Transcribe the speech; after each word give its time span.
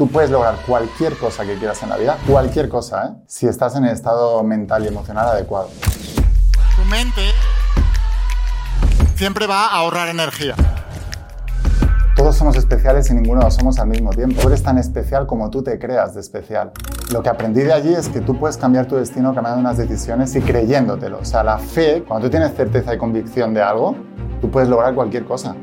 Tú 0.00 0.08
puedes 0.08 0.30
lograr 0.30 0.56
cualquier 0.66 1.14
cosa 1.18 1.44
que 1.44 1.56
quieras 1.56 1.82
en 1.82 1.90
la 1.90 1.98
vida, 1.98 2.16
cualquier 2.26 2.70
cosa, 2.70 3.04
¿eh? 3.04 3.22
si 3.26 3.46
estás 3.46 3.76
en 3.76 3.84
el 3.84 3.90
estado 3.90 4.42
mental 4.42 4.82
y 4.82 4.88
emocional 4.88 5.28
adecuado. 5.28 5.68
Tu 6.74 6.84
mente 6.86 7.20
siempre 9.14 9.46
va 9.46 9.66
a 9.66 9.72
ahorrar 9.72 10.08
energía. 10.08 10.54
Todos 12.16 12.34
somos 12.34 12.56
especiales 12.56 13.10
y 13.10 13.12
ninguno 13.12 13.42
lo 13.42 13.50
somos 13.50 13.78
al 13.78 13.88
mismo 13.88 14.08
tiempo. 14.08 14.40
Tú 14.40 14.48
eres 14.48 14.62
tan 14.62 14.78
especial 14.78 15.26
como 15.26 15.50
tú 15.50 15.62
te 15.62 15.78
creas 15.78 16.14
de 16.14 16.22
especial. 16.22 16.72
Lo 17.12 17.22
que 17.22 17.28
aprendí 17.28 17.60
de 17.60 17.74
allí 17.74 17.92
es 17.92 18.08
que 18.08 18.22
tú 18.22 18.38
puedes 18.38 18.56
cambiar 18.56 18.86
tu 18.86 18.96
destino 18.96 19.34
cambiando 19.34 19.60
unas 19.60 19.76
decisiones 19.76 20.34
y 20.34 20.40
creyéndotelo. 20.40 21.18
O 21.18 21.26
sea, 21.26 21.44
la 21.44 21.58
fe, 21.58 22.04
cuando 22.08 22.26
tú 22.26 22.30
tienes 22.30 22.56
certeza 22.56 22.94
y 22.94 22.96
convicción 22.96 23.52
de 23.52 23.60
algo, 23.60 23.94
tú 24.40 24.50
puedes 24.50 24.70
lograr 24.70 24.94
cualquier 24.94 25.26
cosa. 25.26 25.54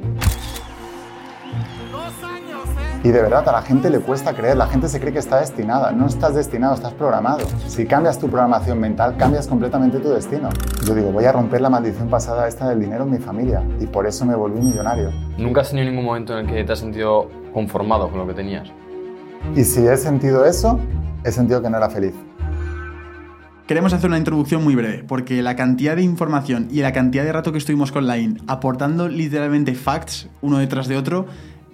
Y 3.03 3.09
de 3.09 3.21
verdad, 3.21 3.47
a 3.47 3.51
la 3.51 3.61
gente 3.61 3.89
le 3.89 3.99
cuesta 3.99 4.33
creer, 4.33 4.57
la 4.57 4.67
gente 4.67 4.89
se 4.89 4.99
cree 4.99 5.13
que 5.13 5.19
está 5.19 5.39
destinada. 5.39 5.91
No 5.91 6.07
estás 6.07 6.33
destinado, 6.33 6.73
estás 6.73 6.93
programado. 6.93 7.45
Si 7.67 7.85
cambias 7.85 8.19
tu 8.19 8.27
programación 8.27 8.79
mental, 8.79 9.15
cambias 9.17 9.47
completamente 9.47 9.99
tu 9.99 10.09
destino. 10.09 10.49
Yo 10.85 10.95
digo, 10.95 11.11
voy 11.11 11.25
a 11.25 11.31
romper 11.31 11.61
la 11.61 11.69
maldición 11.69 12.09
pasada 12.09 12.47
esta 12.47 12.67
del 12.67 12.79
dinero 12.79 13.03
en 13.03 13.11
mi 13.11 13.19
familia 13.19 13.63
y 13.79 13.85
por 13.85 14.07
eso 14.07 14.25
me 14.25 14.35
volví 14.35 14.59
millonario. 14.59 15.11
¿Nunca 15.37 15.61
has 15.61 15.69
tenido 15.69 15.89
ningún 15.89 16.05
momento 16.05 16.37
en 16.37 16.45
el 16.45 16.53
que 16.53 16.63
te 16.63 16.73
has 16.73 16.79
sentido 16.79 17.29
conformado 17.53 18.09
con 18.09 18.19
lo 18.19 18.27
que 18.27 18.33
tenías? 18.33 18.67
Y 19.55 19.63
si 19.63 19.85
he 19.85 19.95
sentido 19.95 20.45
eso, 20.45 20.79
he 21.23 21.31
sentido 21.31 21.61
que 21.61 21.69
no 21.69 21.77
era 21.77 21.89
feliz. 21.89 22.13
Queremos 23.67 23.91
hacer 23.93 24.09
una 24.09 24.17
introducción 24.17 24.63
muy 24.63 24.75
breve, 24.75 25.03
porque 25.05 25.41
la 25.41 25.55
cantidad 25.57 25.97
de 25.97 26.01
información 26.01 26.69
y 26.71 26.79
la 26.79 26.93
cantidad 26.93 27.25
de 27.25 27.33
rato 27.33 27.51
que 27.51 27.57
estuvimos 27.57 27.91
con 27.91 28.07
Line 28.07 28.39
aportando 28.47 29.09
literalmente 29.09 29.75
facts 29.75 30.29
uno 30.41 30.57
detrás 30.57 30.87
de 30.87 30.95
otro 30.95 31.25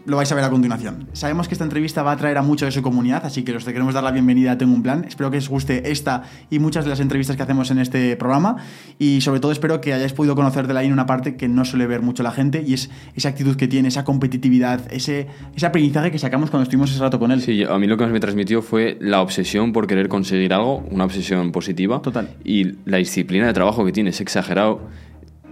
lo 0.05 0.17
vais 0.17 0.31
a 0.31 0.35
ver 0.35 0.43
a 0.43 0.49
continuación. 0.49 1.07
Sabemos 1.13 1.47
que 1.47 1.55
esta 1.55 1.63
entrevista 1.63 2.03
va 2.03 2.11
a 2.11 2.17
traer 2.17 2.37
a 2.37 2.41
mucho 2.41 2.65
de 2.65 2.71
su 2.71 2.81
comunidad, 2.81 3.25
así 3.25 3.43
que 3.43 3.55
os 3.55 3.65
queremos 3.65 3.93
dar 3.93 4.03
la 4.03 4.11
bienvenida 4.11 4.53
a 4.53 4.57
Tengo 4.57 4.73
un 4.73 4.83
Plan. 4.83 5.05
Espero 5.07 5.31
que 5.31 5.37
os 5.37 5.49
guste 5.49 5.91
esta 5.91 6.23
y 6.49 6.59
muchas 6.59 6.83
de 6.83 6.89
las 6.89 6.99
entrevistas 6.99 7.35
que 7.35 7.43
hacemos 7.43 7.71
en 7.71 7.79
este 7.79 8.15
programa 8.15 8.57
y 8.99 9.21
sobre 9.21 9.39
todo 9.39 9.51
espero 9.51 9.81
que 9.81 9.93
hayáis 9.93 10.13
podido 10.13 10.35
conocer 10.35 10.67
de 10.67 10.73
la 10.73 10.83
una 10.83 11.05
parte 11.05 11.35
que 11.37 11.47
no 11.47 11.63
suele 11.63 11.87
ver 11.87 12.01
mucho 12.01 12.23
la 12.23 12.31
gente 12.31 12.63
y 12.65 12.73
es 12.73 12.89
esa 13.15 13.29
actitud 13.29 13.55
que 13.55 13.67
tiene, 13.67 13.87
esa 13.87 14.03
competitividad, 14.03 14.91
ese, 14.91 15.27
ese 15.55 15.65
aprendizaje 15.65 16.11
que 16.11 16.19
sacamos 16.19 16.49
cuando 16.49 16.63
estuvimos 16.63 16.91
ese 16.91 16.99
rato 16.99 17.19
con 17.19 17.31
él. 17.31 17.41
Sí, 17.41 17.63
a 17.63 17.77
mí 17.79 17.87
lo 17.87 17.97
que 17.97 18.03
más 18.03 18.11
me 18.11 18.19
transmitió 18.19 18.61
fue 18.61 18.97
la 18.99 19.21
obsesión 19.21 19.71
por 19.71 19.87
querer 19.87 20.09
conseguir 20.09 20.53
algo, 20.53 20.83
una 20.91 21.05
obsesión 21.05 21.51
positiva. 21.51 22.01
Total. 22.01 22.29
Y 22.43 22.73
la 22.85 22.97
disciplina 22.97 23.47
de 23.47 23.53
trabajo 23.53 23.85
que 23.85 23.91
tiene, 23.91 24.09
es 24.09 24.19
exagerado 24.19 24.81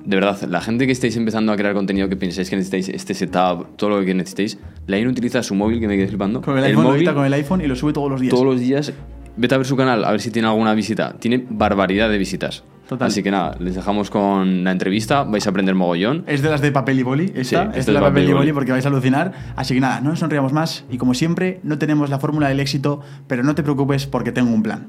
de 0.05 0.15
verdad, 0.15 0.41
la 0.49 0.61
gente 0.61 0.85
que 0.85 0.91
estáis 0.91 1.15
empezando 1.15 1.51
a 1.51 1.55
crear 1.55 1.73
contenido 1.73 2.09
que 2.09 2.15
pensáis 2.15 2.49
que 2.49 2.55
necesitáis 2.55 2.89
este 2.89 3.13
setup, 3.13 3.75
todo 3.75 3.89
lo 3.89 4.05
que 4.05 4.13
necesitéis, 4.13 4.57
Lain 4.87 5.07
utiliza 5.07 5.43
su 5.43 5.55
móvil, 5.55 5.79
que 5.79 5.87
me 5.87 5.95
quedé 5.95 6.07
flipando. 6.07 6.41
Con 6.41 6.57
el, 6.57 6.63
iPhone, 6.63 6.83
móvil, 6.83 7.13
con 7.13 7.25
el 7.25 7.33
iPhone 7.33 7.61
y 7.61 7.67
lo 7.67 7.75
sube 7.75 7.93
todos 7.93 8.09
los 8.09 8.19
días. 8.19 8.31
Todos 8.31 8.45
los 8.45 8.59
días. 8.59 8.93
Vete 9.37 9.55
a 9.55 9.57
ver 9.57 9.67
su 9.67 9.77
canal, 9.77 10.03
a 10.03 10.11
ver 10.11 10.21
si 10.21 10.31
tiene 10.31 10.47
alguna 10.47 10.73
visita. 10.73 11.15
Tiene 11.19 11.45
barbaridad 11.49 12.09
de 12.09 12.17
visitas. 12.17 12.63
Total. 12.87 13.07
Así 13.07 13.23
que 13.23 13.31
nada, 13.31 13.55
les 13.59 13.75
dejamos 13.75 14.09
con 14.09 14.65
la 14.65 14.71
entrevista, 14.71 15.23
vais 15.23 15.47
a 15.47 15.49
aprender 15.51 15.75
mogollón. 15.75 16.25
Es 16.27 16.41
de 16.41 16.49
las 16.49 16.59
de 16.59 16.73
papel 16.73 16.99
y 16.99 17.03
boli, 17.03 17.31
esta, 17.33 17.71
Sí, 17.71 17.79
es 17.79 17.85
de 17.85 17.93
la 17.93 18.01
papel 18.01 18.29
y 18.29 18.33
boli 18.33 18.51
porque 18.51 18.73
vais 18.73 18.85
a 18.85 18.89
alucinar. 18.89 19.31
Así 19.55 19.73
que 19.73 19.79
nada, 19.79 20.01
no 20.01 20.09
nos 20.09 20.19
sonriamos 20.19 20.51
más 20.51 20.83
y 20.91 20.97
como 20.97 21.13
siempre, 21.13 21.61
no 21.63 21.77
tenemos 21.77 22.09
la 22.09 22.19
fórmula 22.19 22.49
del 22.49 22.59
éxito, 22.59 22.99
pero 23.27 23.43
no 23.43 23.55
te 23.55 23.63
preocupes 23.63 24.07
porque 24.07 24.33
tengo 24.33 24.51
un 24.51 24.61
plan. 24.61 24.87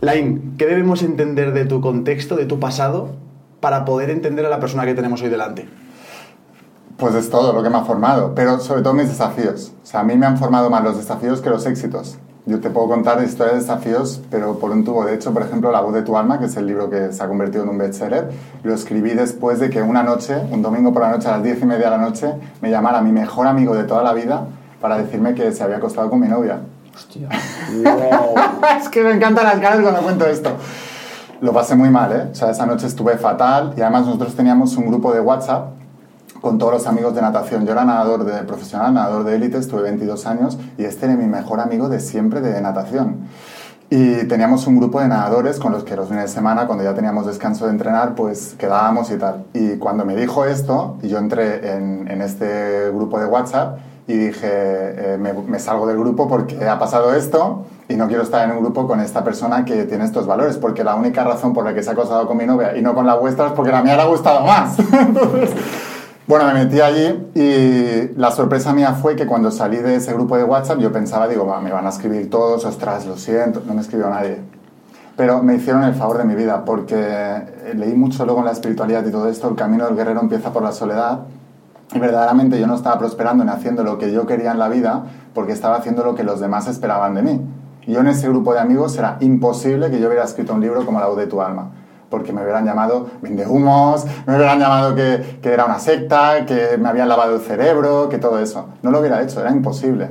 Lain, 0.00 0.54
¿qué 0.58 0.66
debemos 0.66 1.04
entender 1.04 1.52
de 1.52 1.64
tu 1.64 1.80
contexto, 1.80 2.36
de 2.36 2.46
tu 2.46 2.58
pasado, 2.58 3.16
para 3.66 3.84
poder 3.84 4.10
entender 4.10 4.46
a 4.46 4.48
la 4.48 4.60
persona 4.60 4.84
que 4.84 4.94
tenemos 4.94 5.20
hoy 5.22 5.28
delante? 5.28 5.68
Pues 6.96 7.16
es 7.16 7.28
todo 7.28 7.52
lo 7.52 7.64
que 7.64 7.68
me 7.68 7.76
ha 7.76 7.82
formado, 7.82 8.32
pero 8.32 8.60
sobre 8.60 8.80
todo 8.80 8.92
mis 8.94 9.08
desafíos. 9.08 9.72
O 9.82 9.86
sea, 9.86 9.98
a 9.98 10.04
mí 10.04 10.14
me 10.14 10.24
han 10.24 10.38
formado 10.38 10.70
más 10.70 10.84
los 10.84 10.96
desafíos 10.96 11.40
que 11.40 11.50
los 11.50 11.66
éxitos. 11.66 12.16
Yo 12.44 12.60
te 12.60 12.70
puedo 12.70 12.86
contar 12.86 13.20
historias 13.24 13.56
de 13.56 13.62
desafíos, 13.62 14.22
pero 14.30 14.60
por 14.60 14.70
un 14.70 14.84
tubo. 14.84 15.04
De 15.04 15.16
hecho, 15.16 15.32
por 15.34 15.42
ejemplo, 15.42 15.72
La 15.72 15.80
voz 15.80 15.94
de 15.94 16.02
tu 16.02 16.16
alma, 16.16 16.38
que 16.38 16.44
es 16.44 16.56
el 16.56 16.68
libro 16.68 16.88
que 16.88 17.12
se 17.12 17.20
ha 17.20 17.26
convertido 17.26 17.64
en 17.64 17.70
un 17.70 17.78
bestseller, 17.78 18.30
lo 18.62 18.72
escribí 18.72 19.14
después 19.14 19.58
de 19.58 19.68
que 19.68 19.82
una 19.82 20.04
noche, 20.04 20.36
un 20.52 20.62
domingo 20.62 20.92
por 20.92 21.02
la 21.02 21.10
noche, 21.10 21.26
a 21.26 21.32
las 21.32 21.42
diez 21.42 21.60
y 21.60 21.66
media 21.66 21.86
de 21.86 21.90
la 21.90 21.98
noche, 21.98 22.34
me 22.60 22.70
llamara 22.70 23.00
mi 23.00 23.10
mejor 23.10 23.48
amigo 23.48 23.74
de 23.74 23.82
toda 23.82 24.04
la 24.04 24.12
vida 24.12 24.46
para 24.80 24.96
decirme 24.96 25.34
que 25.34 25.50
se 25.50 25.64
había 25.64 25.78
acostado 25.78 26.08
con 26.08 26.20
mi 26.20 26.28
novia. 26.28 26.60
Hostia. 26.94 27.28
es 28.80 28.88
que 28.90 29.02
me 29.02 29.10
encantan 29.10 29.44
las 29.44 29.58
caras 29.58 29.80
cuando 29.80 30.02
cuento 30.02 30.24
esto. 30.24 30.52
Lo 31.40 31.52
pasé 31.52 31.76
muy 31.76 31.90
mal, 31.90 32.12
¿eh? 32.12 32.28
O 32.32 32.34
sea, 32.34 32.50
esa 32.50 32.64
noche 32.64 32.86
estuve 32.86 33.18
fatal 33.18 33.74
y 33.76 33.82
además 33.82 34.06
nosotros 34.06 34.34
teníamos 34.34 34.74
un 34.76 34.86
grupo 34.86 35.12
de 35.12 35.20
WhatsApp 35.20 35.68
con 36.40 36.56
todos 36.56 36.72
los 36.72 36.86
amigos 36.86 37.14
de 37.14 37.20
natación. 37.20 37.66
Yo 37.66 37.72
era 37.72 37.84
nadador 37.84 38.24
de 38.24 38.42
profesional, 38.44 38.94
nadador 38.94 39.24
de 39.24 39.36
élite, 39.36 39.58
estuve 39.58 39.82
22 39.82 40.26
años 40.26 40.58
y 40.78 40.84
este 40.84 41.04
era 41.04 41.14
mi 41.14 41.26
mejor 41.26 41.60
amigo 41.60 41.90
de 41.90 42.00
siempre 42.00 42.40
de 42.40 42.58
natación. 42.62 43.28
Y 43.90 44.24
teníamos 44.24 44.66
un 44.66 44.78
grupo 44.78 45.00
de 45.00 45.08
nadadores 45.08 45.58
con 45.58 45.72
los 45.72 45.84
que 45.84 45.94
los 45.94 46.08
fines 46.08 46.24
de 46.24 46.28
semana, 46.28 46.66
cuando 46.66 46.82
ya 46.82 46.94
teníamos 46.94 47.26
descanso 47.26 47.66
de 47.66 47.72
entrenar, 47.72 48.14
pues 48.14 48.54
quedábamos 48.58 49.10
y 49.10 49.18
tal. 49.18 49.44
Y 49.52 49.76
cuando 49.76 50.04
me 50.06 50.16
dijo 50.16 50.46
esto, 50.46 50.96
y 51.02 51.08
yo 51.08 51.18
entré 51.18 51.76
en, 51.76 52.10
en 52.10 52.22
este 52.22 52.90
grupo 52.92 53.20
de 53.20 53.26
WhatsApp 53.26 53.78
y 54.08 54.14
dije, 54.14 54.46
eh, 54.48 55.18
me, 55.18 55.32
me 55.32 55.58
salgo 55.58 55.86
del 55.86 55.98
grupo 55.98 56.28
porque 56.28 56.68
ha 56.68 56.78
pasado 56.78 57.12
esto 57.14 57.64
y 57.88 57.96
no 57.96 58.06
quiero 58.06 58.22
estar 58.22 58.48
en 58.48 58.56
un 58.56 58.62
grupo 58.62 58.86
con 58.86 59.00
esta 59.00 59.24
persona 59.24 59.64
que 59.64 59.84
tiene 59.84 60.04
estos 60.04 60.26
valores, 60.26 60.56
porque 60.58 60.84
la 60.84 60.94
única 60.94 61.24
razón 61.24 61.52
por 61.52 61.64
la 61.64 61.74
que 61.74 61.82
se 61.82 61.90
ha 61.90 61.92
acostado 61.92 62.26
con 62.26 62.36
mi 62.36 62.46
novia 62.46 62.76
y 62.76 62.82
no 62.82 62.94
con 62.94 63.06
la 63.06 63.16
vuestra 63.16 63.48
es 63.48 63.52
porque 63.52 63.72
la 63.72 63.82
mía 63.82 63.96
le 63.96 64.02
ha 64.02 64.06
gustado 64.06 64.46
más. 64.46 64.78
Entonces, 64.92 65.50
bueno, 66.28 66.46
me 66.46 66.54
metí 66.54 66.80
allí 66.80 67.30
y 67.34 68.16
la 68.16 68.30
sorpresa 68.30 68.72
mía 68.72 68.92
fue 68.94 69.16
que 69.16 69.26
cuando 69.26 69.50
salí 69.50 69.78
de 69.78 69.96
ese 69.96 70.12
grupo 70.12 70.36
de 70.36 70.44
WhatsApp 70.44 70.78
yo 70.78 70.92
pensaba, 70.92 71.26
digo, 71.26 71.44
me 71.60 71.72
van 71.72 71.86
a 71.86 71.90
escribir 71.90 72.30
todos, 72.30 72.64
ostras, 72.64 73.06
lo 73.06 73.16
siento, 73.16 73.62
no 73.66 73.74
me 73.74 73.80
escribió 73.80 74.08
nadie. 74.08 74.38
Pero 75.16 75.42
me 75.42 75.54
hicieron 75.54 75.82
el 75.82 75.94
favor 75.94 76.18
de 76.18 76.24
mi 76.24 76.34
vida 76.34 76.64
porque 76.64 76.94
leí 77.74 77.94
mucho 77.94 78.24
luego 78.24 78.40
en 78.40 78.46
la 78.46 78.52
espiritualidad 78.52 79.04
y 79.06 79.10
todo 79.10 79.28
esto, 79.28 79.48
el 79.48 79.56
camino 79.56 79.86
del 79.86 79.96
guerrero 79.96 80.20
empieza 80.20 80.52
por 80.52 80.62
la 80.62 80.72
soledad 80.72 81.20
y 81.96 82.00
verdaderamente 82.00 82.60
yo 82.60 82.66
no 82.66 82.74
estaba 82.74 82.98
prosperando 82.98 83.44
ni 83.44 83.50
haciendo 83.50 83.82
lo 83.82 83.98
que 83.98 84.12
yo 84.12 84.26
quería 84.26 84.52
en 84.52 84.58
la 84.58 84.68
vida 84.68 85.04
porque 85.34 85.52
estaba 85.52 85.76
haciendo 85.76 86.04
lo 86.04 86.14
que 86.14 86.24
los 86.24 86.40
demás 86.40 86.68
esperaban 86.68 87.14
de 87.14 87.22
mí. 87.22 87.40
Y 87.86 87.92
yo 87.92 88.00
en 88.00 88.08
ese 88.08 88.28
grupo 88.28 88.52
de 88.52 88.60
amigos 88.60 88.96
era 88.98 89.16
imposible 89.20 89.90
que 89.90 89.98
yo 89.98 90.08
hubiera 90.08 90.24
escrito 90.24 90.54
un 90.54 90.60
libro 90.60 90.84
como 90.84 91.00
La 91.00 91.06
voz 91.06 91.16
de 91.16 91.26
tu 91.26 91.40
alma 91.40 91.70
porque 92.10 92.32
me 92.32 92.42
hubieran 92.42 92.64
llamado 92.64 93.08
humos, 93.48 94.06
me 94.26 94.36
hubieran 94.36 94.60
llamado 94.60 94.94
que, 94.94 95.40
que, 95.42 95.52
era 95.52 95.64
una 95.64 95.80
secta, 95.80 96.46
que 96.46 96.78
me 96.78 96.88
habían 96.88 97.08
lavado 97.08 97.34
el 97.34 97.40
cerebro, 97.40 98.08
que 98.08 98.18
todo 98.18 98.38
eso. 98.38 98.68
No 98.82 98.92
lo 98.92 99.00
hubiera 99.00 99.20
hecho, 99.22 99.40
era 99.40 99.50
imposible. 99.50 100.10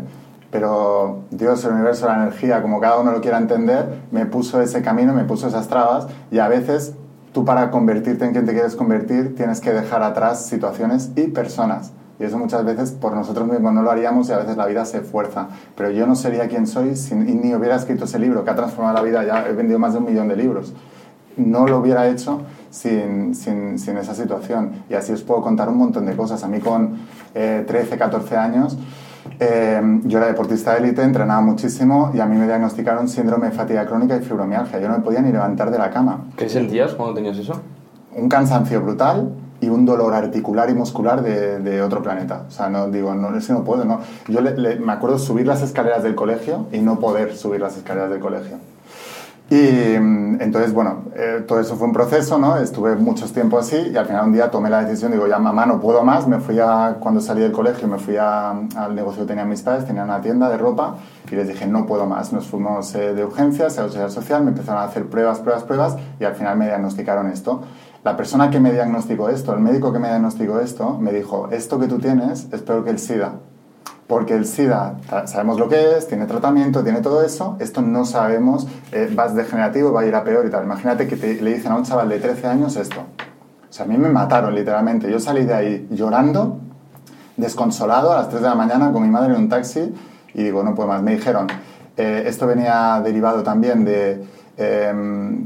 Pero 0.52 1.24
Dios, 1.31 1.64
el 1.66 1.72
universo, 1.74 2.08
la 2.08 2.16
energía, 2.16 2.62
como 2.62 2.80
cada 2.80 3.00
uno 3.00 3.12
lo 3.12 3.22
quiera 3.22 3.38
entender, 3.38 4.04
me 4.12 4.26
puso 4.26 4.62
ese 4.62 4.81
camino, 4.81 5.14
me 5.14 5.24
puso 5.24 5.48
esas 5.48 5.68
trabas 5.68 6.08
y 6.31 6.40
a 6.40 6.48
veces 6.48 6.96
tú 7.36 7.44
para 7.44 7.70
convertirte 7.70 8.24
en 8.24 8.32
quien 8.32 8.46
te 8.46 8.54
quieres 8.54 8.78
convertir 8.78 9.36
tienes 9.36 9.60
que 9.60 9.74
dejar 9.74 10.02
atrás 10.04 10.46
situaciones 10.46 11.12
y 11.18 11.28
personas. 11.28 11.92
Y 12.18 12.24
eso 12.24 12.38
muchas 12.38 12.64
veces 12.64 12.92
por 12.92 13.14
nosotros 13.14 13.46
mismos 13.46 13.74
no 13.74 13.82
lo 13.82 13.92
haríamos 13.92 14.30
y 14.30 14.32
a 14.32 14.38
veces 14.38 14.56
la 14.56 14.66
vida 14.66 14.86
se 14.86 15.02
fuerza. 15.02 15.50
Pero 15.76 15.92
yo 15.92 16.08
no 16.08 16.16
sería 16.16 16.48
quien 16.48 16.66
soy 16.66 16.94
ni 17.12 17.54
hubiera 17.54 17.76
escrito 17.76 18.06
ese 18.06 18.20
libro 18.20 18.46
que 18.46 18.52
ha 18.52 18.56
transformado 18.56 18.96
la 18.96 19.04
vida. 19.04 19.26
Ya 19.26 19.46
he 19.50 19.52
vendido 19.52 19.78
más 19.78 19.92
de 19.92 20.00
un 20.00 20.06
millón 20.06 20.30
de 20.30 20.38
libros 20.38 20.74
no 21.38 21.68
lo 21.68 21.80
hubiera 21.80 22.08
hecho 22.08 22.44
sin, 22.70 23.36
sin, 23.36 23.78
sin, 23.78 23.98
esa 23.98 24.16
situación. 24.16 24.84
Y 24.90 24.94
así 24.94 25.12
os 25.12 25.22
puedo 25.22 25.42
contar 25.42 25.68
un 25.68 25.78
montón 25.78 26.06
de 26.06 26.16
cosas. 26.16 26.42
A 26.46 26.48
mí 26.48 26.62
con 26.62 26.96
eh, 27.34 27.66
13, 27.68 27.98
14 27.98 28.38
años 28.38 28.78
Eh, 29.39 30.00
yo 30.06 30.18
era 30.18 30.27
deportista 30.27 30.74
de 30.74 30.80
élite, 30.80 31.01
entrenaba 31.01 31.42
muchísimo 31.42 32.12
y 32.13 32.19
a 32.19 32.25
mí 32.25 32.38
me 32.38 32.45
diagnosticaron 32.45 33.07
síndrome 33.10 33.48
de 33.48 33.54
fatiga 33.54 33.86
crónica 33.86 34.16
y 34.16 34.22
fibromialgia. 34.22 34.80
Yo 34.80 34.88
no 34.88 34.98
me 34.98 35.04
podía 35.04 35.22
ni 35.22 35.31
levantar 35.31 35.72
de 35.72 35.77
la 35.77 35.89
cama. 35.89 36.25
¿Qué 36.38 36.48
sentías 36.50 36.94
cuando 36.94 37.16
tenías 37.16 37.38
eso? 37.38 37.62
Un 38.16 38.30
cansancio 38.30 38.81
brutal 38.81 39.31
y 39.62 39.69
un 39.69 39.86
dolor 39.86 40.13
articular 40.13 40.69
y 40.69 40.74
muscular 40.74 41.22
de, 41.22 41.60
de 41.60 41.81
otro 41.81 42.01
planeta. 42.04 42.44
O 42.48 42.51
sea, 42.51 42.69
no 42.69 42.88
digo, 42.89 43.13
no, 43.16 43.36
es 43.36 43.48
que 43.48 43.54
no 43.54 43.63
puedo, 43.63 43.83
no. 43.83 44.00
Yo 44.27 44.42
le- 44.42 44.56
le- 44.57 44.80
me 44.80 44.92
acuerdo 44.94 45.18
subir 45.18 45.48
las 45.48 45.62
escaleras 45.62 46.04
del 46.04 46.16
colegio 46.16 46.68
y 46.71 46.80
no 46.80 47.00
poder 47.00 47.36
subir 47.36 47.62
las 47.62 47.75
escaleras 47.78 48.10
del 48.10 48.19
colegio. 48.19 48.57
Y 49.50 50.00
mm, 50.00 50.42
entonces, 50.42 50.74
bueno, 50.74 51.03
eh, 51.15 51.44
todo 51.47 51.59
eso 51.59 51.75
fue 51.75 51.88
un 51.88 51.94
proceso, 51.94 52.39
¿no? 52.39 52.57
Estuve 52.57 52.95
muchos 52.95 53.31
tiempos 53.31 53.68
así 53.68 53.92
y 53.92 53.95
al 53.95 54.07
final 54.07 54.25
un 54.25 54.33
día 54.33 54.50
tomé 54.50 54.71
la 54.71 54.83
decisión, 54.83 55.12
digo, 55.12 55.27
ya 55.27 55.38
mamá, 55.38 55.68
no 55.68 55.80
puedo 55.80 56.03
más. 56.03 56.27
Me 56.27 56.39
fui 56.39 56.57
a, 56.59 56.97
cuando 57.00 57.21
salí 57.21 57.42
del 57.42 57.51
colegio, 57.51 57.88
me 57.88 58.00
fui 58.00 58.18
al 58.18 58.95
negocio 58.95 59.21
que 59.21 59.27
tenían 59.27 59.47
mis 59.47 59.62
padres, 59.62 59.86
tenían 59.86 60.06
una 60.06 60.19
tienda 60.21 60.50
de 60.50 60.57
ropa 60.57 60.95
y 61.31 61.36
les 61.36 61.47
dije, 61.47 61.68
no 61.68 61.86
puedo 61.86 62.07
más. 62.07 62.33
Nos 62.33 62.47
fuimos 62.47 62.95
eh, 62.95 63.13
de 63.13 63.24
urgencias 63.24 63.77
a 63.77 63.83
la 63.83 63.89
seguridad 63.89 64.09
social, 64.09 64.44
me 64.44 64.50
empezaron 64.50 64.81
a 64.81 64.86
hacer 64.86 65.06
pruebas, 65.07 65.39
pruebas, 65.39 65.63
pruebas 65.63 65.95
y 66.19 66.24
al 66.24 66.33
final 66.33 66.57
me 66.57 66.65
diagnosticaron 66.65 67.27
esto. 67.27 67.62
La 68.03 68.18
persona 68.18 68.50
que 68.50 68.59
me 68.59 68.71
diagnosticó 68.71 69.30
esto, 69.30 69.53
el 69.53 69.59
médico 69.59 69.94
que 69.94 70.00
me 70.00 70.07
diagnosticó 70.07 70.59
esto, 70.59 70.97
me 71.00 71.12
dijo, 71.12 71.50
esto 71.51 71.80
que 71.80 71.88
tú 71.88 72.00
tienes 72.00 72.47
es 72.51 72.62
peor 72.62 72.83
que 72.83 72.92
el 72.92 73.00
SIDA. 73.00 73.33
Porque 74.07 74.36
el 74.36 74.46
SIDA, 74.46 74.98
sabemos 75.25 75.60
lo 75.60 75.68
que 75.68 75.98
es, 75.98 76.07
tiene 76.07 76.25
tratamiento, 76.28 76.84
tiene 76.84 77.02
todo 77.02 77.24
eso. 77.24 77.57
Esto 77.60 77.81
no 77.81 78.06
sabemos, 78.06 78.68
eh, 78.92 79.12
vas 79.16 79.34
degenerativo, 79.34 79.92
va 79.92 80.02
a 80.02 80.06
ir 80.06 80.13
a 80.13 80.24
peor 80.24 80.46
y 80.46 80.52
tal. 80.52 80.63
Imagínate 80.63 81.07
que 81.07 81.16
te- 81.16 81.42
le 81.42 81.56
dicen 81.56 81.72
a 81.72 81.75
un 81.75 81.84
chaval 81.84 82.10
de 82.10 82.19
13 82.19 82.46
años 82.48 82.75
esto. 82.75 83.00
O 83.02 83.74
sea, 83.74 83.86
a 83.86 83.88
mí 83.88 83.98
me 83.98 84.10
mataron 84.10 84.54
literalmente. 84.54 85.10
Yo 85.12 85.19
salí 85.19 85.44
de 85.44 85.54
ahí 85.56 85.88
llorando, 85.90 86.60
desconsolado, 87.36 88.12
a 88.13 88.18
las 88.18 88.30
3 88.30 88.42
de 88.44 88.48
la 88.50 88.56
mañana 88.56 88.92
con 88.92 89.02
mi 89.02 89.10
madre 89.10 89.34
en 89.34 89.42
un 89.42 89.50
taxi 89.50 89.94
y 90.34 90.44
digo, 90.44 90.63
no 90.63 90.75
puedo 90.75 90.88
más. 90.90 91.02
Me 91.02 91.16
dijeron, 91.16 91.48
eh, 91.98 92.24
esto 92.28 92.46
venía 92.46 93.02
derivado 93.04 93.42
también 93.44 93.86
de 93.86 94.24
eh, 94.57 94.94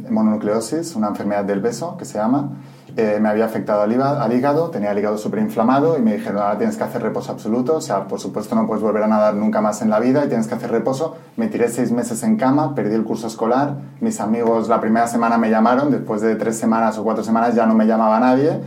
mononucleosis, 0.09 0.95
una 0.95 1.07
enfermedad 1.07 1.45
del 1.45 1.61
beso 1.61 1.95
que 1.97 2.05
se 2.05 2.17
llama. 2.17 2.49
Eh, 2.97 3.19
me 3.21 3.29
había 3.29 3.45
afectado 3.45 3.81
al, 3.81 4.01
al 4.01 4.33
hígado, 4.33 4.69
tenía 4.69 4.91
el 4.91 4.97
hígado 4.97 5.17
súper 5.17 5.39
inflamado 5.39 5.97
y 5.97 6.01
me 6.01 6.13
dijeron, 6.13 6.41
ahora 6.41 6.57
tienes 6.57 6.75
que 6.75 6.83
hacer 6.83 7.01
reposo 7.01 7.31
absoluto, 7.31 7.75
o 7.75 7.81
sea, 7.81 8.07
por 8.07 8.19
supuesto 8.19 8.55
no 8.55 8.65
puedes 8.67 8.83
volver 8.83 9.03
a 9.03 9.07
nadar 9.07 9.35
nunca 9.35 9.61
más 9.61 9.81
en 9.81 9.89
la 9.89 9.99
vida 9.99 10.25
y 10.25 10.27
tienes 10.27 10.47
que 10.47 10.55
hacer 10.55 10.71
reposo. 10.71 11.15
Me 11.37 11.47
tiré 11.47 11.69
seis 11.69 11.91
meses 11.91 12.23
en 12.23 12.35
cama, 12.35 12.75
perdí 12.75 12.95
el 12.95 13.03
curso 13.03 13.27
escolar, 13.27 13.75
mis 14.01 14.19
amigos 14.19 14.67
la 14.67 14.81
primera 14.81 15.07
semana 15.07 15.37
me 15.37 15.49
llamaron, 15.49 15.91
después 15.91 16.21
de 16.21 16.35
tres 16.35 16.57
semanas 16.57 16.97
o 16.97 17.03
cuatro 17.03 17.23
semanas 17.23 17.55
ya 17.55 17.65
no 17.65 17.75
me 17.75 17.85
llamaba 17.85 18.19
nadie 18.19 18.59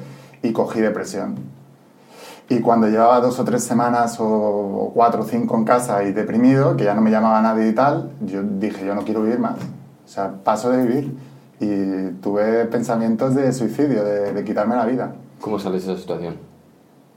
y 0.42 0.52
cogí 0.52 0.80
depresión. 0.80 1.34
Y 2.48 2.60
cuando 2.60 2.86
llevaba 2.86 3.20
dos 3.20 3.38
o 3.38 3.44
tres 3.44 3.64
semanas 3.64 4.18
o 4.20 4.90
cuatro 4.94 5.22
o 5.22 5.24
cinco 5.24 5.56
en 5.56 5.64
casa 5.64 6.04
y 6.04 6.12
deprimido, 6.12 6.76
que 6.76 6.84
ya 6.84 6.94
no 6.94 7.00
me 7.00 7.10
llamaba 7.10 7.40
nadie 7.40 7.68
y 7.68 7.72
tal, 7.72 8.10
yo 8.20 8.42
dije, 8.42 8.84
yo 8.84 8.94
no 8.94 9.02
quiero 9.02 9.22
vivir 9.22 9.38
más. 9.38 9.56
O 10.04 10.08
sea, 10.08 10.32
paso 10.44 10.70
de 10.70 10.84
vivir. 10.84 11.31
Y 11.62 12.10
tuve 12.20 12.64
pensamientos 12.66 13.34
de 13.36 13.52
suicidio, 13.52 14.02
de, 14.04 14.32
de 14.32 14.44
quitarme 14.44 14.74
la 14.74 14.84
vida. 14.84 15.14
¿Cómo 15.40 15.58
sales 15.60 15.86
de 15.86 15.92
esa 15.92 16.00
situación? 16.00 16.34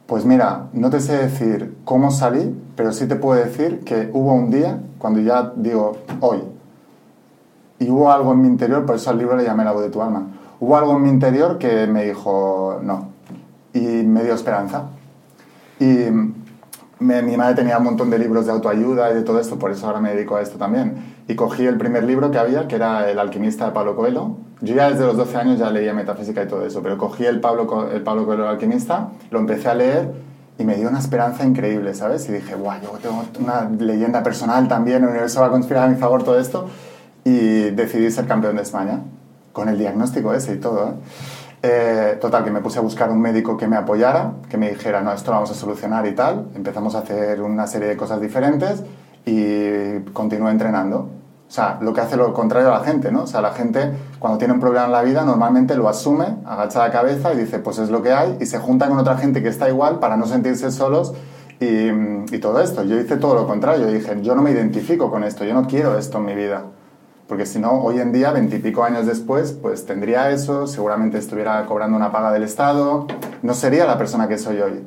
Pues 0.05 0.23
mira, 0.23 0.67
no 0.73 0.91
te 0.91 0.99
sé 0.99 1.13
decir 1.17 1.75
cómo 1.83 2.11
salí, 2.11 2.55
pero 2.75 2.93
sí 2.93 3.07
te 3.07 3.15
puedo 3.15 3.43
decir 3.43 3.79
que 3.79 4.09
hubo 4.13 4.33
un 4.33 4.51
día, 4.51 4.79
cuando 4.99 5.19
ya 5.19 5.51
digo, 5.55 5.97
hoy, 6.21 6.43
y 7.79 7.89
hubo 7.89 8.11
algo 8.11 8.33
en 8.33 8.41
mi 8.43 8.47
interior, 8.47 8.85
por 8.85 8.95
eso 8.97 9.09
al 9.09 9.17
libro 9.17 9.35
le 9.35 9.43
llamé 9.45 9.65
La 9.65 9.71
voz 9.71 9.81
de 9.81 9.89
tu 9.89 9.99
alma, 10.01 10.27
hubo 10.59 10.77
algo 10.77 10.95
en 10.95 11.01
mi 11.01 11.09
interior 11.09 11.57
que 11.57 11.87
me 11.87 12.05
dijo, 12.05 12.79
no, 12.83 13.07
y 13.73 13.79
me 13.79 14.23
dio 14.23 14.35
esperanza. 14.35 14.83
Y 15.79 16.05
me- 16.99 17.21
mi 17.23 17.35
madre 17.35 17.55
tenía 17.55 17.79
un 17.79 17.83
montón 17.85 18.11
de 18.11 18.19
libros 18.19 18.45
de 18.45 18.51
autoayuda 18.51 19.09
y 19.11 19.15
de 19.15 19.23
todo 19.23 19.39
esto, 19.39 19.57
por 19.57 19.71
eso 19.71 19.87
ahora 19.87 19.99
me 19.99 20.13
dedico 20.13 20.35
a 20.35 20.41
esto 20.41 20.57
también. 20.59 21.14
Y 21.27 21.35
cogí 21.35 21.65
el 21.65 21.77
primer 21.77 22.03
libro 22.03 22.29
que 22.29 22.37
había, 22.37 22.67
que 22.67 22.75
era 22.75 23.09
El 23.09 23.17
alquimista 23.17 23.65
de 23.65 23.71
Pablo 23.71 23.95
Coelho. 23.95 24.37
Yo 24.61 24.75
ya 24.75 24.91
desde 24.91 25.05
los 25.05 25.17
12 25.17 25.37
años 25.37 25.59
ya 25.59 25.71
leía 25.71 25.93
metafísica 25.93 26.43
y 26.43 26.47
todo 26.47 26.65
eso, 26.65 26.81
pero 26.83 26.97
cogí 26.97 27.25
el 27.25 27.39
Pablo, 27.39 27.89
el 27.91 28.01
Pablo 28.03 28.25
Coelho, 28.25 28.43
el 28.43 28.49
alquimista, 28.49 29.09
lo 29.31 29.39
empecé 29.39 29.69
a 29.69 29.73
leer 29.73 30.11
y 30.57 30.63
me 30.63 30.75
dio 30.75 30.87
una 30.87 30.99
esperanza 30.99 31.43
increíble, 31.43 31.93
¿sabes? 31.95 32.29
Y 32.29 32.31
dije, 32.31 32.55
guau, 32.55 32.79
yo 32.81 32.91
tengo 33.01 33.23
una 33.39 33.69
leyenda 33.69 34.21
personal 34.21 34.67
también, 34.67 35.03
el 35.03 35.09
universo 35.09 35.41
va 35.41 35.47
a 35.47 35.51
conspirar 35.51 35.85
a 35.85 35.87
mi 35.87 35.95
favor 35.95 36.23
todo 36.23 36.39
esto. 36.39 36.67
Y 37.23 37.71
decidí 37.71 38.11
ser 38.11 38.27
campeón 38.27 38.55
de 38.55 38.61
España, 38.61 38.99
con 39.51 39.67
el 39.67 39.79
diagnóstico 39.79 40.31
ese 40.33 40.53
y 40.53 40.57
todo, 40.57 40.89
¿eh? 40.89 40.93
Eh, 41.67 42.17
total, 42.21 42.43
que 42.43 42.51
me 42.51 42.61
puse 42.61 42.77
a 42.77 42.81
buscar 42.83 43.09
un 43.09 43.19
médico 43.19 43.57
que 43.57 43.67
me 43.67 43.75
apoyara, 43.75 44.33
que 44.49 44.57
me 44.57 44.69
dijera, 44.69 45.01
no, 45.01 45.11
esto 45.11 45.31
lo 45.31 45.37
vamos 45.37 45.49
a 45.49 45.55
solucionar 45.55 46.05
y 46.05 46.13
tal. 46.13 46.45
Empezamos 46.53 46.93
a 46.93 46.99
hacer 46.99 47.41
una 47.41 47.65
serie 47.65 47.87
de 47.87 47.97
cosas 47.97 48.21
diferentes 48.21 48.83
y 49.25 49.99
continué 50.13 50.51
entrenando. 50.51 51.09
O 51.47 51.51
sea, 51.51 51.77
lo 51.81 51.93
que 51.93 52.01
hace 52.01 52.17
lo 52.17 52.33
contrario 52.33 52.73
a 52.73 52.79
la 52.79 52.83
gente, 52.83 53.11
¿no? 53.11 53.23
O 53.23 53.27
sea, 53.27 53.39
la 53.41 53.51
gente 53.51 53.91
cuando 54.19 54.37
tiene 54.37 54.53
un 54.53 54.59
problema 54.59 54.85
en 54.85 54.91
la 54.91 55.03
vida 55.03 55.23
normalmente 55.23 55.75
lo 55.75 55.87
asume, 55.87 56.37
agacha 56.45 56.79
la 56.79 56.91
cabeza 56.91 57.33
y 57.33 57.37
dice, 57.37 57.59
pues 57.59 57.77
es 57.77 57.89
lo 57.89 58.01
que 58.01 58.11
hay, 58.11 58.37
y 58.41 58.45
se 58.45 58.57
junta 58.57 58.87
con 58.87 58.97
otra 58.97 59.17
gente 59.17 59.43
que 59.43 59.49
está 59.49 59.69
igual 59.69 59.99
para 59.99 60.17
no 60.17 60.25
sentirse 60.25 60.71
solos 60.71 61.13
y, 61.59 61.89
y 62.35 62.39
todo 62.39 62.61
esto. 62.61 62.83
Yo 62.83 62.99
hice 62.99 63.17
todo 63.17 63.35
lo 63.35 63.47
contrario, 63.47 63.87
dije, 63.87 64.21
yo 64.21 64.35
no 64.35 64.41
me 64.41 64.51
identifico 64.51 65.11
con 65.11 65.23
esto, 65.23 65.45
yo 65.45 65.53
no 65.53 65.67
quiero 65.67 65.97
esto 65.97 66.17
en 66.17 66.25
mi 66.25 66.35
vida. 66.35 66.63
Porque 67.27 67.45
si 67.45 67.59
no, 67.59 67.81
hoy 67.81 67.99
en 67.99 68.11
día, 68.11 68.31
veintipico 68.31 68.83
años 68.83 69.05
después, 69.07 69.51
pues 69.53 69.85
tendría 69.85 70.29
eso, 70.29 70.67
seguramente 70.67 71.17
estuviera 71.17 71.65
cobrando 71.65 71.97
una 71.97 72.11
paga 72.11 72.31
del 72.31 72.43
Estado, 72.43 73.07
no 73.41 73.53
sería 73.53 73.85
la 73.85 73.97
persona 73.97 74.27
que 74.27 74.37
soy 74.37 74.59
hoy. 74.61 74.83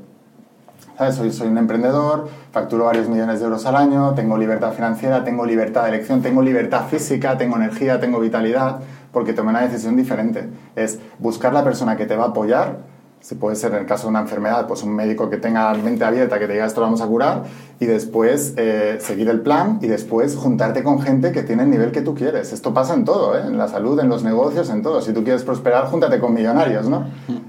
Soy 0.98 1.46
un 1.46 1.58
emprendedor, 1.58 2.28
facturo 2.50 2.86
varios 2.86 3.08
millones 3.08 3.38
de 3.38 3.44
euros 3.44 3.64
al 3.66 3.76
año, 3.76 4.14
tengo 4.14 4.36
libertad 4.36 4.72
financiera, 4.72 5.22
tengo 5.22 5.46
libertad 5.46 5.84
de 5.84 5.90
elección, 5.90 6.22
tengo 6.22 6.42
libertad 6.42 6.86
física, 6.88 7.38
tengo 7.38 7.54
energía, 7.54 8.00
tengo 8.00 8.18
vitalidad, 8.18 8.80
porque 9.12 9.32
tomé 9.32 9.50
una 9.50 9.60
decisión 9.60 9.94
diferente. 9.94 10.48
Es 10.74 10.98
buscar 11.20 11.52
la 11.52 11.62
persona 11.62 11.96
que 11.96 12.04
te 12.04 12.16
va 12.16 12.24
a 12.24 12.28
apoyar, 12.30 12.78
si 13.20 13.36
puede 13.36 13.54
ser 13.54 13.74
en 13.74 13.78
el 13.78 13.86
caso 13.86 14.04
de 14.04 14.10
una 14.10 14.20
enfermedad, 14.22 14.66
pues 14.66 14.82
un 14.82 14.92
médico 14.92 15.30
que 15.30 15.36
tenga 15.36 15.72
la 15.72 15.78
mente 15.80 16.04
abierta, 16.04 16.36
que 16.40 16.48
te 16.48 16.54
diga 16.54 16.66
esto 16.66 16.80
lo 16.80 16.86
vamos 16.86 17.00
a 17.00 17.06
curar, 17.06 17.44
y 17.80 17.86
después 17.86 18.54
eh, 18.56 18.98
seguir 19.00 19.28
el 19.28 19.40
plan 19.40 19.78
y 19.80 19.86
después 19.86 20.36
juntarte 20.36 20.82
con 20.82 21.00
gente 21.00 21.30
que 21.30 21.42
tiene 21.42 21.62
el 21.62 21.70
nivel 21.70 21.92
que 21.92 22.02
tú 22.02 22.14
quieres. 22.14 22.52
Esto 22.52 22.74
pasa 22.74 22.94
en 22.94 23.04
todo, 23.04 23.38
¿eh? 23.38 23.42
en 23.46 23.56
la 23.56 23.68
salud, 23.68 23.98
en 24.00 24.08
los 24.08 24.24
negocios, 24.24 24.68
en 24.70 24.82
todo. 24.82 25.00
Si 25.00 25.12
tú 25.12 25.22
quieres 25.22 25.44
prosperar, 25.44 25.86
júntate 25.86 26.18
con 26.18 26.34
millonarios, 26.34 26.88
¿no? 26.88 27.06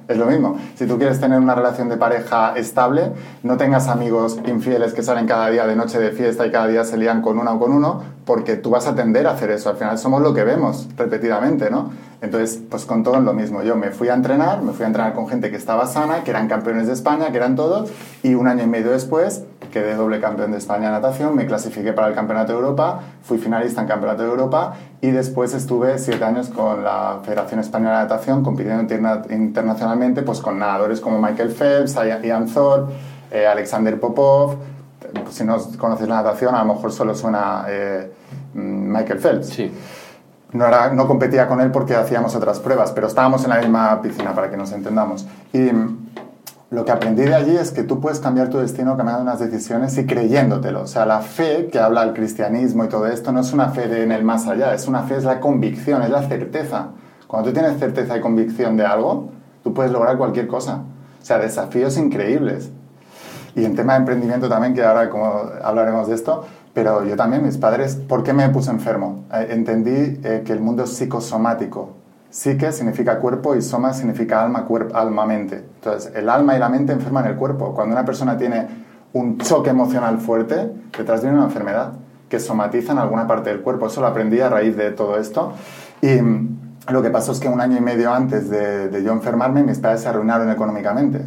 Es 0.07 0.17
lo 0.17 0.27
mismo. 0.27 0.57
Si 0.75 0.85
tú 0.85 0.97
quieres 0.97 1.19
tener 1.19 1.39
una 1.39 1.55
relación 1.55 1.89
de 1.89 1.97
pareja 1.97 2.53
estable, 2.55 3.11
no 3.41 3.57
tengas 3.57 3.87
amigos 3.87 4.39
infieles 4.45 4.93
que 4.93 5.01
salen 5.01 5.25
cada 5.25 5.49
día 5.49 5.65
de 5.65 5.75
noche 5.75 5.99
de 5.99 6.11
fiesta 6.11 6.45
y 6.45 6.51
cada 6.51 6.67
día 6.67 6.83
se 6.83 6.97
lían 6.97 7.21
con 7.21 7.39
una 7.39 7.53
o 7.53 7.59
con 7.59 7.71
uno, 7.71 8.01
porque 8.25 8.55
tú 8.55 8.69
vas 8.69 8.85
a 8.85 8.93
tender 8.93 9.25
a 9.25 9.31
hacer 9.31 9.49
eso. 9.49 9.69
Al 9.69 9.77
final 9.77 9.97
somos 9.97 10.21
lo 10.21 10.33
que 10.33 10.43
vemos 10.43 10.87
repetidamente, 10.95 11.71
¿no? 11.71 11.91
Entonces, 12.21 12.59
pues 12.69 12.85
con 12.85 13.03
todo 13.03 13.15
es 13.15 13.23
lo 13.23 13.33
mismo. 13.33 13.63
Yo 13.63 13.75
me 13.75 13.91
fui 13.91 14.09
a 14.09 14.13
entrenar, 14.13 14.61
me 14.61 14.73
fui 14.73 14.83
a 14.83 14.87
entrenar 14.87 15.13
con 15.13 15.27
gente 15.27 15.49
que 15.49 15.57
estaba 15.57 15.87
sana, 15.87 16.23
que 16.23 16.29
eran 16.29 16.47
campeones 16.47 16.85
de 16.85 16.93
España, 16.93 17.31
que 17.31 17.37
eran 17.37 17.55
todos, 17.55 17.89
y 18.21 18.35
un 18.35 18.47
año 18.47 18.63
y 18.63 18.67
medio 18.67 18.91
después 18.91 19.43
quedé 19.69 19.95
doble 19.95 20.19
campeón 20.19 20.51
de 20.51 20.57
España 20.57 20.87
en 20.87 20.93
natación, 20.93 21.35
me 21.35 21.45
clasifiqué 21.45 21.93
para 21.93 22.07
el 22.07 22.13
Campeonato 22.15 22.51
de 22.53 22.59
Europa, 22.59 22.99
fui 23.23 23.37
finalista 23.37 23.81
en 23.81 23.87
Campeonato 23.87 24.23
de 24.23 24.29
Europa 24.29 24.73
y 25.01 25.11
después 25.11 25.53
estuve 25.53 25.97
siete 25.99 26.23
años 26.23 26.49
con 26.49 26.83
la 26.83 27.19
Federación 27.23 27.59
Española 27.59 27.97
de 27.97 28.03
Natación 28.03 28.43
compitiendo 28.43 28.81
interna- 28.81 29.21
internacionalmente 29.29 30.21
pues 30.23 30.41
con 30.41 30.59
nadadores 30.59 30.99
como 31.01 31.21
Michael 31.21 31.49
Phelps, 31.51 31.95
Ian 32.23 32.47
Thorpe, 32.47 32.93
eh, 33.31 33.47
Alexander 33.47 33.99
Popov. 33.99 34.57
Si 35.31 35.43
no 35.43 35.57
conoces 35.77 36.07
la 36.07 36.15
natación, 36.15 36.53
a 36.53 36.63
lo 36.63 36.73
mejor 36.73 36.91
solo 36.91 37.15
suena 37.15 37.65
eh, 37.67 38.11
mm, 38.53 38.59
Michael 38.93 39.19
Phelps. 39.19 39.47
Sí. 39.47 39.71
No, 40.51 40.65
era, 40.65 40.91
no 40.93 41.07
competía 41.07 41.47
con 41.47 41.61
él 41.61 41.71
porque 41.71 41.95
hacíamos 41.95 42.35
otras 42.35 42.59
pruebas, 42.59 42.91
pero 42.91 43.07
estábamos 43.07 43.43
en 43.43 43.51
la 43.51 43.57
misma 43.59 44.01
piscina 44.01 44.33
para 44.33 44.49
que 44.49 44.57
nos 44.57 44.71
entendamos. 44.71 45.27
Y 45.53 45.69
lo 46.71 46.85
que 46.85 46.91
aprendí 46.91 47.23
de 47.23 47.33
allí 47.33 47.57
es 47.57 47.71
que 47.71 47.83
tú 47.83 47.99
puedes 47.99 48.19
cambiar 48.19 48.49
tu 48.49 48.59
destino 48.59 48.95
cambiando 48.95 49.23
unas 49.23 49.39
decisiones 49.39 49.97
y 49.97 50.05
creyéndotelo. 50.05 50.83
O 50.83 50.87
sea, 50.87 51.05
la 51.05 51.21
fe 51.21 51.67
que 51.71 51.79
habla 51.79 52.03
el 52.03 52.13
cristianismo 52.13 52.85
y 52.85 52.89
todo 52.89 53.07
esto 53.07 53.31
no 53.31 53.39
es 53.39 53.53
una 53.53 53.69
fe 53.69 54.03
en 54.03 54.11
el 54.11 54.23
más 54.23 54.45
allá, 54.47 54.75
es 54.75 54.87
una 54.87 55.03
fe, 55.03 55.17
es 55.17 55.23
la 55.23 55.39
convicción, 55.39 56.03
es 56.03 56.11
la 56.11 56.27
certeza. 56.27 56.89
Cuando 57.25 57.49
tú 57.49 57.53
tienes 57.53 57.79
certeza 57.79 58.17
y 58.17 58.21
convicción 58.21 58.77
de 58.77 58.85
algo, 58.85 59.31
tú 59.63 59.73
puedes 59.73 59.91
lograr 59.91 60.17
cualquier 60.17 60.47
cosa. 60.47 60.83
O 61.19 61.25
sea, 61.25 61.39
desafíos 61.39 61.97
increíbles. 61.97 62.69
Y 63.55 63.65
en 63.65 63.75
tema 63.75 63.93
de 63.93 63.99
emprendimiento 63.99 64.47
también, 64.47 64.75
que 64.75 64.83
ahora 64.83 65.09
como 65.09 65.41
hablaremos 65.63 66.07
de 66.07 66.15
esto, 66.15 66.45
pero 66.73 67.03
yo 67.03 67.15
también, 67.15 67.43
mis 67.43 67.57
padres, 67.57 67.95
¿por 67.95 68.23
qué 68.23 68.31
me 68.31 68.47
puse 68.49 68.69
enfermo? 68.69 69.25
Eh, 69.33 69.47
entendí 69.49 70.19
eh, 70.23 70.43
que 70.45 70.53
el 70.53 70.59
mundo 70.59 70.83
es 70.83 70.91
psicosomático. 70.91 71.98
Psique 72.29 72.71
significa 72.71 73.19
cuerpo 73.19 73.55
y 73.55 73.61
soma 73.61 73.93
significa 73.93 74.43
alma, 74.43 74.65
cuerpo, 74.65 74.95
alma, 74.95 75.25
mente. 75.25 75.55
Entonces, 75.75 76.11
el 76.15 76.29
alma 76.29 76.55
y 76.55 76.59
la 76.59 76.69
mente 76.69 76.93
enferman 76.93 77.25
el 77.25 77.35
cuerpo. 77.35 77.73
Cuando 77.73 77.93
una 77.95 78.05
persona 78.05 78.37
tiene 78.37 78.67
un 79.13 79.39
choque 79.39 79.71
emocional 79.71 80.19
fuerte, 80.19 80.71
detrás 80.95 81.21
viene 81.21 81.37
una 81.37 81.47
enfermedad 81.47 81.93
que 82.29 82.39
somatiza 82.39 82.91
en 82.91 82.99
alguna 82.99 83.25
parte 83.25 83.49
del 83.49 83.61
cuerpo. 83.61 83.87
Eso 83.87 84.01
lo 84.01 84.07
aprendí 84.07 84.39
a 84.39 84.49
raíz 84.49 84.77
de 84.77 84.91
todo 84.91 85.17
esto. 85.17 85.53
Y 86.01 86.21
mm, 86.21 86.59
lo 86.89 87.01
que 87.01 87.09
pasó 87.09 87.31
es 87.31 87.39
que 87.39 87.49
un 87.49 87.61
año 87.61 87.77
y 87.77 87.81
medio 87.81 88.13
antes 88.13 88.49
de, 88.49 88.89
de 88.89 89.03
yo 89.03 89.11
enfermarme, 89.11 89.63
mis 89.63 89.79
padres 89.79 90.01
se 90.01 90.09
arruinaron 90.09 90.51
económicamente. 90.51 91.25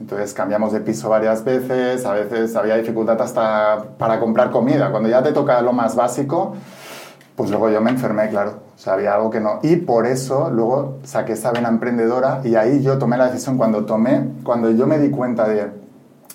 Entonces 0.00 0.32
cambiamos 0.32 0.72
de 0.72 0.80
piso 0.80 1.08
varias 1.08 1.42
veces, 1.42 2.06
a 2.06 2.12
veces 2.12 2.54
había 2.54 2.76
dificultad 2.76 3.20
hasta 3.20 3.84
para 3.98 4.20
comprar 4.20 4.52
comida. 4.52 4.92
Cuando 4.92 5.08
ya 5.08 5.20
te 5.20 5.32
toca 5.32 5.60
lo 5.60 5.72
más 5.72 5.96
básico, 5.96 6.54
pues 7.38 7.50
luego 7.50 7.70
yo 7.70 7.80
me 7.80 7.90
enfermé, 7.90 8.28
claro. 8.30 8.54
O 8.74 8.78
sea, 8.78 8.94
había 8.94 9.14
algo 9.14 9.30
que 9.30 9.38
no. 9.38 9.60
Y 9.62 9.76
por 9.76 10.06
eso 10.06 10.50
luego 10.50 10.98
saqué 11.04 11.34
esa 11.34 11.52
vena 11.52 11.68
emprendedora 11.68 12.40
y 12.42 12.56
ahí 12.56 12.82
yo 12.82 12.98
tomé 12.98 13.16
la 13.16 13.26
decisión 13.30 13.56
cuando 13.56 13.86
tomé, 13.86 14.28
cuando 14.42 14.72
yo 14.72 14.88
me 14.88 14.98
di 14.98 15.10
cuenta 15.10 15.46
de 15.46 15.70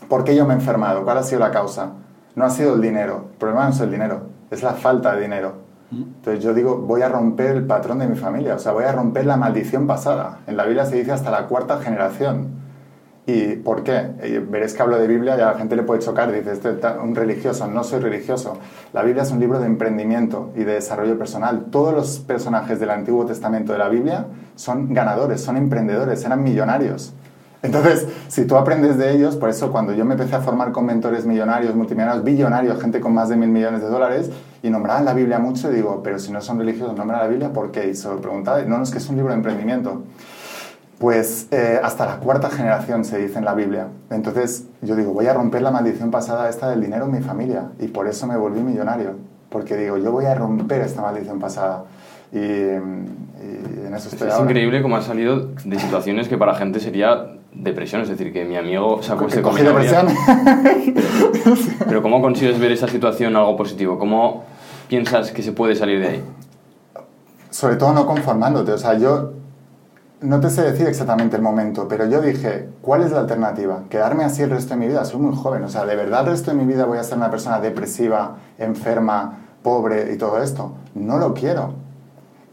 por 0.07 0.23
qué 0.23 0.33
yo 0.33 0.45
me 0.45 0.53
he 0.53 0.57
enfermado, 0.57 1.03
cuál 1.03 1.17
ha 1.17 1.23
sido 1.23 1.41
la 1.41 1.51
causa. 1.51 1.89
No 2.35 2.45
ha 2.45 2.49
sido 2.49 2.75
el 2.75 2.81
dinero, 2.81 3.25
el 3.33 3.37
problema 3.37 3.65
no 3.65 3.71
es 3.71 3.81
el 3.81 3.91
dinero, 3.91 4.21
es 4.49 4.63
la 4.63 4.75
falta 4.75 5.13
de 5.13 5.23
dinero. 5.23 5.55
Entonces 5.91 6.41
yo 6.41 6.53
digo, 6.53 6.77
voy 6.77 7.01
a 7.01 7.09
romper 7.09 7.57
el 7.57 7.67
patrón 7.67 7.99
de 7.99 8.07
mi 8.07 8.15
familia, 8.15 8.55
o 8.55 8.59
sea, 8.59 8.71
voy 8.71 8.85
a 8.85 8.93
romper 8.93 9.25
la 9.25 9.35
maldición 9.35 9.85
pasada. 9.85 10.39
En 10.47 10.55
la 10.55 10.63
Biblia 10.63 10.85
se 10.85 10.95
dice 10.95 11.11
hasta 11.11 11.31
la 11.31 11.47
cuarta 11.47 11.81
generación. 11.81 12.62
¿Y 13.25 13.55
por 13.55 13.83
qué? 13.83 14.41
Veréis 14.49 14.73
que 14.73 14.81
hablo 14.81 14.97
de 14.97 15.07
Biblia 15.07 15.37
y 15.37 15.41
a 15.41 15.45
la 15.45 15.53
gente 15.53 15.77
le 15.77 15.83
puede 15.83 16.01
chocar. 16.01 16.31
Dice, 16.31 16.51
este 16.51 16.71
es 16.71 16.77
un 17.01 17.15
religioso. 17.15 17.67
No 17.67 17.83
soy 17.83 17.99
religioso. 17.99 18.57
La 18.91 19.01
Biblia 19.01 19.23
es 19.23 19.31
un 19.31 19.39
libro 19.39 19.59
de 19.59 19.65
emprendimiento 19.65 20.51
y 20.55 20.65
de 20.65 20.73
desarrollo 20.73 21.17
personal. 21.17 21.67
Todos 21.71 21.93
los 21.93 22.19
personajes 22.19 22.81
del 22.81 22.89
Antiguo 22.89 23.25
Testamento 23.25 23.71
de 23.71 23.79
la 23.79 23.87
Biblia 23.87 24.25
son 24.55 24.93
ganadores, 24.93 25.39
son 25.39 25.55
emprendedores, 25.55 26.25
eran 26.25 26.43
millonarios. 26.43 27.13
Entonces, 27.61 28.05
si 28.27 28.43
tú 28.43 28.57
aprendes 28.57 28.97
de 28.97 29.13
ellos, 29.13 29.37
por 29.37 29.47
eso 29.47 29.71
cuando 29.71 29.93
yo 29.93 30.03
me 30.03 30.15
empecé 30.15 30.35
a 30.35 30.41
formar 30.41 30.73
con 30.73 30.85
mentores 30.85 31.25
millonarios, 31.25 31.73
multimillonarios, 31.73 32.25
billonarios, 32.25 32.81
gente 32.81 32.99
con 32.99 33.13
más 33.13 33.29
de 33.29 33.37
mil 33.37 33.47
millones 33.47 33.81
de 33.81 33.87
dólares, 33.87 34.29
y 34.61 34.69
nombraban 34.69 35.05
la 35.05 35.13
Biblia 35.13 35.39
mucho, 35.39 35.71
y 35.71 35.75
digo, 35.75 36.01
pero 36.03 36.19
si 36.19 36.33
no 36.33 36.41
son 36.41 36.59
religiosos, 36.59 36.97
nombran 36.97 37.21
la 37.21 37.27
Biblia, 37.27 37.53
¿por 37.53 37.71
qué? 37.71 37.87
Y 37.87 37.95
se 37.95 38.09
lo 38.09 38.17
preguntaba, 38.17 38.61
no, 38.63 38.77
no, 38.79 38.83
es 38.83 38.91
que 38.91 38.97
es 38.97 39.07
un 39.07 39.15
libro 39.15 39.31
de 39.31 39.37
emprendimiento. 39.37 40.03
Pues 41.03 41.49
eh, 41.51 41.81
hasta 41.83 42.05
la 42.05 42.15
cuarta 42.15 42.49
generación 42.49 43.03
se 43.03 43.17
dice 43.17 43.37
en 43.37 43.43
la 43.43 43.53
Biblia. 43.53 43.87
Entonces 44.09 44.67
yo 44.81 44.95
digo, 44.95 45.11
voy 45.11 45.25
a 45.25 45.33
romper 45.33 45.61
la 45.61 45.69
maldición 45.69 46.11
pasada 46.11 46.47
esta 46.47 46.69
del 46.69 46.79
dinero 46.79 47.07
en 47.07 47.11
mi 47.11 47.19
familia. 47.19 47.71
Y 47.77 47.89
por 47.89 48.07
eso 48.07 48.25
me 48.25 48.37
volví 48.37 48.61
millonario. 48.61 49.17
Porque 49.49 49.75
digo, 49.75 49.97
yo 49.97 50.13
voy 50.13 50.23
a 50.23 50.33
romper 50.33 50.79
esta 50.79 51.01
maldición 51.01 51.41
pasada. 51.41 51.83
Y, 52.31 52.37
en 52.37 53.93
eso 53.93 54.07
estoy 54.07 54.29
Es 54.29 54.39
increíble 54.39 54.81
cómo 54.81 54.95
has 54.95 55.03
salido 55.03 55.49
de 55.65 55.77
situaciones 55.77 56.29
que 56.29 56.37
para 56.37 56.55
gente 56.55 56.79
sería 56.79 57.33
depresión. 57.51 58.01
Es 58.03 58.07
decir, 58.07 58.31
que 58.31 58.45
mi 58.45 58.55
amigo 58.55 59.03
se 59.03 59.11
acueste 59.11 59.41
con 59.41 59.55
depresión? 59.55 60.07
Pero, 61.43 61.55
pero 61.85 62.01
¿cómo 62.01 62.21
consigues 62.21 62.57
ver 62.61 62.71
esa 62.71 62.87
situación 62.87 63.35
algo 63.35 63.57
positivo? 63.57 63.99
¿Cómo 63.99 64.45
piensas 64.87 65.31
que 65.31 65.43
se 65.43 65.51
puede 65.51 65.75
salir 65.75 65.99
de 65.99 66.07
ahí? 66.07 66.23
Sobre 67.49 67.75
todo 67.75 67.91
no 67.91 68.05
conformándote. 68.05 68.71
O 68.71 68.77
sea, 68.77 68.97
yo 68.97 69.42
no 70.23 70.39
te 70.39 70.49
sé 70.49 70.61
decir 70.61 70.87
exactamente 70.87 71.35
el 71.35 71.41
momento, 71.41 71.87
pero 71.87 72.05
yo 72.05 72.21
dije, 72.21 72.69
¿cuál 72.81 73.03
es 73.03 73.11
la 73.11 73.19
alternativa? 73.19 73.83
¿Quedarme 73.89 74.23
así 74.23 74.41
el 74.41 74.51
resto 74.51 74.73
de 74.73 74.79
mi 74.79 74.87
vida? 74.87 75.03
Soy 75.03 75.19
muy 75.19 75.35
joven, 75.35 75.63
o 75.63 75.69
sea, 75.69 75.85
¿de 75.85 75.97
verdad 75.97 76.21
el 76.21 76.27
resto 76.27 76.51
de 76.51 76.57
mi 76.57 76.65
vida 76.65 76.85
voy 76.85 76.97
a 76.97 77.03
ser 77.03 77.17
una 77.17 77.29
persona 77.29 77.59
depresiva, 77.59 78.37
enferma, 78.57 79.39
pobre 79.61 80.13
y 80.13 80.17
todo 80.17 80.41
esto? 80.41 80.71
No 80.95 81.17
lo 81.17 81.33
quiero. 81.33 81.73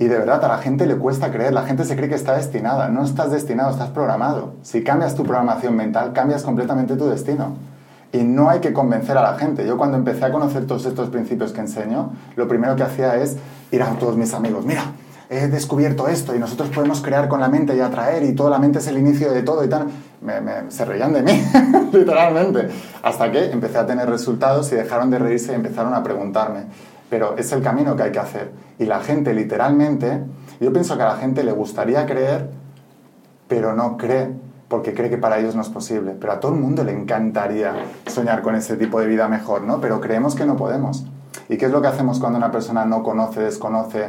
Y 0.01 0.07
de 0.07 0.19
verdad 0.19 0.45
a 0.45 0.49
la 0.49 0.59
gente 0.59 0.85
le 0.87 0.97
cuesta 0.97 1.31
creer, 1.31 1.53
la 1.53 1.63
gente 1.63 1.85
se 1.85 1.95
cree 1.95 2.09
que 2.09 2.15
está 2.17 2.37
destinada. 2.37 2.89
No 2.89 3.05
estás 3.05 3.31
destinado, 3.31 3.71
estás 3.71 3.91
programado. 3.91 4.55
Si 4.63 4.83
cambias 4.83 5.15
tu 5.15 5.23
programación 5.23 5.77
mental, 5.77 6.13
cambias 6.13 6.43
completamente 6.43 6.97
tu 6.97 7.09
destino. 7.09 7.55
Y 8.13 8.25
no 8.25 8.51
hay 8.51 8.59
que 8.59 8.73
convencer 8.73 9.17
a 9.17 9.23
la 9.23 9.35
gente. 9.35 9.65
Yo 9.65 9.77
cuando 9.77 9.97
empecé 9.97 10.25
a 10.25 10.33
conocer 10.33 10.67
todos 10.67 10.87
estos 10.87 11.11
principios 11.11 11.53
que 11.53 11.61
enseño, 11.61 12.11
lo 12.35 12.49
primero 12.49 12.75
que 12.75 12.83
hacía 12.83 13.17
es 13.17 13.37
ir 13.71 13.83
a 13.83 13.91
todos 13.91 14.17
mis 14.17 14.35
amigos, 14.35 14.65
mira, 14.65 14.83
he 15.33 15.47
descubierto 15.47 16.09
esto 16.09 16.35
y 16.35 16.41
nosotros 16.41 16.71
podemos 16.71 17.01
crear 17.01 17.29
con 17.29 17.39
la 17.39 17.49
mente 17.49 17.77
y 17.77 17.81
atraer 17.81 18.25
y 18.25 18.35
toda 18.35 18.51
la 18.51 18.59
mente 18.59 18.81
es 18.81 18.89
el 18.89 18.99
inicio 18.99 19.31
de 19.33 19.43
todo 19.43 19.65
y 19.65 19.69
tal. 19.69 19.87
se 20.69 20.85
reían 20.85 21.13
de 21.13 21.23
mí, 21.23 21.41
literalmente. 21.93 22.69
Hasta 23.01 23.31
que 23.31 23.53
empecé 23.53 23.79
a 23.79 23.87
tener 23.87 24.11
resultados 24.11 24.73
y 24.73 24.75
dejaron 24.75 25.09
de 25.09 25.21
reírse 25.21 25.53
y 25.53 25.55
empezaron 25.55 25.95
a 25.95 26.03
preguntarme. 26.03 26.65
Pero 27.09 27.37
es 27.37 27.53
el 27.53 27.63
camino 27.63 27.95
que 27.95 28.03
hay 28.03 28.11
que 28.11 28.19
hacer. 28.19 28.51
Y 28.81 28.87
la 28.87 28.99
gente, 29.01 29.33
literalmente, 29.33 30.21
yo 30.61 30.73
pienso 30.73 30.97
que 30.97 31.05
a 31.05 31.09
la 31.09 31.17
gente 31.17 31.45
le 31.45 31.53
gustaría 31.53 32.07
creer, 32.07 32.51
pero 33.47 33.73
no 33.73 33.97
cree, 33.97 34.33
porque 34.67 34.95
cree 34.95 35.11
que 35.11 35.19
para 35.19 35.39
ellos 35.39 35.55
no 35.55 35.63
es 35.63 35.69
posible. 35.69 36.17
Pero 36.21 36.33
a 36.33 36.41
todo 36.41 36.53
el 36.55 36.59
mundo 36.59 36.83
le 36.83 36.91
encantaría 36.91 37.73
soñar 38.07 38.43
con 38.43 38.57
ese 38.57 38.77
tipo 38.77 38.99
de 38.99 39.07
vida 39.07 39.29
mejor, 39.29 39.63
¿no? 39.63 39.81
Pero 39.81 40.01
creemos 40.01 40.35
que 40.35 40.45
no 40.45 40.57
podemos. 40.57 41.05
¿Y 41.49 41.57
qué 41.57 41.67
es 41.67 41.73
lo 41.73 41.81
que 41.81 41.87
hacemos 41.87 42.19
cuando 42.19 42.37
una 42.37 42.51
persona 42.51 42.85
no 42.85 43.05
conoce, 43.05 43.41
desconoce, 43.41 44.09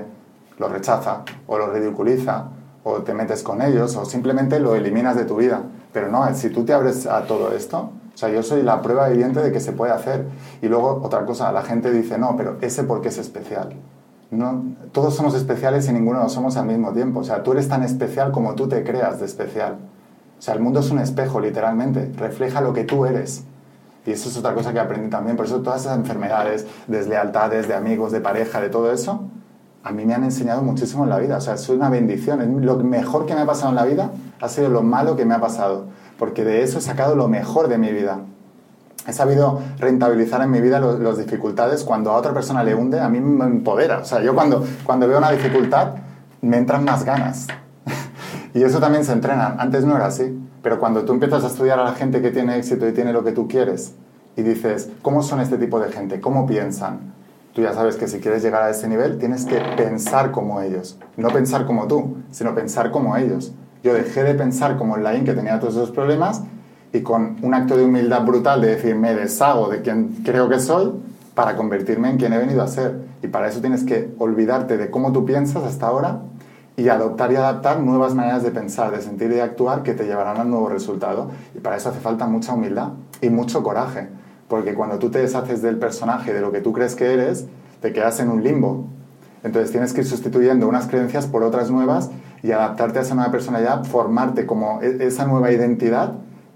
lo 0.61 0.69
rechaza 0.69 1.23
o 1.47 1.57
lo 1.57 1.71
ridiculiza 1.73 2.45
o 2.83 2.99
te 3.01 3.13
metes 3.13 3.43
con 3.43 3.61
ellos 3.61 3.95
o 3.97 4.05
simplemente 4.05 4.59
lo 4.59 4.75
eliminas 4.75 5.15
de 5.15 5.25
tu 5.25 5.35
vida. 5.35 5.63
Pero 5.91 6.09
no, 6.09 6.33
si 6.33 6.49
tú 6.49 6.63
te 6.63 6.73
abres 6.73 7.05
a 7.05 7.23
todo 7.23 7.51
esto, 7.51 7.89
o 8.13 8.17
sea, 8.17 8.29
yo 8.29 8.43
soy 8.43 8.61
la 8.61 8.81
prueba 8.81 9.09
evidente 9.09 9.41
de 9.41 9.51
que 9.51 9.59
se 9.59 9.71
puede 9.73 9.91
hacer. 9.91 10.25
Y 10.61 10.67
luego 10.67 11.01
otra 11.03 11.25
cosa, 11.25 11.51
la 11.51 11.63
gente 11.63 11.91
dice, 11.91 12.17
no, 12.17 12.37
pero 12.37 12.57
ese 12.61 12.83
porque 12.83 13.09
es 13.09 13.17
especial. 13.17 13.73
No, 14.29 14.63
todos 14.93 15.15
somos 15.15 15.33
especiales 15.33 15.89
y 15.89 15.93
ninguno 15.93 16.21
lo 16.21 16.29
somos 16.29 16.55
al 16.55 16.67
mismo 16.67 16.93
tiempo. 16.93 17.19
O 17.19 17.23
sea, 17.23 17.43
tú 17.43 17.51
eres 17.51 17.67
tan 17.67 17.83
especial 17.83 18.31
como 18.31 18.55
tú 18.55 18.69
te 18.69 18.83
creas 18.83 19.19
de 19.19 19.25
especial. 19.25 19.77
O 20.37 20.41
sea, 20.41 20.53
el 20.53 20.61
mundo 20.61 20.79
es 20.79 20.91
un 20.91 20.99
espejo, 20.99 21.41
literalmente. 21.41 22.11
Refleja 22.15 22.61
lo 22.61 22.73
que 22.73 22.83
tú 22.83 23.05
eres. 23.05 23.43
Y 24.05 24.11
eso 24.11 24.29
es 24.29 24.37
otra 24.37 24.53
cosa 24.53 24.71
que 24.71 24.79
aprendí 24.79 25.09
también. 25.09 25.35
Por 25.35 25.47
eso 25.47 25.61
todas 25.61 25.81
esas 25.81 25.97
enfermedades, 25.97 26.65
deslealtades 26.87 27.67
de 27.67 27.73
amigos, 27.73 28.11
de 28.11 28.21
pareja, 28.21 28.61
de 28.61 28.69
todo 28.69 28.91
eso, 28.91 29.23
a 29.83 29.91
mí 29.91 30.05
me 30.05 30.13
han 30.13 30.23
enseñado 30.23 30.61
muchísimo 30.61 31.03
en 31.03 31.09
la 31.09 31.17
vida. 31.17 31.37
O 31.37 31.41
sea, 31.41 31.55
es 31.55 31.67
una 31.69 31.89
bendición. 31.89 32.65
Lo 32.65 32.77
mejor 32.77 33.25
que 33.25 33.33
me 33.33 33.41
ha 33.41 33.45
pasado 33.45 33.69
en 33.69 33.75
la 33.75 33.85
vida 33.85 34.11
ha 34.39 34.49
sido 34.49 34.69
lo 34.69 34.83
malo 34.83 35.15
que 35.15 35.25
me 35.25 35.33
ha 35.33 35.41
pasado. 35.41 35.85
Porque 36.17 36.43
de 36.43 36.63
eso 36.63 36.79
he 36.79 36.81
sacado 36.81 37.15
lo 37.15 37.27
mejor 37.27 37.67
de 37.67 37.77
mi 37.77 37.91
vida. 37.91 38.19
He 39.07 39.13
sabido 39.13 39.59
rentabilizar 39.79 40.41
en 40.43 40.51
mi 40.51 40.61
vida 40.61 40.79
las 40.79 41.17
dificultades. 41.17 41.83
Cuando 41.83 42.11
a 42.11 42.15
otra 42.15 42.33
persona 42.33 42.63
le 42.63 42.75
hunde, 42.75 42.99
a 42.99 43.09
mí 43.09 43.19
me 43.19 43.45
empodera. 43.45 43.99
O 43.99 44.05
sea, 44.05 44.21
yo 44.21 44.35
cuando, 44.35 44.63
cuando 44.85 45.07
veo 45.07 45.17
una 45.17 45.31
dificultad, 45.31 45.95
me 46.41 46.57
entran 46.57 46.83
más 46.85 47.03
ganas. 47.03 47.47
y 48.53 48.61
eso 48.61 48.79
también 48.79 49.03
se 49.03 49.13
entrena. 49.13 49.55
Antes 49.57 49.83
no 49.83 49.95
era 49.95 50.05
así. 50.05 50.39
Pero 50.61 50.79
cuando 50.79 51.03
tú 51.05 51.13
empiezas 51.13 51.43
a 51.43 51.47
estudiar 51.47 51.79
a 51.79 51.83
la 51.83 51.93
gente 51.93 52.21
que 52.21 52.29
tiene 52.29 52.57
éxito 52.57 52.87
y 52.87 52.93
tiene 52.93 53.13
lo 53.13 53.23
que 53.23 53.31
tú 53.31 53.47
quieres, 53.47 53.95
y 54.35 54.43
dices, 54.43 54.89
¿cómo 55.01 55.23
son 55.23 55.41
este 55.41 55.57
tipo 55.57 55.79
de 55.79 55.91
gente? 55.91 56.21
¿Cómo 56.21 56.45
piensan? 56.45 57.13
Tú 57.53 57.61
ya 57.61 57.73
sabes 57.73 57.97
que 57.97 58.07
si 58.07 58.19
quieres 58.19 58.43
llegar 58.43 58.63
a 58.63 58.69
ese 58.69 58.87
nivel 58.87 59.17
tienes 59.17 59.45
que 59.45 59.59
pensar 59.75 60.31
como 60.31 60.61
ellos. 60.61 60.97
No 61.17 61.29
pensar 61.29 61.65
como 61.65 61.87
tú, 61.87 62.17
sino 62.31 62.55
pensar 62.55 62.91
como 62.91 63.17
ellos. 63.17 63.51
Yo 63.83 63.93
dejé 63.93 64.23
de 64.23 64.35
pensar 64.35 64.77
como 64.77 64.95
Lain 64.95 65.25
que 65.25 65.33
tenía 65.33 65.59
todos 65.59 65.75
esos 65.75 65.91
problemas 65.91 66.43
y 66.93 67.01
con 67.01 67.37
un 67.41 67.53
acto 67.53 67.75
de 67.75 67.83
humildad 67.83 68.23
brutal 68.23 68.61
de 68.61 68.75
decir 68.75 68.95
me 68.95 69.13
deshago 69.15 69.69
de 69.69 69.81
quien 69.81 70.21
creo 70.23 70.47
que 70.47 70.59
soy 70.59 70.93
para 71.35 71.57
convertirme 71.57 72.09
en 72.09 72.17
quien 72.17 72.31
he 72.31 72.37
venido 72.37 72.61
a 72.61 72.67
ser. 72.67 73.01
Y 73.21 73.27
para 73.27 73.47
eso 73.47 73.59
tienes 73.59 73.83
que 73.83 74.13
olvidarte 74.17 74.77
de 74.77 74.89
cómo 74.89 75.11
tú 75.11 75.25
piensas 75.25 75.63
hasta 75.63 75.87
ahora 75.87 76.21
y 76.77 76.87
adoptar 76.87 77.31
y 77.31 77.35
adaptar 77.35 77.79
nuevas 77.79 78.15
maneras 78.15 78.43
de 78.43 78.51
pensar, 78.51 78.91
de 78.91 79.01
sentir 79.01 79.29
y 79.31 79.35
de 79.35 79.41
actuar 79.41 79.83
que 79.83 79.93
te 79.93 80.05
llevarán 80.05 80.37
al 80.37 80.49
nuevo 80.49 80.69
resultado. 80.69 81.31
Y 81.53 81.59
para 81.59 81.75
eso 81.75 81.89
hace 81.89 81.99
falta 81.99 82.27
mucha 82.27 82.53
humildad 82.53 82.89
y 83.21 83.29
mucho 83.29 83.61
coraje. 83.61 84.07
Porque 84.51 84.73
cuando 84.73 84.99
tú 84.99 85.09
te 85.09 85.19
deshaces 85.19 85.61
del 85.61 85.77
personaje, 85.77 86.33
de 86.33 86.41
lo 86.41 86.51
que 86.51 86.59
tú 86.59 86.73
crees 86.73 86.93
que 86.93 87.13
eres, 87.13 87.45
te 87.79 87.93
quedas 87.93 88.19
en 88.19 88.29
un 88.29 88.43
limbo. 88.43 88.85
Entonces 89.43 89.71
tienes 89.71 89.93
que 89.93 90.01
ir 90.01 90.05
sustituyendo 90.05 90.67
unas 90.67 90.87
creencias 90.87 91.25
por 91.25 91.41
otras 91.43 91.71
nuevas 91.71 92.11
y 92.43 92.51
adaptarte 92.51 92.99
a 92.99 93.03
esa 93.03 93.15
nueva 93.15 93.31
personalidad, 93.31 93.85
formarte 93.85 94.45
como 94.45 94.81
e-, 94.81 95.07
esa 95.07 95.25
nueva 95.25 95.53
identidad 95.53 96.15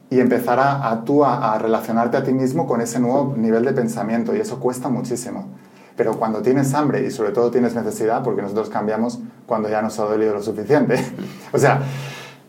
y 0.09 0.19
empezar 0.19 0.59
a, 0.59 1.05
tú 1.05 1.23
a, 1.23 1.57
relacionarte 1.57 2.17
a 2.17 2.23
ti 2.25 2.33
mismo 2.33 2.67
con 2.67 2.81
ese 2.81 2.99
nuevo 2.99 3.33
nivel 3.37 3.63
de 3.63 3.71
pensamiento. 3.71 4.35
Y 4.35 4.41
eso 4.41 4.59
cuesta 4.59 4.89
muchísimo. 4.89 5.47
Pero 5.95 6.19
cuando 6.19 6.41
tienes 6.41 6.73
hambre 6.73 7.07
y 7.07 7.11
sobre 7.11 7.31
todo 7.31 7.49
tienes 7.49 7.75
necesidad, 7.75 8.23
porque 8.23 8.41
nosotros 8.41 8.67
cambiamos 8.69 9.19
cuando 9.45 9.69
ya 9.69 9.81
nos 9.81 9.97
ha 9.99 10.03
dolido 10.03 10.33
lo 10.33 10.43
suficiente. 10.43 11.01
o 11.53 11.57
sea, 11.57 11.79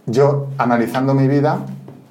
yo 0.07 0.49
analizando 0.59 1.15
mi 1.15 1.29
vida, 1.29 1.61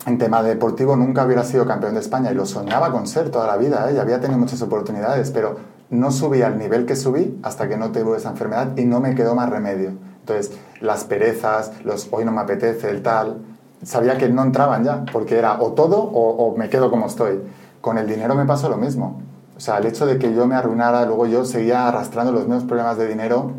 en 0.06 0.18
tema 0.18 0.44
deportivo 0.44 0.96
nunca 0.96 1.26
hubiera 1.26 1.44
sido 1.44 1.66
campeón 1.66 1.96
de 1.96 2.00
España 2.00 2.32
y 2.32 2.36
lo 2.36 2.46
soñaba 2.46 2.92
con 2.92 3.08
ser 3.08 3.30
toda 3.30 3.48
la 3.48 3.58
vida, 3.58 3.90
¿eh? 3.90 3.96
y 3.96 3.98
había 3.98 4.20
tenido 4.20 4.40
muchas 4.40 4.62
oportunidades, 4.62 5.32
pero 5.32 5.58
no 5.90 6.12
subí 6.12 6.42
al 6.42 6.58
nivel 6.60 6.86
que 6.86 6.96
subí 6.96 7.40
hasta 7.44 7.68
que 7.68 7.78
no 7.78 7.92
tuve 7.92 8.18
esa 8.18 8.30
enfermedad 8.30 8.78
y 8.78 8.86
no 8.86 9.00
me 9.00 9.16
quedó 9.16 9.36
más 9.36 9.50
remedio. 9.50 9.94
Entonces, 10.20 10.58
las 10.82 11.04
perezas, 11.06 11.72
los 11.84 12.08
hoy 12.12 12.26
no 12.26 12.32
me 12.32 12.42
apetece, 12.42 12.90
el 12.90 13.02
tal, 13.02 13.38
sabía 13.84 14.18
que 14.18 14.30
no 14.30 14.44
entraban 14.44 14.84
ya, 14.84 15.06
porque 15.12 15.38
era 15.38 15.62
o 15.62 15.74
todo 15.74 16.02
o, 16.02 16.30
o 16.30 16.58
me 16.58 16.70
quedo 16.70 16.90
como 16.92 17.08
estoy. 17.08 17.42
Con 17.82 17.98
el 17.98 18.08
dinero 18.08 18.36
me 18.36 18.46
pasó 18.46 18.70
lo 18.70 18.78
mismo. 18.78 19.22
O 19.58 19.60
sea, 19.60 19.78
el 19.78 19.86
hecho 19.86 20.06
de 20.06 20.18
que 20.18 20.34
yo 20.34 20.48
me 20.48 20.56
arruinara, 20.56 21.06
luego 21.06 21.28
yo 21.28 21.46
seguía 21.46 21.88
arrastrando 21.88 22.32
los 22.32 22.44
mismos 22.44 22.64
problemas 22.66 22.98
de 22.98 23.08
dinero, 23.08 23.52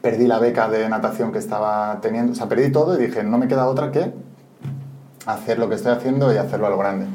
perdí 0.00 0.26
la 0.26 0.38
beca 0.38 0.68
de 0.68 0.88
natación 0.88 1.32
que 1.32 1.38
estaba 1.38 1.98
teniendo, 2.00 2.32
o 2.32 2.34
sea, 2.34 2.48
perdí 2.48 2.70
todo 2.70 2.94
y 2.94 3.06
dije, 3.06 3.24
no 3.24 3.38
me 3.38 3.48
queda 3.48 3.66
otra 3.66 3.90
que 3.90 4.12
hacer 5.26 5.58
lo 5.58 5.68
que 5.68 5.74
estoy 5.76 5.92
haciendo 5.92 6.32
y 6.32 6.36
hacerlo 6.36 6.66
a 6.66 6.70
lo 6.70 6.78
grande. 6.78 7.06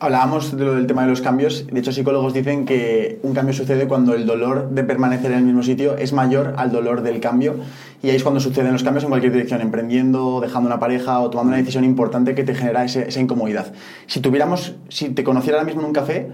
Hablábamos 0.00 0.54
de 0.56 0.64
lo 0.64 0.74
del 0.74 0.86
tema 0.86 1.02
de 1.04 1.08
los 1.08 1.22
cambios. 1.22 1.66
De 1.66 1.80
hecho, 1.80 1.90
psicólogos 1.92 2.34
dicen 2.34 2.66
que 2.66 3.20
un 3.22 3.32
cambio 3.32 3.54
sucede 3.54 3.86
cuando 3.88 4.14
el 4.14 4.26
dolor 4.26 4.68
de 4.70 4.84
permanecer 4.84 5.30
en 5.32 5.38
el 5.38 5.44
mismo 5.44 5.62
sitio 5.62 5.96
es 5.96 6.12
mayor 6.12 6.54
al 6.58 6.72
dolor 6.72 7.00
del 7.02 7.20
cambio. 7.20 7.54
Y 8.02 8.10
ahí 8.10 8.16
es 8.16 8.22
cuando 8.22 8.40
suceden 8.40 8.72
los 8.72 8.82
cambios 8.82 9.04
en 9.04 9.10
cualquier 9.10 9.32
dirección, 9.32 9.62
emprendiendo, 9.62 10.40
dejando 10.42 10.66
una 10.66 10.78
pareja 10.78 11.20
o 11.20 11.30
tomando 11.30 11.48
una 11.50 11.56
decisión 11.56 11.84
importante 11.84 12.34
que 12.34 12.44
te 12.44 12.54
genera 12.54 12.84
ese- 12.84 13.08
esa 13.08 13.20
incomodidad. 13.20 13.72
Si 14.06 14.20
tuviéramos, 14.20 14.74
si 14.90 15.08
te 15.10 15.24
conociera 15.24 15.56
ahora 15.58 15.64
mismo 15.66 15.80
en 15.80 15.86
un 15.86 15.92
café, 15.94 16.28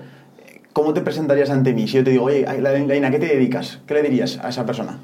¿cómo 0.72 0.92
te 0.92 1.02
presentarías 1.02 1.50
ante 1.50 1.72
mí? 1.72 1.86
Si 1.86 1.98
yo 1.98 2.02
te 2.02 2.10
digo, 2.10 2.24
oye, 2.24 2.44
Laina, 2.60 3.10
¿qué 3.12 3.20
te 3.20 3.26
dedicas? 3.26 3.78
¿Qué 3.86 3.94
le 3.94 4.02
dirías 4.02 4.40
a 4.42 4.48
esa 4.48 4.66
persona? 4.66 4.98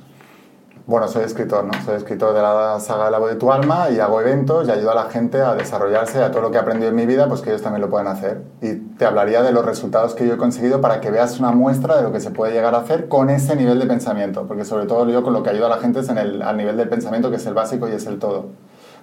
Bueno, 0.88 1.08
soy 1.08 1.24
escritor, 1.24 1.64
¿no? 1.64 1.72
Soy 1.84 1.96
escritor 1.96 2.32
de 2.32 2.40
la 2.40 2.78
saga 2.78 3.10
La 3.10 3.18
voz 3.18 3.30
de 3.30 3.34
tu 3.34 3.50
alma 3.50 3.90
y 3.90 3.98
hago 3.98 4.20
eventos 4.20 4.68
y 4.68 4.70
ayudo 4.70 4.92
a 4.92 4.94
la 4.94 5.10
gente 5.10 5.42
a 5.42 5.56
desarrollarse, 5.56 6.22
a 6.22 6.30
todo 6.30 6.42
lo 6.42 6.52
que 6.52 6.58
he 6.58 6.60
aprendido 6.60 6.90
en 6.90 6.94
mi 6.94 7.06
vida, 7.06 7.26
pues 7.26 7.40
que 7.40 7.50
ellos 7.50 7.60
también 7.60 7.80
lo 7.80 7.90
pueden 7.90 8.06
hacer. 8.06 8.44
Y 8.62 8.76
te 8.96 9.04
hablaría 9.04 9.42
de 9.42 9.50
los 9.50 9.64
resultados 9.64 10.14
que 10.14 10.28
yo 10.28 10.34
he 10.34 10.36
conseguido 10.36 10.80
para 10.80 11.00
que 11.00 11.10
veas 11.10 11.40
una 11.40 11.50
muestra 11.50 11.96
de 11.96 12.02
lo 12.02 12.12
que 12.12 12.20
se 12.20 12.30
puede 12.30 12.52
llegar 12.52 12.76
a 12.76 12.78
hacer 12.78 13.08
con 13.08 13.30
ese 13.30 13.56
nivel 13.56 13.80
de 13.80 13.86
pensamiento. 13.86 14.46
Porque 14.46 14.64
sobre 14.64 14.86
todo 14.86 15.08
yo 15.08 15.24
con 15.24 15.32
lo 15.32 15.42
que 15.42 15.50
ayudo 15.50 15.66
a 15.66 15.70
la 15.70 15.78
gente 15.78 15.98
es 15.98 16.08
en 16.08 16.18
el, 16.18 16.40
al 16.40 16.56
nivel 16.56 16.76
del 16.76 16.88
pensamiento, 16.88 17.30
que 17.30 17.36
es 17.36 17.46
el 17.46 17.54
básico 17.54 17.88
y 17.88 17.92
es 17.92 18.06
el 18.06 18.20
todo. 18.20 18.50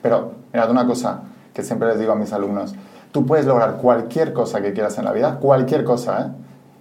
Pero, 0.02 0.32
mirad 0.54 0.72
una 0.72 0.88
cosa 0.88 1.24
que 1.54 1.64
siempre 1.64 1.90
les 1.90 2.00
digo 2.00 2.14
a 2.14 2.16
mis 2.16 2.32
alumnos. 2.32 2.76
Tú 3.12 3.26
puedes 3.26 3.46
lograr 3.46 3.76
cualquier 3.76 4.32
cosa 4.32 4.62
que 4.62 4.72
quieras 4.72 4.98
en 5.00 5.04
la 5.04 5.12
vida, 5.12 5.38
cualquier 5.38 5.84
cosa, 5.84 6.22
¿eh? 6.22 6.32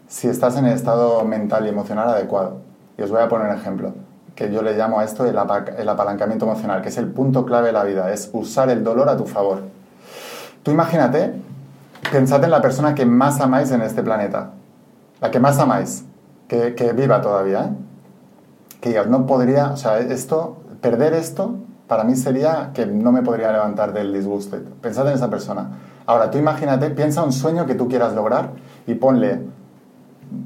Si 0.06 0.28
estás 0.28 0.56
en 0.58 0.66
el 0.66 0.74
estado 0.74 1.24
mental 1.24 1.66
y 1.66 1.70
emocional 1.70 2.08
adecuado. 2.08 2.58
Y 2.96 3.02
os 3.02 3.10
voy 3.10 3.20
a 3.20 3.28
poner 3.28 3.48
un 3.48 3.56
ejemplo 3.56 3.94
que 4.34 4.50
yo 4.52 4.62
le 4.62 4.76
llamo 4.76 5.00
a 5.00 5.04
esto 5.04 5.24
el, 5.26 5.36
el 5.78 5.88
apalancamiento 5.88 6.44
emocional, 6.46 6.82
que 6.82 6.88
es 6.88 6.98
el 6.98 7.08
punto 7.08 7.44
clave 7.44 7.68
de 7.68 7.72
la 7.72 7.84
vida, 7.84 8.12
es 8.12 8.30
usar 8.32 8.70
el 8.70 8.82
dolor 8.82 9.08
a 9.08 9.16
tu 9.16 9.26
favor. 9.26 9.60
Tú 10.62 10.70
imagínate, 10.70 11.34
pensad 12.10 12.42
en 12.44 12.50
la 12.50 12.62
persona 12.62 12.94
que 12.94 13.04
más 13.04 13.40
amáis 13.40 13.70
en 13.72 13.82
este 13.82 14.02
planeta, 14.02 14.50
la 15.20 15.30
que 15.30 15.38
más 15.40 15.58
amáis, 15.58 16.04
que, 16.48 16.74
que 16.74 16.92
viva 16.92 17.20
todavía, 17.20 17.64
¿eh? 17.64 17.70
que 18.80 18.88
digas, 18.90 19.06
no 19.08 19.26
podría, 19.26 19.70
o 19.72 19.76
sea, 19.76 19.98
esto, 19.98 20.56
perder 20.80 21.14
esto, 21.14 21.56
para 21.86 22.04
mí 22.04 22.16
sería 22.16 22.70
que 22.74 22.86
no 22.86 23.12
me 23.12 23.22
podría 23.22 23.52
levantar 23.52 23.92
del 23.92 24.12
disgusto. 24.12 24.56
Pensad 24.80 25.06
en 25.08 25.14
esa 25.14 25.28
persona. 25.30 25.68
Ahora, 26.06 26.30
tú 26.30 26.38
imagínate, 26.38 26.90
piensa 26.90 27.22
un 27.22 27.32
sueño 27.32 27.66
que 27.66 27.74
tú 27.74 27.86
quieras 27.88 28.14
lograr 28.14 28.50
y 28.86 28.94
ponle 28.94 29.40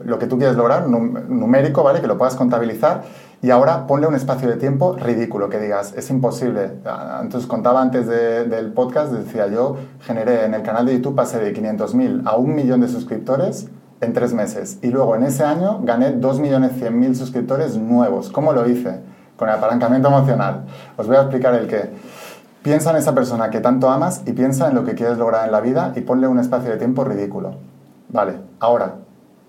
lo 0.05 0.19
que 0.19 0.27
tú 0.27 0.37
quieres 0.39 0.57
lograr, 0.57 0.87
num- 0.89 1.25
numérico, 1.29 1.83
¿vale? 1.83 2.01
Que 2.01 2.09
lo 2.09 2.19
puedas 2.19 2.35
contabilizar. 2.35 3.05
Y 3.43 3.51
ahora 3.51 3.87
ponle 3.87 4.07
un 4.07 4.15
espacio 4.15 4.49
de 4.49 4.57
tiempo 4.57 4.97
ridículo, 4.97 5.49
que 5.49 5.61
digas, 5.61 5.93
es 5.97 6.09
imposible. 6.11 6.73
Ah, 6.85 7.21
Entonces 7.23 7.47
contaba 7.49 7.83
antes 7.83 8.07
de- 8.07 8.45
del 8.45 8.73
podcast, 8.73 9.13
decía 9.13 9.47
yo, 9.49 9.77
generé 10.01 10.45
en 10.47 10.55
el 10.55 10.63
canal 10.63 10.87
de 10.87 10.95
YouTube, 10.95 11.15
pasé 11.15 11.39
de 11.39 11.53
500.000 11.53 12.23
a 12.25 12.37
un 12.37 12.55
millón 12.55 12.81
de 12.81 12.89
suscriptores 12.89 13.69
en 14.01 14.13
tres 14.13 14.33
meses. 14.33 14.79
Y 14.83 14.89
luego 14.89 15.15
en 15.17 15.23
ese 15.23 15.45
año 15.45 15.81
gané 15.83 16.13
2.100.000 16.19 17.15
suscriptores 17.15 17.77
nuevos. 17.77 18.31
¿Cómo 18.31 18.53
lo 18.53 18.69
hice? 18.69 19.01
Con 19.37 19.49
el 19.49 19.55
apalancamiento 19.55 20.09
emocional. 20.09 20.65
Os 20.97 21.07
voy 21.07 21.17
a 21.17 21.21
explicar 21.21 21.55
el 21.55 21.67
qué. 21.69 21.91
Piensa 22.63 22.91
en 22.91 22.97
esa 22.97 23.15
persona 23.15 23.51
que 23.51 23.61
tanto 23.61 23.91
amas 23.91 24.23
y 24.27 24.33
piensa 24.33 24.69
en 24.69 24.75
lo 24.75 24.85
que 24.85 24.95
quieres 24.95 25.19
lograr 25.19 25.45
en 25.47 25.53
la 25.53 25.61
vida 25.61 25.93
y 25.95 26.01
ponle 26.01 26.27
un 26.27 26.39
espacio 26.41 26.71
de 26.71 26.79
tiempo 26.79 27.05
ridículo. 27.05 27.53
Vale, 28.09 28.39
ahora, 28.61 28.95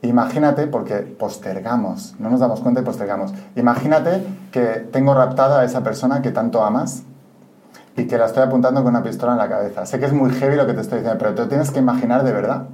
imagínate, 0.01 0.67
porque 0.67 0.95
postergamos, 0.97 2.15
no 2.19 2.29
nos 2.29 2.39
damos 2.39 2.59
cuenta 2.61 2.81
y 2.81 2.83
postergamos. 2.83 3.33
Imagínate 3.55 4.23
que 4.51 4.87
tengo 4.91 5.13
raptada 5.13 5.61
a 5.61 5.65
esa 5.65 5.83
persona 5.83 6.21
que 6.21 6.31
tanto 6.31 6.63
amas 6.63 7.03
y 7.95 8.05
que 8.05 8.17
la 8.17 8.27
estoy 8.27 8.43
apuntando 8.43 8.83
con 8.83 8.93
una 8.93 9.03
pistola 9.03 9.33
en 9.33 9.39
la 9.39 9.49
cabeza. 9.49 9.85
Sé 9.85 9.99
que 9.99 10.05
es 10.05 10.13
muy 10.13 10.31
heavy 10.31 10.55
lo 10.55 10.67
que 10.67 10.73
te 10.73 10.81
estoy 10.81 10.99
diciendo, 10.99 11.17
pero 11.19 11.33
te 11.33 11.41
lo 11.41 11.47
tienes 11.47 11.71
que 11.71 11.79
imaginar 11.79 12.23
de 12.23 12.31
verdad. 12.31 12.65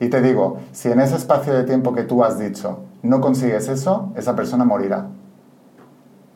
Y 0.00 0.08
te 0.08 0.20
digo, 0.22 0.58
si 0.72 0.90
en 0.90 1.00
ese 1.00 1.16
espacio 1.16 1.54
de 1.54 1.64
tiempo 1.64 1.94
que 1.94 2.02
tú 2.02 2.24
has 2.24 2.38
dicho 2.38 2.80
no 3.04 3.20
consigues 3.20 3.68
eso, 3.68 4.12
esa 4.16 4.34
persona 4.34 4.64
morirá. 4.64 5.06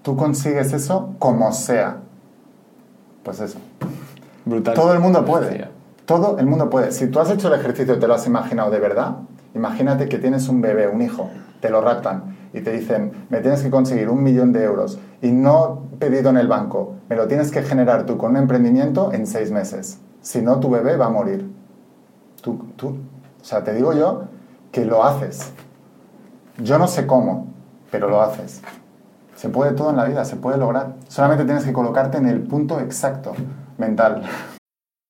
Tú 0.02 0.16
consigues 0.16 0.75
eso 0.75 1.14
como 1.18 1.50
sea. 1.52 1.97
Pues 3.23 3.40
eso. 3.40 3.58
Brutal. 4.44 4.75
Todo 4.75 4.92
el 4.92 5.00
mundo 5.00 5.25
puede. 5.25 5.68
Todo 6.04 6.38
el 6.38 6.47
mundo 6.47 6.68
puede. 6.68 6.92
Si 6.92 7.08
tú 7.08 7.20
has 7.20 7.30
hecho 7.30 7.49
el 7.49 7.58
ejercicio 7.58 7.94
y 7.94 7.99
te 7.99 8.06
lo 8.06 8.14
has 8.14 8.26
imaginado 8.26 8.70
de 8.70 8.80
verdad, 8.80 9.16
imagínate 9.58 10.08
que 10.08 10.18
tienes 10.18 10.48
un 10.48 10.60
bebé, 10.60 10.88
un 10.88 11.02
hijo, 11.02 11.30
te 11.60 11.68
lo 11.68 11.80
raptan 11.80 12.36
y 12.52 12.60
te 12.60 12.72
dicen, 12.72 13.12
me 13.28 13.40
tienes 13.40 13.62
que 13.62 13.70
conseguir 13.70 14.08
un 14.08 14.22
millón 14.22 14.52
de 14.52 14.62
euros 14.62 14.98
y 15.20 15.32
no 15.32 15.82
pedido 15.98 16.30
en 16.30 16.38
el 16.38 16.46
banco, 16.46 16.94
me 17.08 17.16
lo 17.16 17.26
tienes 17.26 17.50
que 17.50 17.62
generar 17.62 18.06
tú 18.06 18.16
con 18.16 18.30
un 18.30 18.36
emprendimiento 18.38 19.12
en 19.12 19.26
seis 19.26 19.50
meses. 19.50 19.99
Si 20.23 20.40
no, 20.40 20.60
tu 20.60 20.71
bebé 20.71 20.97
va 20.97 21.06
a 21.06 21.10
morir. 21.10 21.50
Tú, 22.40 22.58
tú, 22.76 22.88
o 23.40 23.44
sea, 23.44 23.64
te 23.64 23.75
digo 23.75 23.92
yo 23.92 24.25
que 24.71 24.84
lo 24.84 25.04
haces. 25.04 25.52
Yo 26.58 26.78
no 26.78 26.86
sé 26.86 27.06
cómo, 27.06 27.49
pero 27.90 28.08
lo 28.08 28.23
haces. 28.23 28.62
Se 29.34 29.49
puede 29.49 29.73
todo 29.73 29.90
en 29.90 29.97
la 29.97 30.04
vida, 30.04 30.25
se 30.25 30.36
puede 30.36 30.56
lograr. 30.56 30.94
Solamente 31.08 31.44
tienes 31.44 31.64
que 31.64 31.73
colocarte 31.73 32.18
en 32.18 32.26
el 32.26 32.42
punto 32.42 32.80
exacto 32.80 33.32
mental. 33.76 34.23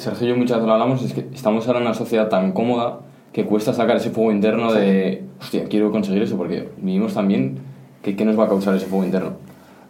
Sergio 0.00 0.26
y 0.26 0.30
yo 0.30 0.36
muchas 0.36 0.58
veces 0.58 0.66
lo 0.66 0.72
hablamos, 0.72 1.02
es 1.02 1.12
que 1.12 1.28
estamos 1.32 1.66
ahora 1.66 1.80
en 1.80 1.86
una 1.86 1.94
sociedad 1.94 2.28
tan 2.28 2.52
cómoda 2.52 3.00
que 3.32 3.46
cuesta 3.46 3.72
sacar 3.72 3.96
ese 3.96 4.10
fuego 4.10 4.30
interno 4.30 4.72
de, 4.72 5.24
hostia, 5.40 5.64
quiero 5.64 5.90
conseguir 5.90 6.22
eso, 6.22 6.36
porque 6.36 6.70
vivimos 6.76 7.14
también, 7.14 7.58
que, 8.02 8.14
¿qué 8.14 8.24
nos 8.24 8.38
va 8.38 8.44
a 8.44 8.48
causar 8.48 8.74
ese 8.74 8.86
fuego 8.86 9.04
interno? 9.04 9.32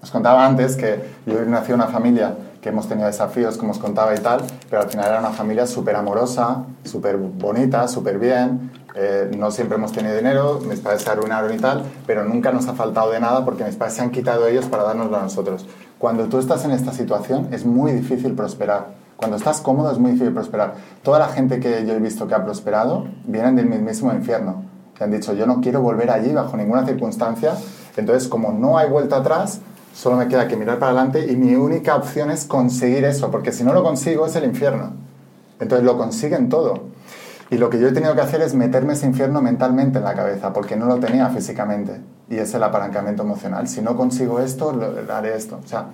Os 0.03 0.11
contaba 0.11 0.45
antes 0.45 0.77
que 0.77 1.01
yo 1.27 1.45
nací 1.45 1.71
en 1.71 1.77
una 1.77 1.87
familia 1.87 2.35
que 2.61 2.69
hemos 2.69 2.89
tenido 2.89 3.07
desafíos, 3.07 3.57
como 3.57 3.73
os 3.73 3.79
contaba 3.79 4.15
y 4.15 4.19
tal, 4.19 4.41
pero 4.71 4.83
al 4.83 4.89
final 4.89 5.07
era 5.07 5.19
una 5.19 5.31
familia 5.31 5.67
súper 5.67 5.97
amorosa, 5.97 6.65
súper 6.85 7.17
bonita, 7.17 7.89
súper 7.89 8.19
bien. 8.19 8.71
Eh, 8.95 9.31
no 9.37 9.51
siempre 9.51 9.77
hemos 9.77 9.93
tenido 9.93 10.15
dinero, 10.15 10.61
mis 10.69 10.81
padres 10.81 11.03
se 11.03 11.11
arruinaron 11.11 11.53
y 11.55 11.59
tal, 11.59 11.83
pero 12.07 12.25
nunca 12.25 12.53
nos 12.53 12.69
ha 12.69 12.75
faltado 12.75 13.11
de 13.11 13.21
nada 13.21 13.45
porque 13.45 13.65
mis 13.65 13.77
padres 13.77 13.95
se 13.95 14.03
han 14.03 14.11
quitado 14.11 14.47
ellos 14.47 14.67
para 14.67 14.85
dárnoslo 14.85 15.17
a 15.17 15.23
nosotros. 15.23 15.67
Cuando 15.99 16.25
tú 16.27 16.39
estás 16.39 16.65
en 16.65 16.73
esta 16.73 16.93
situación 16.93 17.49
es 17.53 17.65
muy 17.65 17.93
difícil 17.93 18.35
prosperar. 18.35 19.02
Cuando 19.23 19.37
estás 19.37 19.61
cómodo 19.61 19.93
es 19.93 19.99
muy 19.99 20.11
difícil 20.11 20.35
prosperar. 20.35 20.75
Toda 21.05 21.21
la 21.21 21.29
gente 21.29 21.61
que 21.61 21.87
yo 21.87 21.93
he 21.95 22.01
visto 22.01 22.27
que 22.27 22.35
ha 22.35 22.43
prosperado 22.45 23.07
vienen 23.25 23.55
del 23.55 23.67
mismísimo 23.67 24.13
infierno. 24.13 24.65
Que 24.97 25.05
han 25.05 25.13
dicho, 25.13 25.33
yo 25.33 25.47
no 25.47 25.61
quiero 25.61 25.81
volver 25.81 26.11
allí 26.11 26.33
bajo 26.33 26.57
ninguna 26.57 26.85
circunstancia. 26.85 27.53
Entonces, 27.97 28.27
como 28.27 28.51
no 28.51 28.79
hay 28.79 28.91
vuelta 28.91 29.19
atrás, 29.19 29.61
solo 29.95 30.17
me 30.17 30.27
queda 30.27 30.49
que 30.49 30.57
mirar 30.57 30.81
para 30.81 30.91
adelante 30.91 31.31
y 31.31 31.37
mi 31.37 31.55
única 31.55 31.95
opción 31.95 32.33
es 32.33 32.47
conseguir 32.47 33.05
eso, 33.05 33.31
porque 33.31 33.53
si 33.53 33.63
no 33.63 33.73
lo 33.73 33.85
consigo 33.85 34.27
es 34.27 34.35
el 34.35 34.43
infierno. 34.43 34.91
Entonces 35.61 35.87
lo 35.87 35.97
consiguen 35.97 36.49
todo. 36.49 36.91
Y 37.49 37.59
lo 37.59 37.71
que 37.71 37.79
yo 37.79 37.87
he 37.87 37.93
tenido 37.93 38.17
que 38.17 38.23
hacer 38.23 38.41
es 38.43 38.55
meterme 38.57 38.95
ese 38.95 39.07
infierno 39.07 39.41
mentalmente 39.41 39.99
en 39.99 40.05
la 40.05 40.15
cabeza, 40.15 40.53
porque 40.53 40.75
no 40.75 40.87
lo 40.87 40.97
tenía 40.97 41.29
físicamente. 41.29 42.01
Y 42.29 42.39
es 42.39 42.53
el 42.55 42.63
apalancamiento 42.65 43.23
emocional. 43.23 43.69
Si 43.69 43.83
no 43.83 43.97
consigo 43.97 44.41
esto, 44.41 44.73
lo- 44.73 45.15
haré 45.15 45.37
esto. 45.37 45.61
O 45.65 45.69
sea, 45.69 45.87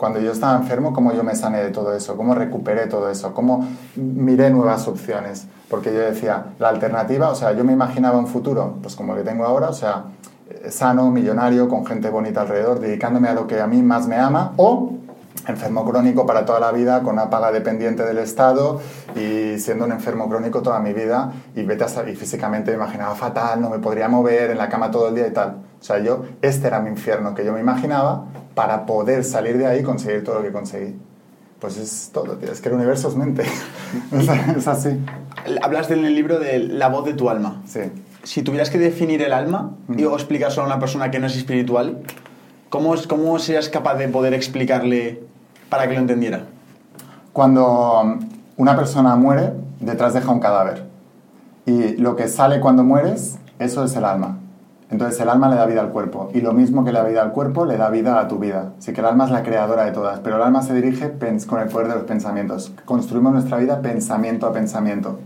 cuando 0.00 0.18
yo 0.18 0.32
estaba 0.32 0.56
enfermo, 0.56 0.94
cómo 0.94 1.12
yo 1.12 1.22
me 1.22 1.36
sané 1.36 1.62
de 1.62 1.70
todo 1.70 1.94
eso, 1.94 2.16
cómo 2.16 2.34
recuperé 2.34 2.86
todo 2.86 3.10
eso, 3.10 3.34
cómo 3.34 3.68
miré 3.96 4.48
nuevas 4.48 4.88
opciones. 4.88 5.46
Porque 5.68 5.92
yo 5.92 6.00
decía, 6.00 6.54
la 6.58 6.70
alternativa, 6.70 7.28
o 7.28 7.34
sea, 7.34 7.52
yo 7.52 7.64
me 7.64 7.74
imaginaba 7.74 8.18
un 8.18 8.26
futuro, 8.26 8.78
pues 8.80 8.96
como 8.96 9.12
el 9.12 9.18
que 9.22 9.28
tengo 9.28 9.44
ahora, 9.44 9.68
o 9.68 9.74
sea, 9.74 10.04
eh, 10.48 10.70
sano, 10.70 11.10
millonario, 11.10 11.68
con 11.68 11.84
gente 11.84 12.08
bonita 12.08 12.40
alrededor, 12.40 12.80
dedicándome 12.80 13.28
a 13.28 13.34
lo 13.34 13.46
que 13.46 13.60
a 13.60 13.66
mí 13.66 13.82
más 13.82 14.08
me 14.08 14.16
ama, 14.16 14.54
o 14.56 14.94
enfermo 15.46 15.84
crónico 15.84 16.24
para 16.24 16.46
toda 16.46 16.60
la 16.60 16.72
vida, 16.72 17.02
con 17.02 17.12
una 17.12 17.28
paga 17.28 17.52
dependiente 17.52 18.02
del 18.02 18.18
Estado 18.18 18.80
y 19.14 19.58
siendo 19.58 19.84
un 19.84 19.92
enfermo 19.92 20.30
crónico 20.30 20.62
toda 20.62 20.80
mi 20.80 20.94
vida 20.94 21.30
y, 21.54 21.62
vete 21.62 21.84
a 21.84 22.08
y 22.08 22.16
físicamente 22.16 22.70
me 22.70 22.78
imaginaba 22.78 23.14
fatal, 23.14 23.60
no 23.60 23.68
me 23.68 23.78
podría 23.78 24.08
mover 24.08 24.50
en 24.50 24.56
la 24.56 24.70
cama 24.70 24.90
todo 24.90 25.08
el 25.08 25.14
día 25.14 25.26
y 25.26 25.32
tal. 25.32 25.56
O 25.78 25.82
sea, 25.82 25.98
yo, 25.98 26.24
este 26.40 26.68
era 26.68 26.80
mi 26.80 26.88
infierno 26.88 27.34
que 27.34 27.44
yo 27.44 27.52
me 27.52 27.60
imaginaba 27.60 28.24
para 28.54 28.86
poder 28.86 29.24
salir 29.24 29.58
de 29.58 29.66
ahí 29.66 29.80
y 29.80 29.82
conseguir 29.82 30.24
todo 30.24 30.36
lo 30.36 30.42
que 30.42 30.52
conseguí. 30.52 30.94
Pues 31.60 31.76
es 31.76 32.10
todo, 32.12 32.36
tío. 32.36 32.50
Es 32.50 32.60
que 32.60 32.68
el 32.70 32.74
universo 32.74 33.08
es 33.08 33.16
mente. 33.16 33.44
O 34.16 34.20
sea, 34.22 34.54
es 34.56 34.66
así. 34.66 34.98
Hablas 35.62 35.90
en 35.90 36.04
el 36.04 36.14
libro 36.14 36.38
de 36.38 36.58
la 36.58 36.88
voz 36.88 37.04
de 37.04 37.12
tu 37.14 37.28
alma. 37.30 37.62
Sí. 37.66 37.80
Si 38.22 38.42
tuvieras 38.42 38.70
que 38.70 38.78
definir 38.78 39.22
el 39.22 39.32
alma 39.32 39.72
y 39.96 40.04
o 40.04 40.14
explicar 40.14 40.50
solo 40.52 40.64
a 40.64 40.70
una 40.70 40.78
persona 40.80 41.10
que 41.10 41.18
no 41.18 41.26
es 41.26 41.36
espiritual, 41.36 41.98
¿cómo, 42.70 42.94
es- 42.94 43.06
¿cómo 43.06 43.38
serías 43.38 43.68
capaz 43.68 43.96
de 43.96 44.08
poder 44.08 44.32
explicarle 44.34 45.22
para 45.68 45.86
que 45.88 45.94
lo 45.94 46.00
entendiera? 46.00 46.44
Cuando 47.32 48.00
um, 48.02 48.20
una 48.56 48.76
persona 48.76 49.14
muere, 49.16 49.52
detrás 49.80 50.14
deja 50.14 50.30
un 50.32 50.40
cadáver. 50.40 50.84
Y 51.66 51.96
lo 51.98 52.16
que 52.16 52.26
sale 52.28 52.60
cuando 52.60 52.82
mueres, 52.84 53.38
eso 53.58 53.84
es 53.84 53.94
el 53.96 54.04
alma. 54.04 54.38
Entonces 54.90 55.20
el 55.20 55.28
alma 55.28 55.48
le 55.48 55.56
da 55.56 55.66
vida 55.66 55.80
al 55.80 55.90
cuerpo. 55.90 56.30
Y 56.34 56.40
lo 56.40 56.52
mismo 56.52 56.84
que 56.84 56.92
le 56.92 56.98
da 56.98 57.04
vida 57.04 57.22
al 57.22 57.32
cuerpo, 57.32 57.64
le 57.64 57.76
da 57.76 57.90
vida 57.90 58.18
a 58.18 58.28
tu 58.28 58.38
vida. 58.38 58.72
Así 58.78 58.92
que 58.92 59.00
el 59.00 59.06
alma 59.06 59.24
es 59.24 59.30
la 59.30 59.42
creadora 59.42 59.84
de 59.84 59.92
todas. 59.92 60.18
Pero 60.20 60.36
el 60.36 60.42
alma 60.42 60.62
se 60.62 60.74
dirige 60.74 61.14
con 61.46 61.60
el 61.60 61.68
poder 61.68 61.88
de 61.88 61.94
los 61.94 62.04
pensamientos. 62.04 62.72
Construimos 62.84 63.32
nuestra 63.32 63.58
vida 63.58 63.80
pensamiento 63.82 64.46
a 64.46 64.52
pensamiento. 64.52 65.18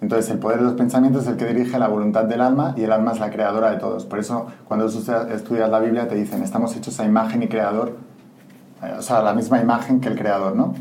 Entonces 0.00 0.30
el 0.32 0.38
poder 0.38 0.58
de 0.58 0.64
los 0.64 0.74
pensamientos 0.74 1.22
es 1.22 1.28
el 1.28 1.36
que 1.36 1.46
dirige 1.46 1.78
la 1.78 1.86
voluntad 1.86 2.24
del 2.24 2.40
alma 2.40 2.74
y 2.76 2.82
el 2.82 2.90
alma 2.90 3.12
es 3.12 3.20
la 3.20 3.30
creadora 3.30 3.70
de 3.70 3.76
todos. 3.76 4.04
Por 4.04 4.18
eso 4.18 4.46
cuando 4.66 4.86
estudias 4.86 5.70
la 5.70 5.78
Biblia 5.78 6.08
te 6.08 6.16
dicen, 6.16 6.42
estamos 6.42 6.76
hechos 6.76 6.98
a 6.98 7.04
imagen 7.04 7.44
y 7.44 7.48
creador, 7.48 7.96
o 8.98 9.02
sea, 9.02 9.22
la 9.22 9.32
misma 9.32 9.60
imagen 9.60 10.00
que 10.00 10.08
el 10.08 10.18
creador, 10.18 10.56
¿no? 10.56 10.74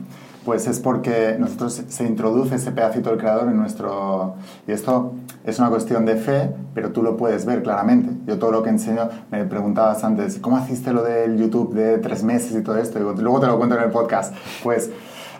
Pues 0.45 0.67
es 0.67 0.79
porque 0.79 1.35
nosotros 1.39 1.83
se 1.87 2.03
introduce 2.05 2.55
ese 2.55 2.71
pedacito 2.71 3.11
del 3.11 3.19
creador 3.19 3.47
en 3.47 3.57
nuestro... 3.57 4.35
Y 4.67 4.71
esto 4.71 5.13
es 5.43 5.59
una 5.59 5.69
cuestión 5.69 6.05
de 6.05 6.15
fe, 6.15 6.51
pero 6.73 6.91
tú 6.91 7.03
lo 7.03 7.15
puedes 7.15 7.45
ver 7.45 7.61
claramente. 7.61 8.11
Yo 8.25 8.39
todo 8.39 8.51
lo 8.51 8.63
que 8.63 8.69
enseño, 8.69 9.07
me 9.29 9.45
preguntabas 9.45 10.03
antes, 10.03 10.39
¿cómo 10.39 10.57
hiciste 10.57 10.93
lo 10.93 11.03
del 11.03 11.37
YouTube 11.37 11.75
de 11.75 11.99
tres 11.99 12.23
meses 12.23 12.55
y 12.55 12.63
todo 12.63 12.77
esto? 12.77 12.97
Digo, 12.97 13.13
luego 13.13 13.39
te 13.39 13.47
lo 13.47 13.57
cuento 13.57 13.75
en 13.77 13.83
el 13.83 13.91
podcast. 13.91 14.33
Pues 14.63 14.89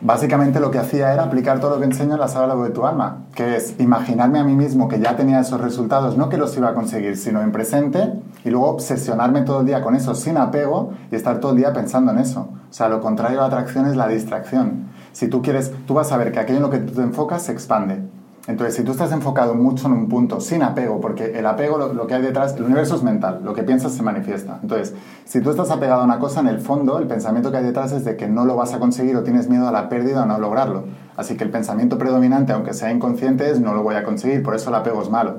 básicamente 0.01 0.59
lo 0.59 0.71
que 0.71 0.79
hacía 0.79 1.13
era 1.13 1.23
aplicar 1.23 1.59
todo 1.59 1.75
lo 1.75 1.79
que 1.79 1.85
enseño 1.85 2.13
en 2.13 2.19
la 2.19 2.27
sala 2.27 2.55
de 2.55 2.69
tu 2.69 2.85
alma, 2.85 3.25
que 3.35 3.55
es 3.55 3.79
imaginarme 3.79 4.39
a 4.39 4.43
mí 4.43 4.55
mismo 4.55 4.87
que 4.87 4.99
ya 4.99 5.15
tenía 5.15 5.39
esos 5.39 5.61
resultados, 5.61 6.17
no 6.17 6.29
que 6.29 6.37
los 6.37 6.55
iba 6.57 6.69
a 6.69 6.73
conseguir, 6.73 7.17
sino 7.17 7.41
en 7.41 7.51
presente, 7.51 8.13
y 8.43 8.49
luego 8.49 8.69
obsesionarme 8.69 9.41
todo 9.41 9.61
el 9.61 9.67
día 9.67 9.81
con 9.81 9.95
eso 9.95 10.15
sin 10.15 10.37
apego 10.37 10.91
y 11.11 11.15
estar 11.15 11.39
todo 11.39 11.51
el 11.51 11.57
día 11.57 11.73
pensando 11.73 12.11
en 12.11 12.19
eso. 12.19 12.49
O 12.69 12.73
sea, 12.73 12.89
lo 12.89 13.01
contrario 13.01 13.39
a 13.39 13.41
la 13.41 13.47
atracción 13.47 13.85
es 13.85 13.95
la 13.95 14.07
distracción. 14.07 14.90
Si 15.13 15.27
tú 15.27 15.41
quieres, 15.41 15.71
tú 15.85 15.93
vas 15.93 16.11
a 16.11 16.17
ver 16.17 16.31
que 16.31 16.39
aquello 16.39 16.57
en 16.57 16.63
lo 16.63 16.69
que 16.69 16.79
tú 16.79 16.93
te 16.93 17.01
enfocas 17.01 17.43
se 17.43 17.51
expande. 17.51 17.99
Entonces, 18.47 18.75
si 18.75 18.83
tú 18.83 18.91
estás 18.91 19.11
enfocado 19.11 19.53
mucho 19.53 19.85
en 19.85 19.93
un 19.93 20.09
punto, 20.09 20.41
sin 20.41 20.63
apego, 20.63 20.99
porque 20.99 21.37
el 21.37 21.45
apego, 21.45 21.77
lo, 21.77 21.93
lo, 21.93 22.07
que 22.07 22.15
hay 22.15 22.23
detrás, 22.23 22.55
el 22.55 22.63
universo 22.63 22.95
es 22.95 23.03
mental, 23.03 23.41
lo 23.43 23.53
que 23.53 23.61
piensas 23.61 23.91
se 23.91 24.01
manifiesta. 24.01 24.57
Entonces, 24.63 24.95
si 25.25 25.41
tú 25.41 25.51
estás 25.51 25.69
apegado 25.69 26.01
a 26.01 26.05
una 26.05 26.17
cosa, 26.17 26.39
en 26.39 26.47
el 26.47 26.59
fondo, 26.59 26.97
el 26.97 27.07
pensamiento 27.07 27.51
que 27.51 27.57
hay 27.57 27.63
detrás 27.63 27.91
es 27.91 28.03
de 28.03 28.17
que 28.17 28.27
no 28.27 28.45
lo 28.45 28.55
vas 28.55 28.73
a 28.73 28.79
conseguir 28.79 29.15
o 29.15 29.23
tienes 29.23 29.47
miedo 29.47 29.67
a 29.67 29.71
la 29.71 29.89
pérdida 29.89 30.23
o 30.23 30.25
no 30.25 30.39
lograrlo. 30.39 30.85
Así 31.17 31.37
que 31.37 31.43
el 31.43 31.51
pensamiento 31.51 31.99
predominante, 31.99 32.51
aunque 32.51 32.73
sea 32.73 32.91
inconsciente, 32.91 33.51
es 33.51 33.59
no 33.59 33.75
lo 33.75 33.83
voy 33.83 33.93
a 33.93 34.03
conseguir, 34.03 34.41
por 34.41 34.55
eso 34.55 34.69
el 34.69 34.75
apego 34.75 35.03
es 35.03 35.09
malo. 35.11 35.35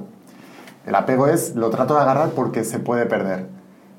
El 0.87 0.95
apego 0.95 1.27
es, 1.27 1.57
lo 1.57 1.71
trato 1.71 1.95
de 1.95 2.01
agarrar 2.01 2.31
porque 2.31 2.63
se 2.63 2.79
puede 2.79 3.07
perder. 3.07 3.47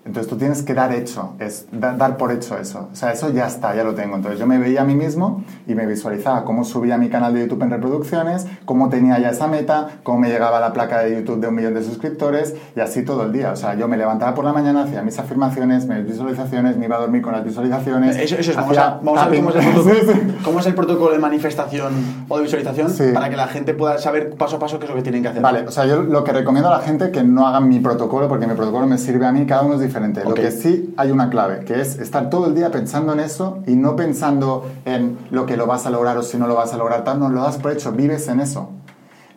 Entonces 0.06 0.30
tú 0.30 0.36
tienes 0.36 0.64
que 0.64 0.74
dar 0.74 0.94
hecho, 0.94 1.34
es 1.40 1.66
da, 1.72 1.94
dar 1.94 2.18
por 2.18 2.34
hecho 2.34 2.58
eso. 2.58 2.90
O 2.92 2.96
sea, 2.96 3.14
eso 3.14 3.32
ya 3.32 3.48
está, 3.48 3.74
ya 3.74 3.86
lo 3.86 3.96
tengo. 3.96 4.18
Entonces 4.18 4.38
yo 4.38 4.46
me 4.46 4.58
veía 4.58 4.82
a 4.82 4.84
mí 4.84 4.96
mismo 4.96 5.44
y 5.66 5.76
me 5.76 5.86
visualizaba 5.86 6.44
cómo 6.44 6.66
subía 6.66 6.98
mi 6.98 7.08
canal 7.08 7.34
de 7.34 7.42
YouTube 7.42 7.64
en 7.64 7.70
reproducciones, 7.70 8.46
cómo 8.66 8.90
tenía 8.90 9.18
ya 9.20 9.30
esa 9.30 9.48
meta, 9.48 9.88
cómo 10.04 10.20
me 10.20 10.28
llegaba 10.28 10.60
la 10.60 10.74
placa 10.74 11.00
de 11.04 11.16
YouTube 11.16 11.40
de 11.40 11.48
un 11.48 11.56
millón 11.56 11.74
de 11.74 11.84
suscriptores 11.84 12.54
y 12.76 12.82
así 12.82 13.04
todo 13.04 13.24
el 13.24 13.32
día. 13.32 13.52
O 13.52 13.56
sea, 13.56 13.76
yo 13.76 13.88
me 13.88 13.96
levantaba 13.96 14.36
por 14.36 14.44
la 14.44 14.52
mañana, 14.52 14.84
hacía 14.84 15.02
mis 15.04 15.18
afirmaciones, 15.20 15.88
mis 15.88 16.06
visualizaciones, 16.06 16.76
me 16.76 16.86
iba 16.86 16.98
a 16.98 17.00
dormir 17.00 17.22
con 17.22 17.32
las 17.32 17.46
visualizaciones. 17.46 18.18
Eso, 18.18 18.36
eso 18.36 18.52
es, 18.52 18.58
vamos 18.58 18.78
a, 18.78 19.00
vamos 19.02 19.22
a 19.22 19.30
ver 19.30 19.40
cómo 19.40 19.52
es, 19.52 19.56
el 19.56 19.72
protocolo, 19.72 20.34
cómo 20.44 20.60
es 20.60 20.66
el 20.66 20.76
protocolo 20.76 21.12
de 21.14 21.20
manifestación 21.20 22.26
o 22.28 22.38
de 22.38 22.44
visualización 22.44 22.90
sí. 22.90 23.06
para 23.14 23.30
que 23.30 23.38
la 23.38 23.48
gente 23.48 23.74
pueda 23.74 23.98
saber 24.00 24.36
paso 24.36 24.58
a 24.58 24.60
paso 24.60 24.80
qué 24.80 24.86
es 24.86 24.90
lo 24.90 24.98
que 24.98 25.04
tienen 25.04 25.22
que 25.22 25.30
hacer. 25.30 25.42
Vale, 25.42 25.62
o 25.66 25.72
sea, 25.72 25.86
yo 25.86 26.04
lo 26.04 26.26
que 26.26 26.34
recomiendo 26.34 26.68
a 26.68 26.78
la 26.78 26.84
gente 26.84 27.10
que 27.10 27.24
no 27.24 27.48
hagan 27.48 27.70
mi 27.70 27.80
protocolo 27.80 28.28
porque 28.28 28.48
mi 28.48 28.54
protocolo 28.56 28.86
me 28.86 28.98
sirve 28.98 29.26
a 29.26 29.32
mí, 29.32 29.46
cada 29.46 29.62
uno 29.62 29.76
es 29.76 29.80
diferente. 29.80 29.93
Okay. 30.00 30.24
Lo 30.24 30.34
que 30.34 30.52
sí 30.52 30.94
hay 30.98 31.12
una 31.12 31.30
clave, 31.30 31.66
que 31.66 31.80
es 31.80 32.00
estar 32.00 32.30
todo 32.30 32.48
el 32.48 32.56
día 32.56 32.72
pensando 32.72 33.14
en 33.14 33.20
eso 33.20 33.60
y 33.68 33.76
no 33.76 33.96
pensando 33.96 34.66
en 34.86 35.18
lo 35.32 35.46
que 35.46 35.58
lo 35.58 35.68
vas 35.68 35.86
a 35.86 35.90
lograr 35.90 36.18
o 36.18 36.24
si 36.24 36.38
no 36.38 36.48
lo 36.48 36.56
vas 36.56 36.74
a 36.74 36.78
lograr, 36.78 37.04
tal, 37.04 37.20
no 37.20 37.30
lo 37.30 37.42
das 37.42 37.58
por 37.58 37.72
hecho, 37.72 37.92
vives 37.92 38.28
en 38.28 38.40
eso. 38.40 38.70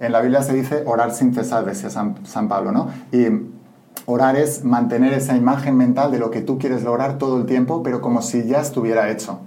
En 0.01 0.13
la 0.13 0.21
Biblia 0.21 0.43
se 0.43 0.55
dice 0.55 0.83
orar 0.87 1.13
sin 1.13 1.35
cesar, 1.35 1.65
decía 1.65 1.91
San, 1.91 2.27
San 2.27 2.49
Pablo, 2.49 2.73
¿no? 2.73 2.89
Y 3.13 3.27
orar 4.07 4.37
es 4.37 4.65
mantener 4.65 5.13
esa 5.13 5.37
imagen 5.37 5.77
mental 5.77 6.11
de 6.11 6.19
lo 6.19 6.31
que 6.31 6.41
tú 6.41 6.59
quieres 6.59 6.83
lograr 6.83 7.19
todo 7.19 7.39
el 7.39 7.47
tiempo, 7.47 7.83
pero 7.83 8.01
como 8.01 8.23
si 8.23 8.47
ya 8.47 8.61
estuviera 8.61 9.11
hecho. 9.11 9.41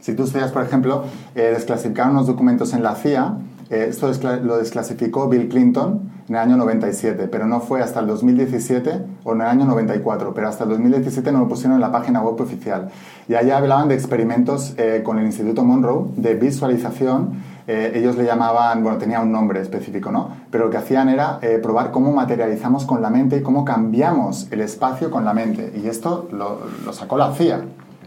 Si 0.00 0.14
tú 0.14 0.24
estudias, 0.24 0.50
por 0.50 0.62
ejemplo, 0.62 1.04
eh, 1.34 1.52
desclasificaron 1.54 2.12
unos 2.12 2.26
documentos 2.26 2.74
en 2.74 2.82
la 2.82 2.94
CIA, 2.94 3.36
eh, 3.70 3.86
esto 3.88 4.10
lo 4.42 4.58
desclasificó 4.58 5.28
Bill 5.28 5.48
Clinton 5.48 6.11
en 6.28 6.34
el 6.34 6.40
año 6.40 6.56
97, 6.56 7.28
pero 7.28 7.46
no 7.46 7.60
fue 7.60 7.82
hasta 7.82 8.00
el 8.00 8.06
2017 8.06 9.04
o 9.24 9.32
en 9.32 9.40
el 9.40 9.46
año 9.46 9.64
94, 9.64 10.32
pero 10.34 10.48
hasta 10.48 10.64
el 10.64 10.70
2017 10.70 11.32
no 11.32 11.40
lo 11.40 11.48
pusieron 11.48 11.74
en 11.74 11.80
la 11.80 11.92
página 11.92 12.20
web 12.20 12.40
oficial. 12.40 12.90
Y 13.28 13.34
allá 13.34 13.58
hablaban 13.58 13.88
de 13.88 13.94
experimentos 13.94 14.74
eh, 14.78 15.02
con 15.04 15.18
el 15.18 15.26
Instituto 15.26 15.64
Monroe 15.64 16.06
de 16.16 16.34
visualización. 16.34 17.42
Eh, 17.66 17.92
ellos 17.94 18.16
le 18.16 18.24
llamaban, 18.24 18.82
bueno, 18.82 18.98
tenía 18.98 19.20
un 19.20 19.30
nombre 19.30 19.60
específico, 19.60 20.10
¿no? 20.10 20.30
Pero 20.50 20.64
lo 20.64 20.70
que 20.70 20.78
hacían 20.78 21.08
era 21.08 21.38
eh, 21.42 21.58
probar 21.62 21.90
cómo 21.90 22.12
materializamos 22.12 22.84
con 22.84 23.02
la 23.02 23.10
mente 23.10 23.36
y 23.36 23.42
cómo 23.42 23.64
cambiamos 23.64 24.48
el 24.50 24.60
espacio 24.60 25.10
con 25.10 25.24
la 25.24 25.32
mente. 25.32 25.72
Y 25.82 25.86
esto 25.86 26.28
lo, 26.32 26.60
lo 26.84 26.92
sacó 26.92 27.16
la 27.16 27.32
CIA 27.32 27.62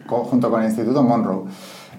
junto 0.07 0.49
con 0.49 0.61
el 0.61 0.67
Instituto 0.67 1.03
Monroe. 1.03 1.43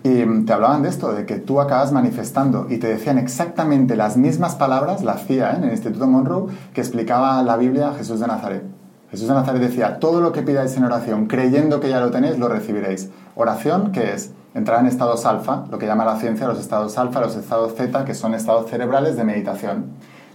Y 0.02 0.44
te 0.44 0.52
hablaban 0.52 0.82
de 0.82 0.88
esto, 0.88 1.12
de 1.12 1.26
que 1.26 1.36
tú 1.36 1.60
acabas 1.60 1.92
manifestando 1.92 2.66
y 2.68 2.78
te 2.78 2.88
decían 2.88 3.18
exactamente 3.18 3.96
las 3.96 4.16
mismas 4.16 4.54
palabras, 4.54 5.02
la 5.02 5.14
CIA 5.14 5.52
¿eh? 5.52 5.56
en 5.56 5.64
el 5.64 5.70
Instituto 5.70 6.06
Monroe, 6.06 6.52
que 6.74 6.80
explicaba 6.80 7.42
la 7.42 7.56
Biblia 7.56 7.90
a 7.90 7.94
Jesús 7.94 8.20
de 8.20 8.26
Nazaret. 8.26 8.62
Jesús 9.10 9.28
de 9.28 9.34
Nazaret 9.34 9.60
decía, 9.60 9.98
todo 9.98 10.20
lo 10.20 10.32
que 10.32 10.42
pidáis 10.42 10.76
en 10.76 10.84
oración, 10.84 11.26
creyendo 11.26 11.80
que 11.80 11.88
ya 11.88 12.00
lo 12.00 12.10
tenéis, 12.10 12.38
lo 12.38 12.48
recibiréis. 12.48 13.10
Oración, 13.34 13.92
¿qué 13.92 14.12
es? 14.12 14.32
Entrar 14.54 14.80
en 14.80 14.86
estados 14.86 15.26
alfa, 15.26 15.64
lo 15.70 15.78
que 15.78 15.86
llama 15.86 16.04
la 16.04 16.16
ciencia 16.16 16.46
los 16.46 16.58
estados 16.58 16.98
alfa, 16.98 17.20
los 17.20 17.36
estados 17.36 17.74
zeta, 17.74 18.04
que 18.04 18.14
son 18.14 18.34
estados 18.34 18.68
cerebrales 18.70 19.16
de 19.16 19.24
meditación. 19.24 19.86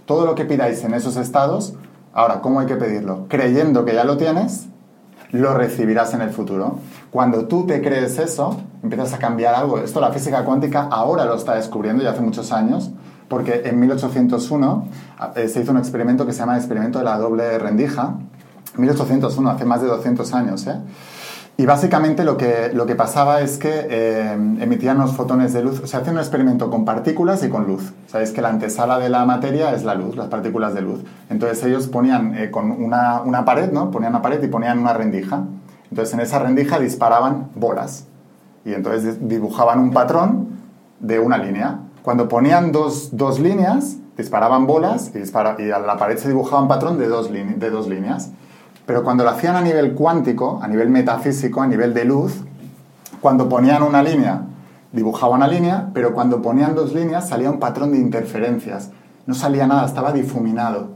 Todo 0.06 0.26
lo 0.26 0.34
que 0.34 0.44
pidáis 0.44 0.82
en 0.84 0.94
esos 0.94 1.16
estados, 1.16 1.74
ahora, 2.12 2.40
¿cómo 2.40 2.60
hay 2.60 2.66
que 2.66 2.76
pedirlo? 2.76 3.26
Creyendo 3.28 3.84
que 3.84 3.94
ya 3.94 4.04
lo 4.04 4.16
tienes, 4.16 4.68
lo 5.32 5.54
recibirás 5.54 6.14
en 6.14 6.20
el 6.20 6.30
futuro. 6.30 6.78
Cuando 7.10 7.46
tú 7.46 7.66
te 7.66 7.80
crees 7.82 8.18
eso, 8.18 8.60
empiezas 8.82 9.12
a 9.14 9.18
cambiar 9.18 9.54
algo. 9.54 9.78
Esto 9.78 10.00
la 10.00 10.12
física 10.12 10.44
cuántica 10.44 10.88
ahora 10.90 11.24
lo 11.24 11.34
está 11.34 11.54
descubriendo, 11.54 12.02
ya 12.02 12.10
hace 12.10 12.20
muchos 12.20 12.52
años, 12.52 12.90
porque 13.28 13.62
en 13.64 13.80
1801 13.80 14.88
eh, 15.36 15.48
se 15.48 15.62
hizo 15.62 15.72
un 15.72 15.78
experimento 15.78 16.26
que 16.26 16.32
se 16.32 16.40
llama 16.40 16.52
el 16.52 16.58
experimento 16.58 16.98
de 16.98 17.04
la 17.04 17.18
doble 17.18 17.58
rendija. 17.58 18.14
1801, 18.76 19.50
hace 19.50 19.64
más 19.64 19.82
de 19.82 19.88
200 19.88 20.32
años. 20.34 20.66
¿eh? 20.66 20.76
Y 21.58 21.66
básicamente 21.66 22.24
lo 22.24 22.36
que, 22.36 22.70
lo 22.72 22.86
que 22.86 22.94
pasaba 22.94 23.42
es 23.42 23.58
que 23.58 23.70
eh, 23.70 24.32
emitían 24.32 24.96
unos 24.96 25.14
fotones 25.14 25.52
de 25.52 25.62
luz. 25.62 25.82
Se 25.84 25.96
hace 25.96 26.10
un 26.10 26.18
experimento 26.18 26.70
con 26.70 26.84
partículas 26.84 27.44
y 27.44 27.50
con 27.50 27.66
luz. 27.66 27.92
Sabéis 28.06 28.32
que 28.32 28.40
la 28.40 28.48
antesala 28.48 28.98
de 28.98 29.10
la 29.10 29.26
materia 29.26 29.74
es 29.74 29.84
la 29.84 29.94
luz, 29.94 30.16
las 30.16 30.28
partículas 30.28 30.74
de 30.74 30.80
luz. 30.80 31.04
Entonces 31.28 31.62
ellos 31.64 31.88
ponían 31.88 32.36
eh, 32.38 32.50
con 32.50 32.70
una, 32.70 33.20
una, 33.20 33.44
pared, 33.44 33.70
¿no? 33.70 33.90
Ponían 33.90 34.12
una 34.12 34.22
pared 34.22 34.42
y 34.42 34.48
ponían 34.48 34.78
una 34.78 34.94
rendija. 34.94 35.44
Entonces 35.90 36.14
en 36.14 36.20
esa 36.20 36.38
rendija 36.38 36.78
disparaban 36.78 37.50
bolas. 37.54 38.06
Y 38.64 38.72
entonces 38.72 39.28
dibujaban 39.28 39.78
un 39.78 39.92
patrón 39.92 40.48
de 41.00 41.18
una 41.18 41.36
línea. 41.36 41.80
Cuando 42.02 42.28
ponían 42.28 42.72
dos, 42.72 43.10
dos 43.12 43.38
líneas, 43.38 43.98
disparaban 44.16 44.66
bolas 44.66 45.10
y, 45.14 45.18
dispara, 45.18 45.56
y 45.58 45.70
a 45.70 45.78
la 45.78 45.98
pared 45.98 46.16
se 46.16 46.28
dibujaba 46.28 46.62
un 46.62 46.68
patrón 46.68 46.98
de 46.98 47.08
dos, 47.08 47.30
de 47.30 47.70
dos 47.70 47.88
líneas. 47.88 48.30
Pero 48.86 49.04
cuando 49.04 49.24
lo 49.24 49.30
hacían 49.30 49.56
a 49.56 49.60
nivel 49.60 49.92
cuántico, 49.92 50.60
a 50.62 50.68
nivel 50.68 50.90
metafísico, 50.90 51.62
a 51.62 51.66
nivel 51.66 51.94
de 51.94 52.04
luz, 52.04 52.42
cuando 53.20 53.48
ponían 53.48 53.82
una 53.82 54.02
línea, 54.02 54.42
dibujaba 54.92 55.34
una 55.34 55.46
línea, 55.46 55.90
pero 55.94 56.12
cuando 56.12 56.42
ponían 56.42 56.74
dos 56.74 56.92
líneas 56.92 57.28
salía 57.28 57.50
un 57.50 57.60
patrón 57.60 57.92
de 57.92 57.98
interferencias. 57.98 58.90
No 59.26 59.34
salía 59.34 59.66
nada, 59.66 59.86
estaba 59.86 60.12
difuminado. 60.12 60.90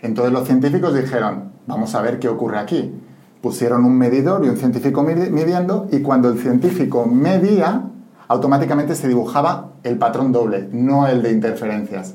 Entonces 0.00 0.32
los 0.32 0.46
científicos 0.46 0.94
dijeron, 0.94 1.52
vamos 1.66 1.94
a 1.94 2.02
ver 2.02 2.18
qué 2.18 2.28
ocurre 2.28 2.58
aquí. 2.58 2.94
Pusieron 3.42 3.84
un 3.84 3.98
medidor 3.98 4.44
y 4.44 4.48
un 4.48 4.56
científico 4.56 5.02
midiendo 5.02 5.88
y 5.92 6.00
cuando 6.00 6.30
el 6.30 6.38
científico 6.38 7.06
medía, 7.06 7.82
automáticamente 8.28 8.94
se 8.94 9.08
dibujaba 9.08 9.72
el 9.82 9.98
patrón 9.98 10.32
doble, 10.32 10.68
no 10.72 11.06
el 11.06 11.22
de 11.22 11.32
interferencias. 11.32 12.14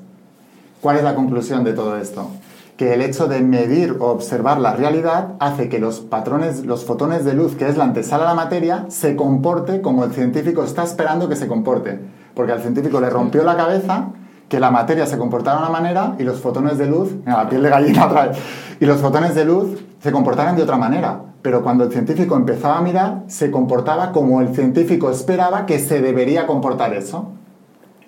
¿Cuál 0.82 0.98
es 0.98 1.04
la 1.04 1.16
conclusión 1.16 1.64
de 1.64 1.74
todo 1.74 1.98
esto? 1.98 2.30
Que 2.78 2.94
el 2.94 3.02
hecho 3.02 3.28
de 3.28 3.42
medir 3.42 3.98
o 4.00 4.06
observar 4.06 4.60
la 4.60 4.76
realidad 4.76 5.34
hace 5.40 5.68
que 5.68 5.80
los 5.80 6.00
patrones, 6.00 6.64
los 6.64 6.86
fotones 6.86 7.26
de 7.26 7.34
luz, 7.34 7.56
que 7.56 7.68
es 7.68 7.76
la 7.76 7.86
antesala 7.86 8.24
de 8.24 8.30
la 8.30 8.36
materia, 8.36 8.86
se 8.90 9.16
comporte 9.16 9.82
como 9.82 10.04
el 10.04 10.14
científico 10.14 10.64
está 10.64 10.84
esperando 10.84 11.28
que 11.28 11.36
se 11.36 11.48
comporte. 11.48 12.00
Porque 12.36 12.52
al 12.52 12.62
científico 12.62 13.02
le 13.02 13.10
rompió 13.10 13.44
la 13.44 13.58
cabeza 13.58 14.10
que 14.48 14.60
la 14.60 14.70
materia 14.70 15.08
se 15.08 15.18
comportara 15.18 15.58
de 15.58 15.64
una 15.64 15.72
manera 15.72 16.16
y 16.20 16.24
los 16.24 16.40
fotones 16.40 16.78
de 16.78 16.86
luz, 16.86 17.16
mira, 17.26 17.44
la 17.44 17.50
piel 17.50 17.64
de 17.64 17.70
gallina 17.70 18.06
otra 18.06 18.28
vez, 18.28 18.38
y 18.80 18.86
los 18.86 19.02
fotones 19.02 19.34
de 19.34 19.44
luz 19.44 19.84
se 20.00 20.12
comportaran 20.12 20.56
de 20.56 20.62
otra 20.62 20.78
manera. 20.78 21.20
Pero 21.42 21.64
cuando 21.64 21.84
el 21.84 21.92
científico 21.92 22.36
empezaba 22.36 22.78
a 22.78 22.82
mirar, 22.82 23.24
se 23.26 23.50
comportaba 23.50 24.12
como 24.12 24.40
el 24.40 24.54
científico 24.54 25.10
esperaba 25.10 25.66
que 25.66 25.80
se 25.80 26.00
debería 26.00 26.46
comportar 26.46 26.94
eso. 26.94 27.32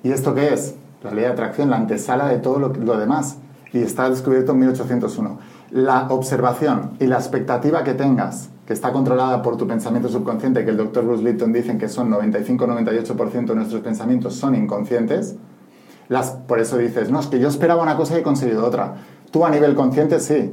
¿Y 0.04 0.12
esto 0.12 0.36
qué 0.36 0.54
es? 0.54 0.76
La 1.04 1.10
ley 1.10 1.24
de 1.24 1.32
atracción, 1.32 1.72
la 1.72 1.78
antesala 1.78 2.28
de 2.28 2.38
todo 2.38 2.60
lo 2.60 2.98
demás 2.98 3.38
y 3.74 3.80
está 3.80 4.10
descubierto 4.10 4.54
en 4.54 4.60
1801. 4.60 5.40
La 5.72 6.08
observación 6.10 6.92
y 7.00 7.06
la 7.06 7.18
expectativa 7.18 7.84
que 7.84 7.94
tengas, 7.94 8.50
que 8.66 8.74
está 8.74 8.92
controlada 8.92 9.42
por 9.42 9.58
tu 9.58 9.68
pensamiento 9.68 10.10
subconsciente, 10.10 10.66
que 10.66 10.72
el 10.72 10.78
doctor 10.78 11.06
Bruce 11.06 11.24
Lipton 11.24 11.54
dice 11.54 11.78
que 11.78 11.88
son 11.88 12.12
95-98% 12.12 13.46
de 13.46 13.56
nuestros 13.56 13.82
pensamientos 13.82 14.36
son 14.36 14.56
inconscientes, 14.56 15.36
Las, 16.08 16.32
por 16.32 16.60
eso 16.60 16.78
dices, 16.78 17.12
no, 17.12 17.20
es 17.20 17.28
que 17.28 17.40
yo 17.40 17.48
esperaba 17.48 17.84
una 17.84 17.96
cosa 17.96 18.16
y 18.16 18.22
he 18.22 18.24
conseguido 18.24 18.66
otra. 18.66 18.96
Tú 19.32 19.46
a 19.46 19.52
nivel 19.52 19.76
consciente 19.76 20.20
sí, 20.20 20.52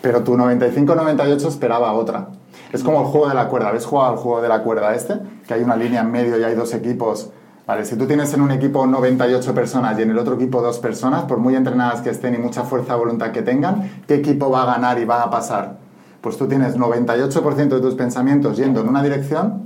pero 0.00 0.22
tu 0.22 0.34
95-98 0.36 1.46
esperaba 1.46 1.92
otra. 1.92 2.28
Es 2.72 2.82
como 2.82 3.00
el 3.00 3.06
juego 3.06 3.28
de 3.28 3.34
la 3.34 3.48
cuerda. 3.48 3.68
¿Habéis 3.68 3.86
jugado 3.86 4.12
al 4.12 4.16
juego 4.16 4.42
de 4.42 4.48
la 4.48 4.62
cuerda 4.62 4.94
este? 4.94 5.14
Que 5.46 5.54
hay 5.54 5.62
una 5.62 5.76
línea 5.76 6.00
en 6.00 6.10
medio 6.10 6.38
y 6.38 6.42
hay 6.42 6.54
dos 6.54 6.74
equipos. 6.74 7.30
Vale, 7.66 7.86
si 7.86 7.96
tú 7.96 8.06
tienes 8.06 8.32
en 8.34 8.42
un 8.42 8.50
equipo 8.50 8.86
98 8.86 9.54
personas 9.54 9.98
y 9.98 10.02
en 10.02 10.10
el 10.10 10.18
otro 10.18 10.34
equipo 10.34 10.60
dos 10.60 10.78
personas, 10.80 11.22
por 11.24 11.38
muy 11.38 11.56
entrenadas 11.56 12.02
que 12.02 12.10
estén 12.10 12.34
y 12.34 12.38
mucha 12.38 12.64
fuerza 12.64 12.92
de 12.92 12.98
voluntad 12.98 13.32
que 13.32 13.40
tengan, 13.40 13.90
¿qué 14.06 14.16
equipo 14.16 14.50
va 14.50 14.64
a 14.64 14.66
ganar 14.66 14.98
y 14.98 15.06
va 15.06 15.22
a 15.22 15.30
pasar? 15.30 15.78
Pues 16.20 16.36
tú 16.36 16.46
tienes 16.46 16.76
98% 16.76 17.68
de 17.68 17.80
tus 17.80 17.94
pensamientos 17.94 18.58
yendo 18.58 18.82
en 18.82 18.88
una 18.88 19.02
dirección 19.02 19.62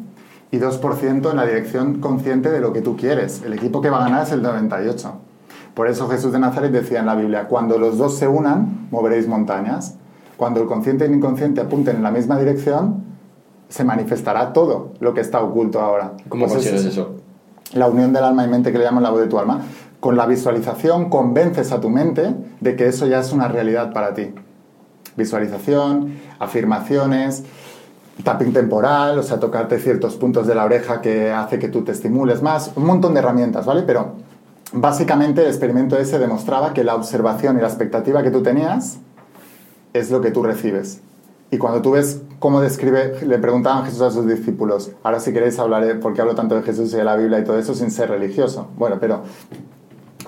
y 0.53 0.59
2% 0.59 1.31
en 1.31 1.37
la 1.37 1.45
dirección 1.45 2.01
consciente 2.01 2.51
de 2.53 2.61
lo 2.61 2.73
que 2.73 2.83
tú 2.83 2.97
quieres. 2.97 3.43
El 3.45 3.53
equipo 3.53 3.81
que 3.81 3.91
va 3.91 3.99
a 3.99 4.05
ganar 4.05 4.27
es 4.27 4.33
el 4.33 4.43
98. 4.43 5.13
Por 5.75 5.89
eso 5.89 6.09
Jesús 6.09 6.33
de 6.33 6.39
Nazaret 6.39 6.71
decía 6.71 7.01
en 7.01 7.07
la 7.07 7.17
Biblia, 7.17 7.49
cuando 7.49 7.79
los 7.79 7.99
dos 7.99 8.17
se 8.17 8.29
unan, 8.29 8.89
moveréis 8.93 9.27
montañas. 9.27 9.97
Cuando 10.37 10.61
el 10.61 10.67
consciente 10.67 11.05
y 11.05 11.09
el 11.09 11.15
inconsciente 11.15 11.61
apunten 11.61 11.97
en 11.97 12.03
la 12.05 12.13
misma 12.13 12.39
dirección, 12.39 13.03
se 13.69 13.83
manifestará 13.83 14.53
todo 14.53 14.93
lo 15.01 15.15
que 15.15 15.21
está 15.21 15.41
oculto 15.41 15.81
ahora. 15.81 16.13
¿Cómo 16.29 16.47
Pues 16.47 16.55
consigues 16.55 16.85
eso? 16.85 17.17
La 17.73 17.89
unión 17.89 18.13
del 18.13 18.25
alma 18.25 18.45
y 18.45 18.49
mente 18.49 18.73
que 18.73 18.79
le 18.79 18.85
llaman 18.85 19.03
la 19.03 19.11
voz 19.11 19.21
de 19.21 19.27
tu 19.27 19.39
alma. 19.39 19.63
Con 20.01 20.17
la 20.17 20.27
visualización 20.27 21.11
convences 21.11 21.73
a 21.73 21.81
tu 21.81 21.91
mente 21.91 22.35
de 22.61 22.77
que 22.77 22.87
eso 22.87 23.07
ya 23.07 23.21
es 23.21 23.33
una 23.33 23.49
realidad 23.49 23.93
para 23.93 24.15
ti. 24.15 24.33
Visualización, 25.17 26.15
afirmaciones, 26.39 27.45
tapping 28.23 28.53
temporal, 28.53 29.19
o 29.19 29.23
sea, 29.23 29.41
tocarte 29.41 29.79
ciertos 29.79 30.17
puntos 30.17 30.47
de 30.47 30.55
la 30.55 30.65
oreja 30.65 31.01
que 31.01 31.33
hace 31.33 31.59
que 31.59 31.69
tú 31.69 31.83
te 31.83 31.93
estimules 31.93 32.43
más, 32.43 32.73
un 32.77 32.85
montón 32.85 33.15
de 33.15 33.21
herramientas, 33.21 33.67
¿vale? 33.67 33.83
Pero 33.83 34.13
básicamente 34.73 35.43
el 35.43 35.49
experimento 35.49 35.97
ese 35.97 36.19
demostraba 36.19 36.73
que 36.73 36.85
la 36.85 36.95
observación 36.95 37.59
y 37.59 37.61
la 37.61 37.69
expectativa 37.69 38.23
que 38.23 38.31
tú 38.31 38.43
tenías 38.43 38.99
es 39.93 40.11
lo 40.11 40.21
que 40.21 40.31
tú 40.31 40.43
recibes. 40.43 41.01
Y 41.51 41.57
cuando 41.57 41.81
tú 41.81 41.93
ves 41.93 42.21
cómo 42.39 42.61
describe, 42.61 43.21
le 43.27 43.39
preguntaban 43.39 43.85
Jesús 43.85 44.03
a 44.03 44.11
sus 44.11 44.27
discípulos, 44.27 44.93
ahora 45.03 45.19
si 45.19 45.33
queréis 45.33 45.59
hablaré, 45.59 45.95
porque 45.95 46.21
hablo 46.21 46.35
tanto 46.35 46.55
de 46.55 46.63
Jesús 46.63 46.93
y 46.93 46.97
de 46.97 47.05
la 47.05 47.17
Biblia 47.17 47.39
y 47.39 47.45
todo 47.45 47.59
eso 47.59 47.75
sin 47.75 47.91
ser 47.91 48.11
religioso. 48.11 48.69
Bueno, 48.77 48.99
pero 49.01 49.23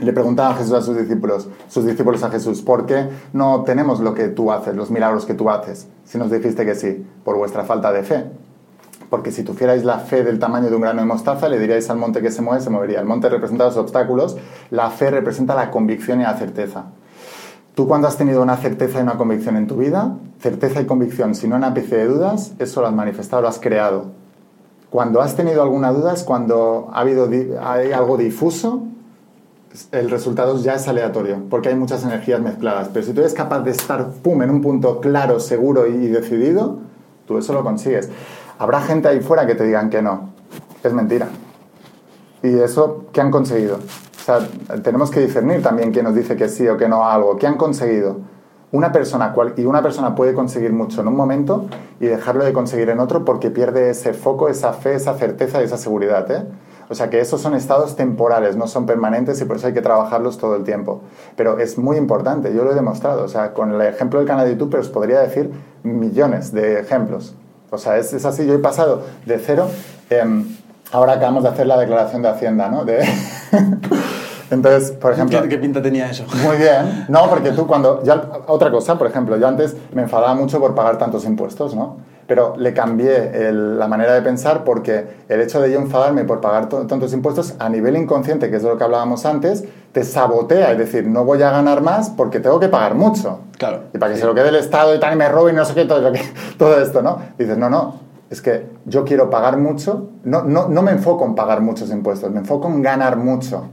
le 0.00 0.12
preguntaba 0.14 0.54
Jesús 0.54 0.72
a 0.72 0.80
sus 0.80 0.96
discípulos, 0.96 1.48
sus 1.68 1.85
discípulos 1.85 2.22
a 2.22 2.30
Jesús, 2.30 2.62
¿por 2.62 2.87
qué 2.87 3.11
no 3.35 3.52
obtenemos 3.52 4.00
lo 4.00 4.14
que 4.14 4.28
tú 4.28 4.50
haces, 4.50 4.74
los 4.74 4.90
milagros 4.90 5.26
que 5.26 5.35
tú 5.35 5.50
haces? 5.50 5.88
Si 6.04 6.16
nos 6.16 6.30
dijiste 6.30 6.64
que 6.64 6.74
sí, 6.74 7.04
por 7.22 7.37
vuestra 7.37 7.64
falta 7.64 7.92
de 7.92 8.02
fe. 8.02 8.24
Porque 9.11 9.30
si 9.30 9.42
tuvierais 9.42 9.85
la 9.85 9.98
fe 9.98 10.22
del 10.22 10.38
tamaño 10.38 10.70
de 10.70 10.76
un 10.76 10.83
grano 10.83 11.00
de 11.00 11.06
mostaza, 11.06 11.48
le 11.48 11.59
diríais 11.59 11.90
al 11.90 11.98
monte 11.98 12.22
que 12.22 12.30
se 12.30 12.40
mueve, 12.42 12.62
se 12.62 12.70
movería. 12.70 13.00
El 13.00 13.06
monte 13.06 13.28
representa 13.28 13.64
los 13.64 13.76
obstáculos, 13.76 14.38
la 14.70 14.88
fe 14.90 15.11
representa 15.11 15.54
la 15.54 15.70
convicción 15.70 16.20
y 16.20 16.22
la 16.22 16.35
certeza. 16.38 16.87
Tú 17.81 17.88
cuando 17.88 18.09
has 18.09 18.19
tenido 18.19 18.43
una 18.43 18.59
certeza 18.59 18.99
y 18.99 19.03
una 19.05 19.16
convicción 19.16 19.57
en 19.57 19.66
tu 19.66 19.77
vida, 19.77 20.14
certeza 20.38 20.83
y 20.83 20.85
convicción, 20.85 21.35
si 21.35 21.49
no 21.49 21.57
un 21.57 21.64
ápice 21.64 21.97
de 21.97 22.09
dudas, 22.09 22.53
eso 22.59 22.83
lo 22.83 22.88
has 22.88 22.93
manifestado, 22.93 23.40
lo 23.40 23.49
has 23.49 23.59
creado. 23.59 24.09
Cuando 24.90 25.23
has 25.23 25.35
tenido 25.35 25.62
alguna 25.62 25.90
duda 25.90 26.12
es 26.12 26.23
cuando 26.23 26.90
ha 26.93 27.01
habido 27.01 27.27
hay 27.62 27.93
algo 27.93 28.19
difuso, 28.19 28.83
el 29.93 30.11
resultado 30.11 30.62
ya 30.62 30.75
es 30.75 30.88
aleatorio, 30.88 31.38
porque 31.49 31.71
hay 31.71 31.75
muchas 31.75 32.05
energías 32.05 32.43
mezcladas. 32.43 32.90
Pero 32.93 33.07
si 33.07 33.14
tú 33.14 33.23
eres 33.23 33.33
capaz 33.33 33.61
de 33.61 33.71
estar, 33.71 34.11
pum, 34.11 34.43
en 34.43 34.51
un 34.51 34.61
punto 34.61 35.01
claro, 35.01 35.40
seguro 35.40 35.87
y 35.87 36.09
decidido, 36.09 36.81
tú 37.27 37.38
eso 37.38 37.55
lo 37.55 37.64
consigues. 37.64 38.11
Habrá 38.59 38.83
gente 38.83 39.09
ahí 39.09 39.21
fuera 39.21 39.47
que 39.47 39.55
te 39.55 39.64
digan 39.64 39.88
que 39.88 40.03
no. 40.03 40.29
Es 40.85 40.93
mentira. 40.93 41.29
¿Y 42.43 42.59
eso 42.59 43.07
qué 43.11 43.23
han 43.23 43.31
conseguido? 43.31 43.79
Sea, 44.38 44.81
tenemos 44.83 45.11
que 45.11 45.21
discernir 45.21 45.62
también 45.62 45.90
quién 45.93 46.05
nos 46.05 46.14
dice 46.14 46.37
que 46.37 46.49
sí 46.49 46.69
o 46.69 46.77
que 46.77 46.88
no 46.88 47.05
a 47.05 47.14
algo. 47.14 47.37
¿Qué 47.37 47.47
han 47.47 47.57
conseguido? 47.57 48.19
Una 48.73 48.93
persona, 48.93 49.33
cual- 49.33 49.55
y 49.57 49.64
una 49.64 49.83
persona 49.83 50.14
puede 50.14 50.33
conseguir 50.35 50.73
mucho 50.73 51.01
en 51.01 51.09
un 51.09 51.16
momento 51.16 51.66
y 51.99 52.07
dejarlo 52.07 52.45
de 52.45 52.53
conseguir 52.53 52.88
en 52.90 53.01
otro 53.01 53.25
porque 53.25 53.51
pierde 53.51 53.90
ese 53.90 54.14
foco, 54.14 54.49
esa 54.49 54.73
fe, 54.73 54.95
esa 54.95 55.14
certeza 55.14 55.61
y 55.61 55.64
esa 55.64 55.77
seguridad. 55.77 56.31
¿eh? 56.31 56.45
O 56.88 56.95
sea 56.95 57.11
que 57.11 57.19
esos 57.21 57.40
son 57.40 57.55
estados 57.55 57.97
temporales, 57.97 58.57
no 58.57 58.69
son 58.69 58.87
permanentes 58.87 59.40
y 59.40 59.45
por 59.45 59.57
eso 59.57 59.66
hay 59.66 59.73
que 59.75 59.83
trabajarlos 59.83 60.38
todo 60.38 60.55
el 60.55 60.62
tiempo. 60.62 61.01
Pero 61.37 61.59
es 61.59 61.79
muy 61.79 61.97
importante, 61.97 62.55
yo 62.55 62.62
lo 62.64 62.71
he 62.71 62.75
demostrado. 62.77 63.25
O 63.25 63.29
sea, 63.29 63.53
con 63.55 63.73
el 63.75 63.81
ejemplo 63.81 64.21
del 64.21 64.29
canal 64.29 64.45
de 64.47 64.53
YouTube, 64.53 64.71
pero 64.71 64.83
os 64.83 64.88
podría 64.88 65.19
decir 65.21 65.51
millones 65.83 66.53
de 66.53 66.79
ejemplos. 66.79 67.35
O 67.71 67.79
sea, 67.79 67.97
es, 67.99 68.12
es 68.12 68.25
así, 68.25 68.47
yo 68.47 68.55
he 68.55 68.59
pasado 68.59 69.03
de 69.27 69.38
cero. 69.38 69.66
em, 70.11 70.45
ahora 70.92 71.14
acabamos 71.14 71.42
de 71.44 71.48
hacer 71.50 71.66
la 71.66 71.79
declaración 71.79 72.22
de 72.22 72.29
Hacienda, 72.29 72.68
¿no? 72.68 72.85
De... 72.85 73.05
Entonces, 74.50 74.90
por 74.92 75.12
ejemplo... 75.12 75.40
¿Qué, 75.42 75.48
qué 75.48 75.59
pinta 75.59 75.81
tenía 75.81 76.11
eso? 76.11 76.24
Muy 76.44 76.57
bien. 76.57 77.05
No, 77.09 77.29
porque 77.31 77.53
tú 77.53 77.66
cuando... 77.68 78.03
Ya, 78.03 78.20
otra 78.48 78.70
cosa, 78.72 78.98
por 78.98 79.07
ejemplo, 79.07 79.37
yo 79.37 79.46
antes 79.46 79.76
me 79.92 80.03
enfadaba 80.03 80.35
mucho 80.35 80.59
por 80.59 80.74
pagar 80.74 80.98
tantos 80.98 81.24
impuestos, 81.24 81.74
¿no? 81.76 81.98
Pero 82.26 82.55
le 82.57 82.72
cambié 82.74 83.48
el- 83.48 83.79
la 83.79 83.87
manera 83.88 84.12
de 84.14 84.22
pensar 84.22 84.64
porque 84.64 85.07
el 85.29 85.40
hecho 85.40 85.61
de 85.61 85.70
yo 85.72 85.79
enfadarme 85.79 86.24
por 86.24 86.40
pagar 86.40 86.68
to- 86.68 86.87
tantos 86.87 87.12
impuestos 87.12 87.55
a 87.61 87.68
nivel 87.68 87.96
inconsciente, 87.96 88.50
que 88.50 88.57
es 88.57 88.62
de 88.64 88.68
lo 88.70 88.76
que 88.79 88.83
hablábamos 88.85 89.24
antes, 89.24 89.64
te 89.92 90.03
sabotea. 90.05 90.72
Es 90.72 90.79
decir, 90.79 91.07
no 91.07 91.24
voy 91.24 91.42
a 91.42 91.50
ganar 91.50 91.81
más 91.81 92.11
porque 92.11 92.40
tengo 92.40 92.59
que 92.59 92.68
pagar 92.68 92.94
mucho. 92.96 93.40
Claro. 93.57 93.83
Y 93.94 93.98
para 93.98 94.12
que 94.14 94.18
se 94.18 94.26
lo 94.26 94.35
quede 94.35 94.48
el 94.48 94.57
Estado 94.57 94.94
y 94.94 94.98
tal, 95.00 95.12
y 95.14 95.16
me 95.16 95.29
robe 95.29 95.53
y 95.53 95.55
no 95.55 95.64
sé 95.64 95.74
qué, 95.74 95.85
todo, 95.85 96.00
lo 96.00 96.12
que- 96.12 96.22
todo 96.59 96.81
esto, 96.81 97.03
¿no? 97.03 97.18
Dices, 97.38 97.57
no, 97.59 97.68
no, 97.70 97.94
es 98.31 98.40
que 98.40 98.66
yo 98.87 99.05
quiero 99.05 99.29
pagar 99.29 99.59
mucho, 99.59 100.09
no, 100.25 100.43
no, 100.43 100.69
no 100.69 100.83
me 100.83 100.93
enfoco 100.93 101.25
en 101.27 101.35
pagar 101.35 101.61
muchos 101.61 101.90
impuestos, 101.90 102.31
me 102.31 102.38
enfoco 102.38 102.69
en 102.69 102.81
ganar 102.81 103.16
mucho. 103.16 103.64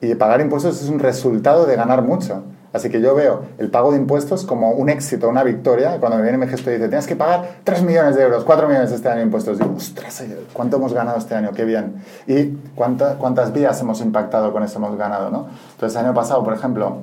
Y 0.00 0.14
pagar 0.14 0.40
impuestos 0.42 0.82
es 0.82 0.88
un 0.90 0.98
resultado 0.98 1.64
de 1.66 1.74
ganar 1.76 2.02
mucho. 2.02 2.42
Así 2.74 2.90
que 2.90 3.00
yo 3.00 3.14
veo 3.14 3.40
el 3.56 3.70
pago 3.70 3.90
de 3.90 3.96
impuestos 3.96 4.44
como 4.44 4.72
un 4.72 4.90
éxito, 4.90 5.30
una 5.30 5.42
victoria. 5.42 5.96
Cuando 5.98 6.18
me 6.18 6.22
viene 6.24 6.36
mi 6.36 6.46
gesto 6.46 6.68
y 6.70 6.74
dice, 6.74 6.88
tienes 6.88 7.06
que 7.06 7.16
pagar 7.16 7.60
3 7.64 7.82
millones 7.82 8.16
de 8.16 8.22
euros, 8.24 8.44
4 8.44 8.68
millones 8.68 8.92
este 8.92 9.08
año 9.08 9.18
de 9.20 9.24
impuestos, 9.24 9.58
digo, 9.58 9.72
ostras, 9.74 10.22
¿cuánto 10.52 10.76
hemos 10.76 10.92
ganado 10.92 11.16
este 11.16 11.34
año? 11.34 11.52
Qué 11.54 11.64
bien. 11.64 11.94
Y 12.26 12.48
cuánta- 12.74 13.14
cuántas 13.16 13.54
vidas 13.54 13.80
hemos 13.80 14.02
impactado 14.02 14.52
con 14.52 14.62
eso 14.62 14.76
hemos 14.78 14.98
ganado, 14.98 15.30
¿no? 15.30 15.46
Entonces, 15.72 15.98
el 15.98 16.04
año 16.04 16.14
pasado, 16.14 16.44
por 16.44 16.52
ejemplo, 16.52 16.98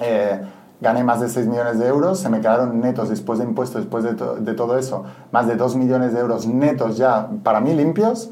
eh, 0.00 0.40
gané 0.80 1.02
más 1.04 1.20
de 1.20 1.28
6 1.28 1.46
millones 1.46 1.78
de 1.78 1.86
euros, 1.86 2.18
se 2.20 2.28
me 2.28 2.40
quedaron 2.40 2.80
netos 2.80 3.08
después 3.08 3.38
de 3.38 3.44
impuestos, 3.44 3.82
después 3.82 4.04
de, 4.04 4.14
to- 4.14 4.36
de 4.36 4.54
todo 4.54 4.78
eso, 4.78 5.04
más 5.32 5.46
de 5.46 5.56
2 5.56 5.76
millones 5.76 6.12
de 6.12 6.20
euros 6.20 6.46
netos 6.46 6.96
ya 6.96 7.28
para 7.42 7.60
mí 7.60 7.74
limpios 7.74 8.30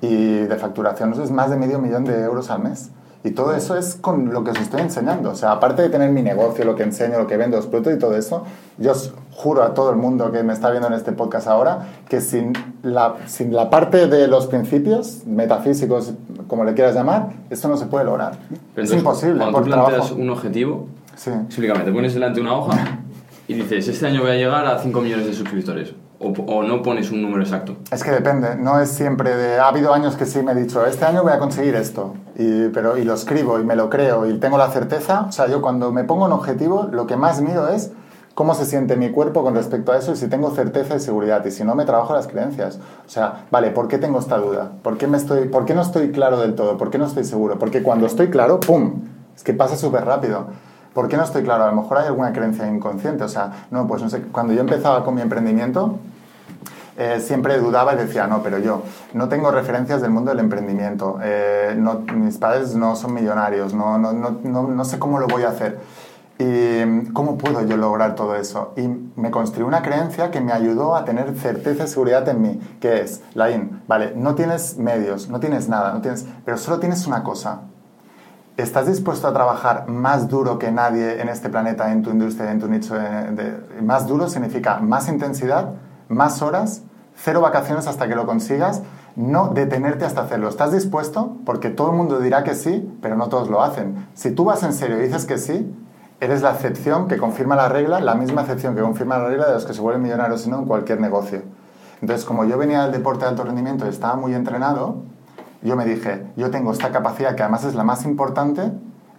y 0.00 0.36
de 0.40 0.56
facturación, 0.56 1.12
eso 1.12 1.22
es 1.22 1.30
más 1.30 1.50
de 1.50 1.56
medio 1.56 1.78
millón 1.78 2.04
de 2.04 2.20
euros 2.22 2.50
al 2.50 2.62
mes. 2.62 2.90
Y 3.24 3.30
todo 3.30 3.54
eso 3.54 3.76
es 3.76 3.94
con 3.94 4.32
lo 4.32 4.42
que 4.42 4.50
os 4.50 4.58
estoy 4.60 4.80
enseñando. 4.80 5.30
O 5.30 5.36
sea, 5.36 5.52
aparte 5.52 5.80
de 5.82 5.90
tener 5.90 6.10
mi 6.10 6.22
negocio, 6.22 6.64
lo 6.64 6.74
que 6.74 6.82
enseño, 6.82 7.18
lo 7.20 7.28
que 7.28 7.36
vendo, 7.36 7.56
los 7.56 7.66
productos 7.68 7.94
y 7.94 7.98
todo 8.00 8.16
eso, 8.16 8.42
yo 8.78 8.90
os 8.90 9.14
juro 9.30 9.62
a 9.62 9.74
todo 9.74 9.90
el 9.90 9.96
mundo 9.96 10.32
que 10.32 10.42
me 10.42 10.52
está 10.52 10.70
viendo 10.70 10.88
en 10.88 10.94
este 10.94 11.12
podcast 11.12 11.46
ahora 11.46 11.86
que 12.08 12.20
sin 12.20 12.52
la, 12.82 13.14
sin 13.26 13.54
la 13.54 13.70
parte 13.70 14.08
de 14.08 14.26
los 14.26 14.48
principios 14.48 15.22
metafísicos, 15.24 16.14
como 16.48 16.64
le 16.64 16.74
quieras 16.74 16.96
llamar, 16.96 17.28
esto 17.48 17.68
no 17.68 17.76
se 17.76 17.86
puede 17.86 18.04
lograr. 18.06 18.32
Pero 18.74 18.84
es 18.84 18.90
entonces, 18.92 18.98
imposible 18.98 19.36
Cuando 19.38 19.52
por 19.52 19.62
tú 19.66 19.70
planteas 19.70 19.92
trabajo. 20.06 20.14
un 20.16 20.30
objetivo, 20.30 20.86
Sí. 21.16 21.30
explícame, 21.30 21.84
te 21.84 21.92
pones 21.92 22.14
delante 22.14 22.40
una 22.40 22.54
hoja 22.54 22.98
y 23.48 23.54
dices, 23.54 23.88
este 23.88 24.06
año 24.06 24.22
voy 24.22 24.30
a 24.30 24.34
llegar 24.34 24.66
a 24.66 24.78
5 24.78 25.00
millones 25.00 25.26
de 25.26 25.34
suscriptores. 25.34 25.94
O, 26.18 26.28
o 26.28 26.62
no 26.62 26.82
pones 26.82 27.10
un 27.10 27.20
número 27.20 27.42
exacto. 27.42 27.76
Es 27.90 28.04
que 28.04 28.12
depende, 28.12 28.54
no 28.54 28.78
es 28.78 28.90
siempre 28.90 29.34
de... 29.34 29.58
Ha 29.58 29.68
habido 29.68 29.92
años 29.92 30.14
que 30.14 30.24
sí 30.24 30.40
me 30.42 30.52
he 30.52 30.54
dicho, 30.54 30.86
este 30.86 31.04
año 31.04 31.24
voy 31.24 31.32
a 31.32 31.38
conseguir 31.38 31.74
esto, 31.74 32.14
y, 32.36 32.68
pero, 32.68 32.96
y 32.96 33.04
lo 33.04 33.14
escribo 33.14 33.58
y 33.58 33.64
me 33.64 33.74
lo 33.74 33.90
creo 33.90 34.28
y 34.30 34.38
tengo 34.38 34.56
la 34.56 34.70
certeza. 34.70 35.26
O 35.28 35.32
sea, 35.32 35.48
yo 35.48 35.60
cuando 35.60 35.92
me 35.92 36.04
pongo 36.04 36.24
un 36.26 36.32
objetivo, 36.32 36.88
lo 36.92 37.06
que 37.06 37.16
más 37.16 37.40
miro 37.40 37.68
es 37.68 37.90
cómo 38.34 38.54
se 38.54 38.64
siente 38.64 38.96
mi 38.96 39.10
cuerpo 39.10 39.42
con 39.42 39.54
respecto 39.54 39.92
a 39.92 39.98
eso 39.98 40.12
y 40.12 40.16
si 40.16 40.28
tengo 40.28 40.50
certeza 40.52 40.96
y 40.96 41.00
seguridad. 41.00 41.44
Y 41.44 41.50
si 41.50 41.64
no, 41.64 41.74
me 41.74 41.84
trabajo 41.84 42.14
las 42.14 42.28
creencias. 42.28 42.78
O 43.04 43.08
sea, 43.08 43.46
vale, 43.50 43.70
¿por 43.70 43.88
qué 43.88 43.98
tengo 43.98 44.18
esta 44.18 44.38
duda? 44.38 44.72
¿Por 44.82 44.98
qué, 44.98 45.06
me 45.06 45.18
estoy, 45.18 45.48
¿Por 45.48 45.64
qué 45.64 45.74
no 45.74 45.82
estoy 45.82 46.12
claro 46.12 46.40
del 46.40 46.54
todo? 46.54 46.78
¿Por 46.78 46.90
qué 46.90 46.98
no 46.98 47.06
estoy 47.06 47.24
seguro? 47.24 47.58
Porque 47.58 47.82
cuando 47.82 48.06
estoy 48.06 48.28
claro, 48.28 48.60
¡pum! 48.60 49.02
Es 49.34 49.42
que 49.42 49.52
pasa 49.54 49.76
súper 49.76 50.04
rápido. 50.04 50.46
¿Por 50.94 51.08
qué 51.08 51.16
no 51.16 51.24
estoy 51.24 51.42
claro? 51.42 51.64
A 51.64 51.70
lo 51.70 51.80
mejor 51.80 51.98
hay 51.98 52.06
alguna 52.06 52.32
creencia 52.32 52.66
inconsciente. 52.66 53.24
O 53.24 53.28
sea, 53.28 53.66
no, 53.70 53.86
pues 53.86 54.02
no 54.02 54.10
sé, 54.10 54.22
cuando 54.22 54.52
yo 54.52 54.60
empezaba 54.60 55.04
con 55.04 55.14
mi 55.14 55.22
emprendimiento, 55.22 55.98
eh, 56.98 57.20
siempre 57.20 57.58
dudaba 57.58 57.94
y 57.94 57.96
decía, 57.96 58.26
no, 58.26 58.42
pero 58.42 58.58
yo 58.58 58.82
no 59.14 59.28
tengo 59.28 59.50
referencias 59.50 60.02
del 60.02 60.10
mundo 60.10 60.30
del 60.30 60.40
emprendimiento, 60.40 61.18
eh, 61.22 61.74
no, 61.76 62.00
mis 62.14 62.36
padres 62.36 62.74
no 62.74 62.96
son 62.96 63.14
millonarios, 63.14 63.72
no, 63.72 63.96
no, 63.96 64.12
no, 64.12 64.84
sé 64.84 64.98
cómo 64.98 65.18
lo 65.18 65.26
voy 65.26 65.44
a 65.44 65.48
hacer. 65.48 65.80
¿Y 66.38 67.12
cómo 67.12 67.38
puedo 67.38 67.64
yo 67.66 67.76
lograr 67.76 68.14
todo 68.14 68.34
eso? 68.34 68.72
Y 68.76 68.88
me 69.16 69.30
construí 69.30 69.64
una 69.64 69.80
creencia 69.80 70.30
que 70.30 70.40
me 70.40 70.52
ayudó 70.52 70.96
a 70.96 71.04
tener 71.04 71.34
certeza 71.38 71.84
y 71.84 71.88
seguridad 71.88 72.28
en 72.28 72.42
mí, 72.42 72.60
que 72.80 73.00
es, 73.00 73.22
Laín, 73.34 73.80
vale, 73.86 74.12
no 74.16 74.34
tienes 74.34 74.76
medios, 74.76 75.28
no 75.28 75.40
tienes 75.40 75.68
nada, 75.68 75.94
no 75.94 76.00
tienes, 76.00 76.26
pero 76.44 76.58
solo 76.58 76.78
tienes 76.78 77.06
una 77.06 77.22
cosa. 77.22 77.62
¿Estás 78.58 78.86
dispuesto 78.86 79.26
a 79.26 79.32
trabajar 79.32 79.88
más 79.88 80.28
duro 80.28 80.58
que 80.58 80.70
nadie 80.70 81.22
en 81.22 81.30
este 81.30 81.48
planeta, 81.48 81.90
en 81.90 82.02
tu 82.02 82.10
industria, 82.10 82.50
en 82.50 82.60
tu 82.60 82.68
nicho? 82.68 82.94
más 83.82 84.06
duro 84.06 84.28
significa 84.28 84.78
más 84.78 85.08
intensidad, 85.08 85.70
más 86.08 86.42
horas, 86.42 86.82
cero 87.16 87.40
vacaciones 87.40 87.86
hasta 87.86 88.08
que 88.08 88.14
lo 88.14 88.26
consigas. 88.26 88.82
no 89.16 89.48
detenerte 89.48 90.04
hasta 90.04 90.22
hacerlo. 90.22 90.48
¿Estás 90.48 90.72
dispuesto? 90.72 91.36
Porque 91.46 91.70
todo 91.70 91.90
el 91.90 91.96
mundo 91.96 92.18
dirá 92.20 92.44
que 92.44 92.54
sí, 92.54 92.90
pero 93.00 93.16
no 93.16 93.28
todos 93.28 93.48
lo 93.48 93.62
hacen. 93.62 94.06
Si 94.14 94.30
tú 94.32 94.44
vas 94.44 94.62
en 94.62 94.72
serio 94.74 94.98
y 94.98 95.02
dices 95.06 95.24
que 95.24 95.38
sí, 95.38 95.74
eres 96.20 96.42
la 96.42 96.52
excepción 96.52 97.08
que 97.08 97.16
confirma 97.16 97.56
la 97.56 97.68
regla, 97.68 98.00
la 98.00 98.14
misma 98.14 98.42
excepción 98.42 98.74
que 98.74 98.82
confirma 98.82 99.18
la 99.18 99.28
regla 99.28 99.46
de 99.46 99.54
los 99.54 99.64
que 99.64 99.74
se 99.74 99.80
vuelven 99.80 100.02
millonarios, 100.02 100.46
no 100.46 100.58
en 100.60 100.64
cualquier 100.66 101.00
negocio. 101.00 101.42
Entonces, 102.00 102.24
como 102.26 102.44
yo 102.44 102.58
venía 102.58 102.82
del 102.82 102.92
deporte 102.92 103.24
de 103.24 103.30
alto 103.30 103.44
rendimiento 103.44 103.86
y 103.86 103.88
estaba 103.88 104.16
muy 104.16 104.34
entrenado, 104.34 104.96
yo 105.62 105.76
me 105.76 105.84
dije, 105.84 106.26
yo 106.36 106.50
tengo 106.50 106.72
esta 106.72 106.90
capacidad 106.90 107.34
que 107.34 107.42
además 107.42 107.64
es 107.64 107.74
la 107.74 107.84
más 107.84 108.04
importante, 108.04 108.72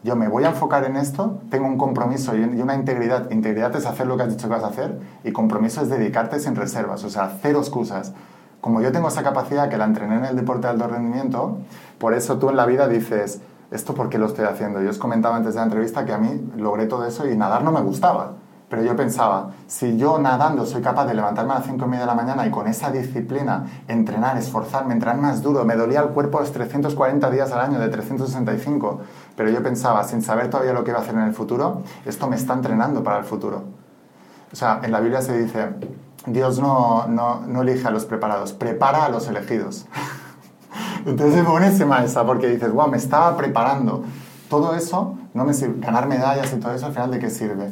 yo 0.03 0.15
me 0.15 0.27
voy 0.27 0.43
a 0.43 0.49
enfocar 0.49 0.83
en 0.83 0.97
esto, 0.97 1.39
tengo 1.49 1.65
un 1.65 1.77
compromiso 1.77 2.35
y 2.35 2.43
una 2.43 2.75
integridad. 2.75 3.31
Integridad 3.31 3.73
es 3.75 3.85
hacer 3.85 4.05
lo 4.05 4.17
que 4.17 4.23
has 4.23 4.29
dicho 4.29 4.49
que 4.49 4.53
vas 4.53 4.63
a 4.63 4.67
hacer 4.67 4.99
y 5.23 5.31
compromiso 5.31 5.81
es 5.81 5.89
dedicarte 5.89 6.39
sin 6.39 6.55
reservas, 6.55 7.03
o 7.05 7.09
sea, 7.09 7.37
cero 7.41 7.59
excusas 7.59 8.13
como 8.63 8.79
yo 8.79 8.93
tengo 8.93 9.09
esa 9.09 9.23
capacidad 9.23 9.67
que 9.67 9.77
la 9.77 9.83
entrené 9.83 10.15
en 10.15 10.23
el 10.23 10.37
deporte 10.37 10.67
de 10.67 10.69
alto 10.69 10.87
rendimiento, 10.87 11.57
por 11.97 12.13
eso 12.13 12.37
tú 12.37 12.49
en 12.49 12.55
la 12.55 12.65
vida 12.65 12.87
dices, 12.87 13.41
¿esto 13.71 13.93
por 13.93 14.07
qué 14.07 14.17
lo 14.17 14.25
estoy 14.25 14.45
haciendo? 14.45 14.81
Yo 14.81 14.89
os 14.89 14.97
comentaba 14.97 15.35
antes 15.35 15.53
de 15.53 15.59
la 15.59 15.65
entrevista 15.65 16.05
que 16.05 16.13
a 16.13 16.17
mí 16.17 16.49
logré 16.55 16.85
todo 16.85 17.05
eso 17.05 17.29
y 17.29 17.35
nadar 17.35 17.65
no 17.65 17.73
me 17.73 17.81
gustaba. 17.81 18.35
Pero 18.73 18.85
yo 18.85 18.95
pensaba, 18.95 19.51
si 19.67 19.97
yo 19.97 20.17
nadando 20.17 20.65
soy 20.65 20.81
capaz 20.81 21.05
de 21.05 21.13
levantarme 21.13 21.51
a 21.51 21.57
las 21.57 21.67
5 21.67 21.85
y 21.85 21.87
media 21.87 22.05
de 22.05 22.07
la 22.07 22.15
mañana 22.15 22.47
y 22.47 22.49
con 22.49 22.67
esa 22.67 22.89
disciplina 22.89 23.67
entrenar, 23.87 24.35
esforzarme, 24.35 24.95
entrenar 24.95 25.21
más 25.21 25.43
duro, 25.43 25.63
me 25.63 25.75
dolía 25.75 26.01
el 26.01 26.07
cuerpo 26.07 26.39
los 26.39 26.51
340 26.51 27.29
días 27.29 27.51
al 27.51 27.59
año 27.59 27.77
de 27.77 27.87
365, 27.89 29.01
pero 29.37 29.51
yo 29.51 29.61
pensaba, 29.61 30.03
sin 30.05 30.23
saber 30.23 30.49
todavía 30.49 30.73
lo 30.73 30.83
que 30.83 30.89
iba 30.89 30.97
a 30.97 31.03
hacer 31.03 31.13
en 31.13 31.21
el 31.21 31.35
futuro, 31.35 31.83
esto 32.03 32.25
me 32.25 32.35
está 32.35 32.55
entrenando 32.55 33.03
para 33.03 33.19
el 33.19 33.25
futuro. 33.25 33.61
O 34.51 34.55
sea, 34.55 34.79
en 34.81 34.91
la 34.91 35.01
Biblia 35.01 35.21
se 35.21 35.37
dice, 35.37 35.69
Dios 36.25 36.57
no, 36.59 37.05
no, 37.05 37.41
no, 37.41 37.61
elige 37.61 37.87
a 37.87 37.91
los 37.91 38.05
preparados, 38.05 38.53
prepara 38.53 39.05
a 39.05 39.09
los 39.09 39.27
elegidos. 39.27 39.85
Entonces 41.05 41.41
es 41.41 41.45
buenísima 41.45 42.03
esa, 42.03 42.25
porque 42.25 42.47
dices, 42.47 42.71
wow, 42.71 42.87
me 42.87 42.97
estaba 42.97 43.37
preparando. 43.37 44.03
Todo 44.49 44.73
eso, 44.73 45.15
no 45.35 45.45
me 45.45 45.53
sirve, 45.53 45.79
ganar 45.79 46.07
medallas 46.07 46.51
y 46.51 46.55
todo 46.59 46.73
eso, 46.73 46.87
al 46.87 46.93
final, 46.93 47.11
¿de 47.11 47.19
qué 47.19 47.29
sirve? 47.29 47.71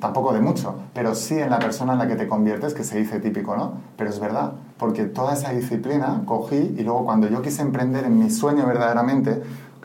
Tampoco 0.00 0.32
de 0.32 0.40
mucho, 0.40 0.74
pero 0.92 1.14
sí 1.14 1.38
en 1.38 1.50
la 1.50 1.60
persona 1.60 1.92
en 1.92 2.00
la 2.00 2.08
que 2.08 2.16
te 2.16 2.26
conviertes, 2.26 2.74
que 2.74 2.82
se 2.82 2.98
dice 2.98 3.20
típico, 3.20 3.54
¿no? 3.54 3.74
Pero 3.96 4.10
es 4.10 4.18
verdad, 4.18 4.54
porque 4.76 5.04
toda 5.04 5.34
esa 5.34 5.50
disciplina 5.50 6.22
cogí 6.26 6.74
y 6.76 6.82
luego 6.82 7.04
cuando 7.04 7.28
yo 7.28 7.42
quise 7.42 7.62
emprender 7.62 8.04
en 8.04 8.18
mi 8.18 8.28
sueño 8.28 8.66
verdaderamente, 8.66 9.40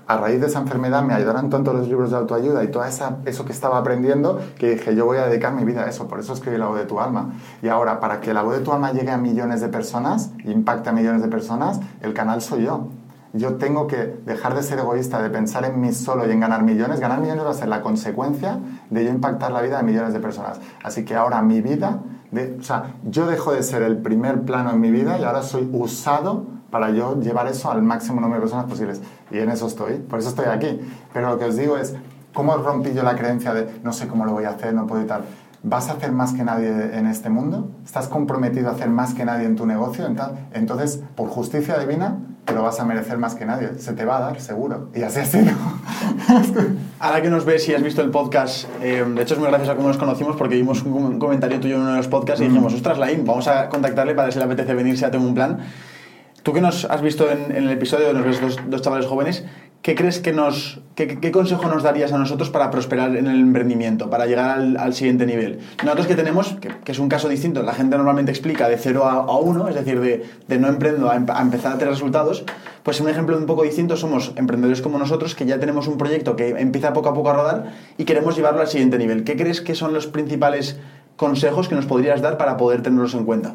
a 0.08 0.17
raíz 0.17 0.41
de 0.41 0.47
esa 0.47 0.60
enfermedad 0.60 1.03
me 1.03 1.13
ayudaron 1.13 1.49
tanto 1.49 1.73
los 1.73 1.88
libros 1.88 2.12
de 2.12 2.17
autoayuda 2.17 2.63
y 2.63 2.67
todo 2.67 2.84
esa, 2.84 3.17
eso 3.25 3.45
que 3.45 3.51
estaba 3.51 3.77
aprendiendo 3.77 4.41
que 4.58 4.71
dije, 4.71 4.95
yo 4.95 5.06
voy 5.06 5.17
a 5.17 5.27
dedicar 5.27 5.53
mi 5.53 5.63
vida 5.63 5.84
a 5.84 5.89
eso, 5.89 6.08
por 6.08 6.19
eso 6.19 6.34
escribí 6.34 6.58
La 6.58 6.67
voz 6.67 6.79
de 6.79 6.86
tu 6.86 6.99
alma. 6.99 7.34
Y 7.62 7.67
ahora, 7.67 7.99
para 7.99 8.19
que 8.19 8.34
La 8.34 8.41
voz 8.41 8.58
de 8.58 8.63
tu 8.63 8.73
alma 8.73 8.91
llegue 8.91 9.12
a 9.12 9.17
millones 9.17 9.62
de 9.62 9.69
personas, 9.69 10.32
impacte 10.43 10.89
a 10.89 10.91
millones 10.91 11.21
de 11.21 11.29
personas, 11.29 11.79
el 12.01 12.13
canal 12.13 12.41
soy 12.41 12.63
yo. 12.63 12.88
Yo 13.35 13.55
tengo 13.55 13.87
que 13.87 14.21
dejar 14.25 14.53
de 14.53 14.61
ser 14.61 14.77
egoísta, 14.77 15.19
de 15.19 15.31
pensar 15.31 15.65
en 15.65 15.81
mí 15.81 15.91
solo 15.91 16.27
y 16.27 16.31
en 16.31 16.39
ganar 16.39 16.61
millones. 16.61 16.99
Ganar 16.99 17.19
millones 17.19 17.43
va 17.43 17.49
a 17.49 17.55
ser 17.55 17.67
la 17.67 17.81
consecuencia 17.81 18.59
de 18.91 19.03
yo 19.03 19.09
impactar 19.09 19.51
la 19.51 19.63
vida 19.63 19.77
de 19.77 19.83
millones 19.83 20.13
de 20.13 20.19
personas. 20.19 20.59
Así 20.83 21.03
que 21.03 21.15
ahora 21.15 21.41
mi 21.41 21.59
vida, 21.59 21.99
o 22.31 22.63
sea, 22.63 22.93
yo 23.03 23.25
dejo 23.25 23.51
de 23.51 23.63
ser 23.63 23.81
el 23.81 23.97
primer 23.97 24.43
plano 24.43 24.69
en 24.69 24.79
mi 24.79 24.91
vida 24.91 25.17
y 25.17 25.23
ahora 25.23 25.41
soy 25.41 25.67
usado 25.73 26.45
para 26.69 26.91
yo 26.91 27.19
llevar 27.19 27.47
eso 27.47 27.71
al 27.71 27.81
máximo 27.81 28.21
número 28.21 28.35
de 28.35 28.41
personas 28.41 28.65
posibles. 28.65 29.01
Y 29.31 29.39
en 29.39 29.49
eso 29.49 29.65
estoy, 29.65 29.95
por 29.95 30.19
eso 30.19 30.29
estoy 30.29 30.45
aquí. 30.45 30.79
Pero 31.11 31.31
lo 31.31 31.39
que 31.39 31.45
os 31.45 31.55
digo 31.57 31.75
es, 31.77 31.95
¿cómo 32.35 32.55
rompí 32.57 32.93
yo 32.93 33.01
la 33.01 33.15
creencia 33.15 33.55
de 33.55 33.79
no 33.83 33.93
sé 33.93 34.07
cómo 34.07 34.25
lo 34.25 34.33
voy 34.33 34.43
a 34.43 34.51
hacer, 34.51 34.75
no 34.75 34.85
puedo 34.85 35.01
y 35.01 35.07
tal? 35.07 35.23
¿Vas 35.63 35.89
a 35.89 35.93
hacer 35.93 36.11
más 36.11 36.33
que 36.33 36.43
nadie 36.43 36.97
en 36.97 37.07
este 37.07 37.31
mundo? 37.31 37.71
¿Estás 37.83 38.07
comprometido 38.07 38.69
a 38.69 38.73
hacer 38.73 38.89
más 38.89 39.15
que 39.15 39.25
nadie 39.25 39.45
en 39.47 39.55
tu 39.55 39.65
negocio? 39.65 40.05
Entonces, 40.53 41.01
por 41.15 41.29
justicia 41.29 41.79
divina, 41.79 42.17
te 42.45 42.53
lo 42.53 42.63
vas 42.63 42.79
a 42.79 42.86
merecer 42.86 43.17
más 43.17 43.36
que 43.36 43.45
nadie. 43.45 43.69
Se 43.77 43.93
te 43.93 44.06
va 44.06 44.17
a 44.17 44.19
dar, 44.19 44.41
seguro. 44.41 44.89
Y 44.93 45.03
así 45.03 45.19
ha 45.19 45.25
sido. 45.25 45.51
Ahora 46.99 47.21
que 47.21 47.29
nos 47.29 47.45
ves 47.45 47.67
y 47.69 47.73
has 47.73 47.84
visto 47.84 48.01
el 48.01 48.12
podcast, 48.12 48.67
eh, 48.82 49.06
de 49.08 49.21
hecho 49.21 49.36
es 49.36 49.39
muy 49.39 49.49
gracias 49.49 49.69
a 49.69 49.75
cómo 49.75 49.88
nos 49.88 49.97
conocimos 49.97 50.36
porque 50.36 50.56
vimos 50.56 50.84
un 50.84 51.19
comentario 51.19 51.60
tuyo 51.60 51.75
en 51.75 51.82
uno 51.82 51.91
de 51.91 51.97
los 51.97 52.08
podcasts 52.08 52.41
y 52.41 52.47
dijimos, 52.47 52.73
ostras, 52.73 52.97
Lain, 52.97 53.25
vamos 53.25 53.47
a 53.47 53.69
contactarle 53.69 54.13
para 54.13 54.25
ver 54.25 54.34
si 54.34 54.39
le 54.39 54.45
apetece 54.45 54.73
venir, 54.73 54.95
si 54.95 55.01
ya 55.01 55.12
tengo 55.12 55.25
un 55.25 55.34
plan. 55.34 55.60
Tú 56.43 56.51
que 56.51 56.60
nos 56.60 56.86
has 56.86 57.01
visto 57.01 57.29
en, 57.32 57.56
el 57.56 57.69
episodio, 57.69 58.12
nos 58.12 58.25
ves 58.25 58.41
dos, 58.41 58.60
dos, 58.67 58.82
chavales 58.82 59.06
jóvenes, 59.06 59.45
¿qué 59.83 59.95
crees 59.95 60.19
que 60.19 60.31
nos, 60.31 60.79
qué, 60.95 61.31
consejo 61.31 61.67
nos 61.67 61.83
darías 61.83 62.13
a 62.13 62.17
nosotros 62.17 62.49
para 62.49 62.71
prosperar 62.71 63.15
en 63.17 63.27
el 63.27 63.39
emprendimiento, 63.39 64.09
para 64.09 64.25
llegar 64.25 64.57
al, 64.79 64.93
siguiente 64.93 65.25
nivel? 65.25 65.59
Nosotros 65.83 66.07
que 66.07 66.15
tenemos, 66.15 66.55
que, 66.55 66.91
es 66.91 66.99
un 66.99 67.09
caso 67.09 67.27
distinto, 67.27 67.61
la 67.61 67.73
gente 67.73 67.97
normalmente 67.97 68.31
explica 68.31 68.69
de 68.69 68.77
0 68.77 69.05
a 69.05 69.37
1, 69.37 69.67
es 69.67 69.75
decir, 69.75 69.99
de, 69.99 70.57
no 70.57 70.69
emprendo 70.69 71.09
a, 71.09 71.13
a, 71.15 71.41
empezar 71.41 71.73
a 71.73 71.77
tener 71.77 71.93
resultados, 71.93 72.45
pues 72.81 73.01
un 73.01 73.09
ejemplo 73.09 73.37
un 73.37 73.45
poco 73.45 73.63
distinto 73.63 73.97
somos 73.97 74.31
emprendedores 74.37 74.81
como 74.81 74.97
nosotros 74.97 75.35
que 75.35 75.45
ya 75.45 75.59
tenemos 75.59 75.87
un 75.87 75.97
proyecto 75.97 76.37
que 76.37 76.49
empieza 76.49 76.93
poco 76.93 77.09
a 77.09 77.13
poco 77.13 77.29
a 77.29 77.33
rodar 77.33 77.73
y 77.97 78.05
queremos 78.05 78.37
llevarlo 78.37 78.61
al 78.61 78.67
siguiente 78.67 78.97
nivel. 78.97 79.25
¿Qué 79.25 79.35
crees 79.35 79.59
que 79.59 79.75
son 79.75 79.93
los 79.93 80.07
principales 80.07 80.77
consejos 81.17 81.67
que 81.67 81.75
nos 81.75 81.85
podrías 81.85 82.21
dar 82.21 82.37
para 82.37 82.55
poder 82.55 82.81
tenerlos 82.81 83.13
en 83.15 83.25
cuenta? 83.25 83.53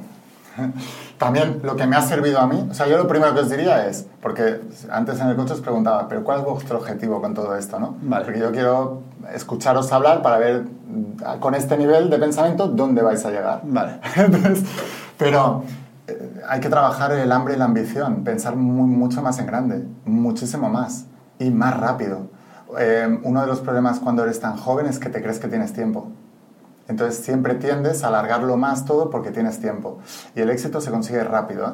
También 1.18 1.60
lo 1.62 1.76
que 1.76 1.86
me 1.86 1.96
ha 1.96 2.02
servido 2.02 2.38
a 2.38 2.46
mí, 2.46 2.66
o 2.70 2.74
sea, 2.74 2.86
yo 2.86 2.96
lo 2.96 3.08
primero 3.08 3.34
que 3.34 3.40
os 3.40 3.50
diría 3.50 3.86
es, 3.88 4.06
porque 4.22 4.60
antes 4.90 5.20
en 5.20 5.28
el 5.28 5.36
coche 5.36 5.54
os 5.54 5.60
preguntaba, 5.60 6.08
pero 6.08 6.24
¿cuál 6.24 6.40
es 6.40 6.44
vuestro 6.44 6.78
objetivo 6.78 7.20
con 7.20 7.34
todo 7.34 7.56
esto? 7.56 7.78
¿no? 7.78 7.96
Vale. 8.02 8.24
Porque 8.24 8.40
yo 8.40 8.52
quiero 8.52 9.02
escucharos 9.34 9.92
hablar 9.92 10.22
para 10.22 10.38
ver 10.38 10.64
con 11.40 11.54
este 11.54 11.76
nivel 11.76 12.10
de 12.10 12.18
pensamiento 12.18 12.68
dónde 12.68 13.02
vais 13.02 13.24
a 13.24 13.30
llegar. 13.30 13.60
Vale. 13.64 14.00
Entonces, 14.16 14.64
pero 15.16 15.64
eh, 16.06 16.42
hay 16.48 16.60
que 16.60 16.68
trabajar 16.68 17.12
el 17.12 17.30
hambre 17.32 17.54
y 17.54 17.56
la 17.58 17.64
ambición, 17.64 18.24
pensar 18.24 18.56
muy, 18.56 18.88
mucho 18.88 19.22
más 19.22 19.38
en 19.38 19.46
grande, 19.46 19.84
muchísimo 20.04 20.68
más 20.68 21.06
y 21.38 21.50
más 21.50 21.76
rápido. 21.78 22.28
Eh, 22.78 23.18
uno 23.22 23.40
de 23.40 23.46
los 23.46 23.60
problemas 23.60 23.98
cuando 23.98 24.22
eres 24.22 24.40
tan 24.40 24.56
joven 24.56 24.86
es 24.86 24.98
que 24.98 25.08
te 25.08 25.22
crees 25.22 25.38
que 25.38 25.48
tienes 25.48 25.72
tiempo. 25.72 26.10
Entonces 26.88 27.22
siempre 27.24 27.54
tiendes 27.54 28.02
a 28.02 28.08
alargarlo 28.08 28.56
más 28.56 28.84
todo 28.84 29.10
porque 29.10 29.30
tienes 29.30 29.60
tiempo. 29.60 29.98
Y 30.34 30.40
el 30.40 30.50
éxito 30.50 30.80
se 30.80 30.90
consigue 30.90 31.22
rápido. 31.22 31.66
¿eh? 31.66 31.72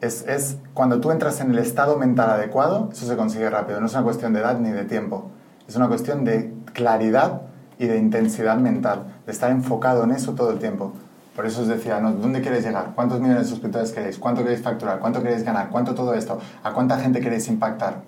Es, 0.00 0.26
es, 0.26 0.56
cuando 0.72 1.00
tú 1.00 1.10
entras 1.10 1.40
en 1.40 1.50
el 1.50 1.58
estado 1.58 1.98
mental 1.98 2.30
adecuado, 2.30 2.88
eso 2.90 3.06
se 3.06 3.16
consigue 3.16 3.48
rápido. 3.50 3.80
No 3.80 3.86
es 3.86 3.92
una 3.92 4.02
cuestión 4.02 4.32
de 4.32 4.40
edad 4.40 4.58
ni 4.58 4.70
de 4.70 4.84
tiempo. 4.84 5.30
Es 5.68 5.76
una 5.76 5.88
cuestión 5.88 6.24
de 6.24 6.52
claridad 6.72 7.42
y 7.78 7.86
de 7.86 7.98
intensidad 7.98 8.56
mental, 8.56 9.04
de 9.24 9.32
estar 9.32 9.50
enfocado 9.50 10.04
en 10.04 10.10
eso 10.10 10.34
todo 10.34 10.50
el 10.50 10.58
tiempo. 10.58 10.92
Por 11.36 11.46
eso 11.46 11.62
os 11.62 11.68
decía, 11.68 12.00
¿dónde 12.00 12.42
queréis 12.42 12.64
llegar? 12.64 12.92
¿Cuántos 12.94 13.20
millones 13.20 13.44
de 13.44 13.48
suscriptores 13.48 13.92
queréis? 13.92 14.18
¿Cuánto 14.18 14.42
queréis 14.42 14.62
facturar? 14.62 14.98
¿Cuánto 14.98 15.22
queréis 15.22 15.44
ganar? 15.44 15.70
¿Cuánto 15.70 15.94
todo 15.94 16.12
esto? 16.14 16.38
¿A 16.62 16.72
cuánta 16.72 16.98
gente 16.98 17.20
queréis 17.20 17.48
impactar? 17.48 18.02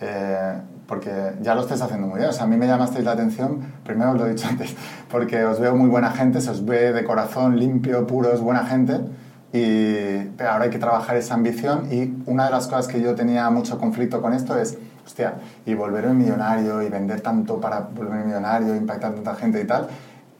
Eh, 0.00 0.60
porque 0.88 1.34
ya 1.42 1.54
lo 1.54 1.60
estáis 1.60 1.82
haciendo 1.82 2.06
muy 2.06 2.18
bien. 2.18 2.30
O 2.30 2.32
sea, 2.32 2.44
a 2.44 2.46
mí 2.46 2.56
me 2.56 2.66
llamasteis 2.66 3.04
la 3.04 3.12
atención, 3.12 3.60
primero 3.84 4.12
os 4.12 4.18
lo 4.18 4.26
he 4.26 4.30
dicho 4.30 4.48
antes, 4.50 4.74
porque 5.10 5.44
os 5.44 5.60
veo 5.60 5.76
muy 5.76 5.88
buena 5.88 6.10
gente, 6.10 6.40
se 6.40 6.50
os 6.50 6.64
ve 6.64 6.92
de 6.92 7.04
corazón 7.04 7.58
limpio, 7.58 8.06
puro, 8.06 8.32
es 8.32 8.40
buena 8.40 8.64
gente. 8.64 8.98
Y 9.52 10.42
ahora 10.42 10.64
hay 10.64 10.70
que 10.70 10.78
trabajar 10.78 11.16
esa 11.16 11.34
ambición 11.34 11.88
y 11.90 12.22
una 12.26 12.46
de 12.46 12.50
las 12.50 12.66
cosas 12.66 12.88
que 12.88 13.00
yo 13.00 13.14
tenía 13.14 13.48
mucho 13.48 13.78
conflicto 13.78 14.20
con 14.20 14.34
esto 14.34 14.58
es, 14.58 14.76
hostia, 15.06 15.34
y 15.64 15.74
volverme 15.74 16.12
millonario 16.12 16.82
y 16.82 16.88
vender 16.88 17.20
tanto 17.20 17.58
para 17.58 17.80
volverme 17.80 18.24
millonario, 18.24 18.74
impactar 18.74 19.14
tanta 19.14 19.34
gente 19.36 19.60
y 19.60 19.66
tal, 19.66 19.88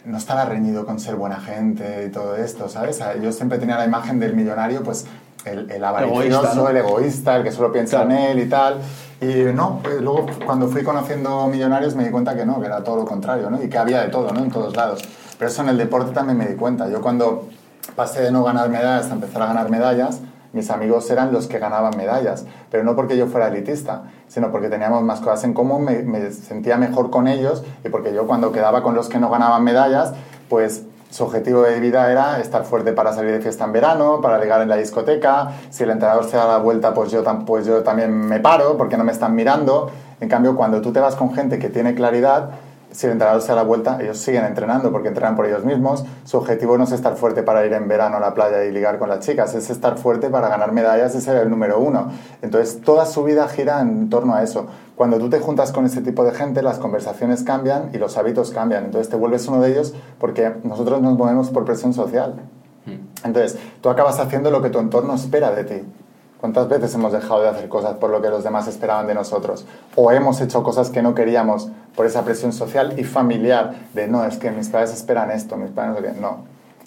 no 0.04 0.18
estaba 0.18 0.44
reñido 0.44 0.84
con 0.84 1.00
ser 1.00 1.16
buena 1.16 1.40
gente 1.40 2.06
y 2.06 2.10
todo 2.10 2.36
esto, 2.36 2.68
¿sabes? 2.68 3.02
Yo 3.22 3.32
siempre 3.32 3.58
tenía 3.58 3.78
la 3.78 3.86
imagen 3.86 4.18
del 4.18 4.34
millonario, 4.34 4.82
pues 4.82 5.06
el, 5.46 5.70
el 5.70 5.84
avaricioso, 5.84 6.68
el 6.68 6.76
egoísta, 6.76 7.36
el 7.36 7.44
que 7.44 7.52
solo 7.52 7.72
piensa 7.72 8.02
en 8.02 8.12
él 8.12 8.38
y 8.40 8.46
tal. 8.46 8.78
Y 9.20 9.52
no, 9.52 9.80
pues, 9.82 10.00
luego 10.00 10.26
cuando 10.46 10.68
fui 10.68 10.84
conociendo 10.84 11.46
millonarios 11.48 11.96
me 11.96 12.04
di 12.04 12.10
cuenta 12.10 12.36
que 12.36 12.46
no, 12.46 12.60
que 12.60 12.66
era 12.66 12.84
todo 12.84 12.96
lo 12.96 13.04
contrario, 13.04 13.50
¿no? 13.50 13.62
Y 13.62 13.68
que 13.68 13.78
había 13.78 14.02
de 14.02 14.08
todo, 14.08 14.32
¿no? 14.32 14.40
En 14.40 14.50
todos 14.50 14.76
lados. 14.76 15.02
Pero 15.38 15.50
eso 15.50 15.62
en 15.62 15.70
el 15.70 15.78
deporte 15.78 16.12
también 16.12 16.38
me 16.38 16.46
di 16.46 16.54
cuenta. 16.54 16.88
Yo 16.88 17.00
cuando 17.00 17.48
pasé 17.96 18.22
de 18.22 18.30
no 18.30 18.44
ganar 18.44 18.68
medallas 18.68 19.10
a 19.10 19.14
empezar 19.14 19.42
a 19.42 19.46
ganar 19.46 19.70
medallas, 19.70 20.20
mis 20.52 20.70
amigos 20.70 21.10
eran 21.10 21.32
los 21.32 21.46
que 21.46 21.58
ganaban 21.58 21.96
medallas, 21.96 22.46
pero 22.70 22.82
no 22.84 22.96
porque 22.96 23.16
yo 23.16 23.26
fuera 23.26 23.48
elitista, 23.48 24.04
sino 24.28 24.50
porque 24.50 24.68
teníamos 24.68 25.02
más 25.02 25.20
cosas 25.20 25.44
en 25.44 25.52
común, 25.52 25.84
me, 25.84 26.02
me 26.02 26.30
sentía 26.30 26.76
mejor 26.78 27.10
con 27.10 27.28
ellos 27.28 27.64
y 27.84 27.88
porque 27.90 28.14
yo 28.14 28.26
cuando 28.26 28.50
quedaba 28.50 28.82
con 28.82 28.94
los 28.94 29.08
que 29.08 29.18
no 29.18 29.30
ganaban 29.30 29.62
medallas, 29.62 30.14
pues 30.48 30.84
su 31.10 31.24
objetivo 31.24 31.62
de 31.62 31.80
vida 31.80 32.10
era 32.10 32.38
estar 32.40 32.64
fuerte 32.64 32.92
para 32.92 33.12
salir 33.12 33.32
de 33.32 33.40
fiesta 33.40 33.64
en 33.64 33.72
verano, 33.72 34.20
para 34.20 34.38
llegar 34.38 34.60
en 34.60 34.68
la 34.68 34.76
discoteca. 34.76 35.52
Si 35.70 35.82
el 35.82 35.90
entrenador 35.90 36.24
se 36.24 36.36
da 36.36 36.46
la 36.46 36.58
vuelta, 36.58 36.92
pues 36.92 37.10
yo, 37.10 37.24
pues 37.46 37.66
yo 37.66 37.82
también 37.82 38.12
me 38.12 38.40
paro 38.40 38.76
porque 38.76 38.96
no 38.96 39.04
me 39.04 39.12
están 39.12 39.34
mirando. 39.34 39.90
En 40.20 40.28
cambio, 40.28 40.56
cuando 40.56 40.80
tú 40.80 40.92
te 40.92 41.00
vas 41.00 41.14
con 41.14 41.32
gente 41.34 41.58
que 41.58 41.70
tiene 41.70 41.94
claridad, 41.94 42.50
si 42.90 43.06
el 43.06 43.12
entrenador 43.12 43.42
se 43.42 43.48
da 43.48 43.56
la 43.56 43.62
vuelta, 43.62 43.98
ellos 44.00 44.18
siguen 44.18 44.44
entrenando 44.44 44.90
porque 44.90 45.08
entrenan 45.08 45.36
por 45.36 45.46
ellos 45.46 45.64
mismos. 45.64 46.04
Su 46.24 46.38
objetivo 46.38 46.78
no 46.78 46.84
es 46.84 46.92
estar 46.92 47.16
fuerte 47.16 47.42
para 47.42 47.64
ir 47.66 47.72
en 47.72 47.86
verano 47.86 48.16
a 48.16 48.20
la 48.20 48.34
playa 48.34 48.64
y 48.64 48.72
ligar 48.72 48.98
con 48.98 49.08
las 49.08 49.20
chicas, 49.20 49.54
es 49.54 49.70
estar 49.70 49.98
fuerte 49.98 50.30
para 50.30 50.48
ganar 50.48 50.72
medallas 50.72 51.14
y 51.14 51.20
ser 51.20 51.36
el 51.36 51.50
número 51.50 51.80
uno. 51.80 52.10
Entonces, 52.42 52.80
toda 52.80 53.06
su 53.06 53.24
vida 53.24 53.46
gira 53.48 53.80
en 53.80 54.08
torno 54.08 54.34
a 54.34 54.42
eso. 54.42 54.66
Cuando 54.96 55.18
tú 55.18 55.28
te 55.28 55.38
juntas 55.38 55.70
con 55.70 55.84
ese 55.86 56.00
tipo 56.00 56.24
de 56.24 56.32
gente, 56.32 56.62
las 56.62 56.78
conversaciones 56.78 57.42
cambian 57.42 57.90
y 57.92 57.98
los 57.98 58.16
hábitos 58.16 58.50
cambian. 58.50 58.86
Entonces, 58.86 59.08
te 59.08 59.16
vuelves 59.16 59.46
uno 59.48 59.60
de 59.60 59.70
ellos 59.70 59.94
porque 60.18 60.52
nosotros 60.64 61.02
nos 61.02 61.16
movemos 61.16 61.50
por 61.50 61.64
presión 61.64 61.92
social. 61.92 62.36
Hmm. 62.86 63.26
Entonces, 63.26 63.58
tú 63.80 63.90
acabas 63.90 64.18
haciendo 64.18 64.50
lo 64.50 64.62
que 64.62 64.70
tu 64.70 64.78
entorno 64.78 65.14
espera 65.14 65.50
de 65.50 65.64
ti. 65.64 65.82
¿Cuántas 66.40 66.68
veces 66.68 66.94
hemos 66.94 67.12
dejado 67.12 67.42
de 67.42 67.48
hacer 67.48 67.68
cosas 67.68 67.94
por 67.94 68.10
lo 68.10 68.22
que 68.22 68.28
los 68.28 68.44
demás 68.44 68.68
esperaban 68.68 69.06
de 69.08 69.14
nosotros? 69.14 69.66
O 69.96 70.12
hemos 70.12 70.40
hecho 70.40 70.62
cosas 70.62 70.90
que 70.90 71.02
no 71.02 71.14
queríamos 71.14 71.68
por 71.96 72.06
esa 72.06 72.22
presión 72.24 72.52
social 72.52 72.94
y 72.96 73.04
familiar 73.04 73.74
de 73.94 74.06
no, 74.06 74.24
es 74.24 74.36
que 74.38 74.50
mis 74.52 74.68
padres 74.68 74.92
esperan 74.92 75.30
esto, 75.32 75.56
mis 75.56 75.70
padres 75.70 75.94
no 75.94 76.00
quieren. 76.00 76.20
No. 76.22 76.28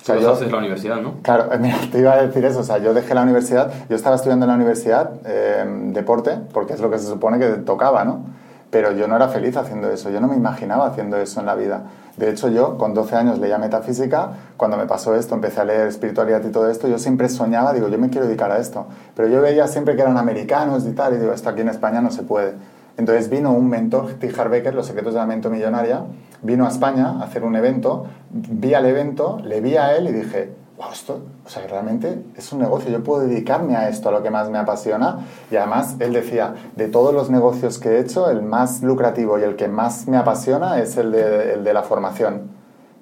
O 0.01 0.03
sea, 0.03 0.15
yo- 0.15 0.31
haces 0.31 0.51
la 0.51 0.57
universidad, 0.59 1.01
¿no? 1.01 1.15
Claro, 1.21 1.49
mira, 1.59 1.77
te 1.91 1.99
iba 1.99 2.13
a 2.13 2.21
decir 2.25 2.45
eso. 2.45 2.59
O 2.61 2.63
sea, 2.63 2.77
yo 2.77 2.93
dejé 2.93 3.13
la 3.13 3.23
universidad, 3.23 3.71
yo 3.89 3.95
estaba 3.95 4.15
estudiando 4.15 4.45
en 4.45 4.49
la 4.51 4.55
universidad 4.55 5.11
eh, 5.25 5.65
deporte, 5.87 6.37
porque 6.53 6.73
es 6.73 6.79
lo 6.79 6.89
que 6.89 6.97
se 6.97 7.07
supone 7.07 7.37
que 7.37 7.47
tocaba, 7.57 8.05
¿no? 8.05 8.21
Pero 8.69 8.93
yo 8.93 9.07
no 9.09 9.17
era 9.17 9.27
feliz 9.27 9.57
haciendo 9.57 9.91
eso, 9.91 10.09
yo 10.09 10.21
no 10.21 10.27
me 10.29 10.35
imaginaba 10.37 10.87
haciendo 10.87 11.17
eso 11.17 11.41
en 11.41 11.45
la 11.45 11.55
vida. 11.55 11.81
De 12.21 12.29
hecho, 12.29 12.49
yo 12.49 12.77
con 12.77 12.93
12 12.93 13.15
años 13.15 13.39
leía 13.39 13.57
metafísica, 13.57 14.33
cuando 14.55 14.77
me 14.77 14.85
pasó 14.85 15.15
esto, 15.15 15.33
empecé 15.33 15.61
a 15.61 15.65
leer 15.65 15.87
espiritualidad 15.87 16.45
y 16.45 16.51
todo 16.51 16.69
esto, 16.69 16.87
yo 16.87 16.99
siempre 16.99 17.27
soñaba, 17.29 17.73
digo, 17.73 17.87
yo 17.87 17.97
me 17.97 18.11
quiero 18.11 18.27
dedicar 18.27 18.51
a 18.51 18.59
esto. 18.59 18.85
Pero 19.15 19.27
yo 19.27 19.41
veía 19.41 19.67
siempre 19.67 19.95
que 19.95 20.03
eran 20.03 20.19
americanos 20.19 20.85
y 20.85 20.91
tal, 20.91 21.15
y 21.15 21.17
digo, 21.17 21.33
esto 21.33 21.49
aquí 21.49 21.61
en 21.61 21.69
España 21.69 21.99
no 21.99 22.11
se 22.11 22.21
puede. 22.21 22.53
Entonces 22.95 23.27
vino 23.27 23.51
un 23.51 23.67
mentor, 23.67 24.13
T. 24.19 24.27
Becker, 24.27 24.75
Los 24.75 24.85
secretos 24.85 25.15
de 25.15 25.19
la 25.19 25.25
mente 25.25 25.49
millonaria, 25.49 26.03
vino 26.43 26.67
a 26.67 26.69
España 26.69 27.09
a 27.19 27.23
hacer 27.23 27.43
un 27.43 27.55
evento, 27.55 28.05
vi 28.29 28.75
al 28.75 28.85
evento, 28.85 29.39
le 29.43 29.59
vi 29.59 29.77
a 29.77 29.95
él 29.95 30.07
y 30.07 30.11
dije, 30.11 30.53
wow, 30.81 30.91
esto, 30.91 31.21
o 31.45 31.49
sea, 31.49 31.67
realmente 31.67 32.23
es 32.35 32.51
un 32.51 32.59
negocio, 32.59 32.89
yo 32.89 33.03
puedo 33.03 33.21
dedicarme 33.21 33.75
a 33.75 33.87
esto, 33.87 34.09
a 34.09 34.11
lo 34.11 34.23
que 34.23 34.31
más 34.31 34.49
me 34.49 34.57
apasiona. 34.57 35.19
Y 35.51 35.55
además, 35.55 35.95
él 35.99 36.13
decía, 36.13 36.55
de 36.75 36.87
todos 36.87 37.13
los 37.13 37.29
negocios 37.29 37.77
que 37.77 37.89
he 37.89 37.99
hecho, 37.99 38.29
el 38.29 38.41
más 38.41 38.81
lucrativo 38.81 39.37
y 39.37 39.43
el 39.43 39.55
que 39.55 39.67
más 39.67 40.07
me 40.07 40.17
apasiona 40.17 40.79
es 40.79 40.97
el 40.97 41.11
de, 41.11 41.53
el 41.53 41.63
de 41.63 41.73
la 41.73 41.83
formación. 41.83 42.49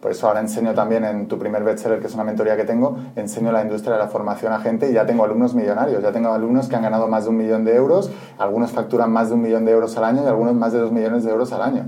Por 0.01 0.11
eso 0.11 0.27
ahora 0.27 0.39
enseño 0.39 0.73
también 0.73 1.03
en 1.03 1.27
tu 1.27 1.37
primer 1.37 1.63
bestseller, 1.63 1.99
que 1.99 2.07
es 2.07 2.13
una 2.13 2.23
mentoría 2.23 2.55
que 2.55 2.63
tengo, 2.63 2.97
enseño 3.17 3.51
la 3.51 3.61
industria 3.61 3.93
de 3.93 3.99
la 3.99 4.07
formación 4.07 4.53
a 4.53 4.59
gente 4.59 4.89
y 4.89 4.93
ya 4.93 5.05
tengo 5.05 5.25
alumnos 5.25 5.53
millonarios. 5.53 6.01
Ya 6.01 6.11
tengo 6.13 6.31
alumnos 6.31 6.69
que 6.69 6.75
han 6.77 6.83
ganado 6.83 7.07
más 7.07 7.25
de 7.25 7.31
un 7.31 7.37
millón 7.37 7.65
de 7.65 7.75
euros, 7.75 8.09
algunos 8.37 8.71
facturan 8.71 9.11
más 9.11 9.27
de 9.27 9.35
un 9.35 9.41
millón 9.41 9.65
de 9.65 9.71
euros 9.71 9.97
al 9.97 10.05
año 10.05 10.23
y 10.23 10.27
algunos 10.27 10.53
más 10.53 10.71
de 10.71 10.79
dos 10.79 10.93
millones 10.93 11.25
de 11.25 11.31
euros 11.31 11.51
al 11.51 11.61
año. 11.61 11.83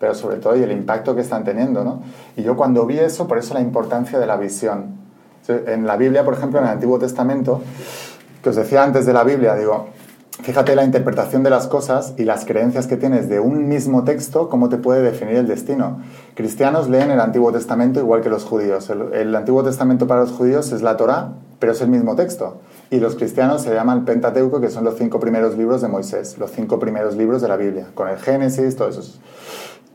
Pero 0.00 0.14
sobre 0.14 0.38
todo 0.38 0.56
y 0.56 0.62
el 0.62 0.72
impacto 0.72 1.14
que 1.14 1.20
están 1.20 1.44
teniendo, 1.44 1.84
¿no? 1.84 2.02
Y 2.36 2.42
yo 2.42 2.56
cuando 2.56 2.86
vi 2.86 2.98
eso, 2.98 3.28
por 3.28 3.38
eso 3.38 3.54
la 3.54 3.60
importancia 3.60 4.18
de 4.18 4.26
la 4.26 4.36
visión. 4.36 5.03
En 5.48 5.86
la 5.86 5.96
Biblia, 5.96 6.24
por 6.24 6.34
ejemplo, 6.34 6.58
en 6.58 6.66
el 6.66 6.72
Antiguo 6.72 6.98
Testamento, 6.98 7.60
que 8.42 8.50
os 8.50 8.56
decía 8.56 8.82
antes 8.82 9.04
de 9.04 9.12
la 9.12 9.24
Biblia, 9.24 9.54
digo, 9.54 9.88
fíjate 10.42 10.74
la 10.74 10.84
interpretación 10.84 11.42
de 11.42 11.50
las 11.50 11.66
cosas 11.66 12.14
y 12.16 12.24
las 12.24 12.44
creencias 12.44 12.86
que 12.86 12.96
tienes 12.96 13.28
de 13.28 13.40
un 13.40 13.68
mismo 13.68 14.04
texto, 14.04 14.48
cómo 14.48 14.68
te 14.68 14.78
puede 14.78 15.02
definir 15.02 15.36
el 15.36 15.46
destino. 15.46 16.00
Cristianos 16.34 16.88
leen 16.88 17.10
el 17.10 17.20
Antiguo 17.20 17.52
Testamento 17.52 18.00
igual 18.00 18.22
que 18.22 18.30
los 18.30 18.44
judíos. 18.44 18.90
El, 18.90 19.34
Antiguo 19.34 19.62
Testamento 19.62 20.06
para 20.06 20.22
los 20.22 20.32
judíos 20.32 20.72
es 20.72 20.82
la 20.82 20.96
Torá, 20.96 21.32
pero 21.58 21.72
es 21.72 21.80
el 21.80 21.88
mismo 21.88 22.16
texto. 22.16 22.58
Y 22.90 23.00
los 23.00 23.14
cristianos 23.14 23.62
se 23.62 23.74
llaman 23.74 24.04
Pentateuco, 24.04 24.60
que 24.60 24.70
son 24.70 24.84
los 24.84 24.96
cinco 24.96 25.20
primeros 25.20 25.56
libros 25.56 25.82
de 25.82 25.88
Moisés, 25.88 26.38
los 26.38 26.50
cinco 26.50 26.78
primeros 26.78 27.16
libros 27.16 27.42
de 27.42 27.48
la 27.48 27.56
Biblia, 27.56 27.86
con 27.94 28.08
el 28.08 28.18
Génesis, 28.18 28.76
todo 28.76 28.88
eso. 28.88 29.02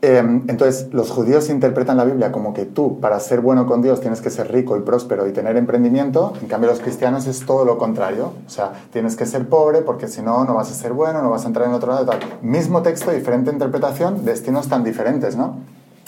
Eh, 0.02 0.18
entonces, 0.18 0.88
los 0.92 1.10
judíos 1.10 1.50
interpretan 1.50 1.98
la 1.98 2.04
Biblia 2.04 2.32
como 2.32 2.54
que 2.54 2.64
tú, 2.64 3.00
para 3.00 3.20
ser 3.20 3.40
bueno 3.40 3.66
con 3.66 3.82
Dios, 3.82 4.00
tienes 4.00 4.22
que 4.22 4.30
ser 4.30 4.50
rico 4.50 4.76
y 4.76 4.80
próspero 4.80 5.26
y 5.26 5.32
tener 5.32 5.56
emprendimiento. 5.56 6.32
En 6.40 6.48
cambio, 6.48 6.70
los 6.70 6.80
cristianos 6.80 7.26
es 7.26 7.44
todo 7.44 7.64
lo 7.66 7.76
contrario. 7.76 8.32
O 8.46 8.50
sea, 8.50 8.72
tienes 8.92 9.16
que 9.16 9.26
ser 9.26 9.48
pobre 9.48 9.82
porque 9.82 10.08
si 10.08 10.22
no, 10.22 10.44
no 10.44 10.54
vas 10.54 10.70
a 10.70 10.74
ser 10.74 10.94
bueno, 10.94 11.22
no 11.22 11.30
vas 11.30 11.44
a 11.44 11.48
entrar 11.48 11.66
en 11.66 11.74
otro 11.74 11.92
lado. 11.92 12.12
Mismo 12.40 12.82
texto, 12.82 13.10
diferente 13.10 13.50
interpretación, 13.50 14.24
destinos 14.24 14.68
tan 14.68 14.84
diferentes, 14.84 15.36
¿no? 15.36 15.58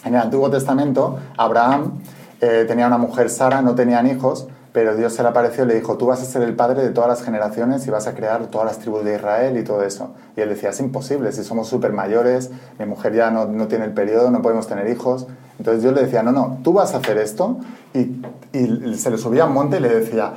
En 0.04 0.14
el 0.14 0.20
Antiguo 0.20 0.50
Testamento, 0.50 1.18
Abraham 1.36 2.00
eh, 2.40 2.64
tenía 2.66 2.86
una 2.86 2.98
mujer, 2.98 3.30
Sara, 3.30 3.62
no 3.62 3.74
tenían 3.74 4.06
hijos, 4.08 4.48
pero 4.72 4.96
Dios 4.96 5.12
se 5.12 5.22
le 5.22 5.28
apareció 5.28 5.64
y 5.64 5.66
le 5.66 5.74
dijo, 5.74 5.98
tú 5.98 6.06
vas 6.06 6.22
a 6.22 6.24
ser 6.24 6.42
el 6.42 6.56
padre 6.56 6.82
de 6.82 6.90
todas 6.90 7.08
las 7.08 7.22
generaciones 7.22 7.86
y 7.86 7.90
vas 7.90 8.06
a 8.06 8.14
crear 8.14 8.46
todas 8.46 8.66
las 8.66 8.78
tribus 8.78 9.04
de 9.04 9.16
Israel 9.16 9.58
y 9.58 9.64
todo 9.64 9.82
eso. 9.82 10.14
Y 10.34 10.40
él 10.40 10.48
decía, 10.48 10.70
es 10.70 10.80
imposible, 10.80 11.30
si 11.32 11.44
somos 11.44 11.68
súper 11.68 11.92
mayores, 11.92 12.50
mi 12.78 12.86
mujer 12.86 13.12
ya 13.12 13.30
no, 13.30 13.44
no, 13.44 13.68
tiene 13.68 13.84
el 13.84 13.92
periodo, 13.92 14.30
no 14.30 14.40
podemos 14.40 14.66
tener 14.66 14.88
hijos. 14.88 15.26
Entonces 15.58 15.82
Dios 15.82 15.94
le 15.94 16.02
decía, 16.02 16.22
no, 16.22 16.32
no, 16.32 16.58
tú 16.64 16.72
vas 16.72 16.94
a 16.94 16.98
hacer 16.98 17.18
esto. 17.18 17.58
Y, 17.92 18.22
y 18.52 18.94
se 18.94 19.10
le 19.10 19.18
subía 19.18 19.42
a 19.42 19.46
un 19.46 19.52
monte 19.52 19.76
y 19.76 19.80
le 19.80 19.90
decía, 19.90 20.32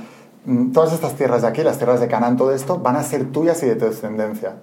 todas 0.73 0.91
estas 0.91 1.13
tierras 1.13 1.41
de 1.41 1.47
aquí, 1.47 1.63
las 1.63 1.77
tierras 1.77 2.01
de 2.01 2.07
Canaán, 2.07 2.35
todo 2.35 2.51
esto, 2.51 2.77
van 2.77 2.97
a 2.97 3.03
ser 3.03 3.31
tuyas 3.31 3.63
y 3.63 3.67
de 3.67 3.75
tu 3.75 3.85
descendencia. 3.85 4.55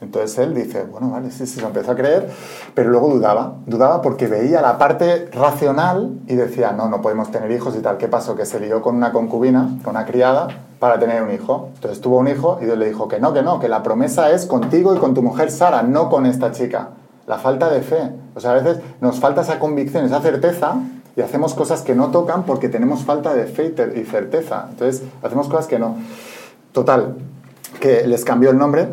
Entonces 0.00 0.38
él 0.38 0.54
dice, 0.54 0.84
bueno, 0.84 1.10
vale, 1.10 1.30
sí, 1.30 1.46
sí, 1.46 1.60
se 1.60 1.66
empezó 1.66 1.92
a 1.92 1.96
creer, 1.96 2.28
pero 2.74 2.90
luego 2.90 3.08
dudaba, 3.08 3.54
dudaba 3.66 4.02
porque 4.02 4.26
veía 4.26 4.60
la 4.60 4.76
parte 4.76 5.28
racional 5.32 6.18
y 6.26 6.34
decía, 6.34 6.72
no, 6.72 6.88
no 6.88 7.00
podemos 7.00 7.30
tener 7.30 7.50
hijos 7.50 7.74
y 7.76 7.80
tal. 7.80 7.96
¿Qué 7.96 8.08
pasó? 8.08 8.34
Que 8.34 8.44
se 8.44 8.60
lió 8.60 8.82
con 8.82 8.96
una 8.96 9.12
concubina, 9.12 9.78
con 9.82 9.96
una 9.96 10.04
criada, 10.04 10.48
para 10.78 10.98
tener 10.98 11.22
un 11.22 11.30
hijo. 11.30 11.70
Entonces 11.76 12.00
tuvo 12.00 12.18
un 12.18 12.28
hijo 12.28 12.58
y 12.60 12.66
Dios 12.66 12.76
le 12.76 12.86
dijo 12.86 13.08
que 13.08 13.18
no, 13.18 13.32
que 13.32 13.42
no, 13.42 13.60
que 13.60 13.68
la 13.68 13.82
promesa 13.82 14.30
es 14.30 14.46
contigo 14.46 14.94
y 14.94 14.98
con 14.98 15.14
tu 15.14 15.22
mujer 15.22 15.50
Sara, 15.50 15.82
no 15.82 16.10
con 16.10 16.26
esta 16.26 16.52
chica. 16.52 16.90
La 17.26 17.38
falta 17.38 17.70
de 17.70 17.80
fe. 17.80 18.10
O 18.34 18.40
sea, 18.40 18.50
a 18.50 18.54
veces 18.54 18.80
nos 19.00 19.18
falta 19.20 19.40
esa 19.40 19.58
convicción, 19.58 20.04
esa 20.04 20.20
certeza 20.20 20.76
y 21.16 21.20
hacemos 21.22 21.54
cosas 21.54 21.82
que 21.82 21.94
no 21.94 22.10
tocan 22.10 22.42
porque 22.44 22.68
tenemos 22.68 23.04
falta 23.04 23.32
de 23.32 23.46
fe 23.46 23.74
y 23.94 24.04
certeza. 24.04 24.66
Entonces 24.68 25.02
hacemos 25.22 25.48
cosas 25.48 25.66
que 25.66 25.78
no. 25.78 25.96
Total, 26.72 27.14
que 27.80 28.06
les 28.06 28.24
cambió 28.24 28.50
el 28.50 28.58
nombre, 28.58 28.88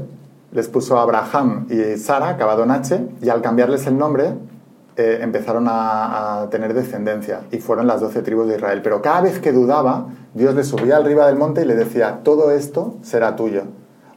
les 0.52 0.68
puso 0.68 0.97
Abraham 0.97 1.68
y 1.70 1.97
Sara, 1.97 2.30
acabado 2.30 2.64
en 2.64 3.10
y 3.22 3.30
al 3.30 3.41
cambiarles 3.41 3.88
el 3.88 3.97
nombre 3.97 4.34
eh, 4.97 5.20
empezaron 5.22 5.68
a, 5.70 6.47
tener 6.52 6.74
descendencia 6.74 7.41
y 7.52 7.60
fueron 7.60 7.88
las 7.88 8.02
doce 8.02 8.22
tribus 8.22 8.47
de 8.47 8.56
Israel. 8.58 8.82
Pero 8.84 9.02
cada 9.02 9.22
vez 9.22 9.39
que 9.39 9.54
dudaba, 9.54 10.08
Dios 10.34 10.54
le 10.54 10.64
subía 10.64 10.97
arriba 10.97 11.28
del 11.28 11.38
monte 11.38 11.62
y 11.62 11.66
le 11.66 11.76
decía, 11.76 12.20
todo 12.24 12.52
esto 12.52 12.95
será 13.02 13.36
tuyo. 13.36 13.64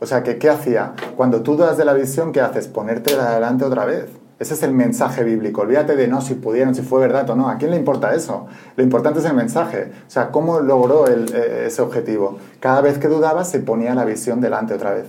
O 0.01 0.07
sea, 0.07 0.23
¿qué 0.23 0.51
hacía? 0.51 0.95
Cuando 1.17 1.43
tú 1.43 1.57
dudas 1.57 1.77
de 1.77 1.85
la 1.85 1.95
visión, 1.95 2.33
¿qué 2.33 2.41
haces? 2.41 2.67
Ponerte 2.67 3.15
adelante 3.15 3.65
otra 3.65 3.85
vez. 3.85 4.07
Ese 4.41 4.55
es 4.55 4.63
el 4.65 4.73
mensaje 4.73 5.23
bíblico. 5.23 5.63
Olvídate 5.63 5.95
de 5.95 6.09
no 6.09 6.21
si 6.21 6.35
pudieron, 6.35 6.75
si 6.75 6.83
fue 6.83 7.01
verdad 7.01 7.31
o 7.31 7.37
no. 7.37 7.49
¿A 7.49 7.57
quién 7.57 7.71
le 7.71 7.77
importa 7.77 8.15
eso? 8.15 8.47
Lo 8.77 8.83
importante 8.83 9.21
es 9.21 9.25
el 9.25 9.35
mensaje. 9.35 9.93
O 10.07 10.11
sea, 10.11 10.31
¿cómo 10.33 10.61
logró 10.61 11.07
eh, 11.07 11.67
ese 11.67 11.81
objetivo? 11.83 12.39
Cada 12.59 12.81
vez 12.81 12.99
que 12.99 13.07
dudaba, 13.07 13.45
se 13.45 13.61
ponía 13.61 13.95
la 13.95 14.05
visión 14.05 14.41
delante 14.41 14.75
otra 14.75 14.93
vez. 14.93 15.07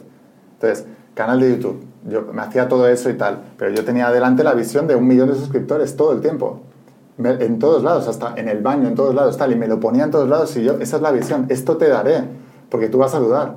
Entonces, 0.54 0.86
canal 1.16 1.40
de 1.40 1.50
YouTube. 1.50 1.84
Yo 2.08 2.22
me 2.32 2.44
hacía 2.44 2.68
todo 2.70 2.88
eso 2.88 3.10
y 3.10 3.16
tal, 3.16 3.40
pero 3.58 3.74
yo 3.74 3.84
tenía 3.84 4.12
delante 4.12 4.44
la 4.44 4.54
visión 4.54 4.86
de 4.86 4.96
un 4.96 5.08
millón 5.08 5.30
de 5.30 5.36
suscriptores 5.36 5.96
todo 5.96 6.12
el 6.12 6.22
tiempo. 6.22 6.60
En 7.18 7.58
todos 7.58 7.82
lados, 7.82 8.08
hasta 8.08 8.36
en 8.36 8.48
el 8.48 8.62
baño, 8.62 8.88
en 8.88 8.96
todos 8.96 9.16
lados, 9.16 9.38
tal, 9.38 9.52
y 9.52 9.56
me 9.56 9.68
lo 9.68 9.80
ponía 9.80 10.04
en 10.04 10.12
todos 10.12 10.30
lados 10.30 10.56
y 10.58 10.64
yo, 10.64 10.74
esa 10.80 10.98
es 10.98 11.02
la 11.02 11.12
visión, 11.12 11.48
esto 11.50 11.78
te 11.78 11.88
daré, 11.88 12.26
porque 12.70 12.90
tú 12.90 13.00
vas 13.00 13.16
a 13.16 13.20
dudar. 13.20 13.56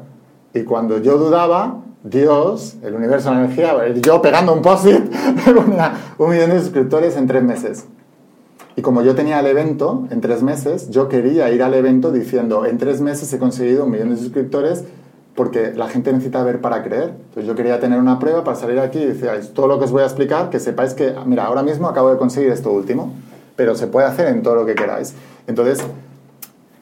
Y 0.55 0.63
cuando 0.63 0.99
yo 0.99 1.19
dudaba, 1.19 1.83
Dios, 2.05 2.77
el 2.83 2.95
universo, 2.95 3.33
la 3.33 3.41
energía, 3.41 3.75
yo 4.01 4.23
pegando 4.23 4.55
un 4.55 4.63
post-it, 4.63 5.13
me 5.47 5.53
ponía 5.53 5.93
un 6.17 6.31
millón 6.31 6.51
de 6.51 6.61
suscriptores 6.61 7.17
en 7.17 7.27
tres 7.27 7.43
meses. 7.43 7.87
Y 8.77 8.81
como 8.81 9.03
yo 9.03 9.17
tenía 9.17 9.41
el 9.41 9.47
evento 9.47 10.07
en 10.11 10.21
tres 10.21 10.45
meses, 10.45 10.89
yo 10.91 11.09
quería 11.09 11.51
ir 11.51 11.65
al 11.65 11.75
evento 11.75 12.13
diciendo, 12.13 12.65
en 12.65 12.79
tres 12.79 13.01
meses 13.01 13.33
he 13.33 13.39
conseguido 13.39 13.85
un 13.85 13.91
millón 13.91 14.11
de 14.11 14.17
suscriptores 14.17 14.85
porque 15.39 15.73
la 15.73 15.87
gente 15.87 16.13
necesita 16.13 16.43
ver 16.43 16.61
para 16.61 16.83
creer. 16.83 17.15
Entonces 17.17 17.47
yo 17.47 17.55
quería 17.55 17.79
tener 17.79 18.01
una 18.01 18.19
prueba 18.19 18.43
para 18.43 18.57
salir 18.57 18.81
aquí 18.81 18.99
y 18.99 19.07
decir, 19.07 19.31
todo 19.55 19.69
lo 19.69 19.79
que 19.79 19.85
os 19.85 19.93
voy 19.93 20.03
a 20.03 20.07
explicar, 20.07 20.51
que 20.51 20.59
sepáis 20.59 20.95
que, 20.95 21.15
mira, 21.27 21.45
ahora 21.45 21.63
mismo 21.63 21.87
acabo 21.87 22.11
de 22.11 22.19
conseguir 22.19 22.51
esto 22.51 22.73
último, 22.73 23.15
pero 23.55 23.77
se 23.77 23.87
puede 23.87 24.09
hacer 24.09 24.27
en 24.27 24.43
todo 24.43 24.57
lo 24.57 24.67
que 24.67 24.75
queráis. 24.75 25.15
Entonces, 25.47 25.79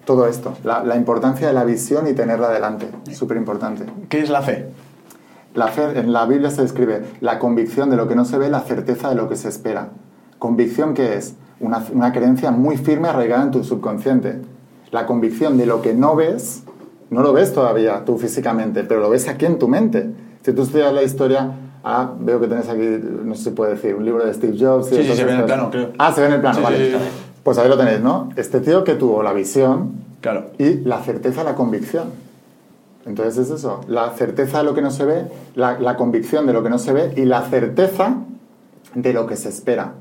todo 0.07 0.27
esto, 0.27 0.55
la, 0.65 0.83
la 0.85 0.97
importancia 0.97 1.47
de 1.47 1.53
la 1.53 1.65
visión 1.65 2.09
y 2.09 2.15
tenerla 2.15 2.49
delante, 2.49 2.89
súper 3.13 3.37
importante. 3.37 3.85
¿Qué 4.09 4.21
es 4.21 4.31
la 4.31 4.41
fe? 4.41 4.71
La 5.53 5.69
fe, 5.69 5.99
en 5.99 6.15
la 6.15 6.25
Biblia 6.25 6.51
se 6.51 6.63
describe 6.63 7.05
la 7.21 7.39
convicción 7.39 7.91
de 7.91 7.97
lo 7.97 8.09
que 8.09 8.15
no 8.15 8.25
se 8.25 8.39
ve, 8.39 8.49
la 8.49 8.61
certeza 8.61 9.11
de 9.11 9.17
lo 9.17 9.29
que 9.29 9.37
se 9.37 9.51
espera. 9.51 9.91
¿Convicción 10.39 10.95
qué 10.95 11.19
es? 11.19 11.35
Una, 11.61 11.85
una 11.93 12.11
creencia 12.11 12.53
muy 12.53 12.79
firme 12.79 13.09
arraigada 13.09 13.43
en 13.43 13.51
tu 13.51 13.65
subconsciente. 13.65 14.41
La 14.93 15.05
convicción 15.05 15.59
de 15.59 15.67
lo 15.67 15.83
que 15.83 15.93
no 15.93 16.17
ves, 16.17 16.63
no 17.11 17.23
lo 17.23 17.33
ves 17.33 17.53
todavía 17.53 18.05
tú 18.05 18.19
físicamente, 18.19 18.85
pero 18.85 19.01
lo 19.01 19.11
ves 19.11 19.29
aquí 19.29 19.47
en 19.47 19.59
tu 19.59 19.69
mente. 19.69 20.11
Si 20.43 20.53
tú 20.53 20.63
estudias 20.63 20.93
la 20.93 21.03
historia, 21.03 21.51
ah, 21.85 22.13
veo 22.21 22.41
que 22.41 22.47
tenés 22.49 22.69
aquí, 22.69 22.83
no 23.25 23.35
sé 23.35 23.45
si 23.45 23.51
puede 23.51 23.73
decir, 23.73 23.95
un 23.95 24.05
libro 24.05 24.25
de 24.25 24.33
Steve 24.35 24.57
Jobs. 24.59 24.89
Sí, 24.89 24.97
sí, 25.03 25.15
se 25.15 25.25
ve 25.25 25.33
en 25.33 25.39
el 25.41 25.45
plano, 25.45 25.71
creo. 25.71 25.91
Ah, 25.99 26.13
se 26.13 26.21
ve 26.21 26.27
en 26.29 26.33
el 26.35 26.41
plano, 26.41 26.59
Sí, 26.59 26.63
vale. 26.65 26.91
sí. 26.91 26.97
Pues 27.43 27.59
ahí 27.59 27.69
lo 27.69 27.77
tenéis, 27.77 28.01
¿no? 28.01 28.29
Este 28.37 28.61
tío 28.61 28.83
que 28.85 28.95
tuvo 28.95 29.23
la 29.23 29.33
visión 29.33 29.93
Claro. 30.21 30.47
y 30.59 30.81
la 30.81 31.01
certeza, 31.03 31.45
la 31.45 31.55
convicción. 31.55 32.09
Entonces 33.07 33.39
es 33.39 33.51
eso, 33.51 33.83
la 33.87 34.11
certeza 34.11 34.59
de 34.59 34.65
lo 34.65 34.75
que 34.75 34.83
no 34.83 34.91
se 34.91 35.05
ve, 35.05 35.27
la, 35.55 35.79
la 35.79 35.95
convicción 35.97 36.45
de 36.47 36.53
lo 36.53 36.65
que 36.65 36.71
no 36.71 36.79
se 36.79 36.93
ve 36.93 37.13
y 37.17 37.25
la 37.25 37.43
certeza 37.43 38.17
de 38.95 39.13
lo 39.13 39.27
que 39.29 39.37
se 39.37 39.49
espera. 39.49 39.93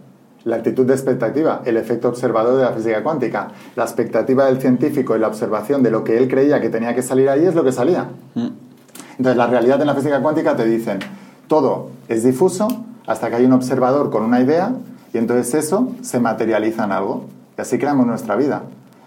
La 0.45 0.57
actitud 0.57 0.85
de 0.85 0.93
expectativa, 0.93 1.63
el 1.65 1.75
efecto 1.75 2.07
observador 2.07 2.57
de 2.57 2.63
la 2.63 2.71
física 2.71 3.01
cuántica. 3.01 3.49
La 3.75 3.83
expectativa 3.83 4.45
del 4.45 4.61
científico 4.61 5.15
y 5.15 5.19
la 5.19 5.27
observación 5.27 5.81
de 5.81 5.89
lo 5.89 6.03
que 6.03 6.17
él 6.17 6.27
creía 6.27 6.61
que 6.61 6.69
tenía 6.69 6.93
que 6.93 7.01
salir 7.01 7.29
ahí 7.29 7.45
es 7.45 7.55
lo 7.55 7.63
que 7.63 7.71
salía. 7.71 8.09
Entonces, 8.35 9.37
la 9.37 9.47
realidad 9.47 9.81
en 9.81 9.87
la 9.87 9.95
física 9.95 10.21
cuántica 10.21 10.55
te 10.55 10.65
dicen, 10.65 10.99
todo 11.47 11.89
es 12.07 12.23
difuso 12.23 12.67
hasta 13.07 13.29
que 13.29 13.37
hay 13.37 13.45
un 13.45 13.53
observador 13.53 14.11
con 14.11 14.23
una 14.23 14.39
idea 14.39 14.73
y 15.13 15.17
entonces 15.17 15.65
eso 15.65 15.93
se 16.01 16.19
materializa 16.19 16.85
en 16.85 16.91
algo. 16.91 17.25
Y 17.57 17.61
así 17.61 17.79
creamos 17.79 18.05
nuestra 18.05 18.35
vida. 18.35 18.63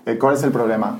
Eh, 0.07 0.19
¿Cuál 0.19 0.35
es 0.35 0.43
el 0.43 0.51
problema? 0.51 0.99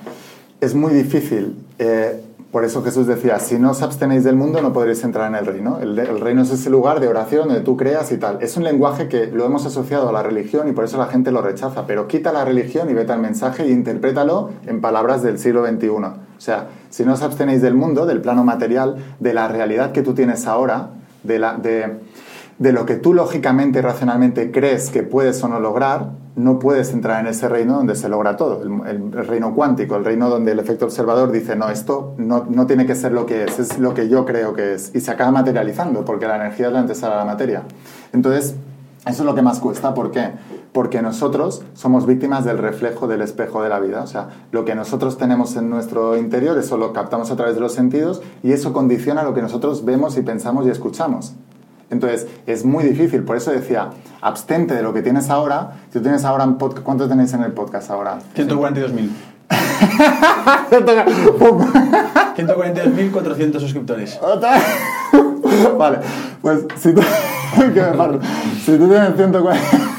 Es 0.61 0.75
muy 0.75 0.93
difícil 0.93 1.57
eh, 1.79 2.23
Por 2.51 2.65
eso 2.65 2.83
Jesús 2.83 3.07
decía, 3.07 3.39
si 3.41 3.59
no 3.59 3.73
os 3.73 3.83
abstenéis 3.83 4.25
del 4.25 4.35
mundo 4.35 4.63
no 4.63 4.73
podréis 4.73 5.05
entrar 5.05 5.29
en 5.29 5.35
el 5.35 5.45
reino. 5.45 5.81
El, 5.81 6.19
reino 6.19 6.41
es 6.41 6.51
ese 6.51 6.71
lugar 6.71 6.99
de 6.99 7.07
oración 7.07 7.49
donde 7.49 7.63
tú 7.63 7.77
creas 7.77 8.11
y 8.11 8.17
tal. 8.17 8.39
Es 8.41 8.57
un 8.57 8.65
lenguaje 8.65 9.07
que 9.07 9.27
lo 9.27 9.45
hemos 9.45 9.67
asociado 9.67 10.09
a 10.09 10.13
la 10.13 10.23
religión 10.23 10.67
y 10.67 10.73
por 10.73 10.85
eso 10.85 10.97
la 10.97 11.09
gente 11.09 11.31
lo 11.31 11.43
rechaza. 11.43 11.87
Pero 11.87 12.09
quita 12.09 12.33
la 12.33 12.47
religión 12.47 12.89
y 12.89 12.95
vete 12.95 13.13
al 13.13 13.21
mensaje 13.21 13.65
e 13.65 13.71
interprétalo 13.71 14.51
en 14.67 14.81
palabras 14.81 15.23
del 15.23 15.39
siglo 15.39 15.67
XXI. 15.67 15.89
O 15.89 16.15
sea, 16.39 16.69
si 16.89 17.05
no 17.05 17.13
os 17.13 17.23
abstenéis 17.23 17.61
del 17.61 17.75
mundo, 17.75 18.07
del 18.07 18.23
plano 18.23 18.45
material, 18.45 18.97
de 19.21 19.35
la 19.35 19.49
realidad 19.49 19.93
que 19.93 20.01
tú 20.01 20.15
tienes 20.15 20.47
ahora, 20.47 20.93
de, 21.25 21.39
de, 21.61 21.99
de 22.59 22.73
lo 22.73 22.87
que 22.87 22.97
tú 22.97 23.13
lógicamente 23.13 23.81
y 23.81 23.83
racionalmente 23.83 24.51
crees 24.53 24.89
que 24.89 25.03
puedes 25.03 25.45
o 25.45 25.49
no 25.49 25.61
lograr, 25.61 26.13
no 26.39 26.59
puedes 26.59 26.93
entrar 26.93 27.21
en 27.21 27.27
ese 27.27 27.49
reino 27.49 27.75
donde 27.75 27.97
se 27.97 28.09
logra 28.09 28.37
todo, 28.37 28.63
el, 28.63 29.13
reino 29.13 29.55
cuántico, 29.55 29.97
el 29.97 30.05
reino 30.05 30.31
donde 30.31 30.53
el 30.53 30.59
efecto 30.61 30.85
observador 30.85 31.33
dice, 31.33 31.57
no, 31.57 31.69
esto 31.69 32.15
no, 32.17 32.47
no, 32.49 32.67
tiene 32.67 32.87
que 32.87 32.95
ser 32.95 33.13
lo 33.13 33.27
que 33.27 33.45
es, 33.45 33.59
es 33.59 33.79
lo 33.79 33.93
que 33.93 34.09
yo 34.09 34.25
creo 34.25 34.55
que 34.55 34.75
es, 34.75 34.95
y 34.95 35.01
se 35.01 35.11
acaba 35.11 35.33
materializando, 35.33 36.05
porque 36.05 36.29
la 36.29 36.37
energía 36.37 36.69
es 36.69 36.73
la 36.73 36.79
antesala 36.79 37.17
a 37.17 37.19
la 37.19 37.25
materia. 37.25 37.65
Entonces, 38.13 38.55
eso 39.05 39.23
es 39.23 39.27
lo 39.27 39.35
que 39.35 39.43
más 39.43 39.59
cuesta, 39.59 39.95
¿por 39.95 40.13
qué? 40.13 40.31
Porque 40.73 41.03
nosotros 41.03 41.65
somos 41.75 42.07
víctimas 42.07 42.45
del 42.45 42.59
reflejo 42.59 43.09
del 43.09 43.23
espejo 43.23 43.63
de 43.63 43.69
la 43.69 43.81
vida, 43.81 44.03
o 44.03 44.07
sea, 44.07 44.29
lo 44.53 44.65
que 44.65 44.77
nosotros 44.77 45.19
tenemos 45.19 45.57
en 45.57 45.69
nuestro 45.69 46.17
interior, 46.17 46.57
eso 46.57 46.77
lo 46.77 46.93
captamos 46.93 47.33
a 47.33 47.37
través 47.37 47.57
de 47.57 47.61
los 47.61 47.73
sentidos, 47.73 48.23
y 48.45 48.53
eso 48.53 48.73
condiciona 48.73 49.25
lo 49.25 49.35
que 49.35 49.43
nosotros 49.43 49.85
vemos 49.85 50.17
y 50.17 50.23
pensamos 50.23 50.67
y 50.67 50.71
escuchamos. 50.71 51.35
Entonces, 51.91 52.27
es 52.47 52.65
muy 52.65 52.85
difícil. 52.85 53.23
Por 53.23 53.37
eso 53.37 53.51
decía, 53.51 53.91
abstente 54.21 54.75
de 54.75 54.83
lo 54.83 54.93
que 54.93 55.03
tienes 55.03 55.31
ahora. 55.31 55.73
Si 55.87 55.99
tú 55.99 56.03
tienes 56.03 56.25
ahora 56.25 56.45
un 56.45 56.59
podcast, 56.59 56.85
¿cuánto 56.85 57.09
tenéis 57.09 57.33
en 57.33 57.43
el 57.43 57.53
podcast 57.53 57.91
ahora? 57.91 58.19
142.000. 58.37 59.11
142.400 62.37 63.61
suscriptores. 63.61 64.19
vale, 65.79 65.99
pues 66.43 66.67
si 66.77 66.93
tú, 66.93 67.01
si 68.65 68.77
tú 68.77 68.89
tienes 68.89 69.17
140... 69.17 69.98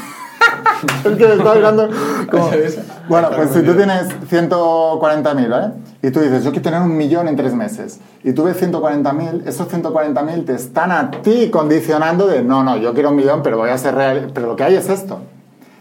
es 1.06 1.18
que 1.18 1.28
me 1.28 1.34
está 1.34 1.56
mirando 1.56 1.90
como... 2.30 2.50
Bueno, 3.10 3.30
pues 3.36 3.50
si 3.50 3.64
tú 3.64 3.74
tienes 3.74 4.08
140.000, 4.30 5.50
¿vale? 5.50 5.74
Y 6.04 6.12
tú 6.12 6.20
dices, 6.20 6.44
yo 6.44 6.52
quiero 6.52 6.64
tener 6.64 6.82
un 6.82 6.96
millón 6.96 7.28
en 7.28 7.36
tres 7.36 7.56
meses. 7.56 8.00
Y 8.24 8.34
tú 8.34 8.44
ves 8.44 8.62
140.000, 8.62 9.48
esos 9.48 9.68
140.000 9.68 10.46
te 10.46 10.54
están 10.54 10.92
a 10.92 11.10
ti 11.10 11.50
condicionando 11.50 12.28
de, 12.28 12.44
no, 12.44 12.64
no, 12.64 12.78
yo 12.78 12.94
quiero 12.94 13.10
un 13.10 13.16
millón, 13.16 13.42
pero 13.42 13.58
voy 13.58 13.72
a 13.72 13.78
ser 13.80 13.96
real. 13.96 14.30
Pero 14.32 14.46
lo 14.46 14.56
que 14.56 14.64
hay 14.64 14.76
es 14.76 14.90
esto. 14.90 15.22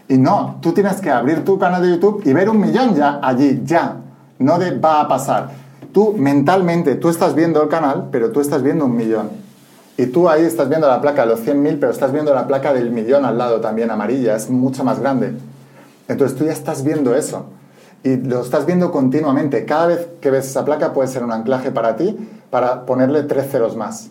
Y 0.07 0.17
no, 0.17 0.57
tú 0.59 0.71
tienes 0.71 0.99
que 1.01 1.11
abrir 1.11 1.45
tu 1.45 1.59
canal 1.59 1.83
de 1.83 1.91
YouTube 1.91 2.23
y 2.25 2.33
ver 2.33 2.49
un 2.49 2.59
millón 2.59 2.95
ya 2.95 3.19
allí, 3.21 3.61
ya. 3.63 3.97
No 4.39 4.57
de 4.57 4.71
va 4.71 5.01
a 5.01 5.07
pasar. 5.07 5.51
Tú 5.93 6.15
mentalmente, 6.17 6.95
tú 6.95 7.09
estás 7.09 7.35
viendo 7.35 7.61
el 7.61 7.69
canal, 7.69 8.07
pero 8.11 8.31
tú 8.31 8.41
estás 8.41 8.63
viendo 8.63 8.85
un 8.85 8.95
millón. 8.95 9.29
Y 9.99 10.05
tú 10.05 10.29
ahí 10.29 10.45
estás 10.45 10.69
viendo 10.69 10.87
la 10.87 11.01
placa 11.01 11.23
de 11.23 11.27
los 11.27 11.45
100.000, 11.45 11.77
pero 11.77 11.91
estás 11.91 12.13
viendo 12.13 12.33
la 12.33 12.47
placa 12.47 12.73
del 12.73 12.89
millón 12.89 13.25
al 13.25 13.37
lado 13.37 13.59
también 13.59 13.91
amarilla, 13.91 14.33
es 14.33 14.49
mucho 14.49 14.85
más 14.85 15.01
grande. 15.01 15.33
Entonces 16.07 16.37
tú 16.37 16.45
ya 16.45 16.53
estás 16.53 16.85
viendo 16.85 17.13
eso. 17.13 17.47
Y 18.05 18.15
lo 18.15 18.39
estás 18.39 18.65
viendo 18.65 18.93
continuamente. 18.93 19.65
Cada 19.65 19.87
vez 19.87 20.07
que 20.21 20.31
ves 20.31 20.47
esa 20.47 20.63
placa 20.63 20.93
puede 20.93 21.09
ser 21.09 21.25
un 21.25 21.33
anclaje 21.33 21.71
para 21.71 21.97
ti, 21.97 22.17
para 22.49 22.85
ponerle 22.85 23.23
tres 23.23 23.51
ceros 23.51 23.75
más. 23.75 24.09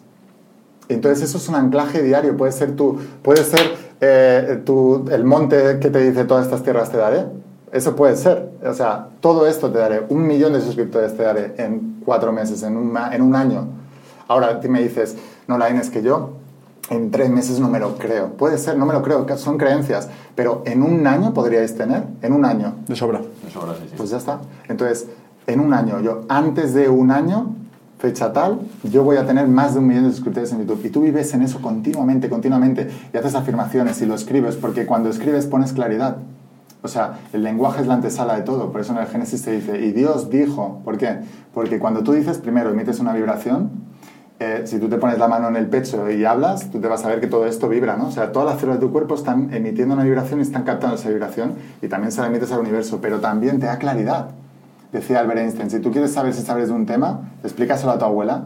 Entonces 0.90 1.26
eso 1.26 1.38
es 1.38 1.48
un 1.48 1.54
anclaje 1.54 2.02
diario. 2.02 2.36
Puede 2.36 2.52
ser, 2.52 2.76
tu, 2.76 3.00
puede 3.22 3.42
ser 3.42 3.74
eh, 4.02 4.60
tu, 4.66 5.08
el 5.10 5.24
monte 5.24 5.78
que 5.80 5.88
te 5.88 6.00
dice 6.00 6.26
todas 6.26 6.44
estas 6.44 6.62
tierras 6.62 6.90
te 6.90 6.98
daré. 6.98 7.24
Eso 7.72 7.96
puede 7.96 8.14
ser. 8.16 8.50
O 8.62 8.74
sea, 8.74 9.08
todo 9.20 9.46
esto 9.46 9.70
te 9.72 9.78
daré. 9.78 10.02
Un 10.10 10.26
millón 10.26 10.52
de 10.52 10.60
suscriptores 10.60 11.16
te 11.16 11.22
daré 11.22 11.54
en 11.56 12.02
cuatro 12.04 12.30
meses, 12.30 12.62
en 12.62 12.76
un, 12.76 12.94
en 13.10 13.22
un 13.22 13.34
año. 13.34 13.68
Ahora 14.28 14.60
tú 14.60 14.68
me 14.68 14.82
dices, 14.82 15.16
no, 15.48 15.58
la 15.58 15.68
es 15.68 15.90
que 15.90 16.02
yo 16.02 16.34
en 16.90 17.10
tres 17.10 17.30
meses 17.30 17.58
no 17.58 17.68
me 17.68 17.78
lo 17.78 17.96
creo. 17.96 18.34
Puede 18.34 18.58
ser, 18.58 18.76
no 18.76 18.86
me 18.86 18.92
lo 18.92 19.02
creo, 19.02 19.26
son 19.36 19.58
creencias. 19.58 20.08
Pero 20.34 20.62
en 20.66 20.82
un 20.82 21.06
año 21.06 21.34
podríais 21.34 21.74
tener, 21.74 22.04
en 22.22 22.32
un 22.32 22.44
año. 22.44 22.74
De 22.86 22.94
sobra. 22.94 23.20
De 23.20 23.50
sobra, 23.50 23.74
sí, 23.74 23.88
sí. 23.88 23.94
Pues 23.96 24.10
ya 24.10 24.18
está. 24.18 24.40
Entonces, 24.68 25.06
en 25.46 25.60
un 25.60 25.72
año, 25.72 26.00
yo 26.00 26.22
antes 26.28 26.74
de 26.74 26.88
un 26.88 27.10
año, 27.10 27.54
fecha 27.98 28.32
tal, 28.32 28.60
yo 28.84 29.04
voy 29.04 29.16
a 29.16 29.26
tener 29.26 29.48
más 29.48 29.74
de 29.74 29.80
un 29.80 29.86
millón 29.86 30.04
de 30.04 30.10
suscriptores 30.10 30.52
en 30.52 30.60
YouTube. 30.60 30.84
Y 30.84 30.90
tú 30.90 31.00
vives 31.00 31.32
en 31.34 31.42
eso 31.42 31.60
continuamente, 31.60 32.28
continuamente. 32.28 32.90
Y 33.12 33.16
haces 33.16 33.34
afirmaciones 33.34 34.00
y 34.02 34.06
lo 34.06 34.14
escribes, 34.14 34.56
porque 34.56 34.86
cuando 34.86 35.08
escribes 35.08 35.46
pones 35.46 35.72
claridad. 35.72 36.18
O 36.82 36.88
sea, 36.88 37.18
el 37.32 37.42
lenguaje 37.42 37.80
es 37.80 37.86
la 37.86 37.94
antesala 37.94 38.36
de 38.36 38.42
todo. 38.42 38.70
Por 38.70 38.82
eso 38.82 38.92
en 38.92 38.98
el 38.98 39.06
Génesis 39.06 39.40
se 39.40 39.52
dice, 39.52 39.80
y 39.80 39.92
Dios 39.92 40.30
dijo. 40.30 40.80
¿Por 40.84 40.96
qué? 40.96 41.20
Porque 41.52 41.78
cuando 41.78 42.02
tú 42.02 42.12
dices, 42.12 42.38
primero 42.38 42.70
emites 42.70 43.00
una 43.00 43.12
vibración, 43.12 43.87
eh, 44.40 44.62
si 44.66 44.78
tú 44.78 44.88
te 44.88 44.98
pones 44.98 45.18
la 45.18 45.26
mano 45.26 45.48
en 45.48 45.56
el 45.56 45.66
pecho 45.66 46.08
y 46.10 46.24
hablas, 46.24 46.70
tú 46.70 46.80
te 46.80 46.86
vas 46.86 47.04
a 47.04 47.08
ver 47.08 47.20
que 47.20 47.26
todo 47.26 47.46
esto 47.46 47.68
vibra, 47.68 47.96
¿no? 47.96 48.06
O 48.06 48.10
sea, 48.12 48.30
todas 48.30 48.48
las 48.48 48.60
células 48.60 48.80
de 48.80 48.86
tu 48.86 48.92
cuerpo 48.92 49.16
están 49.16 49.52
emitiendo 49.52 49.94
una 49.94 50.04
vibración 50.04 50.38
y 50.38 50.42
están 50.42 50.62
captando 50.62 50.94
esa 50.94 51.08
vibración 51.08 51.54
y 51.82 51.88
también 51.88 52.12
se 52.12 52.20
la 52.20 52.28
emites 52.28 52.52
al 52.52 52.60
universo, 52.60 53.00
pero 53.02 53.18
también 53.18 53.58
te 53.58 53.66
da 53.66 53.78
claridad. 53.78 54.28
Decía 54.92 55.18
Albert 55.18 55.40
Einstein, 55.40 55.70
si 55.70 55.80
tú 55.80 55.90
quieres 55.90 56.12
saber 56.12 56.34
si 56.34 56.42
sabes 56.42 56.68
de 56.68 56.74
un 56.74 56.86
tema, 56.86 57.32
explícaselo 57.42 57.92
a 57.92 57.98
tu 57.98 58.04
abuela. 58.04 58.44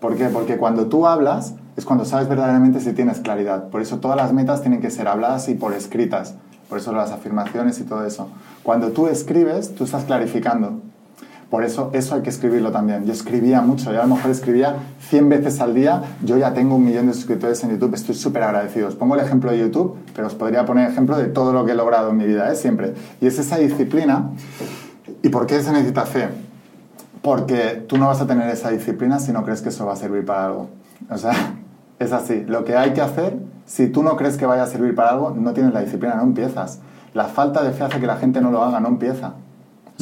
¿Por 0.00 0.16
qué? 0.16 0.26
Porque 0.26 0.58
cuando 0.58 0.86
tú 0.86 1.06
hablas 1.06 1.54
es 1.76 1.86
cuando 1.86 2.04
sabes 2.04 2.28
verdaderamente 2.28 2.80
si 2.80 2.92
tienes 2.92 3.20
claridad. 3.20 3.68
Por 3.70 3.80
eso 3.80 3.98
todas 3.98 4.16
las 4.16 4.32
metas 4.32 4.60
tienen 4.60 4.80
que 4.80 4.90
ser 4.90 5.08
habladas 5.08 5.48
y 5.48 5.54
por 5.54 5.72
escritas. 5.72 6.34
Por 6.68 6.78
eso 6.78 6.92
las 6.92 7.10
afirmaciones 7.10 7.80
y 7.80 7.84
todo 7.84 8.04
eso. 8.04 8.28
Cuando 8.62 8.90
tú 8.90 9.06
escribes, 9.06 9.74
tú 9.74 9.84
estás 9.84 10.04
clarificando. 10.04 10.80
Por 11.52 11.64
eso, 11.64 11.90
eso 11.92 12.14
hay 12.14 12.22
que 12.22 12.30
escribirlo 12.30 12.72
también. 12.72 13.04
Yo 13.04 13.12
escribía 13.12 13.60
mucho, 13.60 13.92
yo 13.92 14.00
a 14.00 14.06
lo 14.06 14.14
mejor 14.14 14.30
escribía 14.30 14.76
100 15.10 15.28
veces 15.28 15.60
al 15.60 15.74
día. 15.74 16.02
Yo 16.24 16.38
ya 16.38 16.54
tengo 16.54 16.76
un 16.76 16.82
millón 16.86 17.08
de 17.08 17.12
suscriptores 17.12 17.62
en 17.62 17.72
YouTube, 17.72 17.92
estoy 17.92 18.14
súper 18.14 18.42
agradecido. 18.44 18.88
Os 18.88 18.94
pongo 18.94 19.16
el 19.16 19.20
ejemplo 19.20 19.50
de 19.50 19.58
YouTube, 19.58 19.98
pero 20.14 20.28
os 20.28 20.34
podría 20.34 20.64
poner 20.64 20.88
ejemplo 20.90 21.18
de 21.18 21.26
todo 21.26 21.52
lo 21.52 21.66
que 21.66 21.72
he 21.72 21.74
logrado 21.74 22.08
en 22.08 22.16
mi 22.16 22.24
vida, 22.24 22.50
¿eh? 22.50 22.56
siempre. 22.56 22.94
Y 23.20 23.26
es 23.26 23.38
esa 23.38 23.58
disciplina. 23.58 24.30
¿Y 25.22 25.28
por 25.28 25.44
qué 25.44 25.60
se 25.60 25.72
necesita 25.72 26.06
fe? 26.06 26.30
Porque 27.20 27.84
tú 27.86 27.98
no 27.98 28.06
vas 28.06 28.22
a 28.22 28.26
tener 28.26 28.48
esa 28.48 28.70
disciplina 28.70 29.18
si 29.18 29.30
no 29.32 29.44
crees 29.44 29.60
que 29.60 29.68
eso 29.68 29.84
va 29.84 29.92
a 29.92 29.96
servir 29.96 30.24
para 30.24 30.46
algo. 30.46 30.70
O 31.10 31.18
sea, 31.18 31.34
es 31.98 32.12
así. 32.14 32.46
Lo 32.48 32.64
que 32.64 32.78
hay 32.78 32.94
que 32.94 33.02
hacer, 33.02 33.36
si 33.66 33.88
tú 33.88 34.02
no 34.02 34.16
crees 34.16 34.38
que 34.38 34.46
vaya 34.46 34.62
a 34.62 34.68
servir 34.68 34.94
para 34.94 35.10
algo, 35.10 35.36
no 35.38 35.52
tienes 35.52 35.74
la 35.74 35.82
disciplina, 35.82 36.14
no 36.14 36.22
empiezas. 36.22 36.78
La 37.12 37.24
falta 37.24 37.62
de 37.62 37.72
fe 37.72 37.84
hace 37.84 38.00
que 38.00 38.06
la 38.06 38.16
gente 38.16 38.40
no 38.40 38.50
lo 38.50 38.64
haga, 38.64 38.80
no 38.80 38.88
empieza. 38.88 39.34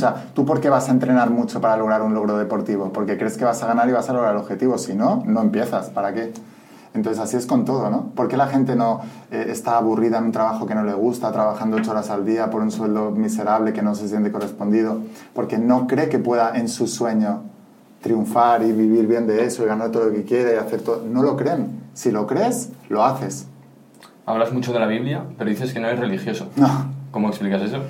O 0.00 0.02
sea, 0.02 0.30
¿tú 0.32 0.46
por 0.46 0.62
qué 0.62 0.70
vas 0.70 0.88
a 0.88 0.92
entrenar 0.92 1.28
mucho 1.28 1.60
para 1.60 1.76
lograr 1.76 2.00
un 2.00 2.14
logro 2.14 2.38
deportivo? 2.38 2.90
Porque 2.90 3.18
crees 3.18 3.36
que 3.36 3.44
vas 3.44 3.62
a 3.62 3.66
ganar 3.66 3.86
y 3.86 3.92
vas 3.92 4.08
a 4.08 4.14
lograr 4.14 4.32
el 4.32 4.40
objetivo. 4.40 4.78
Si 4.78 4.94
no, 4.94 5.22
no 5.26 5.42
empiezas. 5.42 5.90
¿Para 5.90 6.14
qué? 6.14 6.32
Entonces 6.94 7.22
así 7.22 7.36
es 7.36 7.44
con 7.44 7.66
todo, 7.66 7.90
¿no? 7.90 8.06
¿Por 8.14 8.28
qué 8.28 8.38
la 8.38 8.46
gente 8.46 8.76
no 8.76 9.02
eh, 9.30 9.48
está 9.50 9.76
aburrida 9.76 10.16
en 10.16 10.24
un 10.24 10.32
trabajo 10.32 10.66
que 10.66 10.74
no 10.74 10.84
le 10.84 10.94
gusta, 10.94 11.30
trabajando 11.32 11.76
ocho 11.76 11.90
horas 11.90 12.08
al 12.08 12.24
día 12.24 12.48
por 12.48 12.62
un 12.62 12.70
sueldo 12.70 13.10
miserable 13.10 13.74
que 13.74 13.82
no 13.82 13.94
se 13.94 14.08
siente 14.08 14.32
correspondido? 14.32 15.02
Porque 15.34 15.58
no 15.58 15.86
cree 15.86 16.08
que 16.08 16.18
pueda 16.18 16.56
en 16.56 16.70
su 16.70 16.86
sueño 16.86 17.42
triunfar 18.00 18.62
y 18.62 18.72
vivir 18.72 19.06
bien 19.06 19.26
de 19.26 19.44
eso 19.44 19.64
y 19.64 19.66
ganar 19.66 19.90
todo 19.90 20.06
lo 20.06 20.12
que 20.12 20.24
quiere 20.24 20.54
y 20.54 20.56
hacer 20.56 20.80
todo. 20.80 21.04
No 21.06 21.22
lo 21.22 21.36
creen. 21.36 21.78
Si 21.92 22.10
lo 22.10 22.26
crees, 22.26 22.70
lo 22.88 23.04
haces. 23.04 23.46
Hablas 24.24 24.50
mucho 24.50 24.72
de 24.72 24.78
la 24.78 24.86
Biblia, 24.86 25.24
pero 25.36 25.50
dices 25.50 25.74
que 25.74 25.78
no 25.78 25.88
eres 25.88 26.00
religioso. 26.00 26.48
No. 26.56 26.86
¿Cómo 27.10 27.28
explicas 27.28 27.60
eso? 27.60 27.82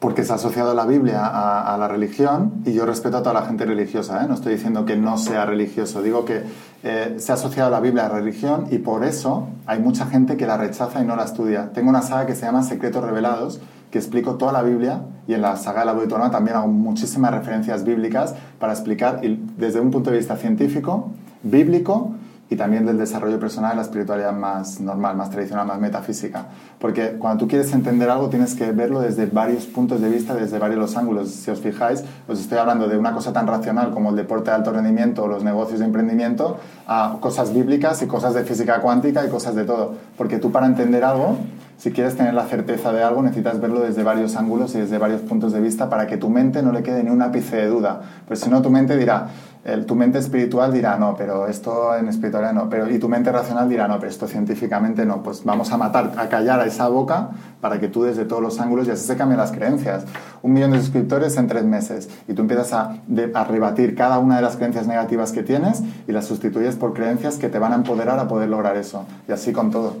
Porque 0.00 0.24
se 0.24 0.32
ha 0.32 0.36
asociado 0.36 0.74
la 0.74 0.86
Biblia 0.86 1.26
a, 1.26 1.74
a, 1.74 1.78
la 1.78 1.88
religión 1.88 2.62
y 2.64 2.72
yo 2.72 2.86
respeto 2.86 3.16
a 3.16 3.22
toda 3.22 3.34
la 3.34 3.46
gente 3.46 3.64
religiosa, 3.64 4.22
¿eh? 4.22 4.28
no 4.28 4.34
estoy 4.34 4.54
diciendo 4.54 4.84
que 4.84 4.96
no 4.96 5.18
sea 5.18 5.44
religioso, 5.44 6.02
digo 6.02 6.24
que 6.24 6.42
eh, 6.84 7.16
se 7.18 7.32
ha 7.32 7.34
asociado 7.34 7.70
la 7.70 7.80
Biblia 7.80 8.06
a 8.06 8.08
la 8.08 8.14
religión 8.14 8.68
y 8.70 8.78
por 8.78 9.04
eso 9.04 9.48
hay 9.66 9.80
mucha 9.80 10.06
gente 10.06 10.36
que 10.36 10.46
la 10.46 10.56
rechaza 10.56 11.02
y 11.02 11.04
no 11.04 11.16
la 11.16 11.24
estudia. 11.24 11.72
Tengo 11.72 11.90
una 11.90 12.02
saga 12.02 12.26
que 12.26 12.36
se 12.36 12.46
llama 12.46 12.62
Secretos 12.62 13.02
Revelados, 13.02 13.60
que 13.90 13.98
explico 13.98 14.36
toda 14.36 14.52
la 14.52 14.62
Biblia 14.62 15.00
y 15.26 15.34
en 15.34 15.42
la 15.42 15.56
saga 15.56 15.80
de 15.80 15.86
la 15.86 15.92
Boitorna 15.94 16.30
también 16.30 16.56
hago 16.56 16.68
muchísimas 16.68 17.32
referencias 17.32 17.84
bíblicas 17.84 18.34
para 18.60 18.72
explicar 18.72 19.20
desde 19.56 19.80
un 19.80 19.90
punto 19.90 20.10
de 20.10 20.18
vista 20.18 20.36
científico, 20.36 21.10
bíblico, 21.42 22.12
y 22.50 22.56
también 22.56 22.86
del 22.86 22.96
desarrollo 22.96 23.38
personal, 23.38 23.76
la 23.76 23.82
espiritualidad 23.82 24.32
más 24.32 24.80
normal, 24.80 25.16
más 25.16 25.30
tradicional, 25.30 25.66
más 25.66 25.78
metafísica. 25.78 26.46
Porque 26.78 27.16
cuando 27.18 27.44
tú 27.44 27.48
quieres 27.48 27.72
entender 27.72 28.08
algo 28.08 28.28
tienes 28.28 28.54
que 28.54 28.72
verlo 28.72 29.00
desde 29.00 29.26
varios 29.26 29.66
puntos 29.66 30.00
de 30.00 30.08
vista, 30.08 30.34
desde 30.34 30.58
varios 30.58 30.78
los 30.78 30.96
ángulos. 30.96 31.28
Si 31.30 31.50
os 31.50 31.60
fijáis, 31.60 32.04
os 32.26 32.40
estoy 32.40 32.58
hablando 32.58 32.88
de 32.88 32.96
una 32.96 33.12
cosa 33.12 33.32
tan 33.32 33.46
racional 33.46 33.90
como 33.90 34.10
el 34.10 34.16
deporte 34.16 34.50
de 34.50 34.56
alto 34.56 34.72
rendimiento 34.72 35.24
o 35.24 35.28
los 35.28 35.44
negocios 35.44 35.80
de 35.80 35.86
emprendimiento, 35.86 36.58
a 36.86 37.16
cosas 37.20 37.52
bíblicas 37.52 38.00
y 38.02 38.06
cosas 38.06 38.34
de 38.34 38.44
física 38.44 38.80
cuántica 38.80 39.24
y 39.26 39.28
cosas 39.28 39.54
de 39.54 39.64
todo. 39.64 39.94
Porque 40.16 40.38
tú 40.38 40.50
para 40.50 40.66
entender 40.66 41.04
algo, 41.04 41.36
si 41.78 41.92
quieres 41.92 42.16
tener 42.16 42.34
la 42.34 42.44
certeza 42.46 42.92
de 42.92 43.04
algo, 43.04 43.22
necesitas 43.22 43.60
verlo 43.60 43.80
desde 43.80 44.02
varios 44.02 44.34
ángulos 44.34 44.74
y 44.74 44.78
desde 44.78 44.98
varios 44.98 45.20
puntos 45.20 45.52
de 45.52 45.60
vista 45.60 45.88
para 45.88 46.08
que 46.08 46.16
tu 46.16 46.28
mente 46.28 46.60
no 46.60 46.72
le 46.72 46.82
quede 46.82 47.04
ni 47.04 47.10
un 47.10 47.22
ápice 47.22 47.56
de 47.56 47.66
duda. 47.68 48.00
Pues 48.26 48.40
si 48.40 48.50
no, 48.50 48.62
tu 48.62 48.70
mente 48.70 48.96
dirá, 48.96 49.28
el- 49.64 49.84
tu 49.86 49.94
mente 49.94 50.18
espiritual 50.18 50.72
dirá, 50.72 50.96
no, 50.96 51.14
pero 51.16 51.46
esto 51.46 51.94
en 51.96 52.08
espiritualidad 52.08 52.52
no, 52.52 52.68
pero, 52.70 52.88
y 52.90 52.98
tu 52.98 53.08
mente 53.08 53.30
racional 53.32 53.68
dirá, 53.68 53.86
no, 53.88 53.98
pero 53.98 54.08
esto 54.10 54.26
científicamente 54.26 55.04
no. 55.04 55.22
Pues 55.22 55.44
vamos 55.44 55.70
a 55.72 55.76
matar, 55.76 56.12
a 56.16 56.28
callar 56.28 56.60
a 56.60 56.66
esa 56.66 56.88
boca 56.88 57.30
para 57.60 57.78
que 57.80 57.88
tú 57.88 58.02
desde 58.04 58.24
todos 58.24 58.40
los 58.42 58.60
ángulos 58.60 58.86
y 58.88 58.92
así 58.92 59.06
se 59.06 59.16
cambian 59.16 59.38
las 59.40 59.52
creencias. 59.52 60.04
Un 60.42 60.52
millón 60.52 60.70
de 60.72 60.78
suscriptores 60.80 61.36
en 61.36 61.46
tres 61.48 61.64
meses 61.64 62.08
y 62.28 62.34
tú 62.34 62.42
empiezas 62.42 62.72
a, 62.72 62.96
de- 63.06 63.30
a 63.34 63.44
rebatir 63.44 63.94
cada 63.94 64.18
una 64.18 64.36
de 64.36 64.42
las 64.42 64.56
creencias 64.56 64.86
negativas 64.86 65.32
que 65.32 65.42
tienes 65.42 65.82
y 66.06 66.12
las 66.12 66.24
sustituyes 66.26 66.76
por 66.76 66.94
creencias 66.94 67.36
que 67.36 67.48
te 67.48 67.58
van 67.58 67.72
a 67.72 67.76
empoderar 67.76 68.18
a 68.18 68.28
poder 68.28 68.48
lograr 68.48 68.76
eso. 68.76 69.04
Y 69.28 69.32
así 69.32 69.52
con 69.52 69.70
todo. 69.70 69.96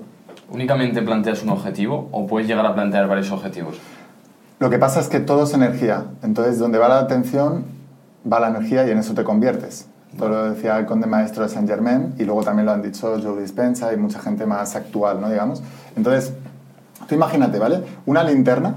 ¿Únicamente 0.50 1.02
planteas 1.02 1.42
un 1.42 1.50
objetivo 1.50 2.08
o 2.10 2.26
puedes 2.26 2.48
llegar 2.48 2.64
a 2.64 2.74
plantear 2.74 3.06
varios 3.06 3.30
objetivos? 3.32 3.78
Lo 4.60 4.70
que 4.70 4.78
pasa 4.78 4.98
es 5.00 5.08
que 5.08 5.20
todo 5.20 5.44
es 5.44 5.52
energía. 5.52 6.04
Entonces, 6.22 6.58
donde 6.58 6.78
va 6.78 6.88
la 6.88 6.98
atención, 7.00 7.64
va 8.30 8.40
la 8.40 8.48
energía 8.48 8.86
y 8.86 8.90
en 8.90 8.98
eso 8.98 9.14
te 9.14 9.24
conviertes. 9.24 9.86
Esto 10.12 10.28
lo 10.28 10.50
decía 10.50 10.78
el 10.78 10.86
conde 10.86 11.06
maestro 11.06 11.42
de 11.42 11.48
Saint 11.50 11.68
Germain 11.68 12.14
y 12.18 12.24
luego 12.24 12.42
también 12.42 12.66
lo 12.66 12.72
han 12.72 12.82
dicho 12.82 13.16
Joe 13.22 13.40
Dispenza 13.40 13.92
y 13.92 13.96
mucha 13.96 14.18
gente 14.20 14.46
más 14.46 14.74
actual, 14.74 15.20
¿no? 15.20 15.28
Digamos. 15.28 15.62
Entonces, 15.96 16.32
tú 17.06 17.14
imagínate, 17.14 17.58
¿vale? 17.58 17.82
Una 18.06 18.24
linterna 18.24 18.74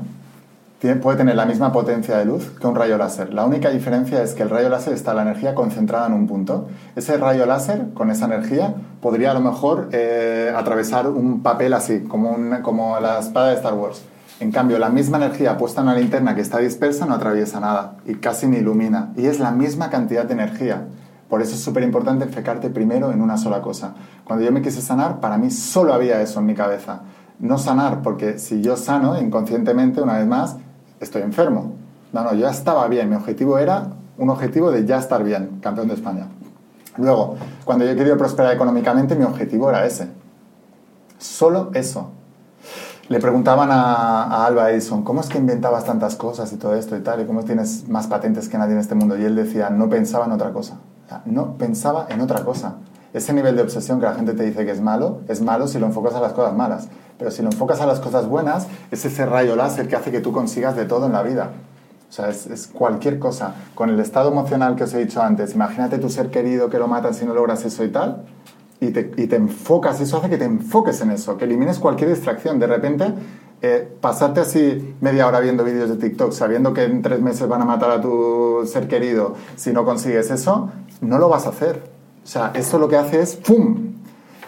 tiene- 0.80 0.98
puede 1.00 1.18
tener 1.18 1.36
la 1.36 1.46
misma 1.46 1.72
potencia 1.72 2.18
de 2.18 2.26
luz 2.26 2.52
que 2.60 2.68
un 2.68 2.76
rayo 2.76 2.98
láser. 2.98 3.34
La 3.34 3.46
única 3.46 3.70
diferencia 3.70 4.22
es 4.24 4.34
que 4.34 4.44
el 4.44 4.50
rayo 4.50 4.68
láser 4.68 4.94
está 4.94 5.14
la 5.14 5.22
energía 5.22 5.54
concentrada 5.56 6.08
en 6.08 6.14
un 6.14 6.28
punto. 6.28 6.68
Ese 6.96 7.18
rayo 7.18 7.46
láser, 7.46 7.94
con 7.94 8.10
esa 8.12 8.26
energía, 8.26 8.74
podría 9.00 9.32
a 9.32 9.34
lo 9.34 9.42
mejor 9.42 9.90
eh, 9.94 10.52
atravesar 10.56 11.08
un 11.08 11.42
papel 11.44 11.74
así, 11.74 12.02
como, 12.02 12.32
una- 12.32 12.62
como 12.62 13.00
la 13.00 13.20
espada 13.20 13.50
de 13.50 13.56
Star 13.56 13.74
Wars. 13.76 14.02
En 14.42 14.52
cambio, 14.52 14.80
la 14.80 14.90
misma 14.90 15.18
energía 15.18 15.56
puesta 15.56 15.82
en 15.82 15.88
una 15.88 15.98
linterna 15.98 16.34
que 16.34 16.42
está 16.42 16.58
dispersa 16.58 17.06
no 17.06 17.14
atraviesa 17.14 17.60
nada 17.60 17.98
y 18.08 18.16
casi 18.16 18.48
ni 18.48 18.58
ilumina. 18.58 19.14
Y 19.16 19.28
es 19.28 19.40
la 19.40 19.52
misma 19.52 19.92
cantidad 19.92 20.26
de 20.26 20.34
energía. 20.34 20.88
Por 21.30 21.44
eso 21.44 21.54
es 21.54 21.62
súper 21.62 21.84
importante 21.84 22.26
enfocarte 22.26 22.72
primero 22.72 23.12
en 23.12 23.22
una 23.22 23.38
sola 23.38 23.62
cosa. 23.62 23.94
Cuando 24.24 24.44
yo 24.44 24.52
me 24.52 24.64
quise 24.64 24.82
sanar, 24.82 25.20
para 25.20 25.38
mí 25.38 25.52
solo 25.52 25.94
había 25.94 26.24
eso 26.24 26.40
en 26.40 26.48
mi 26.48 26.56
cabeza. 26.56 27.02
No 27.38 27.60
sanar, 27.60 28.02
porque 28.02 28.40
si 28.40 28.64
yo 28.64 28.78
sano 28.78 29.22
inconscientemente, 29.22 30.02
una 30.02 30.18
vez 30.18 30.26
más, 30.26 30.56
estoy 31.00 31.22
enfermo. 31.22 31.74
No, 32.12 32.24
no, 32.24 32.34
yo 32.34 32.40
ya 32.40 32.50
estaba 32.50 32.88
bien. 32.88 33.12
Mi 33.12 33.18
objetivo 33.18 33.60
era 33.60 33.90
un 34.18 34.32
objetivo 34.32 34.72
de 34.72 34.88
ya 34.88 34.98
estar 34.98 35.24
bien, 35.24 35.60
campeón 35.62 35.88
de 35.88 35.94
España. 35.94 36.26
Luego, 36.98 37.36
cuando 37.64 37.86
yo 37.86 37.92
he 37.92 37.96
querido 37.96 38.18
prosperar 38.18 38.56
económicamente, 38.56 39.16
mi 39.16 39.24
objetivo 39.24 39.70
era 39.70 39.86
ese. 39.86 40.08
Solo 41.20 41.70
eso. 41.76 42.14
Le 43.10 43.20
preguntaban 43.20 43.72
a, 43.72 44.24
a 44.24 44.46
Alba 44.46 44.72
Edison, 44.72 45.04
¿cómo 45.04 45.22
es 45.22 45.28
que 45.28 45.38
inventabas 45.38 45.86
tantas 45.86 46.16
cosas 46.16 46.54
y 46.54 46.58
todo 46.58 46.76
esto 46.76 46.96
y 46.96 47.02
tal? 47.02 47.22
¿Y 47.22 47.26
cómo 47.26 47.44
tienes 47.44 47.90
más 47.90 48.08
patentes 48.08 48.48
que 48.48 48.58
nadie 48.58 48.74
en 48.74 48.80
este 48.80 48.96
mundo? 48.96 49.18
Y 49.18 49.24
él 49.24 49.36
decía, 49.36 49.70
no 49.70 49.90
pensaba 49.90 50.26
en 50.26 50.32
otra 50.32 50.52
cosa. 50.52 50.78
No 51.26 51.58
pensaba 51.58 52.08
en 52.10 52.22
otra 52.22 52.44
cosa. 52.46 52.76
Ese 53.14 53.34
nivel 53.34 53.58
de 53.58 53.64
obsesión 53.64 54.00
que 54.00 54.06
la 54.06 54.14
gente 54.14 54.34
te 54.34 54.44
dice 54.44 54.66
que 54.66 54.72
es 54.72 54.80
malo, 54.80 55.22
es 55.28 55.42
malo 55.42 55.68
si 55.68 55.80
lo 55.80 55.88
enfocas 55.88 56.16
a 56.16 56.22
las 56.22 56.32
cosas 56.32 56.56
malas. 56.56 56.88
Pero 57.18 57.32
si 57.32 57.42
lo 57.42 57.50
enfocas 57.50 57.82
a 57.82 57.86
las 57.86 58.00
cosas 58.00 58.28
buenas, 58.28 58.68
es 58.90 59.04
ese 59.04 59.26
rayo 59.26 59.56
láser 59.56 59.88
que 59.88 59.98
hace 59.98 60.12
que 60.12 60.22
tú 60.22 60.32
consigas 60.32 60.76
de 60.76 60.86
todo 60.86 61.08
en 61.08 61.12
la 61.12 61.22
vida. 61.22 61.50
O 62.10 62.14
sea, 62.14 62.30
es, 62.30 62.48
es 62.48 62.68
cualquier 62.68 63.20
cosa. 63.20 63.54
Con 63.76 63.90
el 63.90 64.00
estado 64.00 64.32
emocional 64.32 64.76
que 64.76 64.86
os 64.86 64.94
he 64.94 65.00
dicho 65.00 65.22
antes, 65.22 65.54
imagínate 65.54 65.98
tu 65.98 66.10
ser 66.10 66.30
querido 66.30 66.70
que 66.70 66.80
lo 66.80 66.88
matan 66.88 67.14
si 67.14 67.26
no 67.26 67.34
logras 67.34 67.66
eso 67.66 67.84
y 67.84 67.90
tal, 67.90 68.24
y 68.82 68.90
te, 68.90 69.12
y 69.16 69.28
te 69.28 69.36
enfocas, 69.36 70.02
eso 70.02 70.18
hace 70.18 70.28
que 70.28 70.38
te 70.38 70.44
enfoques 70.44 71.00
en 71.02 71.12
eso, 71.12 71.38
que 71.38 71.46
elimines 71.46 71.78
cualquier 71.78 72.10
distracción. 72.10 72.60
De 72.60 72.66
repente, 72.66 73.14
eh, 73.62 73.88
pasarte 74.02 74.40
así 74.40 74.96
media 75.02 75.28
hora 75.28 75.40
viendo 75.40 75.64
vídeos 75.64 75.88
de 75.88 75.98
TikTok, 75.98 76.32
sabiendo 76.32 76.74
que 76.74 76.84
en 76.84 77.04
tres 77.04 77.22
meses 77.22 77.48
van 77.48 77.62
a 77.62 77.66
matar 77.66 77.92
a 77.92 78.02
tu 78.02 78.64
ser 78.66 78.88
querido, 78.88 79.36
si 79.56 79.72
no 79.72 79.86
consigues 79.86 80.32
eso, 80.32 80.72
no 81.00 81.20
lo 81.20 81.30
vas 81.30 81.46
a 81.46 81.50
hacer. 81.50 81.84
O 82.24 82.28
sea, 82.28 82.52
esto 82.56 82.80
lo 82.80 82.88
que 82.88 82.98
hace 82.98 83.22
es 83.22 83.36
¡pum! 83.36 83.92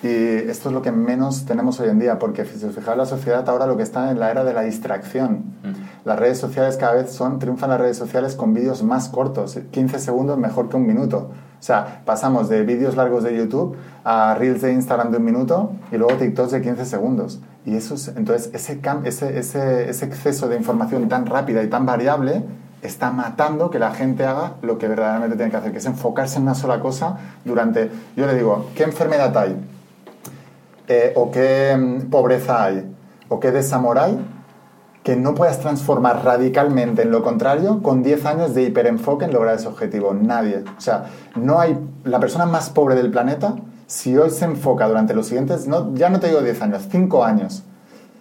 Y 0.02 0.08
esto 0.08 0.70
es 0.70 0.74
lo 0.74 0.82
que 0.82 0.92
menos 0.92 1.46
tenemos 1.46 1.80
hoy 1.80 1.90
en 1.90 2.00
día, 2.00 2.18
porque 2.18 2.44
si 2.44 2.66
os 2.66 2.76
fijáis, 2.76 2.98
la 2.98 3.06
sociedad 3.06 3.48
ahora 3.48 3.68
lo 3.68 3.78
que 3.78 3.84
está 3.84 4.10
en 4.10 4.20
la 4.20 4.32
era 4.32 4.44
de 4.44 4.54
la 4.54 4.64
distracción. 4.64 5.44
Las 6.04 6.20
redes 6.20 6.40
sociales 6.40 6.76
cada 6.76 6.96
vez 6.96 7.12
son, 7.12 7.40
triunfan 7.40 7.70
las 7.70 7.80
redes 7.80 7.98
sociales 7.98 8.36
con 8.36 8.54
vídeos 8.54 8.84
más 8.84 9.08
cortos, 9.10 9.58
15 9.72 10.00
segundos 10.00 10.38
mejor 10.40 10.70
que 10.70 10.76
un 10.76 10.88
minuto. 10.88 11.30
O 11.64 11.66
sea, 11.66 12.02
pasamos 12.04 12.50
de 12.50 12.64
vídeos 12.64 12.98
largos 12.98 13.24
de 13.24 13.38
YouTube 13.38 13.78
a 14.04 14.36
reels 14.38 14.62
de 14.62 14.74
Instagram 14.74 15.12
de 15.12 15.18
un 15.20 15.24
minuto 15.24 15.72
y 15.94 15.98
luego 15.98 16.18
TikToks 16.18 16.52
de 16.52 16.62
15 16.62 16.84
segundos. 16.84 17.40
Y 17.66 17.78
eso 17.78 17.96
es, 17.96 18.10
entonces, 18.10 18.50
ese 18.54 20.06
exceso 20.06 20.50
de 20.50 20.58
información 20.58 21.08
tan 21.08 21.26
rápida 21.26 21.64
y 21.64 21.70
tan 21.70 21.86
variable 21.86 22.44
está 22.82 23.12
matando 23.12 23.70
que 23.70 23.80
la 23.80 23.92
gente 23.92 24.26
haga 24.26 24.56
lo 24.62 24.78
que 24.78 24.90
verdaderamente 24.90 25.38
tiene 25.38 25.52
que 25.52 25.56
hacer, 25.56 25.72
que 25.72 25.78
es 25.78 25.86
enfocarse 25.86 26.36
en 26.36 26.44
una 26.44 26.54
sola 26.54 26.82
cosa 26.82 27.18
durante... 27.46 27.90
Yo 28.18 28.28
le 28.28 28.36
digo, 28.36 28.70
¿qué 28.76 28.84
enfermedad 28.84 29.38
hay? 29.38 29.56
Eh, 30.90 31.14
¿O 31.16 31.32
qué 31.32 31.78
mm, 31.78 32.10
pobreza 32.10 32.62
hay? 32.62 32.94
¿O 33.30 33.40
qué 33.40 33.52
desamor 33.52 34.00
hay? 34.00 34.20
Que 35.04 35.18
no 35.18 35.36
puedas 35.36 35.60
transformar 35.60 36.24
radicalmente 36.24 37.02
en 37.02 37.12
lo 37.12 37.24
contrario 37.24 37.82
con 37.84 38.04
10 38.04 38.26
años 38.26 38.54
de 38.54 38.64
hiperenfoque 38.64 39.26
en 39.26 39.34
lograr 39.34 39.56
ese 39.56 39.68
objetivo. 39.68 40.14
Nadie. 40.14 40.64
O 40.78 40.82
sea, 40.82 41.06
no 41.36 41.60
hay... 41.60 41.78
La 42.06 42.20
persona 42.20 42.46
más 42.46 42.70
pobre 42.70 42.96
del 42.96 43.12
planeta, 43.12 43.56
si 43.86 44.18
hoy 44.18 44.30
se 44.30 44.46
enfoca 44.46 44.88
durante 44.88 45.14
los 45.14 45.28
siguientes, 45.28 45.68
no, 45.68 45.94
ya 45.94 46.10
no 46.10 46.20
te 46.20 46.28
digo 46.28 46.42
10 46.42 46.62
años, 46.62 46.88
5 46.90 47.24
años, 47.24 47.64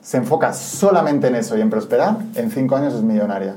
se 0.00 0.16
enfoca 0.16 0.52
solamente 0.52 1.28
en 1.28 1.36
eso 1.36 1.56
y 1.56 1.60
en 1.60 1.70
prosperar, 1.70 2.16
en 2.34 2.50
5 2.50 2.76
años 2.76 2.94
es 2.94 3.02
millonaria. 3.02 3.54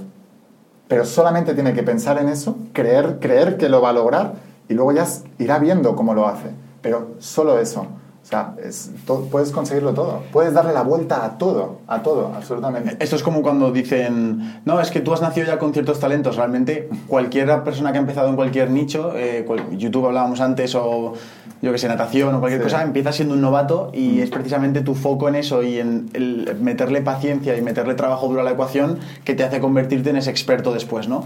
Pero 0.88 1.04
solamente 1.06 1.56
tiene 1.56 1.74
que 1.74 1.82
pensar 1.82 2.20
en 2.20 2.30
eso, 2.30 2.58
creer, 2.74 3.18
creer 3.20 3.58
que 3.58 3.70
lo 3.70 3.82
va 3.82 3.90
a 3.90 3.94
lograr 3.94 4.34
y 4.70 4.76
luego 4.76 4.92
ya 4.92 5.08
irá 5.40 5.58
viendo 5.58 5.96
cómo 5.96 6.14
lo 6.14 6.28
hace. 6.28 6.52
Pero 6.82 7.16
solo 7.18 7.58
eso. 7.60 7.88
O 8.26 8.28
sea, 8.28 8.56
es 8.64 8.90
puedes 9.32 9.52
conseguirlo 9.52 9.94
todo. 9.94 10.24
Puedes 10.34 10.52
darle 10.52 10.74
la 10.74 10.82
vuelta 10.82 11.24
a 11.24 11.38
todo, 11.38 11.82
a 11.86 12.02
todo, 12.02 12.32
absolutamente. 12.36 12.98
Esto 13.00 13.16
es 13.18 13.22
como 13.22 13.44
cuando 13.44 13.72
dicen, 13.72 14.62
no, 14.66 14.82
es 14.82 14.90
que 14.90 15.00
tú 15.00 15.14
has 15.14 15.22
nacido 15.22 15.46
ya 15.46 15.60
con 15.60 15.74
ciertos 15.74 16.00
talentos. 16.00 16.36
Realmente, 16.36 16.90
cualquier 17.08 17.62
persona 17.64 17.92
que 17.92 18.00
ha 18.00 18.02
empezado 18.02 18.28
en 18.30 18.36
cualquier 18.36 18.72
nicho, 18.72 19.12
eh, 19.16 19.46
YouTube 19.78 20.08
hablábamos 20.08 20.42
antes, 20.42 20.74
o 20.74 21.14
yo 21.62 21.72
que 21.72 21.78
sé, 21.78 21.88
natación 21.88 22.34
o 22.34 22.40
cualquier 22.40 22.62
Sí. 22.62 22.72
cosa, 22.72 22.82
empieza 22.82 23.12
siendo 23.12 23.36
un 23.36 23.42
novato 23.42 23.92
y 23.94 24.20
es 24.22 24.32
precisamente 24.32 24.82
tu 24.82 24.96
foco 24.96 25.30
en 25.30 25.36
eso 25.36 25.62
y 25.62 25.78
en 25.78 26.10
el 26.14 26.58
meterle 26.60 27.02
paciencia 27.02 27.56
y 27.56 27.62
meterle 27.62 27.94
trabajo 27.94 28.28
duro 28.28 28.42
a 28.42 28.44
la 28.44 28.52
ecuación 28.52 28.98
que 29.24 29.36
te 29.36 29.44
hace 29.44 29.60
convertirte 29.60 30.10
en 30.10 30.16
ese 30.18 30.32
experto 30.32 30.74
después, 30.74 31.08
¿no? 31.08 31.26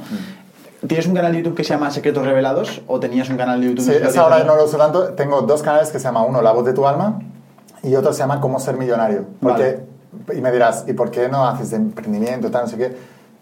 ¿Tienes 0.87 1.07
un 1.07 1.13
canal 1.13 1.33
de 1.33 1.39
YouTube 1.39 1.55
que 1.55 1.63
se 1.63 1.73
llama 1.73 1.91
Secretos 1.91 2.25
Revelados 2.25 2.81
o 2.87 2.99
tenías 2.99 3.29
un 3.29 3.35
canal 3.35 3.59
de 3.59 3.67
YouTube? 3.67 3.83
Sí, 3.83 3.91
esa 3.91 4.21
ahora 4.21 4.43
no 4.45 4.55
lo 4.55 4.63
uso 4.63 4.77
tanto. 4.77 5.13
Tengo 5.13 5.41
dos 5.41 5.61
canales 5.61 5.91
que 5.91 5.99
se 5.99 6.05
llama 6.05 6.23
uno 6.23 6.41
La 6.41 6.53
Voz 6.53 6.65
de 6.65 6.73
tu 6.73 6.87
Alma 6.87 7.19
y 7.83 7.95
otro 7.95 8.13
se 8.13 8.19
llama 8.19 8.39
Cómo 8.39 8.59
Ser 8.59 8.77
Millonario. 8.77 9.25
Porque, 9.41 9.81
Y 10.35 10.41
me 10.41 10.51
dirás, 10.51 10.85
¿y 10.87 10.93
por 10.93 11.11
qué 11.11 11.27
no 11.27 11.45
haces 11.45 11.71
de 11.71 11.77
emprendimiento 11.77 12.49
tal, 12.49 12.63
no 12.63 12.67
sé 12.69 12.77
qué? 12.77 12.95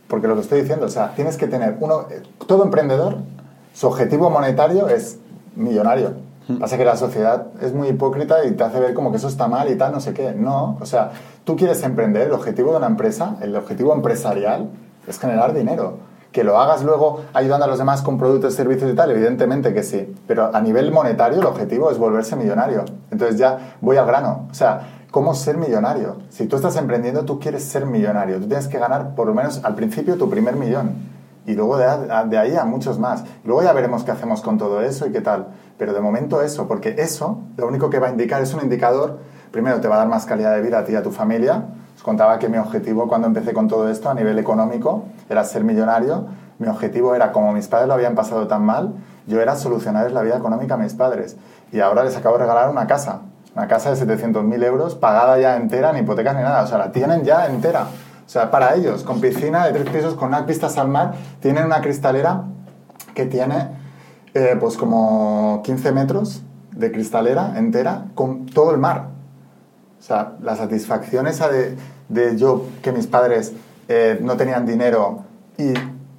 Porque 0.07 0.27
lo 0.27 0.33
que 0.33 0.41
estoy 0.41 0.61
diciendo, 0.61 0.88
o 0.88 0.89
sea, 0.89 1.13
tienes 1.15 1.38
que 1.38 1.47
tener 1.47 1.77
uno, 1.79 2.07
todo 2.47 2.63
emprendedor, 2.63 3.17
su 3.73 3.88
objetivo 3.88 4.29
monetario 4.29 4.88
es 4.88 5.19
millonario. 5.55 6.13
Pasa 6.59 6.77
que 6.77 6.85
la 6.85 6.95
sociedad 6.95 7.47
es 7.61 7.73
muy 7.73 7.89
hipócrita 7.89 8.45
y 8.45 8.51
te 8.51 8.63
hace 8.63 8.79
ver 8.79 8.93
como 8.93 9.11
que 9.11 9.17
eso 9.17 9.27
está 9.27 9.47
mal 9.47 9.69
y 9.69 9.75
tal, 9.75 9.91
no 9.91 9.99
sé 9.99 10.13
qué. 10.13 10.31
No, 10.31 10.77
o 10.79 10.85
sea, 10.85 11.11
tú 11.43 11.57
quieres 11.57 11.83
emprender, 11.83 12.27
el 12.27 12.33
objetivo 12.33 12.71
de 12.71 12.77
una 12.77 12.88
empresa, 12.88 13.35
el 13.41 13.55
objetivo 13.55 13.93
empresarial 13.93 14.69
es 15.05 15.19
generar 15.19 15.53
dinero. 15.53 15.97
Que 16.38 16.43
lo 16.43 16.59
hagas 16.59 16.83
luego 16.83 17.21
ayudando 17.33 17.65
a 17.65 17.67
los 17.67 17.79
demás 17.79 18.03
con 18.03 18.19
productos, 18.19 18.53
servicios 18.53 18.91
y 18.91 18.95
tal, 18.95 19.09
evidentemente 19.09 19.73
que 19.73 19.81
sí. 19.81 20.15
Pero 20.27 20.55
a 20.55 20.61
nivel 20.61 20.91
monetario 20.91 21.39
el 21.39 21.45
objetivo 21.47 21.89
es 21.89 21.97
volverse 21.97 22.35
millonario. 22.35 22.85
Entonces 23.09 23.39
ya 23.39 23.77
voy 23.81 23.97
al 23.97 24.05
grano. 24.05 24.47
O 24.51 24.53
sea, 24.53 24.99
¿cómo 25.09 25.33
ser 25.33 25.57
millonario? 25.57 26.17
Si 26.29 26.45
tú 26.45 26.55
estás 26.55 26.75
emprendiendo, 26.75 27.25
tú 27.25 27.39
quieres 27.39 27.63
ser 27.63 27.88
millonario. 27.88 28.39
Tú 28.39 28.45
tienes 28.45 28.67
que 28.67 28.77
ganar 28.77 29.15
por 29.15 29.25
lo 29.25 29.33
menos 29.33 29.61
al 29.63 29.73
principio 29.73 30.15
tu 30.15 30.29
primer 30.29 30.57
millón. 30.57 30.91
Y 31.47 31.55
luego 31.55 31.75
de, 31.75 32.38
ahí 32.38 32.55
a 32.55 32.65
muchos 32.65 32.99
más. 32.99 33.23
Luego 33.43 33.63
ya 33.63 33.73
veremos 33.73 34.03
qué 34.03 34.11
hacemos 34.11 34.41
con 34.41 34.59
todo 34.59 34.81
eso 34.81 35.07
y 35.07 35.11
qué 35.11 35.21
tal. 35.21 35.47
Pero 35.79 35.91
de 35.91 36.01
momento 36.01 36.43
eso, 36.43 36.67
porque 36.67 36.97
eso 36.99 37.39
lo 37.57 37.65
único 37.65 37.89
que 37.89 37.97
va 37.97 38.09
a 38.09 38.11
indicar 38.11 38.43
es 38.43 38.53
un 38.53 38.61
indicador. 38.61 39.17
Primero, 39.49 39.81
te 39.81 39.88
va 39.88 39.95
a 39.95 39.97
dar 39.97 40.07
más 40.07 40.27
calidad 40.27 40.53
de 40.53 40.61
vida 40.61 40.77
a 40.77 40.85
ti 40.85 40.91
y 40.93 40.97
a 40.97 41.01
tu 41.01 41.09
familia. 41.09 41.63
Contaba 42.07 42.39
que 42.39 42.47
mi 42.47 42.57
objetivo 42.57 43.09
cuando 43.09 43.27
empecé 43.27 43.51
con 43.51 43.67
todo 43.67 43.89
esto 43.89 44.09
a 44.09 44.13
nivel 44.13 44.39
económico 44.39 45.03
era 45.29 45.43
ser 45.43 45.65
millonario. 45.65 46.25
Mi 46.57 46.69
objetivo 46.69 47.13
era, 47.13 47.33
como 47.33 47.51
mis 47.51 47.67
padres 47.67 47.89
lo 47.89 47.95
habían 47.95 48.15
pasado 48.15 48.47
tan 48.47 48.63
mal, 48.63 48.93
yo 49.25 49.41
era 49.41 49.57
solucionarles 49.57 50.13
la 50.13 50.21
vida 50.21 50.37
económica 50.37 50.75
a 50.75 50.77
mis 50.77 50.93
padres. 50.93 51.35
Y 51.69 51.81
ahora 51.81 52.05
les 52.05 52.15
acabo 52.15 52.37
de 52.37 52.43
regalar 52.43 52.69
una 52.69 52.87
casa. 52.87 53.23
Una 53.57 53.67
casa 53.67 53.93
de 53.93 53.97
700.000 54.07 54.63
euros, 54.63 54.95
pagada 54.95 55.37
ya 55.37 55.57
entera, 55.57 55.91
ni 55.91 55.99
hipotecas 55.99 56.33
ni 56.37 56.43
nada. 56.43 56.63
O 56.63 56.67
sea, 56.67 56.77
la 56.77 56.93
tienen 56.93 57.25
ya 57.25 57.47
entera. 57.47 57.87
O 58.25 58.29
sea, 58.29 58.51
para 58.51 58.75
ellos, 58.75 59.03
con 59.03 59.19
piscina 59.19 59.65
de 59.65 59.73
tres 59.73 59.89
pisos, 59.89 60.13
con 60.13 60.29
unas 60.29 60.45
vistas 60.45 60.77
al 60.77 60.87
mar, 60.87 61.11
tienen 61.41 61.65
una 61.65 61.81
cristalera 61.81 62.43
que 63.15 63.25
tiene 63.25 63.67
eh, 64.33 64.55
pues 64.57 64.77
como 64.77 65.59
15 65.61 65.91
metros 65.91 66.41
de 66.71 66.89
cristalera 66.89 67.57
entera 67.57 68.05
con 68.15 68.45
todo 68.45 68.71
el 68.71 68.77
mar. 68.77 69.07
O 69.99 70.01
sea, 70.01 70.35
la 70.41 70.55
satisfacción 70.55 71.27
esa 71.27 71.49
de, 71.49 71.75
de 72.09 72.37
yo, 72.37 72.65
que 72.81 72.91
mis 72.91 73.07
padres 73.07 73.53
eh, 73.87 74.19
no 74.21 74.37
tenían 74.37 74.65
dinero 74.65 75.23
y 75.57 75.73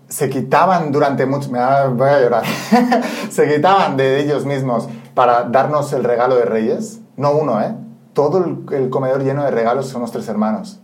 se 0.09 0.31
quitaban 0.31 0.91
durante 0.91 1.27
mucho... 1.27 1.51
Me 1.51 1.59
voy 1.89 2.09
a 2.09 2.21
llorar. 2.21 2.45
se 3.31 3.49
quitaban 3.49 3.97
de 3.97 4.21
ellos 4.21 4.47
mismos 4.47 4.89
para 5.15 5.45
darnos 5.45 5.93
el 5.93 6.05
regalo 6.05 6.37
de 6.37 6.45
Reyes. 6.45 7.01
No 7.17 7.33
uno, 7.33 7.61
¿eh? 7.61 7.75
Todo 8.15 8.45
el, 8.45 8.65
el 8.75 8.91
comedor 8.91 9.23
lleno 9.23 9.45
de 9.45 9.51
regalos 9.51 9.89
somos 9.89 10.11
tres 10.11 10.29
hermanos. 10.29 10.81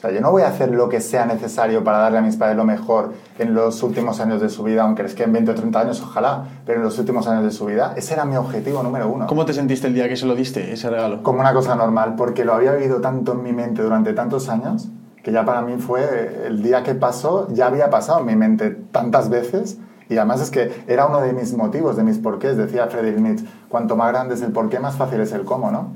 O 0.00 0.02
sea, 0.02 0.12
yo 0.12 0.22
no 0.22 0.30
voy 0.30 0.40
a 0.40 0.48
hacer 0.48 0.70
lo 0.70 0.88
que 0.88 0.98
sea 1.02 1.26
necesario 1.26 1.84
para 1.84 1.98
darle 1.98 2.16
a 2.16 2.22
mis 2.22 2.34
padres 2.36 2.56
lo 2.56 2.64
mejor 2.64 3.12
en 3.38 3.52
los 3.52 3.82
últimos 3.82 4.18
años 4.18 4.40
de 4.40 4.48
su 4.48 4.62
vida, 4.62 4.82
aunque 4.82 5.02
es 5.02 5.14
que 5.14 5.24
en 5.24 5.32
20 5.34 5.50
o 5.50 5.54
30 5.54 5.78
años, 5.78 6.00
ojalá, 6.00 6.46
pero 6.64 6.78
en 6.78 6.84
los 6.84 6.98
últimos 6.98 7.28
años 7.28 7.44
de 7.44 7.50
su 7.50 7.66
vida. 7.66 7.92
Ese 7.98 8.14
era 8.14 8.24
mi 8.24 8.34
objetivo 8.36 8.82
número 8.82 9.10
uno 9.10 9.26
¿Cómo 9.26 9.44
te 9.44 9.52
sentiste 9.52 9.88
el 9.88 9.92
día 9.92 10.08
que 10.08 10.16
se 10.16 10.24
lo 10.24 10.34
diste, 10.34 10.72
ese 10.72 10.88
regalo? 10.88 11.22
como 11.22 11.40
una 11.40 11.52
cosa 11.52 11.74
normal, 11.74 12.14
porque 12.16 12.46
lo 12.46 12.54
había 12.54 12.72
vivido 12.72 13.02
tanto 13.02 13.32
en 13.32 13.42
mi 13.42 13.52
mente 13.52 13.82
durante 13.82 14.14
tantos 14.14 14.48
años, 14.48 14.88
que 15.22 15.32
ya 15.32 15.44
para 15.44 15.60
mí 15.60 15.76
fue 15.76 16.00
eh, 16.00 16.44
el 16.46 16.62
día 16.62 16.82
que 16.82 16.94
pasó, 16.94 17.46
ya 17.50 17.66
había 17.66 17.90
pasado 17.90 18.20
en 18.20 18.26
mi 18.26 18.36
mente 18.36 18.70
tantas 18.70 19.28
veces, 19.28 19.76
y 20.08 20.16
además 20.16 20.40
es 20.40 20.50
que 20.50 20.82
era 20.86 21.04
uno 21.04 21.20
de 21.20 21.34
mis 21.34 21.54
motivos, 21.54 21.98
de 21.98 22.04
mis 22.04 22.16
porqués, 22.16 22.56
decía 22.56 22.86
Friedrich 22.86 23.18
Nietzsche, 23.18 23.46
cuanto 23.68 23.96
más 23.96 24.08
grande 24.08 24.32
es 24.32 24.40
el 24.40 24.52
porqué, 24.52 24.78
más 24.78 24.96
fácil 24.96 25.20
es 25.20 25.32
el 25.32 25.44
cómo, 25.44 25.70
¿no? 25.70 25.88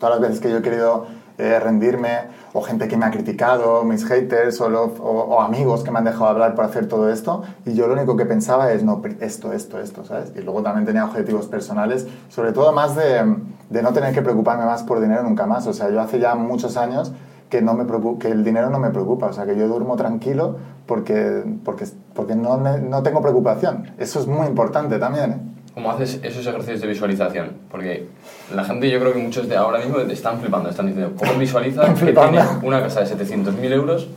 Todas 0.00 0.16
las 0.16 0.28
veces 0.28 0.40
que 0.40 0.50
yo 0.50 0.56
he 0.56 0.62
querido 0.62 1.06
eh, 1.38 1.58
rendirme, 1.58 2.08
o 2.52 2.62
gente 2.62 2.88
que 2.88 2.96
me 2.96 3.06
ha 3.06 3.10
criticado, 3.10 3.82
mis 3.84 4.04
haters, 4.06 4.60
o, 4.60 4.68
lo- 4.68 4.84
o- 4.84 5.24
o 5.36 5.40
amigos 5.40 5.82
que 5.82 5.90
me 5.90 5.98
han 5.98 6.04
dejado 6.04 6.26
hablar 6.26 6.54
por 6.54 6.64
hacer 6.64 6.86
todo 6.88 7.10
esto, 7.10 7.42
y 7.64 7.74
yo 7.74 7.86
lo 7.86 7.94
único 7.94 8.16
que 8.16 8.26
pensaba 8.26 8.72
es, 8.72 8.82
no, 8.84 9.00
esto, 9.20 9.52
esto, 9.52 9.80
esto, 9.80 10.04
¿sabes? 10.04 10.32
Y 10.36 10.40
luego 10.42 10.62
también 10.62 10.84
tenía 10.86 11.04
objetivos 11.04 11.46
personales, 11.46 12.06
sobre 12.28 12.52
todo 12.52 12.72
más 12.72 12.94
de, 12.96 13.36
de 13.70 13.82
no 13.82 13.92
tener 13.92 14.12
que 14.14 14.22
preocuparme 14.22 14.64
más 14.66 14.82
por 14.82 15.00
dinero 15.00 15.22
nunca 15.22 15.46
más. 15.46 15.66
O 15.66 15.72
sea, 15.72 15.88
yo 15.90 16.00
hace 16.00 16.18
ya 16.18 16.34
muchos 16.34 16.76
años 16.76 17.12
que, 17.48 17.62
no 17.62 17.74
me 17.74 17.84
que 18.18 18.28
el 18.28 18.44
dinero 18.44 18.70
no 18.70 18.78
me 18.78 18.90
preocupa, 18.90 19.26
o 19.26 19.32
sea, 19.32 19.44
que 19.46 19.56
yo 19.56 19.68
duermo 19.68 19.96
tranquilo 19.96 20.56
porque, 20.86 21.44
porque, 21.64 21.86
porque 22.14 22.34
no, 22.34 22.58
me- 22.58 22.80
no 22.80 23.02
tengo 23.02 23.20
preocupación. 23.22 23.90
Eso 23.98 24.20
es 24.20 24.26
muy 24.26 24.46
importante 24.46 24.98
también, 24.98 25.30
¿eh? 25.32 25.36
¿Cómo 25.74 25.90
haces 25.90 26.20
esos 26.22 26.46
ejercicios 26.46 26.80
de 26.82 26.86
visualización? 26.88 27.52
Porque 27.70 28.06
la 28.54 28.62
gente, 28.64 28.90
yo 28.90 29.00
creo 29.00 29.12
que 29.14 29.18
muchos 29.18 29.48
de 29.48 29.56
ahora 29.56 29.78
mismo 29.78 29.98
están 30.00 30.38
flipando, 30.40 30.68
están 30.68 30.86
diciendo, 30.86 31.14
¿cómo 31.18 31.32
visualizas 31.38 31.86
que 31.98 32.12
tienes 32.30 32.46
una 32.62 32.82
casa 32.82 33.00
de 33.00 33.06
700.000 33.06 33.72
euros 33.72 34.08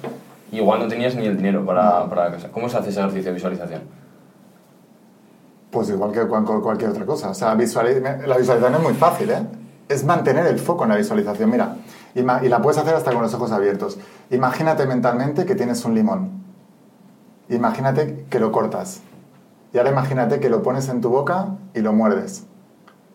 y 0.52 0.58
igual 0.58 0.80
no 0.80 0.88
tenías 0.90 1.16
ni 1.16 1.26
el 1.26 1.38
dinero 1.38 1.66
para, 1.66 2.10
para 2.10 2.26
la 2.26 2.32
casa? 2.32 2.50
¿Cómo 2.52 2.68
se 2.68 2.78
hace 2.78 2.90
ese 2.90 3.00
ejercicio 3.00 3.30
de 3.32 3.36
visualización? 3.36 3.82
Pues 5.72 5.90
igual 5.90 6.12
que 6.12 6.22
cual- 6.28 6.44
cualquier 6.62 6.90
otra 6.92 7.06
cosa. 7.06 7.30
O 7.30 7.34
sea, 7.34 7.56
visuali- 7.56 8.02
la 8.02 8.38
visualización 8.38 8.76
es 8.76 8.82
muy 8.82 8.94
fácil, 8.94 9.30
¿eh? 9.30 9.40
Es 9.88 10.04
mantener 10.04 10.48
el 10.48 10.60
foco 10.60 10.84
en 10.84 10.90
la 10.90 10.96
visualización. 10.98 11.50
Mira, 11.52 11.76
ima- 12.16 12.42
y 12.44 12.50
la 12.50 12.62
puedes 12.62 12.78
hacer 12.80 12.96
hasta 12.96 13.12
con 13.14 13.22
los 13.22 13.34
ojos 13.34 13.52
abiertos. 13.52 13.98
Imagínate 14.30 14.86
mentalmente 14.88 15.46
que 15.46 15.56
tienes 15.56 15.84
un 15.86 15.96
limón. 15.96 16.32
Imagínate 17.50 18.26
que 18.30 18.40
lo 18.40 18.52
cortas. 18.52 19.02
Y 19.76 19.78
ahora 19.78 19.92
imagínate 19.92 20.40
que 20.40 20.48
lo 20.48 20.64
pones 20.64 20.88
en 20.88 21.02
tu 21.02 21.10
boca 21.10 21.50
y 21.74 21.82
lo 21.82 21.92
muerdes. 21.92 22.46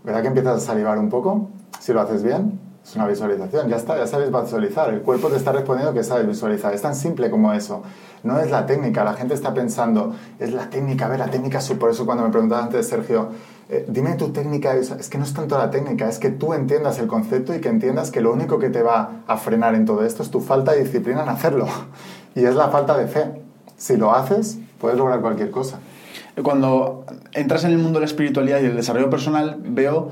¿Verdad 0.05 0.21
que 0.21 0.29
empiezas 0.29 0.59
a 0.59 0.61
salivar 0.61 0.99
un 0.99 1.09
poco? 1.09 1.49
Si 1.79 1.95
lo 1.95 2.03
haces 2.03 2.23
bien, 2.23 2.61
es 2.85 2.95
una 2.97 3.07
visualización. 3.07 3.71
Ya 3.71 3.77
está, 3.77 3.97
ya 3.97 4.07
sabes 4.07 4.31
visualizar. 4.31 4.93
El 4.93 5.01
cuerpo 5.01 5.29
te 5.29 5.37
está 5.37 5.53
respondiendo 5.53 5.95
que 5.95 6.05
sabes 6.05 6.27
visualizar. 6.27 6.75
Es 6.75 6.83
tan 6.83 6.95
simple 6.95 7.31
como 7.31 7.55
eso. 7.55 7.83
No 8.25 8.39
es 8.39 8.51
la 8.51 8.67
técnica. 8.67 9.05
La 9.05 9.15
gente 9.15 9.33
está 9.33 9.55
pensando, 9.55 10.15
es 10.39 10.53
la 10.53 10.69
técnica. 10.69 11.07
A 11.07 11.09
ver, 11.09 11.21
la 11.21 11.31
técnica 11.31 11.61
por 11.79 11.89
eso 11.89 12.05
cuando 12.05 12.25
me 12.25 12.31
preguntabas 12.31 12.67
antes, 12.67 12.87
Sergio, 12.87 13.31
eh, 13.71 13.87
dime 13.89 14.17
tu 14.17 14.29
técnica. 14.29 14.75
Es 14.75 15.09
que 15.09 15.17
no 15.17 15.25
es 15.25 15.33
tanto 15.33 15.57
la 15.57 15.71
técnica, 15.71 16.11
es 16.11 16.19
que 16.19 16.29
tú 16.29 16.53
entiendas 16.53 16.99
el 16.99 17.07
concepto 17.07 17.55
y 17.55 17.63
que 17.63 17.71
entiendas 17.71 18.11
que 18.11 18.21
lo 18.21 18.35
único 18.35 18.59
que 18.59 18.69
te 18.69 18.83
va 18.83 19.23
a 19.27 19.39
frenar 19.39 19.75
en 19.75 19.87
todo 19.87 20.05
esto 20.05 20.23
es 20.23 20.31
tu 20.31 20.41
falta 20.43 20.73
de 20.73 20.85
disciplina 20.85 21.23
en 21.23 21.31
hacerlo. 21.31 21.67
Y 22.35 22.45
es 22.45 22.55
la 22.55 22.69
falta 22.69 22.99
de 22.99 23.07
fe. 23.07 23.43
Si 23.79 23.97
lo 23.97 24.15
haces, 24.15 24.59
puedes 24.79 24.99
lograr 24.99 25.23
cualquier 25.23 25.51
cosa. 25.51 25.81
Cuando 26.43 27.05
entras 27.33 27.65
en 27.65 27.73
el 27.73 27.79
mundo 27.79 27.99
de 27.99 28.07
la 28.07 28.07
espiritualidad 28.07 28.61
y 28.61 28.67
el 28.67 28.77
desarrollo 28.77 29.11
personal, 29.11 29.59
veo 29.61 30.11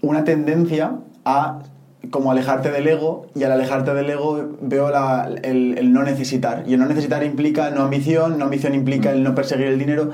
una 0.00 0.24
tendencia 0.24 0.96
a 1.24 1.60
como 2.10 2.32
alejarte 2.32 2.70
del 2.70 2.88
ego 2.88 3.26
y 3.34 3.44
al 3.44 3.52
alejarte 3.52 3.94
del 3.94 4.10
ego 4.10 4.50
veo 4.60 4.90
el, 5.42 5.78
el 5.78 5.92
no 5.92 6.02
necesitar. 6.02 6.64
Y 6.66 6.74
el 6.74 6.80
no 6.80 6.86
necesitar 6.86 7.22
implica 7.22 7.70
no 7.70 7.82
ambición, 7.82 8.38
no 8.38 8.44
ambición 8.44 8.74
implica 8.74 9.12
el 9.12 9.22
no 9.22 9.34
perseguir 9.34 9.68
el 9.68 9.78
dinero. 9.78 10.10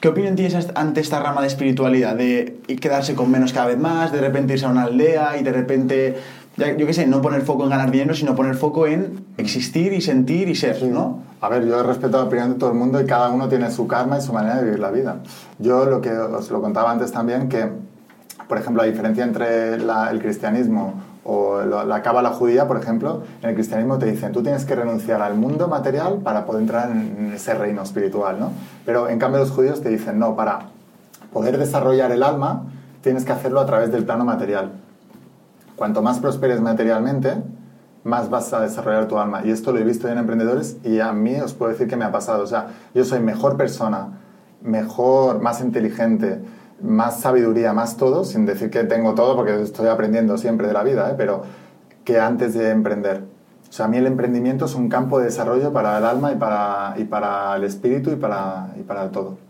¿Qué 0.00 0.08
opinión 0.08 0.36
tienes 0.36 0.68
ante 0.74 1.00
esta 1.00 1.20
rama 1.20 1.40
de 1.40 1.46
espiritualidad? 1.46 2.16
De 2.16 2.58
quedarse 2.80 3.14
con 3.14 3.30
menos 3.30 3.52
cada 3.52 3.66
vez 3.66 3.78
más, 3.78 4.12
de 4.12 4.20
repente 4.20 4.54
irse 4.54 4.66
a 4.66 4.68
una 4.68 4.84
aldea 4.84 5.38
y 5.38 5.42
de 5.42 5.52
repente, 5.52 6.16
ya- 6.56 6.76
yo 6.76 6.86
qué 6.86 6.92
sé, 6.94 7.06
no 7.06 7.20
poner 7.22 7.42
foco 7.42 7.64
en 7.64 7.70
ganar 7.70 7.90
dinero, 7.90 8.14
sino 8.14 8.34
poner 8.34 8.54
foco 8.54 8.86
en 8.86 9.24
existir 9.36 9.92
y 9.92 10.00
sentir 10.00 10.48
y 10.48 10.54
ser, 10.54 10.82
¿no? 10.84 11.20
A 11.40 11.48
ver, 11.48 11.66
yo 11.66 11.82
respeto 11.82 12.16
la 12.18 12.24
opinión 12.24 12.52
de 12.54 12.58
todo 12.58 12.70
el 12.70 12.76
mundo 12.76 13.00
y 13.00 13.06
cada 13.06 13.28
uno 13.30 13.48
tiene 13.48 13.70
su 13.70 13.86
karma 13.86 14.18
y 14.18 14.22
su 14.22 14.32
manera 14.32 14.56
de 14.56 14.64
vivir 14.64 14.78
la 14.80 14.90
vida. 14.90 15.16
Yo 15.58 15.84
lo 15.84 16.00
que 16.00 16.10
os 16.10 16.50
lo 16.50 16.60
contaba 16.62 16.90
antes 16.90 17.12
también, 17.12 17.48
que, 17.48 17.68
por 18.48 18.58
ejemplo, 18.58 18.82
la 18.82 18.88
diferencia 18.88 19.24
entre 19.24 19.78
la- 19.78 20.10
el 20.10 20.20
cristianismo 20.20 20.94
o 21.28 21.60
la 21.60 22.02
cábala 22.02 22.30
judía, 22.30 22.68
por 22.68 22.76
ejemplo, 22.78 23.22
en 23.42 23.48
el 23.50 23.54
cristianismo 23.56 23.98
te 23.98 24.06
dicen, 24.06 24.30
tú 24.32 24.42
tienes 24.44 24.64
que 24.64 24.76
renunciar 24.76 25.20
al 25.22 25.34
mundo 25.34 25.66
material 25.68 26.18
para 26.22 26.46
poder 26.46 26.62
entrar 26.62 26.88
en 26.90 27.32
ese 27.34 27.52
reino 27.54 27.82
espiritual, 27.82 28.38
¿no? 28.38 28.52
Pero 28.84 29.08
en 29.08 29.18
cambio 29.18 29.40
los 29.40 29.50
judíos 29.50 29.82
te 29.82 29.88
dicen, 29.88 30.18
no, 30.20 30.36
para 30.36 30.60
poder 31.32 31.58
desarrollar 31.58 32.12
el 32.12 32.22
alma, 32.22 32.66
tienes 33.02 33.24
que 33.24 33.32
hacerlo 33.32 33.60
a 33.60 33.66
través 33.66 33.90
del 33.90 34.04
plano 34.04 34.24
material. 34.24 34.70
Cuanto 35.76 36.02
más 36.02 36.18
prosperes 36.18 36.60
materialmente, 36.60 37.34
más 38.02 38.30
vas 38.30 38.52
a 38.52 38.60
desarrollar 38.60 39.08
tu 39.08 39.18
alma. 39.18 39.42
Y 39.44 39.50
esto 39.50 39.72
lo 39.72 39.78
he 39.78 39.84
visto 39.84 40.08
en 40.08 40.16
emprendedores 40.16 40.78
y 40.84 41.00
a 41.00 41.12
mí 41.12 41.38
os 41.40 41.52
puedo 41.52 41.72
decir 41.72 41.88
que 41.88 41.96
me 41.96 42.04
ha 42.04 42.12
pasado. 42.12 42.44
O 42.44 42.46
sea, 42.46 42.68
yo 42.94 43.04
soy 43.04 43.20
mejor 43.20 43.56
persona, 43.56 44.20
mejor, 44.62 45.40
más 45.42 45.60
inteligente, 45.60 46.40
más 46.80 47.20
sabiduría, 47.20 47.72
más 47.72 47.96
todo, 47.96 48.24
sin 48.24 48.46
decir 48.46 48.70
que 48.70 48.84
tengo 48.84 49.14
todo, 49.14 49.36
porque 49.36 49.60
estoy 49.60 49.88
aprendiendo 49.88 50.38
siempre 50.38 50.66
de 50.66 50.72
la 50.72 50.82
vida, 50.82 51.10
¿eh? 51.10 51.14
pero 51.16 51.42
que 52.04 52.20
antes 52.20 52.54
de 52.54 52.70
emprender. 52.70 53.24
O 53.68 53.72
sea, 53.72 53.86
a 53.86 53.88
mí 53.88 53.96
el 53.96 54.06
emprendimiento 54.06 54.66
es 54.66 54.74
un 54.74 54.88
campo 54.88 55.18
de 55.18 55.26
desarrollo 55.26 55.72
para 55.72 55.98
el 55.98 56.04
alma 56.04 56.32
y 56.32 56.36
para, 56.36 56.94
y 56.96 57.04
para 57.04 57.56
el 57.56 57.64
espíritu 57.64 58.12
y 58.12 58.16
para, 58.16 58.72
y 58.78 58.82
para 58.82 59.10
todo. 59.10 59.45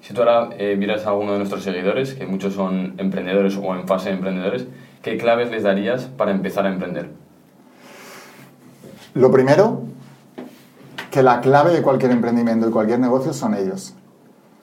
Si 0.00 0.14
tú 0.14 0.22
ahora 0.22 0.50
eh, 0.58 0.76
vieras 0.78 1.06
a 1.06 1.10
alguno 1.10 1.32
de 1.32 1.38
nuestros 1.38 1.62
seguidores, 1.62 2.14
que 2.14 2.26
muchos 2.26 2.54
son 2.54 2.94
emprendedores 2.98 3.56
o 3.56 3.74
en 3.74 3.86
fase 3.86 4.08
de 4.08 4.16
emprendedores, 4.16 4.66
¿qué 5.02 5.18
claves 5.18 5.50
les 5.50 5.62
darías 5.62 6.04
para 6.04 6.30
empezar 6.30 6.66
a 6.66 6.72
emprender? 6.72 7.10
Lo 9.14 9.30
primero, 9.30 9.82
que 11.10 11.22
la 11.22 11.40
clave 11.40 11.72
de 11.72 11.82
cualquier 11.82 12.12
emprendimiento 12.12 12.68
y 12.68 12.70
cualquier 12.70 13.00
negocio 13.00 13.32
son 13.32 13.54
ellos. 13.54 13.94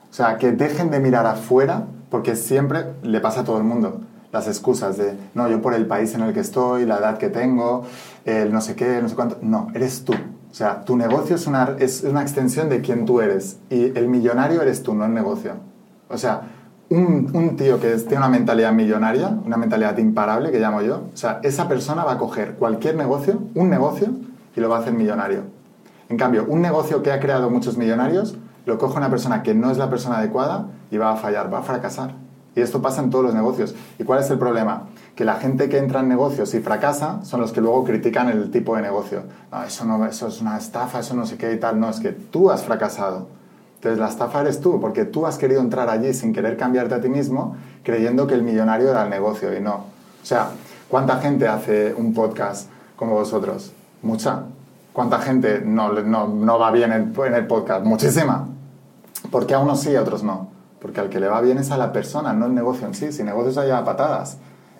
O 0.09 0.13
sea, 0.13 0.38
que 0.38 0.51
dejen 0.51 0.89
de 0.89 0.99
mirar 0.99 1.25
afuera, 1.25 1.85
porque 2.09 2.35
siempre 2.35 2.85
le 3.03 3.19
pasa 3.19 3.41
a 3.41 3.43
todo 3.43 3.57
el 3.57 3.63
mundo. 3.63 4.01
Las 4.31 4.47
excusas 4.47 4.97
de, 4.97 5.13
no, 5.33 5.49
yo 5.49 5.61
por 5.61 5.73
el 5.73 5.85
país 5.85 6.13
en 6.15 6.21
el 6.21 6.33
que 6.33 6.39
estoy, 6.39 6.85
la 6.85 6.97
edad 6.97 7.17
que 7.17 7.29
tengo, 7.29 7.85
el 8.25 8.51
no 8.51 8.61
sé 8.61 8.75
qué, 8.75 9.01
no 9.01 9.09
sé 9.09 9.15
cuánto. 9.15 9.38
No, 9.41 9.67
eres 9.73 10.03
tú. 10.03 10.13
O 10.58 10.60
sea, 10.60 10.84
tu 10.84 10.97
negocio 10.97 11.36
es 11.36 11.45
una, 11.45 11.76
es 11.78 12.01
una 12.01 12.24
extensión 12.24 12.68
de 12.68 12.82
quién 12.82 13.05
tú 13.05 13.22
eres. 13.22 13.60
Y 13.70 13.95
el 13.95 14.08
millonario 14.08 14.60
eres 14.60 14.82
tú, 14.82 14.95
no 14.95 15.05
el 15.05 15.14
negocio. 15.14 15.51
O 16.10 16.18
sea, 16.18 16.41
un, 16.89 17.30
un 17.32 17.55
tío 17.55 17.80
que 17.80 17.91
tiene 17.97 18.18
una 18.18 18.30
mentalidad 18.30 18.74
millonaria, 18.74 19.38
una 19.45 19.55
mentalidad 19.55 19.95
imparable 19.99 20.49
que 20.49 20.60
llamo 20.60 20.82
yo, 20.82 21.03
o 21.14 21.16
sea, 21.16 21.41
esa 21.43 21.68
persona 21.68 22.03
va 22.03 22.14
a 22.14 22.18
coger 22.18 22.55
cualquier 22.55 22.95
negocio, 22.95 23.39
un 23.53 23.70
negocio, 23.70 24.08
y 24.55 24.60
lo 24.60 24.68
va 24.68 24.78
a 24.78 24.80
hacer 24.80 24.93
millonario. 24.93 25.43
En 26.10 26.18
cambio, 26.18 26.47
un 26.47 26.64
negocio 26.64 27.03
que 27.03 27.12
ha 27.12 27.20
creado 27.20 27.51
muchos 27.51 27.78
millonarios, 27.78 28.36
lo 28.66 28.80
coge 28.80 28.97
una 28.97 29.12
persona 29.12 29.43
que 29.43 29.53
no 29.53 29.70
es 29.70 29.78
la 29.78 29.91
persona 29.91 30.18
adecuada 30.18 30.70
y 30.89 30.97
va 30.97 31.12
a 31.12 31.18
fallar, 31.18 31.53
va 31.53 31.60
a 31.60 31.62
fracasar. 31.62 32.16
Y 32.55 32.62
esto 32.62 32.82
pasa 32.82 33.03
en 33.03 33.12
todos 33.12 33.26
los 33.26 33.36
negocios. 33.36 33.76
¿Y 33.99 34.05
cuál 34.05 34.22
es 34.22 34.32
el 34.32 34.39
problema? 34.39 34.88
Que 35.18 35.26
la 35.26 35.36
gente 35.38 35.68
que 35.68 35.80
entra 35.80 36.01
en 36.01 36.09
negocios 36.09 36.53
y 36.53 36.59
fracasa 36.59 37.26
son 37.26 37.41
los 37.41 37.51
que 37.51 37.59
luego 37.59 37.84
critican 37.84 38.30
el 38.30 38.51
tipo 38.51 38.76
de 38.76 38.84
negocio. 38.84 39.24
No, 39.51 39.63
eso, 39.63 39.84
no, 39.84 40.05
eso 40.05 40.28
es 40.28 40.41
una 40.41 40.59
estafa, 40.59 40.99
eso 40.99 41.15
no 41.15 41.26
sé 41.26 41.38
qué 41.38 41.51
y 41.51 41.59
tal. 41.59 41.80
No, 41.80 41.89
es 41.89 41.99
que 41.99 42.11
tú 42.11 42.51
has 42.51 42.63
fracasado. 42.63 43.28
Entonces 43.78 43.99
la 43.99 44.09
estafa 44.09 44.41
eres 44.41 44.61
tú, 44.61 44.80
porque 44.80 45.05
tú 45.05 45.26
has 45.26 45.39
querido 45.39 45.59
entrar 45.59 45.89
allí 45.89 46.13
sin 46.13 46.34
querer 46.34 46.55
cambiarte 46.55 46.93
a 46.93 47.01
ti 47.01 47.09
mismo, 47.09 47.55
creyendo 47.84 48.28
que 48.28 48.36
el 48.36 48.43
millonario 48.43 48.91
era 48.91 49.05
el 49.05 49.09
negocio 49.09 49.57
y 49.57 49.59
no. 49.59 49.86
O 50.22 50.26
sea, 50.26 50.49
¿cuánta 50.88 51.18
gente 51.18 51.47
hace 51.47 51.95
un 51.95 52.13
podcast 52.13 52.70
como 52.95 53.13
vosotros? 53.13 53.74
Mucha. 54.03 54.43
¿Cuánta 54.93 55.18
gente 55.18 55.63
no, 55.65 55.93
no, 55.93 56.28
no 56.28 56.59
va 56.59 56.70
bien 56.70 56.91
en, 56.91 57.34
el 57.34 57.47
podcast? 57.47 57.84
Muchísima. 57.84 58.47
¿Por 59.32 59.47
qué 59.47 59.55
a 59.55 59.59
unos 59.59 59.80
sí 59.80 59.89
y 59.89 59.95
a 59.95 60.01
otros 60.01 60.22
no? 60.24 60.49
Porque 60.80 60.99
al 60.99 61.09
que 61.09 61.20
le 61.20 61.28
va 61.28 61.41
bien 61.41 61.57
es 61.57 61.72
a 61.72 61.78
la 61.78 61.91
persona, 61.91 62.34
no 62.34 62.45
el 62.45 62.53
negocio 62.53 62.86
en 62.86 62.93
sí. 62.93 63.11
Si 63.11 63.24
negocios 63.24 63.57
hay 63.57 63.72
a 63.72 63.84
patadas. 63.84 64.38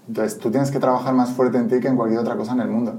Entonces 0.08 0.40
tú 0.40 0.50
tienes 0.52 0.72
que 0.72 0.80
trabajar 0.80 1.14
más 1.14 1.32
fuerte 1.32 1.58
en 1.58 1.68
ti 1.68 1.80
que 1.80 1.88
en 1.88 1.96
cualquier 1.98 2.20
otra 2.20 2.36
cosa 2.36 2.54
en 2.54 2.62
el 2.62 2.70
mundo. 2.70 2.94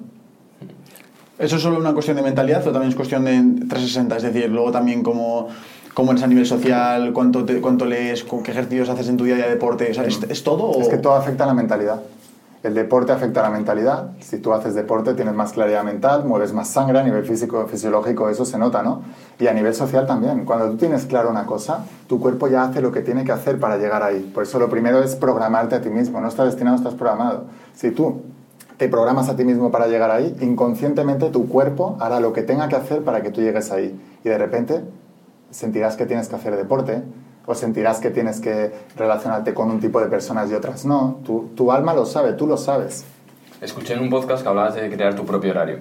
¿Eso 1.39 1.57
es 1.57 1.63
solo 1.63 1.79
una 1.79 1.93
cuestión 1.95 2.17
de 2.17 2.23
mentalidad 2.23 2.67
o 2.67 2.73
también 2.73 2.91
es 2.91 2.97
cuestión 2.97 3.25
de 3.25 3.33
360? 3.69 4.17
Es 4.17 4.23
decir, 4.25 4.51
luego 4.51 4.73
también 4.73 5.03
cómo, 5.05 5.49
cómo 5.95 6.11
eres 6.11 6.25
a 6.25 6.27
nivel 6.27 6.47
social, 6.47 7.13
cuánto, 7.13 7.45
te- 7.45 7.61
cuánto 7.61 7.85
lees, 7.85 8.25
con 8.25 8.43
qué 8.43 8.51
ejercicios 8.51 8.89
haces 8.89 9.09
en 9.09 9.17
tu 9.17 9.25
día 9.25 9.37
de 9.37 9.49
deporte. 9.49 9.89
O 9.91 9.95
sea, 9.95 10.05
¿es, 10.05 10.21
es 10.29 10.43
todo 10.43 10.65
o...? 10.65 10.81
Es 10.83 10.89
que 10.89 10.99
todo 10.99 11.15
afecta 11.15 11.45
a 11.45 11.47
la 11.47 11.55
mentalidad. 11.55 12.01
El 12.69 12.75
deporte 12.75 13.13
afecta 13.13 13.41
a 13.41 13.45
la 13.45 13.49
mentalidad. 13.49 14.11
Si 14.21 14.41
tú 14.41 14.53
haces 14.53 14.75
deporte 14.75 15.15
tienes 15.15 15.33
más 15.33 15.55
claridad 15.55 15.85
mental, 15.85 16.27
mueves 16.27 16.53
más 16.53 16.69
sangre 16.69 16.99
a 16.99 17.03
nivel 17.03 17.25
físico, 17.25 17.67
fisiológico, 17.67 18.29
eso 18.29 18.45
se 18.45 18.59
nota, 18.59 18.83
¿no? 18.83 19.01
Y 19.39 19.47
a 19.47 19.55
nivel 19.55 19.75
social 19.75 20.07
también. 20.07 20.45
Cuando 20.45 20.69
tú 20.69 20.77
tienes 20.77 21.07
claro 21.07 21.31
una 21.31 21.47
cosa, 21.47 21.87
tu 22.09 22.21
cuerpo 22.21 22.47
ya 22.47 22.65
hace 22.65 22.83
lo 22.83 22.93
que 22.93 23.01
tiene 23.01 23.25
que 23.25 23.33
hacer 23.33 23.59
para 23.59 23.79
llegar 23.79 24.03
ahí. 24.03 24.31
Por 24.35 24.43
eso 24.43 24.59
lo 24.59 24.69
primero 24.69 25.03
es 25.03 25.17
programarte 25.17 25.77
a 25.77 25.81
ti 25.81 25.89
mismo. 25.89 26.21
No 26.21 26.29
estás 26.29 26.45
destinado, 26.45 26.77
estás 26.77 26.93
programado. 26.93 27.45
Si 27.75 27.91
tú 27.91 28.21
te 28.77 28.87
programas 28.91 29.31
a 29.31 29.37
ti 29.37 29.45
mismo 29.45 29.71
para 29.71 29.87
llegar 29.87 30.11
ahí, 30.11 30.37
inconscientemente 30.43 31.31
tu 31.31 31.49
cuerpo 31.49 31.97
hará 32.01 32.21
lo 32.21 32.35
que 32.35 32.43
tenga 32.43 32.69
que 32.69 32.77
hacer 32.77 33.03
para 33.03 33.23
que 33.23 33.31
tú 33.31 33.41
llegues 33.41 33.73
ahí. 33.73 33.99
Y 34.23 34.29
de 34.29 34.37
repente 34.37 34.85
sentirás 35.51 35.97
que 35.97 36.05
tienes 36.05 36.29
que 36.29 36.37
hacer 36.37 36.55
deporte, 36.55 37.03
o 37.49 37.55
sentirás 37.55 37.99
que 37.99 38.11
tienes 38.11 38.41
que 38.41 38.71
relacionarte 38.95 39.55
con 39.55 39.71
un 39.71 39.81
tipo 39.81 40.01
de 40.01 40.07
personas 40.07 40.51
y 40.51 40.55
otras 40.55 40.85
no. 40.85 41.21
Tu, 41.25 41.51
tu 41.57 41.73
alma 41.73 41.95
lo 41.95 42.05
sabe, 42.05 42.35
tú 42.35 42.47
lo 42.47 42.59
sabes. 42.59 43.07
Escuché 43.63 43.95
en 43.95 44.01
un 44.01 44.11
podcast 44.11 44.43
que 44.43 44.49
hablabas 44.51 44.75
de 44.75 44.91
crear 44.91 45.15
tu 45.15 45.25
propio 45.25 45.53
horario. 45.53 45.81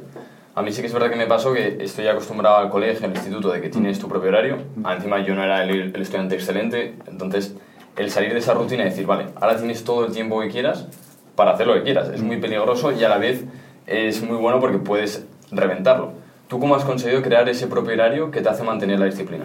A 0.55 0.61
mí 0.61 0.71
sí 0.71 0.79
que 0.79 0.87
es 0.87 0.93
verdad 0.93 1.09
que 1.09 1.17
me 1.17 1.27
pasó 1.27 1.53
que 1.53 1.77
estoy 1.81 2.07
acostumbrado 2.07 2.55
al 2.55 2.69
colegio, 2.69 3.05
al 3.05 3.13
instituto, 3.13 3.51
de 3.51 3.59
que 3.59 3.67
tienes 3.67 3.99
tu 3.99 4.07
propio 4.07 4.29
horario. 4.29 4.59
Encima 4.89 5.19
yo 5.19 5.35
no 5.35 5.43
era 5.43 5.61
el, 5.61 5.93
el 5.93 6.01
estudiante 6.01 6.35
excelente, 6.35 6.95
entonces 7.05 7.53
el 7.97 8.09
salir 8.11 8.31
de 8.31 8.39
esa 8.39 8.53
rutina 8.53 8.83
y 8.83 8.85
decir, 8.85 9.05
vale, 9.05 9.25
ahora 9.35 9.57
tienes 9.57 9.83
todo 9.83 10.05
el 10.05 10.13
tiempo 10.13 10.39
que 10.39 10.47
quieras 10.47 10.87
para 11.35 11.51
hacer 11.51 11.67
lo 11.67 11.73
que 11.73 11.83
quieras. 11.83 12.09
Es 12.09 12.21
muy 12.21 12.37
peligroso 12.37 12.93
y 12.93 13.03
a 13.03 13.09
la 13.09 13.17
vez 13.17 13.43
es 13.85 14.23
muy 14.23 14.37
bueno 14.37 14.61
porque 14.61 14.77
puedes 14.77 15.25
reventarlo. 15.51 16.13
¿Tú 16.47 16.61
cómo 16.61 16.75
has 16.75 16.85
conseguido 16.85 17.21
crear 17.21 17.49
ese 17.49 17.67
propio 17.67 17.93
horario 17.93 18.31
que 18.31 18.39
te 18.39 18.47
hace 18.47 18.63
mantener 18.63 18.99
la 18.99 19.05
disciplina? 19.07 19.43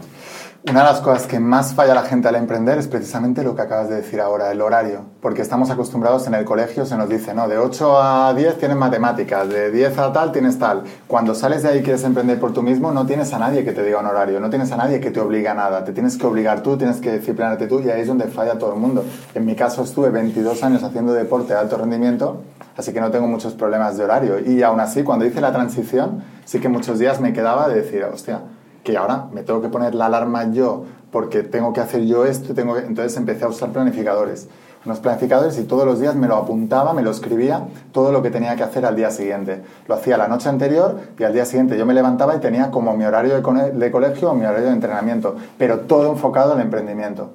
Una 0.70 0.84
de 0.84 0.86
las 0.86 1.00
cosas 1.00 1.26
que 1.26 1.40
más 1.40 1.74
falla 1.74 1.92
la 1.92 2.04
gente 2.04 2.28
al 2.28 2.36
emprender 2.36 2.78
es 2.78 2.86
precisamente 2.86 3.42
lo 3.42 3.56
que 3.56 3.62
acabas 3.62 3.88
de 3.88 3.96
decir 3.96 4.20
ahora, 4.20 4.52
el 4.52 4.60
horario. 4.60 5.06
Porque 5.20 5.42
estamos 5.42 5.70
acostumbrados 5.70 6.28
en 6.28 6.34
el 6.34 6.44
colegio, 6.44 6.86
se 6.86 6.96
nos 6.96 7.08
dice, 7.08 7.34
no, 7.34 7.48
de 7.48 7.58
8 7.58 8.00
a 8.00 8.32
10 8.32 8.58
tienes 8.58 8.76
matemáticas, 8.76 9.48
de 9.48 9.72
10 9.72 9.98
a 9.98 10.12
tal 10.12 10.30
tienes 10.30 10.60
tal. 10.60 10.84
Cuando 11.08 11.34
sales 11.34 11.64
de 11.64 11.70
ahí 11.70 11.78
y 11.80 11.82
quieres 11.82 12.04
emprender 12.04 12.38
por 12.38 12.52
tú 12.52 12.62
mismo, 12.62 12.92
no 12.92 13.04
tienes 13.06 13.32
a 13.34 13.40
nadie 13.40 13.64
que 13.64 13.72
te 13.72 13.82
diga 13.82 13.98
un 13.98 14.06
horario, 14.06 14.38
no 14.38 14.50
tienes 14.50 14.70
a 14.70 14.76
nadie 14.76 15.00
que 15.00 15.10
te 15.10 15.18
obliga 15.18 15.50
a 15.50 15.54
nada. 15.54 15.84
Te 15.84 15.92
tienes 15.92 16.16
que 16.16 16.28
obligar 16.28 16.62
tú, 16.62 16.76
tienes 16.76 17.00
que 17.00 17.10
disciplinarte 17.18 17.66
tú 17.66 17.80
y 17.80 17.90
ahí 17.90 18.02
es 18.02 18.06
donde 18.06 18.28
falla 18.28 18.56
todo 18.56 18.72
el 18.72 18.78
mundo. 18.78 19.04
En 19.34 19.44
mi 19.44 19.56
caso 19.56 19.82
estuve 19.82 20.10
22 20.10 20.62
años 20.62 20.84
haciendo 20.84 21.12
deporte 21.12 21.54
de 21.54 21.58
alto 21.58 21.76
rendimiento, 21.76 22.40
así 22.76 22.92
que 22.92 23.00
no 23.00 23.10
tengo 23.10 23.26
muchos 23.26 23.54
problemas 23.54 23.96
de 23.96 24.04
horario. 24.04 24.38
Y 24.38 24.62
aún 24.62 24.78
así, 24.78 25.02
cuando 25.02 25.26
hice 25.26 25.40
la 25.40 25.50
transición, 25.50 26.22
sí 26.44 26.60
que 26.60 26.68
muchos 26.68 27.00
días 27.00 27.20
me 27.20 27.32
quedaba 27.32 27.68
de 27.68 27.82
decir, 27.82 28.04
hostia, 28.04 28.42
que 28.82 28.96
ahora 28.96 29.26
me 29.32 29.42
tengo 29.42 29.60
que 29.60 29.68
poner 29.68 29.94
la 29.94 30.06
alarma 30.06 30.50
yo 30.52 30.84
porque 31.10 31.42
tengo 31.42 31.72
que 31.72 31.80
hacer 31.80 32.04
yo 32.06 32.24
esto, 32.24 32.54
tengo 32.54 32.74
que... 32.74 32.80
entonces 32.80 33.16
empecé 33.16 33.44
a 33.44 33.48
usar 33.48 33.70
planificadores. 33.70 34.48
Unos 34.84 34.98
planificadores 34.98 35.56
y 35.58 35.64
todos 35.64 35.86
los 35.86 36.00
días 36.00 36.16
me 36.16 36.26
lo 36.26 36.36
apuntaba, 36.36 36.92
me 36.92 37.02
lo 37.02 37.12
escribía, 37.12 37.68
todo 37.92 38.10
lo 38.10 38.20
que 38.20 38.30
tenía 38.30 38.56
que 38.56 38.64
hacer 38.64 38.84
al 38.84 38.96
día 38.96 39.10
siguiente. 39.10 39.62
Lo 39.86 39.94
hacía 39.94 40.16
la 40.16 40.26
noche 40.26 40.48
anterior 40.48 40.98
y 41.16 41.22
al 41.22 41.32
día 41.32 41.44
siguiente 41.44 41.78
yo 41.78 41.86
me 41.86 41.94
levantaba 41.94 42.34
y 42.34 42.40
tenía 42.40 42.72
como 42.72 42.96
mi 42.96 43.04
horario 43.04 43.34
de, 43.34 43.90
colegio 43.92 44.30
o 44.30 44.34
mi 44.34 44.44
horario 44.44 44.66
de 44.66 44.72
entrenamiento, 44.72 45.36
pero 45.56 45.80
todo 45.80 46.10
enfocado 46.10 46.54
al 46.54 46.60
emprendimiento. 46.60 47.30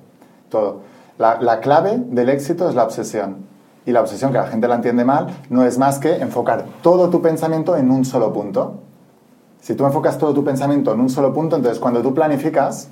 Todo. 0.50 0.82
La, 1.18 1.42
la 1.42 1.62
clave 1.62 1.98
del 1.98 2.28
éxito 2.30 2.68
es 2.68 2.76
la 2.76 2.84
obsesión. 2.84 3.48
Y 3.86 3.94
la 3.94 4.02
obsesión, 4.02 4.34
que 4.34 4.40
la 4.40 4.48
gente 4.48 4.68
la 4.68 4.76
entiende 4.76 5.06
mal, 5.06 5.28
no 5.50 5.64
es 5.64 5.78
más 5.78 6.00
que 6.00 6.18
enfocar 6.18 6.66
todo 6.82 7.10
tu 7.10 7.22
pensamiento 7.22 7.78
en 7.78 7.90
un 7.90 8.04
solo 8.04 8.34
punto. 8.34 8.82
Si 9.62 9.76
tú 9.76 9.86
enfocas 9.86 10.18
todo 10.18 10.34
tu 10.34 10.44
pensamiento 10.44 10.94
en 10.94 11.00
un 11.00 11.10
solo 11.10 11.34
punto, 11.34 11.56
entonces 11.56 11.80
cuando 11.80 12.02
tú 12.02 12.14
planificas, 12.14 12.90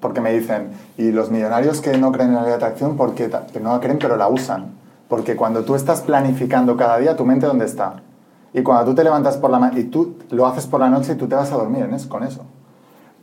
porque 0.00 0.20
me 0.20 0.32
dicen, 0.32 0.70
y 0.98 1.12
los 1.12 1.30
millonarios 1.30 1.80
que 1.80 1.96
no 1.96 2.10
creen 2.12 2.30
en 2.30 2.34
la 2.36 2.42
ley 2.42 2.50
de 2.50 2.56
atracción, 2.56 2.96
porque 2.96 3.30
que 3.52 3.60
no 3.60 3.72
la 3.72 3.80
creen 3.80 3.98
pero 3.98 4.16
la 4.16 4.28
usan. 4.28 4.72
Porque 5.08 5.36
cuando 5.36 5.64
tú 5.64 5.74
estás 5.74 6.00
planificando 6.00 6.76
cada 6.76 6.98
día, 6.98 7.16
tu 7.16 7.24
mente 7.24 7.46
dónde 7.46 7.66
está. 7.66 8.02
Y 8.54 8.62
cuando 8.62 8.86
tú 8.86 8.94
te 8.94 9.04
levantas 9.04 9.36
por 9.36 9.50
la 9.50 9.58
mañana 9.58 9.78
y 9.78 9.84
tú 9.84 10.16
lo 10.30 10.46
haces 10.46 10.66
por 10.66 10.80
la 10.80 10.88
noche 10.88 11.12
y 11.12 11.16
tú 11.16 11.28
te 11.28 11.34
vas 11.34 11.52
a 11.52 11.56
dormir 11.56 11.88
eso, 11.92 12.08
con 12.08 12.22
eso. 12.22 12.44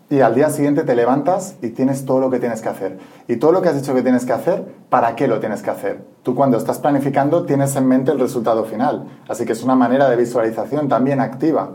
Y 0.10 0.22
al 0.22 0.34
día 0.34 0.50
siguiente 0.50 0.84
te 0.84 0.96
levantas 0.96 1.56
y 1.62 1.70
tienes 1.70 2.06
todo 2.06 2.20
lo 2.20 2.32
que 2.32 2.40
tienes 2.40 2.62
que 2.62 2.70
hacer. 2.70 2.98
Y 3.28 3.36
todo 3.36 3.52
lo 3.52 3.62
que 3.62 3.70
has 3.70 3.76
dicho 3.76 3.94
que 3.94 4.02
tienes 4.02 4.26
que 4.26 4.34
hacer, 4.34 4.66
¿para 4.90 5.16
qué 5.16 5.28
lo 5.28 5.40
tienes 5.40 5.62
que 5.62 5.70
hacer? 5.70 6.04
Tú 6.24 6.34
cuando 6.34 6.58
estás 6.58 6.80
planificando 6.80 7.46
tienes 7.46 7.76
en 7.76 7.88
mente 7.88 8.12
el 8.12 8.20
resultado 8.20 8.64
final. 8.66 9.08
Así 9.28 9.46
que 9.46 9.52
es 9.52 9.64
una 9.64 9.76
manera 9.76 10.10
de 10.10 10.16
visualización 10.16 10.90
también 10.90 11.20
activa. 11.20 11.72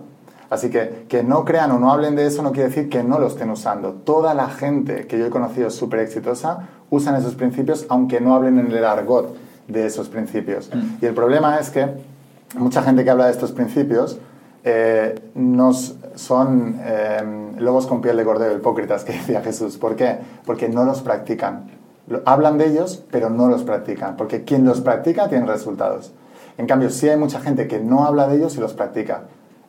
Así 0.55 0.71
que 0.71 1.05
que 1.09 1.23
no 1.23 1.45
crean 1.45 1.71
o 1.73 1.79
no 1.79 1.93
hablen 1.93 2.17
de 2.17 2.27
eso 2.27 2.43
no 2.43 2.53
quiere 2.53 2.69
decir 2.69 2.89
que 2.89 3.03
no 3.03 3.19
lo 3.19 3.27
estén 3.27 3.51
usando. 3.51 3.93
Toda 3.93 4.35
la 4.35 4.49
gente 4.49 5.07
que 5.07 5.19
yo 5.19 5.27
he 5.27 5.31
conocido 5.31 5.69
súper 5.71 6.01
exitosa 6.01 6.69
usan 6.91 7.17
esos 7.17 7.35
principios 7.35 7.87
aunque 7.89 8.21
no 8.21 8.35
hablen 8.35 8.59
en 8.59 8.71
el 8.71 8.85
argot 8.85 9.37
de 9.69 9.87
esos 9.87 10.09
principios. 10.09 10.71
Mm. 10.73 11.03
Y 11.03 11.07
el 11.07 11.15
problema 11.15 11.59
es 11.59 11.71
que 11.71 11.89
mucha 12.57 12.83
gente 12.83 13.05
que 13.05 13.11
habla 13.11 13.27
de 13.27 13.33
estos 13.33 13.53
principios 13.53 14.19
eh, 14.63 15.21
nos 15.35 15.97
son 16.15 16.81
eh, 16.83 17.55
lobos 17.59 17.87
con 17.87 18.01
piel 18.01 18.17
de 18.17 18.25
cordero, 18.25 18.57
hipócritas, 18.57 19.05
que 19.05 19.13
decía 19.13 19.43
Jesús. 19.43 19.77
¿Por 19.77 19.97
qué? 19.97 20.19
Porque 20.47 20.69
no 20.69 20.85
los 20.85 21.03
practican. 21.03 21.71
Hablan 22.25 22.59
de 22.59 22.69
ellos, 22.69 23.03
pero 23.11 23.31
no 23.31 23.49
los 23.49 23.63
practican. 23.63 24.17
Porque 24.17 24.45
quien 24.45 24.65
los 24.65 24.81
practica 24.81 25.29
tiene 25.29 25.47
resultados. 25.47 26.13
En 26.57 26.67
cambio, 26.67 26.91
sí 26.91 27.09
hay 27.09 27.17
mucha 27.17 27.41
gente 27.41 27.67
que 27.67 27.81
no 27.81 28.05
habla 28.05 28.29
de 28.29 28.37
ellos 28.37 28.57
y 28.57 28.61
los 28.61 28.75
practica. 28.75 29.23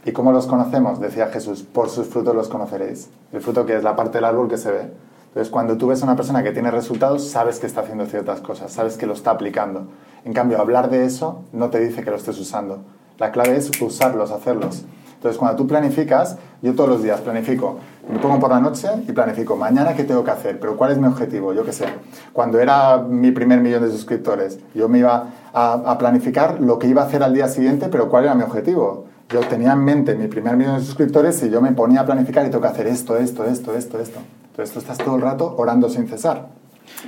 ¿Y 0.07 0.11
cómo 0.11 0.31
los 0.31 0.45
conocemos? 0.45 0.99
Decía 0.99 1.29
Jesús, 1.29 1.63
por 1.63 1.89
sus 1.89 2.05
frutos 2.07 2.35
los 2.35 2.47
conoceréis. 2.47 3.09
El 3.33 3.41
fruto 3.41 3.65
que 3.65 3.75
es 3.75 3.83
la 3.83 3.95
parte 3.95 4.19
del 4.19 4.25
árbol 4.25 4.47
que 4.47 4.57
se 4.57 4.71
ve. 4.71 4.91
Entonces, 5.29 5.51
cuando 5.51 5.77
tú 5.77 5.87
ves 5.87 6.03
a 6.03 6.05
una 6.05 6.15
persona 6.15 6.43
que 6.43 6.51
tiene 6.51 6.69
resultados, 6.69 7.27
sabes 7.27 7.57
que 7.57 7.65
está 7.65 7.81
haciendo 7.81 8.05
ciertas 8.05 8.39
cosas, 8.39 8.71
sabes 8.71 8.97
que 8.97 9.07
lo 9.07 9.13
está 9.13 9.31
aplicando. 9.31 9.87
En 10.23 10.33
cambio, 10.33 10.61
hablar 10.61 10.91
de 10.91 11.05
eso 11.05 11.41
no 11.53 11.71
te 11.71 11.79
dice 11.79 12.03
que 12.03 12.11
lo 12.11 12.17
estés 12.17 12.39
usando. 12.39 12.81
La 13.17 13.31
clave 13.31 13.57
es 13.57 13.71
usarlos, 13.81 14.29
hacerlos. 14.29 14.85
Entonces, 15.15 15.39
cuando 15.39 15.57
tú 15.57 15.67
planificas, 15.67 16.37
yo 16.61 16.75
todos 16.75 16.87
los 16.87 17.01
días 17.01 17.21
planifico, 17.21 17.79
me 18.07 18.19
pongo 18.19 18.39
por 18.39 18.51
la 18.51 18.59
noche 18.59 18.87
y 19.07 19.11
planifico, 19.11 19.55
mañana 19.55 19.95
qué 19.95 20.03
tengo 20.03 20.23
que 20.23 20.29
hacer, 20.29 20.59
pero 20.59 20.77
cuál 20.77 20.91
es 20.91 20.99
mi 20.99 21.07
objetivo, 21.07 21.51
yo 21.51 21.65
qué 21.65 21.73
sé. 21.73 21.85
Cuando 22.31 22.59
era 22.59 22.99
mi 22.99 23.31
primer 23.31 23.59
millón 23.59 23.81
de 23.81 23.89
suscriptores, 23.89 24.59
yo 24.75 24.87
me 24.87 24.99
iba 24.99 25.29
a, 25.51 25.73
a 25.73 25.97
planificar 25.97 26.61
lo 26.61 26.77
que 26.77 26.85
iba 26.85 27.01
a 27.01 27.05
hacer 27.05 27.23
al 27.23 27.33
día 27.33 27.47
siguiente, 27.47 27.87
pero 27.89 28.07
cuál 28.07 28.25
era 28.25 28.35
mi 28.35 28.43
objetivo 28.43 29.05
yo 29.29 29.39
tenía 29.41 29.73
en 29.73 29.83
mente 29.83 30.15
mi 30.15 30.27
primer 30.27 30.55
millón 30.55 30.79
de 30.79 30.85
suscriptores 30.85 31.41
y 31.43 31.49
yo 31.49 31.61
me 31.61 31.71
ponía 31.71 32.01
a 32.01 32.05
planificar 32.05 32.45
y 32.45 32.49
tengo 32.49 32.61
que 32.61 32.67
hacer 32.67 32.87
esto, 32.87 33.17
esto, 33.17 33.45
esto, 33.45 33.75
esto, 33.75 33.99
esto. 33.99 34.19
Entonces 34.51 34.73
tú 34.73 34.79
estás 34.79 34.97
todo 34.97 35.15
el 35.15 35.21
rato 35.21 35.55
orando 35.57 35.89
sin 35.89 36.07
cesar, 36.07 36.47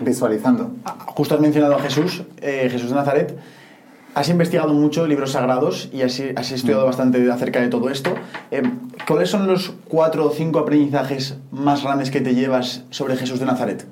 visualizando. 0.01 0.71
Ah, 0.85 0.97
justo 1.07 1.35
has 1.35 1.41
mencionado 1.41 1.75
a 1.75 1.79
Jesús, 1.79 2.23
eh, 2.41 2.69
Jesús 2.71 2.89
de 2.89 2.95
Nazaret. 2.95 3.37
Has 4.15 4.29
investigado 4.29 4.73
mucho 4.73 5.05
libros 5.05 5.33
sagrados 5.33 5.89
y 5.93 6.01
has, 6.01 6.19
has 6.35 6.51
estudiado 6.51 6.83
mm. 6.83 6.87
bastante 6.87 7.31
acerca 7.31 7.61
de 7.61 7.67
todo 7.67 7.89
esto. 7.89 8.15
Eh, 8.49 8.63
¿Cuáles 9.07 9.29
son 9.29 9.45
los 9.45 9.73
cuatro 9.87 10.25
o 10.25 10.31
cinco 10.31 10.59
aprendizajes 10.59 11.37
más 11.51 11.83
grandes 11.83 12.09
que 12.09 12.19
te 12.19 12.33
llevas 12.33 12.83
sobre 12.89 13.15
Jesús 13.15 13.39
de 13.39 13.45
Nazaret? 13.45 13.85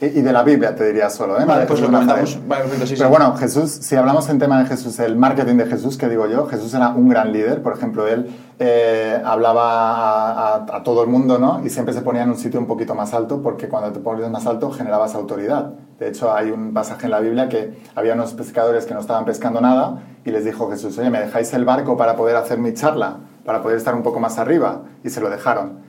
Y, 0.00 0.20
de 0.20 0.32
la 0.32 0.44
Biblia 0.44 0.76
te 0.76 0.86
diría 0.86 1.10
solo, 1.10 1.40
¿eh? 1.40 1.44
Vale, 1.44 1.66
pues 1.66 1.80
lo 1.80 1.86
comentamos. 1.90 2.38
Vale, 2.46 2.86
sí, 2.86 2.94
Pero 2.96 3.10
bueno, 3.10 3.36
Jesús, 3.36 3.70
si 3.70 3.96
hablamos 3.96 4.28
en 4.28 4.38
tema 4.38 4.62
de 4.62 4.66
Jesús, 4.66 4.96
el 5.00 5.16
marketing 5.16 5.56
de 5.56 5.66
Jesús, 5.66 5.98
que 5.98 6.08
digo 6.08 6.28
yo, 6.28 6.46
Jesús 6.46 6.72
era 6.72 6.90
un 6.90 7.08
gran 7.08 7.32
líder, 7.32 7.62
por 7.62 7.76
ejemplo, 7.76 8.06
él 8.06 8.30
eh, 8.60 9.20
hablaba 9.24 10.54
a, 10.54 10.82
todo 10.84 11.02
el 11.02 11.08
mundo, 11.08 11.38
¿no? 11.38 11.64
Y 11.64 11.70
siempre 11.70 11.92
se 11.94 12.02
ponía 12.02 12.22
en 12.22 12.30
un 12.30 12.38
sitio 12.38 12.60
un 12.60 12.66
poquito 12.66 12.94
más 12.94 13.12
alto, 13.12 13.42
porque 13.42 13.68
cuando 13.68 13.90
te 13.90 13.98
pones 13.98 14.30
más 14.30 14.46
alto 14.46 14.70
generabas 14.70 15.16
autoridad. 15.16 15.72
De 15.98 16.08
hecho, 16.08 16.32
hay 16.32 16.50
un 16.50 16.72
pasaje 16.72 17.06
en 17.06 17.10
la 17.10 17.20
Biblia 17.20 17.48
que 17.48 17.76
había 17.96 18.14
unos 18.14 18.32
pescadores 18.34 18.86
que 18.86 18.94
no 18.94 19.00
estaban 19.00 19.24
pescando 19.24 19.60
nada 19.60 20.02
y 20.24 20.30
les 20.30 20.44
dijo 20.44 20.70
Jesús, 20.70 20.96
oye, 20.98 21.10
¿me 21.10 21.20
dejáis 21.20 21.52
el 21.54 21.64
barco 21.64 21.96
para 21.96 22.14
poder 22.14 22.36
hacer 22.36 22.58
mi 22.58 22.72
charla? 22.72 23.16
Para 23.44 23.62
poder 23.62 23.78
estar 23.78 23.94
un 23.94 24.02
poco 24.02 24.20
más 24.20 24.38
arriba. 24.38 24.82
Y 25.02 25.10
se 25.10 25.20
lo 25.20 25.28
dejaron. 25.28 25.80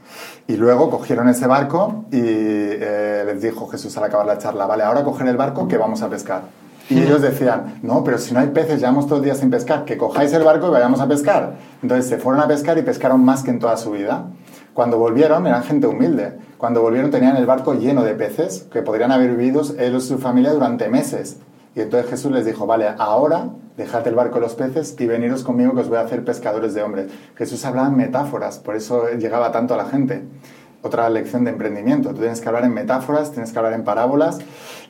Y 0.48 0.58
luego 0.58 0.90
cogieron 0.90 1.30
ese 1.30 1.46
barco 1.46 2.06
y 2.12 2.22
eh, 2.22 3.24
les 3.26 3.42
dijo 3.42 3.68
Jesús 3.68 3.96
al 3.98 4.06
acabar 4.06 4.26
la 4.26 4.40
charla, 4.40 4.66
vale, 4.66 4.84
ahora 4.84 5.04
cogen 5.04 5.28
el 5.28 5.38
barco 5.38 5.68
que 5.68 5.78
vamos 5.78 6.02
a 6.02 6.10
pescar. 6.10 6.42
Y 6.90 7.00
ellos 7.04 7.22
decían, 7.22 7.80
no, 7.84 8.04
pero 8.04 8.18
si 8.18 8.34
no 8.34 8.40
hay 8.40 8.48
peces, 8.48 8.80
llevamos 8.80 9.06
todo 9.06 9.20
el 9.20 9.26
día 9.26 9.36
sin 9.36 9.52
pescar, 9.52 9.86
que 9.86 9.96
cojáis 9.96 10.34
el 10.34 10.44
barco 10.44 10.70
y 10.70 10.72
vayamos 10.72 11.00
a 11.00 11.08
pescar. 11.08 11.58
Entonces 11.84 12.10
se 12.10 12.18
fueron 12.18 12.42
a 12.42 12.48
pescar 12.48 12.80
y 12.80 12.82
pescaron 12.82 13.24
más 13.24 13.44
que 13.44 13.52
en 13.52 13.60
toda 13.60 13.78
su 13.78 13.92
vida. 13.92 14.26
Cuando 14.74 14.98
volvieron, 14.98 15.46
eran 15.46 15.64
gente 15.64 15.86
humilde. 15.86 16.40
Cuando 16.60 16.82
volvieron 16.82 17.10
tenían 17.10 17.38
el 17.38 17.46
barco 17.46 17.74
lleno 17.74 18.04
de 18.04 18.16
peces 18.16 18.68
que 18.70 18.82
podrían 18.82 19.14
haber 19.14 19.34
vivido 19.38 19.62
ellos 19.80 20.04
y 20.04 20.08
su 20.10 20.18
familia 20.18 20.52
durante 20.52 20.90
meses. 20.90 21.38
Y 21.74 21.80
entonces 21.80 22.10
Jesús 22.12 22.34
les 22.34 22.46
dijo, 22.46 22.68
vale, 22.68 22.90
ahora 22.98 23.48
dejad 23.78 24.06
el 24.10 24.16
barco 24.16 24.36
de 24.36 24.42
los 24.42 24.56
peces 24.56 24.94
y 25.00 25.06
veniros 25.06 25.44
conmigo 25.44 25.74
que 25.74 25.80
os 25.80 25.88
voy 25.88 26.00
a 26.00 26.02
hacer 26.02 26.26
pescadores 26.26 26.74
de 26.74 26.84
hombres. 26.84 27.08
Jesús 27.38 27.64
hablaba 27.64 27.88
en 27.88 27.96
metáforas, 27.96 28.60
por 28.60 28.76
eso 28.76 29.06
llegaba 29.18 29.54
tanto 29.54 29.74
a 29.74 29.78
la 29.78 29.86
gente. 29.86 30.22
Otra 30.82 31.10
lección 31.10 31.46
de 31.46 31.52
emprendimiento, 31.52 32.10
tú 32.10 32.18
tienes 32.18 32.42
que 32.42 32.50
hablar 32.50 32.66
en 32.66 32.74
metáforas, 32.74 33.32
tienes 33.32 33.54
que 33.54 33.58
hablar 33.58 33.72
en 33.72 33.86
parábolas 33.86 34.40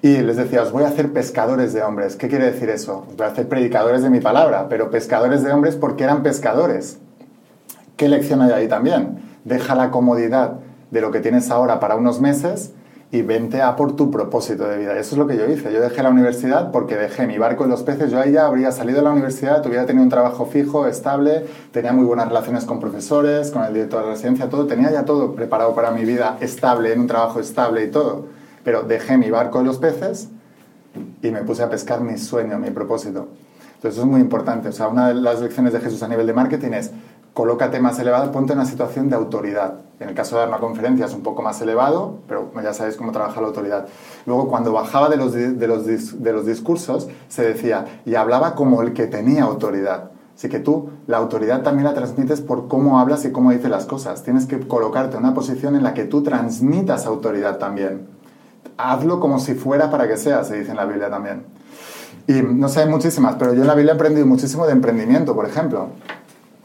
y 0.02 0.18
les 0.18 0.38
decía, 0.38 0.64
os 0.64 0.72
voy 0.72 0.86
a 0.86 0.88
hacer 0.88 1.14
pescadores 1.14 1.72
de 1.74 1.84
hombres. 1.84 2.16
¿Qué 2.16 2.30
quiere 2.30 2.46
decir 2.46 2.72
eso? 2.72 3.06
Os 3.08 3.16
voy 3.16 3.28
a 3.28 3.30
hacer 3.30 3.48
predicadores 3.48 4.02
de 4.02 4.10
mi 4.10 4.22
palabra, 4.22 4.70
pero 4.70 4.90
pescadores 4.90 5.44
de 5.44 5.52
hombres 5.52 5.76
porque 5.76 6.04
eran 6.04 6.24
pescadores. 6.24 6.98
¿Qué 7.96 8.10
lección 8.10 8.42
hay 8.42 8.54
ahí 8.54 8.68
también? 8.68 9.20
Deja 9.46 9.76
la 9.76 9.92
comodidad 9.92 10.62
de 10.92 11.02
lo 11.02 11.12
que 11.12 11.20
tienes 11.20 11.52
ahora 11.52 11.80
para 11.80 11.96
unos 11.96 12.22
meses 12.22 12.74
y 13.12 13.24
vente 13.24 13.62
a 13.62 13.76
por 13.76 13.96
tu 13.96 14.12
propósito 14.12 14.68
de 14.68 14.78
vida. 14.78 14.98
Eso 15.00 15.16
es 15.16 15.18
lo 15.18 15.26
que 15.26 15.36
yo 15.36 15.48
hice. 15.48 15.74
Yo 15.74 15.82
dejé 15.82 16.04
la 16.04 16.10
universidad 16.10 16.72
porque 16.72 16.96
dejé 16.96 17.26
mi 17.26 17.40
barco 17.40 17.64
en 17.64 17.72
los 17.72 17.82
peces. 17.82 18.12
Yo 18.12 18.20
ahí 18.20 18.34
ya 18.34 18.46
habría 18.46 18.72
salido 18.72 19.00
de 19.00 19.04
la 19.04 19.12
universidad, 19.12 19.66
hubiera 19.66 19.86
tenido 19.86 20.04
un 20.04 20.10
trabajo 20.10 20.46
fijo, 20.46 20.86
estable, 20.86 21.46
tenía 21.72 21.92
muy 21.92 22.06
buenas 22.06 22.28
relaciones 22.28 22.66
con 22.66 22.80
profesores, 22.80 23.50
con 23.50 23.64
el 23.64 23.74
director 23.74 24.02
de 24.02 24.06
la 24.06 24.12
residencia, 24.14 24.48
todo. 24.50 24.68
Tenía 24.68 24.92
ya 24.92 25.06
todo 25.06 25.34
preparado 25.34 25.74
para 25.74 25.90
mi 25.90 26.06
vida 26.06 26.38
estable, 26.40 26.94
en 26.94 27.00
un 27.00 27.08
trabajo 27.08 27.40
estable 27.40 27.84
y 27.84 27.90
todo. 27.90 28.28
Pero 28.64 28.84
dejé 28.84 29.18
mi 29.18 29.32
barco 29.32 29.60
en 29.60 29.66
los 29.66 29.80
peces 29.80 30.30
y 31.24 31.32
me 31.32 31.42
puse 31.42 31.64
a 31.64 31.70
pescar 31.70 32.02
mi 32.02 32.18
sueño, 32.18 32.60
mi 32.60 32.70
propósito. 32.70 33.28
Entonces 33.76 33.98
eso 33.98 34.02
es 34.02 34.08
muy 34.08 34.22
importante. 34.22 34.70
O 34.70 34.72
sea, 34.72 34.88
una 34.88 35.08
de 35.08 35.16
las 35.16 35.42
lecciones 35.42 35.74
de 35.74 35.80
Jesús 35.80 36.04
a 36.04 36.08
nivel 36.08 36.28
de 36.28 36.34
marketing 36.34 36.74
es 36.74 36.92
colócate 37.40 37.80
más 37.80 37.98
elevado, 38.00 38.34
ponte 38.34 38.52
en 38.52 38.60
una 38.60 38.68
situación 38.68 39.10
de 39.10 39.16
autoridad. 39.16 39.76
En 40.02 40.10
el 40.10 40.14
caso 40.14 40.36
de 40.36 40.42
dar 40.42 40.50
una 40.50 40.58
conferencia 40.58 41.06
es 41.06 41.14
un 41.14 41.22
poco 41.22 41.42
más 41.42 41.62
elevado, 41.62 42.18
pero 42.28 42.52
ya 42.62 42.74
sabéis 42.74 42.98
cómo 42.98 43.14
trabaja 43.14 43.40
la 43.40 43.48
autoridad. 43.48 43.88
Luego, 44.26 44.50
cuando 44.50 44.74
bajaba 44.74 45.08
de 45.08 45.16
los, 45.16 45.32
de 45.32 45.68
los, 45.68 45.86
de 46.22 46.34
los 46.34 46.46
discursos, 46.46 47.08
se 47.30 47.44
decía, 47.44 48.02
y 48.06 48.16
hablaba 48.16 48.56
como 48.56 48.82
el 48.82 48.92
que 48.92 49.08
tenía 49.08 49.44
autoridad. 49.44 50.12
Así 50.36 50.50
que 50.50 50.60
tú 50.60 50.90
la 51.08 51.16
autoridad 51.16 51.62
también 51.62 51.86
la 51.86 51.94
transmites 51.94 52.42
por 52.42 52.68
cómo 52.68 53.00
hablas 53.00 53.24
y 53.24 53.32
cómo 53.32 53.52
dices 53.52 53.70
las 53.70 53.86
cosas. 53.86 54.22
Tienes 54.24 54.46
que 54.46 54.60
colocarte 54.68 55.16
en 55.16 55.24
una 55.24 55.34
posición 55.34 55.78
en 55.78 55.84
la 55.84 55.94
que 55.94 56.04
tú 56.04 56.22
transmitas 56.24 57.06
autoridad 57.06 57.58
también. 57.58 58.06
Hazlo 58.76 59.22
como 59.22 59.40
si 59.40 59.54
fuera 59.54 59.90
para 59.90 60.10
que 60.10 60.18
sea, 60.18 60.44
se 60.44 60.60
dice 60.60 60.72
en 60.72 60.78
la 60.78 60.86
Biblia 60.86 61.10
también. 61.10 61.46
Y 62.28 62.42
no 62.42 62.68
sé, 62.68 62.82
hay 62.82 62.90
muchísimas, 62.90 63.36
pero 63.36 63.54
yo 63.54 63.62
en 63.62 63.68
la 63.68 63.76
Biblia 63.76 63.94
he 63.94 63.96
aprendido 63.96 64.28
muchísimo 64.28 64.66
de 64.66 64.74
emprendimiento, 64.74 65.34
por 65.34 65.46
ejemplo. 65.46 65.88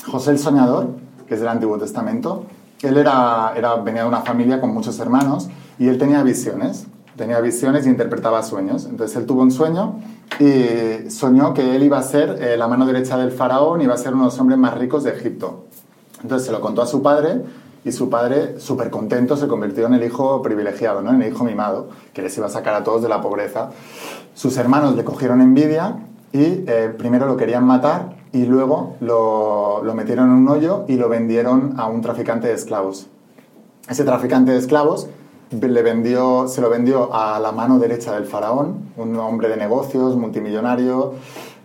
José 0.07 0.33
el 0.33 0.39
Soñador, 0.39 0.89
que 1.27 1.35
es 1.35 1.41
del 1.41 1.49
Antiguo 1.49 1.79
Testamento, 1.79 2.47
él 2.83 2.99
era, 2.99 3.53
era, 3.57 3.77
venía 3.77 4.03
de 4.03 4.09
una 4.09 4.21
familia 4.21 4.61
con 4.61 4.73
muchos 4.73 4.99
hermanos 4.99 5.49
y 5.79 5.89
él 5.89 5.99
tenía 5.99 6.23
visiones, 6.23 6.87
tenía 7.17 7.41
visiones 7.41 7.87
y 7.87 7.89
interpretaba 7.89 8.43
sueños. 8.43 8.87
Entonces 8.87 9.17
él 9.17 9.27
tuvo 9.27 9.43
un 9.43 9.51
sueño 9.51 10.01
y 10.39 11.11
soñó 11.11 11.55
que 11.55 11.77
él 11.77 11.83
iba 11.83 11.99
a 11.99 12.03
ser 12.03 12.43
eh, 12.43 12.57
la 12.57 12.69
mano 12.69 12.87
derecha 12.87 13.17
del 13.17 13.33
faraón 13.33 13.81
y 13.81 13.85
iba 13.85 13.95
a 13.95 13.99
ser 13.99 14.13
uno 14.13 14.25
de 14.25 14.31
los 14.31 14.39
hombres 14.39 14.59
más 14.59 14.75
ricos 14.75 15.05
de 15.05 15.11
Egipto. 15.11 15.65
Entonces 16.23 16.47
se 16.47 16.53
lo 16.53 16.61
contó 16.61 16.83
a 16.83 16.87
su 16.87 17.03
padre 17.03 17.43
y 17.85 17.93
su 17.93 18.09
padre, 18.09 18.59
súper 18.61 18.91
contento, 18.91 19.37
se 19.37 19.47
convirtió 19.47 19.87
en 19.87 19.95
el 19.95 20.05
hijo 20.05 20.41
privilegiado, 20.41 21.03
¿no? 21.03 21.11
en 21.11 21.21
el 21.21 21.33
hijo 21.33 21.45
mimado, 21.45 21.91
que 22.15 22.23
les 22.23 22.37
iba 22.39 22.47
a 22.47 22.51
sacar 22.51 22.75
a 22.75 22.83
todos 22.83 23.03
de 23.03 23.09
la 23.09 23.21
pobreza. 23.21 23.71
Sus 24.35 24.57
hermanos 24.57 24.97
le 24.97 25.05
cogieron 25.05 25.43
envidia 25.43 25.99
y 26.33 26.65
eh, 26.67 26.95
primero 26.97 27.27
lo 27.27 27.37
querían 27.37 27.65
matar 27.65 28.24
y 28.35 28.47
luego 28.47 28.97
lo, 29.01 29.83
metieron 29.95 30.27
en 30.27 30.37
un 30.39 30.49
hoyo 30.49 30.85
y 30.89 30.97
lo 30.97 31.09
vendieron 31.09 31.75
a 31.79 31.87
un 31.87 32.03
traficante 32.03 32.49
de 32.49 32.55
esclavos. 32.55 33.07
Ese 33.89 34.05
traficante 34.05 34.51
de 34.51 34.59
esclavos 34.59 35.09
le 35.51 35.83
vendió, 35.83 36.49
se 36.49 36.61
lo 36.61 36.69
vendió 36.69 37.15
a 37.15 37.39
la 37.39 37.53
mano 37.53 37.79
derecha 37.79 38.13
del 38.13 38.27
faraón, 38.27 38.91
un 38.97 39.17
hombre 39.21 39.49
de 39.49 39.57
negocios, 39.57 40.17
multimillonario, 40.17 41.15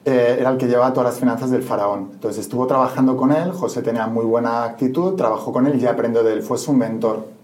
eh, 0.06 0.38
era 0.40 0.52
el 0.52 0.58
que 0.58 0.68
llevaba 0.68 0.94
todas 0.94 1.12
las 1.12 1.20
finanzas 1.20 1.50
del 1.50 1.64
faraón. 1.64 2.10
Entonces 2.14 2.42
estuvo 2.42 2.68
trabajando 2.68 3.18
con 3.18 3.32
él, 3.32 3.52
José 3.52 3.82
tenía 3.82 4.06
muy 4.06 4.26
buena 4.26 4.64
actitud, 4.64 5.16
trabajó 5.16 5.52
con 5.52 5.66
él 5.66 5.82
y 5.82 5.88
aprendió 5.88 6.24
de 6.24 6.34
él, 6.34 6.44
fue 6.44 6.60
su 6.60 6.74
mentor. 6.74 7.39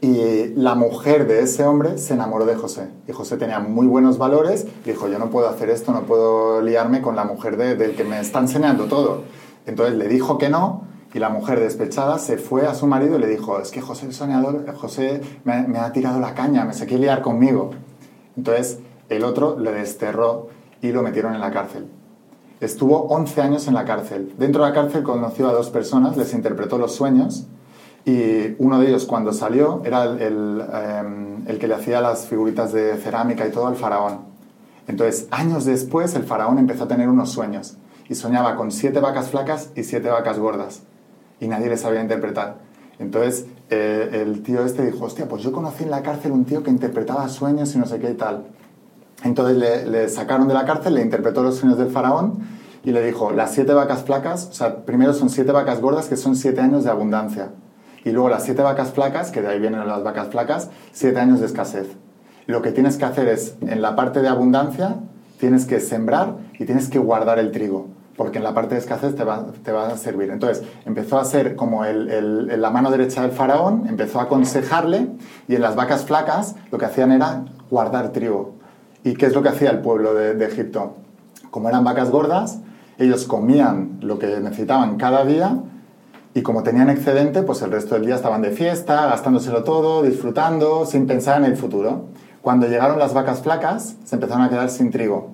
Y 0.00 0.48
la 0.54 0.74
mujer 0.74 1.26
de 1.26 1.40
ese 1.40 1.64
hombre 1.64 1.96
se 1.96 2.14
enamoró 2.14 2.44
de 2.44 2.54
José. 2.54 2.88
Y 3.08 3.12
José 3.12 3.38
tenía 3.38 3.60
muy 3.60 3.86
buenos 3.86 4.18
valores 4.18 4.66
y 4.84 4.90
dijo, 4.90 5.08
yo 5.08 5.18
no 5.18 5.30
puedo 5.30 5.48
hacer 5.48 5.70
esto, 5.70 5.92
no 5.92 6.02
puedo 6.02 6.60
liarme 6.60 7.00
con 7.00 7.16
la 7.16 7.24
mujer 7.24 7.56
de, 7.56 7.76
del 7.76 7.96
que 7.96 8.04
me 8.04 8.20
está 8.20 8.40
enseñando 8.40 8.84
todo. 8.84 9.22
Entonces 9.64 9.96
le 9.96 10.08
dijo 10.08 10.36
que 10.36 10.50
no 10.50 10.84
y 11.16 11.18
la 11.18 11.30
mujer 11.30 11.60
despechada 11.60 12.18
se 12.18 12.36
fue 12.36 12.66
a 12.66 12.74
su 12.74 12.86
marido 12.86 13.16
y 13.16 13.20
le 13.20 13.26
dijo, 13.26 13.58
es 13.58 13.70
que 13.70 13.80
José 13.80 14.04
el 14.04 14.12
soñador, 14.12 14.70
José 14.76 15.22
me, 15.44 15.78
ha 15.78 15.90
tirado 15.90 16.20
la 16.20 16.34
caña, 16.34 16.66
me 16.66 16.74
se 16.74 16.84
quiere 16.84 17.04
liar 17.04 17.22
conmigo. 17.22 17.70
Entonces 18.36 18.80
el 19.08 19.24
otro 19.24 19.58
le 19.58 19.72
desterró 19.72 20.48
y 20.82 20.92
lo 20.92 21.02
metieron 21.02 21.34
en 21.34 21.40
la 21.40 21.50
cárcel. 21.50 21.86
Estuvo 22.60 23.04
11 23.04 23.40
años 23.40 23.66
en 23.66 23.72
la 23.72 23.86
cárcel. 23.86 24.34
Dentro 24.36 24.62
de 24.62 24.68
la 24.68 24.74
cárcel 24.74 25.02
conoció 25.02 25.48
a 25.48 25.54
dos 25.54 25.70
personas, 25.70 26.18
les 26.18 26.34
interpretó 26.34 26.76
los 26.76 26.94
sueños 26.94 27.46
y 28.06 28.54
uno 28.60 28.78
de 28.78 28.86
ellos, 28.86 29.04
cuando 29.04 29.32
salió, 29.32 29.82
era 29.84 30.04
el, 30.04 30.64
em, 30.72 31.48
el, 31.48 31.58
que 31.58 31.66
le 31.66 31.74
hacía 31.74 32.00
las 32.00 32.28
figuritas 32.28 32.72
de 32.72 32.96
cerámica 32.98 33.44
y 33.44 33.50
todo 33.50 33.66
al 33.66 33.74
faraón. 33.74 34.20
Entonces, 34.86 35.26
años 35.32 35.64
después, 35.64 36.14
el 36.14 36.22
faraón 36.22 36.58
empezó 36.58 36.84
a 36.84 36.88
tener 36.88 37.08
unos 37.08 37.32
sueños 37.32 37.78
y 38.08 38.14
soñaba 38.14 38.54
con 38.54 38.70
siete 38.70 39.00
vacas 39.00 39.30
flacas 39.30 39.70
y 39.74 39.82
siete 39.82 40.08
vacas 40.08 40.38
gordas. 40.38 40.82
Y 41.40 41.48
nadie 41.48 41.68
le 41.68 41.76
sabía 41.76 42.00
interpretar. 42.00 42.58
Entonces, 43.00 43.46
eh, 43.70 44.22
el 44.22 44.44
tío 44.44 44.64
este 44.64 44.86
dijo, 44.86 45.06
hostia, 45.06 45.26
pues 45.26 45.42
yo 45.42 45.50
conocí 45.50 45.82
en 45.82 45.90
la 45.90 46.02
cárcel 46.04 46.30
un 46.30 46.44
tío 46.44 46.62
que 46.62 46.70
interpretaba 46.70 47.28
sueños 47.28 47.74
y 47.74 47.78
no 47.78 47.86
sé 47.86 47.98
qué 47.98 48.10
y 48.12 48.14
tal. 48.14 48.44
Entonces 49.24 49.56
le, 49.56 49.84
le 49.84 50.08
sacaron 50.08 50.46
de 50.46 50.54
la 50.54 50.64
cárcel, 50.64 50.94
le 50.94 51.02
interpretó 51.02 51.42
los 51.42 51.56
sueños 51.56 51.76
del 51.76 51.90
faraón 51.90 52.38
y 52.84 52.92
le 52.92 53.04
dijo, 53.04 53.32
las 53.32 53.52
siete 53.52 53.74
vacas 53.74 54.04
flacas, 54.04 54.46
o 54.48 54.54
sea, 54.54 54.84
primero 54.84 55.12
son 55.12 55.28
siete 55.28 55.50
vacas 55.50 55.80
gordas 55.80 56.06
que 56.06 56.16
son 56.16 56.36
siete 56.36 56.60
años 56.60 56.84
de 56.84 56.90
abundancia 56.90 57.50
y 58.06 58.12
luego 58.12 58.28
las 58.28 58.44
siete 58.44 58.62
vacas 58.62 58.92
flacas, 58.92 59.32
que 59.32 59.42
de 59.42 59.48
ahí 59.48 59.58
vienen 59.58 59.84
las 59.84 60.04
vacas 60.04 60.28
flacas, 60.28 60.70
siete 60.92 61.18
años 61.18 61.40
de 61.40 61.46
escasez. 61.46 61.88
Lo 62.46 62.62
que 62.62 62.70
tienes 62.70 62.98
que 62.98 63.04
hacer 63.04 63.26
es, 63.26 63.56
en 63.62 63.82
la 63.82 63.96
parte 63.96 64.22
de 64.22 64.28
abundancia, 64.28 64.94
tienes 65.40 65.66
que 65.66 65.80
sembrar 65.80 66.36
y 66.56 66.66
tienes 66.66 66.88
que 66.88 67.00
guardar 67.00 67.40
el 67.40 67.50
trigo, 67.50 67.88
porque 68.16 68.38
en 68.38 68.44
la 68.44 68.54
parte 68.54 68.76
de 68.76 68.80
escasez 68.80 69.16
te 69.16 69.24
va, 69.24 69.46
te 69.64 69.72
va 69.72 69.88
a 69.88 69.96
servir. 69.96 70.30
Entonces, 70.30 70.64
empezó 70.84 71.18
a 71.18 71.24
ser 71.24 71.56
como 71.56 71.84
el, 71.84 72.60
la 72.60 72.70
mano 72.70 72.92
derecha 72.92 73.22
del 73.22 73.32
faraón, 73.32 73.88
empezó 73.88 74.20
a 74.20 74.22
aconsejarle, 74.22 75.08
y 75.48 75.56
en 75.56 75.62
las 75.62 75.74
vacas 75.74 76.04
flacas 76.04 76.54
lo 76.70 76.78
que 76.78 76.84
hacían 76.84 77.10
era 77.10 77.44
guardar 77.72 78.12
trigo. 78.12 78.52
¿Y 79.02 79.14
qué 79.14 79.26
es 79.26 79.34
lo 79.34 79.42
que 79.42 79.48
hacía 79.48 79.70
el 79.70 79.80
pueblo 79.80 80.14
de 80.14 80.46
Egipto? 80.46 80.94
Como 81.50 81.68
eran 81.68 81.82
vacas 81.82 82.12
gordas, 82.12 82.60
ellos 82.98 83.24
comían 83.24 83.98
lo 84.00 84.20
que 84.20 84.28
necesitaban 84.38 84.96
cada 84.96 85.24
día, 85.24 85.58
y 86.36 86.42
como 86.42 86.62
tenían 86.62 86.90
excedente, 86.90 87.42
pues 87.42 87.62
el 87.62 87.70
resto 87.70 87.94
del 87.94 88.04
día 88.04 88.14
estaban 88.14 88.42
de 88.42 88.50
fiesta, 88.50 89.06
gastándoselo 89.06 89.64
todo, 89.64 90.02
disfrutando, 90.02 90.84
sin 90.84 91.06
pensar 91.06 91.38
en 91.38 91.46
el 91.46 91.56
futuro. 91.56 92.08
Cuando 92.42 92.68
llegaron 92.68 92.98
las 92.98 93.14
vacas 93.14 93.40
flacas, 93.40 93.96
se 94.04 94.16
empezaron 94.16 94.44
a 94.44 94.50
quedar 94.50 94.68
sin 94.68 94.90
trigo. 94.90 95.30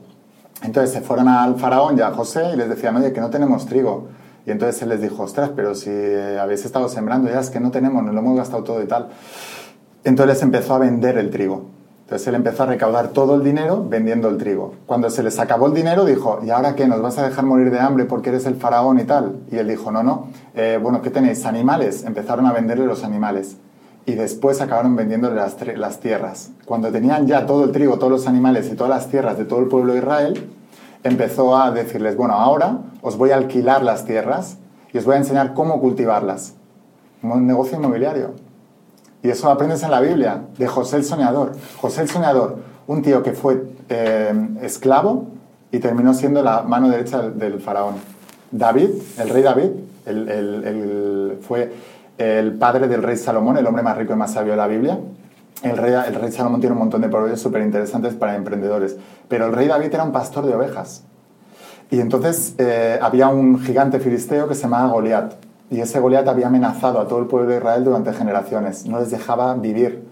Entonces 0.63 0.93
se 0.93 1.01
fueron 1.01 1.27
al 1.27 1.57
faraón 1.57 1.99
y 1.99 2.03
a 2.03 2.13
José 2.13 2.53
y 2.55 2.57
les 2.57 2.69
decían, 2.69 2.95
oye, 2.95 3.13
que 3.13 3.21
no 3.21 3.31
tenemos 3.31 3.67
trigo. 3.67 4.11
Y 4.47 4.53
entonces 4.53 4.81
él 4.83 4.91
les 4.91 5.03
dijo, 5.03 5.25
ostras, 5.25 5.51
pero 5.57 5.75
si 5.75 5.91
habéis 5.91 6.65
estado 6.65 6.89
sembrando, 6.89 7.29
ya 7.29 7.41
es 7.41 7.51
que 7.51 7.59
no 7.59 7.73
tenemos, 7.73 8.05
nos 8.05 8.15
lo 8.15 8.21
hemos 8.21 8.37
gastado 8.37 8.63
todo 8.63 8.81
y 8.81 8.87
tal. 8.87 9.09
Entonces 10.05 10.41
empezó 10.41 10.75
a 10.77 10.79
vender 10.79 11.19
el 11.19 11.31
trigo. 11.31 11.65
Entonces 12.13 12.29
él 12.29 12.35
empezó 12.35 12.65
a 12.65 12.67
recaudar 12.67 13.09
todo 13.09 13.37
el 13.37 13.43
dinero 13.43 13.87
vendiendo 13.89 14.29
el 14.29 14.37
trigo. 14.37 14.75
Cuando 14.85 15.09
se 15.09 15.23
les 15.23 15.39
acabó 15.39 15.69
el 15.69 15.73
dinero 15.73 16.05
dijo, 16.05 16.41
¿y 16.45 16.51
ahora 16.51 16.75
qué? 16.75 16.87
¿Nos 16.87 17.01
vas 17.01 17.17
a 17.17 17.27
dejar 17.27 17.47
morir 17.47 17.71
de 17.71 17.81
hambre 17.81 18.05
porque 18.05 18.29
eres 18.29 18.45
el 18.45 18.57
faraón 18.57 19.01
y 19.01 19.05
tal? 19.05 19.37
Y 19.51 19.57
él 19.57 19.67
dijo, 19.67 19.91
no, 19.91 20.03
no. 20.03 20.27
Eh, 20.55 20.79
bueno, 20.83 21.01
¿qué 21.01 21.09
tenéis? 21.09 21.47
Animales. 21.47 22.05
Empezaron 22.05 22.45
a 22.45 22.53
venderle 22.53 22.85
los 22.85 23.03
animales. 23.03 23.57
Y 24.05 24.13
después 24.13 24.61
acabaron 24.61 24.95
vendiéndole 24.95 25.37
las, 25.37 25.57
las 25.75 26.01
tierras. 26.01 26.51
Cuando 26.67 26.93
tenían 26.93 27.27
ya 27.27 27.47
todo 27.47 27.65
el 27.65 27.73
trigo, 27.73 27.97
todos 27.97 28.13
los 28.13 28.27
animales 28.27 28.71
y 28.71 28.77
todas 28.77 28.91
las 28.91 29.09
tierras 29.09 29.39
de 29.39 29.47
todo 29.47 29.61
el 29.61 29.69
pueblo 29.69 29.95
de 29.95 30.01
Israel, 30.01 30.51
empezó 31.05 31.57
a 31.57 31.71
decirles, 31.71 32.15
bueno, 32.15 32.35
ahora 32.35 32.81
os 33.01 33.17
voy 33.17 33.31
a 33.31 33.37
alquilar 33.37 33.83
las 33.83 34.05
tierras 34.05 34.59
y 34.93 34.99
os 34.99 35.07
voy 35.07 35.15
a 35.15 35.19
enseñar 35.19 35.55
cómo 35.55 35.81
cultivarlas. 35.81 36.53
Un 37.23 37.47
negocio 37.47 37.79
inmobiliario. 37.79 38.52
Y 39.23 39.31
eso 39.31 39.51
aprendes 39.51 39.83
en 39.83 39.91
la 39.91 40.01
Biblia, 40.01 40.43
de 40.59 40.67
José 40.67 40.97
el 40.97 41.05
Soñador. 41.05 41.53
José 41.81 42.03
el 42.03 42.09
Soñador, 42.09 42.57
un 42.87 43.03
tío 43.03 43.23
que 43.23 43.33
fue 43.33 43.63
eh, 43.89 44.33
esclavo 44.63 45.27
y 45.71 45.79
terminó 45.79 46.13
siendo 46.13 46.43
la 46.43 46.63
mano 46.63 46.89
derecha 46.89 47.23
del, 47.23 47.61
faraón. 47.61 47.95
David, 48.51 48.91
el 49.19 49.29
rey 49.29 49.43
David, 49.43 49.71
fue 51.41 51.73
el 52.19 52.53
padre 52.55 52.89
del 52.89 53.03
rey 53.03 53.17
Salomón, 53.17 53.57
el 53.57 53.67
hombre 53.67 53.83
más 53.83 53.97
rico 53.97 54.13
y 54.13 54.17
más 54.17 54.33
sabio 54.33 54.53
de 54.53 54.57
la 54.59 54.67
Biblia. 54.67 54.99
El 55.63 55.77
rey, 55.77 55.95
el 56.07 56.15
rey 56.17 56.33
Salomón 56.33 56.61
tiene 56.61 56.73
un 56.73 56.81
montón 56.81 57.01
de 57.01 57.09
proverbios 57.09 57.41
súper 57.41 57.63
interesantes 57.63 58.15
para 58.15 58.35
emprendedores. 58.35 58.97
Pero 59.29 59.47
el 59.47 59.53
rey 59.53 59.69
David 59.69 59.95
era 59.95 60.03
un 60.03 60.13
pastor 60.13 60.45
de 60.45 60.55
ovejas. 60.55 61.05
Y 61.91 62.01
entonces 62.01 62.55
eh, 62.59 62.99
había 63.01 63.29
un 63.29 63.61
gigante 63.61 64.01
filisteo 64.01 64.49
que 64.49 64.55
se 64.55 64.63
llamaba 64.63 64.91
Goliat. 64.91 65.35
Y 65.73 65.81
ese 65.81 66.01
Goliat 66.01 66.29
había 66.29 66.49
amenazado 66.49 67.01
a 67.01 67.09
todo 67.09 67.19
el 67.19 67.27
pueblo 67.27 67.49
de 67.49 67.57
Israel 67.57 67.83
durante 67.83 68.13
generaciones, 68.13 68.85
no 68.85 69.01
les 69.01 69.11
dejaba 69.11 69.55
vivir. 69.55 70.07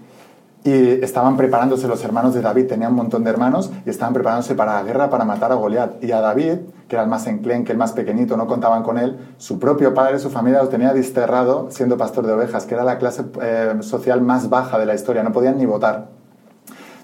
Y 0.64 1.04
estaban 1.04 1.36
preparándose 1.36 1.86
los 1.86 2.02
hermanos 2.02 2.32
de 2.32 2.40
David, 2.40 2.66
tenían 2.66 2.92
un 2.92 2.96
montón 2.96 3.24
de 3.24 3.30
hermanos, 3.30 3.70
y 3.84 3.90
estaban 3.90 4.14
preparándose 4.14 4.54
para 4.54 4.76
la 4.76 4.82
guerra 4.84 5.10
para 5.10 5.26
matar 5.26 5.52
a 5.52 5.56
Goliat. 5.56 6.02
Y 6.02 6.12
a 6.12 6.20
David, 6.22 6.60
que 6.88 6.96
era 6.96 7.02
el 7.02 7.10
más 7.10 7.26
enclenque, 7.26 7.72
el 7.72 7.78
más 7.78 7.92
pequeñito, 7.92 8.38
no 8.38 8.46
contaban 8.46 8.82
con 8.82 8.96
él, 8.96 9.18
su 9.36 9.58
propio 9.58 9.92
padre, 9.92 10.18
su 10.18 10.30
familia 10.30 10.62
lo 10.62 10.70
tenía 10.70 10.94
desterrado 10.94 11.66
siendo 11.70 11.98
pastor 11.98 12.26
de 12.26 12.32
ovejas, 12.32 12.64
que 12.64 12.72
era 12.72 12.84
la 12.84 12.96
clase 12.96 13.24
eh, 13.42 13.74
social 13.80 14.22
más 14.22 14.48
baja 14.48 14.78
de 14.78 14.86
la 14.86 14.94
historia, 14.94 15.22
no 15.22 15.32
podían 15.32 15.58
ni 15.58 15.66
votar. 15.66 16.08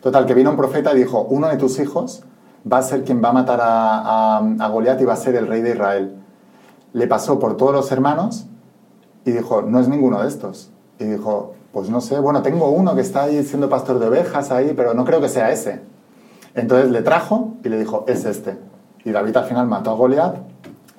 Total, 0.00 0.24
que 0.24 0.32
vino 0.32 0.48
un 0.48 0.56
profeta 0.56 0.94
y 0.94 0.96
dijo, 0.96 1.26
uno 1.28 1.48
de 1.48 1.58
tus 1.58 1.78
hijos 1.78 2.24
va 2.70 2.78
a 2.78 2.82
ser 2.82 3.04
quien 3.04 3.22
va 3.22 3.28
a 3.28 3.32
matar 3.32 3.60
a, 3.60 4.38
a, 4.38 4.38
a 4.38 4.68
Goliat 4.68 4.98
y 5.02 5.04
va 5.04 5.12
a 5.12 5.16
ser 5.16 5.34
el 5.34 5.46
rey 5.46 5.60
de 5.60 5.72
Israel 5.72 6.25
le 6.92 7.06
pasó 7.06 7.38
por 7.38 7.56
todos 7.56 7.72
los 7.72 7.90
hermanos 7.92 8.46
y 9.24 9.32
dijo, 9.32 9.62
no 9.62 9.80
es 9.80 9.88
ninguno 9.88 10.22
de 10.22 10.28
estos. 10.28 10.70
Y 10.98 11.04
dijo, 11.04 11.54
pues 11.72 11.90
no 11.90 12.00
sé, 12.00 12.18
bueno, 12.18 12.42
tengo 12.42 12.70
uno 12.70 12.94
que 12.94 13.02
está 13.02 13.24
ahí 13.24 13.42
siendo 13.44 13.68
pastor 13.68 13.98
de 13.98 14.08
ovejas 14.08 14.50
ahí, 14.50 14.72
pero 14.74 14.94
no 14.94 15.04
creo 15.04 15.20
que 15.20 15.28
sea 15.28 15.50
ese. 15.50 15.80
Entonces 16.54 16.90
le 16.90 17.02
trajo 17.02 17.54
y 17.62 17.68
le 17.68 17.78
dijo, 17.78 18.04
es 18.08 18.24
este. 18.24 18.56
Y 19.04 19.10
David 19.10 19.36
al 19.36 19.44
final 19.44 19.66
mató 19.66 19.90
a 19.90 19.94
Goliat 19.94 20.36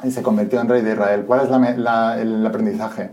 y 0.03 0.11
se 0.11 0.21
convirtió 0.21 0.61
en 0.61 0.69
rey 0.69 0.81
de 0.81 0.91
Israel. 0.91 1.25
¿Cuál 1.25 1.41
es 1.41 1.77
la 1.79 2.21
el 2.21 2.45
aprendizaje? 2.45 3.09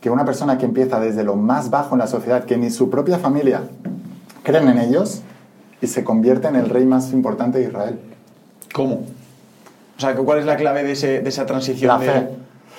Que 0.00 0.10
una 0.10 0.24
persona 0.24 0.58
que 0.58 0.66
empieza 0.66 1.00
desde 1.00 1.24
lo 1.24 1.34
más 1.34 1.70
bajo 1.70 1.94
en 1.94 2.00
la 2.00 2.06
sociedad, 2.06 2.44
que 2.44 2.56
ni 2.56 2.70
su 2.70 2.90
propia 2.90 3.18
familia 3.18 3.62
creen 4.42 4.68
en 4.68 4.78
ellos, 4.78 5.22
y 5.80 5.86
se 5.86 6.04
convierte 6.04 6.48
en 6.48 6.56
el 6.56 6.68
rey 6.68 6.84
más 6.84 7.12
importante 7.12 7.58
de 7.58 7.64
Israel. 7.64 7.98
¿Cómo? 8.74 9.00
O 9.98 10.00
sea, 10.00 10.14
¿cuál 10.14 10.38
es 10.38 10.46
la 10.46 10.56
clave 10.56 10.84
de, 10.84 10.92
ese- 10.92 11.20
de 11.20 11.28
esa 11.28 11.44
transición? 11.44 11.88
La 11.88 11.98
de- 11.98 12.06
fe. 12.06 12.28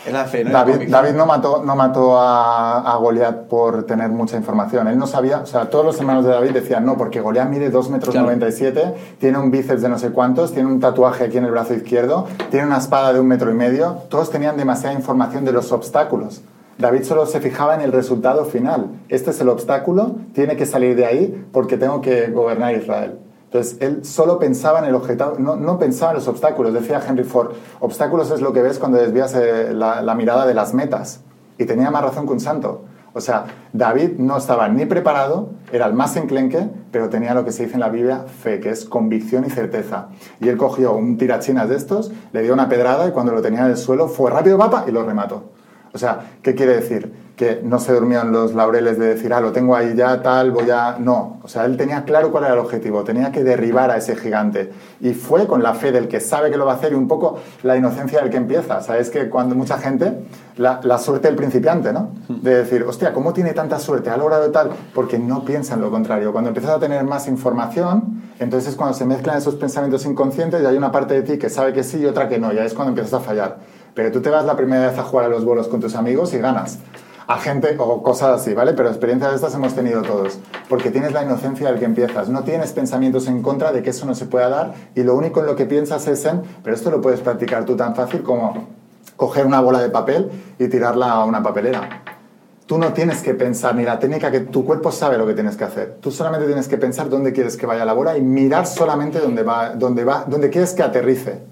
Es 0.08 0.14
la 0.14 0.24
fe, 0.24 0.46
¿no? 0.46 0.52
David. 0.52 0.90
David 0.90 1.12
no 1.12 1.26
mató, 1.26 1.62
no 1.66 1.76
mató 1.76 2.18
a, 2.18 2.80
a 2.94 2.96
Goliat 2.96 3.48
por 3.50 3.84
tener 3.84 4.08
mucha 4.10 4.38
información. 4.38 4.88
Él 4.88 4.98
no 4.98 5.06
sabía, 5.06 5.40
o 5.40 5.46
sea, 5.46 5.70
todos 5.70 5.84
los 5.84 6.00
hermanos 6.00 6.24
de 6.24 6.32
David 6.32 6.52
decían 6.52 6.86
no, 6.86 6.96
porque 6.96 7.20
Goliat 7.20 7.50
mide 7.50 7.70
2 7.70 7.90
metros 7.90 8.14
Claro. 8.14 8.28
97, 8.28 8.94
tiene 9.20 9.38
un 9.38 9.52
bíceps 9.52 9.82
de 9.82 9.90
no 9.90 10.00
sé 10.00 10.12
cuántos, 10.12 10.54
tiene 10.54 10.70
un 10.72 10.80
tatuaje 10.80 11.26
aquí 11.26 11.38
en 11.38 11.44
el 11.44 11.52
brazo 11.52 11.74
izquierdo, 11.74 12.28
tiene 12.50 12.66
una 12.68 12.78
espada 12.78 13.12
de 13.12 13.20
un 13.20 13.28
metro 13.28 13.52
y 13.52 13.54
medio. 13.56 13.98
Todos 14.08 14.32
tenían 14.32 14.56
demasiada 14.56 14.96
información 14.96 15.44
de 15.44 15.52
los 15.52 15.74
obstáculos. 15.74 16.42
David 16.78 17.04
solo 17.04 17.26
se 17.26 17.42
fijaba 17.42 17.76
en 17.76 17.82
el 17.82 17.92
resultado 17.92 18.46
final. 18.46 18.86
Este 19.10 19.32
es 19.32 19.42
el 19.42 19.50
obstáculo, 19.50 20.16
tiene 20.34 20.56
que 20.56 20.66
salir 20.66 20.96
de 20.96 21.06
ahí 21.06 21.46
porque 21.52 21.76
tengo 21.76 22.00
que 22.00 22.28
gobernar 22.28 22.74
Israel. 22.74 23.20
Entonces, 23.52 23.78
él 23.82 24.06
solo 24.06 24.38
pensaba 24.38 24.78
en 24.78 24.86
el 24.86 24.94
objetivo, 24.94 25.34
no, 25.40 25.56
no 25.56 25.80
pensaba 25.80 26.12
en 26.12 26.18
los 26.18 26.28
obstáculos. 26.28 26.72
Decía 26.72 27.02
Henry 27.06 27.24
Ford, 27.24 27.54
obstáculos 27.80 28.30
es 28.30 28.42
lo 28.42 28.54
que 28.54 28.62
ves 28.62 28.78
cuando 28.78 29.00
desvías 29.00 29.34
eh, 29.34 29.74
la, 29.74 30.04
la 30.04 30.14
mirada 30.14 30.46
de 30.46 30.54
las 30.54 30.76
metas. 30.76 31.22
Y 31.58 31.66
tenía 31.66 31.90
más 31.90 32.04
razón 32.04 32.28
que 32.28 32.34
un 32.34 32.40
santo. 32.40 32.84
O 33.14 33.22
sea, 33.22 33.46
David 33.74 34.20
no 34.20 34.38
estaba 34.38 34.70
ni 34.70 34.86
preparado, 34.86 35.50
era 35.72 35.88
el 35.88 35.94
más 35.94 36.16
enclenque, 36.16 36.70
pero 36.92 37.10
tenía 37.10 37.34
lo 37.34 37.44
que 37.44 37.52
se 37.52 37.64
dice 37.64 37.74
en 37.74 37.80
la 37.80 37.90
Biblia 37.90 38.26
fe, 38.28 38.60
que 38.60 38.70
es 38.70 38.86
convicción 38.86 39.46
y 39.46 39.50
certeza. 39.50 40.10
Y 40.40 40.48
él 40.48 40.58
cogió 40.58 40.94
un 40.94 41.18
tirachinas 41.18 41.70
de 41.70 41.76
estos, 41.76 42.12
le 42.32 42.44
dio 42.44 42.54
una 42.54 42.70
pedrada 42.70 43.08
y 43.08 43.12
cuando 43.12 43.32
lo 43.32 43.42
tenía 43.42 43.62
en 43.62 43.72
el 43.72 43.78
suelo 43.78 44.08
fue 44.08 44.30
rápido, 44.30 44.60
papa, 44.60 44.86
y 44.88 44.92
lo 44.92 45.04
remató. 45.04 45.44
O 45.92 45.98
sea, 45.98 46.20
¿qué 46.44 46.54
quiere 46.54 46.76
decir? 46.76 47.12
Que 47.40 47.62
no 47.64 47.80
se 47.80 47.94
durmió 47.94 48.20
en 48.20 48.34
los 48.34 48.54
laureles 48.54 49.00
de 49.00 49.16
decir, 49.16 49.34
ah, 49.34 49.40
lo 49.40 49.54
tengo 49.54 49.74
ahí 49.74 49.96
ya, 49.96 50.22
tal, 50.22 50.52
voy 50.52 50.70
a... 50.72 50.98
No, 51.00 51.40
o 51.42 51.48
sea, 51.48 51.64
él 51.64 51.78
tenía 51.78 52.04
claro 52.04 52.32
cuál 52.32 52.44
era 52.44 52.54
el 52.56 52.60
objetivo, 52.60 53.06
tenía 53.06 53.32
que 53.32 53.46
derribar 53.46 53.92
a 53.92 53.96
ese 53.96 54.18
gigante. 54.18 54.74
Y 55.00 55.14
fue 55.14 55.48
con 55.48 55.64
la 55.64 55.74
fe 55.74 55.94
del 55.94 56.10
que 56.10 56.20
sabe 56.20 56.52
que 56.52 56.58
lo 56.58 56.66
va 56.66 56.74
a 56.74 56.76
hacer 56.76 56.92
y 56.92 56.96
un 56.96 57.08
poco 57.08 57.40
la 57.64 57.78
inocencia 57.78 58.20
del 58.20 58.30
que 58.30 58.36
empieza. 58.36 58.82
Sabes 58.82 59.10
que 59.10 59.30
cuando 59.30 59.56
mucha 59.56 59.78
gente, 59.78 60.20
la, 60.58 60.98
suerte 60.98 61.30
del 61.30 61.38
principiante, 61.38 61.94
¿no? 61.94 62.10
De 62.28 62.56
decir, 62.56 62.84
hostia, 62.84 63.14
¿cómo 63.14 63.32
tiene 63.32 63.54
tanta 63.54 63.80
suerte? 63.80 64.10
¿Ha 64.10 64.18
logrado 64.18 64.52
tal? 64.52 64.72
Porque 64.94 65.18
no 65.18 65.46
piensa 65.46 65.76
en 65.76 65.82
lo 65.82 65.90
contrario. 65.90 66.34
Cuando 66.34 66.50
empiezas 66.50 66.72
a 66.72 66.80
tener 66.80 67.06
más 67.06 67.30
información, 67.30 68.22
entonces 68.40 68.72
es 68.72 68.76
cuando 68.76 68.98
se 68.98 69.06
mezclan 69.06 69.38
esos 69.38 69.56
pensamientos 69.56 70.06
inconscientes 70.06 70.62
y 70.62 70.66
hay 70.66 70.76
una 70.76 70.92
parte 70.92 71.14
de 71.14 71.22
ti 71.22 71.38
que 71.38 71.50
sabe 71.50 71.72
que 71.72 71.86
sí 71.86 72.00
y 72.00 72.06
otra 72.06 72.28
que 72.28 72.38
no. 72.38 72.52
Ya 72.52 72.66
es 72.66 72.74
cuando 72.74 72.90
empiezas 72.90 73.14
a 73.14 73.20
fallar. 73.22 73.60
Pero 73.94 74.12
tú 74.12 74.22
te 74.22 74.30
vas 74.30 74.44
la 74.44 74.58
primera 74.58 74.90
vez 74.90 75.00
a 75.00 75.04
jugar 75.04 75.26
a 75.26 75.30
los 75.30 75.46
bolos 75.46 75.70
con 75.70 75.80
tus 75.80 75.96
amigos 75.96 76.34
y 76.34 76.40
ganas. 76.40 76.80
A 77.30 77.38
gente 77.38 77.76
o 77.78 78.02
cosas 78.02 78.42
así, 78.42 78.56
¿vale? 78.56 78.74
Pero 78.74 78.90
experiencias 78.90 79.30
de 79.30 79.36
estas 79.36 79.54
hemos 79.54 79.76
tenido 79.76 80.02
todos. 80.02 80.40
Porque 80.68 80.90
tienes 80.90 81.14
la 81.14 81.22
inocencia 81.22 81.70
del 81.70 81.78
que 81.78 81.86
empiezas. 81.86 82.28
No 82.28 82.44
tienes 82.44 82.74
pensamientos 82.74 83.28
en 83.28 83.44
contra 83.44 83.72
de 83.72 83.84
que 83.84 83.92
eso 83.92 84.08
no 84.08 84.16
se 84.16 84.26
pueda 84.26 84.50
dar 84.50 84.74
y 84.96 85.04
lo 85.04 85.14
único 85.14 85.40
en 85.40 85.46
lo 85.46 85.56
que 85.56 85.68
piensas 85.68 86.08
es 86.08 86.26
en, 86.26 86.42
pero 86.64 86.76
esto 86.76 86.90
lo 86.90 87.02
puedes 87.02 87.20
practicar 87.20 87.66
tú 87.66 87.76
tan 87.76 87.94
fácil 87.94 88.24
como 88.24 88.70
coger 89.16 89.46
una 89.46 89.62
bola 89.62 89.80
de 89.80 89.92
papel 89.92 90.32
y 90.58 90.70
tirarla 90.70 91.12
a 91.12 91.26
una 91.26 91.44
papelera. 91.44 92.02
Tú 92.66 92.80
no 92.80 92.94
tienes 92.94 93.22
que 93.22 93.36
pensar 93.36 93.76
ni 93.76 93.84
la 93.84 94.00
técnica 94.00 94.32
que 94.32 94.40
tu 94.40 94.66
cuerpo 94.66 94.92
sabe 94.92 95.20
lo 95.20 95.28
que 95.28 95.36
tienes 95.36 95.56
que 95.56 95.66
hacer. 95.66 95.98
Tú 96.02 96.10
solamente 96.10 96.48
tienes 96.48 96.68
que 96.68 96.80
pensar 96.80 97.10
dónde 97.10 97.32
quieres 97.32 97.58
que 97.58 97.68
vaya 97.68 97.86
la 97.86 97.94
bola 97.94 98.18
y 98.18 98.22
mirar 98.22 98.66
solamente 98.66 99.20
dónde 99.20 99.44
va, 99.44 99.76
dónde 99.76 100.04
va, 100.04 100.26
dónde 100.26 100.50
quieres 100.50 100.74
que 100.74 100.82
aterrice. 100.82 101.44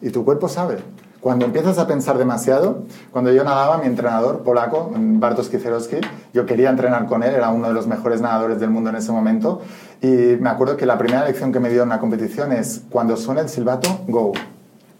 Y 0.00 0.08
tu 0.08 0.24
cuerpo 0.24 0.48
sabe. 0.48 0.78
Cuando 1.20 1.46
empiezas 1.46 1.78
a 1.78 1.88
pensar 1.88 2.16
demasiado, 2.16 2.84
cuando 3.10 3.32
yo 3.32 3.42
nadaba, 3.42 3.78
mi 3.78 3.86
entrenador 3.86 4.44
polaco, 4.44 4.90
Bartosz 4.94 5.48
Kieserowski, 5.48 5.96
yo 6.32 6.46
quería 6.46 6.70
entrenar 6.70 7.06
con 7.06 7.24
él, 7.24 7.34
era 7.34 7.50
uno 7.50 7.66
de 7.66 7.74
los 7.74 7.88
mejores 7.88 8.20
nadadores 8.20 8.60
del 8.60 8.70
mundo 8.70 8.90
en 8.90 8.96
ese 8.96 9.10
momento, 9.10 9.60
y 10.00 10.06
me 10.06 10.48
acuerdo 10.48 10.76
que 10.76 10.86
la 10.86 10.96
primera 10.96 11.24
lección 11.24 11.52
que 11.52 11.58
me 11.58 11.70
dio 11.70 11.82
en 11.82 11.88
una 11.88 11.98
competición 11.98 12.52
es, 12.52 12.82
cuando 12.88 13.16
suene 13.16 13.40
el 13.40 13.48
silbato, 13.48 13.88
go. 14.06 14.32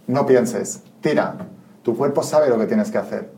No 0.09 0.27
pienses, 0.27 0.83
tira. 1.01 1.37
Tu 1.85 1.97
cuerpo 1.97 2.25
sabe 2.25 2.49
lo 2.49 2.59
que 2.59 2.67
tienes 2.67 2.91
que 2.91 2.99
hacer. 2.99 3.38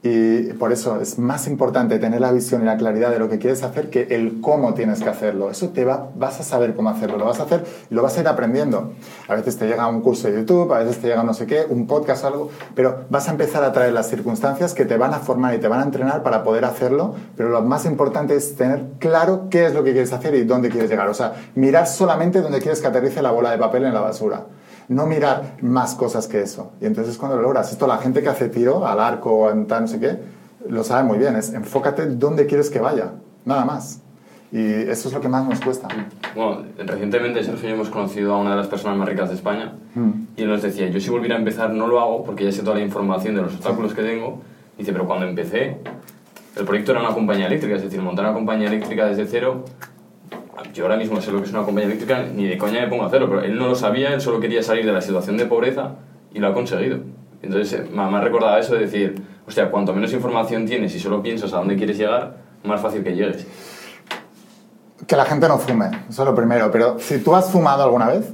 Y 0.00 0.52
por 0.52 0.72
eso 0.72 1.00
es 1.00 1.18
más 1.18 1.48
importante 1.48 1.98
tener 1.98 2.20
la 2.20 2.30
visión 2.30 2.62
y 2.62 2.64
la 2.64 2.76
claridad 2.76 3.10
de 3.10 3.18
lo 3.18 3.28
que 3.28 3.38
quieres 3.38 3.64
hacer 3.64 3.90
que 3.90 4.06
el 4.10 4.40
cómo 4.40 4.72
tienes 4.74 5.02
que 5.02 5.08
hacerlo. 5.08 5.50
Eso 5.50 5.70
te 5.70 5.84
va, 5.84 6.10
vas 6.14 6.38
a 6.38 6.44
saber 6.44 6.76
cómo 6.76 6.88
hacerlo, 6.90 7.18
lo 7.18 7.24
vas 7.24 7.40
a 7.40 7.42
hacer 7.42 7.64
y 7.90 7.94
lo 7.94 8.02
vas 8.02 8.16
a 8.16 8.20
ir 8.20 8.28
aprendiendo. 8.28 8.92
A 9.26 9.34
veces 9.34 9.56
te 9.56 9.66
llega 9.66 9.88
un 9.88 10.00
curso 10.00 10.28
de 10.28 10.34
YouTube, 10.34 10.72
a 10.72 10.78
veces 10.78 10.98
te 10.98 11.08
llega 11.08 11.24
no 11.24 11.34
sé 11.34 11.46
qué, 11.46 11.66
un 11.68 11.88
podcast 11.88 12.24
algo, 12.24 12.48
pero 12.76 13.06
vas 13.10 13.26
a 13.26 13.32
empezar 13.32 13.64
a 13.64 13.72
traer 13.72 13.92
las 13.92 14.08
circunstancias 14.08 14.72
que 14.72 14.84
te 14.84 14.96
van 14.96 15.14
a 15.14 15.18
formar 15.18 15.54
y 15.54 15.58
te 15.58 15.66
van 15.66 15.80
a 15.80 15.82
entrenar 15.82 16.22
para 16.22 16.44
poder 16.44 16.64
hacerlo, 16.64 17.16
pero 17.36 17.48
lo 17.48 17.62
más 17.62 17.84
importante 17.84 18.36
es 18.36 18.54
tener 18.54 18.84
claro 19.00 19.48
qué 19.50 19.66
es 19.66 19.74
lo 19.74 19.82
que 19.82 19.90
quieres 19.90 20.12
hacer 20.12 20.32
y 20.36 20.44
dónde 20.44 20.68
quieres 20.68 20.88
llegar. 20.88 21.08
O 21.08 21.14
sea, 21.14 21.34
mirar 21.56 21.88
solamente 21.88 22.40
dónde 22.40 22.60
quieres 22.60 22.80
que 22.80 22.86
aterrice 22.86 23.20
la 23.20 23.32
bola 23.32 23.50
de 23.50 23.58
papel 23.58 23.84
en 23.84 23.94
la 23.94 24.00
basura 24.00 24.44
no 24.88 25.06
mirar 25.06 25.56
más 25.60 25.94
cosas 25.94 26.26
que 26.26 26.40
eso. 26.40 26.72
Y 26.80 26.86
entonces 26.86 27.16
cuando 27.18 27.36
lo 27.36 27.42
logras, 27.42 27.70
esto 27.70 27.86
la 27.86 27.98
gente 27.98 28.22
que 28.22 28.28
hace 28.28 28.48
tiro 28.48 28.86
al 28.86 29.00
arco 29.00 29.30
o 29.32 29.50
en 29.50 29.66
tal, 29.66 29.82
no 29.82 29.88
sé 29.88 30.00
qué, 30.00 30.18
lo 30.68 30.82
sabe 30.84 31.04
muy 31.04 31.18
bien, 31.18 31.36
es 31.36 31.52
enfócate 31.52 32.06
dónde 32.06 32.46
quieres 32.46 32.70
que 32.70 32.80
vaya, 32.80 33.12
nada 33.44 33.64
más. 33.64 34.00
Y 34.50 34.64
eso 34.64 35.08
es 35.08 35.14
lo 35.14 35.20
que 35.20 35.28
más 35.28 35.46
nos 35.46 35.60
cuesta. 35.60 35.88
Bueno, 36.34 36.64
recientemente 36.78 37.44
Sergio 37.44 37.66
y 37.66 37.68
yo 37.68 37.74
hemos 37.74 37.90
conocido 37.90 38.34
a 38.34 38.38
una 38.38 38.52
de 38.52 38.56
las 38.56 38.66
personas 38.66 38.96
más 38.96 39.06
ricas 39.06 39.28
de 39.28 39.34
España 39.34 39.74
y 40.36 40.42
él 40.42 40.48
nos 40.48 40.62
decía, 40.62 40.88
yo 40.88 41.00
si 41.00 41.10
volviera 41.10 41.36
a 41.36 41.38
empezar 41.38 41.70
no 41.70 41.86
lo 41.86 42.00
hago 42.00 42.24
porque 42.24 42.44
ya 42.44 42.52
sé 42.52 42.62
toda 42.62 42.76
la 42.76 42.82
información 42.82 43.34
de 43.34 43.42
los 43.42 43.54
obstáculos 43.54 43.92
que 43.92 44.02
tengo. 44.02 44.40
Dice, 44.78 44.92
pero 44.92 45.06
cuando 45.06 45.26
empecé, 45.26 45.78
el 46.56 46.64
proyecto 46.64 46.92
era 46.92 47.00
una 47.00 47.12
compañía 47.12 47.46
eléctrica, 47.46 47.76
es 47.76 47.82
decir, 47.82 48.00
montar 48.00 48.24
una 48.24 48.34
compañía 48.34 48.68
eléctrica 48.68 49.06
desde 49.06 49.26
cero. 49.26 49.64
Yo 50.74 50.84
ahora 50.84 50.96
mismo 50.96 51.20
sé 51.20 51.32
lo 51.32 51.38
que 51.38 51.44
es 51.46 51.50
una 51.52 51.62
compañía 51.62 51.86
eléctrica, 51.86 52.22
ni 52.34 52.46
de 52.46 52.58
coña 52.58 52.80
me 52.80 52.88
pongo 52.88 53.04
a 53.04 53.06
hacerlo, 53.06 53.28
pero 53.28 53.42
él 53.42 53.58
no 53.58 53.68
lo 53.68 53.74
sabía, 53.74 54.12
él 54.12 54.20
solo 54.20 54.40
quería 54.40 54.62
salir 54.62 54.84
de 54.84 54.92
la 54.92 55.00
situación 55.00 55.36
de 55.36 55.46
pobreza 55.46 55.92
y 56.32 56.38
lo 56.38 56.48
ha 56.48 56.54
conseguido. 56.54 57.00
Entonces 57.42 57.80
eh, 57.80 57.90
me 57.92 58.02
ha 58.02 58.20
recordado 58.20 58.58
eso 58.58 58.74
de 58.74 58.80
decir, 58.80 59.22
hostia, 59.46 59.70
cuanto 59.70 59.92
menos 59.92 60.12
información 60.12 60.66
tienes 60.66 60.94
y 60.94 61.00
solo 61.00 61.22
piensas 61.22 61.52
a 61.52 61.58
dónde 61.58 61.76
quieres 61.76 61.96
llegar, 61.96 62.36
más 62.64 62.80
fácil 62.80 63.02
que 63.02 63.14
llegues. 63.14 63.46
Que 65.06 65.16
la 65.16 65.24
gente 65.24 65.48
no 65.48 65.58
fume, 65.58 65.90
eso 66.08 66.22
es 66.22 66.28
lo 66.28 66.34
primero. 66.34 66.70
Pero 66.70 66.98
si 66.98 67.18
tú 67.18 67.34
has 67.34 67.50
fumado 67.50 67.84
alguna 67.84 68.08
vez 68.08 68.32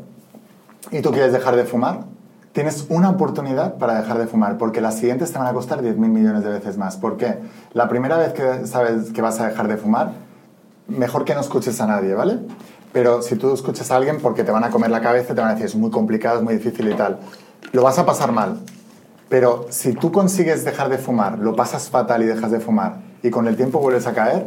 y 0.91 1.03
tú 1.03 1.11
quieres 1.11 1.33
dejar 1.33 1.57
de 1.57 1.65
fumar, 1.65 2.05
tienes 2.53 2.87
una 2.89 3.11
oportunidad 3.11 3.75
para 3.75 4.01
dejar 4.01 4.19
de 4.19 4.27
fumar, 4.27 4.57
porque 4.57 4.81
las 4.81 4.99
siguientes 4.99 5.33
te 5.33 5.39
van 5.39 5.49
a 5.49 5.53
costar 5.53 5.83
10.000 5.83 5.97
millones 5.97 6.43
de 6.45 6.51
veces 6.51 6.79
más. 6.79 6.97
¿Por 6.97 7.17
qué? 7.17 7.39
La 7.73 7.89
primera 7.89 8.17
vez 8.17 8.33
que 8.33 8.67
sabes 8.67 9.13
que 9.13 9.21
vas 9.21 9.41
a 9.41 9.49
dejar 9.49 9.69
de 9.69 9.77
fumar, 9.77 10.13
mejor 10.89 11.25
que 11.25 11.35
no 11.35 11.41
escuches 11.41 11.81
a 11.81 11.87
nadie, 11.87 12.15
¿vale? 12.15 12.39
Pero 12.93 13.23
si 13.23 13.37
tú 13.37 13.53
escuchas 13.53 13.91
a 13.91 13.97
alguien 13.97 14.21
porque 14.21 14.45
te 14.45 14.53
van 14.53 14.65
a 14.65 14.71
comer 14.71 14.91
la 14.91 15.01
cabeza, 15.01 15.35
te 15.35 15.41
van 15.41 15.51
a 15.51 15.53
decir 15.55 15.67
es 15.67 15.75
muy 15.75 15.91
complicado, 15.91 16.39
es 16.39 16.45
muy 16.45 16.55
difícil 16.55 16.89
y 16.89 16.95
tal, 16.95 17.19
lo 17.73 17.83
vas 17.83 17.99
a 17.99 18.07
pasar 18.07 18.33
mal. 18.33 18.61
Pero 19.29 19.67
si 19.71 19.95
tú 19.95 20.13
consigues 20.13 20.65
dejar 20.65 20.89
de 20.89 20.99
fumar, 20.99 21.39
lo 21.39 21.57
pasas 21.57 21.91
fatal 21.91 22.23
y 22.23 22.27
dejas 22.27 22.51
de 22.51 22.61
fumar, 22.61 22.99
y 23.23 23.31
con 23.31 23.49
el 23.49 23.57
tiempo 23.57 23.81
vuelves 23.81 24.07
a 24.07 24.13
caer, 24.13 24.47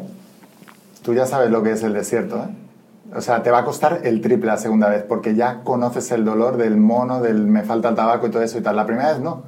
tú 1.02 1.14
ya 1.14 1.26
sabes 1.26 1.50
lo 1.50 1.64
que 1.64 1.72
es 1.72 1.84
el 1.84 1.94
desierto, 1.94 2.38
¿eh? 2.38 2.68
O 3.16 3.22
sea, 3.22 3.42
te 3.42 3.52
va 3.52 3.60
a 3.60 3.64
costar 3.64 4.02
el 4.04 4.22
triple 4.22 4.48
la 4.48 4.58
segunda 4.58 4.90
vez, 4.90 5.04
porque 5.04 5.34
ya 5.34 5.62
conoces 5.64 6.12
el 6.12 6.26
dolor 6.26 6.58
del 6.58 6.76
mono, 6.78 7.22
del 7.22 7.48
me 7.48 7.64
falta 7.64 7.90
el 7.90 7.96
tabaco 7.96 8.28
y 8.28 8.32
todo 8.32 8.44
eso 8.44 8.58
y 8.58 8.62
tal. 8.62 8.76
La 8.76 8.86
primera 8.86 9.14
vez 9.14 9.22
no. 9.22 9.44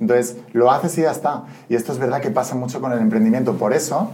Entonces, 0.00 0.36
lo 0.52 0.70
haces 0.70 0.96
y 0.98 1.02
ya 1.02 1.10
está. 1.10 1.44
Y 1.68 1.74
esto 1.74 1.92
es 1.92 1.98
verdad 1.98 2.20
que 2.20 2.30
pasa 2.30 2.54
mucho 2.54 2.80
con 2.80 2.92
el 2.92 3.00
emprendimiento. 3.00 3.54
Por 3.54 3.72
eso, 3.72 4.10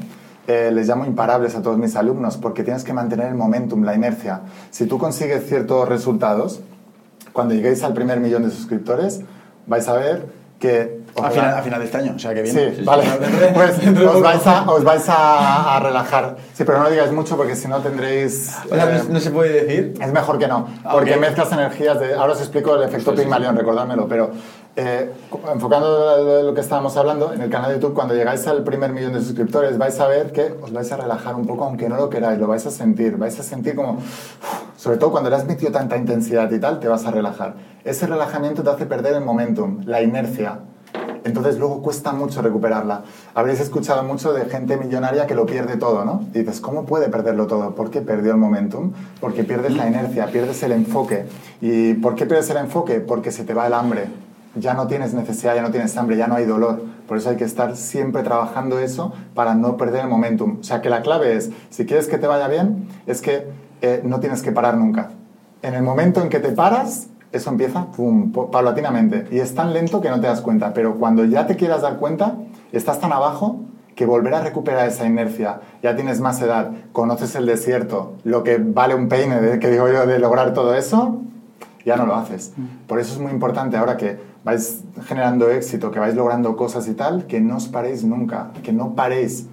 eh, 0.48 0.70
les 0.72 0.88
llamo 0.88 1.04
imparables 1.04 1.54
a 1.54 1.62
todos 1.62 1.78
mis 1.78 1.94
alumnos, 1.94 2.36
porque 2.38 2.64
tienes 2.64 2.82
que 2.82 2.92
mantener 2.92 3.28
el 3.28 3.34
momentum, 3.34 3.84
la 3.84 3.94
inercia. 3.94 4.40
Si 4.70 4.86
tú 4.86 4.98
consigues 4.98 5.46
ciertos 5.46 5.88
resultados, 5.88 6.60
cuando 7.32 7.54
lleguéis 7.54 7.84
al 7.84 7.92
primer 7.92 8.18
millón 8.18 8.42
de 8.42 8.50
suscriptores, 8.50 9.20
vais 9.66 9.86
a 9.88 9.92
ver 9.92 10.26
que... 10.58 10.98
A 11.22 11.30
final, 11.30 11.54
a 11.58 11.62
final 11.62 11.78
de 11.80 11.84
este 11.86 11.98
año, 11.98 12.12
o 12.16 12.18
sea 12.18 12.32
que 12.34 12.42
bien. 12.42 12.54
Sí, 12.54 12.82
vale. 12.84 13.04
Pues 13.54 13.78
os 14.06 14.22
vais, 14.22 14.46
a, 14.46 14.70
os 14.70 14.84
vais 14.84 15.08
a, 15.08 15.76
a 15.76 15.80
relajar. 15.80 16.36
Sí, 16.54 16.64
pero 16.64 16.78
no 16.78 16.84
lo 16.84 16.90
digáis 16.90 17.12
mucho 17.12 17.36
porque 17.36 17.54
si 17.56 17.66
no 17.68 17.78
tendréis... 17.80 18.56
O 18.70 18.74
sea, 18.74 18.96
eh, 18.96 19.02
no, 19.06 19.14
no 19.14 19.20
se 19.20 19.30
puede 19.30 19.64
decir. 19.64 19.94
es 20.00 20.12
mejor 20.12 20.38
que 20.38 20.46
no, 20.48 20.66
Ah, 20.84 20.90
porque 20.92 21.14
ok. 21.14 21.20
mezclas 21.20 21.52
energías 21.52 21.98
de... 22.00 22.14
Ahora 22.14 22.32
os 22.34 22.40
explico 22.40 22.74
el 22.76 22.82
efecto 22.84 23.14
Pygmalion, 23.14 23.56
recordádmelo, 23.56 24.06
pero 24.08 24.30
eh, 24.76 25.12
enfocando 25.52 26.42
lo- 26.44 26.54
que 26.54 26.60
estábamos 26.60 26.96
hablando, 26.96 27.32
en 27.32 27.40
el 27.40 27.50
canal 27.50 27.70
de 27.70 27.80
YouTube, 27.80 27.94
cuando 27.94 28.14
llegáis 28.14 28.46
al 28.46 28.62
primer 28.64 28.92
millón 28.92 29.12
de 29.12 29.20
suscriptores, 29.20 29.76
vais 29.78 29.98
a 30.00 30.06
ver 30.06 30.32
que 30.32 30.54
os 30.62 30.72
vais 30.72 30.90
a 30.92 30.96
relajar 30.96 31.34
un 31.34 31.46
poco, 31.46 31.64
aunque 31.64 31.88
no 31.88 31.96
lo 31.96 32.08
queráis, 32.08 32.38
lo 32.38 32.46
vais 32.46 32.64
a 32.66 32.70
sentir, 32.70 33.16
vais 33.16 33.38
a 33.38 33.42
sentir 33.42 33.74
como... 33.74 33.98
Sobre 34.76 34.96
todo 34.96 35.10
cuando 35.10 35.28
le 35.30 35.36
has 35.36 35.44
metido 35.46 35.72
tanta 35.72 35.96
intensidad 35.96 36.50
y 36.52 36.60
tal, 36.60 36.78
te 36.78 36.86
vas 36.86 37.04
a 37.04 37.10
relajar. 37.10 37.54
Ese 37.84 38.06
relajamiento 38.06 38.62
te 38.62 38.70
hace 38.70 38.86
perder 38.86 39.14
el 39.14 39.24
momentum, 39.24 39.80
la 39.84 40.02
inercia. 40.02 40.60
Entonces 41.24 41.58
luego 41.58 41.82
cuesta 41.82 42.12
mucho 42.12 42.40
recuperarla. 42.42 43.02
Habréis 43.34 43.58
escuchado 43.60 44.04
mucho 44.04 44.32
de 44.32 44.44
gente 44.46 44.76
millonaria 44.76 45.26
que 45.26 45.34
lo 45.34 45.46
pierde 45.46 45.76
todo, 45.76 46.04
¿no? 46.04 46.24
Dices, 46.32 46.60
¿cómo 46.60 46.86
puede 46.86 47.08
perderlo 47.08 47.48
todo? 47.48 47.74
Porque 47.74 48.00
perdió 48.00 48.30
el 48.30 48.38
momentum, 48.38 48.92
porque 49.20 49.42
pierdes 49.42 49.76
la 49.76 49.88
inercia, 49.88 50.26
pierdes 50.26 50.62
el 50.62 50.72
enfoque. 50.72 51.26
¿Y 51.60 51.94
por 51.94 52.14
qué 52.14 52.24
pierdes 52.24 52.48
el 52.50 52.58
enfoque? 52.58 53.00
Porque 53.00 53.32
se 53.32 53.42
te 53.44 53.52
va 53.52 53.66
el 53.66 53.74
hambre. 53.74 54.06
Ya 54.54 54.74
no 54.74 54.86
tienes 54.86 55.14
necesidad, 55.14 55.54
ya 55.54 55.62
no 55.62 55.70
tienes 55.70 55.96
hambre, 55.96 56.16
ya 56.16 56.26
no 56.26 56.34
hay 56.34 56.44
dolor. 56.44 56.82
Por 57.06 57.18
eso 57.18 57.30
hay 57.30 57.36
que 57.36 57.44
estar 57.44 57.76
siempre 57.76 58.22
trabajando 58.22 58.78
eso 58.78 59.12
para 59.34 59.54
no 59.54 59.76
perder 59.76 60.02
el 60.02 60.08
momentum. 60.08 60.58
O 60.60 60.64
sea 60.64 60.80
que 60.80 60.90
la 60.90 61.02
clave 61.02 61.36
es, 61.36 61.50
si 61.70 61.86
quieres 61.86 62.08
que 62.08 62.18
te 62.18 62.26
vaya 62.26 62.48
bien, 62.48 62.88
es 63.06 63.20
que 63.20 63.46
eh, 63.82 64.00
no 64.04 64.20
tienes 64.20 64.42
que 64.42 64.52
parar 64.52 64.76
nunca. 64.76 65.10
En 65.62 65.74
el 65.74 65.82
momento 65.82 66.22
en 66.22 66.28
que 66.28 66.40
te 66.40 66.50
paras, 66.50 67.08
eso 67.32 67.50
empieza 67.50 67.86
pum, 67.86 68.32
paulatinamente. 68.32 69.26
Y 69.30 69.38
es 69.38 69.54
tan 69.54 69.72
lento 69.72 70.00
que 70.00 70.10
no 70.10 70.20
te 70.20 70.26
das 70.26 70.40
cuenta. 70.40 70.72
Pero 70.72 70.96
cuando 70.96 71.24
ya 71.24 71.46
te 71.46 71.56
quieras 71.56 71.82
dar 71.82 71.98
cuenta, 71.98 72.36
estás 72.72 73.00
tan 73.00 73.12
abajo 73.12 73.60
que 73.98 74.06
volver 74.06 74.32
a 74.34 74.40
recuperar 74.40 74.86
esa 74.86 75.06
inercia, 75.06 75.58
ya 75.82 75.96
tienes 75.96 76.20
más 76.20 76.40
edad, 76.40 76.70
conoces 76.92 77.34
el 77.34 77.46
desierto, 77.46 78.14
lo 78.22 78.44
que 78.44 78.58
vale 78.58 78.94
un 78.94 79.08
peine, 79.08 79.40
de, 79.40 79.58
que 79.58 79.68
digo 79.72 79.88
yo, 79.88 80.06
de 80.06 80.20
lograr 80.20 80.54
todo 80.54 80.76
eso, 80.76 81.20
ya 81.84 81.96
no 81.96 82.06
lo 82.06 82.14
haces. 82.14 82.52
Por 82.86 83.00
eso 83.00 83.14
es 83.14 83.18
muy 83.18 83.32
importante 83.32 83.76
ahora 83.76 83.96
que 83.96 84.20
vais 84.48 84.82
generando 85.06 85.50
éxito, 85.50 85.90
que 85.90 86.00
vais 86.00 86.14
logrando 86.14 86.56
cosas 86.56 86.88
y 86.88 86.94
tal, 86.94 87.26
que 87.26 87.38
no 87.38 87.56
os 87.56 87.68
paréis 87.68 88.02
nunca, 88.02 88.50
que 88.62 88.72
no 88.72 88.94
paréis 88.94 89.46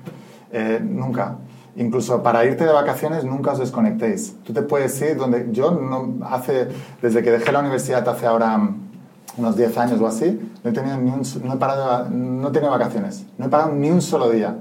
eh, 0.54 0.80
nunca. 0.82 1.36
Incluso 1.76 2.24
para 2.24 2.46
irte 2.46 2.64
de 2.64 2.72
vacaciones 2.72 3.26
nunca 3.26 3.52
os 3.52 3.60
desconectéis. 3.60 4.38
Tú 4.46 4.54
te 4.54 4.62
puedes 4.62 5.02
ir 5.02 5.18
donde 5.18 5.50
yo 5.52 5.72
no 5.72 6.26
hace 6.26 6.70
desde 7.02 7.22
que 7.22 7.32
dejé 7.32 7.52
la 7.52 7.60
universidad 7.60 8.08
hace 8.08 8.26
ahora 8.26 8.58
unos 9.36 9.58
10 9.58 9.78
años 9.78 10.00
o 10.00 10.08
así, 10.08 10.40
no 10.64 10.70
he 10.70 10.74
tenido 10.74 10.98
ni 10.98 11.12
un, 11.12 11.24
no 11.44 11.56
he 11.56 11.58
parado, 11.58 12.10
no 12.10 12.48
he 12.48 12.52
tenido 12.52 12.72
vacaciones, 12.72 13.26
no 13.38 13.48
he 13.48 13.50
parado 13.50 13.74
ni 13.74 13.90
un 13.90 14.02
solo 14.02 14.30
día 14.30 14.56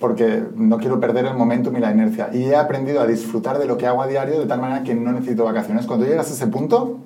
porque 0.00 0.42
no 0.56 0.78
quiero 0.78 0.98
perder 0.98 1.26
el 1.26 1.34
momentum 1.34 1.76
y 1.76 1.80
la 1.80 1.92
inercia. 1.92 2.30
Y 2.32 2.44
he 2.44 2.56
aprendido 2.56 3.02
a 3.02 3.06
disfrutar 3.06 3.58
de 3.58 3.66
lo 3.66 3.76
que 3.76 3.86
hago 3.86 4.02
a 4.02 4.06
diario 4.06 4.40
de 4.40 4.46
tal 4.46 4.62
manera 4.62 4.82
que 4.82 4.94
no 4.94 5.12
necesito 5.12 5.44
vacaciones. 5.44 5.86
Cuando 5.86 6.06
llegas 6.06 6.28
a 6.30 6.32
ese 6.32 6.46
punto, 6.46 6.98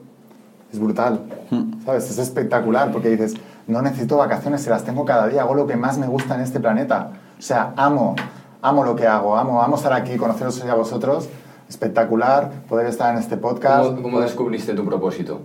es 0.73 0.79
brutal, 0.79 1.21
¿sabes? 1.85 2.11
Es 2.11 2.19
espectacular 2.19 2.91
porque 2.93 3.09
dices, 3.11 3.35
no 3.67 3.83
necesito 3.83 4.17
vacaciones, 4.17 4.63
se 4.63 4.71
las 4.71 4.85
tengo 4.85 5.05
cada 5.05 5.29
día, 5.29 5.43
hago 5.43 5.55
lo 5.55 5.67
que 5.67 5.77
más 5.77 5.99
me 5.99 6.07
gusta 6.07 6.35
en 6.35 6.41
este 6.41 6.61
planeta. 6.61 7.11
O 7.39 7.43
sea, 7.43 7.73
amo, 7.77 8.15
amo 8.63 8.85
lo 8.85 8.97
que 8.97 9.07
hago, 9.07 9.37
amo, 9.37 9.63
amo 9.63 9.77
estar 9.77 9.93
aquí, 9.93 10.17
conoceros 10.17 10.63
a 10.65 10.75
vosotros. 10.75 11.29
Espectacular 11.69 12.51
poder 12.69 12.87
estar 12.87 13.13
en 13.13 13.21
este 13.21 13.37
podcast. 13.37 14.01
¿Cómo, 14.01 14.21
descubriste 14.21 14.73
tu 14.75 14.85
propósito? 14.85 15.41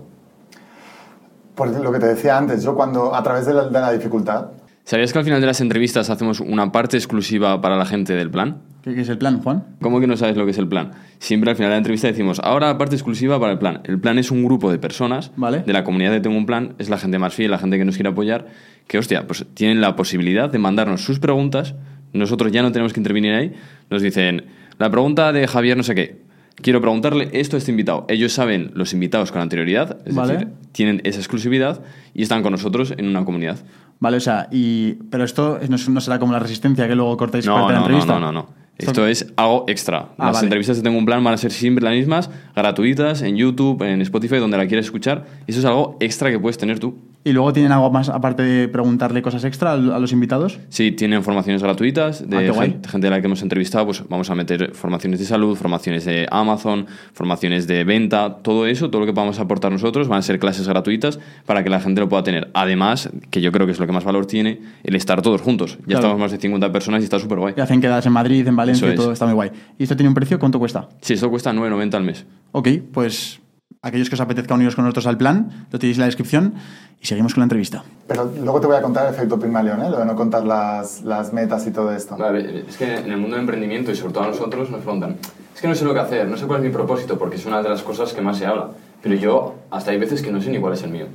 Por 1.56 1.68
lo 1.68 1.92
que 1.92 1.98
te 1.98 2.06
decía 2.06 2.38
antes, 2.38 2.62
yo 2.62 2.74
cuando, 2.74 3.14
a 3.14 3.22
través 3.22 3.44
de 3.46 3.54
la, 3.54 3.64
de 3.64 3.80
la 3.80 3.92
dificultad, 3.92 4.46
¿Sabías 4.84 5.12
que 5.12 5.18
al 5.20 5.24
final 5.24 5.40
de 5.40 5.46
las 5.46 5.60
entrevistas 5.60 6.10
hacemos 6.10 6.40
una 6.40 6.72
parte 6.72 6.96
exclusiva 6.96 7.60
para 7.60 7.76
la 7.76 7.86
gente 7.86 8.14
del 8.14 8.30
plan? 8.30 8.62
¿Qué, 8.82 8.94
qué 8.94 9.02
es 9.02 9.08
el 9.08 9.16
plan, 9.16 9.40
Juan? 9.40 9.64
¿Cómo 9.80 10.00
que 10.00 10.08
no 10.08 10.16
sabes 10.16 10.36
lo 10.36 10.44
que 10.44 10.50
es 10.50 10.58
el 10.58 10.66
plan? 10.66 10.90
Siempre 11.20 11.50
al 11.50 11.56
final 11.56 11.70
de 11.70 11.74
la 11.74 11.78
entrevista 11.78 12.08
decimos, 12.08 12.40
ahora 12.40 12.76
parte 12.78 12.96
exclusiva 12.96 13.38
para 13.38 13.52
el 13.52 13.58
plan. 13.58 13.80
El 13.84 14.00
plan 14.00 14.18
es 14.18 14.32
un 14.32 14.44
grupo 14.44 14.72
de 14.72 14.78
personas 14.78 15.30
Vale. 15.36 15.60
de 15.60 15.72
la 15.72 15.84
comunidad 15.84 16.10
de 16.10 16.20
Tengo 16.20 16.36
un 16.36 16.46
Plan, 16.46 16.74
es 16.78 16.90
la 16.90 16.98
gente 16.98 17.20
más 17.20 17.32
fiel, 17.32 17.52
la 17.52 17.58
gente 17.58 17.78
que 17.78 17.84
nos 17.84 17.94
quiere 17.94 18.10
apoyar, 18.10 18.46
que 18.88 18.98
hostia, 18.98 19.26
pues 19.26 19.46
tienen 19.54 19.80
la 19.80 19.94
posibilidad 19.94 20.50
de 20.50 20.58
mandarnos 20.58 21.02
sus 21.02 21.20
preguntas, 21.20 21.76
nosotros 22.12 22.50
ya 22.50 22.62
no 22.62 22.72
tenemos 22.72 22.92
que 22.92 22.98
intervenir 22.98 23.34
ahí, 23.34 23.52
nos 23.88 24.02
dicen, 24.02 24.46
la 24.78 24.90
pregunta 24.90 25.32
de 25.32 25.46
Javier 25.46 25.76
no 25.76 25.84
sé 25.84 25.94
qué, 25.94 26.22
quiero 26.56 26.80
preguntarle 26.80 27.28
esto 27.32 27.56
a 27.56 27.58
este 27.58 27.70
invitado. 27.70 28.04
Ellos 28.08 28.32
saben 28.32 28.70
los 28.74 28.92
invitados 28.92 29.32
con 29.32 29.40
anterioridad, 29.40 29.98
es 30.04 30.14
Vale. 30.14 30.32
decir, 30.34 30.48
tienen 30.72 31.00
esa 31.04 31.18
exclusividad 31.18 31.82
y 32.14 32.22
están 32.22 32.42
con 32.42 32.52
nosotros 32.52 32.94
en 32.96 33.06
una 33.08 33.24
comunidad. 33.24 33.58
Vale, 34.00 34.16
o 34.16 34.20
sea, 34.20 34.48
y, 34.50 34.94
pero 35.10 35.24
esto 35.24 35.60
no, 35.68 35.76
no 35.88 36.00
será 36.00 36.18
como 36.18 36.32
la 36.32 36.38
resistencia 36.40 36.88
que 36.88 36.94
luego 36.96 37.16
cortáis 37.16 37.46
No, 37.46 37.54
parte 37.54 37.68
de 37.68 37.72
la 37.74 37.80
no, 37.80 37.88
no, 37.88 37.94
entrevista. 37.94 38.18
no, 38.18 38.32
no, 38.32 38.32
no. 38.32 38.62
Esto 38.78 39.06
es 39.06 39.32
algo 39.36 39.64
extra. 39.68 40.08
Ah, 40.18 40.26
las 40.26 40.32
vale. 40.34 40.46
entrevistas 40.46 40.76
de 40.78 40.82
Tengo 40.82 40.98
un 40.98 41.04
Plan 41.04 41.22
van 41.22 41.34
a 41.34 41.36
ser 41.36 41.52
siempre 41.52 41.84
las 41.84 41.94
mismas, 41.94 42.30
gratuitas, 42.56 43.22
en 43.22 43.36
YouTube, 43.36 43.80
en 43.82 44.00
Spotify, 44.00 44.38
donde 44.38 44.56
la 44.56 44.66
quieras 44.66 44.86
escuchar. 44.86 45.26
Eso 45.46 45.60
es 45.60 45.64
algo 45.64 45.96
extra 46.00 46.30
que 46.30 46.38
puedes 46.40 46.58
tener 46.58 46.80
tú. 46.80 46.98
¿Y 47.24 47.32
luego 47.32 47.52
tienen 47.52 47.70
algo 47.70 47.88
más 47.90 48.08
aparte 48.08 48.42
de 48.42 48.66
preguntarle 48.68 49.22
cosas 49.22 49.44
extra 49.44 49.70
a 49.70 49.74
a 49.74 49.98
los 50.00 50.12
invitados? 50.12 50.58
Sí, 50.70 50.90
tienen 50.90 51.22
formaciones 51.22 51.62
gratuitas 51.62 52.28
de 52.28 52.48
Ah, 52.48 52.54
gente, 52.54 52.88
gente 52.88 53.06
de 53.06 53.10
la 53.12 53.20
que 53.20 53.26
hemos 53.26 53.42
entrevistado, 53.42 53.86
pues 53.86 54.02
vamos 54.08 54.28
a 54.30 54.34
meter 54.34 54.72
formaciones 54.74 55.20
de 55.20 55.26
salud, 55.26 55.56
formaciones 55.56 56.04
de 56.04 56.26
Amazon, 56.30 56.86
formaciones 57.12 57.66
de 57.66 57.84
venta, 57.84 58.38
todo 58.42 58.66
eso, 58.66 58.90
todo 58.90 59.00
lo 59.00 59.06
que 59.06 59.12
podamos 59.12 59.38
aportar 59.38 59.70
nosotros, 59.70 60.08
van 60.08 60.18
a 60.18 60.22
ser 60.22 60.38
clases 60.40 60.66
gratuitas 60.66 61.20
para 61.46 61.62
que 61.62 61.70
la 61.70 61.80
gente 61.80 62.00
lo 62.00 62.08
pueda 62.08 62.22
tener. 62.24 62.50
Además, 62.54 63.10
que 63.30 63.40
yo 63.40 63.52
creo 63.52 63.66
que 63.66 63.72
es 63.72 63.78
lo 63.78 63.86
que 63.86 63.92
más 63.92 64.04
valor 64.04 64.26
tiene, 64.26 64.60
el 64.82 64.96
estar 64.96 65.22
todos 65.22 65.40
juntos. 65.40 65.78
Ya 65.80 65.84
Claro. 65.84 65.98
estamos 66.00 66.18
más 66.20 66.32
de 66.32 66.38
50 66.38 66.72
personas 66.72 67.02
y 67.02 67.04
está 67.04 67.18
súper 67.20 67.38
guay. 67.38 67.54
Y 67.56 67.60
hacen 67.60 67.80
quedadas 67.80 68.06
en 68.06 68.12
Madrid, 68.12 68.46
en 68.46 68.56
Valencia, 68.56 68.92
y 68.92 68.96
todo 68.96 69.08
es. 69.08 69.12
está 69.14 69.26
muy 69.26 69.34
guay. 69.34 69.50
¿Y 69.78 69.84
esto 69.84 69.96
tiene 69.96 70.08
un 70.08 70.14
precio? 70.14 70.38
¿Cuánto 70.38 70.58
cuesta? 70.58 70.88
Sí, 71.00 71.14
esto 71.14 71.30
cuesta 71.30 71.52
9,90 71.52 71.94
al 71.94 72.02
mes. 72.04 72.26
Ok, 72.52 72.68
pues 72.92 73.40
aquellos 73.80 74.08
que 74.08 74.14
os 74.16 74.20
apetezca 74.20 74.54
uniros 74.54 74.74
con 74.74 74.84
nosotros 74.84 75.06
al 75.06 75.16
plan, 75.16 75.66
lo 75.70 75.78
tenéis 75.78 75.96
en 75.96 76.00
la 76.00 76.06
descripción 76.06 76.54
y 77.00 77.06
seguimos 77.06 77.34
con 77.34 77.40
la 77.40 77.44
entrevista. 77.46 77.82
pero 78.06 78.30
luego 78.42 78.60
te 78.60 78.66
voy 78.66 78.76
a 78.76 78.82
contar 78.82 79.06
el 79.08 79.14
efecto 79.14 79.38
Pygmalion, 79.38 79.82
¿eh? 79.82 79.90
lo 79.90 79.98
de 79.98 80.04
no 80.04 80.14
contar 80.14 80.44
las, 80.44 81.02
las 81.02 81.32
metas 81.32 81.66
y 81.66 81.70
todo 81.70 81.92
esto. 81.92 82.16
Vale, 82.16 82.64
es 82.68 82.76
que 82.76 82.96
en 82.96 83.10
el 83.10 83.16
mundo 83.16 83.36
del 83.36 83.40
emprendimiento 83.44 83.90
y 83.90 83.96
sobre 83.96 84.12
todo 84.12 84.24
a 84.24 84.28
nosotros 84.28 84.70
nos 84.70 84.80
preguntan, 84.82 85.16
es 85.54 85.60
que 85.60 85.68
no 85.68 85.74
sé 85.74 85.84
lo 85.84 85.94
que 85.94 86.00
hacer, 86.00 86.28
no 86.28 86.36
sé 86.36 86.46
cuál 86.46 86.60
es 86.60 86.66
mi 86.66 86.72
propósito, 86.72 87.18
porque 87.18 87.36
es 87.36 87.46
una 87.46 87.62
de 87.62 87.68
las 87.68 87.82
cosas 87.82 88.12
que 88.12 88.20
más 88.20 88.36
se 88.38 88.46
habla. 88.46 88.68
Pero 89.02 89.14
yo, 89.16 89.54
hasta 89.70 89.90
hay 89.90 89.98
veces 89.98 90.22
que 90.22 90.30
no 90.30 90.40
sé 90.40 90.50
ni 90.50 90.60
cuál 90.60 90.74
es 90.74 90.82
el 90.82 90.90
mío. 90.90 91.06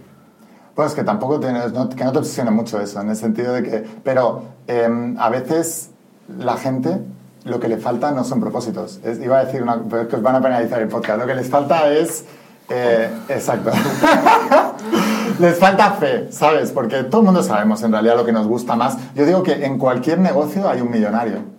Pues 0.75 0.93
que 0.93 1.03
tampoco 1.03 1.39
tienes, 1.39 1.71
no- 1.73 1.89
que 1.89 2.03
no 2.03 2.11
te 2.11 2.19
obsesione 2.19 2.51
mucho 2.51 2.79
eso, 2.79 3.01
en 3.01 3.09
el 3.09 3.15
sentido 3.15 3.53
de 3.53 3.63
que, 3.63 3.83
pero 4.03 4.43
em, 4.67 5.15
a 5.17 5.29
veces 5.29 5.89
la 6.37 6.55
gente 6.57 6.99
lo 7.45 7.59
que 7.59 7.67
le 7.69 7.77
falta 7.77 8.11
no 8.11 8.23
son 8.25 8.39
propósitos. 8.41 8.99
Es- 9.03 9.19
iba 9.21 9.39
a 9.39 9.45
decir 9.45 9.63
una, 9.63 9.81
pero 9.89 10.01
es 10.03 10.07
que 10.09 10.17
os 10.17 10.21
van 10.21 10.35
a 10.35 10.41
penalizar 10.41 10.81
el 10.81 10.87
podcast. 10.89 11.19
Lo 11.19 11.25
que 11.25 11.33
les 11.33 11.49
falta 11.49 11.89
es, 11.91 12.25
eh, 12.69 13.09
exacto, 13.29 13.71
les 15.39 15.57
falta 15.57 15.91
fe, 15.91 16.31
¿sabes? 16.31 16.71
Porque 16.71 17.03
todo 17.03 17.21
el 17.21 17.25
mundo 17.25 17.43
sabemos 17.43 17.81
en 17.83 17.91
realidad 17.91 18.17
lo 18.17 18.25
que 18.25 18.33
nos 18.33 18.47
gusta 18.47 18.75
más. 18.75 18.97
Yo 19.15 19.25
digo 19.25 19.43
que 19.43 19.65
en 19.65 19.77
cualquier 19.77 20.19
negocio 20.19 20.67
hay 20.67 20.81
un 20.81 20.91
millonario. 20.91 21.57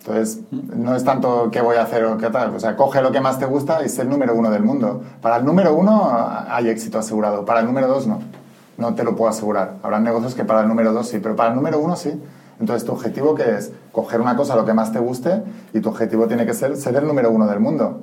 Entonces, 0.00 0.40
no 0.50 0.96
es 0.96 1.04
tanto 1.04 1.50
qué 1.50 1.60
voy 1.60 1.76
a 1.76 1.82
hacer 1.82 2.04
o 2.04 2.16
qué 2.16 2.30
tal. 2.30 2.54
O 2.54 2.60
sea, 2.60 2.74
coge 2.74 3.02
lo 3.02 3.12
que 3.12 3.20
más 3.20 3.38
te 3.38 3.44
gusta 3.44 3.84
y 3.84 3.88
sé 3.88 4.02
el 4.02 4.08
número 4.08 4.34
uno 4.34 4.50
del 4.50 4.62
mundo. 4.62 5.02
Para 5.20 5.36
el 5.36 5.44
número 5.44 5.74
uno 5.74 6.10
hay 6.48 6.68
éxito 6.68 6.98
asegurado. 6.98 7.44
Para 7.44 7.60
el 7.60 7.66
número 7.66 7.86
dos 7.86 8.06
no. 8.06 8.20
No 8.78 8.94
te 8.94 9.04
lo 9.04 9.14
puedo 9.14 9.30
asegurar. 9.30 9.74
Habrá 9.82 10.00
negocios 10.00 10.34
que 10.34 10.44
para 10.44 10.62
el 10.62 10.68
número 10.68 10.92
dos 10.94 11.08
sí, 11.08 11.18
pero 11.22 11.36
para 11.36 11.50
el 11.50 11.56
número 11.56 11.78
uno 11.78 11.96
sí. 11.96 12.18
Entonces, 12.58 12.86
tu 12.86 12.92
objetivo 12.92 13.34
que 13.34 13.56
es 13.56 13.72
coger 13.92 14.20
una 14.20 14.36
cosa 14.36 14.56
lo 14.56 14.64
que 14.64 14.72
más 14.72 14.90
te 14.92 14.98
guste 14.98 15.42
y 15.74 15.80
tu 15.80 15.90
objetivo 15.90 16.26
tiene 16.26 16.46
que 16.46 16.54
ser 16.54 16.76
ser 16.76 16.96
el 16.96 17.06
número 17.06 17.30
uno 17.30 17.46
del 17.46 17.60
mundo. 17.60 18.00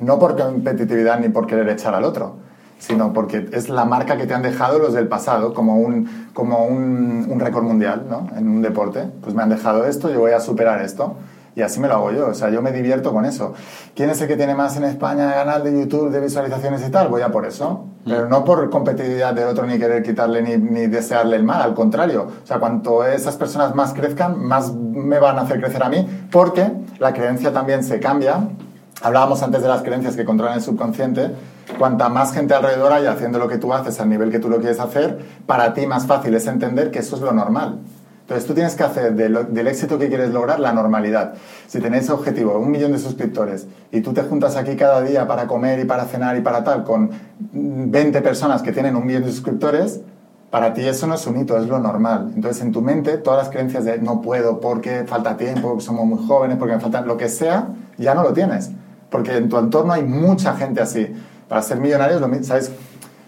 No 0.00 0.18
por 0.18 0.36
competitividad 0.36 1.20
ni 1.20 1.28
por 1.28 1.46
querer 1.46 1.68
echar 1.68 1.94
al 1.94 2.04
otro, 2.04 2.36
sino 2.78 3.12
porque 3.12 3.48
es 3.52 3.68
la 3.68 3.84
marca 3.84 4.16
que 4.16 4.26
te 4.26 4.34
han 4.34 4.42
dejado 4.42 4.78
los 4.78 4.94
del 4.94 5.08
pasado, 5.08 5.54
como 5.54 5.76
un, 5.76 6.30
como 6.32 6.64
un, 6.64 7.26
un 7.28 7.40
récord 7.40 7.64
mundial 7.64 8.06
¿no? 8.08 8.28
en 8.36 8.48
un 8.48 8.62
deporte. 8.62 9.04
Pues 9.22 9.34
me 9.34 9.42
han 9.42 9.50
dejado 9.50 9.84
esto, 9.84 10.10
yo 10.10 10.20
voy 10.20 10.32
a 10.32 10.40
superar 10.40 10.82
esto. 10.82 11.16
Y 11.56 11.62
así 11.62 11.80
me 11.80 11.88
lo 11.88 11.94
hago 11.94 12.12
yo, 12.12 12.28
o 12.28 12.34
sea, 12.34 12.48
yo 12.50 12.62
me 12.62 12.70
divierto 12.72 13.12
con 13.12 13.24
eso. 13.24 13.54
¿Quién 13.94 14.08
es 14.08 14.20
el 14.22 14.28
que 14.28 14.36
tiene 14.36 14.54
más 14.54 14.76
en 14.76 14.84
España 14.84 15.32
canal 15.32 15.64
de 15.64 15.78
YouTube 15.78 16.10
de 16.10 16.20
visualizaciones 16.20 16.86
y 16.86 16.90
tal? 16.90 17.08
Voy 17.08 17.22
a 17.22 17.30
por 17.30 17.44
eso. 17.44 17.86
Pero 18.04 18.28
no 18.28 18.44
por 18.44 18.70
competitividad 18.70 19.34
del 19.34 19.48
otro 19.48 19.66
ni 19.66 19.78
querer 19.78 20.02
quitarle 20.02 20.42
ni, 20.42 20.56
ni 20.56 20.86
desearle 20.86 21.36
el 21.36 21.42
mal, 21.42 21.60
al 21.60 21.74
contrario. 21.74 22.28
O 22.42 22.46
sea, 22.46 22.58
cuanto 22.58 23.04
esas 23.04 23.36
personas 23.36 23.74
más 23.74 23.92
crezcan, 23.92 24.42
más 24.42 24.72
me 24.72 25.18
van 25.18 25.38
a 25.38 25.42
hacer 25.42 25.60
crecer 25.60 25.82
a 25.82 25.88
mí, 25.90 26.06
porque 26.30 26.70
la 26.98 27.12
creencia 27.12 27.52
también 27.52 27.84
se 27.84 28.00
cambia. 28.00 28.48
Hablábamos 29.02 29.42
antes 29.42 29.62
de 29.62 29.68
las 29.68 29.82
creencias 29.82 30.14
que 30.14 30.26
controlan 30.26 30.56
el 30.56 30.62
subconsciente. 30.62 31.30
Cuanta 31.78 32.10
más 32.10 32.34
gente 32.34 32.52
alrededor 32.52 32.92
haya 32.92 33.12
haciendo 33.12 33.38
lo 33.38 33.48
que 33.48 33.56
tú 33.56 33.72
haces 33.72 33.98
al 33.98 34.10
nivel 34.10 34.30
que 34.30 34.38
tú 34.38 34.50
lo 34.50 34.58
quieres 34.58 34.78
hacer, 34.78 35.18
para 35.46 35.72
ti 35.72 35.86
más 35.86 36.06
fácil 36.06 36.34
es 36.34 36.46
entender 36.46 36.90
que 36.90 36.98
eso 36.98 37.16
es 37.16 37.22
lo 37.22 37.32
normal. 37.32 37.78
Entonces 38.22 38.46
tú 38.46 38.54
tienes 38.54 38.74
que 38.74 38.84
hacer 38.84 39.14
del 39.14 39.66
éxito 39.66 39.98
que 39.98 40.08
quieres 40.08 40.30
lograr 40.30 40.60
la 40.60 40.72
normalidad. 40.72 41.34
Si 41.66 41.80
tenéis 41.80 42.10
objetivo, 42.10 42.58
un 42.58 42.70
millón 42.70 42.92
de 42.92 42.98
suscriptores, 42.98 43.66
y 43.90 44.02
tú 44.02 44.12
te 44.12 44.22
juntas 44.22 44.56
aquí 44.56 44.76
cada 44.76 45.00
día 45.02 45.26
para 45.26 45.46
comer 45.46 45.80
y 45.80 45.84
para 45.84 46.04
cenar 46.04 46.36
y 46.36 46.40
para 46.40 46.62
tal, 46.62 46.84
con 46.84 47.10
20 47.52 48.20
personas 48.20 48.62
que 48.62 48.70
tienen 48.70 48.94
un 48.94 49.06
millón 49.06 49.24
de 49.24 49.32
suscriptores, 49.32 50.00
para 50.50 50.74
ti 50.74 50.86
eso 50.86 51.06
no 51.06 51.14
es 51.14 51.26
un 51.26 51.40
hito, 51.40 51.56
es 51.56 51.66
lo 51.66 51.78
normal. 51.78 52.32
Entonces 52.34 52.62
en 52.62 52.70
tu 52.70 52.82
mente 52.82 53.16
todas 53.18 53.38
las 53.38 53.48
creencias 53.48 53.84
de 53.84 53.98
no 53.98 54.20
puedo 54.20 54.60
porque 54.60 55.04
falta 55.06 55.36
tiempo, 55.36 55.68
porque 55.68 55.84
somos 55.84 56.06
muy 56.06 56.24
jóvenes, 56.26 56.58
porque 56.58 56.74
me 56.74 56.80
falta 56.80 57.00
lo 57.00 57.16
que 57.16 57.28
sea, 57.28 57.68
ya 57.98 58.14
no 58.14 58.22
lo 58.22 58.32
tienes. 58.32 58.70
Porque 59.10 59.36
en 59.36 59.48
tu 59.48 59.58
entorno 59.58 59.92
hay 59.92 60.02
mucha 60.04 60.54
gente 60.56 60.80
así. 60.80 61.06
Para 61.48 61.62
ser 61.62 61.78
millonario, 61.80 62.16
es 62.16 62.20
lo 62.20 62.28
mi- 62.28 62.44
¿sabes? 62.44 62.70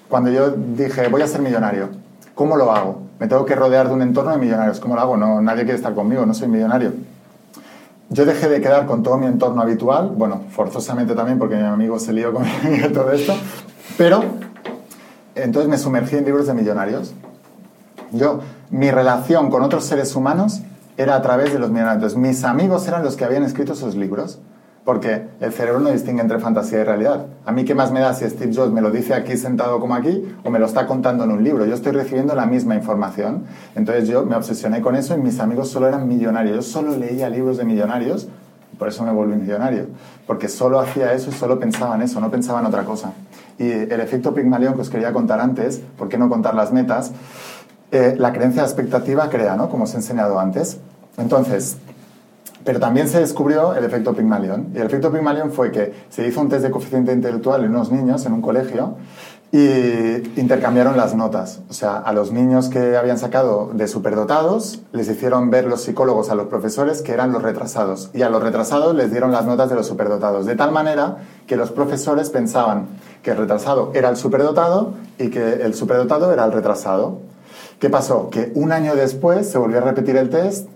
Cuando 0.09 0.31
yo 0.31 0.51
dije 0.51 1.09
voy 1.09 1.23
a 1.23 1.27
ser 1.27 1.41
millonario, 1.41 1.89
¿cómo 2.35 2.57
lo 2.57 2.71
hago? 2.73 3.03
Me 3.19 3.27
tengo 3.29 3.45
que 3.45 3.55
rodear 3.55 3.89
de 3.89 3.95
un 3.95 4.03
entorno 4.03 4.31
de 4.33 4.39
millonarios. 4.39 4.79
¿Cómo 4.81 4.95
lo 4.95 5.01
hago? 5.01 5.17
No, 5.17 5.41
nadie 5.41 5.63
quiere 5.63 5.77
estar 5.77 5.95
conmigo, 5.95 6.25
no 6.27 6.35
soy 6.35 6.49
millonario. 6.49 6.93
Yo 8.11 8.27
dejé 8.27 8.49
de 8.49 8.61
quedar 8.61 8.85
con 8.87 9.03
todo 9.03 9.17
mi 9.17 9.27
entorno 9.27 9.63
habitual, 9.63 10.13
bueno, 10.15 10.43
forzosamente 10.51 11.15
también 11.15 11.39
porque 11.39 11.57
mi 11.57 11.63
amigo 11.65 11.99
se 11.99 12.13
lió 12.13 12.33
conmigo 12.33 12.53
y 12.89 12.93
todo 12.93 13.11
esto, 13.11 13.35
pero 13.97 14.23
entonces 15.35 15.71
me 15.71 15.79
sumergí 15.79 16.17
en 16.17 16.27
libros 16.27 16.47
de 16.47 16.53
millonarios 16.53 17.15
Yo, 18.11 18.41
mi 18.71 18.91
relación 18.91 19.51
con 19.51 19.63
otros 19.63 19.85
seres 19.85 20.15
humanos 20.15 20.61
era 20.99 21.17
a 21.17 21.23
través 21.23 21.55
de 21.55 21.59
los 21.59 21.71
millonarios. 21.71 22.15
Mis 22.17 22.45
amigos 22.45 22.87
eran 22.87 23.03
los 23.03 23.17
que 23.17 23.25
habían 23.25 23.45
escrito 23.45 23.73
esos 23.73 23.95
libros. 23.95 24.39
Porque 24.85 25.29
el 25.41 25.53
cerebro 25.53 25.79
no 25.79 25.91
distingue 25.91 26.23
entre 26.23 26.41
fantasía 26.41 26.81
y 26.81 26.85
realidad. 26.85 27.27
A 27.47 27.53
mí, 27.53 27.65
¿qué 27.65 27.75
más 27.75 27.93
me 27.93 28.01
da 28.01 28.15
si 28.15 28.29
Steve 28.29 28.53
Jobs 28.53 28.73
me 28.73 28.81
lo 28.81 28.91
dice 28.91 29.15
aquí 29.15 29.37
sentado 29.37 29.79
como 29.79 29.95
aquí 29.95 30.35
o 30.45 30.51
me 30.51 30.59
lo 30.59 30.67
está 30.67 30.89
contando 30.89 31.23
en 31.23 31.31
un 31.31 31.45
libro? 31.45 31.65
Yo 31.67 31.75
estoy 31.75 31.93
recibiendo 31.93 32.35
la 32.35 32.47
misma 32.47 32.75
información. 32.75 33.45
Entonces 33.77 34.09
yo 34.09 34.25
me 34.25 34.35
obsesioné 34.35 34.81
con 34.81 34.97
eso 34.97 35.17
y 35.17 35.21
mis 35.21 35.39
amigos 35.39 35.69
solo 35.69 35.87
eran 35.87 36.09
millonarios. 36.09 36.57
Yo 36.57 36.63
solo 36.63 36.97
leía 36.97 37.29
libros 37.29 37.59
de 37.59 37.65
millonarios 37.65 38.27
y 38.73 38.77
por 38.77 38.89
eso 38.89 39.05
me 39.05 39.13
volví 39.13 39.37
millonario. 39.37 39.87
Porque 40.27 40.49
solo 40.49 40.81
hacía 40.81 41.13
eso 41.13 41.31
y 41.31 41.33
solo 41.33 41.61
pensaba 41.61 41.95
en 41.95 42.03
eso, 42.03 42.21
no 42.21 42.31
pensaba 42.33 42.59
en 42.59 42.67
otra 42.67 42.83
cosa. 42.85 43.13
Y 43.59 43.71
el 43.71 44.01
efecto 44.01 44.35
Pigmalión 44.35 44.75
que 44.75 44.81
os 44.81 44.91
quería 44.91 45.13
contar 45.13 45.39
antes, 45.39 45.81
¿por 45.97 46.09
qué 46.09 46.19
no 46.19 46.29
contar 46.29 46.57
las 46.57 46.73
metas? 46.73 47.13
Eh, 47.93 48.17
la 48.19 48.33
creencia 48.33 48.63
expectativa 48.63 49.29
crea, 49.29 49.55
¿no? 49.55 49.69
Como 49.69 49.85
os 49.85 49.95
he 49.95 49.99
enseñado 49.99 50.41
antes. 50.41 50.79
Entonces, 51.19 51.77
pero 52.65 52.81
también 52.81 53.09
se 53.09 53.21
descubrió 53.21 53.75
el 53.75 53.85
efecto 53.85 54.15
Pygmalion. 54.15 54.73
Y 54.75 54.79
el 54.79 54.87
efecto 54.87 55.11
Pygmalion 55.13 55.51
fue 55.51 55.71
que 55.71 55.93
se 56.09 56.27
hizo 56.27 56.41
un 56.41 56.49
test 56.49 56.63
de 56.65 56.71
coeficiente 56.71 57.13
intelectual 57.13 57.65
en 57.65 57.71
unos 57.71 57.91
niños 57.91 58.25
en 58.27 58.33
un 58.33 58.43
colegio 58.43 58.97
y 59.55 60.41
intercambiaron 60.41 60.97
las 60.97 61.15
notas. 61.15 61.61
O 61.69 61.75
sea, 61.75 61.99
a 61.99 62.15
los 62.15 62.33
niños 62.33 62.71
que 62.71 62.97
habían 62.97 63.19
sacado 63.19 63.71
de 63.75 63.87
superdotados 63.87 64.81
les 64.93 65.11
hicieron 65.11 65.51
ver 65.51 65.67
los 65.67 65.83
psicólogos 65.83 66.31
a 66.31 66.35
los 66.35 66.47
profesores 66.47 67.03
que 67.03 67.13
eran 67.13 67.33
los 67.33 67.43
retrasados. 67.43 68.11
Y 68.15 68.23
a 68.23 68.31
los 68.31 68.43
retrasados 68.43 68.95
les 68.95 69.11
dieron 69.11 69.31
las 69.31 69.45
notas 69.45 69.69
de 69.69 69.77
los 69.77 69.87
superdotados. 69.87 70.47
De 70.47 70.57
tal 70.57 70.73
manera 70.73 71.19
que 71.47 71.57
los 71.57 71.71
profesores 71.71 72.31
pensaban 72.31 72.87
que 73.23 73.33
el 73.33 73.37
retrasado 73.37 73.91
era 73.95 74.09
el 74.09 74.17
superdotado 74.17 74.95
y 75.19 75.29
que 75.29 75.63
el 75.63 75.75
superdotado 75.75 76.33
era 76.33 76.47
el 76.47 76.53
retrasado. 76.53 77.19
¿Qué 77.79 77.91
pasó? 77.91 78.31
Que 78.31 78.53
un 78.55 78.73
año 78.73 78.95
después 78.95 79.51
se 79.51 79.59
volvió 79.59 79.79
a 79.79 79.83
repetir 79.83 80.17
el 80.17 80.31
test 80.31 80.69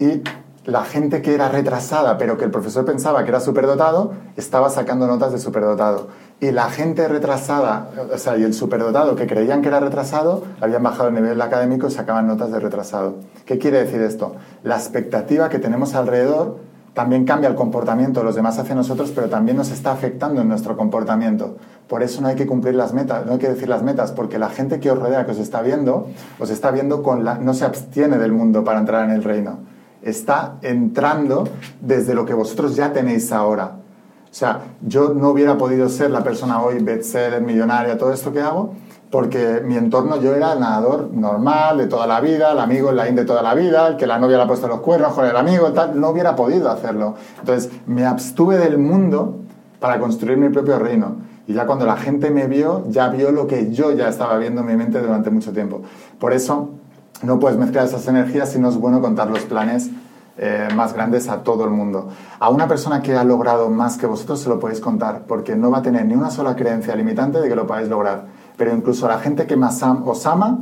y 0.00 0.22
la 0.68 0.84
gente 0.84 1.22
que 1.22 1.34
era 1.34 1.48
retrasada, 1.48 2.18
pero 2.18 2.36
que 2.36 2.44
el 2.44 2.50
profesor 2.50 2.84
pensaba 2.84 3.24
que 3.24 3.30
era 3.30 3.40
superdotado, 3.40 4.12
estaba 4.36 4.68
sacando 4.68 5.06
notas 5.06 5.32
de 5.32 5.38
superdotado. 5.38 6.08
Y 6.40 6.50
la 6.50 6.68
gente 6.68 7.08
retrasada, 7.08 7.88
o 8.12 8.18
sea, 8.18 8.36
y 8.36 8.42
el 8.42 8.52
superdotado 8.52 9.16
que 9.16 9.26
creían 9.26 9.62
que 9.62 9.68
era 9.68 9.80
retrasado, 9.80 10.44
habían 10.60 10.82
bajado 10.82 11.08
el 11.08 11.14
nivel 11.14 11.40
académico 11.40 11.86
y 11.86 11.90
sacaban 11.90 12.26
notas 12.26 12.52
de 12.52 12.60
retrasado. 12.60 13.14
¿Qué 13.46 13.56
quiere 13.56 13.82
decir 13.82 14.02
esto? 14.02 14.36
La 14.62 14.76
expectativa 14.76 15.48
que 15.48 15.58
tenemos 15.58 15.94
alrededor 15.94 16.58
también 16.92 17.24
cambia 17.24 17.48
el 17.48 17.54
comportamiento 17.54 18.20
de 18.20 18.26
los 18.26 18.34
demás 18.34 18.58
hacia 18.58 18.74
nosotros, 18.74 19.10
pero 19.14 19.30
también 19.30 19.56
nos 19.56 19.70
está 19.70 19.92
afectando 19.92 20.42
en 20.42 20.48
nuestro 20.48 20.76
comportamiento. 20.76 21.56
Por 21.88 22.02
eso 22.02 22.20
no 22.20 22.28
hay 22.28 22.36
que 22.36 22.46
cumplir 22.46 22.74
las 22.74 22.92
metas, 22.92 23.24
no 23.24 23.32
hay 23.32 23.38
que 23.38 23.48
decir 23.48 23.70
las 23.70 23.82
metas, 23.82 24.12
porque 24.12 24.38
la 24.38 24.50
gente 24.50 24.80
que 24.80 24.90
os 24.90 24.98
rodea, 24.98 25.24
que 25.24 25.32
os 25.32 25.38
está 25.38 25.62
viendo, 25.62 26.08
os 26.38 26.50
está 26.50 26.70
viendo 26.72 27.02
con 27.02 27.24
la, 27.24 27.36
no 27.38 27.54
se 27.54 27.64
abstiene 27.64 28.18
del 28.18 28.32
mundo 28.32 28.64
para 28.64 28.80
entrar 28.80 29.06
en 29.06 29.12
el 29.12 29.24
reino 29.24 29.77
está 30.02 30.56
entrando 30.62 31.48
desde 31.80 32.14
lo 32.14 32.24
que 32.24 32.34
vosotros 32.34 32.76
ya 32.76 32.92
tenéis 32.92 33.32
ahora. 33.32 33.76
O 34.30 34.34
sea, 34.34 34.60
yo 34.82 35.14
no 35.14 35.30
hubiera 35.30 35.56
podido 35.56 35.88
ser 35.88 36.10
la 36.10 36.22
persona 36.22 36.62
hoy, 36.62 36.78
bestseller, 36.80 37.40
millonaria, 37.40 37.96
todo 37.96 38.12
esto 38.12 38.32
que 38.32 38.40
hago, 38.40 38.74
porque 39.10 39.62
mi 39.64 39.76
entorno 39.76 40.20
yo 40.20 40.34
era 40.34 40.52
el 40.52 40.60
nadador 40.60 41.10
normal 41.12 41.78
de 41.78 41.86
toda 41.86 42.06
la 42.06 42.20
vida, 42.20 42.52
el 42.52 42.58
amigo 42.58 42.90
en 42.90 42.96
la 42.96 43.04
de 43.06 43.24
toda 43.24 43.42
la 43.42 43.54
vida, 43.54 43.88
el 43.88 43.96
que 43.96 44.06
la 44.06 44.18
novia 44.18 44.36
le 44.36 44.42
ha 44.42 44.46
puesto 44.46 44.68
los 44.68 44.80
cuernos 44.80 45.14
con 45.14 45.24
el 45.24 45.36
amigo, 45.36 45.72
tal, 45.72 45.98
no 45.98 46.10
hubiera 46.10 46.36
podido 46.36 46.70
hacerlo. 46.70 47.14
Entonces, 47.40 47.70
me 47.86 48.04
abstuve 48.04 48.58
del 48.58 48.76
mundo 48.76 49.36
para 49.80 49.98
construir 49.98 50.36
mi 50.36 50.50
propio 50.50 50.78
reino. 50.78 51.16
Y 51.46 51.54
ya 51.54 51.64
cuando 51.64 51.86
la 51.86 51.96
gente 51.96 52.30
me 52.30 52.46
vio, 52.46 52.84
ya 52.88 53.08
vio 53.08 53.32
lo 53.32 53.46
que 53.46 53.72
yo 53.72 53.92
ya 53.92 54.08
estaba 54.08 54.36
viendo 54.36 54.60
en 54.60 54.66
mi 54.66 54.76
mente 54.76 55.00
durante 55.00 55.30
mucho 55.30 55.52
tiempo. 55.52 55.80
Por 56.18 56.34
eso, 56.34 56.68
no 57.22 57.38
puedes 57.38 57.58
mezclar 57.58 57.86
esas 57.86 58.06
energías 58.06 58.50
si 58.50 58.58
no 58.58 58.68
es 58.68 58.76
bueno 58.76 59.00
contar 59.00 59.28
los 59.28 59.40
planes 59.40 59.90
eh, 60.40 60.68
más 60.74 60.92
grandes 60.92 61.28
a 61.28 61.42
todo 61.42 61.64
el 61.64 61.70
mundo. 61.70 62.10
A 62.38 62.48
una 62.50 62.68
persona 62.68 63.02
que 63.02 63.16
ha 63.16 63.24
logrado 63.24 63.70
más 63.70 63.98
que 63.98 64.06
vosotros 64.06 64.40
se 64.40 64.48
lo 64.48 64.60
podéis 64.60 64.80
contar, 64.80 65.22
porque 65.26 65.56
no 65.56 65.70
va 65.70 65.78
a 65.78 65.82
tener 65.82 66.06
ni 66.06 66.14
una 66.14 66.30
sola 66.30 66.54
creencia 66.54 66.94
limitante 66.94 67.40
de 67.40 67.48
que 67.48 67.56
lo 67.56 67.66
podáis 67.66 67.88
lograr. 67.88 68.26
Pero 68.56 68.72
incluso 68.72 69.06
a 69.06 69.08
la 69.08 69.18
gente 69.18 69.46
que 69.46 69.56
más 69.56 69.82
os 69.82 70.26
ama, 70.26 70.58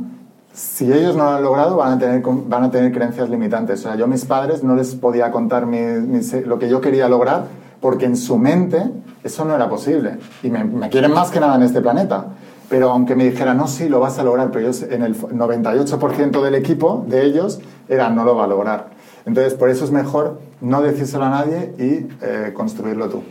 si 0.51 0.91
ellos 0.91 1.15
no 1.15 1.25
lo 1.25 1.29
han 1.29 1.43
logrado, 1.43 1.77
van 1.77 1.93
a 1.93 1.99
tener, 1.99 2.23
van 2.23 2.63
a 2.63 2.71
tener 2.71 2.91
creencias 2.91 3.29
limitantes. 3.29 3.81
O 3.81 3.83
sea, 3.83 3.95
yo 3.95 4.05
a 4.05 4.07
mis 4.07 4.25
padres 4.25 4.63
no 4.63 4.75
les 4.75 4.95
podía 4.95 5.29
contar 5.31 5.67
lo 5.67 6.59
que 6.59 6.69
yo 6.69 6.81
quería 6.81 7.07
lograr, 7.07 7.45
porque 7.79 8.05
en 8.05 8.17
su 8.17 8.39
mente 8.39 8.81
eso 9.23 9.45
no 9.45 9.53
era 9.53 9.69
posible. 9.69 10.17
Y 10.41 10.49
me, 10.49 10.63
me 10.63 10.89
quieren 10.89 11.13
más 11.13 11.29
que 11.29 11.39
nada 11.39 11.55
en 11.55 11.61
este 11.61 11.81
planeta 11.81 12.25
pero 12.69 12.89
aunque 12.91 13.15
me 13.15 13.25
dijera, 13.25 13.53
no, 13.53 13.67
sí, 13.67 13.87
lo 13.87 13.99
vas 13.99 14.19
a 14.19 14.23
lograr, 14.23 14.51
pero 14.51 14.65
ellos, 14.65 14.83
en 14.83 15.03
el 15.03 15.15
98% 15.15 16.41
del 16.41 16.55
equipo 16.55 17.05
de 17.07 17.23
ellos 17.23 17.59
era, 17.87 18.09
no 18.09 18.25
lo 18.25 18.35
va 18.35 18.45
a 18.45 18.47
lograr. 18.47 18.89
Entonces, 19.25 19.53
por 19.53 19.69
eso 19.69 19.85
es 19.85 19.91
mejor 19.91 20.39
no 20.61 20.81
decírselo 20.81 21.25
a 21.25 21.29
nadie 21.29 21.73
y 21.77 22.07
eh, 22.21 22.51
construirlo 22.53 23.09
tú. 23.09 23.23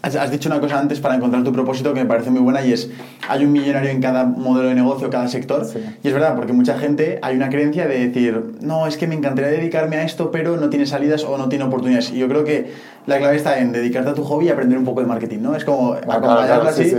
Has 0.00 0.30
dicho 0.30 0.48
una 0.48 0.60
cosa 0.60 0.78
antes 0.78 1.00
para 1.00 1.16
encontrar 1.16 1.42
tu 1.42 1.52
propósito 1.52 1.92
que 1.92 2.00
me 2.00 2.06
parece 2.06 2.30
muy 2.30 2.40
buena 2.40 2.64
y 2.64 2.72
es, 2.72 2.88
hay 3.28 3.44
un 3.44 3.52
millonario 3.52 3.90
en 3.90 4.00
cada 4.00 4.24
modelo 4.24 4.68
de 4.68 4.74
negocio, 4.76 5.10
cada 5.10 5.26
sector. 5.26 5.66
Y 6.02 6.08
es 6.08 6.14
verdad, 6.14 6.36
porque 6.36 6.52
mucha 6.52 6.78
gente 6.78 7.18
hay 7.20 7.34
una 7.34 7.48
creencia 7.48 7.88
de 7.88 8.06
decir, 8.06 8.54
no, 8.60 8.86
es 8.86 8.96
que 8.96 9.08
me 9.08 9.16
encantaría 9.16 9.50
dedicarme 9.50 9.96
a 9.96 10.04
esto, 10.04 10.30
pero 10.30 10.56
no 10.56 10.70
tiene 10.70 10.86
salidas 10.86 11.24
o 11.24 11.36
no 11.36 11.48
tiene 11.48 11.64
oportunidades. 11.64 12.10
Y 12.10 12.18
yo 12.18 12.28
creo 12.28 12.44
que 12.44 12.70
la 13.06 13.18
clave 13.18 13.36
está 13.36 13.58
en 13.58 13.72
dedicarte 13.72 14.10
a 14.10 14.14
tu 14.14 14.22
hobby 14.22 14.46
y 14.46 14.48
aprender 14.50 14.78
un 14.78 14.84
poco 14.84 15.00
de 15.00 15.06
marketing, 15.06 15.38
¿no? 15.40 15.56
Es 15.56 15.64
como 15.64 15.94
acompañarlo 15.94 16.68
así 16.68 16.92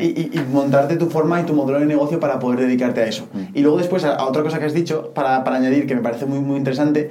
y, 0.00 0.40
montarte 0.50 0.96
tu 0.96 1.06
forma 1.08 1.40
y 1.40 1.44
tu 1.44 1.54
modelo 1.54 1.78
de 1.78 1.86
negocio 1.86 2.18
para 2.18 2.38
poder 2.38 2.60
dedicarte 2.60 3.02
a 3.02 3.06
eso. 3.06 3.28
Mm. 3.32 3.56
Y 3.56 3.60
luego 3.60 3.78
después, 3.78 4.02
a, 4.04 4.24
otra 4.24 4.42
cosa 4.42 4.58
que 4.58 4.64
has 4.64 4.74
dicho, 4.74 5.12
para, 5.14 5.44
para 5.44 5.58
añadir, 5.58 5.86
que 5.86 5.94
me 5.94 6.00
parece 6.00 6.26
muy, 6.26 6.40
muy 6.40 6.56
interesante, 6.56 7.10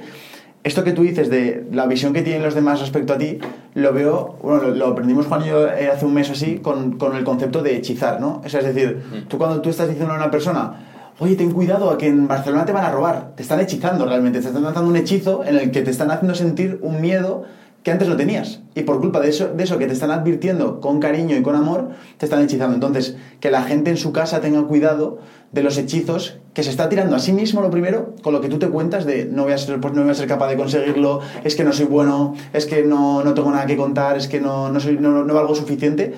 esto 0.62 0.84
que 0.84 0.92
tú 0.92 1.02
dices 1.02 1.30
de 1.30 1.66
la 1.72 1.86
visión 1.86 2.12
que 2.12 2.22
tienen 2.22 2.42
los 2.42 2.54
demás 2.54 2.80
respecto 2.80 3.14
a 3.14 3.18
ti, 3.18 3.38
lo 3.74 3.92
veo, 3.92 4.36
bueno, 4.42 4.68
lo, 4.68 4.88
aprendimos 4.88 5.26
Juan 5.26 5.42
y 5.42 5.48
yo 5.48 5.66
eh, 5.68 5.88
hace 5.88 6.04
un 6.04 6.12
mes 6.12 6.30
así 6.30 6.58
con, 6.58 6.98
con, 6.98 7.16
el 7.16 7.24
concepto 7.24 7.62
de 7.62 7.76
hechizar, 7.76 8.20
¿no? 8.20 8.42
es 8.44 8.52
decir, 8.52 9.02
mm. 9.10 9.28
tú 9.28 9.38
cuando 9.38 9.60
tú 9.62 9.70
estás 9.70 9.88
diciendo 9.88 10.12
a 10.12 10.16
una 10.16 10.30
persona, 10.30 11.12
oye, 11.18 11.36
ten 11.36 11.52
cuidado, 11.52 11.90
a 11.90 11.96
que 11.96 12.08
en 12.08 12.28
Barcelona 12.28 12.64
te 12.64 12.72
van 12.72 12.84
a 12.84 12.90
robar, 12.90 13.32
te 13.36 13.42
están 13.42 13.60
hechizando 13.60 14.06
realmente, 14.06 14.40
te 14.40 14.48
están 14.48 14.62
lanzando 14.62 14.90
un 14.90 14.96
hechizo 14.96 15.44
en 15.44 15.56
el 15.56 15.70
que 15.70 15.82
te 15.82 15.90
están 15.90 16.10
haciendo 16.10 16.34
sentir 16.34 16.78
un 16.82 17.00
miedo 17.00 17.44
que 17.82 17.90
antes 17.90 18.08
no 18.08 18.16
tenías. 18.16 18.60
Y 18.74 18.82
por 18.82 19.00
culpa 19.00 19.20
de 19.20 19.30
eso, 19.30 19.48
de 19.48 19.64
eso 19.64 19.78
que 19.78 19.86
te 19.86 19.92
están 19.92 20.10
advirtiendo 20.10 20.80
con 20.80 21.00
cariño 21.00 21.36
y 21.36 21.42
con 21.42 21.54
amor, 21.54 21.90
te 22.18 22.26
están 22.26 22.42
hechizando. 22.42 22.74
Entonces, 22.74 23.16
que 23.40 23.50
la 23.50 23.62
gente 23.62 23.90
en 23.90 23.96
su 23.96 24.12
casa 24.12 24.40
tenga 24.40 24.62
cuidado 24.64 25.18
de 25.52 25.62
los 25.62 25.78
hechizos 25.78 26.38
que 26.54 26.62
se 26.62 26.70
está 26.70 26.88
tirando 26.88 27.16
a 27.16 27.18
sí 27.18 27.32
mismo 27.32 27.60
lo 27.60 27.70
primero 27.70 28.14
con 28.22 28.32
lo 28.32 28.40
que 28.40 28.48
tú 28.48 28.58
te 28.58 28.68
cuentas 28.68 29.04
de 29.04 29.24
no 29.24 29.44
voy 29.44 29.52
a 29.52 29.58
ser, 29.58 29.80
pues 29.80 29.94
no 29.94 30.02
voy 30.02 30.10
a 30.10 30.14
ser 30.14 30.28
capaz 30.28 30.48
de 30.48 30.56
conseguirlo, 30.56 31.20
es 31.42 31.56
que 31.56 31.64
no 31.64 31.72
soy 31.72 31.86
bueno, 31.86 32.34
es 32.52 32.66
que 32.66 32.82
no, 32.84 33.24
no 33.24 33.34
tengo 33.34 33.50
nada 33.50 33.66
que 33.66 33.76
contar, 33.76 34.16
es 34.16 34.28
que 34.28 34.40
no, 34.40 34.70
no, 34.70 34.80
soy, 34.80 34.98
no, 34.98 35.24
no 35.24 35.34
valgo 35.34 35.54
suficiente 35.54 36.14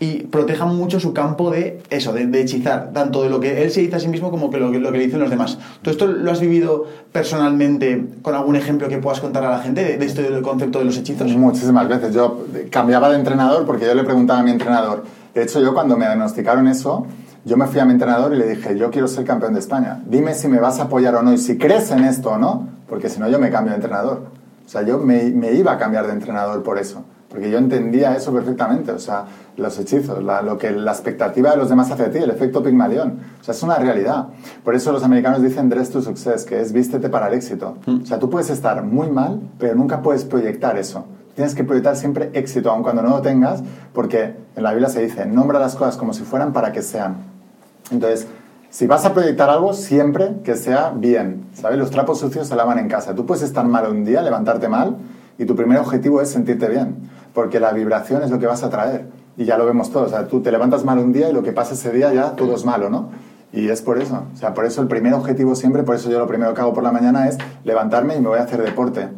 y 0.00 0.24
protejan 0.24 0.76
mucho 0.76 0.98
su 0.98 1.12
campo 1.14 1.50
de 1.50 1.80
eso, 1.88 2.12
de, 2.12 2.40
hechizar, 2.40 2.92
tanto 2.92 3.22
de 3.22 3.30
lo 3.30 3.40
que 3.40 3.62
él 3.62 3.70
se 3.70 3.80
dice 3.80 3.96
a 3.96 4.00
sí 4.00 4.08
mismo 4.08 4.30
como 4.30 4.50
que 4.50 4.58
lo, 4.58 4.70
lo 4.70 4.92
que 4.92 4.98
le 4.98 5.04
dicen 5.04 5.20
los 5.20 5.30
demás. 5.30 5.58
¿Tú 5.82 5.90
esto 5.90 6.06
lo 6.06 6.30
has 6.30 6.40
vivido 6.40 6.86
personalmente 7.12 8.04
con 8.22 8.34
algún 8.34 8.56
ejemplo 8.56 8.88
que 8.88 8.98
puedas 8.98 9.20
contar 9.20 9.44
a 9.44 9.50
la 9.50 9.58
gente 9.60 9.84
de, 9.84 9.96
de 9.96 10.04
este 10.04 10.22
del 10.22 10.42
concepto 10.42 10.80
de 10.80 10.86
los 10.86 10.96
hechizos? 10.98 11.30
Muchísimas 11.36 11.88
veces. 11.88 12.12
Yo 12.12 12.44
cambiaba 12.70 13.08
de 13.08 13.16
entrenador 13.16 13.64
porque 13.64 13.86
yo 13.86 13.94
le 13.94 14.04
preguntaba 14.04 14.40
a 14.40 14.42
mi 14.42 14.50
entrenador. 14.50 15.04
De 15.32 15.42
hecho, 15.42 15.60
yo 15.60 15.72
cuando 15.72 15.96
me 15.96 16.06
diagnosticaron 16.06 16.66
eso, 16.66 17.06
yo 17.44 17.56
me 17.56 17.66
fui 17.66 17.80
a 17.80 17.84
mi 17.84 17.92
entrenador 17.92 18.32
y 18.32 18.38
le 18.38 18.46
dije, 18.46 18.76
yo 18.76 18.90
quiero 18.90 19.06
ser 19.06 19.24
campeón 19.24 19.52
de 19.52 19.60
España. 19.60 20.02
Dime 20.06 20.34
si 20.34 20.48
me 20.48 20.58
vas 20.58 20.80
a 20.80 20.84
apoyar 20.84 21.14
o 21.16 21.22
no 21.22 21.32
y 21.32 21.38
si 21.38 21.58
crees 21.58 21.90
en 21.90 22.04
esto 22.04 22.30
o 22.30 22.38
no, 22.38 22.68
porque 22.88 23.10
si 23.10 23.20
no 23.20 23.28
yo 23.28 23.38
me 23.38 23.50
cambio 23.50 23.72
de 23.72 23.76
entrenador. 23.76 24.22
O 24.64 24.68
sea, 24.68 24.82
yo 24.82 24.98
me, 24.98 25.24
me, 25.24 25.52
iba 25.52 25.72
a 25.72 25.78
cambiar 25.78 26.06
de 26.06 26.14
entrenador 26.14 26.62
por 26.62 26.78
eso, 26.78 27.04
porque 27.28 27.50
yo 27.50 27.58
entendía 27.58 28.16
eso 28.16 28.32
perfectamente, 28.32 28.92
o 28.92 28.98
sea, 28.98 29.26
los 29.58 29.78
hechizos, 29.78 30.24
la, 30.24 30.40
lo 30.40 30.56
que, 30.56 30.70
la 30.70 30.92
expectativa 30.92 31.50
de 31.50 31.58
los 31.58 31.68
demás 31.68 31.90
hacia 31.90 32.10
ti, 32.10 32.18
el 32.18 32.30
efecto 32.30 32.62
Pigmalión. 32.62 33.18
O 33.40 33.44
sea, 33.44 33.52
es 33.52 33.62
una 33.62 33.76
realidad. 33.76 34.28
Por 34.64 34.74
eso 34.74 34.90
los 34.90 35.04
americanos 35.04 35.42
dicen 35.42 35.68
dress 35.68 35.90
to 35.90 36.00
success, 36.00 36.44
que 36.44 36.60
es 36.60 36.72
vístete 36.72 37.10
para 37.10 37.28
el 37.28 37.34
éxito. 37.34 37.76
Mm. 37.84 38.02
O 38.02 38.06
sea, 38.06 38.18
tú 38.18 38.30
puedes 38.30 38.48
estar 38.48 38.82
muy 38.82 39.10
mal, 39.10 39.38
pero 39.58 39.74
nunca 39.74 40.00
puedes 40.00 40.24
proyectar 40.24 40.78
eso. 40.78 41.04
Tienes 41.34 41.54
que 41.54 41.62
proyectar 41.62 41.96
siempre 41.96 42.30
éxito, 42.32 42.70
aun 42.70 42.82
cuando 42.82 43.02
no 43.02 43.10
lo 43.10 43.20
tengas, 43.20 43.62
porque 43.92 44.34
en 44.56 44.62
la 44.62 44.70
Biblia 44.70 44.88
se 44.88 45.02
dice, 45.02 45.26
nombra 45.26 45.58
las 45.58 45.74
cosas 45.74 45.96
como 45.96 46.14
si 46.14 46.22
fueran 46.22 46.52
para 46.52 46.72
que 46.72 46.80
sean. 46.80 47.33
Entonces, 47.90 48.26
si 48.70 48.86
vas 48.86 49.04
a 49.04 49.12
proyectar 49.12 49.48
algo, 49.50 49.72
siempre 49.72 50.36
que 50.42 50.56
sea 50.56 50.92
bien. 50.94 51.46
¿Sabes? 51.54 51.78
Los 51.78 51.90
trapos 51.90 52.18
sucios 52.18 52.48
se 52.48 52.56
lavan 52.56 52.78
en 52.78 52.88
casa. 52.88 53.14
Tú 53.14 53.24
puedes 53.24 53.44
estar 53.44 53.64
mal 53.66 53.90
un 53.90 54.04
día, 54.04 54.20
levantarte 54.22 54.68
mal, 54.68 54.96
y 55.38 55.44
tu 55.44 55.54
primer 55.54 55.78
objetivo 55.78 56.20
es 56.20 56.30
sentirte 56.30 56.68
bien. 56.68 57.08
Porque 57.34 57.60
la 57.60 57.72
vibración 57.72 58.22
es 58.22 58.30
lo 58.30 58.38
que 58.38 58.46
vas 58.46 58.62
a 58.62 58.70
traer. 58.70 59.06
Y 59.36 59.44
ya 59.44 59.58
lo 59.58 59.66
vemos 59.66 59.90
todos. 59.90 60.08
O 60.08 60.10
sea, 60.10 60.26
tú 60.26 60.40
te 60.40 60.50
levantas 60.50 60.84
mal 60.84 60.98
un 60.98 61.12
día 61.12 61.30
y 61.30 61.32
lo 61.32 61.42
que 61.42 61.52
pasa 61.52 61.74
ese 61.74 61.92
día 61.92 62.12
ya 62.12 62.36
todo 62.36 62.54
es 62.54 62.64
malo, 62.64 62.90
¿no? 62.90 63.10
Y 63.52 63.68
es 63.68 63.82
por 63.82 63.98
eso. 64.00 64.24
O 64.32 64.36
sea, 64.36 64.54
por 64.54 64.64
eso 64.64 64.82
el 64.82 64.88
primer 64.88 65.14
objetivo 65.14 65.54
siempre, 65.54 65.84
por 65.84 65.94
eso 65.94 66.10
yo 66.10 66.18
lo 66.18 66.26
primero 66.26 66.54
que 66.54 66.60
hago 66.60 66.72
por 66.72 66.82
la 66.82 66.90
mañana 66.90 67.28
es 67.28 67.38
levantarme 67.62 68.16
y 68.16 68.20
me 68.20 68.28
voy 68.28 68.40
a 68.40 68.42
hacer 68.42 68.60
deporte. 68.60 69.08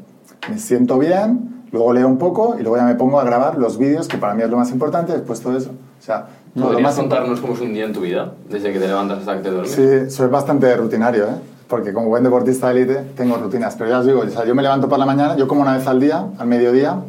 Me 0.50 0.58
siento 0.58 0.98
bien, 0.98 1.64
luego 1.72 1.94
leo 1.94 2.06
un 2.06 2.18
poco 2.18 2.56
y 2.58 2.62
luego 2.62 2.76
ya 2.76 2.84
me 2.84 2.94
pongo 2.94 3.18
a 3.18 3.24
grabar 3.24 3.56
los 3.56 3.78
vídeos, 3.78 4.06
que 4.06 4.18
para 4.18 4.34
mí 4.34 4.42
es 4.42 4.50
lo 4.50 4.58
más 4.58 4.70
importante, 4.70 5.14
después 5.14 5.40
todo 5.40 5.56
eso. 5.56 5.70
O 5.70 6.02
sea, 6.02 6.26
¿Podrías 6.60 6.96
contarnos 6.96 7.40
cómo 7.40 7.54
es 7.54 7.60
un 7.60 7.74
día 7.74 7.84
en 7.84 7.92
tu 7.92 8.00
vida, 8.00 8.32
desde 8.48 8.72
que 8.72 8.78
te 8.78 8.88
levantas 8.88 9.18
hasta 9.18 9.36
que 9.36 9.42
te 9.42 9.50
duermes? 9.50 9.72
Sí, 9.72 10.10
soy 10.10 10.28
bastante 10.28 10.74
rutinario, 10.76 11.24
¿eh? 11.24 11.36
porque 11.68 11.92
como 11.92 12.08
buen 12.08 12.22
deportista 12.22 12.68
de 12.68 12.82
élite 12.82 12.94
tengo 13.16 13.36
rutinas. 13.36 13.74
Pero 13.76 13.90
ya 13.90 13.98
os 13.98 14.06
digo, 14.06 14.20
o 14.20 14.28
sea, 14.28 14.44
yo 14.44 14.54
me 14.54 14.62
levanto 14.62 14.88
por 14.88 14.98
la 14.98 15.06
mañana, 15.06 15.36
yo 15.36 15.48
como 15.48 15.62
una 15.62 15.76
vez 15.76 15.86
al 15.86 16.00
día, 16.00 16.26
al 16.38 16.46
mediodía, 16.46 17.00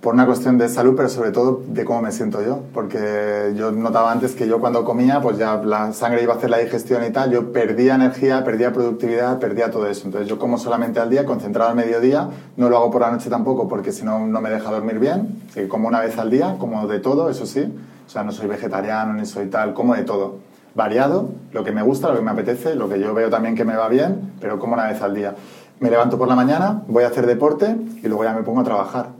por 0.00 0.14
una 0.14 0.24
cuestión 0.24 0.56
de 0.56 0.68
salud, 0.70 0.94
pero 0.96 1.10
sobre 1.10 1.30
todo 1.30 1.62
de 1.66 1.84
cómo 1.84 2.00
me 2.00 2.12
siento 2.12 2.42
yo. 2.42 2.60
Porque 2.72 3.52
yo 3.56 3.70
notaba 3.72 4.10
antes 4.10 4.34
que 4.34 4.48
yo 4.48 4.58
cuando 4.58 4.84
comía, 4.84 5.20
pues 5.20 5.36
ya 5.36 5.56
la 5.62 5.92
sangre 5.92 6.22
iba 6.22 6.32
a 6.32 6.36
hacer 6.36 6.48
la 6.48 6.58
digestión 6.58 7.04
y 7.04 7.10
tal, 7.10 7.30
yo 7.30 7.52
perdía 7.52 7.96
energía, 7.96 8.42
perdía 8.42 8.72
productividad, 8.72 9.38
perdía 9.38 9.70
todo 9.70 9.86
eso. 9.86 10.06
Entonces 10.06 10.28
yo 10.28 10.38
como 10.38 10.56
solamente 10.56 11.00
al 11.00 11.10
día, 11.10 11.26
concentrado 11.26 11.70
al 11.70 11.76
mediodía, 11.76 12.28
no 12.56 12.70
lo 12.70 12.78
hago 12.78 12.90
por 12.90 13.02
la 13.02 13.10
noche 13.10 13.28
tampoco 13.28 13.68
porque 13.68 13.92
si 13.92 14.04
no, 14.04 14.26
no 14.26 14.40
me 14.40 14.48
deja 14.48 14.70
dormir 14.70 14.98
bien. 14.98 15.42
Así 15.50 15.60
que 15.60 15.68
como 15.68 15.88
una 15.88 16.00
vez 16.00 16.16
al 16.18 16.30
día, 16.30 16.56
como 16.58 16.86
de 16.86 17.00
todo, 17.00 17.28
eso 17.28 17.44
sí. 17.44 17.70
O 18.10 18.12
sea, 18.12 18.24
no 18.24 18.32
soy 18.32 18.48
vegetariano 18.48 19.12
ni 19.12 19.24
soy 19.24 19.46
tal, 19.46 19.72
como 19.72 19.94
de 19.94 20.02
todo. 20.02 20.38
Variado, 20.74 21.28
lo 21.52 21.62
que 21.62 21.70
me 21.70 21.80
gusta, 21.80 22.08
lo 22.08 22.16
que 22.16 22.22
me 22.22 22.32
apetece, 22.32 22.74
lo 22.74 22.88
que 22.88 22.98
yo 22.98 23.14
veo 23.14 23.30
también 23.30 23.54
que 23.54 23.64
me 23.64 23.76
va 23.76 23.88
bien, 23.88 24.32
pero 24.40 24.58
como 24.58 24.74
una 24.74 24.88
vez 24.88 25.00
al 25.00 25.14
día. 25.14 25.36
Me 25.78 25.90
levanto 25.90 26.18
por 26.18 26.26
la 26.26 26.34
mañana, 26.34 26.82
voy 26.88 27.04
a 27.04 27.06
hacer 27.06 27.24
deporte 27.24 27.76
y 28.02 28.08
luego 28.08 28.24
ya 28.24 28.32
me 28.32 28.42
pongo 28.42 28.62
a 28.62 28.64
trabajar. 28.64 29.10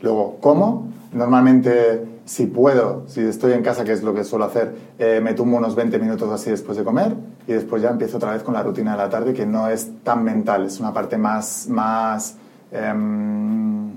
Luego, 0.00 0.38
como, 0.40 0.88
normalmente 1.12 2.04
si 2.24 2.46
puedo, 2.46 3.04
si 3.06 3.20
estoy 3.20 3.52
en 3.52 3.62
casa, 3.62 3.84
que 3.84 3.92
es 3.92 4.02
lo 4.02 4.12
que 4.12 4.24
suelo 4.24 4.46
hacer, 4.46 4.74
eh, 4.98 5.20
me 5.22 5.34
tumbo 5.34 5.56
unos 5.56 5.76
20 5.76 5.96
minutos 6.00 6.28
así 6.32 6.50
después 6.50 6.76
de 6.76 6.82
comer 6.82 7.14
y 7.46 7.52
después 7.52 7.82
ya 7.82 7.90
empiezo 7.90 8.16
otra 8.16 8.32
vez 8.32 8.42
con 8.42 8.54
la 8.54 8.64
rutina 8.64 8.92
de 8.92 8.98
la 8.98 9.08
tarde, 9.08 9.32
que 9.32 9.46
no 9.46 9.68
es 9.68 10.02
tan 10.02 10.24
mental, 10.24 10.64
es 10.64 10.80
una 10.80 10.92
parte 10.92 11.16
más, 11.16 11.68
más, 11.68 12.34
em, 12.72 13.92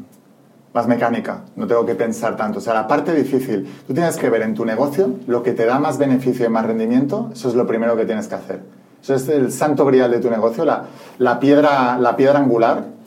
más 0.78 0.88
mecánica, 0.88 1.42
no 1.56 1.68
tengo 1.68 1.86
que 1.86 1.96
pensar 1.96 2.36
tanto. 2.36 2.60
O 2.60 2.62
sea, 2.62 2.74
la 2.74 2.88
parte 2.88 3.14
difícil, 3.14 3.68
tú 3.88 3.94
tienes 3.94 4.16
que 4.18 4.30
ver 4.30 4.44
en 4.44 4.54
tu 4.54 4.64
negocio 4.64 5.12
lo 5.28 5.44
que 5.44 5.54
te 5.54 5.66
da 5.66 5.80
más 5.80 5.98
beneficio 5.98 6.46
y 6.46 6.50
más 6.50 6.66
rendimiento, 6.66 7.30
eso 7.34 7.50
es 7.50 7.56
lo 7.56 7.66
primero 7.66 7.96
que 7.98 8.06
tienes 8.06 8.28
que 8.28 8.36
hacer. 8.36 8.62
Eso 9.02 9.16
es 9.16 9.28
el 9.30 9.52
santo 9.52 9.86
grial 9.86 10.12
de 10.12 10.20
tu 10.20 10.30
negocio, 10.30 10.66
la, 10.66 10.86
la 11.18 11.40
piedra, 11.40 11.98
la 11.98 12.16
piedra 12.16 12.40
angular 12.40 12.98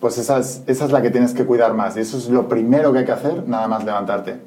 pues 0.00 0.16
esa 0.16 0.38
es, 0.38 0.62
esa 0.66 0.86
es 0.86 0.92
la 0.92 1.02
que 1.02 1.10
tienes 1.10 1.34
que 1.34 1.44
cuidar 1.44 1.74
más. 1.74 1.96
Y 1.96 2.00
eso 2.00 2.16
es 2.16 2.28
lo 2.30 2.48
primero 2.48 2.92
que 2.92 3.00
hay 3.00 3.04
que 3.04 3.12
hacer, 3.12 3.46
nada 3.46 3.68
más 3.68 3.84
levantarte. 3.84 4.40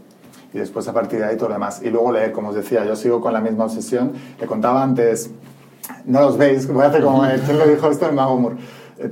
Y 0.51 0.57
después 0.57 0.87
a 0.87 0.93
partir 0.93 1.19
de 1.19 1.25
ahí 1.25 1.37
todo 1.37 1.49
lo 1.49 1.55
demás. 1.55 1.81
Y 1.83 1.91
luego 1.91 2.11
leer, 2.11 2.31
como 2.31 2.49
os 2.49 2.55
decía, 2.55 2.83
yo 2.85 2.95
sigo 2.95 3.21
con 3.21 3.33
la 3.33 3.39
misma 3.39 3.65
obsesión. 3.65 4.13
Le 4.39 4.47
contaba 4.47 4.81
antes, 4.81 5.29
no 6.05 6.21
los 6.21 6.37
veis, 6.37 6.67
voy 6.67 6.83
a 6.83 6.87
hacer 6.87 7.03
como, 7.03 7.21
¿quién 7.45 7.59
lo 7.59 7.67
dijo 7.67 7.87
esto? 7.89 8.09
El 8.09 8.15
Mago 8.15 8.39
Moore. 8.39 8.55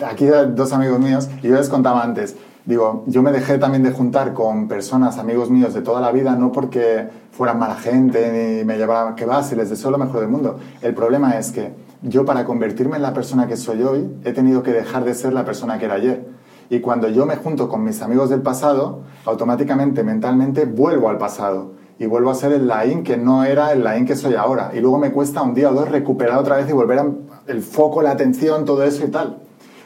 Aquí 0.05 0.25
dos 0.25 0.73
amigos 0.73 0.99
míos, 0.99 1.29
y 1.41 1.49
yo 1.49 1.55
les 1.55 1.67
contaba 1.67 2.03
antes, 2.03 2.35
digo, 2.65 3.03
yo 3.07 3.21
me 3.23 3.31
dejé 3.31 3.57
también 3.57 3.83
de 3.83 3.91
juntar 3.91 4.33
con 4.33 4.67
personas, 4.67 5.17
amigos 5.17 5.49
míos 5.49 5.73
de 5.73 5.81
toda 5.81 6.01
la 6.01 6.11
vida, 6.11 6.35
no 6.35 6.51
porque 6.51 7.07
fueran 7.31 7.59
mala 7.59 7.75
gente 7.75 8.59
ni 8.59 8.65
me 8.65 8.77
llevaban, 8.77 9.15
que 9.15 9.25
vas 9.25 9.51
y 9.51 9.55
les 9.55 9.69
deseo 9.69 9.91
lo 9.91 9.97
mejor 9.97 10.21
del 10.21 10.29
mundo. 10.29 10.59
El 10.81 10.93
problema 10.93 11.37
es 11.37 11.51
que 11.51 11.73
yo 12.01 12.25
para 12.25 12.45
convertirme 12.45 12.97
en 12.97 13.03
la 13.03 13.13
persona 13.13 13.47
que 13.47 13.57
soy 13.57 13.83
hoy 13.83 14.09
he 14.23 14.33
tenido 14.33 14.63
que 14.63 14.71
dejar 14.71 15.03
de 15.05 15.13
ser 15.13 15.33
la 15.33 15.45
persona 15.45 15.77
que 15.77 15.85
era 15.85 15.95
ayer. 15.95 16.27
Y 16.69 16.79
cuando 16.79 17.09
yo 17.09 17.25
me 17.25 17.35
junto 17.35 17.67
con 17.67 17.83
mis 17.83 18.01
amigos 18.01 18.29
del 18.29 18.41
pasado, 18.41 19.01
automáticamente, 19.25 20.03
mentalmente, 20.03 20.65
vuelvo 20.65 21.09
al 21.09 21.17
pasado. 21.17 21.73
Y 21.99 22.05
vuelvo 22.05 22.31
a 22.31 22.35
ser 22.35 22.53
el 22.53 22.67
Laín 22.67 23.03
que 23.03 23.17
no 23.17 23.43
era 23.43 23.73
el 23.73 23.83
Laín 23.83 24.05
que 24.05 24.15
soy 24.15 24.35
ahora. 24.35 24.71
Y 24.73 24.79
luego 24.79 24.97
me 24.97 25.11
cuesta 25.11 25.41
un 25.41 25.53
día 25.53 25.69
o 25.69 25.73
dos 25.73 25.89
recuperar 25.89 26.37
otra 26.37 26.55
vez 26.55 26.69
y 26.69 26.71
volver 26.71 26.99
a 26.99 27.05
el 27.47 27.61
foco, 27.61 28.01
la 28.01 28.11
atención, 28.11 28.65
todo 28.65 28.83
eso 28.83 29.05
y 29.05 29.09
tal. 29.09 29.41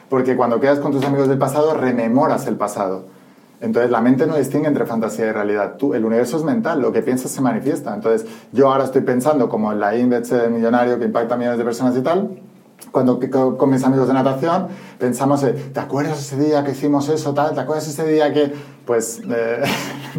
Porque 0.08 0.36
cuando 0.36 0.60
quedas 0.60 0.78
con 0.78 0.92
tus 0.92 1.04
amigos 1.04 1.28
del 1.28 1.38
pasado, 1.38 1.74
rememoras 1.74 2.46
el 2.46 2.56
pasado. 2.56 3.04
Entonces 3.60 3.90
la 3.90 4.00
mente 4.00 4.26
no 4.26 4.36
distingue 4.36 4.68
entre 4.68 4.84
fantasía 4.86 5.26
y 5.26 5.32
realidad. 5.32 5.76
Tú, 5.78 5.94
el 5.94 6.04
universo 6.04 6.36
es 6.36 6.44
mental, 6.44 6.80
lo 6.80 6.92
que 6.92 7.02
piensas 7.02 7.30
se 7.30 7.40
manifiesta. 7.40 7.94
Entonces 7.94 8.28
yo 8.52 8.70
ahora 8.70 8.84
estoy 8.84 9.02
pensando 9.02 9.48
como 9.48 9.72
en 9.72 9.80
la 9.80 9.96
índice 9.96 10.48
millonario 10.48 10.98
que 10.98 11.06
impacta 11.06 11.34
a 11.34 11.38
millones 11.38 11.58
de 11.58 11.64
personas 11.64 11.96
y 11.96 12.02
tal. 12.02 12.38
Cuando 12.92 13.18
con 13.56 13.70
mis 13.70 13.82
amigos 13.84 14.08
de 14.08 14.14
natación 14.14 14.68
pensamos, 14.98 15.44
¿te 15.72 15.80
acuerdas 15.80 16.20
ese 16.20 16.36
día 16.36 16.62
que 16.64 16.72
hicimos 16.72 17.08
eso, 17.08 17.32
tal? 17.32 17.54
¿Te 17.54 17.60
acuerdas 17.60 17.88
ese 17.88 18.06
día 18.06 18.32
que...? 18.32 18.52
Pues 18.84 19.20
eh, 19.28 19.62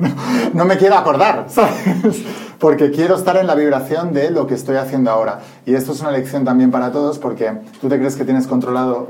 no, 0.53 0.65
me 0.65 0.77
quiero 0.77 0.95
acordar, 0.95 1.45
¿sabes? 1.49 2.23
Porque 2.59 2.91
quiero 2.91 3.15
estar 3.15 3.37
en 3.37 3.47
la 3.47 3.55
vibración 3.55 4.11
de 4.13 4.31
lo 4.31 4.45
que 4.45 4.55
estoy 4.55 4.75
haciendo 4.75 5.09
ahora. 5.11 5.39
Y 5.65 5.75
esto 5.75 5.93
es 5.93 6.01
una 6.01 6.11
lección 6.11 6.43
también 6.43 6.71
para 6.71 6.91
todos 6.91 7.17
porque 7.19 7.51
tú 7.79 7.87
te 7.87 7.97
crees 7.97 8.15
que 8.15 8.25
tienes 8.25 8.45
controlado 8.47 9.07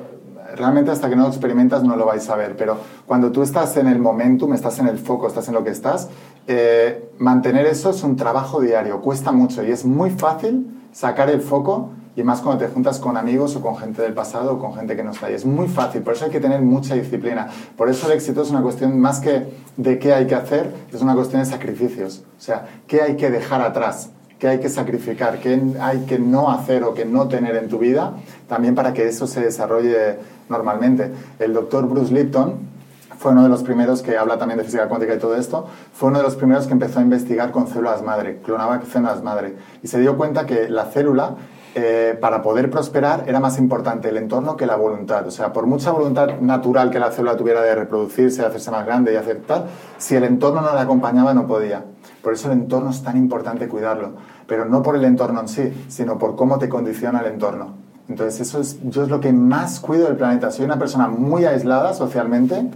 realmente 0.57 0.91
hasta 0.91 1.09
que 1.09 1.15
no 1.15 1.23
lo 1.23 1.29
experimentas 1.29 1.83
no 1.83 1.95
lo 1.95 2.05
vais 2.05 2.27
a 2.29 2.35
ver, 2.35 2.55
pero 2.57 2.77
cuando 3.05 3.31
tú 3.31 3.41
estás 3.41 3.77
en 3.77 3.87
el 3.87 3.99
momentum, 3.99 4.53
estás 4.53 4.79
en 4.79 4.87
el 4.87 4.97
foco, 4.97 5.27
estás 5.27 5.47
en 5.47 5.53
lo 5.53 5.63
que 5.63 5.69
estás, 5.69 6.09
eh, 6.47 7.11
mantener 7.19 7.65
eso 7.65 7.91
es 7.91 8.03
un 8.03 8.15
trabajo 8.15 8.59
diario, 8.59 9.01
cuesta 9.01 9.31
mucho 9.31 9.63
y 9.63 9.71
es 9.71 9.85
muy 9.85 10.09
fácil 10.09 10.67
sacar 10.91 11.29
el 11.29 11.41
foco 11.41 11.91
y 12.15 12.23
más 12.23 12.41
cuando 12.41 12.65
te 12.65 12.71
juntas 12.73 12.99
con 12.99 13.15
amigos 13.15 13.55
o 13.55 13.61
con 13.61 13.77
gente 13.77 14.01
del 14.01 14.13
pasado 14.13 14.55
o 14.55 14.59
con 14.59 14.73
gente 14.73 14.95
que 14.95 15.03
no 15.03 15.11
está 15.11 15.27
ahí. 15.27 15.35
Es 15.35 15.45
muy 15.45 15.67
fácil, 15.67 16.01
por 16.01 16.13
eso 16.13 16.25
hay 16.25 16.31
que 16.31 16.39
tener 16.39 16.63
mucha 16.63 16.95
disciplina. 16.95 17.47
Por 17.77 17.89
eso 17.89 18.07
el 18.07 18.13
éxito 18.13 18.41
es 18.41 18.49
una 18.49 18.63
cuestión 18.63 18.99
más 18.99 19.19
que 19.19 19.45
de 19.77 19.99
qué 19.99 20.15
hay 20.15 20.25
que 20.25 20.33
hacer, 20.33 20.73
es 20.91 20.99
una 21.03 21.13
cuestión 21.13 21.43
de 21.43 21.47
sacrificios. 21.47 22.23
O 22.35 22.41
sea, 22.41 22.65
qué 22.87 23.03
hay 23.03 23.17
que 23.17 23.29
dejar 23.29 23.61
atrás 23.61 24.09
qué 24.39 24.47
hay 24.47 24.59
que 24.59 24.69
sacrificar, 24.69 25.39
qué 25.39 25.59
hay 25.81 26.05
que 26.05 26.19
no 26.19 26.51
hacer 26.51 26.83
o 26.83 26.93
que 26.93 27.05
no 27.05 27.27
tener 27.27 27.55
en 27.55 27.69
tu 27.69 27.79
vida, 27.79 28.13
también 28.47 28.75
para 28.75 28.93
que 28.93 29.07
eso 29.07 29.27
se 29.27 29.41
desarrolle 29.41 30.17
normalmente. 30.49 31.11
El 31.39 31.53
doctor 31.53 31.87
Bruce 31.87 32.13
Lipton 32.13 32.77
fue 33.17 33.31
uno 33.31 33.43
de 33.43 33.49
los 33.49 33.63
primeros 33.63 34.03
que 34.03 34.15
habla 34.15 34.37
también 34.37 34.59
de 34.59 34.63
física 34.63 34.87
cuántica 34.87 35.15
y 35.15 35.19
todo 35.19 35.35
esto, 35.35 35.67
fue 35.93 36.09
uno 36.09 36.19
de 36.19 36.23
los 36.23 36.35
primeros 36.35 36.67
que 36.67 36.73
empezó 36.73 36.99
a 36.99 37.01
investigar 37.01 37.51
con 37.51 37.67
células 37.67 38.03
madre, 38.03 38.39
clonaba 38.43 38.81
células 38.91 39.23
madre, 39.23 39.55
y 39.81 39.87
se 39.87 39.99
dio 39.99 40.17
cuenta 40.17 40.45
que 40.45 40.69
la 40.69 40.85
célula 40.85 41.35
eh, 41.79 42.17
para 42.19 42.41
poder 42.41 42.71
prosperar 42.71 43.25
era 43.27 43.39
más 43.39 43.59
importante 43.59 44.09
el 44.09 44.17
entorno 44.17 44.57
que 44.57 44.65
la 44.65 44.75
voluntad. 44.75 45.27
O 45.27 45.31
sea, 45.31 45.53
por 45.53 45.67
mucha 45.67 45.91
voluntad 45.91 46.39
natural 46.39 46.89
que 46.89 46.99
la 46.99 47.11
célula 47.11 47.37
tuviera 47.37 47.61
de 47.61 47.75
reproducirse, 47.75 48.41
de 48.41 48.47
hacerse 48.47 48.71
más 48.71 48.85
grande 48.85 49.13
y 49.13 49.15
hacer 49.15 49.41
tal, 49.45 49.65
si 49.99 50.15
el 50.15 50.23
entorno 50.23 50.61
no 50.61 50.73
la 50.73 50.81
acompañaba 50.81 51.33
no 51.35 51.45
podía. 51.45 51.83
Por 52.21 52.33
eso 52.33 52.51
el 52.51 52.59
entorno 52.59 52.89
es 52.89 53.03
tan 53.03 53.17
importante 53.17 53.67
cuidarlo, 53.67 54.13
pero 54.47 54.65
no 54.65 54.81
por 54.81 54.95
el 54.95 55.05
entorno 55.05 55.41
en 55.41 55.47
sí, 55.47 55.85
sino 55.87 56.17
por 56.17 56.35
cómo 56.35 56.57
te 56.57 56.69
condiciona 56.69 57.19
el 57.19 57.27
entorno. 57.27 57.75
Entonces 58.09 58.41
eso 58.41 58.59
es, 58.59 58.79
yo 58.83 59.03
es 59.03 59.09
lo 59.09 59.19
que 59.19 59.33
más 59.33 59.79
cuido 59.79 60.07
del 60.07 60.15
planeta. 60.15 60.51
Soy 60.51 60.65
una 60.65 60.79
persona 60.79 61.07
muy 61.07 61.45
aislada 61.45 61.93
socialmente 61.93 62.69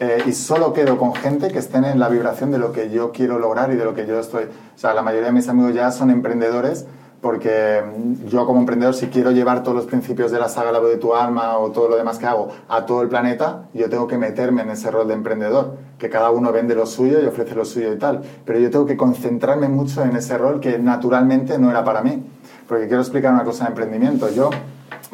eh, 0.00 0.22
y 0.26 0.32
solo 0.32 0.72
quedo 0.72 0.98
con 0.98 1.14
gente 1.14 1.48
que 1.48 1.58
estén 1.58 1.84
en 1.84 2.00
la 2.00 2.08
vibración 2.08 2.50
de 2.50 2.58
lo 2.58 2.72
que 2.72 2.90
yo 2.90 3.12
quiero 3.12 3.38
lograr 3.38 3.70
y 3.70 3.76
de 3.76 3.84
lo 3.84 3.94
que 3.94 4.06
yo 4.06 4.18
estoy. 4.18 4.44
O 4.44 4.78
sea, 4.78 4.94
la 4.94 5.02
mayoría 5.02 5.26
de 5.26 5.32
mis 5.32 5.48
amigos 5.48 5.74
ya 5.74 5.92
son 5.92 6.10
emprendedores 6.10 6.86
porque 7.22 7.82
mm, 7.82 8.26
yo 8.26 8.44
como 8.44 8.60
emprendedor, 8.60 8.94
si 8.94 9.06
quiero 9.06 9.30
llevar 9.30 9.62
todos 9.62 9.76
los 9.76 9.86
principios 9.86 10.30
de 10.32 10.38
la 10.38 10.48
saga 10.48 10.72
La 10.72 10.80
voz 10.80 10.90
de 10.90 10.98
tu 10.98 11.14
alma 11.14 11.56
o 11.56 11.70
todo 11.70 11.88
lo 11.88 11.96
demás 11.96 12.18
que 12.18 12.26
hago 12.26 12.48
a 12.68 12.84
todo 12.84 13.00
el 13.00 13.08
planeta, 13.08 13.68
yo 13.72 13.88
tengo 13.88 14.06
que 14.06 14.18
meterme 14.18 14.62
en 14.62 14.70
ese 14.70 14.90
rol 14.90 15.08
de 15.08 15.14
emprendedor, 15.14 15.76
que 15.98 16.10
cada 16.10 16.30
uno 16.30 16.52
vende 16.52 16.74
lo 16.74 16.84
suyo 16.84 17.22
y 17.22 17.26
ofrece 17.26 17.54
lo 17.54 17.64
suyo 17.64 17.92
y 17.92 17.98
tal. 17.98 18.20
Pero 18.44 18.58
yo 18.58 18.70
tengo 18.70 18.84
que 18.84 18.96
concentrarme 18.96 19.68
mucho 19.68 20.02
en 20.02 20.16
ese 20.16 20.36
rol 20.36 20.60
que 20.60 20.78
naturalmente 20.78 21.58
no 21.58 21.70
era 21.70 21.84
para 21.84 22.02
mí. 22.02 22.24
Porque 22.68 22.86
quiero 22.88 23.00
explicar 23.00 23.32
una 23.32 23.44
cosa 23.44 23.64
de 23.64 23.70
emprendimiento. 23.70 24.28
Yo, 24.30 24.50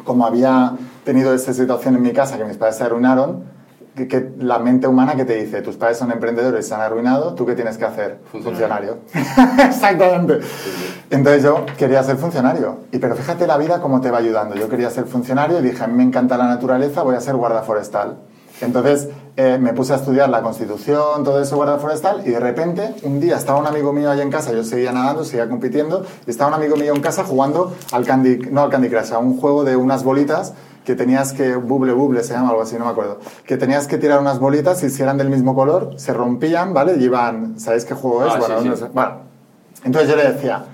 como 0.03 0.25
había 0.25 0.73
tenido 1.03 1.33
esa 1.33 1.53
situación 1.53 1.95
en 1.95 2.01
mi 2.01 2.11
casa, 2.11 2.37
que 2.37 2.45
mis 2.45 2.57
padres 2.57 2.77
se 2.77 2.83
arruinaron, 2.85 3.43
que, 4.07 4.31
la 4.39 4.59
mente 4.59 4.87
humana 4.87 5.15
que 5.15 5.25
te 5.25 5.35
dice, 5.35 5.61
tus 5.61 5.75
padres 5.75 5.97
son 5.97 6.11
emprendedores, 6.11 6.67
se 6.67 6.73
han 6.73 6.81
arruinado, 6.81 7.33
¿tú 7.35 7.45
qué 7.45 7.55
tienes 7.55 7.77
que 7.77 7.85
hacer? 7.85 8.19
Funcionario. 8.31 8.99
Exactamente. 9.65 10.39
Entonces 11.09 11.43
yo 11.43 11.65
quería 11.77 12.03
ser 12.03 12.17
funcionario. 12.17 12.79
Y 12.91 12.99
pero 12.99 13.15
fíjate 13.15 13.47
la 13.47 13.57
vida 13.57 13.81
cómo 13.81 14.01
te 14.01 14.11
va 14.11 14.19
ayudando. 14.19 14.55
Yo 14.55 14.69
quería 14.69 14.89
ser 14.89 15.05
funcionario 15.05 15.59
y 15.59 15.63
dije, 15.63 15.83
a 15.83 15.87
mí 15.87 15.95
me 15.95 16.03
encanta 16.03 16.37
la 16.37 16.47
naturaleza, 16.47 17.03
voy 17.03 17.15
a 17.15 17.21
ser 17.21 17.35
guarda 17.35 17.63
forestal. 17.63 18.17
Entonces 18.61 19.09
eh, 19.37 19.57
me 19.59 19.73
puse 19.73 19.93
a 19.93 19.95
estudiar 19.95 20.29
la 20.29 20.41
constitución, 20.41 21.23
todo 21.23 21.41
eso, 21.41 21.55
guarda 21.55 21.77
forestal, 21.77 22.23
y 22.25 22.31
de 22.31 22.39
repente 22.39 22.93
un 23.03 23.19
día 23.19 23.37
estaba 23.37 23.59
un 23.59 23.67
amigo 23.67 23.93
mío 23.93 24.11
ahí 24.11 24.19
en 24.19 24.29
casa, 24.29 24.51
yo 24.51 24.63
seguía 24.63 24.91
nadando, 24.91 25.23
seguía 25.23 25.47
compitiendo, 25.47 26.05
y 26.27 26.29
estaba 26.29 26.49
un 26.49 26.55
amigo 26.55 26.75
mío 26.75 26.93
en 26.93 27.01
casa 27.01 27.23
jugando 27.23 27.73
al 27.93 28.05
Candy, 28.05 28.49
no 28.51 28.61
al 28.63 28.69
Candy 28.69 28.89
Crush, 28.89 29.13
a 29.13 29.19
un 29.19 29.39
juego 29.39 29.63
de 29.63 29.77
unas 29.77 30.03
bolitas 30.03 30.53
que 30.89 30.95
tenías 30.95 31.33
que, 31.33 31.55
buble 31.55 31.93
buble 31.93 32.23
se 32.23 32.33
llama 32.33 32.49
algo 32.49 32.63
así, 32.63 32.75
no 32.75 32.85
me 32.85 32.89
acuerdo, 32.89 33.19
que 33.45 33.57
tenías 33.57 33.85
que 33.85 33.99
tirar 33.99 34.19
unas 34.19 34.39
bolitas 34.39 34.81
y 34.81 34.89
si 34.89 35.03
eran 35.03 35.19
del 35.19 35.29
mismo 35.29 35.53
color, 35.53 35.93
se 35.97 36.13
rompían, 36.13 36.73
¿vale? 36.73 36.95
Y 36.97 37.03
iban, 37.03 37.59
¿sabéis 37.59 37.85
qué 37.85 37.93
juego 37.93 38.25
es? 38.25 38.33
Ah, 38.33 38.39
bueno, 38.39 38.59
sí, 38.63 38.71
sí. 38.75 38.85
bueno, 38.91 39.11
entonces 39.83 40.09
yo 40.09 40.15
le 40.15 40.31
decía, 40.31 40.65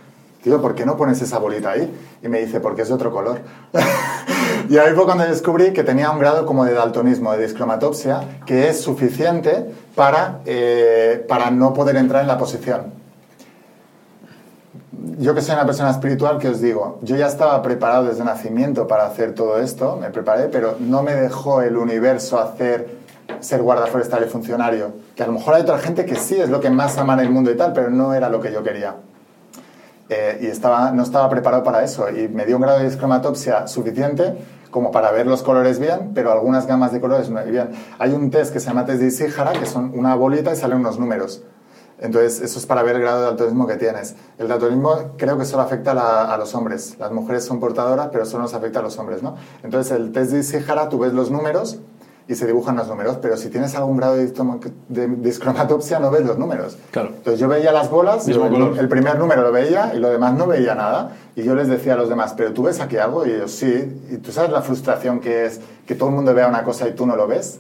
tío, 0.41 0.61
¿por 0.61 0.73
qué 0.73 0.85
no 0.85 0.95
pones 0.95 1.21
esa 1.21 1.37
bolita 1.37 1.71
ahí? 1.71 1.93
Y 2.23 2.29
me 2.29 2.39
dice, 2.39 2.61
porque 2.61 2.83
es 2.83 2.87
de 2.87 2.93
otro 2.93 3.11
color. 3.11 3.41
y 4.69 4.77
ahí 4.77 4.93
fue 4.95 5.03
cuando 5.03 5.25
descubrí 5.25 5.73
que 5.73 5.83
tenía 5.83 6.09
un 6.11 6.19
grado 6.19 6.45
como 6.45 6.63
de 6.63 6.71
daltonismo, 6.71 7.33
de 7.33 7.43
discromatopsia, 7.43 8.39
que 8.45 8.69
es 8.69 8.79
suficiente 8.79 9.69
para, 9.95 10.39
eh, 10.45 11.25
para 11.27 11.51
no 11.51 11.73
poder 11.73 11.97
entrar 11.97 12.21
en 12.21 12.29
la 12.29 12.37
posición 12.37 13.04
yo 15.17 15.33
que 15.35 15.41
soy 15.41 15.55
una 15.55 15.65
persona 15.65 15.91
espiritual, 15.91 16.37
que 16.37 16.49
os 16.49 16.61
digo, 16.61 16.99
yo 17.01 17.15
ya 17.15 17.27
estaba 17.27 17.61
preparado 17.61 18.05
desde 18.05 18.23
nacimiento 18.23 18.87
para 18.87 19.05
hacer 19.05 19.33
todo 19.33 19.59
esto, 19.59 19.97
me 19.99 20.09
preparé, 20.09 20.49
pero 20.49 20.75
no 20.79 21.03
me 21.03 21.13
dejó 21.13 21.61
el 21.61 21.77
universo 21.77 22.39
hacer 22.39 23.05
ser 23.39 23.61
guarda 23.61 23.87
forestal 23.87 24.23
y 24.25 24.29
funcionario. 24.29 24.93
Que 25.15 25.23
a 25.23 25.27
lo 25.27 25.33
mejor 25.33 25.55
hay 25.55 25.61
otra 25.63 25.79
gente 25.79 26.05
que 26.05 26.15
sí 26.15 26.35
es 26.35 26.49
lo 26.49 26.59
que 26.59 26.69
más 26.69 26.97
ama 26.97 27.13
en 27.13 27.21
el 27.21 27.29
mundo 27.29 27.51
y 27.51 27.57
tal, 27.57 27.73
pero 27.73 27.89
no 27.89 28.13
era 28.13 28.29
lo 28.29 28.39
que 28.41 28.51
yo 28.51 28.63
quería. 28.63 28.95
eh, 30.09 30.39
y 30.41 30.47
estaba, 30.47 30.91
no 30.91 31.03
estaba 31.03 31.29
preparado 31.29 31.63
para 31.63 31.83
eso. 31.83 32.09
Y 32.09 32.27
me 32.27 32.45
dio 32.45 32.57
un 32.57 32.61
grado 32.61 32.79
de 32.79 32.85
discromatopsia 32.85 33.67
suficiente 33.67 34.35
como 34.69 34.91
para 34.91 35.11
ver 35.11 35.25
los 35.25 35.41
colores 35.41 35.79
bien, 35.79 36.11
pero 36.13 36.31
algunas 36.31 36.67
gamas 36.67 36.91
de 36.91 36.99
colores 36.99 37.29
no 37.29 37.43
bien. 37.45 37.69
Hay 37.97 38.11
un 38.11 38.29
test 38.29 38.51
que 38.53 38.59
se 38.59 38.67
llama 38.67 38.85
test 38.85 38.99
de 39.01 39.07
Ishihara, 39.07 39.53
que 39.53 39.65
son 39.65 39.97
una 39.97 40.15
bolita 40.15 40.51
y 40.51 40.55
salen 40.55 40.79
unos 40.79 40.99
números. 40.99 41.43
Entonces, 41.99 42.41
eso 42.41 42.59
es 42.59 42.65
para 42.65 42.83
ver 42.83 42.95
el 42.97 43.01
grado 43.01 43.19
de 43.21 43.25
daltonismo 43.27 43.67
que 43.67 43.75
tienes. 43.77 44.15
El 44.37 44.47
daltonismo 44.47 45.11
creo 45.17 45.37
que 45.37 45.45
solo 45.45 45.63
afecta 45.63 45.91
a, 45.91 45.93
la- 45.95 46.33
a 46.33 46.37
los 46.37 46.53
hombres. 46.53 46.97
Las 46.99 47.11
mujeres 47.11 47.45
son 47.45 47.59
portadoras, 47.59 48.09
pero 48.11 48.25
solo 48.25 48.43
nos 48.43 48.53
afecta 48.53 48.79
a 48.79 48.83
los 48.83 48.97
hombres, 48.99 49.23
¿no? 49.23 49.35
Entonces, 49.63 49.93
el 49.93 50.11
test 50.11 50.31
de 50.31 50.39
Ishihara, 50.39 50.89
tú 50.89 50.99
ves 50.99 51.13
los 51.13 51.31
números 51.31 51.79
y 52.27 52.33
se 52.35 52.47
dibujan 52.47 52.75
los 52.75 52.87
números, 52.87 53.19
pero 53.21 53.37
si 53.37 53.49
tienes 53.49 53.75
algún 53.75 53.97
grado 53.97 54.15
de, 54.15 55.07
discromatopsia, 55.07 55.99
no 55.99 56.09
ves 56.11 56.25
los 56.25 56.37
números. 56.37 56.77
Claro. 56.91 57.09
Entonces, 57.09 57.39
yo 57.39 57.47
veía 57.47 57.71
las 57.71 57.89
bolas, 57.89 58.25
el 58.79 58.89
primer 58.89 59.17
número 59.19 59.41
lo 59.43 59.51
veía 59.51 59.93
y 59.95 59.99
lo 59.99 60.09
demás 60.09 60.33
no 60.33 60.47
veía 60.47 60.75
nada. 60.75 61.11
Y 61.35 61.43
yo 61.43 61.53
les 61.55 61.67
decía 61.67 61.93
a 61.93 61.97
los 61.97 62.09
demás, 62.09 62.33
¿pero 62.35 62.51
tú 62.53 62.63
ves 62.63 62.79
aquí 62.79 62.97
algo? 62.97 63.25
Y 63.25 63.31
ellos, 63.31 63.51
sí. 63.51 64.01
¿Y 64.09 64.17
tú 64.17 64.31
sabes 64.31 64.51
la 64.51 64.61
frustración 64.61 65.19
que 65.19 65.45
es 65.45 65.59
que 65.85 65.95
todo 65.95 66.09
el 66.09 66.15
mundo 66.15 66.33
vea 66.33 66.47
una 66.47 66.63
cosa 66.63 66.87
y 66.87 66.93
tú 66.93 67.05
no 67.05 67.15
lo 67.15 67.27
ves? 67.27 67.59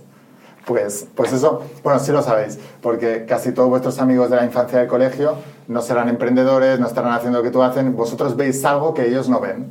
Pues, 0.65 1.07
pues 1.13 1.31
eso, 1.31 1.61
bueno, 1.83 1.99
sí 1.99 2.11
lo 2.11 2.23
sabéis, 2.23 2.57
porque 2.81 3.25
casi 3.27 3.51
todos 3.51 3.69
vuestros 3.69 3.99
amigos 3.99 4.31
de 4.31 4.37
la 4.37 4.45
infancia 4.45 4.79
del 4.79 4.87
colegio 4.87 5.35
no 5.67 5.81
serán 5.81 6.09
emprendedores, 6.09 6.79
no 6.79 6.87
estarán 6.87 7.13
haciendo 7.13 7.39
lo 7.39 7.43
que 7.43 7.51
tú 7.51 7.61
hacen, 7.61 7.95
vosotros 7.95 8.35
veis 8.35 8.65
algo 8.65 8.93
que 8.93 9.07
ellos 9.07 9.29
no 9.29 9.39
ven. 9.39 9.67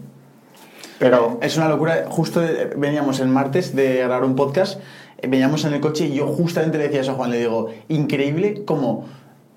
Pero 0.98 1.38
Es 1.42 1.56
una 1.56 1.68
locura. 1.68 2.06
Justo 2.08 2.42
eh, 2.42 2.70
veníamos 2.76 3.20
el 3.20 3.28
martes 3.28 3.74
de 3.74 3.98
grabar 3.98 4.24
un 4.24 4.36
podcast, 4.36 4.80
eh, 5.18 5.26
veníamos 5.26 5.64
en 5.64 5.74
el 5.74 5.80
coche 5.80 6.06
y 6.06 6.14
yo 6.14 6.28
justamente 6.28 6.78
le 6.78 6.84
decía 6.84 7.00
eso 7.00 7.12
a 7.12 7.14
Juan, 7.14 7.30
le 7.30 7.38
digo, 7.38 7.68
increíble 7.88 8.64
como 8.64 9.06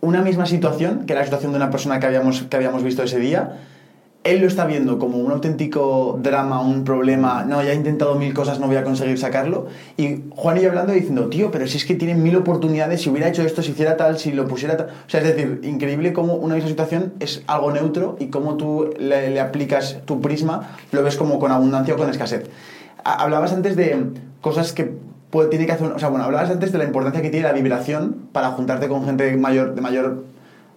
una 0.02 0.22
misma 0.22 0.46
situación, 0.46 1.06
que 1.06 1.14
era 1.14 1.22
la 1.22 1.26
situación 1.26 1.52
de 1.52 1.58
una 1.58 1.70
persona 1.70 2.00
que 2.00 2.08
habíamos, 2.08 2.42
que 2.44 2.56
habíamos 2.56 2.84
visto 2.84 3.04
ese 3.04 3.20
día, 3.20 3.60
él 4.30 4.42
lo 4.42 4.48
está 4.48 4.66
viendo 4.66 5.00
como 5.00 5.18
un 5.18 5.32
auténtico 5.32 6.20
drama, 6.22 6.62
un 6.62 6.84
problema, 6.84 7.44
no, 7.46 7.64
ya 7.64 7.72
he 7.72 7.76
intentado 7.76 8.16
mil 8.16 8.34
cosas, 8.34 8.60
no 8.60 8.68
voy 8.68 8.76
a 8.76 8.84
conseguir 8.84 9.18
sacarlo. 9.18 9.68
Y 9.98 10.24
Juan 10.36 10.58
y 10.58 10.62
yo 10.62 10.70
hablando 10.70 10.94
diciendo, 10.94 11.28
tío, 11.30 11.50
pero 11.52 11.66
si 11.68 11.78
es 11.78 11.86
que 11.86 11.96
tiene 11.96 12.16
mil 12.16 12.36
oportunidades, 12.36 13.02
si 13.02 13.10
hubiera 13.10 13.28
hecho 13.28 13.42
esto, 13.42 13.62
si 13.62 13.72
hiciera 13.72 13.98
tal, 13.98 14.20
si 14.20 14.32
lo 14.32 14.48
pusiera 14.48 14.78
tal. 14.78 14.88
O 14.88 15.10
sea, 15.10 15.22
es 15.22 15.28
decir, 15.28 15.62
increíble 15.64 16.14
cómo 16.14 16.36
una 16.36 16.56
misma 16.56 16.70
situación 16.70 17.14
es 17.20 17.44
algo 17.48 17.72
neutro 17.72 18.18
y 18.20 18.28
cómo 18.28 18.56
tú 18.58 18.90
le, 19.00 19.40
aplicas 19.40 20.00
tu 20.06 20.22
prisma, 20.22 20.76
lo 20.92 21.04
ves 21.04 21.16
como 21.16 21.40
con 21.40 21.52
abundancia 21.52 21.94
o 21.94 21.98
con 21.98 22.10
escasez. 22.10 22.50
Ha- 23.04 23.24
Hablabas 23.24 23.54
antes 23.54 23.76
de 23.76 24.04
cosas 24.42 24.74
que 24.74 24.92
tiene 25.50 25.66
que 25.66 25.72
hacer, 25.74 25.88
o 25.92 26.00
sea, 26.00 26.10
bueno, 26.10 26.26
hablabas 26.26 26.50
antes 26.50 26.72
de 26.72 26.78
la 26.78 26.86
importancia 26.86 27.22
que 27.22 27.30
tiene 27.30 27.46
la 27.48 27.54
vibración 27.54 28.16
para 28.32 28.50
juntarte 28.52 28.88
con 28.88 29.06
gente 29.06 29.36
mayor, 29.38 29.76
de 29.76 29.82
mayor 29.82 30.24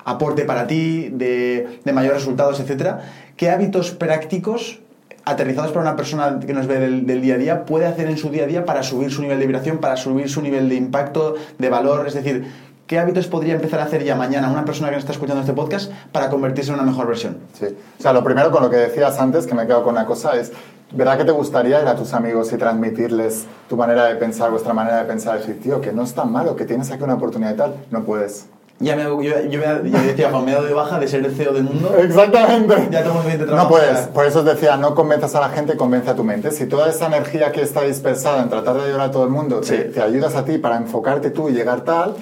aporte 0.04 0.44
para 0.44 0.66
ti, 0.66 1.08
de, 1.10 1.80
de 1.84 1.92
mayores 1.92 2.18
resultados, 2.18 2.60
etcétera. 2.60 3.00
¿Qué 3.36 3.50
hábitos 3.50 3.90
prácticos 3.90 4.80
aterrizados 5.24 5.70
para 5.70 5.82
una 5.82 5.96
persona 5.96 6.40
que 6.40 6.52
nos 6.52 6.66
ve 6.66 6.78
del, 6.78 7.06
del 7.06 7.20
día 7.20 7.34
a 7.34 7.38
día 7.38 7.64
puede 7.64 7.86
hacer 7.86 8.08
en 8.08 8.16
su 8.16 8.30
día 8.30 8.44
a 8.44 8.46
día 8.46 8.64
para 8.64 8.82
subir 8.82 9.10
su 9.10 9.22
nivel 9.22 9.38
de 9.38 9.46
vibración, 9.46 9.78
para 9.78 9.96
subir 9.96 10.28
su 10.28 10.42
nivel 10.42 10.68
de 10.68 10.74
impacto, 10.74 11.34
de 11.58 11.68
valor? 11.68 12.06
Es 12.06 12.14
decir, 12.14 12.50
¿qué 12.86 12.98
hábitos 12.98 13.28
podría 13.28 13.54
empezar 13.54 13.80
a 13.80 13.84
hacer 13.84 14.02
ya 14.02 14.16
mañana 14.16 14.50
una 14.50 14.64
persona 14.64 14.88
que 14.88 14.96
nos 14.96 15.04
está 15.04 15.12
escuchando 15.12 15.40
este 15.42 15.52
podcast 15.52 15.92
para 16.10 16.28
convertirse 16.30 16.70
en 16.70 16.80
una 16.80 16.84
mejor 16.84 17.06
versión? 17.06 17.38
Sí. 17.52 17.66
O 17.98 18.02
sea, 18.02 18.12
lo 18.12 18.24
primero 18.24 18.50
con 18.50 18.62
lo 18.62 18.70
que 18.70 18.76
decías 18.76 19.18
antes, 19.20 19.46
que 19.46 19.54
me 19.54 19.66
quedo 19.66 19.84
con 19.84 19.92
una 19.92 20.06
cosa, 20.06 20.36
es, 20.36 20.52
¿verdad 20.92 21.18
que 21.18 21.24
te 21.24 21.32
gustaría 21.32 21.80
ir 21.80 21.86
a 21.86 21.94
tus 21.94 22.12
amigos 22.14 22.52
y 22.52 22.56
transmitirles 22.56 23.44
tu 23.68 23.76
manera 23.76 24.06
de 24.06 24.16
pensar, 24.16 24.50
vuestra 24.50 24.72
manera 24.72 24.98
de 24.98 25.04
pensar? 25.04 25.38
Decir, 25.38 25.60
tío, 25.60 25.80
que 25.80 25.92
no 25.92 26.02
es 26.02 26.14
tan 26.14 26.32
malo, 26.32 26.56
que 26.56 26.64
tienes 26.64 26.90
aquí 26.90 27.04
una 27.04 27.14
oportunidad 27.14 27.54
y 27.54 27.56
tal. 27.56 27.74
No 27.90 28.02
puedes. 28.04 28.46
Ya 28.82 28.96
me, 28.96 29.02
yo, 29.02 29.20
yo, 29.20 29.60
me- 29.60 29.90
yo 29.90 29.98
decía, 30.02 30.30
Juan, 30.30 30.44
me 30.46 30.52
he 30.52 30.54
dado 30.54 30.66
de 30.66 30.72
baja 30.72 30.98
de 30.98 31.06
ser 31.06 31.22
el 31.24 31.34
CEO 31.34 31.52
del 31.52 31.64
mundo. 31.64 31.94
Exactamente. 31.98 32.88
Ya 32.90 33.02
tengo 33.02 33.16
suficiente 33.16 33.44
trabajo. 33.44 33.64
No 33.68 33.70
puedes. 33.70 33.98
Por 34.08 34.24
eso 34.24 34.38
os 34.38 34.44
decía, 34.46 34.76
no 34.78 34.94
convenzas 34.94 35.34
a 35.34 35.40
la 35.40 35.50
gente, 35.50 35.76
convence 35.76 36.08
a 36.10 36.14
tu 36.16 36.24
mente. 36.24 36.50
Si 36.50 36.64
toda 36.66 36.88
esa 36.88 37.06
energía 37.06 37.52
que 37.52 37.60
está 37.60 37.82
dispersada 37.82 38.42
en 38.42 38.48
tratar 38.48 38.76
de 38.76 38.84
ayudar 38.84 39.02
a 39.02 39.10
todo 39.10 39.24
el 39.24 39.30
mundo 39.30 39.60
te, 39.60 39.66
Sí. 39.66 39.92
te 39.92 40.00
ayudas 40.00 40.34
a 40.34 40.44
ti 40.46 40.56
para 40.56 40.76
enfocarte 40.78 41.30
tú 41.30 41.50
y 41.50 41.52
llegar 41.52 41.82
tal, 41.82 42.14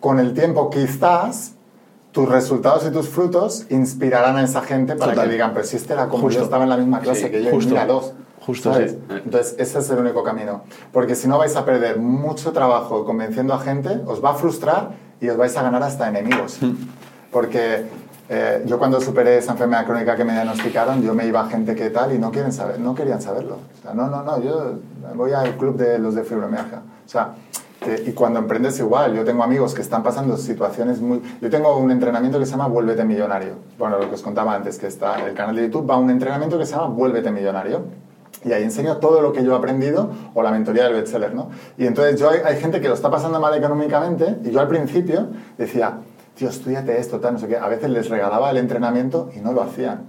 con 0.00 0.18
el 0.18 0.32
tiempo 0.32 0.70
que 0.70 0.82
estás, 0.82 1.52
tus 2.12 2.26
resultados 2.28 2.86
y 2.86 2.90
tus 2.90 3.08
frutos 3.08 3.66
inspirarán 3.68 4.38
a 4.38 4.42
esa 4.44 4.62
gente 4.62 4.96
para 4.96 5.12
Total. 5.12 5.26
que 5.28 5.32
digan, 5.34 5.52
pero 5.52 5.66
si 5.66 5.76
este 5.76 5.92
era 5.92 6.08
como 6.08 6.22
Justo. 6.24 6.38
yo 6.40 6.44
estaba 6.44 6.64
en 6.64 6.70
la 6.70 6.76
misma 6.78 7.00
clase 7.00 7.24
Sí, 7.26 7.30
que 7.30 7.44
yo, 7.44 7.50
justo. 7.50 7.70
míralos. 7.72 8.14
Justo, 8.46 8.72
¿sabes? 8.72 8.92
sí. 8.92 8.98
Entonces, 9.22 9.54
ese 9.58 9.78
es 9.80 9.90
el 9.90 9.98
único 9.98 10.24
camino. 10.24 10.62
Porque 10.94 11.14
si 11.14 11.28
no 11.28 11.36
vais 11.36 11.54
a 11.56 11.64
perder 11.66 11.98
mucho 11.98 12.52
trabajo 12.52 13.04
convenciendo 13.04 13.52
a 13.52 13.58
gente, 13.60 14.00
os 14.06 14.24
va 14.24 14.30
a 14.30 14.34
frustrar 14.34 15.09
y 15.20 15.28
os 15.28 15.36
vais 15.36 15.56
a 15.56 15.62
ganar 15.62 15.82
hasta 15.82 16.08
enemigos. 16.08 16.58
Porque 17.32 17.84
eh, 18.28 18.62
yo 18.66 18.78
cuando 18.78 19.00
superé 19.00 19.38
esa 19.38 19.52
enfermedad 19.52 19.86
crónica 19.86 20.16
que 20.16 20.24
me 20.24 20.32
diagnosticaron, 20.32 21.02
yo 21.02 21.14
me 21.14 21.26
iba 21.26 21.40
a 21.40 21.48
gente 21.48 21.74
que 21.74 21.90
tal 21.90 22.12
y 22.14 22.18
no, 22.18 22.30
quieren 22.30 22.52
saber, 22.52 22.80
no 22.80 22.94
querían 22.94 23.20
saberlo. 23.20 23.58
O 23.78 23.82
sea, 23.82 23.94
no, 23.94 24.08
no, 24.08 24.22
no, 24.22 24.42
yo 24.42 24.74
voy 25.14 25.32
al 25.32 25.56
club 25.56 25.76
de 25.76 25.98
los 25.98 26.14
de 26.14 26.24
fibromialgia. 26.24 26.78
O 27.04 27.08
sea, 27.08 27.30
que- 27.80 28.02
y 28.06 28.12
cuando 28.12 28.38
emprendes 28.40 28.78
igual, 28.78 29.14
yo 29.14 29.24
tengo 29.24 29.42
amigos 29.42 29.74
que 29.74 29.80
están 29.82 30.02
pasando 30.02 30.36
situaciones 30.36 31.00
muy... 31.00 31.22
Yo 31.40 31.48
tengo 31.50 31.76
un 31.78 31.90
entrenamiento 31.90 32.38
que 32.38 32.44
se 32.46 32.52
llama 32.52 32.66
Vuélvete 32.66 33.04
Millonario. 33.04 33.54
Bueno, 33.78 33.98
lo 33.98 34.08
que 34.08 34.14
os 34.16 34.22
contaba 34.22 34.54
antes, 34.54 34.78
que 34.78 34.86
está 34.86 35.24
el 35.26 35.34
canal 35.34 35.56
de 35.56 35.62
YouTube, 35.62 35.88
va 35.88 35.96
un 35.96 36.10
entrenamiento 36.10 36.58
que 36.58 36.66
se 36.66 36.72
llama 36.72 36.88
Vuélvete 36.88 37.30
Millonario. 37.30 37.84
Y 38.44 38.52
ahí 38.52 38.62
enseño 38.62 38.96
todo 38.98 39.20
lo 39.20 39.32
que 39.32 39.44
yo 39.44 39.52
he 39.52 39.56
aprendido 39.56 40.10
o 40.34 40.42
la 40.42 40.50
mentoría 40.50 40.84
del 40.84 40.94
bestseller, 40.94 41.34
¿no? 41.34 41.50
Y 41.76 41.86
entonces 41.86 42.18
yo 42.18 42.30
hay, 42.30 42.56
gente 42.56 42.80
que 42.80 42.88
lo 42.88 42.94
está 42.94 43.10
pasando 43.10 43.38
mal 43.38 43.54
económicamente 43.54 44.38
y 44.44 44.50
yo 44.50 44.60
al 44.60 44.68
principio 44.68 45.28
decía, 45.58 45.98
tío, 46.36 46.48
estudiate 46.48 46.98
esto, 46.98 47.20
tal, 47.20 47.34
no 47.34 47.38
sé 47.38 47.48
qué. 47.48 47.56
A 47.56 47.68
veces 47.68 47.90
les 47.90 48.08
regalaba 48.08 48.50
el 48.50 48.56
entrenamiento 48.56 49.30
y 49.36 49.40
no 49.40 49.52
lo 49.52 49.62
hacían. 49.62 50.06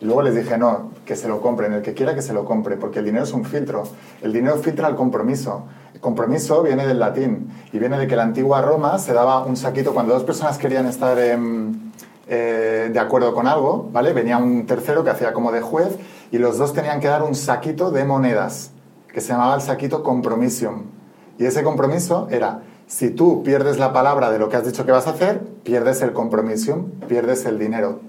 Y 0.00 0.04
luego 0.04 0.22
les 0.22 0.34
dije, 0.34 0.58
no, 0.58 0.90
que 1.04 1.16
se 1.16 1.28
lo 1.28 1.40
compren, 1.40 1.72
el 1.72 1.82
que 1.82 1.94
quiera 1.94 2.14
que 2.14 2.22
se 2.22 2.32
lo 2.32 2.44
compre, 2.44 2.76
porque 2.76 3.00
el 3.00 3.04
dinero 3.04 3.24
es 3.24 3.32
un 3.32 3.44
filtro. 3.44 3.84
El 4.22 4.32
dinero 4.32 4.56
filtra 4.56 4.88
el 4.88 4.94
compromiso. 4.94 5.66
El 5.94 6.00
compromiso 6.00 6.62
viene 6.62 6.86
del 6.86 6.98
latín 6.98 7.48
y 7.72 7.78
viene 7.78 7.98
de 7.98 8.06
que 8.06 8.14
en 8.14 8.18
la 8.18 8.24
antigua 8.24 8.62
Roma 8.62 8.98
se 8.98 9.12
daba 9.12 9.44
un 9.44 9.56
saquito 9.56 9.94
cuando 9.94 10.14
dos 10.14 10.24
personas 10.24 10.58
querían 10.58 10.86
estar 10.86 11.18
em, 11.18 11.87
eh, 12.28 12.90
de 12.92 12.98
acuerdo 13.00 13.34
con 13.34 13.46
algo, 13.46 13.88
¿vale? 13.92 14.12
Venía 14.12 14.38
un 14.38 14.66
tercero 14.66 15.02
que 15.04 15.10
hacía 15.10 15.32
como 15.32 15.50
de 15.52 15.60
juez 15.60 15.96
y 16.30 16.38
los 16.38 16.58
dos 16.58 16.72
tenían 16.72 17.00
que 17.00 17.08
dar 17.08 17.22
un 17.22 17.34
saquito 17.34 17.90
de 17.90 18.04
monedas, 18.04 18.70
que 19.12 19.20
se 19.20 19.32
llamaba 19.32 19.54
el 19.54 19.60
saquito 19.62 20.02
compromisium. 20.02 20.82
Y 21.38 21.44
ese 21.46 21.62
compromiso 21.62 22.28
era, 22.30 22.62
si 22.86 23.10
tú 23.10 23.42
pierdes 23.42 23.78
la 23.78 23.92
palabra 23.92 24.30
de 24.30 24.38
lo 24.38 24.48
que 24.48 24.56
has 24.56 24.64
dicho 24.66 24.84
que 24.84 24.92
vas 24.92 25.06
a 25.06 25.10
hacer, 25.10 25.40
pierdes 25.62 26.02
el 26.02 26.12
compromisum, 26.12 26.90
pierdes 27.08 27.44
el 27.46 27.58
dinero. 27.58 28.00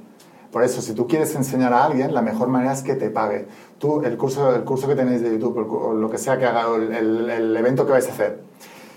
Por 0.52 0.64
eso, 0.64 0.82
si 0.82 0.94
tú 0.94 1.08
quieres 1.08 1.36
enseñar 1.36 1.74
a 1.74 1.86
alguien, 1.86 2.14
la 2.14 2.24
mejor 2.24 2.48
manera 2.48 2.74
es 2.74 2.82
que 2.82 2.96
te 2.96 3.12
pague. 3.12 3.48
Tú, 3.78 4.02
el 4.02 4.18
curso, 4.18 4.56
el 4.56 4.64
curso 4.64 4.88
que 4.88 4.96
tenéis 4.96 5.22
de 5.22 5.32
YouTube, 5.32 5.58
o 5.72 5.94
lo 5.94 6.10
que 6.10 6.18
sea 6.18 6.40
que 6.40 6.46
haga, 6.48 6.66
el- 6.76 7.30
el 7.30 7.56
evento 7.56 7.86
que 7.86 7.92
vais 7.92 8.08
a 8.08 8.12
hacer, 8.12 8.42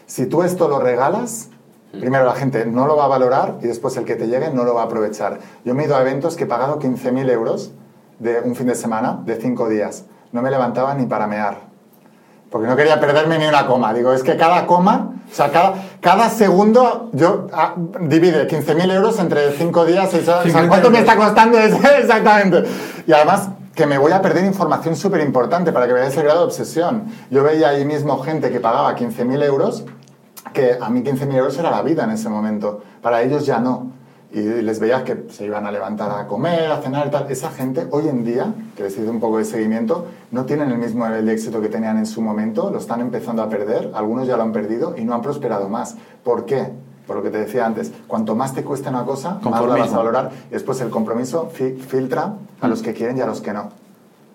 si 0.07 0.27
tú 0.27 0.43
esto 0.43 0.67
lo 0.69 0.79
regalas, 0.81 1.51
primero 2.01 2.25
la 2.25 2.35
gente 2.35 2.67
no 2.67 2.87
lo 2.87 2.97
va 2.97 3.05
a 3.05 3.09
valorar 3.09 3.57
y 3.63 3.67
después 3.67 3.97
el 3.97 4.05
que 4.05 4.17
te 4.17 4.27
llegue 4.27 4.51
no 4.51 4.65
lo 4.65 4.75
va 4.75 4.83
a 4.83 4.85
aprovechar. 4.87 5.39
Yo 5.65 5.75
me 5.75 5.83
he 5.83 5.87
ido 5.87 5.97
a 5.97 6.01
eventos 6.01 6.37
que 6.37 6.45
he 6.45 6.47
pagado 6.47 6.79
15.000 6.79 7.31
euros 7.31 7.73
de 8.19 8.41
un 8.41 8.55
fin 8.57 8.67
de 8.67 8.75
semana, 8.75 9.21
de 9.25 9.37
cinco 9.37 9.69
días. 9.69 10.05
No 10.33 10.43
me 10.43 10.51
levantaba 10.51 10.95
ni 10.95 11.07
para 11.07 11.27
mear 11.27 11.73
porque 12.53 12.69
no 12.69 12.77
quería 12.77 13.01
perderme 13.01 13.39
ni 13.39 13.47
una 13.47 13.67
coma. 13.67 13.95
Digo, 13.95 14.13
es 14.13 14.23
que 14.23 14.37
cada 14.37 14.67
coma, 14.67 15.13
o 15.31 15.35
sea, 15.35 15.51
cada, 15.51 15.75
cada 16.01 16.29
segundo 16.29 17.09
yo 17.15 17.47
ah, 17.53 17.75
divide 18.01 18.47
15.000 18.47 18.93
euros 18.93 19.19
entre 19.19 19.53
5 19.53 19.87
días. 19.87 20.13
y 20.13 20.19
eso- 20.19 20.33
o 20.33 20.35
sea, 20.35 20.43
50 20.43 20.69
¿cuánto 20.69 20.91
me 20.91 20.99
está 20.99 21.17
costando? 21.17 21.59
eso? 21.59 21.79
Exactamente. 21.99 22.65
Y 23.07 23.13
además 23.13 23.49
que 23.75 23.87
me 23.87 23.97
voy 23.97 24.13
a 24.13 24.21
perder 24.21 24.45
información 24.45 24.95
súper 24.97 25.23
importante 25.23 25.73
para 25.73 25.87
que 25.87 25.95
veáis 25.95 26.15
el 26.19 26.25
grado 26.25 26.41
de 26.41 26.45
obsesión. 26.45 27.05
Yo 27.31 27.43
veía 27.43 27.71
ahí 27.71 27.87
mismo 27.87 28.19
gente 28.23 28.51
que 28.51 28.61
pagaba 28.61 28.95
15.000 28.95 29.43
euros, 29.45 29.85
que 30.53 30.77
a 30.81 30.89
mí 30.91 31.03
15.000 31.03 31.35
euros 31.35 31.59
era 31.59 31.71
la 31.71 31.83
vida 31.83 32.05
en 32.05 32.11
ese 32.11 32.29
momento. 32.29 32.83
Para 33.03 33.23
ellos 33.23 33.45
ya 33.47 33.59
no. 33.59 33.91
Y 34.35 34.41
les 34.41 34.81
veías 34.81 35.03
que 35.03 35.27
se 35.31 35.45
iban 35.45 35.67
a 35.67 35.71
levantar 35.71 36.11
a 36.19 36.27
comer, 36.27 36.71
a 36.71 36.81
cenar 36.81 37.07
y 37.09 37.11
tal. 37.11 37.27
Esa 37.31 37.51
gente 37.51 37.87
hoy 37.91 38.09
en 38.09 38.25
día, 38.25 38.47
que 38.75 38.85
les 38.85 38.95
hice 38.97 39.11
un 39.11 39.21
poco 39.21 39.37
de 39.39 39.45
seguimiento, 39.45 40.07
no 40.31 40.47
tienen 40.47 40.71
el 40.71 40.79
mismo 40.79 41.07
nivel 41.07 41.27
de 41.27 41.33
éxito 41.35 41.61
que 41.61 41.69
tenían 41.69 41.99
en 41.99 42.07
su 42.07 42.23
momento, 42.23 42.71
lo 42.71 42.79
están 42.79 43.03
empezando 43.03 43.43
a 43.43 43.51
perder, 43.51 43.91
algunos 43.95 44.27
ya 44.27 44.39
lo 44.39 44.43
han 44.45 44.53
perdido 44.53 44.95
y 44.97 45.05
no 45.05 45.13
han 45.15 45.21
prosperado 45.21 45.69
más. 45.69 45.97
¿Por 46.25 46.47
qué? 46.47 46.67
Por 47.07 47.17
lo 47.17 47.23
que 47.23 47.29
te 47.29 47.39
decía 47.39 47.67
antes, 47.67 47.93
cuanto 48.07 48.35
más 48.35 48.55
te 48.55 48.65
cuesta 48.65 48.89
una 48.89 49.05
cosa, 49.05 49.39
más 49.51 49.61
la 49.61 49.75
vas 49.81 49.93
a 49.93 49.97
valorar. 49.99 50.31
Y 50.49 50.53
después 50.55 50.81
el 50.81 50.89
compromiso 50.89 51.51
fi- 51.53 51.73
filtra 51.75 52.33
a 52.63 52.69
los 52.69 52.81
que 52.81 52.95
quieren 52.95 53.19
y 53.19 53.21
a 53.21 53.27
los 53.27 53.43
que 53.43 53.53
no. 53.53 53.69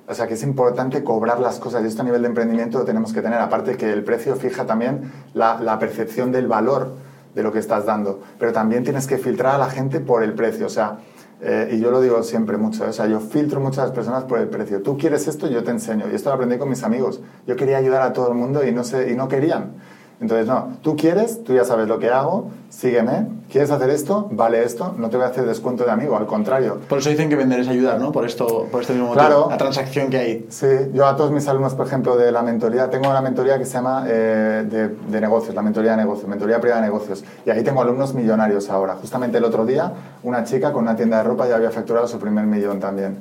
O 0.08 0.14
sea 0.14 0.28
que 0.28 0.36
es 0.36 0.44
importante 0.44 1.04
cobrar 1.04 1.40
las 1.40 1.60
cosas 1.60 1.84
y 1.84 1.88
esto 1.88 2.02
a 2.02 2.06
nivel 2.06 2.22
de 2.22 2.30
emprendimiento 2.30 2.80
lo 2.80 2.86
tenemos 2.86 3.12
que 3.12 3.22
tener. 3.22 3.40
Aparte 3.40 3.76
que 3.76 3.92
el 3.92 4.04
precio 4.04 4.36
fija 4.36 4.66
también 4.66 5.12
la, 5.34 5.60
la 5.60 5.78
percepción 5.80 6.32
del 6.32 6.48
valor 6.48 6.94
de 7.36 7.44
lo 7.44 7.52
que 7.52 7.60
estás 7.60 7.86
dando. 7.86 8.22
Pero 8.40 8.54
también 8.54 8.84
tienes 8.84 9.06
que 9.06 9.18
filtrar 9.18 9.56
a 9.56 9.58
la 9.58 9.70
gente 9.70 10.00
por 10.00 10.24
el 10.24 10.34
precio. 10.34 10.66
O 10.66 10.70
sea, 10.70 11.00
eh, 11.40 11.72
y 11.74 11.80
yo 11.80 11.92
lo 11.92 12.02
digo 12.02 12.24
siempre 12.24 12.58
mucho, 12.58 12.84
¿eh? 12.86 12.90
o 12.90 12.94
sea, 12.94 13.06
yo 13.06 13.20
filtro 13.20 13.60
mucho 13.60 13.82
a 13.82 13.86
las 13.86 13.94
personas 13.94 14.24
por 14.24 14.40
el 14.40 14.48
precio. 14.48 14.82
Tú 14.82 14.98
quieres 14.98 15.28
esto, 15.28 15.48
yo 15.48 15.64
te 15.64 15.72
enseño. 15.72 16.06
Y 16.12 16.16
esto 16.16 16.30
lo 16.30 16.36
aprendí 16.36 16.58
con 16.58 16.70
mis 16.70 16.84
amigos. 16.84 17.22
Yo 17.46 17.56
quería 17.56 17.78
ayudar 17.78 18.02
a 18.02 18.14
todo 18.14 18.30
el 18.30 18.34
mundo 18.36 18.66
y 18.66 18.72
no, 18.72 18.84
sé, 18.84 19.12
y 19.12 19.16
no 19.16 19.28
querían. 19.28 19.74
Entonces, 20.20 20.48
no, 20.48 20.78
tú 20.82 20.96
quieres, 20.96 21.44
tú 21.44 21.54
ya 21.54 21.64
sabes 21.64 21.88
lo 21.88 22.00
que 22.00 22.10
hago, 22.10 22.50
sígueme, 22.70 23.28
quieres 23.52 23.70
hacer 23.70 23.92
esto, 23.92 24.28
vale 24.32 24.64
esto, 24.64 24.96
no 24.98 25.12
te 25.12 25.18
voy 25.18 25.26
a 25.28 25.30
hacer 25.30 25.46
descuento 25.46 25.84
de 25.84 25.92
amigo, 25.92 26.18
al 26.18 26.26
contrario. 26.26 26.80
Por 26.90 26.98
eso 26.98 27.10
dicen 27.10 27.30
que 27.30 27.36
vender 27.36 27.60
es 27.60 27.68
ayudar, 27.68 28.00
¿no? 28.00 28.12
Por 28.12 28.26
esto, 28.26 28.68
por 28.72 28.82
este 28.82 28.94
mismo 28.94 29.10
motivo. 29.10 29.28
Claro. 29.28 29.48
La 29.48 29.58
transacción 29.58 30.10
que 30.10 30.18
hay. 30.18 30.48
Sí, 30.50 30.66
yo 30.92 31.06
a 31.06 31.16
todos 31.16 31.30
mis 31.32 31.48
alumnos, 31.48 31.76
por 31.76 31.86
ejemplo, 31.86 32.18
de 32.18 32.32
la 32.32 32.42
mentoría, 32.42 32.90
tengo 32.90 33.10
una 33.10 33.22
mentoría 33.22 33.60
que 33.60 33.66
se 33.66 33.74
llama 33.74 34.06
eh, 34.08 34.66
de, 34.68 34.90
de 34.90 35.22
negocios, 35.22 35.54
la 35.54 35.62
mentoría 35.62 35.92
de 35.92 35.98
negocios, 35.98 36.28
mentoría 36.28 36.60
privada 36.60 36.82
de 36.82 36.88
negocios. 36.88 37.24
Y 37.46 37.52
ahí 37.52 37.64
tengo 37.64 37.84
alumnos 37.84 38.16
millonarios 38.16 38.72
ahora. 38.72 38.96
Justamente 38.96 39.38
el 39.38 39.44
otro 39.44 39.68
día, 39.68 39.94
una 40.24 40.44
chica 40.44 40.74
con 40.74 40.84
una 40.84 40.96
tienda 40.96 41.18
de 41.18 41.24
ropa 41.26 41.48
ya 41.48 41.58
había 41.58 41.70
facturado 41.70 42.08
su 42.08 42.18
primer 42.18 42.46
millón 42.46 42.80
también. 42.80 43.18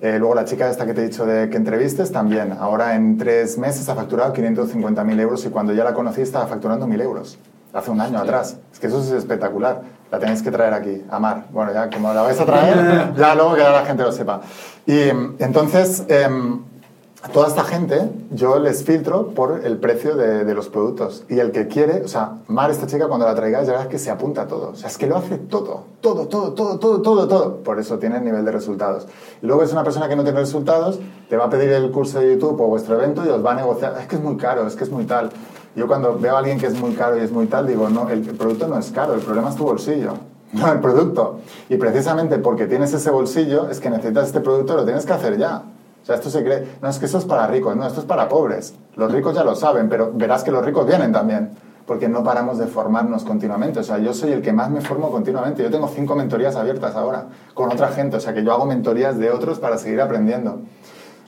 Eh, 0.00 0.18
luego 0.18 0.34
la 0.34 0.44
chica 0.44 0.68
esta 0.68 0.86
que 0.86 0.94
te 0.94 1.02
he 1.02 1.08
dicho 1.08 1.24
de 1.24 1.48
que 1.48 1.56
entrevistes 1.56 2.12
también. 2.12 2.52
Ahora 2.58 2.94
en 2.94 3.16
tres 3.16 3.58
meses 3.58 3.88
ha 3.88 3.94
facturado 3.94 4.32
550.000 4.32 5.20
euros 5.20 5.44
y 5.46 5.48
cuando 5.48 5.72
ya 5.72 5.84
la 5.84 5.94
conocí 5.94 6.20
estaba 6.20 6.46
facturando 6.46 6.86
1.000 6.86 7.02
euros. 7.02 7.38
Hace 7.72 7.90
un 7.90 8.00
año 8.00 8.18
atrás. 8.18 8.58
Es 8.72 8.78
que 8.78 8.86
eso 8.86 9.00
es 9.00 9.10
espectacular. 9.10 9.82
La 10.10 10.18
tenéis 10.20 10.42
que 10.42 10.50
traer 10.52 10.74
aquí, 10.74 11.02
a 11.10 11.18
Mar. 11.18 11.46
Bueno, 11.50 11.72
ya 11.72 11.90
como 11.90 12.12
la 12.14 12.22
vais 12.22 12.38
a 12.38 12.44
traer, 12.44 13.14
ya 13.16 13.34
luego 13.34 13.54
que 13.54 13.62
la 13.62 13.84
gente 13.84 14.04
lo 14.04 14.12
sepa. 14.12 14.42
Y 14.86 15.08
em, 15.08 15.34
entonces, 15.40 16.04
em, 17.24 17.32
toda 17.32 17.48
esta 17.48 17.64
gente 17.64 18.10
yo 18.30 18.58
les 18.58 18.84
filtro 18.84 19.28
por 19.28 19.60
el 19.64 19.78
precio 19.78 20.16
de, 20.16 20.44
de 20.44 20.54
los 20.54 20.68
productos. 20.68 21.24
Y 21.28 21.38
el 21.38 21.52
que 21.52 21.68
quiere, 21.68 22.02
o 22.02 22.08
sea, 22.08 22.38
Mar, 22.48 22.70
esta 22.70 22.86
chica, 22.86 23.08
cuando 23.08 23.26
la 23.26 23.34
traigáis, 23.34 23.66
ya 23.66 23.72
verás 23.72 23.88
que 23.88 23.98
se 23.98 24.10
apunta 24.10 24.42
a 24.42 24.46
todo. 24.46 24.70
O 24.70 24.74
sea, 24.74 24.88
es 24.88 24.98
que 24.98 25.06
lo 25.06 25.16
hace 25.16 25.38
todo, 25.38 25.84
todo, 26.00 26.28
todo, 26.28 26.52
todo, 26.52 26.78
todo, 26.78 27.02
todo, 27.02 27.28
todo. 27.28 27.56
Por 27.58 27.78
eso 27.78 27.98
tiene 27.98 28.18
el 28.18 28.24
nivel 28.24 28.44
de 28.44 28.52
resultados. 28.52 29.06
Y 29.42 29.46
luego 29.46 29.62
es 29.62 29.72
una 29.72 29.84
persona 29.84 30.08
que 30.08 30.16
no 30.16 30.22
tiene 30.22 30.40
resultados, 30.40 30.98
te 31.28 31.36
va 31.36 31.46
a 31.46 31.50
pedir 31.50 31.70
el 31.70 31.90
curso 31.90 32.20
de 32.20 32.34
YouTube 32.34 32.60
o 32.60 32.66
vuestro 32.68 32.96
evento 32.96 33.24
y 33.24 33.28
os 33.28 33.44
va 33.44 33.52
a 33.52 33.56
negociar. 33.56 33.96
Es 34.00 34.06
que 34.06 34.16
es 34.16 34.22
muy 34.22 34.36
caro, 34.36 34.66
es 34.66 34.76
que 34.76 34.84
es 34.84 34.90
muy 34.90 35.04
tal. 35.04 35.30
Yo 35.76 35.88
cuando 35.88 36.16
veo 36.18 36.36
a 36.36 36.38
alguien 36.38 36.58
que 36.58 36.66
es 36.66 36.78
muy 36.78 36.94
caro 36.94 37.16
y 37.16 37.20
es 37.20 37.32
muy 37.32 37.46
tal, 37.46 37.66
digo, 37.66 37.88
no, 37.88 38.08
el 38.08 38.22
producto 38.22 38.68
no 38.68 38.78
es 38.78 38.90
caro, 38.90 39.14
el 39.14 39.20
problema 39.20 39.50
es 39.50 39.56
tu 39.56 39.64
bolsillo. 39.64 40.12
No, 40.54 40.70
el 40.70 40.78
producto. 40.78 41.40
Y 41.68 41.78
precisamente 41.78 42.38
porque 42.38 42.66
tienes 42.66 42.92
ese 42.92 43.10
bolsillo, 43.10 43.68
es 43.70 43.80
que 43.80 43.90
necesitas 43.90 44.28
este 44.28 44.40
producto, 44.40 44.76
lo 44.76 44.84
tienes 44.84 45.04
que 45.04 45.12
hacer 45.12 45.36
ya. 45.36 45.62
O 46.04 46.06
sea, 46.06 46.16
esto 46.16 46.28
se 46.28 46.44
cree, 46.44 46.76
no 46.82 46.88
es 46.90 46.98
que 46.98 47.06
eso 47.06 47.16
es 47.16 47.24
para 47.24 47.46
ricos, 47.46 47.74
no, 47.74 47.86
esto 47.86 48.00
es 48.00 48.04
para 48.04 48.28
pobres. 48.28 48.74
Los 48.94 49.10
ricos 49.10 49.34
ya 49.34 49.42
lo 49.42 49.54
saben, 49.54 49.88
pero 49.88 50.12
verás 50.12 50.44
que 50.44 50.50
los 50.50 50.62
ricos 50.62 50.86
vienen 50.86 51.12
también, 51.12 51.52
porque 51.86 52.10
no 52.10 52.22
paramos 52.22 52.58
de 52.58 52.66
formarnos 52.66 53.24
continuamente. 53.24 53.80
O 53.80 53.82
sea, 53.82 53.96
yo 53.96 54.12
soy 54.12 54.32
el 54.32 54.42
que 54.42 54.52
más 54.52 54.70
me 54.70 54.82
formo 54.82 55.10
continuamente. 55.10 55.62
Yo 55.62 55.70
tengo 55.70 55.88
cinco 55.88 56.14
mentorías 56.14 56.56
abiertas 56.56 56.94
ahora 56.94 57.28
con 57.54 57.72
otra 57.72 57.88
gente, 57.88 58.18
o 58.18 58.20
sea, 58.20 58.34
que 58.34 58.44
yo 58.44 58.52
hago 58.52 58.66
mentorías 58.66 59.18
de 59.18 59.30
otros 59.30 59.58
para 59.58 59.78
seguir 59.78 60.02
aprendiendo. 60.02 60.58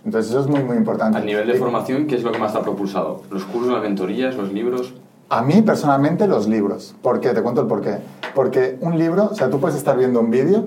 Entonces, 0.04 0.30
eso 0.30 0.42
es 0.42 0.46
muy, 0.46 0.62
muy 0.62 0.76
importante. 0.76 1.16
A 1.16 1.22
nivel 1.22 1.46
de 1.46 1.54
formación, 1.54 2.06
¿qué 2.06 2.16
es 2.16 2.22
lo 2.22 2.30
que 2.30 2.38
más 2.38 2.52
te 2.52 2.58
ha 2.58 2.62
propulsado? 2.62 3.22
¿Los 3.30 3.44
cursos, 3.44 3.72
las 3.72 3.82
mentorías, 3.82 4.36
los 4.36 4.52
libros? 4.52 4.92
A 5.30 5.40
mí 5.40 5.62
personalmente 5.62 6.28
los 6.28 6.48
libros. 6.48 6.94
¿Por 7.00 7.20
qué? 7.20 7.30
Te 7.30 7.40
cuento 7.40 7.62
el 7.62 7.66
por 7.66 7.80
qué. 7.80 7.96
Porque 8.34 8.76
un 8.82 8.98
libro, 8.98 9.30
o 9.32 9.34
sea, 9.34 9.48
tú 9.48 9.58
puedes 9.58 9.74
estar 9.74 9.96
viendo 9.96 10.20
un 10.20 10.30
vídeo 10.30 10.66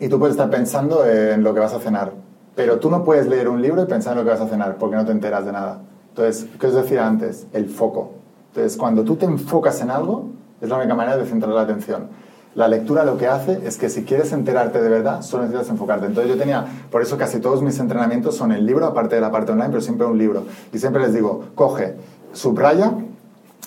y 0.00 0.08
tú 0.08 0.18
puedes 0.18 0.34
estar 0.34 0.48
pensando 0.48 1.04
en 1.06 1.44
lo 1.44 1.52
que 1.52 1.60
vas 1.60 1.74
a 1.74 1.78
cenar. 1.78 2.12
Pero 2.58 2.80
tú 2.80 2.90
no 2.90 3.04
puedes 3.04 3.28
leer 3.28 3.48
un 3.48 3.62
libro 3.62 3.84
y 3.84 3.86
pensar 3.86 4.14
en 4.14 4.18
lo 4.18 4.24
que 4.24 4.30
vas 4.30 4.40
a 4.40 4.48
cenar 4.48 4.78
porque 4.78 4.96
no 4.96 5.06
te 5.06 5.12
enteras 5.12 5.46
de 5.46 5.52
nada. 5.52 5.78
Entonces, 6.08 6.48
¿qué 6.58 6.66
os 6.66 6.74
decía 6.74 7.06
antes? 7.06 7.46
El 7.52 7.68
foco. 7.68 8.14
Entonces, 8.48 8.76
cuando 8.76 9.04
tú 9.04 9.14
te 9.14 9.26
enfocas 9.26 9.80
en 9.80 9.92
algo, 9.92 10.30
es 10.60 10.68
la 10.68 10.78
única 10.78 10.96
manera 10.96 11.16
de 11.16 11.24
centrar 11.24 11.52
la 11.52 11.60
atención. 11.60 12.08
La 12.56 12.66
lectura 12.66 13.04
lo 13.04 13.16
que 13.16 13.28
hace 13.28 13.60
es 13.64 13.76
que 13.76 13.88
si 13.88 14.02
quieres 14.02 14.32
enterarte 14.32 14.82
de 14.82 14.88
verdad, 14.88 15.22
solo 15.22 15.44
necesitas 15.44 15.70
enfocarte. 15.70 16.06
Entonces 16.06 16.32
yo 16.32 16.36
tenía, 16.36 16.66
por 16.90 17.00
eso 17.00 17.16
casi 17.16 17.38
todos 17.38 17.62
mis 17.62 17.78
entrenamientos 17.78 18.34
son 18.34 18.50
el 18.50 18.66
libro, 18.66 18.86
aparte 18.86 19.14
de 19.14 19.20
la 19.20 19.30
parte 19.30 19.52
online, 19.52 19.68
pero 19.68 19.80
siempre 19.80 20.08
un 20.08 20.18
libro. 20.18 20.42
Y 20.72 20.80
siempre 20.80 21.00
les 21.00 21.14
digo, 21.14 21.44
coge, 21.54 21.94
subraya, 22.32 22.92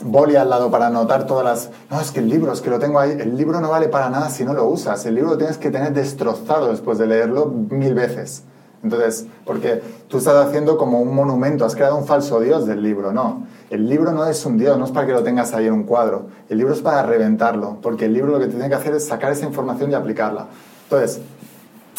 boli 0.03 0.35
al 0.35 0.49
lado 0.49 0.69
para 0.69 0.88
anotar 0.88 1.26
todas 1.26 1.45
las... 1.45 1.69
No, 1.89 2.01
es 2.01 2.11
que 2.11 2.19
el 2.19 2.27
libro, 2.27 2.51
es 2.51 2.59
que 2.59 2.69
lo 2.69 2.77
tengo 2.77 2.99
ahí. 2.99 3.11
El 3.11 3.38
libro 3.38 3.61
no 3.61 3.69
vale 3.69 3.88
para 3.88 4.09
nada 4.09 4.30
si 4.30 4.43
no 4.43 4.53
lo 4.53 4.65
usas. 4.65 5.05
El 5.05 5.15
libro 5.15 5.30
lo 5.30 5.38
tienes 5.38 5.57
que 5.57 5.72
tener 5.72 5.93
destrozado 5.93 6.68
después 6.69 6.97
de 6.97 7.07
leerlo 7.07 7.45
mil 7.45 7.93
veces. 7.93 8.43
Entonces, 8.83 9.27
porque 9.45 9.81
tú 10.07 10.17
estás 10.17 10.47
haciendo 10.47 10.77
como 10.77 11.01
un 11.01 11.13
monumento, 11.13 11.65
has 11.65 11.75
creado 11.75 11.97
un 11.97 12.05
falso 12.05 12.39
dios 12.39 12.65
del 12.65 12.81
libro, 12.81 13.13
no. 13.13 13.45
El 13.69 13.87
libro 13.87 14.11
no 14.11 14.25
es 14.25 14.45
un 14.45 14.57
dios, 14.57 14.77
no 14.77 14.85
es 14.85 14.91
para 14.91 15.05
que 15.05 15.13
lo 15.13 15.23
tengas 15.23 15.53
ahí 15.53 15.67
en 15.67 15.73
un 15.73 15.83
cuadro. 15.83 16.27
El 16.49 16.57
libro 16.57 16.73
es 16.73 16.81
para 16.81 17.03
reventarlo, 17.03 17.77
porque 17.81 18.05
el 18.05 18.13
libro 18.13 18.31
lo 18.31 18.39
que 18.39 18.47
tiene 18.47 18.67
que 18.67 18.75
hacer 18.75 18.95
es 18.95 19.07
sacar 19.07 19.31
esa 19.31 19.45
información 19.45 19.91
y 19.91 19.93
aplicarla. 19.93 20.47
Entonces, 20.83 21.21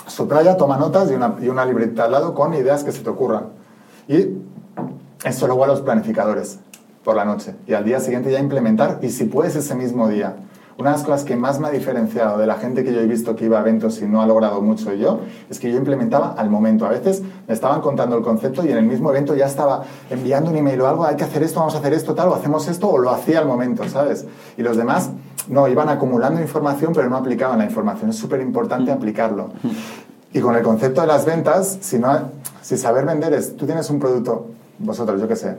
subraya, 0.06 0.56
toma 0.56 0.76
notas 0.76 1.10
y 1.10 1.14
una, 1.14 1.36
y 1.40 1.68
libreta 1.68 2.04
al 2.04 2.12
lado 2.12 2.34
con 2.34 2.52
ideas 2.54 2.84
que 2.84 2.92
se 2.92 3.00
te 3.02 3.10
ocurran. 3.10 3.44
Y 4.09 4.36
eso 5.24 5.46
luego 5.46 5.64
a 5.64 5.68
los 5.68 5.80
planificadores 5.80 6.59
por 7.04 7.16
la 7.16 7.24
noche. 7.24 7.54
Y 7.66 7.74
al 7.74 7.84
día 7.84 8.00
siguiente 8.00 8.30
ya 8.30 8.40
implementar, 8.40 8.98
y 9.02 9.10
si 9.10 9.24
puedes 9.24 9.54
ese 9.56 9.74
mismo 9.74 10.09
día. 10.09 10.36
Una 10.78 10.90
de 10.90 10.97
las 10.97 11.05
cosas 11.05 11.24
que 11.24 11.36
más 11.36 11.61
me 11.61 11.69
ha 11.69 11.70
diferenciado 11.70 12.39
de 12.39 12.47
la 12.47 12.55
gente 12.55 12.82
que 12.82 12.93
yo 12.93 13.01
he 13.01 13.07
visto 13.07 13.36
que 13.36 13.44
iba 13.44 13.59
a 13.59 13.61
eventos 13.61 14.01
y 14.01 14.07
no 14.07 14.23
ha 14.23 14.27
logrado 14.27 14.62
mucho 14.62 14.93
yo, 14.94 15.20
es 15.51 15.59
que 15.59 15.70
yo 15.70 15.77
implementaba 15.77 16.32
al 16.32 16.49
momento. 16.49 16.86
A 16.86 16.90
veces 16.90 17.23
me 17.47 17.53
estaban 17.55 17.81
contando 17.81 18.16
el 18.16 18.23
concepto 18.23 18.65
y 18.65 18.70
en 18.70 18.78
el 18.78 18.85
mismo 18.85 19.11
evento 19.11 19.35
ya 19.35 19.47
estaba 19.47 19.82
enviando 20.11 20.51
un 20.51 20.57
email 20.57 20.81
o 20.81 20.89
algo, 20.89 21.05
hay 21.05 21.16
que 21.16 21.24
hacer 21.24 21.43
esto, 21.43 21.61
vamos 21.61 21.74
a 21.74 21.78
hacer 21.78 21.93
esto, 21.93 22.15
tal, 22.15 22.28
o 22.28 22.35
hacemos 22.35 22.66
esto, 22.69 22.89
o 22.89 22.99
lo 22.99 23.11
hacía 23.11 23.39
al 23.39 23.47
momento, 23.47 23.86
¿sabes? 23.89 24.27
Y 24.57 24.62
los 24.62 24.77
demás, 24.77 25.11
no, 25.49 25.69
iban 25.69 25.89
acumulando 25.89 26.40
información, 26.40 26.93
pero 26.94 27.09
no 27.11 27.16
aplicaban 27.16 27.59
la 27.59 27.65
información. 27.65 28.11
Es 28.11 28.16
súper 28.16 28.40
importante 28.40 28.90
aplicarlo. 28.90 29.51
Y 30.32 30.40
con 30.40 30.55
el 30.55 30.62
concepto 30.62 31.03
de 31.03 31.07
las 31.07 31.27
ventas, 31.27 31.78
si, 31.81 31.99
no, 31.99 32.31
si 32.62 32.78
saber 32.78 33.05
vender 33.05 33.35
es, 33.35 33.57
tú 33.57 33.66
tienes 33.66 33.90
un 33.90 33.99
producto, 33.99 34.47
vosotros, 34.78 35.20
yo 35.20 35.28
qué 35.28 35.36
sé, 35.36 35.57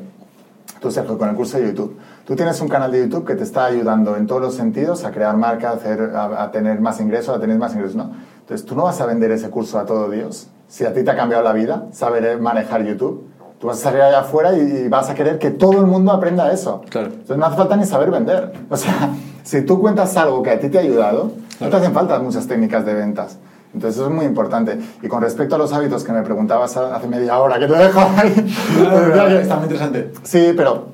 tú 0.80 0.92
Sergio, 0.92 1.18
con 1.18 1.30
el 1.30 1.36
curso 1.36 1.58
de 1.58 1.68
YouTube, 1.68 1.96
tú 2.26 2.36
tienes 2.36 2.60
un 2.62 2.68
canal 2.68 2.92
de 2.92 3.02
YouTube 3.02 3.26
que 3.26 3.36
te 3.36 3.44
está 3.44 3.66
ayudando 3.66 4.16
en 4.16 4.28
todos 4.28 4.42
los 4.42 4.56
sentidos 4.56 5.04
a 5.06 5.12
crear 5.12 5.36
marca, 5.38 5.70
a, 5.70 5.74
hacer, 5.74 6.12
a, 6.16 6.44
a 6.44 6.52
tener 6.52 6.80
más 6.80 7.00
ingresos, 7.00 7.36
a 7.36 7.40
tener 7.40 7.58
más 7.58 7.74
ingresos, 7.74 7.96
¿no? 7.96 8.12
Entonces, 8.42 8.66
tú 8.66 8.76
no 8.76 8.84
vas 8.84 9.00
a 9.00 9.06
vender 9.06 9.32
ese 9.32 9.50
curso 9.50 9.80
a 9.80 9.86
todo 9.86 10.10
Dios. 10.10 10.48
Si 10.68 10.86
a 10.86 10.94
ti 10.94 11.04
te 11.04 11.12
ha 11.12 11.16
cambiado 11.16 11.44
la 11.44 11.54
vida, 11.54 11.86
saber 11.92 12.40
manejar 12.42 12.84
YouTube, 12.84 13.26
tú 13.58 13.68
vas 13.68 13.78
a 13.78 13.82
salir 13.84 14.02
allá 14.02 14.20
afuera 14.20 14.58
y, 14.58 14.62
y 14.62 14.90
vas 14.90 15.10
a 15.10 15.16
querer 15.16 15.40
que 15.40 15.50
todo 15.50 15.80
el 15.80 15.86
mundo 15.86 16.12
aprenda 16.12 16.52
eso. 16.52 16.82
Claro. 16.90 17.08
Entonces, 17.08 17.38
no 17.38 17.46
hace 17.46 17.56
falta 17.56 17.78
ni 17.78 17.86
saber 17.86 18.12
vender. 18.12 18.52
O 18.70 18.76
sea, 18.76 19.12
si 19.44 19.62
tú 19.62 19.80
cuentas 19.80 20.18
algo 20.18 20.44
que 20.44 20.52
a 20.52 20.60
ti 20.60 20.70
te 20.70 20.78
ha 20.78 20.82
ayudado, 20.82 21.32
no 21.60 21.70
te 21.70 21.76
hacen 21.76 21.94
falta 21.94 22.20
muchas 22.20 22.48
técnicas 22.48 22.86
de 22.86 22.94
ventas. 22.94 23.38
Entonces 23.74 24.00
eso 24.00 24.08
es 24.08 24.14
muy 24.14 24.26
importante. 24.26 24.78
Y 25.02 25.08
con 25.08 25.22
respecto 25.22 25.56
a 25.56 25.58
los 25.58 25.74
hábitos 25.74 26.04
que 26.04 26.12
me 26.12 26.22
preguntabas 26.22 26.78
hace 26.78 27.08
media 27.08 27.40
hora, 27.40 27.58
que 27.58 27.68
te 27.68 27.74
dejo 27.74 28.00
ahí. 28.18 28.56
Está 29.42 29.56
muy 29.56 29.64
interesante. 29.64 30.12
Sí, 30.24 30.54
pero 30.56 30.93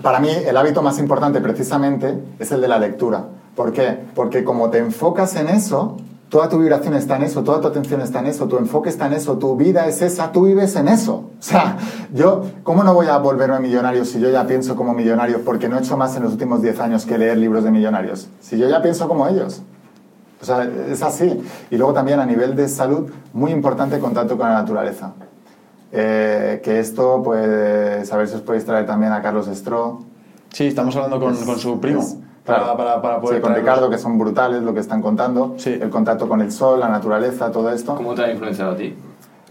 para 0.00 0.20
mí 0.20 0.30
el 0.30 0.56
hábito 0.56 0.82
más 0.82 0.98
importante 0.98 1.40
precisamente 1.40 2.18
es 2.38 2.50
el 2.52 2.60
de 2.60 2.68
la 2.68 2.78
lectura. 2.78 3.26
¿Por 3.54 3.72
qué? 3.72 3.98
Porque 4.14 4.44
como 4.44 4.70
te 4.70 4.78
enfocas 4.78 5.36
en 5.36 5.48
eso, 5.48 5.98
toda 6.30 6.48
tu 6.48 6.58
vibración 6.58 6.94
está 6.94 7.16
en 7.16 7.24
eso, 7.24 7.44
toda 7.44 7.60
tu 7.60 7.68
atención 7.68 8.00
está 8.00 8.20
en 8.20 8.26
eso, 8.28 8.48
tu 8.48 8.56
enfoque 8.56 8.88
está 8.88 9.06
en 9.06 9.12
eso, 9.12 9.36
tu 9.36 9.54
vida 9.54 9.86
es 9.86 10.00
esa, 10.00 10.32
tú 10.32 10.46
vives 10.46 10.74
en 10.76 10.88
eso. 10.88 11.24
O 11.42 11.44
sea, 11.44 11.76
yo, 12.14 12.44
¿cómo 12.62 12.84
no 12.84 12.94
voy 12.94 13.08
a 13.08 13.18
volverme 13.18 13.58
millonario 13.58 14.04
si 14.04 14.20
yo 14.20 14.30
ya 14.30 14.46
pienso 14.46 14.76
como 14.76 14.94
millonario? 14.94 15.44
Porque 15.44 15.68
no 15.68 15.76
he 15.76 15.80
hecho 15.80 15.96
más 15.96 16.16
en 16.16 16.22
los 16.22 16.32
últimos 16.32 16.62
10 16.62 16.80
años 16.80 17.04
que 17.04 17.18
leer 17.18 17.36
libros 17.36 17.64
de 17.64 17.72
millonarios. 17.72 18.28
Si 18.40 18.56
yo 18.56 18.68
ya 18.68 18.80
pienso 18.80 19.08
como 19.08 19.26
ellos. 19.26 19.60
O 20.40 20.44
sea, 20.44 20.68
es 20.88 21.02
así. 21.02 21.42
Y 21.70 21.76
luego 21.76 21.92
también 21.92 22.20
a 22.20 22.26
nivel 22.26 22.54
de 22.54 22.68
salud, 22.68 23.10
muy 23.32 23.50
importante 23.50 23.98
contacto 23.98 24.38
con 24.38 24.48
la 24.48 24.54
naturaleza. 24.54 25.12
Eh, 25.94 26.60
que 26.64 26.80
esto, 26.80 27.20
pues, 27.22 28.10
a 28.12 28.16
ver 28.16 28.26
si 28.28 28.34
os 28.36 28.40
podéis 28.40 28.64
traer 28.64 28.86
también 28.86 29.12
a 29.12 29.20
Carlos 29.20 29.46
Estro. 29.48 30.00
Sí, 30.50 30.66
estamos 30.66 30.96
hablando 30.96 31.20
con, 31.20 31.36
con 31.36 31.58
su 31.58 31.78
primo. 31.80 32.00
Es- 32.00 32.16
para, 32.44 32.58
claro. 32.58 32.76
para, 32.76 33.02
para 33.02 33.20
poder 33.20 33.36
Sí, 33.36 33.42
con. 33.42 33.54
Ricardo, 33.54 33.88
que 33.90 33.98
son 33.98 34.18
brutales 34.18 34.62
lo 34.62 34.74
que 34.74 34.80
están 34.80 35.00
contando. 35.00 35.54
Sí. 35.58 35.78
El 35.80 35.90
contacto 35.90 36.28
con 36.28 36.40
el 36.40 36.50
sol, 36.50 36.80
la 36.80 36.88
naturaleza, 36.88 37.52
todo 37.52 37.70
esto. 37.70 37.94
¿Cómo 37.94 38.14
te 38.14 38.22
ha 38.24 38.32
influenciado 38.32 38.72
a 38.72 38.76
ti? 38.76 38.96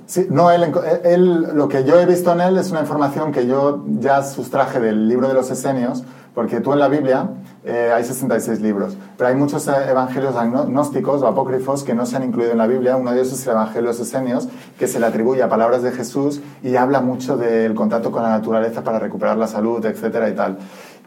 Sí, 0.08 0.28
no, 0.30 0.52
él, 0.52 0.70
él- 1.06 1.48
lo 1.54 1.70
que 1.70 1.86
yo 1.86 1.98
he 2.02 2.06
visto 2.06 2.34
en 2.34 2.42
él 2.42 2.58
es 2.58 2.70
una 2.72 2.82
información 2.82 3.32
que 3.32 3.48
yo 3.48 3.86
ya 4.00 4.24
sustraje 4.24 4.82
del 4.82 5.08
libro 5.08 5.28
de 5.30 5.34
los 5.36 5.50
esenios, 5.52 6.04
porque 6.34 6.62
tú 6.62 6.74
en 6.74 6.80
la 6.80 6.88
Biblia 6.88 7.30
eh, 7.64 7.91
hay 7.94 8.03
66 8.03 8.62
libros, 8.62 8.98
pero 9.18 9.30
hay 9.30 9.36
muchos 9.36 9.68
eh, 9.68 9.72
evangelios 9.90 10.36
agnósticos 10.36 11.22
o 11.22 11.28
apócrifos 11.28 11.84
que 11.84 11.94
no 11.94 12.06
se 12.06 12.16
han 12.16 12.24
incluido 12.24 12.52
en 12.52 12.58
la 12.58 12.68
Biblia. 12.68 12.95
Uno 12.95 13.12
de 13.12 13.18
ellos 13.20 13.34
es 13.34 13.45
el 13.45 13.53
Evangelio 13.53 13.82
de 13.82 13.88
los 13.88 13.99
esenios, 13.99 14.48
que 14.80 14.88
se 14.88 14.99
le 14.99 15.06
atribuye 15.06 15.44
a 15.44 15.49
palabras 15.49 15.84
de 15.84 15.91
Jesús 15.91 16.41
y 16.64 16.76
habla 16.76 17.02
mucho 17.02 17.38
del 17.38 17.76
contacto 17.76 18.12
con 18.12 18.24
la 18.24 18.30
naturaleza 18.30 18.84
para 18.84 18.99
recuperar 18.99 19.38
la 19.38 19.48
salud, 19.48 19.86
etcétera 19.86 20.30
y 20.30 20.34
tal. 20.34 20.58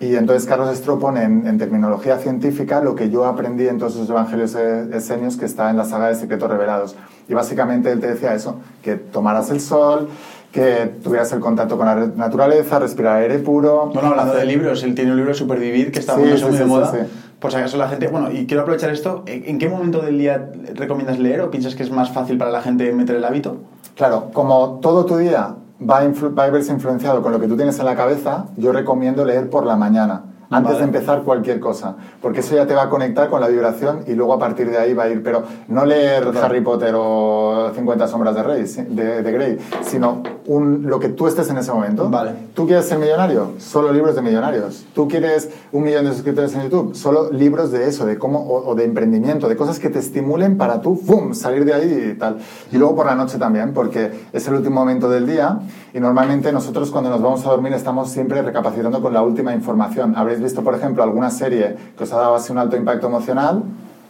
Y 0.01 0.16
entonces 0.16 0.48
Carlos 0.48 0.70
Estro 0.70 0.98
pone 0.98 1.22
en, 1.22 1.46
en 1.46 1.56
terminología 1.56 2.18
científica 2.18 2.80
lo 2.80 2.94
que 2.94 3.10
yo 3.10 3.24
aprendí 3.24 3.68
en 3.68 3.78
todos 3.78 3.94
esos 3.94 4.10
evangelios 4.10 4.55
eh, 4.56 4.88
esenios 4.92 5.36
que 5.36 5.44
está 5.44 5.70
en 5.70 5.76
la 5.76 5.84
saga 5.84 6.09
de 6.09 6.16
Secretos 6.16 6.51
Revelados. 6.51 6.96
Y 7.28 7.34
básicamente 7.34 7.90
él 7.90 8.01
te 8.01 8.09
decía 8.09 8.34
eso, 8.34 8.59
que 8.82 8.96
tomaras 8.96 9.51
el 9.51 9.60
sol, 9.60 10.09
que 10.55 10.93
tuvieras 11.02 11.32
el 11.32 11.40
contacto 11.40 11.76
con 11.76 11.86
la 11.86 11.97
naturaleza, 12.14 12.78
respirar 12.78 13.16
aire 13.16 13.40
puro. 13.40 13.90
Bueno, 13.93 14.10
hablando 14.10 14.35
de 14.35 14.47
libros, 14.47 14.85
él 14.85 14.94
tiene 14.94 15.10
un 15.10 15.16
libro 15.16 15.35
Supervivir 15.35 15.90
que 15.90 15.98
está 15.98 16.14
Sí, 16.14 16.20
muy 16.20 16.39
sí, 16.39 16.44
de 16.44 16.59
sí, 16.59 16.64
moda. 16.64 16.93
Por 17.40 17.51
si 17.51 17.56
acaso 17.56 17.76
la 17.76 17.89
gente. 17.89 18.06
Bueno, 18.06 18.31
y 18.31 18.47
quiero 18.47 18.62
aprovechar 18.62 18.90
esto. 18.90 19.24
¿En 19.26 19.59
qué 19.59 19.68
momento 19.68 20.01
del 20.01 20.16
día 20.16 20.52
recomiendas 20.74 21.18
leer 21.18 21.40
o 21.40 21.51
piensas 21.51 21.74
que 21.74 21.82
es 21.82 21.90
más 21.90 22.12
fácil 22.12 22.39
para 22.39 22.52
la 22.52 22.62
gente 22.62 22.93
meter 22.93 23.16
el 23.16 23.24
hábito? 23.24 23.56
Claro, 23.97 24.31
como 24.32 24.78
todo 24.81 25.05
tu 25.05 25.16
día 25.16 25.56
va 25.82 25.98
a, 25.98 26.09
va 26.09 26.44
a 26.44 26.51
verse 26.51 26.72
influenciado 26.72 27.20
con 27.20 27.32
lo 27.32 27.40
que 27.40 27.48
tú 27.48 27.56
tienes 27.56 27.76
en 27.81 27.86
la 27.86 27.97
cabeza, 27.97 28.47
yo 28.56 28.70
recomiendo 28.70 29.24
leer 29.24 29.51
por 29.51 29.66
la 29.66 29.74
mañana, 29.74 30.22
antes 30.51 30.74
Vale. 30.74 30.78
de 30.78 30.85
empezar 30.85 31.22
cualquier 31.22 31.59
cosa, 31.59 31.97
porque 32.22 32.40
eso 32.40 32.55
ya 32.55 32.64
te 32.64 32.74
va 32.74 32.82
a 32.82 32.89
conectar 32.89 33.28
con 33.28 33.40
la 33.40 33.48
vibración 33.48 34.05
y 34.06 34.12
luego 34.12 34.35
a 34.35 34.39
partir 34.39 34.70
de 34.70 34.78
ahí 34.78 34.94
va 34.94 35.05
a 35.05 35.09
ir, 35.09 35.22
pero 35.22 35.43
no 35.66 35.85
leer 35.85 36.28
Harry 36.40 36.60
Potter 36.60 36.94
o 36.97 37.72
50 37.74 38.06
sombras 38.06 38.36
de, 38.36 38.43
Rey, 38.44 38.62
de 38.62 39.32
Grey, 39.32 39.59
sino 39.82 40.22
un, 40.46 40.86
lo 40.86 41.00
que 41.00 41.08
tú 41.08 41.26
estés 41.26 41.48
en 41.50 41.58
ese 41.58 41.72
momento. 41.72 42.08
Vale. 42.08 42.32
¿Tú 42.54 42.66
quieres 42.66 42.86
ser 42.86 42.98
millonario? 42.98 43.52
Solo 43.58 43.92
libros 43.92 44.14
de 44.14 44.22
millonarios. 44.22 44.84
¿Tú 44.94 45.08
quieres 45.08 45.50
un 45.72 45.82
millón 45.82 46.04
de 46.04 46.12
suscriptores 46.12 46.54
en 46.54 46.62
YouTube? 46.62 46.94
Solo 46.94 47.30
libros 47.30 47.72
de 47.72 47.88
eso, 47.88 48.06
de 48.06 48.18
cómo, 48.18 48.40
o, 48.40 48.70
o 48.70 48.74
de 48.74 48.84
emprendimiento, 48.84 49.48
de 49.48 49.56
cosas 49.56 49.78
que 49.78 49.90
te 49.90 49.98
estimulen 49.98 50.56
para 50.56 50.80
tú, 50.80 50.96
¡fum!, 50.96 51.34
salir 51.34 51.64
de 51.64 51.74
ahí 51.74 52.10
y 52.12 52.18
tal. 52.18 52.38
Y 52.72 52.76
luego 52.76 52.96
por 52.96 53.06
la 53.06 53.14
noche 53.14 53.38
también, 53.38 53.72
porque 53.72 54.10
es 54.32 54.46
el 54.48 54.54
último 54.54 54.76
momento 54.76 55.08
del 55.08 55.26
día 55.26 55.60
y 55.92 56.00
normalmente 56.00 56.52
nosotros 56.52 56.90
cuando 56.90 57.10
nos 57.10 57.22
vamos 57.22 57.46
a 57.46 57.50
dormir 57.50 57.72
estamos 57.72 58.10
siempre 58.10 58.42
recapacitando 58.42 59.00
con 59.00 59.12
la 59.12 59.22
última 59.22 59.54
información. 59.54 60.14
Habréis 60.16 60.40
visto, 60.40 60.62
por 60.62 60.74
ejemplo, 60.74 61.02
alguna 61.02 61.30
serie 61.30 61.76
que 61.96 62.04
os 62.04 62.12
ha 62.12 62.16
dado 62.16 62.34
así 62.34 62.52
un 62.52 62.58
alto 62.58 62.76
impacto 62.76 63.06
emocional 63.06 63.62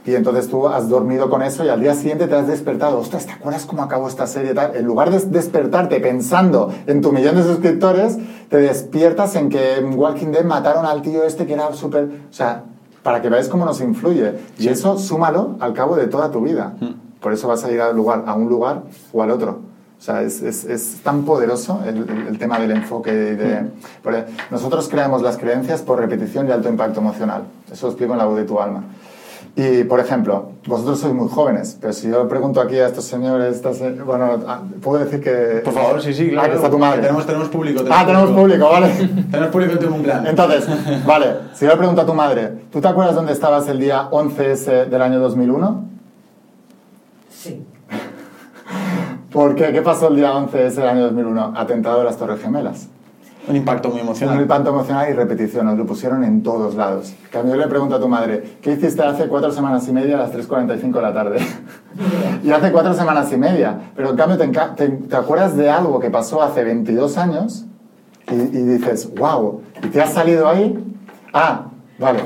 y 0.07 0.15
entonces 0.15 0.49
tú 0.49 0.69
has 0.69 0.89
dormido 0.89 1.31
con 1.31 1.43
eso 1.43 1.65
y 1.65 1.69
al 1.69 1.81
día 1.81 1.95
siguiente 1.95 2.27
te 2.27 2.35
has 2.35 2.47
despertado. 2.47 2.99
Ostras, 2.99 3.27
¿te 3.27 3.33
acuerdas 3.33 3.65
cómo 3.67 3.83
acabó 3.83 4.07
esta 4.09 4.27
serie? 4.27 4.53
Tal? 4.55 4.77
En 4.77 4.85
lugar 4.85 5.11
de 5.11 5.19
despertarte 5.19 5.99
pensando 6.01 6.73
en 6.87 7.01
tu 7.01 7.11
millón 7.13 7.37
de 7.37 7.43
suscriptores, 7.43 8.19
te 8.51 8.59
despiertas 8.59 9.35
en 9.37 9.49
que 9.49 9.77
en 9.79 9.99
Walking 9.99 10.29
Dead 10.33 10.45
mataron 10.45 10.85
al 10.87 11.01
tío 11.03 11.25
este 11.25 11.47
que 11.47 11.55
era 11.55 11.73
súper... 11.73 12.05
O 12.31 12.33
sea, 12.33 12.65
para 13.03 13.21
que 13.23 13.29
veáis 13.29 13.49
cómo 13.49 13.65
nos 13.65 13.81
influye. 13.81 14.35
Y 14.59 14.69
eso 14.69 14.99
súmalo 14.99 15.57
al 15.61 15.73
cabo 15.75 15.97
de 15.97 16.07
toda 16.07 16.31
tu 16.31 16.41
vida. 16.41 16.75
Por 17.21 17.33
eso 17.33 17.49
vas 17.49 17.65
a 17.65 17.71
ir 17.73 17.81
al 17.81 17.97
lugar, 17.97 18.25
a 18.27 18.35
un 18.35 18.49
lugar 18.49 18.83
o 19.13 19.23
al 19.23 19.31
otro. 19.31 19.61
O 19.99 20.03
sea, 20.05 20.21
es, 20.21 20.43
es- 20.43 20.65
es 20.65 21.01
tan 21.03 21.23
poderoso 21.25 21.81
el, 21.87 22.07
el- 22.29 22.39
tema 22.39 22.59
del 22.59 22.73
enfoque. 22.73 23.11
de- 23.13 23.71
porque 24.03 24.25
nosotros 24.51 24.87
creamos 24.89 25.23
las 25.23 25.39
creencias 25.39 25.81
por 25.81 25.99
repetición 25.99 26.47
y 26.47 26.51
alto 26.51 26.69
impacto 26.69 27.01
emocional. 27.01 27.45
Eso 27.73 27.87
lo 27.87 27.93
explico 27.93 28.13
en 28.13 28.19
la 28.19 28.27
voz 28.27 28.37
de 28.37 28.45
tu 28.45 28.61
alma. 28.61 28.85
Y, 29.57 29.85
por 29.85 30.01
ejemplo, 30.01 30.51
vosotros 30.67 30.99
sois 30.99 31.15
muy 31.15 31.29
jóvenes, 31.29 31.79
pero 31.81 31.93
si 31.93 32.09
yo 32.09 32.27
pregunto 32.29 32.61
aquí 32.61 32.77
a 32.77 32.89
estos 32.89 33.05
señores, 33.05 33.55
estas, 33.55 33.81
eh, 33.81 33.97
bueno, 34.05 34.41
ah, 34.49 34.63
puedo 34.83 35.05
decir 35.05 35.21
que... 35.21 35.61
Por 35.65 35.73
favor, 35.73 36.03
sí, 36.03 36.13
sí, 36.13 36.31
claro. 36.31 36.47
Ah, 36.47 36.51
que 36.51 36.57
está 36.57 36.71
tu 36.71 36.79
madre. 36.79 37.03
Tenemos, 37.03 37.25
tenemos 37.25 37.49
público. 37.49 37.85
ah, 37.89 38.05
tenemos 38.05 38.31
público, 38.31 38.69
vale. 38.69 38.89
tenemos 39.31 39.53
público 39.53 39.73
en 39.75 39.79
tu 39.79 40.03
plan. 40.03 40.27
Entonces, 40.27 40.67
vale, 41.07 41.27
si 41.55 41.67
yo 41.67 41.71
le 41.71 41.77
pregunto 41.77 42.03
a 42.03 42.07
tu 42.07 42.15
madre, 42.15 42.51
¿tú 42.73 42.81
te 42.81 42.89
acuerdas 42.89 43.15
dónde 43.15 43.33
estabas 43.33 43.69
el 43.69 43.79
día 43.79 44.11
11S 44.11 44.87
del 44.87 45.03
año 45.03 45.21
2001? 45.21 45.85
Sí. 47.31 47.65
¿Por 49.31 49.55
qué? 49.55 49.73
¿Qué 49.73 49.83
pasó 49.83 50.09
el 50.09 50.17
día 50.17 50.33
11S 50.33 50.75
del 50.75 50.89
año 50.89 51.03
2001? 51.03 51.53
Atentado 51.55 51.99
de 51.99 52.05
las 52.07 52.17
Torres 52.17 52.41
Gemelas. 52.41 52.89
Un 53.47 53.57
impacto 53.57 53.89
muy 53.91 53.99
Un 54.01 54.05
emocional. 54.07 54.41
impacto 54.41 54.71
emocional 54.71 55.11
y 55.11 55.13
repetición, 55.13 55.77
lo 55.77 55.85
pusieron 55.87 56.25
en 56.25 56.43
todos 56.43 56.75
lados. 56.77 57.15
Cambio, 57.31 57.55
yo 57.55 57.61
le 57.61 57.67
pregunto 57.69 57.97
a 57.97 58.01
tu 58.01 58.09
madre, 58.09 58.57
¿qué 58.63 58.73
hiciste 58.73 59.03
hace 59.03 59.29
cuatro 59.29 59.51
semanas 59.53 59.87
y 59.87 59.93
media 59.93 60.15
a 60.17 60.21
las 60.21 60.33
3.45 60.33 60.93
de 60.95 61.03
la 61.03 61.13
tarde? 61.13 61.39
y 62.43 62.51
hace 62.51 62.73
cuatro 62.73 62.95
semanas 62.95 63.31
y 63.33 63.37
media. 63.37 63.79
Pero 63.95 64.11
en 64.11 64.17
cambio, 64.17 64.39
te, 64.39 64.49
te- 64.49 64.89
te 64.89 65.17
acuerdas 65.17 65.57
de 65.57 65.69
algo 65.71 66.01
que 66.01 66.11
pasó 66.11 66.43
hace 66.43 66.65
22 66.65 67.19
años 67.19 67.67
y, 68.31 68.35
y 68.35 68.63
dices, 68.63 69.11
wow, 69.15 69.61
¿y 69.83 69.89
te 69.89 70.01
has 70.01 70.13
salido 70.15 70.49
ahí? 70.49 70.83
Ah, 71.35 71.67
vale. 71.99 72.21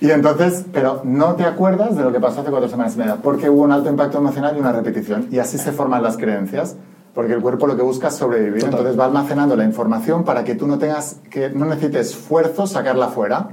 Y 0.00 0.10
entonces, 0.10 0.64
pero 0.72 1.00
no 1.02 1.34
te 1.34 1.44
acuerdas 1.44 1.96
de 1.96 2.02
lo 2.04 2.12
que 2.12 2.20
pasó 2.20 2.42
hace 2.42 2.50
cuatro 2.50 2.68
semanas 2.68 2.94
y 2.94 2.98
media, 2.98 3.16
porque 3.22 3.48
hubo 3.50 3.62
un 3.62 3.72
alto 3.72 3.88
impacto 3.88 4.18
emocional 4.18 4.54
y 4.56 4.60
una 4.60 4.70
repetición. 4.72 5.26
Y 5.32 5.38
así 5.38 5.56
se 5.58 5.72
forman 5.72 6.02
las 6.02 6.16
creencias, 6.18 6.76
porque 7.18 7.32
el 7.32 7.42
cuerpo 7.42 7.66
lo 7.66 7.76
que 7.76 7.82
busca 7.82 8.06
es 8.06 8.14
sobrevivir. 8.14 8.60
Total. 8.60 8.78
Entonces 8.78 9.00
va 9.00 9.06
almacenando 9.06 9.56
la 9.56 9.64
información 9.64 10.22
para 10.22 10.44
que 10.44 10.54
tú 10.54 10.68
no 10.68 10.78
tengas, 10.78 11.16
que 11.28 11.50
no 11.50 11.64
necesites 11.64 12.10
esfuerzo 12.10 12.68
sacarla 12.68 13.08
fuera. 13.08 13.48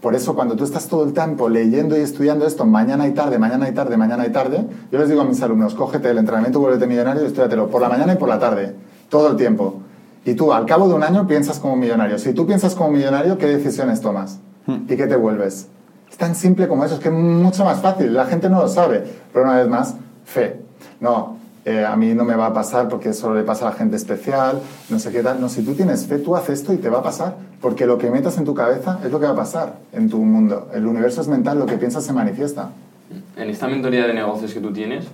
Por 0.00 0.14
eso 0.14 0.34
cuando 0.34 0.56
tú 0.56 0.64
estás 0.64 0.88
todo 0.88 1.04
el 1.04 1.12
tiempo 1.12 1.50
leyendo 1.50 1.94
y 1.98 2.00
estudiando 2.00 2.46
esto 2.46 2.64
mañana 2.64 3.06
y 3.06 3.10
tarde, 3.12 3.38
mañana 3.38 3.68
y 3.68 3.74
tarde, 3.74 3.98
mañana 3.98 4.26
y 4.26 4.32
tarde, 4.32 4.66
yo 4.90 4.98
les 4.98 5.10
digo 5.10 5.20
a 5.20 5.24
mis 5.26 5.42
alumnos, 5.42 5.74
cógete 5.74 6.08
el 6.08 6.16
entrenamiento 6.16 6.58
vuélvete 6.58 6.86
millonario 6.86 7.22
y 7.22 7.26
estudiatelo 7.26 7.68
por 7.68 7.82
la 7.82 7.90
mañana 7.90 8.14
y 8.14 8.16
por 8.16 8.30
la 8.30 8.38
tarde, 8.38 8.74
todo 9.10 9.28
el 9.28 9.36
tiempo. 9.36 9.82
Y 10.24 10.32
tú 10.32 10.54
al 10.54 10.64
cabo 10.64 10.88
de 10.88 10.94
un 10.94 11.02
año 11.02 11.26
piensas 11.26 11.58
como 11.58 11.76
millonario. 11.76 12.18
Si 12.18 12.32
tú 12.32 12.46
piensas 12.46 12.74
como 12.74 12.92
millonario, 12.92 13.36
¿qué 13.36 13.46
decisiones 13.46 14.00
tomas? 14.00 14.38
¿Y 14.88 14.96
qué 14.96 15.06
te 15.06 15.16
vuelves? 15.16 15.68
Es 16.10 16.16
tan 16.16 16.34
simple 16.34 16.66
como 16.66 16.82
eso, 16.82 16.94
es 16.94 17.00
que 17.00 17.10
es 17.10 17.14
mucho 17.14 17.62
más 17.62 17.78
fácil, 17.82 18.14
la 18.14 18.24
gente 18.24 18.48
no 18.48 18.62
lo 18.62 18.68
sabe. 18.68 19.04
Pero 19.34 19.44
una 19.44 19.56
vez 19.56 19.68
más, 19.68 19.96
fe. 20.24 20.62
No, 20.98 21.36
eh, 21.66 21.84
a 21.84 21.96
mí 21.96 22.14
no 22.14 22.24
me 22.24 22.36
va 22.36 22.46
a 22.46 22.52
pasar 22.52 22.88
porque 22.88 23.12
solo 23.12 23.34
le 23.34 23.42
pasa 23.42 23.66
a 23.66 23.70
la 23.70 23.76
gente 23.76 23.96
especial, 23.96 24.60
no 24.88 25.00
sé 25.00 25.10
qué 25.10 25.20
tal. 25.20 25.40
No, 25.40 25.48
si 25.48 25.64
tú 25.64 25.74
tienes 25.74 26.06
fe, 26.06 26.18
tú 26.18 26.36
haces 26.36 26.60
esto 26.60 26.72
y 26.72 26.76
te 26.76 26.88
va 26.88 27.00
a 27.00 27.02
pasar. 27.02 27.34
Porque 27.60 27.86
lo 27.86 27.98
que 27.98 28.08
metas 28.08 28.38
en 28.38 28.44
tu 28.44 28.54
cabeza 28.54 29.00
es 29.04 29.10
lo 29.10 29.18
que 29.18 29.26
va 29.26 29.32
a 29.32 29.36
pasar 29.36 29.78
en 29.92 30.08
tu 30.08 30.18
mundo. 30.18 30.68
El 30.72 30.86
universo 30.86 31.22
es 31.22 31.26
mental, 31.26 31.58
lo 31.58 31.66
que 31.66 31.76
piensas 31.76 32.04
se 32.04 32.12
manifiesta. 32.12 32.70
En 33.36 33.50
esta 33.50 33.66
mentoría 33.66 34.06
de 34.06 34.14
negocios 34.14 34.54
que 34.54 34.60
tú 34.60 34.72
tienes, 34.72 35.06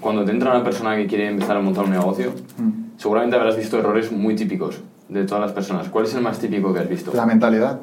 cuando 0.00 0.24
te 0.24 0.32
entra 0.32 0.50
una 0.50 0.64
persona 0.64 0.96
que 0.96 1.06
quiere 1.06 1.28
empezar 1.28 1.56
a 1.56 1.60
montar 1.60 1.84
un 1.84 1.92
negocio, 1.92 2.32
seguramente 2.96 3.36
habrás 3.36 3.56
visto 3.56 3.78
errores 3.78 4.10
muy 4.10 4.34
típicos 4.34 4.80
de 5.08 5.24
todas 5.24 5.40
las 5.40 5.52
personas. 5.52 5.88
¿Cuál 5.88 6.06
es 6.06 6.14
el 6.14 6.20
más 6.20 6.40
típico 6.40 6.74
que 6.74 6.80
has 6.80 6.88
visto? 6.88 7.12
La 7.14 7.26
mentalidad. 7.26 7.78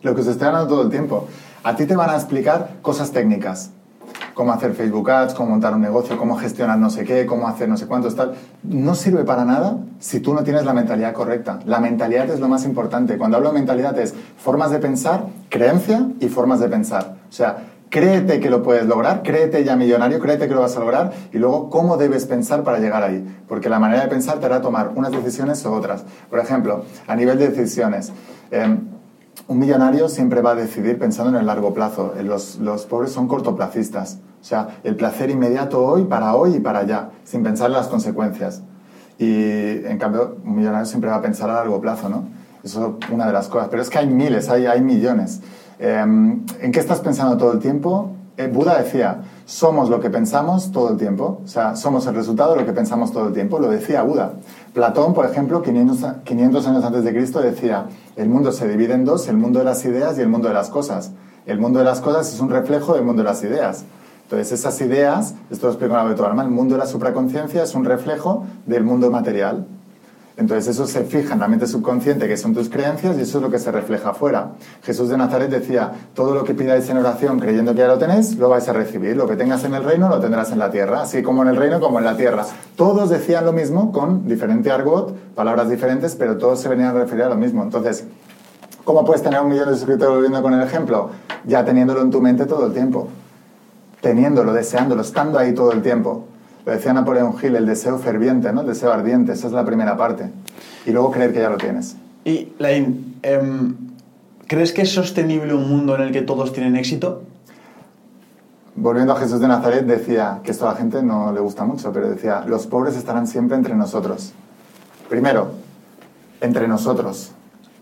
Lo 0.00 0.14
que 0.14 0.22
se 0.22 0.30
está 0.30 0.46
ganando 0.46 0.68
todo 0.68 0.82
el 0.84 0.88
tiempo. 0.88 1.28
A 1.62 1.76
ti 1.76 1.84
te 1.84 1.94
van 1.94 2.08
a 2.08 2.14
explicar 2.14 2.76
cosas 2.80 3.12
técnicas. 3.12 3.70
Cómo 4.34 4.52
hacer 4.52 4.72
Facebook 4.72 5.10
Ads, 5.10 5.34
cómo 5.34 5.50
montar 5.50 5.74
un 5.74 5.82
negocio, 5.82 6.16
cómo 6.16 6.36
gestionar 6.36 6.78
no 6.78 6.90
sé 6.90 7.04
qué, 7.04 7.26
cómo 7.26 7.48
hacer 7.48 7.68
no 7.68 7.76
sé 7.76 7.86
cuántos, 7.86 8.16
tal. 8.16 8.34
No 8.62 8.94
sirve 8.94 9.24
para 9.24 9.44
nada 9.44 9.78
si 9.98 10.20
tú 10.20 10.34
no 10.34 10.42
tienes 10.42 10.64
la 10.64 10.72
mentalidad 10.72 11.12
correcta. 11.12 11.58
La 11.66 11.80
mentalidad 11.80 12.28
es 12.30 12.40
lo 12.40 12.48
más 12.48 12.64
importante. 12.64 13.18
Cuando 13.18 13.36
hablo 13.36 13.50
de 13.50 13.58
mentalidad 13.58 13.98
es 13.98 14.14
formas 14.36 14.70
de 14.70 14.78
pensar, 14.78 15.26
creencia 15.48 16.08
y 16.20 16.28
formas 16.28 16.60
de 16.60 16.68
pensar. 16.68 17.16
O 17.28 17.32
sea, 17.32 17.68
créete 17.92 18.40
que 18.40 18.48
lo 18.48 18.62
puedes 18.62 18.86
lograr, 18.86 19.22
créete 19.22 19.62
ya 19.64 19.76
millonario, 19.76 20.18
créete 20.18 20.48
que 20.48 20.54
lo 20.54 20.62
vas 20.62 20.76
a 20.76 20.80
lograr 20.80 21.12
y 21.30 21.38
luego 21.38 21.68
cómo 21.68 21.98
debes 21.98 22.24
pensar 22.24 22.64
para 22.64 22.78
llegar 22.78 23.02
ahí. 23.02 23.22
Porque 23.46 23.68
la 23.68 23.78
manera 23.78 24.02
de 24.02 24.08
pensar 24.08 24.38
te 24.40 24.46
hará 24.46 24.62
tomar 24.62 24.92
unas 24.96 25.12
decisiones 25.12 25.64
o 25.66 25.72
otras. 25.72 26.04
Por 26.30 26.38
ejemplo, 26.38 26.84
a 27.06 27.14
nivel 27.14 27.38
de 27.38 27.48
decisiones. 27.48 28.12
em, 28.50 28.80
un 29.48 29.58
millonario 29.58 30.08
siempre 30.08 30.40
va 30.40 30.52
a 30.52 30.54
decidir 30.54 30.98
pensando 30.98 31.30
en 31.30 31.36
el 31.36 31.46
largo 31.46 31.74
plazo. 31.74 32.14
Eh, 32.18 32.22
Los, 32.22 32.56
los 32.56 32.86
pobres 32.86 33.12
son 33.12 33.28
cortoplacistas. 33.28 34.18
O 34.40 34.44
sea, 34.44 34.78
el 34.82 34.96
placer 34.96 35.30
inmediato 35.30 35.84
hoy, 35.84 36.04
para 36.04 36.34
hoy 36.34 36.56
y 36.56 36.60
para 36.60 36.80
allá, 36.80 37.10
sin 37.24 37.42
pensar 37.42 37.68
en 37.68 37.74
las 37.74 37.88
consecuencias. 37.88 38.62
Y 39.18 39.84
en 39.86 39.98
cambio, 39.98 40.36
un 40.44 40.56
millonario 40.56 40.86
siempre 40.86 41.10
va 41.10 41.16
a 41.16 41.22
pensar 41.22 41.48
a 41.50 41.54
largo 41.54 41.80
plazo, 41.80 42.08
¿no? 42.08 42.24
Eso 42.64 42.98
es 43.00 43.10
una 43.10 43.26
de 43.26 43.32
las 43.32 43.48
cosas. 43.48 43.68
Pero 43.70 43.82
es 43.82 43.90
que 43.90 43.98
hay 43.98 44.06
miles, 44.08 44.48
hay, 44.48 44.66
hay 44.66 44.80
millones. 44.80 45.40
Eh, 45.78 46.00
¿En 46.00 46.72
qué 46.72 46.80
estás 46.80 47.00
pensando 47.00 47.36
todo 47.36 47.52
el 47.52 47.58
tiempo? 47.58 48.12
Eh, 48.36 48.48
Buda 48.52 48.78
decía, 48.78 49.22
somos 49.44 49.88
lo 49.90 50.00
que 50.00 50.10
pensamos 50.10 50.70
todo 50.72 50.90
el 50.90 50.96
tiempo. 50.96 51.40
O 51.44 51.48
sea, 51.48 51.76
somos 51.76 52.06
el 52.06 52.14
resultado 52.14 52.52
de 52.54 52.60
lo 52.60 52.66
que 52.66 52.72
pensamos 52.72 53.12
todo 53.12 53.28
el 53.28 53.32
tiempo. 53.34 53.58
Lo 53.58 53.68
decía 53.68 54.02
Buda. 54.02 54.32
Platón, 54.72 55.14
por 55.14 55.26
ejemplo, 55.26 55.62
500, 55.62 56.04
a- 56.04 56.22
500 56.24 56.66
años 56.66 56.84
antes 56.84 57.04
de 57.04 57.12
Cristo, 57.12 57.40
decía, 57.40 57.86
el 58.16 58.28
mundo 58.28 58.52
se 58.52 58.68
divide 58.68 58.94
en 58.94 59.04
dos, 59.04 59.28
el 59.28 59.36
mundo 59.36 59.58
de 59.58 59.64
las 59.64 59.84
ideas 59.84 60.16
y 60.18 60.20
el 60.22 60.28
mundo 60.28 60.48
de 60.48 60.54
las 60.54 60.70
cosas. 60.70 61.10
El 61.46 61.58
mundo 61.58 61.78
de 61.80 61.84
las 61.84 62.00
cosas 62.00 62.32
es 62.32 62.40
un 62.40 62.50
reflejo 62.50 62.94
del 62.94 63.04
mundo 63.04 63.22
de 63.22 63.28
las 63.28 63.42
ideas. 63.42 63.84
Entonces, 64.24 64.52
esas 64.52 64.80
ideas, 64.80 65.34
esto 65.50 65.66
lo 65.66 65.72
explico 65.72 65.94
en 65.94 66.02
la 66.04 66.08
de 66.08 66.14
tu 66.14 66.24
alma, 66.24 66.42
el 66.42 66.50
mundo 66.50 66.74
de 66.74 66.78
la 66.78 66.86
supraconciencia 66.86 67.62
es 67.64 67.74
un 67.74 67.84
reflejo 67.84 68.44
del 68.66 68.84
mundo 68.84 69.10
material. 69.10 69.66
Entonces 70.36 70.74
eso 70.74 70.86
se 70.86 71.04
fija 71.04 71.34
en 71.34 71.40
la 71.40 71.48
mente 71.48 71.66
subconsciente, 71.66 72.26
que 72.26 72.36
son 72.36 72.54
tus 72.54 72.70
creencias, 72.70 73.18
y 73.18 73.22
eso 73.22 73.38
es 73.38 73.42
lo 73.42 73.50
que 73.50 73.58
se 73.58 73.70
refleja 73.70 74.10
afuera. 74.10 74.52
Jesús 74.82 75.10
de 75.10 75.18
Nazaret 75.18 75.50
decía, 75.50 75.92
todo 76.14 76.34
lo 76.34 76.44
que 76.44 76.54
pidáis 76.54 76.88
en 76.88 76.96
oración 76.96 77.38
creyendo 77.38 77.74
que 77.74 77.80
ya 77.80 77.88
lo 77.88 77.98
tenéis, 77.98 78.36
lo 78.36 78.48
vais 78.48 78.66
a 78.68 78.72
recibir. 78.72 79.16
Lo 79.16 79.26
que 79.26 79.36
tengas 79.36 79.64
en 79.64 79.74
el 79.74 79.84
reino, 79.84 80.08
lo 80.08 80.20
tendrás 80.20 80.50
en 80.50 80.58
la 80.58 80.70
tierra. 80.70 81.02
Así 81.02 81.22
como 81.22 81.42
en 81.42 81.48
el 81.48 81.56
reino, 81.56 81.80
como 81.80 81.98
en 81.98 82.06
la 82.06 82.16
tierra. 82.16 82.46
Todos 82.76 83.10
decían 83.10 83.44
lo 83.44 83.52
mismo 83.52 83.92
con 83.92 84.26
diferente 84.26 84.70
argot, 84.70 85.14
palabras 85.34 85.68
diferentes, 85.68 86.16
pero 86.16 86.38
todos 86.38 86.60
se 86.60 86.68
venían 86.68 86.96
a 86.96 87.00
referir 87.00 87.24
a 87.24 87.28
lo 87.28 87.36
mismo. 87.36 87.62
Entonces, 87.62 88.04
¿cómo 88.84 89.04
puedes 89.04 89.22
tener 89.22 89.40
un 89.40 89.50
millón 89.50 89.68
de 89.68 89.74
suscriptores 89.74 90.14
volviendo 90.14 90.40
con 90.40 90.54
el 90.54 90.62
ejemplo? 90.62 91.10
Ya 91.44 91.64
teniéndolo 91.64 92.00
en 92.00 92.10
tu 92.10 92.22
mente 92.22 92.46
todo 92.46 92.66
el 92.66 92.72
tiempo. 92.72 93.08
Teniéndolo, 94.00 94.54
deseándolo, 94.54 95.02
estando 95.02 95.38
ahí 95.38 95.52
todo 95.52 95.72
el 95.72 95.82
tiempo. 95.82 96.24
Lo 96.64 96.72
decía 96.72 96.92
Napoleón 96.92 97.34
Hill, 97.42 97.56
el 97.56 97.66
deseo 97.66 97.98
ferviente, 97.98 98.52
¿no? 98.52 98.60
El 98.60 98.68
deseo 98.68 98.92
ardiente, 98.92 99.32
esa 99.32 99.48
es 99.48 99.52
la 99.52 99.64
primera 99.64 99.96
parte. 99.96 100.30
Y 100.86 100.92
luego 100.92 101.10
creer 101.10 101.32
que 101.32 101.40
ya 101.40 101.50
lo 101.50 101.56
tienes. 101.56 101.96
Y, 102.24 102.52
Lain, 102.58 103.16
em, 103.22 103.74
¿crees 104.46 104.72
que 104.72 104.82
es 104.82 104.90
sostenible 104.92 105.54
un 105.54 105.68
mundo 105.68 105.96
en 105.96 106.02
el 106.02 106.12
que 106.12 106.22
todos 106.22 106.52
tienen 106.52 106.76
éxito? 106.76 107.22
Volviendo 108.76 109.12
a 109.12 109.16
Jesús 109.16 109.40
de 109.40 109.48
Nazaret, 109.48 109.84
decía, 109.84 110.40
que 110.44 110.52
esto 110.52 110.68
a 110.68 110.72
la 110.72 110.78
gente 110.78 111.02
no 111.02 111.32
le 111.32 111.40
gusta 111.40 111.64
mucho, 111.64 111.92
pero 111.92 112.08
decía, 112.08 112.44
los 112.46 112.66
pobres 112.66 112.96
estarán 112.96 113.26
siempre 113.26 113.56
entre 113.56 113.74
nosotros. 113.74 114.32
Primero, 115.08 115.50
entre 116.40 116.68
nosotros. 116.68 117.32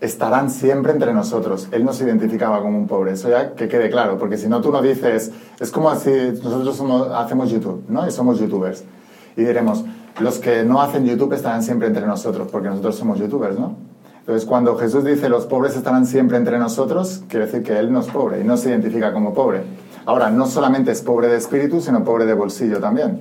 Estarán 0.01 0.49
siempre 0.49 0.91
entre 0.91 1.13
nosotros. 1.13 1.67
Él 1.71 1.85
no 1.85 1.93
se 1.93 2.03
identificaba 2.05 2.59
como 2.61 2.77
un 2.77 2.87
pobre, 2.87 3.11
eso 3.13 3.29
ya 3.29 3.53
que 3.53 3.67
quede 3.67 3.89
claro, 3.91 4.17
porque 4.17 4.35
si 4.37 4.49
no 4.49 4.59
tú 4.59 4.71
no 4.71 4.81
dices, 4.81 5.31
es 5.59 5.71
como 5.71 5.93
si 5.95 6.09
nosotros 6.43 6.75
somos- 6.75 7.07
hacemos 7.11 7.51
YouTube, 7.51 7.83
¿no? 7.87 8.07
Y 8.07 8.11
somos 8.11 8.39
youtubers. 8.39 8.83
Y 9.37 9.43
diremos, 9.43 9.85
los 10.19 10.39
que 10.39 10.63
no 10.63 10.81
hacen 10.81 11.05
YouTube 11.05 11.33
estarán 11.33 11.61
siempre 11.63 11.87
entre 11.87 12.05
nosotros, 12.07 12.47
porque 12.51 12.67
nosotros 12.69 12.95
somos 12.95 13.19
youtubers, 13.19 13.59
¿no? 13.59 13.75
Entonces, 14.21 14.47
cuando 14.47 14.75
Jesús 14.75 15.03
dice 15.05 15.29
los 15.29 15.45
pobres 15.45 15.75
estarán 15.75 16.05
siempre 16.05 16.37
entre 16.37 16.57
nosotros, 16.59 17.23
quiere 17.27 17.45
decir 17.45 17.63
que 17.63 17.77
Él 17.77 17.91
no 17.93 17.99
es 18.01 18.07
pobre 18.07 18.41
y 18.41 18.43
no 18.43 18.57
se 18.57 18.69
identifica 18.69 19.13
como 19.13 19.33
pobre. 19.33 19.61
Ahora, 20.05 20.31
no 20.31 20.47
solamente 20.47 20.91
es 20.91 21.01
pobre 21.03 21.27
de 21.27 21.37
espíritu, 21.37 21.79
sino 21.79 22.03
pobre 22.03 22.25
de 22.25 22.33
bolsillo 22.33 22.79
también. 22.79 23.19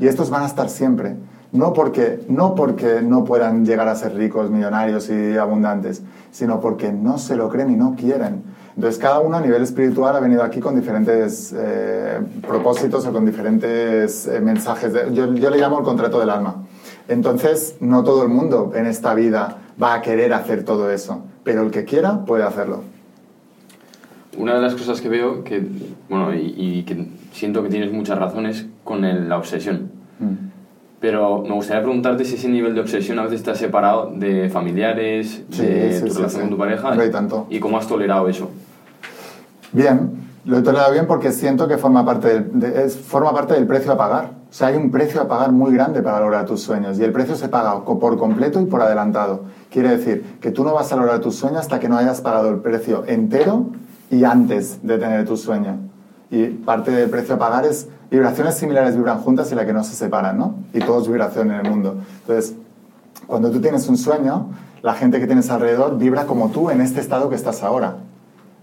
Y 0.00 0.06
estos 0.06 0.30
van 0.30 0.44
a 0.44 0.46
estar 0.46 0.68
siempre. 0.68 1.16
No 1.52 1.72
porque, 1.72 2.20
no 2.28 2.54
porque 2.54 3.00
no 3.02 3.24
puedan 3.24 3.64
llegar 3.66 3.88
a 3.88 3.94
ser 3.96 4.14
ricos, 4.14 4.50
millonarios 4.50 5.10
y 5.10 5.36
abundantes, 5.36 6.02
sino 6.30 6.60
porque 6.60 6.92
no 6.92 7.18
se 7.18 7.34
lo 7.36 7.48
creen 7.48 7.70
y 7.72 7.76
no 7.76 7.96
quieren. 7.96 8.42
Entonces, 8.76 9.00
cada 9.00 9.18
uno 9.18 9.36
a 9.36 9.40
nivel 9.40 9.62
espiritual 9.62 10.14
ha 10.16 10.20
venido 10.20 10.44
aquí 10.44 10.60
con 10.60 10.76
diferentes 10.76 11.52
eh, 11.58 12.20
propósitos 12.46 13.04
o 13.04 13.12
con 13.12 13.26
diferentes 13.26 14.28
eh, 14.28 14.40
mensajes. 14.40 14.92
de- 14.92 15.12
yo, 15.12 15.34
yo 15.34 15.50
le 15.50 15.58
llamo 15.58 15.78
el 15.80 15.84
contrato 15.84 16.20
del 16.20 16.30
alma. 16.30 16.54
Entonces, 17.08 17.76
no 17.80 18.04
todo 18.04 18.22
el 18.22 18.28
mundo 18.28 18.72
en 18.76 18.86
esta 18.86 19.12
vida 19.14 19.58
va 19.82 19.94
a 19.94 20.02
querer 20.02 20.32
hacer 20.32 20.64
todo 20.64 20.90
eso, 20.92 21.22
pero 21.42 21.62
el 21.62 21.72
que 21.72 21.84
quiera 21.84 22.24
puede 22.24 22.44
hacerlo. 22.44 22.84
Una 24.38 24.54
de 24.54 24.60
las 24.62 24.74
cosas 24.74 25.00
que 25.00 25.08
veo, 25.08 25.42
que, 25.42 25.66
bueno, 26.08 26.32
y, 26.32 26.54
y 26.56 26.82
que 26.84 27.08
siento 27.32 27.64
que 27.64 27.68
tienes 27.68 27.92
muchas 27.92 28.16
razones 28.18 28.66
con 28.84 29.04
el- 29.04 29.28
la 29.28 29.36
obsesión. 29.36 29.90
Pero 31.00 31.42
me 31.42 31.54
gustaría 31.54 31.82
preguntarte 31.82 32.24
si 32.26 32.34
ese 32.34 32.48
nivel 32.48 32.74
de 32.74 32.82
obsesión 32.82 33.18
a 33.18 33.22
veces 33.22 33.42
te 33.42 33.50
ha 33.50 33.54
separado 33.54 34.10
de 34.14 34.50
familiares, 34.50 35.42
Sí, 35.50 35.62
de 35.64 35.92
sí, 35.94 36.04
tu 36.04 36.10
sí, 36.10 36.16
relación 36.16 36.42
con 36.42 36.50
tu 36.50 36.58
pareja. 36.58 36.88
Hombre, 36.90 37.06
y 37.06 37.10
tanto. 37.10 37.46
¿Y 37.48 37.58
cómo 37.58 37.78
has 37.78 37.86
tolerado 37.86 38.28
eso? 38.28 38.50
Bien, 39.72 40.10
lo 40.44 40.58
he 40.58 40.62
tolerado 40.62 40.92
bien 40.92 41.06
porque 41.06 41.32
siento 41.32 41.68
que 41.68 41.78
forma 41.78 42.04
parte, 42.04 42.28
del, 42.28 42.60
de- 42.60 42.84
es- 42.84 42.96
forma 42.96 43.32
parte 43.32 43.54
del 43.54 43.66
precio 43.66 43.92
a 43.92 43.96
pagar. 43.96 44.30
O 44.50 44.52
sea, 44.52 44.66
hay 44.68 44.76
un 44.76 44.90
precio 44.90 45.20
a 45.22 45.28
pagar 45.28 45.52
muy 45.52 45.72
grande 45.72 46.02
para 46.02 46.18
lograr 46.20 46.44
tus 46.44 46.60
sueños 46.60 46.98
y 46.98 47.04
el 47.04 47.12
precio 47.12 47.36
se 47.36 47.48
paga 47.48 47.84
por 47.84 48.18
completo 48.18 48.60
y 48.60 48.64
por 48.66 48.82
adelantado. 48.82 49.42
Quiere 49.70 49.90
decir 49.96 50.24
que 50.40 50.50
tú 50.50 50.64
no 50.64 50.74
vas 50.74 50.92
a 50.92 50.96
lograr 50.96 51.20
tus 51.20 51.36
sueños 51.36 51.60
hasta 51.60 51.78
que 51.78 51.88
no 51.88 51.96
hayas 51.96 52.20
pagado 52.20 52.48
el 52.50 52.56
precio 52.56 53.04
entero 53.06 53.66
y 54.10 54.24
antes 54.24 54.80
de 54.84 54.98
tener 54.98 55.24
tu 55.24 55.36
sueño. 55.36 55.76
Y 56.32 56.46
parte 56.46 56.90
del 56.90 57.08
precio 57.08 57.36
a 57.36 57.38
pagar 57.38 57.64
es 57.64 57.88
vibraciones 58.10 58.54
similares 58.56 58.96
vibran 58.96 59.18
juntas 59.20 59.50
y 59.52 59.54
la 59.54 59.64
que 59.66 59.72
no 59.72 59.84
se 59.84 59.94
separan, 59.94 60.36
¿no? 60.38 60.54
Y 60.74 60.80
todo 60.80 61.00
es 61.00 61.08
vibración 61.08 61.50
en 61.50 61.64
el 61.64 61.70
mundo. 61.70 61.96
Entonces, 62.22 62.54
cuando 63.26 63.50
tú 63.50 63.60
tienes 63.60 63.88
un 63.88 63.96
sueño, 63.96 64.48
la 64.82 64.94
gente 64.94 65.20
que 65.20 65.26
tienes 65.26 65.50
alrededor 65.50 65.98
vibra 65.98 66.24
como 66.26 66.48
tú 66.50 66.70
en 66.70 66.80
este 66.80 67.00
estado 67.00 67.28
que 67.28 67.36
estás 67.36 67.62
ahora, 67.62 67.96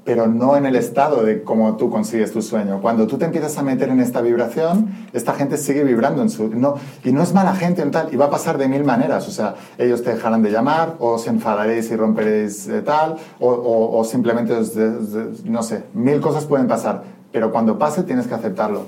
pero 0.04 0.26
no 0.28 0.56
en 0.56 0.66
el 0.66 0.76
estado 0.78 1.24
de 1.24 1.44
cómo 1.44 1.76
tú 1.76 1.90
consigues 1.90 2.32
tu 2.32 2.42
sueño. 2.42 2.80
Cuando 2.82 3.08
tú 3.08 3.18
te 3.18 3.26
empiezas 3.26 3.58
a 3.58 3.62
meter 3.64 3.90
en 3.90 4.00
esta 4.00 4.22
vibración, 4.22 4.90
esta 5.12 5.34
gente 5.34 5.58
sigue 5.58 5.84
vibrando 5.84 6.22
en 6.22 6.30
su... 6.30 6.48
No, 6.48 6.76
y 7.04 7.12
no 7.12 7.22
es 7.22 7.34
mala 7.34 7.54
gente 7.54 7.82
en 7.82 7.92
tal, 7.92 8.14
y 8.14 8.16
va 8.16 8.26
a 8.26 8.30
pasar 8.30 8.58
de 8.58 8.70
mil 8.70 8.86
maneras. 8.86 9.28
O 9.28 9.32
sea, 9.32 9.56
ellos 9.78 10.04
te 10.04 10.12
dejarán 10.14 10.44
de 10.44 10.52
llamar, 10.52 10.96
o 11.00 11.10
os 11.16 11.28
enfadaréis 11.28 11.92
y 11.92 11.96
romperéis 11.98 12.70
eh, 12.70 12.82
tal, 12.84 13.18
o, 13.42 14.02
simplemente, 14.06 14.54
os 14.54 14.74
de- 14.74 14.92
de- 14.92 15.50
no 15.50 15.62
sé, 15.62 15.84
mil 15.94 16.22
cosas 16.22 16.46
pueden 16.46 16.68
pasar. 16.68 17.04
Pero 17.34 17.52
cuando 17.52 17.78
pase 17.78 18.04
tienes 18.04 18.28
que 18.28 18.34
aceptarlo, 18.34 18.84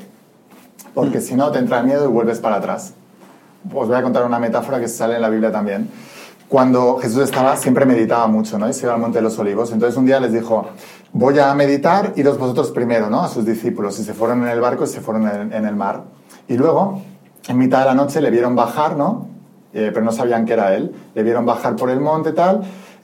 porque 0.99 1.21
si 1.27 1.35
no 1.35 1.49
te 1.51 1.59
entra 1.59 1.79
el 1.79 1.85
miedo 1.85 2.05
y 2.05 2.07
vuelves 2.07 2.39
para 2.39 2.57
atrás. 2.57 2.93
Os 3.73 3.87
voy 3.87 3.97
a 3.97 4.03
contar 4.03 4.25
una 4.25 4.39
metáfora 4.39 4.79
que 4.79 4.87
sale 4.87 5.15
en 5.15 5.21
la 5.21 5.29
Biblia 5.29 5.51
también. 5.51 5.89
Cuando 6.47 6.97
Jesús 6.97 7.23
estaba, 7.23 7.55
siempre 7.55 7.85
meditaba 7.85 8.27
mucho, 8.27 8.57
¿no? 8.57 8.67
Y 8.67 8.73
se 8.73 8.85
iba 8.85 8.93
al 8.93 8.99
Monte 8.99 9.19
de 9.19 9.21
los 9.21 9.37
Olivos. 9.37 9.71
Entonces 9.71 9.97
un 9.97 10.05
día 10.05 10.19
les 10.19 10.33
dijo, 10.33 10.67
voy 11.13 11.37
a 11.39 11.53
meditar, 11.53 12.13
iros 12.15 12.37
vosotros 12.37 12.71
primero, 12.71 13.09
¿no? 13.09 13.21
A 13.21 13.27
sus 13.27 13.45
discípulos. 13.45 13.99
Y 13.99 14.03
se 14.03 14.13
fueron 14.13 14.43
en 14.43 14.49
el 14.49 14.59
barco 14.59 14.83
y 14.83 14.87
se 14.87 14.99
fueron 14.99 15.27
en, 15.27 15.53
en 15.53 15.65
el 15.65 15.75
mar. 15.75 16.03
Y 16.47 16.57
luego, 16.57 17.01
en 17.47 17.57
mitad 17.57 17.79
de 17.79 17.85
la 17.85 17.93
noche, 17.93 18.19
le 18.19 18.31
vieron 18.31 18.55
bajar, 18.55 18.97
¿no? 18.97 19.27
Eh, 19.73 19.91
pero 19.93 20.03
no 20.03 20.11
sabían 20.11 20.45
que 20.45 20.53
era 20.53 20.75
él. 20.75 20.91
Le 21.13 21.23
vieron 21.23 21.45
bajar 21.45 21.75
por 21.75 21.91
el 21.91 21.99
monte 21.99 22.31
y 22.31 22.33
tal. 22.33 22.61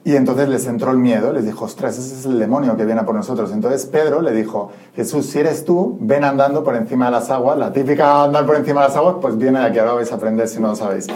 Y 0.08 0.16
entonces 0.16 0.48
les 0.48 0.68
entró 0.68 0.92
el 0.92 1.00
miedo, 1.00 1.34
les 1.34 1.46
dijo, 1.46 1.66
ostras, 1.66 1.98
ese 1.98 2.14
es 2.14 2.26
el 2.28 2.38
demonio 2.38 2.78
que 2.78 2.86
viene 2.86 3.02
por 3.02 3.16
nosotros. 3.16 3.52
Entonces 3.52 3.88
Pedro 3.88 4.22
le 4.22 4.34
dijo, 4.34 4.70
Jesús, 4.96 5.26
si 5.26 5.40
eres 5.40 5.66
tú, 5.66 5.98
ven 6.00 6.24
andando 6.24 6.64
por 6.64 6.76
encima 6.76 7.06
de 7.06 7.12
las 7.14 7.32
aguas. 7.32 7.58
La 7.58 7.74
típica 7.74 8.24
andar 8.24 8.46
por 8.46 8.56
encima 8.56 8.84
de 8.84 8.90
las 8.90 8.98
aguas, 8.98 9.16
pues 9.20 9.36
viene 9.36 9.58
de 9.58 9.66
aquí, 9.66 9.80
ahora 9.80 9.94
vais 9.94 10.12
a 10.12 10.16
aprender 10.16 10.48
si 10.48 10.60
no 10.62 10.68
lo 10.68 10.76
sabéis. 10.76 11.08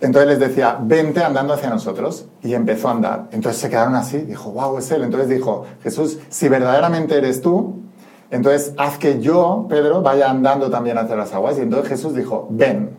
Entonces 0.00 0.30
les 0.30 0.38
decía, 0.38 0.78
vente 0.80 1.22
andando 1.22 1.52
hacia 1.52 1.68
nosotros. 1.68 2.26
Y 2.42 2.54
empezó 2.54 2.88
a 2.88 2.92
andar. 2.92 3.28
Entonces 3.32 3.60
se 3.60 3.68
quedaron 3.68 3.94
así, 3.94 4.16
dijo, 4.16 4.50
wow, 4.50 4.78
es 4.78 4.90
él. 4.92 5.02
Entonces 5.02 5.28
dijo, 5.28 5.66
Jesús, 5.82 6.18
si 6.30 6.48
verdaderamente 6.48 7.18
eres 7.18 7.42
tú, 7.42 7.82
entonces 8.30 8.72
haz 8.78 8.96
que 8.96 9.20
yo, 9.20 9.66
Pedro, 9.68 10.00
vaya 10.00 10.30
andando 10.30 10.70
también 10.70 10.96
hacia 10.96 11.16
las 11.16 11.34
aguas. 11.34 11.58
Y 11.58 11.60
entonces 11.60 11.90
Jesús 11.90 12.14
dijo, 12.14 12.48
ven 12.50 12.96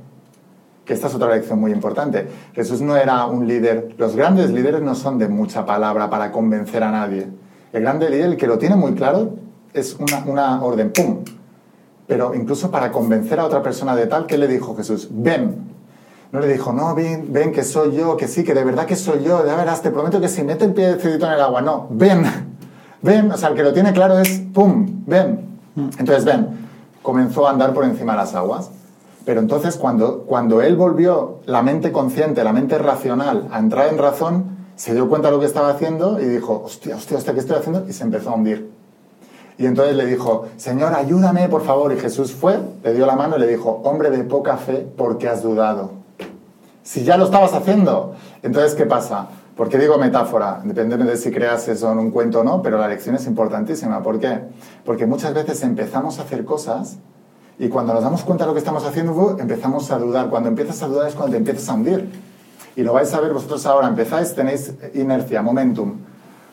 que 0.89 0.95
esta 0.95 1.05
es 1.05 1.13
otra 1.13 1.29
lección 1.35 1.59
muy 1.59 1.71
importante. 1.71 2.27
Jesús 2.55 2.81
no 2.81 2.97
era 2.97 3.23
un 3.27 3.47
líder, 3.47 3.93
los 3.99 4.15
grandes 4.15 4.49
líderes 4.49 4.81
no 4.81 4.95
son 4.95 5.19
de 5.19 5.27
mucha 5.27 5.63
palabra 5.63 6.09
para 6.09 6.31
convencer 6.31 6.81
a 6.81 6.89
nadie. 6.89 7.27
El 7.71 7.83
grande 7.83 8.09
líder, 8.09 8.25
el 8.25 8.37
que 8.37 8.47
lo 8.47 8.57
tiene 8.57 8.75
muy 8.75 8.93
claro, 8.93 9.35
es 9.71 9.95
una, 9.99 10.23
una 10.25 10.63
orden, 10.63 10.91
¡pum! 10.91 11.19
Pero 12.07 12.33
incluso 12.33 12.71
para 12.71 12.91
convencer 12.91 13.39
a 13.39 13.45
otra 13.45 13.61
persona 13.61 13.95
de 13.95 14.07
tal, 14.07 14.25
¿qué 14.25 14.39
le 14.39 14.47
dijo 14.47 14.75
Jesús? 14.75 15.09
Ven. 15.11 15.57
No 16.31 16.39
le 16.39 16.47
dijo, 16.47 16.73
no, 16.73 16.95
ven, 16.95 17.27
ven, 17.31 17.51
que 17.51 17.63
soy 17.63 17.95
yo, 17.95 18.17
que 18.17 18.27
sí, 18.27 18.43
que 18.43 18.55
de 18.55 18.63
verdad 18.63 18.87
que 18.87 18.95
soy 18.95 19.23
yo, 19.23 19.45
ya 19.45 19.55
verás, 19.55 19.83
te 19.83 19.91
prometo 19.91 20.19
que 20.19 20.27
si 20.27 20.41
mete 20.41 20.65
el 20.65 20.73
pie 20.73 20.95
decidito 20.95 21.27
en 21.27 21.33
el 21.33 21.41
agua, 21.41 21.61
no, 21.61 21.85
ven, 21.91 22.23
ven, 23.03 23.31
o 23.31 23.37
sea, 23.37 23.49
el 23.49 23.55
que 23.55 23.61
lo 23.61 23.73
tiene 23.73 23.93
claro 23.93 24.17
es, 24.17 24.41
¡pum!, 24.51 25.03
ven. 25.05 25.49
Entonces, 25.99 26.25
ven, 26.25 26.47
comenzó 27.03 27.47
a 27.47 27.51
andar 27.51 27.75
por 27.75 27.85
encima 27.85 28.13
de 28.13 28.17
las 28.17 28.33
aguas. 28.33 28.71
Pero 29.29 29.41
entonces 29.41 29.77
cuando, 29.77 30.23
cuando 30.23 30.59
él 30.63 30.75
volvió 30.75 31.41
la 31.45 31.61
mente 31.61 31.91
consciente, 31.91 32.43
la 32.43 32.51
mente 32.51 32.79
racional, 32.79 33.47
a 33.51 33.59
entrar 33.59 33.89
en 33.89 33.99
razón, 33.99 34.57
se 34.75 34.95
dio 34.95 35.07
cuenta 35.07 35.27
de 35.27 35.35
lo 35.35 35.39
que 35.39 35.45
estaba 35.45 35.69
haciendo 35.69 36.19
y 36.19 36.25
dijo, 36.25 36.63
hostia, 36.65 36.95
hostia, 36.95 37.15
hostia, 37.15 37.33
¿qué 37.35 37.41
estoy 37.41 37.57
haciendo? 37.57 37.85
Y 37.87 37.93
se 37.93 38.05
empezó 38.05 38.31
a 38.31 38.33
hundir. 38.33 38.71
Y 39.59 39.67
entonces 39.67 39.95
le 39.95 40.07
dijo, 40.07 40.47
Señor, 40.57 40.95
ayúdame, 40.95 41.47
por 41.47 41.61
favor. 41.61 41.93
Y 41.93 41.99
Jesús 41.99 42.33
fue, 42.33 42.59
le 42.83 42.95
dio 42.95 43.05
la 43.05 43.15
mano 43.15 43.37
y 43.37 43.41
le 43.41 43.45
dijo, 43.45 43.81
hombre 43.83 44.09
de 44.09 44.23
poca 44.23 44.57
fe, 44.57 44.77
¿por 44.97 45.19
qué 45.19 45.29
has 45.29 45.43
dudado? 45.43 45.91
Si 46.81 47.03
ya 47.03 47.15
lo 47.15 47.25
estabas 47.25 47.53
haciendo. 47.53 48.15
Entonces, 48.41 48.73
¿qué 48.73 48.87
pasa? 48.87 49.27
¿Por 49.55 49.69
qué 49.69 49.77
digo 49.77 49.99
metáfora? 49.99 50.59
Depende 50.63 50.97
de 50.97 51.17
si 51.17 51.29
creas 51.29 51.67
eso 51.67 51.91
en 51.91 51.99
un 51.99 52.09
cuento 52.09 52.39
o 52.39 52.43
no, 52.43 52.63
pero 52.63 52.79
la 52.79 52.87
lección 52.87 53.13
es 53.13 53.27
importantísima. 53.27 54.01
¿Por 54.01 54.19
qué? 54.19 54.39
Porque 54.83 55.05
muchas 55.05 55.35
veces 55.35 55.61
empezamos 55.61 56.17
a 56.17 56.23
hacer 56.23 56.45
cosas 56.45 56.97
y 57.59 57.67
cuando 57.67 57.93
nos 57.93 58.01
damos 58.01 58.23
cuenta 58.23 58.45
de 58.45 58.47
lo 58.47 58.53
que 58.53 58.59
estamos 58.59 58.85
haciendo, 58.85 59.37
empezamos 59.37 59.91
a 59.91 59.99
dudar. 59.99 60.29
Cuando 60.29 60.47
empiezas 60.47 60.81
a 60.81 60.87
dudar 60.87 61.09
es 61.09 61.13
cuando 61.13 61.33
te 61.33 61.37
empiezas 61.37 61.67
a 61.67 61.73
hundir. 61.73 62.09
Y 62.77 62.83
lo 62.83 62.93
vais 62.93 63.13
a 63.13 63.19
ver 63.19 63.33
vosotros 63.33 63.65
ahora. 63.65 63.89
Empezáis, 63.89 64.33
tenéis 64.33 64.73
inercia, 64.93 65.41
momentum. 65.41 65.97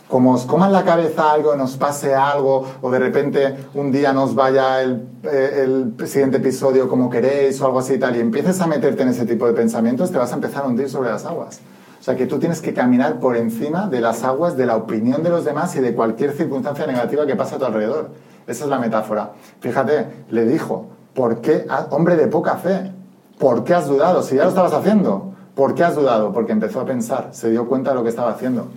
Como 0.08 0.32
os 0.32 0.44
coma 0.44 0.66
en 0.66 0.72
la 0.72 0.84
cabeza 0.84 1.32
algo, 1.32 1.54
nos 1.54 1.76
pase 1.76 2.14
algo, 2.14 2.64
o 2.80 2.90
de 2.90 2.98
repente 2.98 3.56
un 3.74 3.92
día 3.92 4.12
nos 4.12 4.34
vaya 4.34 4.82
el, 4.82 5.04
eh, 5.24 5.64
el 5.64 6.08
siguiente 6.08 6.36
episodio 6.38 6.88
como 6.88 7.08
queréis, 7.08 7.60
o 7.60 7.66
algo 7.66 7.80
así 7.80 7.94
y 7.94 7.98
tal, 7.98 8.16
y 8.16 8.20
empieces 8.20 8.60
a 8.60 8.66
meterte 8.66 9.02
en 9.02 9.08
ese 9.08 9.26
tipo 9.26 9.46
de 9.46 9.52
pensamientos, 9.52 10.12
te 10.12 10.18
vas 10.18 10.30
a 10.32 10.36
empezar 10.36 10.64
a 10.64 10.68
hundir 10.68 10.88
sobre 10.88 11.10
las 11.10 11.24
aguas. 11.24 11.60
O 12.00 12.02
sea 12.04 12.14
que 12.14 12.26
tú 12.26 12.38
tienes 12.38 12.60
que 12.60 12.72
caminar 12.72 13.18
por 13.18 13.36
encima 13.36 13.88
de 13.88 14.00
las 14.00 14.22
aguas, 14.22 14.56
de 14.56 14.66
la 14.66 14.76
opinión 14.76 15.24
de 15.24 15.30
los 15.30 15.44
demás 15.44 15.74
y 15.74 15.80
de 15.80 15.92
cualquier 15.92 16.32
circunstancia 16.32 16.86
negativa 16.86 17.26
que 17.26 17.34
pasa 17.34 17.56
a 17.56 17.58
tu 17.58 17.64
alrededor. 17.64 18.10
Esa 18.46 18.64
es 18.64 18.70
la 18.70 18.78
metáfora. 18.78 19.32
Fíjate, 19.60 20.06
le 20.30 20.44
dijo, 20.44 20.86
¿por 21.16 21.40
qué, 21.40 21.66
ha- 21.68 21.88
hombre 21.90 22.14
de 22.14 22.28
poca 22.28 22.56
fe? 22.56 22.92
¿Por 23.38 23.64
qué 23.64 23.74
has 23.74 23.88
dudado? 23.88 24.22
Si 24.22 24.36
ya 24.36 24.44
lo 24.44 24.50
estabas 24.50 24.72
haciendo. 24.72 25.32
¿Por 25.56 25.74
qué 25.74 25.82
has 25.84 25.96
dudado? 25.96 26.32
Porque 26.32 26.52
empezó 26.52 26.80
a 26.80 26.84
pensar, 26.86 27.30
se 27.32 27.50
dio 27.50 27.66
cuenta 27.66 27.90
de 27.90 27.96
lo 27.96 28.02
que 28.04 28.10
estaba 28.10 28.30
haciendo. 28.30 28.68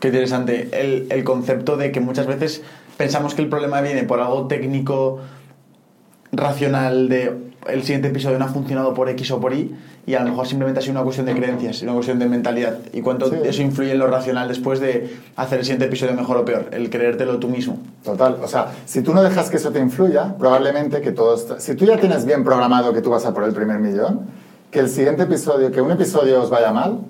Qué 0.00 0.08
interesante. 0.08 0.68
El, 0.72 1.06
el 1.10 1.24
concepto 1.24 1.76
de 1.76 1.92
que 1.92 2.00
muchas 2.00 2.26
veces 2.26 2.62
pensamos 2.96 3.34
que 3.34 3.42
el 3.42 3.48
problema 3.48 3.80
viene 3.80 4.02
por 4.02 4.20
algo 4.20 4.46
técnico, 4.48 5.20
racional, 6.32 7.08
de 7.08 7.46
el 7.68 7.82
siguiente 7.82 8.08
episodio 8.08 8.38
no 8.38 8.44
ha 8.44 8.48
funcionado 8.48 8.94
por 8.94 9.08
X 9.10 9.30
o 9.32 9.40
por 9.40 9.52
Y, 9.54 9.74
y 10.06 10.14
a 10.14 10.20
lo 10.22 10.30
mejor 10.30 10.46
simplemente 10.46 10.78
ha 10.78 10.82
sido 10.82 10.92
una 10.92 11.02
cuestión 11.02 11.26
de 11.26 11.34
creencias, 11.34 11.82
una 11.82 11.92
cuestión 11.94 12.18
de 12.18 12.26
mentalidad. 12.26 12.78
Y 12.92 13.00
cuánto 13.00 13.28
Sí. 13.28 13.36
eso 13.44 13.60
influye 13.62 13.90
en 13.92 13.98
lo 13.98 14.06
racional 14.06 14.46
después 14.48 14.78
de 14.80 15.16
hacer 15.34 15.58
el 15.58 15.64
siguiente 15.64 15.86
episodio 15.86 16.14
mejor 16.14 16.36
o 16.36 16.44
peor, 16.44 16.66
el 16.72 16.88
creértelo 16.90 17.38
tú 17.38 17.48
mismo. 17.48 17.78
Total, 18.04 18.36
o 18.42 18.46
sea, 18.46 18.68
si 18.84 19.02
tú 19.02 19.12
no 19.12 19.22
dejas 19.22 19.50
que 19.50 19.56
eso 19.56 19.70
te 19.72 19.80
influya, 19.80 20.34
probablemente 20.38 21.00
que 21.00 21.10
todo 21.12 21.34
está- 21.34 21.58
Si 21.58 21.74
tú 21.74 21.84
ya 21.84 21.98
tienes 21.98 22.24
bien 22.24 22.44
programado 22.44 22.92
que 22.92 23.02
tú 23.02 23.10
vas 23.10 23.26
a 23.26 23.34
por 23.34 23.42
el 23.44 23.52
primer 23.52 23.80
millón, 23.80 24.20
que 24.70 24.78
el 24.80 24.88
siguiente 24.88 25.24
episodio, 25.24 25.72
que 25.72 25.80
un 25.80 25.90
episodio 25.90 26.40
os 26.42 26.50
vaya 26.50 26.72
mal, 26.72 27.00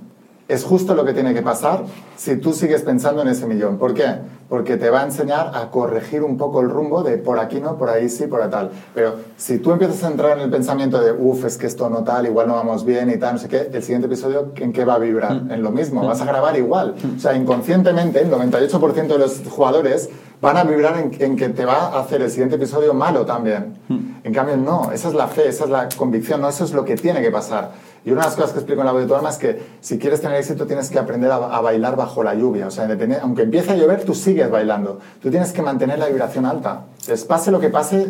es 0.48 0.64
justo 0.64 0.94
lo 0.94 1.05
que 1.05 1.12
tiene 1.12 1.35
que 1.35 1.43
pasar 1.43 1.85
si 2.16 2.36
tú 2.36 2.52
sigues 2.52 2.82
pensando 2.82 3.23
en 3.23 3.28
ese 3.28 3.47
millón. 3.47 3.78
¿Por 3.78 3.94
qué? 3.94 4.05
Porque 4.48 4.77
te 4.77 4.90
va 4.90 5.01
a 5.01 5.05
enseñar 5.05 5.51
a 5.55 5.70
corregir 5.70 6.23
un 6.23 6.36
poco 6.36 6.60
el 6.60 6.70
rumbo 6.70 7.02
de 7.02 7.18
por 7.18 7.40
aquí 7.40 7.60
no, 7.60 7.77
por 7.77 7.90
ahí 7.90 8.09
sí, 8.09 8.28
por 8.28 8.40
ahí 8.40 8.48
tal. 8.48 8.70
Pero 8.94 9.16
si 9.36 9.59
tú 9.59 9.73
empiezas 9.73 10.05
a 10.05 10.09
entrar 10.09 10.39
en 10.39 10.44
el 10.44 10.51
pensamiento 10.51 11.01
de, 11.01 11.10
uff, 11.12 11.44
es 11.44 11.59
que 11.59 11.66
esto 11.66 11.90
no 11.90 12.05
tal, 12.05 12.27
igual 12.27 12.47
no 12.47 12.55
vamos 12.55 12.85
bien 12.85 13.10
y 13.10 13.16
tal, 13.16 13.35
no 13.35 13.39
sé 13.40 13.48
qué, 13.48 13.68
el 13.73 13.82
siguiente 13.82 14.06
episodio, 14.06 14.52
¿en 14.56 14.73
qué 14.73 14.85
va 14.85 14.94
a 14.94 14.98
vibrar? 14.98 15.32
En 15.32 15.62
lo 15.62 15.73
mismo, 15.73 16.06
vas 16.06 16.20
a 16.20 16.24
grabar 16.24 16.56
igual. 16.56 16.94
O 17.16 17.18
sea, 17.18 17.35
inconscientemente, 17.35 18.20
el 18.20 18.31
98% 18.31 19.06
de 19.09 19.18
los 19.18 19.43
jugadores 19.48 20.09
van 20.40 20.56
a 20.56 20.64
vibrar 20.64 20.98
en, 20.98 21.10
en 21.18 21.36
que 21.36 21.48
te 21.48 21.64
va 21.64 21.89
a 21.89 22.01
hacer 22.01 22.23
el 22.23 22.31
siguiente 22.31 22.55
episodio 22.55 22.94
malo 22.94 23.27
también. 23.27 23.74
En 24.23 24.32
cambio, 24.32 24.56
no, 24.56 24.93
esa 24.93 25.09
es 25.09 25.14
la 25.14 25.27
fe, 25.27 25.48
esa 25.48 25.64
es 25.64 25.70
la 25.70 25.89
convicción, 25.97 26.40
no, 26.40 26.48
eso 26.48 26.64
es 26.64 26.73
lo 26.73 26.85
que 26.85 26.97
tiene 26.97 27.20
que 27.20 27.31
pasar. 27.31 27.73
Y 28.06 28.12
una 28.12 28.20
de 28.20 28.26
las 28.28 28.36
cosas 28.36 28.52
que 28.52 28.58
explico 28.60 28.82
en 28.82 28.86
la 28.86 28.92
voz 28.92 29.02
de 29.02 29.08
tu 29.08 29.16
alma 29.16 29.30
es 29.30 29.36
que 29.36 29.60
si 29.80 29.98
quieres 29.98 30.20
tener 30.20 30.38
éxito 30.38 30.64
tienes 30.64 30.88
que 30.90 30.98
aprender 31.00 31.28
a, 31.28 31.36
a 31.36 31.60
bailar 31.60 31.96
bajo 31.96 32.22
la 32.22 32.34
lluvia. 32.34 32.68
O 32.68 32.70
sea, 32.70 32.88
aunque 33.20 33.42
empiece 33.42 33.72
a 33.72 33.76
llover, 33.76 34.04
tú 34.04 34.14
sigues 34.14 34.48
bailando. 34.48 35.00
Tú 35.20 35.28
tienes 35.28 35.52
que 35.52 35.60
mantener 35.60 35.98
la 35.98 36.06
vibración 36.06 36.46
alta. 36.46 36.84
Entonces, 37.00 37.24
pase 37.24 37.50
lo 37.50 37.58
que 37.58 37.68
pase, 37.68 38.06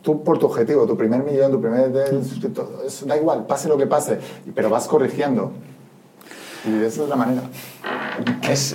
tú 0.00 0.24
por 0.24 0.38
tu 0.38 0.46
objetivo, 0.46 0.86
tu 0.86 0.96
primer 0.96 1.22
millón, 1.22 1.52
tu 1.52 1.60
primer 1.60 1.92
del 1.92 2.24
suscriptor, 2.24 2.82
eso 2.86 3.04
da 3.04 3.16
igual, 3.16 3.44
pase 3.44 3.68
lo 3.68 3.76
que 3.76 3.86
pase, 3.86 4.18
pero 4.54 4.70
vas 4.70 4.88
corrigiendo. 4.88 5.52
Y 6.64 6.82
esa 6.82 7.02
es 7.02 7.08
la 7.08 7.16
manera. 7.16 7.42
Es, 8.48 8.74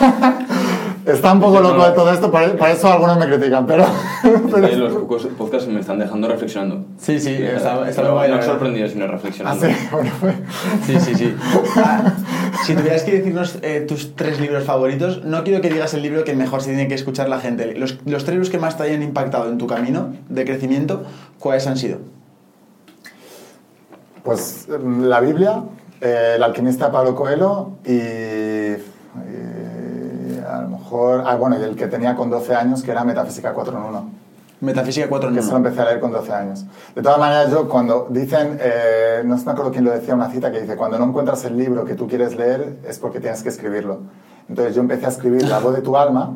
Está 1.06 1.32
un 1.32 1.40
poco 1.40 1.60
loco 1.60 1.82
de 1.84 1.92
todo 1.92 2.12
esto, 2.12 2.30
por, 2.30 2.56
por 2.58 2.68
eso 2.68 2.92
algunos 2.92 3.18
me 3.18 3.26
critican, 3.26 3.66
pero... 3.66 3.84
pero- 4.52 4.66
Eh, 4.66 4.76
Los 4.76 4.92
pocos 4.92 5.26
podcasts 5.38 5.66
me 5.68 5.80
están 5.80 5.98
dejando 5.98 6.28
reflexionando. 6.28 6.84
sí, 6.98 7.18
sí, 7.18 7.30
está, 7.42 7.88
está 7.88 8.02
no, 8.02 8.16
muy 8.16 8.28
no 8.28 8.42
sorprendido, 8.42 8.86
sino 8.86 9.04
Ah, 9.06 9.08
reflexionando. 9.08 9.66
sí, 9.66 9.72
bueno, 9.90 10.10
pues- 10.20 10.34
Sí, 10.86 11.00
sí, 11.00 11.14
sí. 11.14 11.34
Ah, 11.76 12.12
si 12.66 12.74
tuvieras 12.74 13.02
que 13.04 13.12
decirnos 13.12 13.58
eh, 13.62 13.80
tus 13.88 14.14
tres 14.14 14.38
libros 14.40 14.64
favoritos, 14.64 15.24
no 15.24 15.42
quiero 15.42 15.62
que 15.62 15.70
digas 15.70 15.94
el 15.94 16.02
libro 16.02 16.22
que 16.24 16.34
mejor 16.34 16.60
se 16.60 16.68
tiene 16.70 16.86
que 16.86 16.94
escuchar 16.94 17.28
la 17.30 17.40
gente. 17.40 17.74
Los, 17.76 17.98
los 18.04 18.24
tres 18.24 18.34
libros 18.34 18.50
que 18.50 18.58
más 18.58 18.76
te 18.76 18.82
hayan 18.82 19.02
impactado 19.02 19.48
en 19.50 19.56
tu 19.58 19.66
camino 19.66 20.12
de 20.28 20.44
crecimiento, 20.44 21.04
¿cuáles 21.38 21.66
han 21.66 21.78
sido? 21.78 21.98
Pues 24.22 24.68
mm, 24.68 25.04
la 25.04 25.20
Biblia, 25.20 25.62
eh, 26.00 26.34
el 26.36 26.42
alquimista 26.42 26.92
Pablo 26.92 27.14
Coelho 27.14 27.70
y, 27.86 27.92
y 27.94 28.76
a 30.60 30.62
lo 30.64 30.68
mejor, 30.78 31.24
ah, 31.26 31.36
bueno, 31.36 31.56
y 31.58 31.62
el 31.62 31.76
que 31.76 31.86
tenía 31.88 32.14
con 32.14 32.30
12 32.30 32.54
años 32.54 32.82
que 32.82 32.90
era 32.90 33.04
Metafísica 33.04 33.52
4 33.52 33.76
en 33.76 33.82
1, 33.84 34.10
Metafísica 34.60 35.08
4 35.08 35.28
en 35.30 35.34
que 35.36 35.42
se 35.42 35.50
lo 35.50 35.56
1. 35.56 35.66
empecé 35.68 35.82
a 35.82 35.84
leer 35.86 36.00
con 36.00 36.12
12 36.12 36.32
años. 36.32 36.64
De 36.94 37.02
todas 37.02 37.18
maneras, 37.18 37.50
yo 37.50 37.68
cuando 37.68 38.06
dicen, 38.10 38.58
eh, 38.60 39.22
no 39.24 39.36
me 39.36 39.50
acuerdo 39.52 39.70
quién 39.72 39.84
lo 39.84 39.90
decía, 39.90 40.14
una 40.14 40.30
cita 40.30 40.52
que 40.52 40.60
dice, 40.60 40.76
cuando 40.76 40.98
no 40.98 41.06
encuentras 41.06 41.44
el 41.46 41.56
libro 41.56 41.84
que 41.84 41.94
tú 41.94 42.06
quieres 42.06 42.36
leer 42.36 42.78
es 42.86 42.98
porque 42.98 43.20
tienes 43.20 43.42
que 43.42 43.48
escribirlo. 43.48 44.00
Entonces 44.48 44.74
yo 44.74 44.80
empecé 44.82 45.06
a 45.06 45.08
escribir 45.10 45.44
La 45.48 45.60
voz 45.60 45.74
de 45.76 45.80
tu 45.82 45.96
alma 45.96 46.32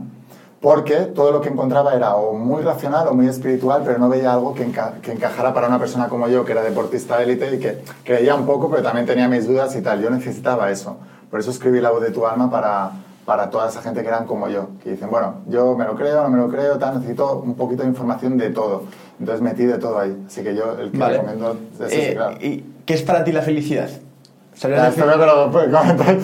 porque 0.60 0.94
todo 1.14 1.30
lo 1.32 1.42
que 1.42 1.50
encontraba 1.50 1.92
era 1.92 2.14
o 2.16 2.32
muy 2.32 2.62
racional 2.62 3.06
o 3.08 3.14
muy 3.14 3.26
espiritual, 3.28 3.82
pero 3.84 3.98
no 3.98 4.08
veía 4.08 4.32
algo 4.32 4.54
que, 4.54 4.66
enca- 4.66 4.98
que 5.02 5.12
encajara 5.12 5.52
para 5.52 5.68
una 5.68 5.78
persona 5.78 6.08
como 6.08 6.26
yo, 6.28 6.46
que 6.46 6.52
era 6.52 6.62
deportista 6.62 7.22
élite 7.22 7.54
y 7.56 7.58
que 7.58 7.84
creía 8.02 8.34
un 8.34 8.46
poco, 8.46 8.70
pero 8.70 8.82
también 8.82 9.04
tenía 9.04 9.28
mis 9.28 9.46
dudas 9.46 9.76
y 9.76 9.82
tal. 9.82 10.00
Yo 10.00 10.08
necesitaba 10.08 10.70
eso. 10.70 10.96
Por 11.30 11.40
eso 11.40 11.50
escribí 11.50 11.80
La 11.82 11.90
voz 11.90 12.00
de 12.00 12.12
tu 12.12 12.26
alma 12.26 12.50
para, 12.50 12.92
para 13.24 13.50
toda 13.50 13.68
esa 13.68 13.80
gente 13.82 14.02
que 14.02 14.08
eran 14.08 14.26
como 14.26 14.48
yo, 14.48 14.68
que 14.82 14.90
dicen, 14.90 15.10
bueno, 15.10 15.36
yo 15.48 15.76
me 15.76 15.84
lo 15.84 15.94
creo, 15.96 16.22
no 16.22 16.28
me 16.28 16.38
lo 16.38 16.48
creo, 16.48 16.78
tal, 16.78 16.96
necesito 16.96 17.38
un 17.38 17.54
poquito 17.54 17.82
de 17.82 17.88
información 17.88 18.36
de 18.36 18.50
todo. 18.50 18.82
Entonces 19.18 19.42
metí 19.42 19.64
de 19.64 19.78
todo 19.78 19.98
ahí. 19.98 20.16
Así 20.26 20.42
que 20.42 20.54
yo 20.54 20.76
el 20.78 20.90
que 20.90 20.98
Vale. 20.98 21.14
recomiendo 21.18 21.56
es 21.74 21.80
ese, 21.80 22.10
Eh, 22.10 22.14
claro. 22.14 22.36
¿Y 22.40 22.64
qué 22.84 22.94
es 22.94 23.02
para 23.02 23.24
ti 23.24 23.32
la 23.32 23.42
felicidad? 23.42 23.88
Ya, 23.88 24.60
¿Sabrías 24.60 24.88
esto 24.88 25.04
creo 25.04 25.18
que 25.18 25.66
lo 25.68 25.78
comentar. 25.78 26.16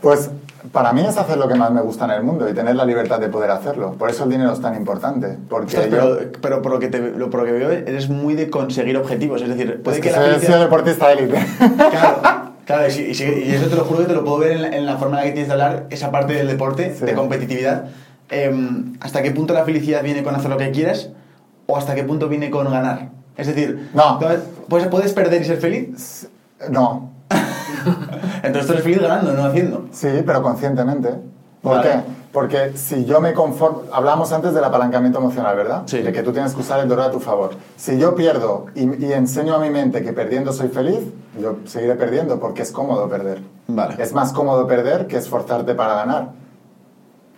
Pues 0.00 0.30
para 0.72 0.92
mí 0.92 1.02
es 1.06 1.16
hacer 1.16 1.38
lo 1.38 1.48
que 1.48 1.54
más 1.54 1.70
me 1.70 1.80
gusta 1.80 2.04
en 2.04 2.10
el 2.12 2.22
mundo 2.22 2.48
y 2.48 2.52
tener 2.52 2.76
la 2.76 2.84
libertad 2.84 3.18
de 3.20 3.28
poder 3.28 3.50
hacerlo. 3.50 3.92
Por 3.98 4.10
eso 4.10 4.24
el 4.24 4.30
dinero 4.30 4.52
es 4.52 4.60
tan 4.60 4.74
importante. 4.74 5.38
Porque 5.48 5.76
Ostras, 5.78 5.90
yo... 5.90 6.16
pero, 6.18 6.32
pero 6.40 6.62
por, 6.62 6.72
lo 6.72 6.78
que 6.78 6.88
te, 6.88 6.98
lo, 6.98 7.30
por 7.30 7.40
lo 7.40 7.46
que 7.46 7.52
veo, 7.52 7.70
eres 7.70 8.08
muy 8.08 8.34
de 8.34 8.50
conseguir 8.50 8.96
objetivos. 8.96 9.40
Es 9.42 9.48
decir, 9.48 9.82
puede 9.82 9.98
Es 9.98 10.02
que, 10.02 10.08
que 10.10 10.16
la 10.16 10.22
soy, 10.22 10.30
felicidad... 10.30 10.52
soy 10.54 10.62
deportista 10.64 11.12
élite. 11.12 11.46
Claro, 11.90 12.37
claro 12.68 12.84
y, 12.88 13.00
y 13.00 13.48
y 13.48 13.54
eso 13.54 13.66
te 13.66 13.74
lo 13.76 13.84
juro 13.84 14.00
que 14.00 14.06
te 14.06 14.12
lo 14.14 14.22
puedo 14.24 14.38
ver 14.38 14.52
en 14.52 14.62
la, 14.62 14.68
en 14.68 14.84
la 14.86 14.96
forma 14.98 15.16
en 15.16 15.20
la 15.22 15.24
que 15.24 15.32
tienes 15.32 15.48
de 15.48 15.52
hablar, 15.54 15.86
esa 15.90 16.10
parte 16.12 16.34
del 16.34 16.46
deporte, 16.46 16.94
Sí. 16.96 17.04
de 17.06 17.14
competitividad. 17.14 17.86
Em, 18.30 18.92
¿Hasta 19.00 19.22
qué 19.22 19.30
punto 19.30 19.54
la 19.54 19.64
felicidad 19.64 20.02
viene 20.02 20.22
con 20.22 20.34
hacer 20.34 20.50
lo 20.50 20.58
que 20.58 20.70
quieras 20.70 21.08
o 21.66 21.76
hasta 21.78 21.94
qué 21.94 22.04
punto 22.04 22.28
viene 22.28 22.50
con 22.50 22.70
ganar? 22.70 23.08
Es 23.38 23.46
decir, 23.46 23.88
No. 23.94 24.18
¿puedes, 24.68 24.86
¿puedes 24.88 25.12
perder 25.14 25.40
y 25.42 25.44
ser 25.46 25.56
feliz? 25.58 26.28
No. 26.70 27.10
Entonces 28.42 28.66
tú 28.66 28.72
eres 28.72 28.84
feliz 28.84 29.00
ganando, 29.00 29.32
no 29.32 29.44
haciendo. 29.44 29.86
Sí, 29.92 30.08
pero 30.26 30.42
conscientemente. 30.42 31.08
¿Por 31.62 31.76
Vale. 31.76 31.90
qué? 31.90 32.00
Porque 32.32 32.72
si 32.76 33.04
yo 33.04 33.20
me 33.20 33.32
conformo... 33.34 33.82
Hablamos 33.92 34.32
antes 34.32 34.54
del 34.54 34.62
apalancamiento 34.62 35.18
emocional, 35.18 35.56
¿verdad? 35.56 35.82
Sí. 35.86 36.00
De 36.02 36.12
que 36.12 36.22
tú 36.22 36.32
tienes 36.32 36.54
que 36.54 36.60
usar 36.60 36.78
el 36.80 36.88
dolor 36.88 37.06
a 37.06 37.10
tu 37.10 37.18
favor. 37.20 37.50
Si 37.76 37.98
yo 37.98 38.14
pierdo 38.14 38.66
y, 38.74 39.04
y 39.04 39.12
enseño 39.12 39.54
a 39.54 39.58
mi 39.58 39.70
mente 39.70 40.02
que 40.02 40.12
perdiendo 40.12 40.52
soy 40.52 40.68
feliz, 40.68 41.00
yo 41.40 41.56
seguiré 41.64 41.94
perdiendo 41.96 42.38
porque 42.38 42.62
es 42.62 42.70
cómodo 42.70 43.08
perder. 43.08 43.42
Vale. 43.66 43.96
Es 43.98 44.12
más 44.12 44.32
cómodo 44.32 44.66
perder 44.66 45.06
que 45.08 45.16
esforzarte 45.16 45.74
para 45.74 45.94
ganar. 45.94 46.28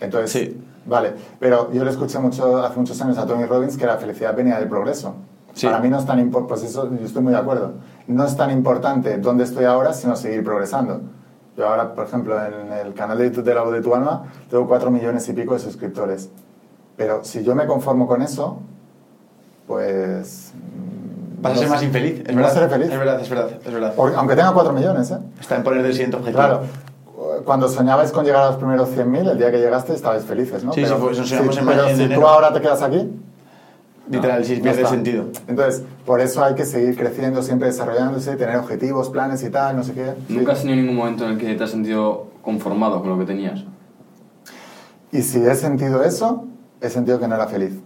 Entonces, 0.01 0.31
Sí. 0.33 0.63
vale. 0.87 1.15
Pero 1.39 1.73
yo 1.73 1.85
le 1.85 1.91
escuché 1.91 2.19
mucho, 2.19 2.63
hace 2.63 2.79
muchos 2.79 3.01
años 3.01 3.17
a 3.19 3.27
Tony 3.27 3.45
Robbins 3.47 3.77
que 3.77 3.87
la 3.87 3.97
felicidad 3.97 4.35
venía 4.35 4.59
del 4.59 4.69
progreso. 4.69 5.15
Sí. 5.55 5.67
Para 5.67 5.79
mí 5.81 5.89
no 5.89 5.99
es 5.99 6.07
tan 6.07 6.19
importante, 6.19 6.49
pues 6.49 6.63
eso 6.71 6.89
yo 6.91 7.07
estoy 7.07 7.23
muy 7.23 7.33
de 7.33 7.39
acuerdo. 7.39 7.73
No 8.07 8.25
es 8.25 8.37
tan 8.37 8.51
importante 8.51 9.19
dónde 9.19 9.45
estoy 9.45 9.65
ahora, 9.65 9.93
sino 9.93 10.15
seguir 10.17 10.45
progresando. 10.45 11.01
Yo 11.57 11.67
ahora, 11.69 11.95
por 11.95 12.07
ejemplo, 12.07 12.37
en 12.45 12.73
el 12.73 12.95
canal 12.95 13.19
de 13.19 13.25
YouTube 13.25 13.45
de 13.45 13.55
La 13.55 13.63
Voz 13.63 13.73
de 13.75 13.83
tu 13.83 13.95
Alma, 13.95 14.25
tengo 14.49 14.67
4 14.67 14.91
millones 14.91 15.29
y 15.29 15.33
pico 15.33 15.55
de 15.55 15.61
suscriptores. 15.61 16.31
Pero 16.97 17.25
si 17.25 17.43
yo 17.43 17.55
me 17.55 17.67
conformo 17.67 18.07
con 18.07 18.23
eso, 18.23 18.61
pues... 19.67 20.53
mm, 20.55 21.43
Vas 21.43 21.53
a 21.53 21.57
ser 21.57 21.65
sé. 21.69 21.71
más 21.75 21.83
infeliz. 21.83 22.23
Es 22.27 22.35
verdad, 22.37 22.53
seré 22.53 22.69
feliz. 22.69 22.91
Es 22.91 22.99
verdad, 22.99 23.21
es 23.21 23.31
verdad, 23.31 23.51
es 23.65 23.73
verdad. 23.73 23.95
Porque- 23.97 24.17
aunque 24.17 24.37
tenga 24.37 24.53
4 24.53 24.73
millones, 24.73 25.11
¿eh? 25.11 25.19
Está 25.41 25.57
en 25.57 25.63
poner 25.65 25.83
del 25.83 25.93
siguiente 25.93 26.17
objetivo. 26.17 26.39
Claro. 26.39 26.61
Cuando 27.45 27.69
soñabais 27.69 28.13
con 28.13 28.25
llegar 28.25 28.43
a 28.43 28.47
los 28.49 28.57
primeros 28.57 28.89
100.000, 28.91 29.31
el 29.31 29.39
día 29.39 29.51
que 29.51 29.59
llegaste 29.59 29.95
estabais 29.95 30.25
felices, 30.25 30.65
¿no? 30.65 30.73
Sí, 30.73 30.85
sí, 30.85 30.93
pues 31.01 31.19
nos 31.19 31.31
íbamos 31.33 31.57
en 31.59 31.67
pero 31.67 31.89
en 31.89 31.97
si 31.97 32.03
enero. 32.05 32.21
tú 32.21 32.27
ahora 32.27 32.53
te 32.53 32.61
quedas 32.61 32.83
aquí, 32.83 33.11
Literal, 34.11 34.45
sí, 34.45 34.57
pierde 34.57 34.83
está. 34.83 34.91
sentido. 34.91 35.27
Entonces, 35.47 35.83
por 36.05 36.21
eso 36.21 36.45
hay 36.45 36.55
que 36.55 36.65
seguir 36.67 36.97
creciendo, 36.97 37.43
siempre 37.43 37.69
desarrollándose, 37.69 38.37
tener 38.37 38.57
objetivos, 38.57 39.09
planes 39.09 39.43
y 39.45 39.51
tal, 39.51 39.77
no 39.77 39.85
sé 39.85 39.93
qué. 39.93 40.15
Sí. 40.27 40.37
¿Nunca 40.37 40.53
has 40.53 40.63
tenido 40.63 40.77
ningún 40.81 40.97
momento 40.97 41.25
en 41.25 41.33
el 41.33 41.39
que 41.39 41.55
te 41.55 41.63
has 41.65 41.71
sentido 41.71 42.27
conformado 42.43 43.01
con 43.01 43.11
lo 43.11 43.19
que 43.19 43.25
tenías? 43.25 43.65
Y 45.13 45.23
si 45.23 45.39
he 45.45 45.55
sentido 45.55 46.03
eso, 46.03 46.45
he 46.81 46.89
sentido 46.89 47.19
que 47.21 47.29
no 47.29 47.37
era 47.37 47.47
feliz. 47.47 47.79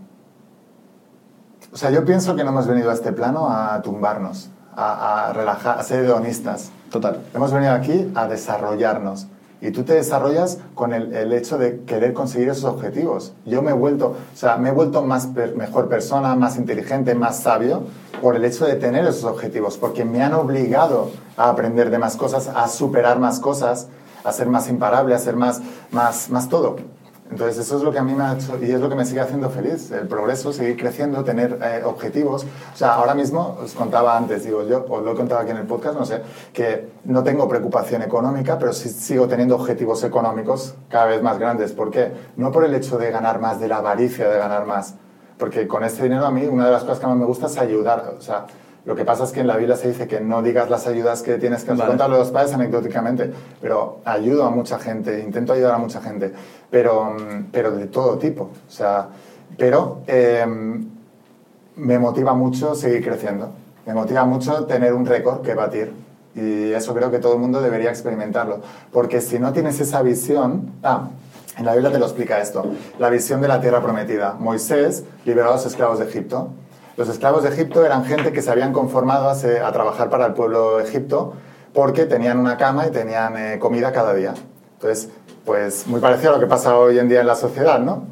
O 1.73 1.77
sea, 1.77 1.91
yo 1.91 2.05
pienso 2.05 2.35
que 2.37 2.45
no 2.45 2.51
hemos 2.51 2.67
venido 2.67 2.91
a 2.91 2.95
este 2.95 3.13
plano 3.13 3.49
a 3.51 3.83
tumbarnos, 3.83 4.49
a, 4.77 5.29
a 5.29 5.33
relajar, 5.33 5.79
a 5.79 5.83
ser 5.83 6.05
hedonistas. 6.05 6.71
Total. 6.91 7.21
Hemos 7.35 7.53
venido 7.53 7.73
aquí 7.73 8.11
a 8.15 8.29
desarrollarnos. 8.29 9.27
Y 9.65 9.71
tú 9.71 9.83
te 9.83 9.95
desarrollas 9.95 10.59
con 10.75 10.93
el, 10.93 11.33
hecho 11.33 11.57
de 11.57 11.85
querer 11.85 12.13
conseguir 12.13 12.51
esos 12.51 12.65
objetivos. 12.65 13.33
Yo 13.47 13.63
me 13.63 13.71
he 13.71 13.75
vuelto, 13.75 14.09
o 14.09 14.37
sea, 14.37 14.59
me 14.59 14.69
he 14.69 14.73
vuelto 14.73 15.01
más 15.01 15.31
mejor 15.57 15.89
persona, 15.89 16.37
más 16.37 16.59
inteligente, 16.59 17.15
más 17.15 17.41
sabio 17.41 17.85
por 18.21 18.37
el 18.37 18.45
hecho 18.45 18.67
de 18.67 18.75
tener 18.75 19.07
esos 19.07 19.25
objetivos, 19.25 19.79
porque 19.79 20.05
me 20.05 20.23
han 20.23 20.35
obligado 20.35 21.11
a 21.39 21.49
aprender 21.49 21.89
de 21.89 21.97
más 21.97 22.17
cosas, 22.17 22.49
a 22.49 22.69
superar 22.69 23.19
más 23.19 23.41
cosas, 23.41 23.89
a 24.23 24.33
ser 24.33 24.49
más 24.49 24.69
imparable, 24.69 25.15
a 25.15 25.19
ser 25.19 25.35
más, 25.35 25.63
más, 25.91 26.29
más 26.29 26.51
todo. 26.51 26.77
Entonces 27.31 27.59
eso 27.59 27.79
es 27.79 27.83
lo 27.83 27.91
que 27.91 27.99
a 27.99 28.03
mí 28.03 28.15
me 28.15 28.23
ha 28.23 28.35
hecho 28.35 28.59
y 28.63 28.71
es 28.71 28.81
lo 28.81 28.89
que 28.89 28.95
me 28.95 29.05
sigue 29.05 29.21
haciendo 29.21 29.49
feliz, 29.49 29.91
el 29.91 30.07
progreso, 30.07 30.53
seguir 30.53 30.77
creciendo, 30.77 31.25
tener 31.25 31.59
eh, 31.63 31.83
objetivos. 31.85 32.45
O 32.45 32.77
sea, 32.77 32.95
ahora 32.95 33.15
mismo, 33.15 33.59
os 33.63 33.73
contaba 33.73 34.17
antes, 34.17 34.45
digo 34.45 34.63
yo, 34.65 34.85
os 34.89 35.03
lo 35.03 35.13
he 35.13 35.15
contado 35.17 35.41
aquí 35.41 35.51
en 35.51 35.57
el 35.57 35.67
podcast, 35.67 35.99
no 35.99 36.05
sé, 36.05 36.21
que 36.53 36.91
no 37.05 37.25
tengo 37.25 37.49
preocupación 37.49 38.03
económica, 38.03 38.59
pero 38.59 38.73
sí 38.73 38.91
sigo 38.91 39.27
teniendo 39.27 39.57
objetivos 39.57 40.05
económicos 40.05 40.75
cada 40.89 41.07
vez 41.07 41.23
más 41.23 41.39
grandes. 41.39 41.73
¿Por 41.73 41.91
qué? 41.91 42.13
No 42.37 42.53
por 42.53 42.65
el 42.65 42.75
hecho 42.75 42.99
de 42.99 43.11
ganar 43.11 43.41
más, 43.41 43.59
de 43.59 43.69
la 43.69 43.79
avaricia 43.79 44.29
de 44.29 44.39
ganar 44.39 44.67
más, 44.67 44.95
porque 45.39 45.67
con 45.67 45.83
este 45.83 46.03
dinero 46.03 46.27
a 46.27 46.31
mí 46.31 46.45
una 46.47 46.67
de 46.67 46.73
las 46.73 46.83
cosas 46.83 47.01
que 47.01 47.07
más 47.07 47.17
me 47.17 47.25
gusta 47.25 47.47
es 47.47 47.57
ayudar. 47.57 48.15
O 48.19 48.21
sea, 48.21 48.47
lo 48.87 48.95
que 48.95 49.05
pasa 49.05 49.25
es 49.25 49.33
que 49.33 49.41
en 49.41 49.47
la 49.47 49.57
Biblia 49.57 49.77
se 49.77 49.89
dice 49.89 50.07
que 50.07 50.21
no 50.21 50.43
digas 50.43 50.69
las 50.69 50.87
ayudas 50.87 51.23
que 51.23 51.39
tienes 51.39 51.65
que 51.65 51.73
Vale. 51.73 51.87
contar 51.87 52.11
a 52.11 52.19
los 52.19 52.31
padres 52.31 52.53
anecdóticamente, 52.53 53.33
pero 53.61 54.01
ayudo 54.05 54.45
a 54.45 54.51
mucha 54.51 54.79
gente, 54.79 55.21
intento 55.21 55.55
ayudar 55.55 55.75
a 55.75 55.79
mucha 55.79 56.03
gente, 56.03 56.33
pero, 56.71 57.13
mm, 57.13 57.47
pero 57.51 57.71
de 57.71 57.87
todo 57.87 58.19
tipo. 58.19 58.45
O 58.45 58.71
sea, 58.71 59.09
pero 59.57 60.03
eh, 60.07 60.45
me 61.77 61.99
motiva 61.99 62.35
mucho 62.35 62.75
seguir 62.75 63.03
creciendo, 63.03 63.53
me 63.87 63.95
motiva 63.95 64.25
mucho 64.25 64.65
tener 64.65 64.93
un 64.93 65.07
récord 65.07 65.41
que 65.41 65.55
batir. 65.55 65.93
Y 66.35 66.73
eso 66.73 66.95
creo 66.95 67.11
que 67.11 67.21
todo 67.21 67.35
el 67.35 67.39
mundo 67.39 67.63
debería 67.63 67.91
experimentarlo. 67.91 68.61
Porque 68.93 69.21
si 69.21 69.39
no 69.39 69.53
tienes 69.53 69.81
esa 69.81 70.03
visión... 70.03 70.73
Ah, 70.83 71.09
en 71.57 71.65
la 71.65 71.73
Biblia 71.75 71.93
te 71.93 72.01
lo 72.01 72.07
explica 72.07 72.41
esto. 72.41 72.67
La 72.99 73.11
visión 73.11 73.41
de 73.41 73.47
la 73.47 73.61
tierra 73.61 73.81
prometida. 73.81 74.35
Moisés 74.41 75.05
liberó 75.25 75.51
a 75.51 75.53
los 75.53 75.65
esclavos 75.65 76.01
de 76.01 76.07
Egipto. 76.07 76.51
Los 76.97 77.09
esclavos 77.09 77.43
de 77.43 77.49
Egipto 77.49 77.85
eran 77.85 78.05
gente 78.05 78.33
que 78.33 78.41
se 78.41 78.51
habían 78.51 78.73
conformado 78.73 79.29
a, 79.29 79.73
trabajar 79.73 80.11
para 80.11 80.27
el 80.27 80.35
pueblo 80.35 80.79
de 80.79 80.85
Egipto 80.85 81.35
porque 81.73 82.07
tenían 82.07 82.39
una 82.39 82.57
cama 82.57 82.87
y 82.87 82.91
tenían 82.91 83.37
eh, 83.37 83.59
comida 83.59 83.91
cada 83.91 84.15
día. 84.15 84.33
Entonces, 84.75 85.11
pues 85.45 85.89
muy 85.89 86.01
parecido 86.01 86.31
a 86.31 86.35
lo 86.35 86.41
que 86.41 86.47
pasa 86.47 86.79
hoy 86.79 86.99
en 86.99 87.09
día 87.09 87.21
en 87.21 87.27
la 87.27 87.35
sociedad, 87.35 87.81
¿no? 87.81 88.05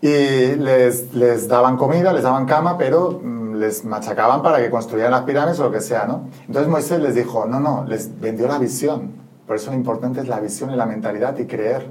Y 0.00 0.54
les, 0.56 1.12
les 1.12 1.48
daban 1.48 1.76
comida, 1.76 2.12
les 2.12 2.22
daban 2.22 2.46
cama, 2.46 2.78
pero 2.78 3.20
mm, 3.22 3.56
les 3.56 3.84
machacaban 3.84 4.42
para 4.42 4.58
que 4.58 4.70
construyeran 4.70 5.10
las 5.10 5.22
pirámides 5.22 5.60
o 5.60 5.64
lo 5.64 5.72
que 5.72 5.80
sea, 5.82 6.06
¿no? 6.06 6.28
Entonces 6.46 6.70
Moisés 6.70 7.00
les 7.00 7.14
dijo, 7.14 7.44
no, 7.44 7.60
no, 7.60 7.84
les 7.86 8.18
vendió 8.18 8.48
la 8.48 8.58
visión. 8.58 9.12
Por 9.46 9.56
eso 9.56 9.70
lo 9.70 9.76
importante 9.76 10.20
es 10.20 10.28
la 10.28 10.40
visión 10.40 10.70
y 10.70 10.76
la 10.76 10.86
mentalidad 10.86 11.36
y 11.38 11.46
creer. 11.46 11.86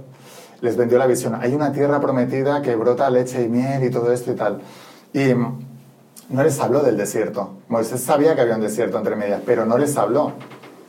les 0.62 0.76
vendió 0.76 0.98
la 0.98 1.06
visión. 1.06 1.36
Hay 1.36 1.54
una 1.54 1.72
tierra 1.72 2.00
prometida 2.00 2.64
que 2.64 2.76
brota 2.76 3.08
leche 3.12 3.44
y 3.44 3.50
miel 3.50 3.84
y 3.84 3.92
todo 3.92 4.12
esto 4.12 4.32
y 4.32 4.36
tal. 4.36 4.62
Y 5.14 5.34
no 6.30 6.44
les 6.44 6.60
habló 6.60 6.82
del 6.82 6.98
desierto. 6.98 7.58
Moisés 7.70 8.02
sabía 8.02 8.36
que 8.36 8.42
había 8.42 8.56
un 8.56 8.62
desierto 8.62 8.98
entre 8.98 9.16
medias, 9.16 9.42
pero 9.46 9.66
no 9.66 9.78
les 9.78 9.98
habló. 9.98 10.34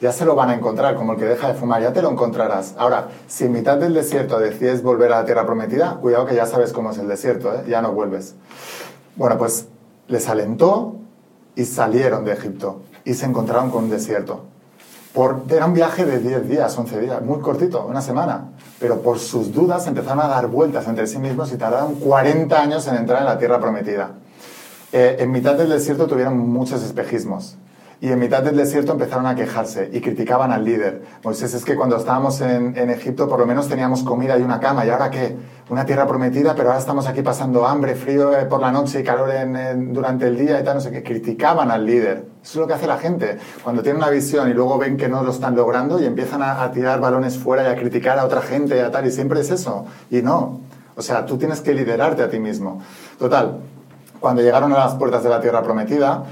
Ya 0.00 0.12
se 0.12 0.24
lo 0.24 0.34
van 0.34 0.50
a 0.50 0.54
encontrar, 0.54 0.94
como 0.94 1.12
el 1.12 1.18
que 1.18 1.24
deja 1.24 1.48
de 1.48 1.54
fumar, 1.54 1.82
ya 1.82 1.92
te 1.92 2.02
lo 2.02 2.10
encontrarás. 2.10 2.74
Ahora, 2.78 3.08
si 3.26 3.44
en 3.44 3.52
mitad 3.52 3.78
del 3.78 3.94
desierto 3.94 4.38
decides 4.38 4.82
volver 4.82 5.12
a 5.12 5.20
la 5.20 5.24
tierra 5.24 5.44
prometida, 5.44 5.96
cuidado 5.96 6.26
que 6.26 6.36
ya 6.36 6.46
sabes 6.46 6.72
cómo 6.72 6.92
es 6.92 6.98
el 6.98 7.08
desierto, 7.08 7.52
¿eh? 7.52 7.64
ya 7.68 7.82
no 7.82 7.92
vuelves. 7.92 8.34
Bueno, 9.16 9.38
pues 9.38 9.66
les 10.06 10.28
alentó 10.28 10.96
y 11.56 11.64
salieron 11.64 12.24
de 12.24 12.32
Egipto 12.32 12.82
y 13.04 13.14
se 13.14 13.26
encontraron 13.26 13.70
con 13.70 13.84
un 13.84 13.90
desierto. 13.90 14.44
Por, 15.12 15.42
era 15.50 15.66
un 15.66 15.74
viaje 15.74 16.04
de 16.04 16.20
10 16.20 16.48
días, 16.48 16.78
11 16.78 17.00
días, 17.00 17.22
muy 17.22 17.40
cortito, 17.40 17.84
una 17.84 18.00
semana. 18.00 18.52
Pero 18.78 19.02
por 19.02 19.18
sus 19.18 19.52
dudas 19.52 19.86
empezaron 19.88 20.20
a 20.20 20.28
dar 20.28 20.46
vueltas 20.46 20.86
entre 20.86 21.08
sí 21.08 21.18
mismos 21.18 21.52
y 21.52 21.56
tardaron 21.56 21.96
40 21.96 22.60
años 22.60 22.86
en 22.86 22.96
entrar 22.96 23.20
en 23.20 23.26
la 23.26 23.38
tierra 23.38 23.58
prometida. 23.58 24.12
Eh, 24.92 25.16
en 25.20 25.30
mitad 25.30 25.54
del 25.54 25.68
desierto 25.68 26.06
tuvieron 26.06 26.38
muchos 26.38 26.82
espejismos. 26.82 27.56
Y 28.00 28.12
en 28.12 28.18
mitad 28.20 28.44
del 28.44 28.56
desierto 28.56 28.92
empezaron 28.92 29.26
a 29.26 29.34
quejarse 29.34 29.90
y 29.92 30.00
criticaban 30.00 30.52
al 30.52 30.64
líder. 30.64 31.02
Moisés, 31.24 31.52
es 31.52 31.64
que 31.64 31.74
cuando 31.74 31.96
estábamos 31.96 32.40
en, 32.40 32.76
en, 32.76 32.90
Egipto 32.90 33.28
por 33.28 33.40
lo 33.40 33.46
menos 33.46 33.68
teníamos 33.68 34.04
comida 34.04 34.38
y 34.38 34.42
una 34.42 34.60
cama. 34.60 34.86
¿Y 34.86 34.90
ahora 34.90 35.10
qué? 35.10 35.36
Una 35.68 35.84
tierra 35.84 36.06
prometida, 36.06 36.54
pero 36.54 36.68
ahora 36.68 36.78
estamos 36.78 37.08
aquí 37.08 37.22
pasando 37.22 37.66
hambre, 37.66 37.96
frío 37.96 38.38
eh, 38.38 38.44
por 38.44 38.60
la 38.60 38.70
noche 38.70 39.00
y 39.00 39.02
calor 39.02 39.30
durante 39.92 40.28
el 40.28 40.38
día 40.38 40.60
y 40.60 40.64
tal, 40.64 40.76
no 40.76 40.80
sé 40.80 40.92
qué. 40.92 41.02
Criticaban 41.02 41.72
al 41.72 41.84
líder. 41.84 42.24
Eso 42.40 42.52
es 42.52 42.56
lo 42.56 42.66
que 42.68 42.74
hace 42.74 42.86
la 42.86 42.98
gente. 42.98 43.36
Cuando 43.64 43.82
tiene 43.82 43.98
una 43.98 44.10
visión 44.10 44.48
y 44.48 44.54
luego 44.54 44.78
ven 44.78 44.96
que 44.96 45.08
no 45.08 45.24
lo 45.24 45.32
están 45.32 45.56
logrando 45.56 46.00
y 46.00 46.06
empiezan 46.06 46.40
a, 46.40 46.62
a 46.62 46.70
tirar 46.70 47.00
balones 47.00 47.36
fuera 47.36 47.64
y 47.64 47.66
a 47.66 47.76
criticar 47.76 48.16
a 48.20 48.26
otra 48.26 48.42
gente 48.42 48.76
y 48.76 48.78
a 48.78 48.92
tal. 48.92 49.06
Y 49.08 49.10
siempre 49.10 49.40
es 49.40 49.50
eso. 49.50 49.86
Y 50.08 50.22
no. 50.22 50.60
O 50.94 51.02
sea, 51.02 51.26
tú 51.26 51.36
tienes 51.36 51.60
que 51.60 51.74
liderarte 51.74 52.22
a 52.22 52.30
ti 52.30 52.38
mismo. 52.38 52.80
Total, 53.18 53.58
cuando 54.20 54.42
llegaron 54.42 54.72
a 54.72 54.78
las 54.78 54.94
puertas 54.94 55.22
de 55.22 55.30
la 55.30 55.40
tierra 55.40 55.62
prometida, 55.62 56.24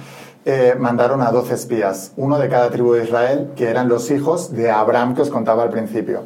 eh, 0.45 0.77
mandaron 0.79 1.23
a 1.23 1.33
12 1.33 1.55
espías, 1.55 2.13
uno 2.17 2.39
de 2.39 2.49
cada 2.49 2.71
tribu 2.71 2.93
de 2.93 3.03
Israel, 3.03 3.51
que 3.57 3.69
eran 3.69 3.89
los 3.89 4.11
hijos 4.13 4.53
de 4.53 4.71
Abraham 4.71 5.17
que 5.17 5.23
os 5.23 5.31
contaba 5.31 5.65
al 5.65 5.71
principio. 5.71 6.23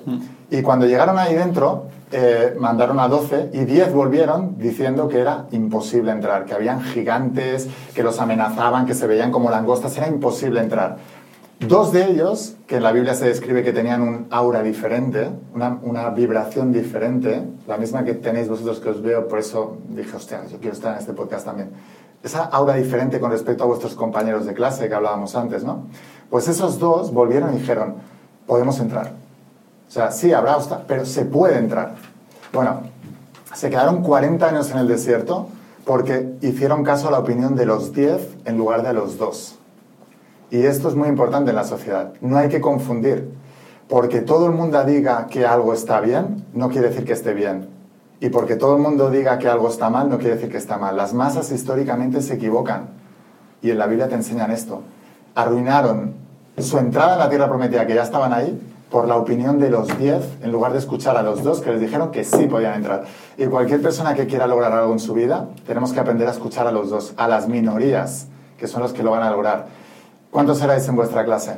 Y 0.50 0.60
cuando 0.60 0.84
llegaron 0.84 1.18
ahí 1.18 1.34
dentro, 1.34 1.86
eh, 2.12 2.54
mandaron 2.58 3.00
a 3.00 3.08
12 3.08 3.50
y 3.54 3.64
10 3.64 3.94
volvieron 3.94 4.58
diciendo 4.58 5.08
que 5.08 5.20
era 5.20 5.46
imposible 5.52 6.10
entrar, 6.12 6.44
que 6.44 6.52
habían 6.52 6.82
gigantes, 6.82 7.68
que 7.94 8.02
los 8.02 8.20
amenazaban, 8.20 8.84
que 8.84 8.94
se 8.94 9.06
veían 9.06 9.30
como 9.30 9.48
langostas, 9.48 9.96
era 9.96 10.08
imposible 10.08 10.60
entrar. 10.60 10.98
Dos 11.60 11.92
de 11.92 12.06
ellos, 12.06 12.56
que 12.66 12.76
en 12.76 12.82
la 12.82 12.90
Biblia 12.90 13.14
se 13.14 13.26
describe 13.26 13.62
que 13.62 13.74
tenían 13.74 14.00
un 14.00 14.28
aura 14.30 14.62
diferente, 14.62 15.28
una, 15.54 16.08
vibración 16.08 16.72
diferente, 16.72 17.42
la 17.68 17.76
misma 17.76 18.02
que 18.02 18.14
tenéis 18.14 18.48
vosotros 18.48 18.80
que 18.80 18.88
os 18.88 19.02
veo, 19.02 19.28
por 19.28 19.38
eso 19.38 19.76
dije, 19.90 20.16
hostia, 20.16 20.46
yo 20.46 20.58
quiero 20.58 20.72
estar 20.72 20.94
en 20.94 21.00
este 21.00 21.12
podcast 21.12 21.44
también. 21.44 21.70
Esa 22.22 22.44
aura 22.44 22.74
diferente 22.76 23.20
con 23.20 23.30
respecto 23.30 23.64
a 23.64 23.66
vuestros 23.66 23.94
compañeros 23.94 24.46
de 24.46 24.54
clase 24.54 24.88
que 24.88 24.94
hablábamos 24.94 25.36
antes, 25.36 25.62
¿no? 25.62 25.84
Pues 26.30 26.48
esos 26.48 26.78
dos 26.78 27.12
volvieron 27.12 27.54
y 27.54 27.58
dijeron, 27.58 27.96
podemos 28.46 28.80
entrar. 28.80 29.12
O 29.86 29.90
sea, 29.90 30.12
sí, 30.12 30.32
habrá 30.32 30.56
obstáculos, 30.56 30.86
pero 30.88 31.04
se 31.04 31.26
puede 31.26 31.58
entrar. 31.58 31.94
Bueno, 32.54 32.80
se 33.52 33.68
quedaron 33.68 34.02
40 34.02 34.48
años 34.48 34.70
en 34.70 34.78
el 34.78 34.88
desierto 34.88 35.48
porque 35.84 36.36
hicieron 36.40 36.84
caso 36.84 37.08
a 37.08 37.10
la 37.10 37.18
opinión 37.18 37.54
de 37.54 37.66
los 37.66 37.92
10 37.92 38.36
en 38.46 38.56
lugar 38.56 38.82
de 38.82 38.94
los 38.94 39.18
dos. 39.18 39.59
Y 40.51 40.62
esto 40.62 40.89
es 40.89 40.94
muy 40.94 41.09
importante 41.09 41.51
en 41.51 41.56
la 41.56 41.64
sociedad. 41.64 42.12
No 42.20 42.36
hay 42.36 42.48
que 42.48 42.60
confundir. 42.60 43.31
Porque 43.89 44.20
todo 44.20 44.47
el 44.47 44.52
mundo 44.52 44.82
diga 44.85 45.27
que 45.27 45.47
algo 45.47 45.72
está 45.74 46.01
bien, 46.01 46.44
no 46.55 46.68
quiere 46.68 46.89
decir 46.89 47.05
que 47.05 47.12
esté 47.12 47.35
bien. 47.35 47.68
Y 48.20 48.28
porque 48.28 48.56
todo 48.56 48.77
el 48.77 48.82
mundo 48.82 49.10
diga 49.10 49.39
que 49.39 49.48
algo 49.48 49.68
está 49.68 49.90
mal, 49.90 50.09
no 50.09 50.18
quiere 50.18 50.36
decir 50.36 50.51
que 50.51 50.59
está 50.59 50.78
mal. 50.78 50.97
Las 50.97 51.14
masas 51.14 51.51
históricamente 51.51 52.20
se 52.20 52.35
equivocan. 52.35 52.90
Y 53.62 53.70
en 53.70 53.78
la 53.78 53.86
Biblia 53.86 54.09
te 54.09 54.14
enseñan 54.14 54.51
esto. 54.51 54.82
Arruinaron 55.35 56.14
su 56.59 56.78
entrada 56.78 57.14
en 57.14 57.18
la 57.18 57.28
tierra 57.28 57.48
prometida, 57.48 57.86
que 57.86 57.94
ya 57.94 58.02
estaban 58.02 58.32
ahí, 58.32 58.60
por 58.90 59.06
la 59.06 59.16
opinión 59.16 59.59
de 59.59 59.70
los 59.70 59.97
diez, 59.98 60.24
en 60.43 60.52
lugar 60.52 60.72
de 60.72 60.78
escuchar 60.78 61.16
a 61.16 61.22
los 61.22 61.43
dos 61.43 61.60
que 61.60 61.70
les 61.70 61.81
dijeron 61.81 62.10
que 62.10 62.24
sí 62.24 62.47
podían 62.47 62.74
entrar. 62.74 63.05
Y 63.39 63.47
cualquier 63.47 63.81
persona 63.81 64.14
que 64.14 64.27
quiera 64.27 64.47
lograr 64.47 64.72
algo 64.72 64.93
en 64.93 64.98
su 64.98 65.14
vida, 65.14 65.48
tenemos 65.66 65.93
que 65.93 66.01
aprender 66.01 66.28
a 66.28 66.32
escuchar 66.32 66.66
a 66.66 66.72
los 66.72 66.90
dos, 66.90 67.14
a 67.16 67.28
las 67.28 67.48
minorías, 67.48 68.27
que 68.59 68.66
son 68.66 68.82
los 68.82 68.93
que 68.93 69.02
lo 69.02 69.12
van 69.12 69.22
a 69.22 69.31
lograr. 69.31 69.66
¿Cuántos 70.31 70.62
erais 70.62 70.86
en 70.89 70.97
vuestra 70.97 71.24
clase? 71.24 71.57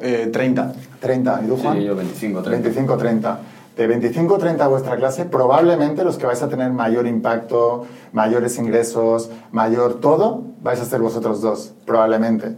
Eh, 0.00 0.30
30. 0.32 0.72
30. 1.00 1.40
¿Y 1.44 1.48
tú, 1.48 1.56
Juan? 1.56 1.78
Sí, 1.78 1.84
yo 1.84 1.96
25, 1.96 2.42
30. 2.42 2.62
25, 2.62 2.96
30. 2.96 3.40
De 3.76 3.86
25, 3.86 4.38
30 4.38 4.64
a 4.64 4.68
vuestra 4.68 4.96
clase, 4.96 5.24
probablemente 5.24 6.02
los 6.04 6.18
que 6.18 6.26
vais 6.26 6.42
a 6.42 6.48
tener 6.48 6.72
mayor 6.72 7.06
impacto, 7.06 7.86
mayores 8.12 8.58
ingresos, 8.58 9.30
mayor 9.52 10.00
todo, 10.00 10.42
vais 10.62 10.80
a 10.80 10.84
ser 10.84 11.00
vosotros 11.00 11.40
dos, 11.40 11.74
probablemente. 11.86 12.56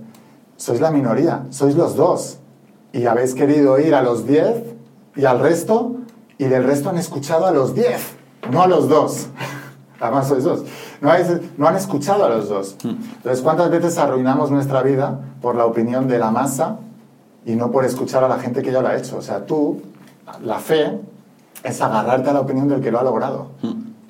Sois 0.57 0.81
la 0.81 0.91
minoría, 0.91 1.45
sois 1.51 1.75
los 1.75 1.95
dos. 1.95 2.39
Y 2.93 3.05
habéis 3.05 3.35
querido 3.35 3.79
ir 3.79 3.95
a 3.95 4.03
los 4.03 4.27
10 4.27 4.65
y 5.17 5.27
al 5.27 5.41
resto, 5.41 5.97
y 6.39 6.45
del 6.45 6.65
resto 6.65 6.89
han 6.89 6.97
escuchado 6.97 7.47
a 7.47 7.51
los 7.51 7.75
10, 7.75 8.01
no 8.51 8.63
a 8.63 8.67
los 8.67 8.89
dos. 8.89 9.29
Además 10.01 10.27
sois 10.29 10.45
dos. 10.45 10.65
No, 11.01 11.67
han 11.67 11.77
escuchado 11.77 12.25
a 12.25 12.29
los 12.29 12.49
dos. 12.49 12.77
Entonces, 12.85 13.41
¿cuántas 13.43 13.71
veces 13.71 13.97
arruinamos 13.99 14.51
nuestra 14.51 14.83
vida 14.83 15.19
por 15.41 15.55
la 15.57 15.65
opinión 15.67 16.07
de 16.09 16.19
la 16.19 16.31
masa 16.31 16.77
y 17.47 17.55
no 17.55 17.71
por 17.71 17.85
escuchar 17.85 18.23
a 18.25 18.29
la 18.29 18.39
gente 18.39 18.63
que 18.63 18.71
ya 18.73 18.83
lo 18.83 18.89
ha 18.89 18.97
hecho? 18.97 19.17
O 19.17 19.23
sea, 19.23 19.47
tú, 19.47 19.81
la 20.45 20.59
fe 20.59 20.99
es 21.65 21.81
agarrarte 21.81 22.31
a 22.31 22.33
la 22.35 22.41
opinión 22.41 22.69
del 22.69 22.81
que 22.81 22.91
lo 22.91 23.01
ha 23.01 23.03
logrado. 23.05 23.49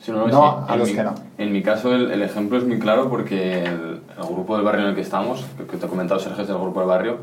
Sí, 0.03 0.11
no, 0.13 0.27
no 0.29 0.65
sí. 0.67 0.73
a 0.73 0.77
los 0.77 0.89
mi- 0.89 0.95
que 0.95 1.03
no. 1.05 1.15
En 1.39 1.53
mi 1.53 1.63
caso, 1.63 1.93
el, 1.95 2.11
el 2.11 2.23
ejemplo 2.23 2.57
es 2.59 2.65
muy 2.67 2.79
claro 2.79 3.09
porque 3.11 3.65
el, 3.65 4.01
el 4.19 4.25
grupo 4.33 4.57
del 4.57 4.65
barrio 4.65 4.83
en 4.85 4.89
el 4.89 4.95
que 4.95 5.03
estamos, 5.03 5.45
que, 5.59 5.65
que 5.67 5.77
te 5.77 5.87
he 5.87 5.89
comentado, 5.89 6.19
Sergio, 6.19 6.43
es 6.43 6.49
del 6.49 6.59
grupo 6.59 6.81
del 6.81 6.89
barrio, 6.89 7.19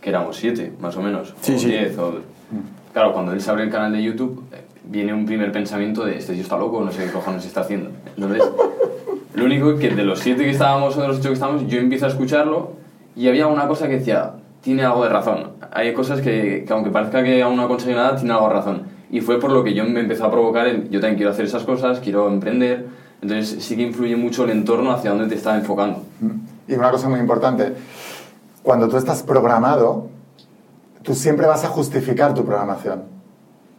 que 0.00 0.10
éramos 0.10 0.36
siete, 0.36 0.72
más 0.80 0.96
o 0.96 1.02
menos. 1.02 1.34
Sí, 1.42 1.54
o 1.54 1.58
sí. 1.58 1.66
diez, 1.66 1.98
o- 1.98 2.14
Claro, 2.92 3.12
cuando 3.12 3.32
él 3.32 3.40
se 3.40 3.50
abre 3.50 3.64
el 3.64 3.70
canal 3.70 3.92
de 3.92 4.02
YouTube, 4.04 4.44
viene 4.84 5.12
un 5.14 5.26
primer 5.26 5.52
pensamiento 5.52 6.04
de 6.04 6.18
este 6.18 6.32
tío 6.32 6.42
está 6.42 6.56
loco, 6.56 6.80
no 6.82 6.92
sé 6.92 7.04
qué 7.06 7.12
cojones 7.12 7.44
está 7.44 7.60
haciendo. 7.60 7.90
Entonces, 8.16 8.42
lo 9.34 9.44
único 9.44 9.76
que 9.76 9.90
de 9.90 10.04
los 10.04 10.20
siete 10.20 10.44
que 10.44 10.50
estábamos 10.50 10.96
o 10.96 11.02
de 11.02 11.08
los 11.08 11.18
ocho 11.18 11.28
que 11.28 11.34
estábamos, 11.34 11.66
yo 11.66 11.78
empiezo 11.78 12.06
a 12.06 12.08
escucharlo 12.08 12.72
y 13.16 13.28
había 13.28 13.46
una 13.46 13.66
cosa 13.66 13.88
que 13.88 13.98
decía, 13.98 14.32
tiene 14.60 14.82
algo 14.84 15.04
de 15.04 15.10
razón. 15.10 15.52
Hay 15.72 15.92
cosas 15.92 16.20
que, 16.20 16.64
que 16.66 16.72
aunque 16.72 16.90
parezca 16.90 17.22
que 17.22 17.42
aún 17.42 17.56
no 17.56 17.62
ha 17.62 17.68
conseguido 17.68 18.00
nada, 18.00 18.16
tiene 18.16 18.32
algo 18.32 18.48
de 18.48 18.54
razón. 18.54 18.82
Y 19.10 19.20
fue 19.20 19.38
por 19.38 19.52
lo 19.52 19.62
que 19.62 19.74
yo 19.74 19.84
me 19.84 20.00
empezó 20.00 20.24
a 20.24 20.30
provocar 20.30 20.66
el, 20.66 20.90
yo 20.90 21.00
también 21.00 21.16
quiero 21.16 21.30
hacer 21.30 21.44
esas 21.44 21.64
cosas, 21.64 22.00
quiero 22.00 22.28
emprender. 22.28 22.86
Entonces 23.22 23.62
sí 23.64 23.76
que 23.76 23.82
influye 23.82 24.16
mucho 24.16 24.44
el 24.44 24.50
entorno 24.50 24.90
hacia 24.90 25.10
dónde 25.10 25.28
te 25.28 25.34
está 25.34 25.56
enfocando. 25.56 26.02
Y 26.66 26.74
una 26.74 26.90
cosa 26.90 27.08
muy 27.08 27.20
importante, 27.20 27.74
cuando 28.62 28.88
tú 28.88 28.96
estás 28.96 29.22
programado, 29.22 30.08
tú 31.02 31.14
siempre 31.14 31.46
vas 31.46 31.64
a 31.64 31.68
justificar 31.68 32.34
tu 32.34 32.44
programación. 32.44 33.02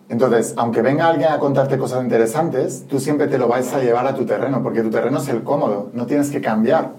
Entonces, 0.08 0.54
aunque 0.58 0.82
venga 0.82 1.08
alguien 1.08 1.32
a 1.32 1.40
contarte 1.40 1.78
cosas 1.78 2.04
interesantes, 2.04 2.86
tú 2.88 3.00
siempre 3.00 3.28
te 3.28 3.38
lo 3.38 3.48
vas 3.48 3.74
a 3.74 3.80
llevar 3.80 4.06
a 4.06 4.14
tu 4.14 4.26
terreno, 4.26 4.62
porque 4.62 4.82
tu 4.82 4.92
terreno 4.92 5.18
es 5.18 5.28
el 5.30 5.44
cómodo, 5.44 5.90
no 5.94 6.06
tienes 6.06 6.30
que 6.30 6.42
cambiar. 6.42 6.92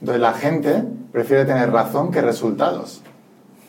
Entonces, 0.00 0.20
la 0.20 0.32
gente 0.34 0.84
prefiere 1.10 1.44
tener 1.44 1.72
razón 1.72 2.10
que 2.10 2.20
resultados. 2.20 3.02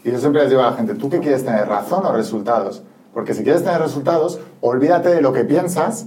Y 0.03 0.11
yo 0.11 0.19
siempre 0.19 0.41
les 0.41 0.51
digo 0.51 0.61
a 0.61 0.69
la 0.69 0.73
gente, 0.77 0.93
¿tú 0.93 1.09
qué 1.09 1.19
quieres 1.19 1.43
tener, 1.43 1.67
razón 1.67 2.05
o 2.05 2.11
resultados? 2.11 2.83
Porque 3.13 3.33
si 3.33 3.43
quieres 3.43 3.63
tener 3.63 3.81
resultados, 3.81 4.39
olvídate 4.61 5.09
de 5.09 5.21
lo 5.21 5.33
que 5.33 5.45
piensas 5.45 6.05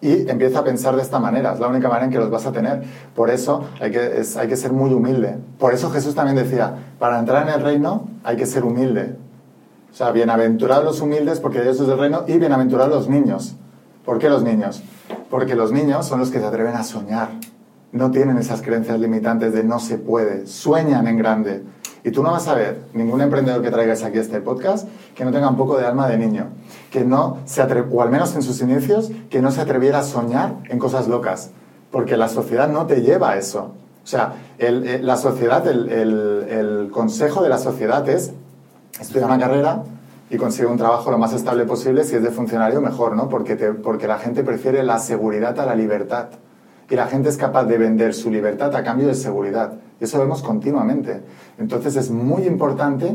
y 0.00 0.28
empieza 0.28 0.60
a 0.60 0.64
pensar 0.64 0.96
de 0.96 1.02
esta 1.02 1.18
manera. 1.18 1.54
Es 1.54 1.60
la 1.60 1.68
única 1.68 1.88
manera 1.88 2.06
en 2.06 2.10
que 2.10 2.18
los 2.18 2.30
vas 2.30 2.46
a 2.46 2.52
tener. 2.52 2.82
Por 3.14 3.30
eso 3.30 3.64
hay 3.80 3.90
que, 3.90 4.22
hay 4.38 4.48
que 4.48 4.56
ser 4.56 4.72
muy 4.72 4.92
humilde. 4.92 5.38
Por 5.58 5.72
eso 5.72 5.90
Jesús 5.90 6.14
también 6.14 6.36
decía, 6.36 6.74
para 6.98 7.18
entrar 7.18 7.48
en 7.48 7.54
el 7.54 7.62
reino 7.62 8.08
hay 8.22 8.36
que 8.36 8.44
ser 8.44 8.64
humilde. 8.64 9.16
O 9.90 9.94
sea, 9.98 10.10
bienaventurados 10.12 10.84
los 10.84 11.00
humildes 11.00 11.40
porque 11.40 11.58
de 11.58 11.64
ellos 11.64 11.80
es 11.80 11.88
el 11.88 11.98
reino 11.98 12.24
y 12.26 12.38
bienaventurados 12.38 12.92
los 12.94 13.08
niños. 13.08 13.56
¿Por 14.04 14.18
qué 14.18 14.28
los 14.28 14.42
niños? 14.42 14.82
Porque 15.30 15.54
los 15.54 15.72
niños 15.72 16.06
son 16.06 16.20
los 16.20 16.30
que 16.30 16.38
se 16.38 16.46
atreven 16.46 16.74
a 16.76 16.84
soñar. 16.84 17.28
No 17.92 18.10
tienen 18.10 18.38
esas 18.38 18.62
creencias 18.62 18.98
limitantes 19.00 19.52
de 19.52 19.64
no 19.64 19.80
se 19.80 19.98
puede. 19.98 20.46
Sueñan 20.46 21.06
en 21.08 21.16
grande. 21.18 21.62
Y 22.04 22.10
tú 22.10 22.22
no 22.22 22.30
vas 22.30 22.46
a 22.48 22.54
ver 22.54 22.82
ningún 22.94 23.20
emprendedor 23.22 23.60
que 23.62 23.70
traigas 23.70 24.04
aquí 24.04 24.18
este 24.18 24.40
podcast 24.40 24.86
que 25.14 25.24
no 25.24 25.32
tenga 25.32 25.48
un 25.48 25.56
poco 25.56 25.76
de 25.78 25.86
alma 25.86 26.06
de 26.08 26.16
niño. 26.16 26.46
Que 26.90 27.04
no 27.04 27.38
se 27.44 27.62
o 27.62 28.02
al 28.02 28.10
menos 28.10 28.34
en 28.36 28.42
sus 28.42 28.60
inicios, 28.60 29.10
que 29.30 29.42
no 29.42 29.50
se 29.50 29.60
atreviera 29.62 29.98
a 30.00 30.02
soñar 30.04 30.54
en 30.68 30.78
cosas 30.78 31.08
locas. 31.08 31.50
Porque 31.90 32.16
la 32.16 32.28
sociedad 32.28 32.68
no 32.68 32.86
te 32.86 33.00
lleva 33.02 33.30
a 33.30 33.36
eso. 33.36 33.72
O 34.04 34.06
sea, 34.06 34.34
el- 34.58 35.04
la 35.04 35.16
sociedad, 35.16 35.66
el- 35.66 35.88
el 35.90 36.90
consejo 36.92 37.42
de 37.42 37.48
la 37.48 37.58
sociedad 37.58 38.08
es 38.08 38.32
estudia 39.00 39.26
una 39.26 39.38
carrera 39.38 39.82
y 40.30 40.36
consigue 40.36 40.66
un 40.66 40.76
trabajo 40.76 41.10
lo 41.10 41.18
más 41.18 41.32
estable 41.32 41.64
posible, 41.64 42.04
si 42.04 42.16
es 42.16 42.22
de 42.22 42.30
funcionario 42.30 42.80
mejor, 42.80 43.16
¿no? 43.16 43.28
Porque, 43.28 43.56
porque 43.56 44.06
la 44.06 44.18
gente 44.18 44.44
prefiere 44.44 44.82
la 44.82 44.98
seguridad 44.98 45.58
a 45.58 45.66
la 45.66 45.74
libertad. 45.74 46.28
Y 46.90 46.96
la 46.96 47.06
gente 47.06 47.28
es 47.28 47.36
capaz 47.36 47.64
de 47.64 47.76
vender 47.76 48.14
su 48.14 48.30
libertad 48.30 48.74
a 48.74 48.82
cambio 48.82 49.08
de 49.08 49.14
seguridad. 49.14 49.74
Y 50.00 50.04
eso 50.04 50.18
vemos 50.18 50.42
continuamente. 50.42 51.20
Entonces 51.58 51.96
es 51.96 52.10
muy 52.10 52.44
importante 52.44 53.14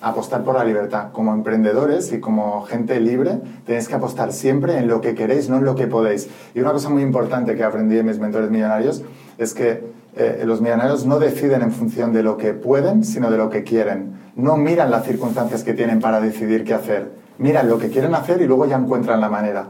apostar 0.00 0.44
por 0.44 0.54
la 0.54 0.64
libertad. 0.64 1.10
Como 1.12 1.32
emprendedores 1.32 2.12
y 2.12 2.20
como 2.20 2.62
gente 2.62 3.00
libre, 3.00 3.40
tenéis 3.66 3.88
que 3.88 3.94
apostar 3.94 4.32
siempre 4.32 4.78
en 4.78 4.86
lo 4.86 5.00
que 5.00 5.14
queréis, 5.14 5.48
no 5.48 5.56
en 5.56 5.64
lo 5.64 5.74
que 5.74 5.88
podéis. 5.88 6.28
Y 6.54 6.60
una 6.60 6.72
cosa 6.72 6.90
muy 6.90 7.02
importante 7.02 7.56
que 7.56 7.64
aprendí 7.64 7.96
de 7.96 8.04
mis 8.04 8.18
mentores 8.18 8.50
millonarios 8.50 9.02
es 9.36 9.54
que 9.54 9.84
eh, 10.18 10.42
los 10.44 10.60
millonarios 10.60 11.06
no 11.06 11.18
deciden 11.18 11.62
en 11.62 11.72
función 11.72 12.12
de 12.12 12.22
lo 12.22 12.36
que 12.36 12.52
pueden, 12.54 13.04
sino 13.04 13.30
de 13.30 13.38
lo 13.38 13.48
que 13.50 13.62
quieren. 13.64 14.12
No 14.36 14.56
miran 14.56 14.90
las 14.90 15.04
circunstancias 15.06 15.64
que 15.64 15.74
tienen 15.74 16.00
para 16.00 16.20
decidir 16.20 16.64
qué 16.64 16.74
hacer. 16.74 17.10
Miran 17.38 17.68
lo 17.68 17.78
que 17.78 17.88
quieren 17.88 18.14
hacer 18.14 18.40
y 18.42 18.46
luego 18.46 18.66
ya 18.66 18.76
encuentran 18.76 19.20
la 19.20 19.28
manera. 19.28 19.68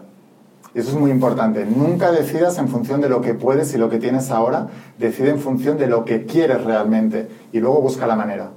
Y 0.75 0.81
eso 0.81 0.91
es 0.91 0.97
muy 0.97 1.11
importante. 1.11 1.65
Nunca 1.65 2.11
decidas 2.12 2.59
en 2.59 2.69
función 2.69 3.01
de 3.01 3.09
lo 3.09 3.20
que 3.20 3.35
puedes 3.35 3.75
y 3.75 3.79
lo 3.79 3.89
que 3.89 3.99
tienes 3.99 4.31
ahora. 4.31 4.69
Decide 4.99 5.31
en 5.31 5.39
función 5.39 5.79
de 5.79 5.87
lo 5.87 6.05
que 6.05 6.25
quieres 6.27 6.62
realmente 6.65 7.29
y 7.53 7.61
luego 7.61 7.81
busca 7.81 8.07
la 8.07 8.16
manera. 8.16 8.51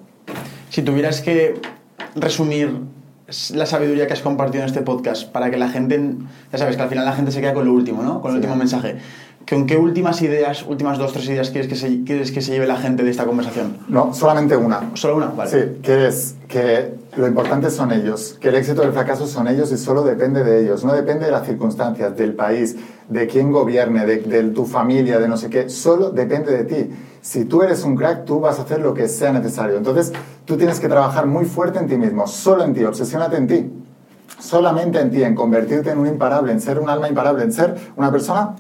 Si 0.70 0.82
tuvieras 0.82 1.22
que 1.22 1.60
resumir 2.16 2.80
la 3.54 3.66
sabiduría 3.66 4.08
que 4.08 4.14
has 4.14 4.22
compartido 4.22 4.64
en 4.64 4.68
este 4.70 4.82
podcast 4.82 5.32
para 5.32 5.50
que 5.50 5.58
la 5.58 5.70
gente, 5.70 6.16
ya 6.52 6.58
sabes 6.58 6.76
que 6.76 6.82
al 6.82 6.90
final 6.90 7.06
la 7.06 7.14
gente 7.14 7.32
se 7.32 7.40
queda 7.40 7.54
con 7.54 7.66
lo 7.66 7.74
último, 7.74 8.04
¿no? 8.04 8.22
Con 8.22 8.32
el 8.32 8.38
Sí. 8.38 8.40
último 8.40 8.56
mensaje. 8.58 8.98
¿Con 9.50 9.66
qué 9.66 9.78
últimas 9.78 10.22
ideas, 10.22 10.66
últimas 10.68 10.98
dos, 10.98 11.12
tres 11.14 11.28
ideas 11.28 11.50
quieres 11.50 11.68
que, 11.68 11.76
se, 11.76 12.04
quieres 12.04 12.32
que 12.32 12.42
se 12.42 12.52
lleve 12.52 12.68
la 12.68 12.78
gente 12.78 13.04
de 13.04 13.12
esta 13.12 13.26
conversación? 13.26 13.78
No, 13.90 14.14
solamente 14.14 14.56
una. 14.56 14.92
¿Solo 14.94 15.18
una? 15.18 15.28
Vale. 15.28 15.50
Sí, 15.50 15.82
que 15.82 16.08
es 16.08 16.36
que 16.48 16.94
lo 17.18 17.28
importante 17.28 17.70
son 17.70 17.92
ellos, 17.92 18.38
que 18.40 18.50
el 18.50 18.56
éxito 18.56 18.82
o 18.82 18.86
el 18.86 18.94
fracaso 18.94 19.28
son 19.28 19.48
ellos 19.48 19.72
y 19.72 19.78
solo 19.78 20.04
depende 20.04 20.44
de 20.44 20.62
ellos, 20.62 20.86
no 20.86 20.94
depende 20.94 21.26
de 21.26 21.32
las 21.32 21.46
circunstancias, 21.46 22.16
del 22.16 22.34
país, 22.34 22.78
de 23.10 23.28
quién 23.28 23.52
gobierne, 23.52 24.06
de, 24.06 24.18
de 24.20 24.44
tu 24.52 24.66
familia, 24.66 25.20
de 25.20 25.28
no 25.28 25.36
sé 25.36 25.50
qué, 25.50 25.70
solo 25.70 26.12
depende 26.12 26.56
de 26.56 26.64
ti. 26.64 26.92
Si 27.22 27.46
tú 27.46 27.62
eres 27.62 27.84
un 27.84 27.96
crack, 27.96 28.24
tú 28.26 28.40
vas 28.40 28.58
a 28.60 28.62
hacer 28.64 28.80
lo 28.80 28.94
que 28.94 29.08
sea 29.08 29.34
necesario. 29.34 29.78
Entonces, 29.78 30.14
tú 30.46 30.58
tienes 30.58 30.80
que 30.80 30.88
trabajar 30.88 31.26
muy 31.26 31.46
fuerte 31.46 31.80
en 31.80 31.88
ti 31.88 31.98
mismo, 31.98 32.26
solo 32.26 32.64
en 32.64 32.74
ti, 32.74 32.84
obsesiónate 32.84 33.38
en 33.38 33.48
ti. 33.48 33.72
Solamente 34.40 35.00
en 35.00 35.12
ti, 35.12 35.22
en 35.24 35.36
convertirte 35.36 35.92
en 35.92 36.00
un 36.00 36.08
imparable, 36.08 36.52
en 36.52 36.62
ser 36.62 36.80
un 36.80 36.90
alma 36.90 37.08
imparable, 37.08 37.44
en 37.44 37.52
ser 37.52 37.76
una 37.96 38.12
persona 38.12 38.56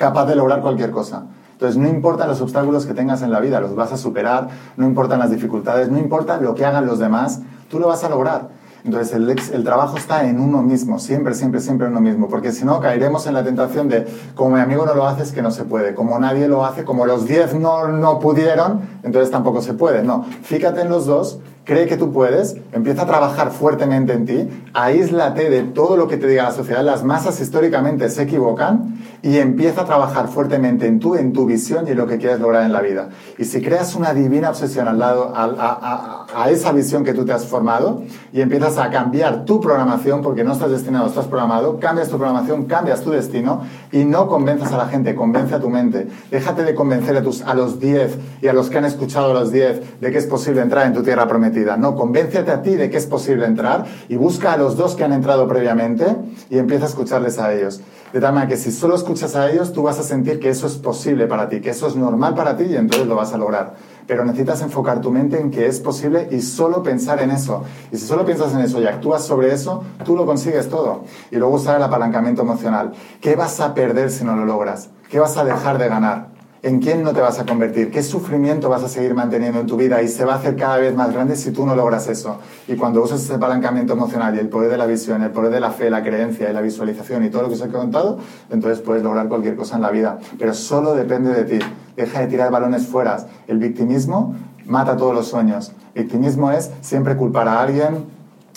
capaz 0.00 0.24
de 0.24 0.34
lograr 0.34 0.62
cualquier 0.62 0.90
cosa. 0.90 1.24
Entonces, 1.52 1.76
no 1.76 1.86
importan 1.86 2.26
los 2.26 2.40
obstáculos 2.40 2.86
que 2.86 2.94
tengas 2.94 3.20
en 3.20 3.30
la 3.30 3.38
vida, 3.38 3.60
los 3.60 3.74
vas 3.76 3.92
a 3.92 3.98
superar, 3.98 4.48
no 4.78 4.86
importan 4.86 5.18
las 5.18 5.30
dificultades, 5.30 5.90
no 5.90 5.98
importa 5.98 6.38
lo 6.38 6.54
que 6.54 6.64
hagan 6.64 6.86
los 6.86 6.98
demás, 6.98 7.42
tú 7.68 7.78
lo 7.78 7.88
vas 7.88 8.02
a 8.02 8.08
lograr. 8.08 8.48
Entonces, 8.82 9.14
el, 9.52 9.62
trabajo 9.62 9.98
está 9.98 10.26
en 10.26 10.40
uno 10.40 10.62
mismo, 10.62 10.98
siempre, 10.98 11.34
siempre, 11.34 11.60
siempre 11.60 11.86
en 11.86 11.92
uno 11.92 12.00
mismo, 12.00 12.28
porque 12.28 12.50
si 12.50 12.64
no, 12.64 12.80
caeremos 12.80 13.26
en 13.26 13.34
la 13.34 13.44
tentación 13.44 13.90
de, 13.90 14.06
como 14.34 14.56
mi 14.56 14.60
amigo 14.60 14.86
no 14.86 14.94
lo 14.94 15.06
hace, 15.06 15.22
es 15.22 15.32
que 15.32 15.42
no 15.42 15.50
se 15.50 15.64
puede, 15.64 15.94
como 15.94 16.18
nadie 16.18 16.48
lo 16.48 16.64
hace, 16.64 16.82
como 16.82 17.04
los 17.04 17.26
10 17.26 17.56
no, 17.56 17.88
no 17.88 18.20
pudieron, 18.20 18.80
entonces 19.02 19.30
tampoco 19.30 19.60
se 19.60 19.74
puede. 19.74 20.02
No, 20.02 20.24
fíjate 20.42 20.80
en 20.80 20.88
los 20.88 21.04
dos, 21.04 21.40
cree 21.64 21.86
que 21.86 21.98
tú 21.98 22.10
puedes, 22.10 22.56
empieza 22.72 23.02
a 23.02 23.06
trabajar 23.06 23.50
fuertemente 23.50 24.14
en 24.14 24.24
ti, 24.24 24.48
aíslate 24.72 25.50
de 25.50 25.62
todo 25.62 25.98
lo 25.98 26.08
que 26.08 26.16
te 26.16 26.26
diga 26.26 26.44
la 26.44 26.52
sociedad, 26.52 26.82
las 26.82 27.04
masas 27.04 27.38
históricamente 27.38 28.08
se 28.08 28.22
equivocan 28.22 28.98
y 29.22 29.38
empieza 29.38 29.82
a 29.82 29.84
trabajar 29.84 30.28
fuertemente 30.28 30.86
en 30.86 30.98
tú, 30.98 31.14
en 31.14 31.32
tu 31.32 31.46
visión 31.46 31.86
y 31.86 31.90
en 31.90 31.98
lo 31.98 32.06
que 32.06 32.18
quieres 32.18 32.40
lograr 32.40 32.64
en 32.64 32.72
la 32.72 32.80
vida. 32.80 33.10
Y 33.38 33.44
si 33.44 33.60
creas 33.60 33.94
una 33.94 34.14
divina 34.14 34.50
obsesión 34.50 34.88
al 34.88 34.98
lado, 34.98 35.32
a, 35.34 36.26
esa 36.50 36.72
visión 36.72 37.04
que 37.04 37.12
tú 37.12 37.24
te 37.24 37.32
has 37.32 37.46
formado 37.46 38.02
y 38.32 38.40
empiezas 38.40 38.78
a 38.78 38.90
cambiar 38.90 39.44
tu 39.44 39.60
programación, 39.60 40.22
porque 40.22 40.42
no 40.42 40.52
estás 40.52 40.70
destinado, 40.70 41.06
estás 41.06 41.26
programado, 41.26 41.78
cambias 41.78 42.08
tu 42.08 42.16
programación, 42.16 42.64
cambias 42.64 43.02
tu 43.02 43.10
destino 43.10 43.62
y 43.92 44.04
no 44.04 44.26
convenzas 44.26 44.72
a 44.72 44.78
la 44.78 44.86
gente, 44.86 45.14
convence 45.14 45.54
a 45.54 45.60
tu 45.60 45.68
mente. 45.68 46.08
Déjate 46.30 46.64
de 46.64 46.74
convencer 46.74 47.16
a, 47.16 47.22
tus, 47.22 47.42
a 47.42 47.54
los 47.54 47.78
10 47.78 48.18
y 48.42 48.48
a 48.48 48.52
los 48.52 48.70
que 48.70 48.78
han 48.78 48.84
escuchado 48.84 49.30
a 49.30 49.34
los 49.34 49.52
10 49.52 50.00
de 50.00 50.10
que 50.10 50.18
es 50.18 50.26
posible 50.26 50.62
entrar 50.62 50.86
en 50.86 50.94
tu 50.94 51.02
tierra 51.02 51.28
prometida. 51.28 51.76
No, 51.76 51.94
convéncete 51.94 52.50
a 52.50 52.62
ti 52.62 52.74
de 52.74 52.90
que 52.90 52.96
es 52.96 53.06
posible 53.06 53.46
entrar 53.46 53.84
y 54.08 54.16
busca 54.16 54.52
a 54.52 54.56
los 54.56 54.76
dos 54.76 54.94
que 54.94 55.04
han 55.04 55.12
entrado 55.12 55.46
previamente 55.46 56.16
y 56.48 56.58
empieza 56.58 56.86
a 56.86 56.88
escucharles 56.88 57.38
a 57.38 57.52
ellos. 57.52 57.80
De 58.12 58.20
tal 58.20 58.34
manera 58.34 58.48
que 58.48 58.56
si 58.56 58.72
solo 58.72 58.96
escuchas 58.96 59.36
a 59.36 59.50
ellos, 59.50 59.72
tú 59.72 59.84
vas 59.84 59.98
a 60.00 60.02
sentir 60.02 60.40
que 60.40 60.48
eso 60.48 60.66
es 60.66 60.74
posible 60.74 61.28
para 61.28 61.48
ti, 61.48 61.60
que 61.60 61.70
eso 61.70 61.86
es 61.86 61.94
normal 61.94 62.34
para 62.34 62.56
ti 62.56 62.64
y 62.64 62.76
entonces 62.76 63.06
lo 63.06 63.14
vas 63.14 63.32
a 63.32 63.38
lograr. 63.38 63.74
Pero 64.08 64.24
necesitas 64.24 64.60
enfocar 64.62 65.00
tu 65.00 65.12
mente 65.12 65.40
en 65.40 65.52
que 65.52 65.66
es 65.66 65.78
posible 65.78 66.26
y 66.32 66.40
solo 66.40 66.82
pensar 66.82 67.22
en 67.22 67.30
eso. 67.30 67.62
Y 67.92 67.98
si 67.98 68.06
solo 68.06 68.24
piensas 68.24 68.52
en 68.52 68.60
eso 68.60 68.80
y 68.80 68.86
actúas 68.86 69.24
sobre 69.24 69.54
eso, 69.54 69.84
tú 70.04 70.16
lo 70.16 70.26
consigues 70.26 70.68
todo. 70.68 71.04
Y 71.30 71.36
luego 71.36 71.54
usar 71.54 71.76
el 71.76 71.82
apalancamiento 71.84 72.42
emocional. 72.42 72.92
¿Qué 73.20 73.36
vas 73.36 73.60
a 73.60 73.74
perder 73.74 74.10
si 74.10 74.24
no 74.24 74.34
lo 74.34 74.44
logras? 74.44 74.88
¿Qué 75.08 75.20
vas 75.20 75.36
a 75.36 75.44
dejar 75.44 75.78
de 75.78 75.88
ganar? 75.88 76.39
¿En 76.62 76.78
quién 76.78 77.02
no 77.02 77.14
te 77.14 77.22
vas 77.22 77.38
a 77.38 77.46
convertir? 77.46 77.90
¿Qué 77.90 78.02
sufrimiento 78.02 78.68
vas 78.68 78.82
a 78.82 78.88
seguir 78.88 79.14
manteniendo 79.14 79.60
en 79.60 79.66
tu 79.66 79.78
vida? 79.78 80.02
Y 80.02 80.08
se 80.08 80.26
va 80.26 80.34
a 80.34 80.36
hacer 80.36 80.56
cada 80.56 80.76
vez 80.76 80.94
más 80.94 81.10
grande 81.10 81.34
si 81.34 81.52
tú 81.52 81.64
no 81.64 81.74
logras 81.74 82.06
eso. 82.08 82.36
Y 82.68 82.76
cuando 82.76 83.02
usas 83.02 83.22
ese 83.22 83.32
apalancamiento 83.32 83.94
emocional 83.94 84.34
y 84.34 84.40
el 84.40 84.50
poder 84.50 84.70
de 84.70 84.76
la 84.76 84.84
visión, 84.84 85.22
el 85.22 85.30
poder 85.30 85.52
de 85.52 85.60
la 85.60 85.70
fe, 85.70 85.88
la 85.88 86.02
creencia 86.02 86.50
y 86.50 86.52
la 86.52 86.60
visualización 86.60 87.24
y 87.24 87.30
todo 87.30 87.42
lo 87.42 87.48
que 87.48 87.54
os 87.54 87.62
he 87.62 87.68
contado, 87.68 88.18
entonces 88.50 88.80
puedes 88.80 89.02
lograr 89.02 89.26
cualquier 89.28 89.56
cosa 89.56 89.76
en 89.76 89.82
la 89.82 89.90
vida. 89.90 90.18
Pero 90.38 90.52
solo 90.52 90.94
depende 90.94 91.32
de 91.32 91.44
ti. 91.44 91.64
Deja 91.96 92.20
de 92.20 92.26
tirar 92.26 92.50
balones 92.50 92.86
fuera. 92.86 93.26
El 93.48 93.56
victimismo 93.56 94.34
mata 94.66 94.98
todos 94.98 95.14
los 95.14 95.28
sueños. 95.28 95.72
Victimismo 95.94 96.50
es 96.50 96.70
siempre 96.82 97.16
culpar 97.16 97.48
a 97.48 97.62
alguien, 97.62 98.04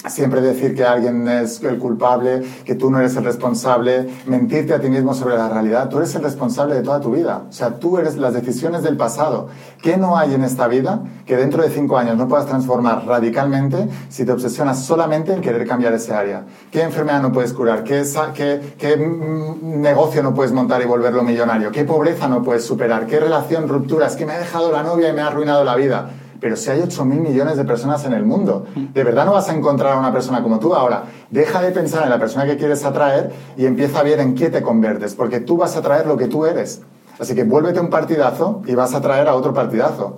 Siempre 0.08 0.42
decir 0.42 0.76
que 0.76 0.84
alguien 0.84 1.26
es 1.30 1.64
el 1.64 1.78
culpable, 1.78 2.44
que 2.66 2.76
tú 2.76 2.92
no 2.92 3.00
eres 3.00 3.16
el 3.16 3.24
responsable, 3.24 4.10
mentirte 4.26 4.74
a 4.74 4.82
ti 4.82 4.90
mismo 4.90 5.14
sobre 5.14 5.38
la 5.38 5.48
realidad. 5.48 5.88
Tú 5.88 5.98
eres 5.98 6.14
el 6.16 6.24
responsable 6.24 6.76
de 6.76 6.82
toda 6.82 7.00
tu 7.00 7.12
vida. 7.12 7.44
O 7.50 7.54
sea, 7.54 7.80
tú 7.80 7.98
eres 7.98 8.18
las 8.18 8.34
decisiones 8.34 8.84
del 8.84 8.98
pasado. 8.98 9.48
¿Qué 9.82 9.96
no 9.96 10.18
hay 10.18 10.34
en 10.34 10.44
esta 10.44 10.68
vida 10.68 11.02
que 11.26 11.38
dentro 11.38 11.64
de 11.64 11.70
cinco 11.70 11.98
años 11.98 12.18
no 12.18 12.28
puedas 12.28 12.46
transformar 12.48 13.06
radicalmente 13.06 13.88
si 14.10 14.26
te 14.26 14.34
obsesionas 14.34 14.84
solamente 14.84 15.34
en 15.34 15.42
querer 15.42 15.66
cambiar 15.66 15.94
ese 15.94 16.14
área? 16.14 16.44
¿Qué 16.70 16.82
enfermedad 16.82 17.22
no 17.22 17.32
puedes 17.32 17.54
curar? 17.54 17.86
¿Qué, 17.86 18.04
mm, 18.04 19.82
negocio 19.82 20.22
no 20.22 20.34
puedes 20.34 20.52
montar 20.52 20.82
y 20.82 20.86
volverlo 20.86 21.24
millonario? 21.24 21.72
¿Qué 21.72 21.86
pobreza 21.86 22.28
no 22.28 22.44
puedes 22.44 22.66
superar? 22.66 23.08
¿Qué 23.08 23.22
relación, 23.22 23.70
rupturas? 23.70 24.18
¿Qué 24.18 24.26
me 24.26 24.34
ha 24.34 24.40
dejado 24.40 24.70
la 24.70 24.84
novia 24.84 25.10
y 25.10 25.14
me 25.14 25.22
ha 25.22 25.28
arruinado 25.28 25.64
la 25.64 25.76
vida? 25.76 26.10
Pero 26.44 26.58
si 26.58 26.70
hay 26.70 26.82
8 26.82 27.06
mil 27.06 27.22
millones 27.22 27.56
de 27.56 27.64
personas 27.64 28.04
en 28.04 28.12
el 28.12 28.26
mundo, 28.26 28.66
de 28.76 29.04
verdad 29.06 29.24
no 29.24 29.32
vas 29.32 29.48
a 29.48 29.56
encontrar 29.56 29.94
a 29.94 29.98
una 29.98 30.12
persona 30.12 30.44
como 30.44 30.60
tú. 30.60 30.76
Ahora, 30.76 31.04
deja 31.32 31.62
de 31.62 31.72
pensar 31.72 32.04
en 32.04 32.10
la 32.10 32.20
persona 32.20 32.46
que 32.46 32.58
quieres 32.58 32.84
atraer 32.84 33.32
y 33.56 33.66
empieza 33.66 34.02
a 34.02 34.04
ver 34.04 34.20
en 34.20 34.36
qué 34.36 34.50
te 34.50 34.62
convertes, 34.62 35.16
porque 35.16 35.40
tú 35.40 35.56
vas 35.56 35.78
a 35.78 35.80
atraer 35.80 36.06
lo 36.06 36.18
que 36.18 36.28
tú 36.28 36.46
eres. 36.46 36.82
Así 37.18 37.34
que 37.34 37.46
vuélvete 37.46 37.80
un 37.80 37.90
partidazo 37.90 38.62
y 38.66 38.76
vas 38.76 38.94
a 38.94 38.98
atraer 38.98 39.30
a 39.30 39.36
otro 39.36 39.54
partidazo. 39.54 40.18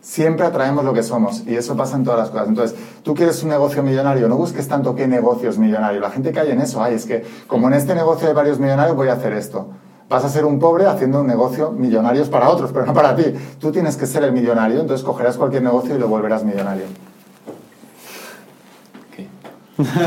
Siempre 0.00 0.46
atraemos 0.46 0.84
lo 0.84 0.92
que 0.92 1.02
somos 1.02 1.42
y 1.44 1.56
eso 1.56 1.76
pasa 1.76 1.96
en 1.96 2.04
todas 2.04 2.20
las 2.20 2.30
cosas. 2.30 2.46
Entonces, 2.46 2.78
tú 3.02 3.12
quieres 3.14 3.42
un 3.42 3.48
negocio 3.48 3.82
millonario, 3.82 4.28
no 4.28 4.36
busques 4.36 4.68
tanto 4.68 4.94
qué 4.94 5.08
negocio 5.08 5.50
es 5.50 5.58
millonario. 5.58 6.00
La 6.00 6.10
gente 6.10 6.30
cae 6.30 6.52
en 6.52 6.60
eso. 6.60 6.84
Ay, 6.84 6.94
es 6.94 7.04
que 7.04 7.24
como 7.48 7.66
en 7.66 7.74
este 7.74 7.96
negocio 7.96 8.28
hay 8.28 8.34
varios 8.34 8.60
millonarios, 8.60 8.94
voy 8.94 9.08
a 9.08 9.14
hacer 9.14 9.32
esto. 9.32 9.70
Vas 10.08 10.24
a 10.24 10.28
ser 10.28 10.44
un 10.44 10.58
pobre 10.58 10.86
haciendo 10.86 11.20
un 11.20 11.26
negocio 11.26 11.70
millonarios 11.70 12.28
para 12.28 12.50
otros, 12.50 12.70
pero 12.72 12.86
no 12.86 12.92
para 12.92 13.16
ti. 13.16 13.24
Tú 13.58 13.72
tienes 13.72 13.96
que 13.96 14.06
ser 14.06 14.24
el 14.24 14.32
millonario, 14.32 14.80
entonces 14.80 15.04
cogerás 15.04 15.36
cualquier 15.36 15.62
negocio 15.62 15.96
y 15.96 15.98
lo 15.98 16.08
volverás 16.08 16.44
millonario. 16.44 16.84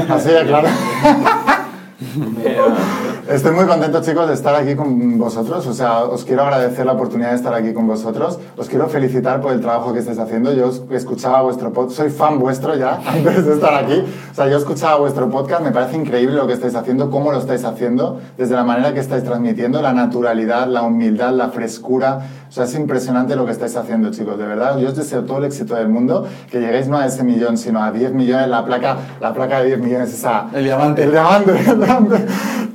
Así 0.10 0.30
de 0.30 0.46
claro. 0.46 0.70
Estoy 3.30 3.52
muy 3.52 3.66
contento, 3.66 4.02
chicos, 4.02 4.26
de 4.30 4.36
estar 4.36 4.56
aquí 4.56 4.74
con 4.74 5.18
vosotros. 5.18 5.68
O 5.68 5.74
sea, 5.74 6.06
os 6.06 6.24
quiero 6.24 6.44
agradecer 6.44 6.86
la 6.86 6.94
oportunidad 6.94 7.32
de 7.32 7.36
estar 7.36 7.54
aquí 7.54 7.74
con 7.74 7.86
vosotros. 7.86 8.40
Os 8.56 8.70
quiero 8.70 8.88
felicitar 8.88 9.42
por 9.42 9.52
el 9.52 9.60
trabajo 9.60 9.92
que 9.92 10.00
estáis 10.00 10.18
haciendo. 10.18 10.54
Yo 10.54 10.72
escuchaba 10.92 11.42
vuestro 11.42 11.74
podcast, 11.74 11.98
soy 11.98 12.10
fan 12.10 12.40
vuestro 12.40 12.76
ya, 12.76 13.02
antes 13.06 13.46
de 13.46 13.56
estar 13.56 13.74
aquí. 13.74 14.02
O 14.32 14.34
sea, 14.34 14.48
yo 14.48 14.58
escuchaba 14.58 15.00
vuestro 15.00 15.30
podcast, 15.30 15.62
me 15.62 15.72
parece 15.72 15.98
increíble 15.98 16.38
lo 16.38 16.48
que 16.48 16.54
estáis 16.54 16.74
haciendo, 16.76 17.12
cómo 17.12 17.34
lo 17.34 17.40
estáis 17.40 17.66
haciendo, 17.66 18.18
desde 18.38 18.56
la 18.56 18.64
manera 18.64 18.94
que 18.94 19.02
estáis 19.02 19.26
transmitiendo, 19.26 19.82
la 19.82 19.92
naturalidad, 19.92 20.66
la 20.68 20.84
humildad, 20.84 21.34
la 21.34 21.50
frescura. 21.50 22.20
O 22.48 22.52
sea, 22.52 22.64
es 22.64 22.76
impresionante 22.76 23.36
lo 23.36 23.46
que 23.46 23.52
estáis 23.52 23.76
haciendo, 23.76 24.10
chicos, 24.10 24.38
de 24.38 24.46
verdad. 24.46 24.78
Yo 24.78 24.88
os 24.88 24.96
deseo 24.96 25.26
todo 25.26 25.40
el 25.40 25.44
éxito 25.44 25.76
del 25.76 25.90
mundo, 25.90 26.26
que 26.50 26.62
lleguéis 26.62 26.88
no 26.88 26.98
a 26.98 27.06
ese 27.06 27.26
millón, 27.26 27.58
sino 27.58 27.84
a 27.84 27.92
10 27.92 28.14
millones, 28.14 28.48
la 28.48 28.64
placa, 28.64 28.96
la 29.20 29.34
placa 29.34 29.60
de 29.60 29.66
10 29.66 29.80
millones, 29.80 30.14
esa... 30.14 30.48
El 30.54 30.64
diamante. 30.64 31.04
El 31.04 31.12
diamante, 31.12 31.52
el 31.52 31.78
diamante. 31.78 32.26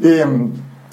Y, 0.02 0.20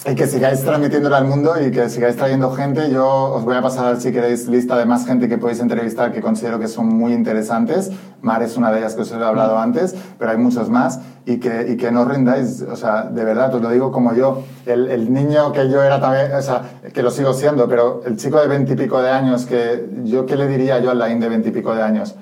y 0.06 0.14
que 0.14 0.26
sigáis 0.26 0.62
transmitiéndolo 0.62 1.14
al 1.14 1.26
mundo 1.26 1.54
y 1.60 1.70
que 1.70 1.90
sigáis 1.90 2.16
trayendo 2.16 2.50
gente. 2.52 2.90
Yo 2.90 3.06
os 3.06 3.44
voy 3.44 3.56
a 3.56 3.62
pasar, 3.62 4.00
si 4.00 4.12
queréis, 4.12 4.48
lista 4.48 4.78
de 4.78 4.86
más 4.86 5.06
gente 5.06 5.28
que 5.28 5.36
podéis 5.36 5.60
entrevistar 5.60 6.10
que 6.10 6.22
considero 6.22 6.58
que 6.58 6.68
son 6.68 6.86
muy 6.86 7.12
interesantes. 7.12 7.90
Mar 8.22 8.42
es 8.42 8.56
una 8.56 8.72
de 8.72 8.78
ellas 8.78 8.94
que 8.94 9.02
os 9.02 9.12
he 9.12 9.16
hablado 9.16 9.58
antes, 9.58 9.94
pero 10.18 10.30
hay 10.30 10.38
muchos 10.38 10.70
más. 10.70 11.00
Y 11.26 11.38
que, 11.38 11.66
y 11.70 11.76
que 11.76 11.92
no 11.92 12.06
rindáis, 12.06 12.62
o 12.62 12.76
sea, 12.76 13.02
de 13.02 13.24
verdad, 13.24 13.54
os 13.54 13.60
lo 13.60 13.68
digo 13.70 13.92
como 13.92 14.14
yo. 14.14 14.42
El, 14.64 14.90
el 14.90 15.12
niño 15.12 15.52
que 15.52 15.68
yo 15.68 15.82
era 15.82 16.00
también, 16.00 16.32
o 16.32 16.40
sea, 16.40 16.62
que 16.94 17.02
lo 17.02 17.10
sigo 17.10 17.34
siendo, 17.34 17.68
pero 17.68 18.02
el 18.06 18.16
chico 18.16 18.40
de 18.40 18.48
veintipico 18.48 19.02
de 19.02 19.10
años, 19.10 19.44
que 19.44 19.86
yo, 20.04 20.24
¿qué 20.24 20.34
le 20.36 20.48
diría 20.48 20.78
yo 20.80 20.90
al 20.90 20.98
Laín 20.98 21.20
de 21.20 21.28
veintipico 21.28 21.74
de 21.74 21.82
años? 21.82 22.14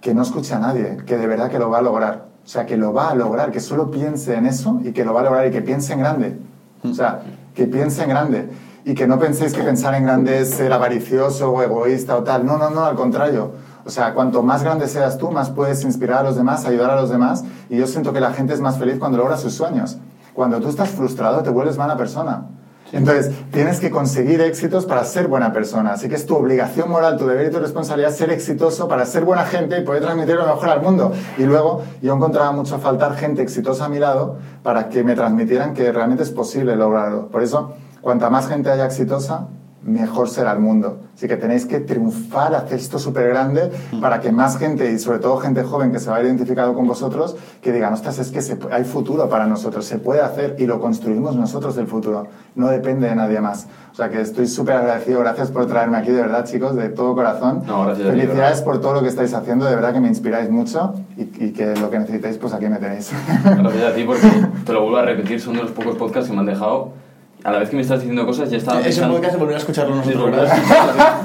Que 0.00 0.14
no 0.14 0.22
escuche 0.22 0.52
a 0.54 0.58
nadie, 0.58 0.98
que 1.06 1.16
de 1.16 1.28
verdad 1.28 1.48
que 1.48 1.60
lo 1.60 1.70
va 1.70 1.78
a 1.78 1.82
lograr. 1.82 2.26
O 2.44 2.48
sea, 2.48 2.66
que 2.66 2.76
lo 2.76 2.92
va 2.92 3.10
a 3.10 3.14
lograr, 3.14 3.52
que 3.52 3.60
solo 3.60 3.90
piense 3.90 4.34
en 4.34 4.46
eso 4.46 4.80
y 4.82 4.90
que 4.90 5.04
lo 5.04 5.14
va 5.14 5.20
a 5.20 5.24
lograr 5.24 5.46
y 5.46 5.52
que 5.52 5.62
piense 5.62 5.92
en 5.92 6.00
grande. 6.00 6.36
O 6.82 6.94
sea, 6.94 7.22
que 7.54 7.66
piense 7.66 8.02
en 8.02 8.08
grande. 8.08 8.50
Y 8.84 8.94
que 8.94 9.06
no 9.06 9.18
penséis 9.18 9.52
que 9.52 9.62
pensar 9.62 9.94
en 9.94 10.04
grande 10.04 10.40
es 10.40 10.50
ser 10.50 10.72
avaricioso 10.72 11.50
o 11.50 11.62
egoísta 11.62 12.16
o 12.16 12.22
tal. 12.22 12.46
No, 12.46 12.56
no, 12.56 12.70
no, 12.70 12.84
al 12.84 12.96
contrario. 12.96 13.52
O 13.84 13.90
sea, 13.90 14.14
cuanto 14.14 14.42
más 14.42 14.62
grande 14.62 14.88
seas 14.88 15.18
tú, 15.18 15.30
más 15.30 15.50
puedes 15.50 15.84
inspirar 15.84 16.20
a 16.20 16.22
los 16.22 16.36
demás, 16.36 16.64
ayudar 16.64 16.90
a 16.90 17.00
los 17.00 17.10
demás. 17.10 17.44
Y 17.68 17.76
yo 17.76 17.86
siento 17.86 18.12
que 18.12 18.20
la 18.20 18.32
gente 18.32 18.54
es 18.54 18.60
más 18.60 18.78
feliz 18.78 18.98
cuando 18.98 19.18
logra 19.18 19.36
sus 19.36 19.54
sueños. 19.54 19.98
Cuando 20.34 20.60
tú 20.60 20.68
estás 20.68 20.90
frustrado, 20.90 21.42
te 21.42 21.50
vuelves 21.50 21.76
mala 21.76 21.96
persona. 21.96 22.46
Entonces, 22.92 23.32
tienes 23.52 23.80
que 23.80 23.90
conseguir 23.90 24.40
éxitos 24.40 24.84
para 24.86 25.04
ser 25.04 25.28
buena 25.28 25.52
persona. 25.52 25.92
Así 25.92 26.08
que 26.08 26.16
es 26.16 26.26
tu 26.26 26.34
obligación 26.36 26.90
moral, 26.90 27.16
tu 27.16 27.26
deber 27.26 27.48
y 27.48 27.50
tu 27.50 27.60
responsabilidad 27.60 28.10
ser 28.10 28.30
exitoso 28.30 28.88
para 28.88 29.06
ser 29.06 29.24
buena 29.24 29.44
gente 29.44 29.78
y 29.78 29.82
poder 29.82 30.02
transmitir 30.02 30.36
lo 30.36 30.46
mejor 30.46 30.68
al 30.68 30.82
mundo. 30.82 31.12
Y 31.38 31.44
luego, 31.44 31.82
yo 32.02 32.14
encontraba 32.14 32.52
mucho 32.52 32.78
faltar 32.78 33.16
gente 33.16 33.42
exitosa 33.42 33.84
a 33.84 33.88
mi 33.88 33.98
lado 33.98 34.38
para 34.62 34.88
que 34.88 35.04
me 35.04 35.14
transmitieran 35.14 35.74
que 35.74 35.92
realmente 35.92 36.22
es 36.22 36.30
posible 36.30 36.76
lograrlo. 36.76 37.28
Por 37.28 37.42
eso, 37.42 37.74
cuanta 38.00 38.30
más 38.30 38.48
gente 38.48 38.70
haya 38.70 38.86
exitosa, 38.86 39.48
mejor 39.82 40.28
será 40.28 40.52
el 40.52 40.58
mundo. 40.58 40.98
Así 41.16 41.26
que 41.28 41.36
tenéis 41.36 41.66
que 41.66 41.80
triunfar, 41.80 42.54
hacer 42.54 42.78
esto 42.78 42.98
súper 42.98 43.28
grande 43.28 43.70
para 44.00 44.20
que 44.20 44.30
más 44.32 44.56
gente, 44.58 44.90
y 44.92 44.98
sobre 44.98 45.18
todo 45.18 45.36
gente 45.38 45.62
joven 45.64 45.90
que 45.92 45.98
se 45.98 46.10
va 46.10 46.16
a 46.16 46.22
identificado 46.22 46.74
con 46.74 46.86
vosotros, 46.86 47.36
que 47.62 47.72
digan, 47.72 47.92
ostras, 47.92 48.18
es 48.18 48.30
que 48.30 48.40
se- 48.42 48.58
hay 48.70 48.84
futuro 48.84 49.28
para 49.28 49.46
nosotros, 49.46 49.84
se 49.84 49.98
puede 49.98 50.20
hacer 50.20 50.56
y 50.58 50.66
lo 50.66 50.80
construimos 50.80 51.36
nosotros 51.36 51.76
el 51.78 51.86
futuro. 51.86 52.26
No 52.54 52.68
depende 52.68 53.08
de 53.08 53.14
nadie 53.16 53.40
más. 53.40 53.66
O 53.92 53.94
sea 53.94 54.08
que 54.08 54.20
estoy 54.20 54.46
súper 54.46 54.76
agradecido. 54.76 55.20
Gracias 55.20 55.50
por 55.50 55.66
traerme 55.66 55.98
aquí, 55.98 56.10
de 56.10 56.22
verdad, 56.22 56.44
chicos, 56.44 56.74
de 56.76 56.88
todo 56.90 57.14
corazón. 57.14 57.62
No, 57.66 57.84
gracias 57.84 58.06
ti, 58.06 58.10
Felicidades 58.20 58.58
¿verdad? 58.58 58.64
por 58.64 58.80
todo 58.80 58.92
lo 58.94 59.02
que 59.02 59.08
estáis 59.08 59.34
haciendo. 59.34 59.64
De 59.66 59.74
verdad 59.74 59.92
que 59.92 60.00
me 60.00 60.08
inspiráis 60.08 60.48
mucho 60.50 60.94
y, 61.16 61.22
y 61.22 61.52
que 61.52 61.74
lo 61.76 61.90
que 61.90 61.98
necesitéis, 61.98 62.38
pues 62.38 62.52
aquí 62.54 62.66
me 62.68 62.76
tenéis. 62.78 63.10
Gracias 63.44 63.84
a 63.84 63.94
ti 63.94 64.04
porque, 64.04 64.28
te 64.64 64.72
lo 64.72 64.82
vuelvo 64.82 64.98
a 64.98 65.02
repetir, 65.02 65.40
son 65.40 65.54
de 65.54 65.62
los 65.62 65.70
pocos 65.72 65.96
podcasts 65.96 66.28
que 66.30 66.34
me 66.34 66.40
han 66.40 66.46
dejado. 66.46 66.92
A 67.42 67.52
la 67.52 67.58
vez 67.58 67.70
que 67.70 67.76
me 67.76 67.82
estás 67.82 68.00
diciendo 68.00 68.26
cosas, 68.26 68.50
ya 68.50 68.58
estaba 68.58 68.80
Ese 68.80 68.88
pensando... 68.88 69.14
podcast 69.14 69.32
de 69.32 69.38
volver 69.38 69.54
a 69.54 69.58
escucharlo 69.58 69.96
nosotros. 69.96 70.48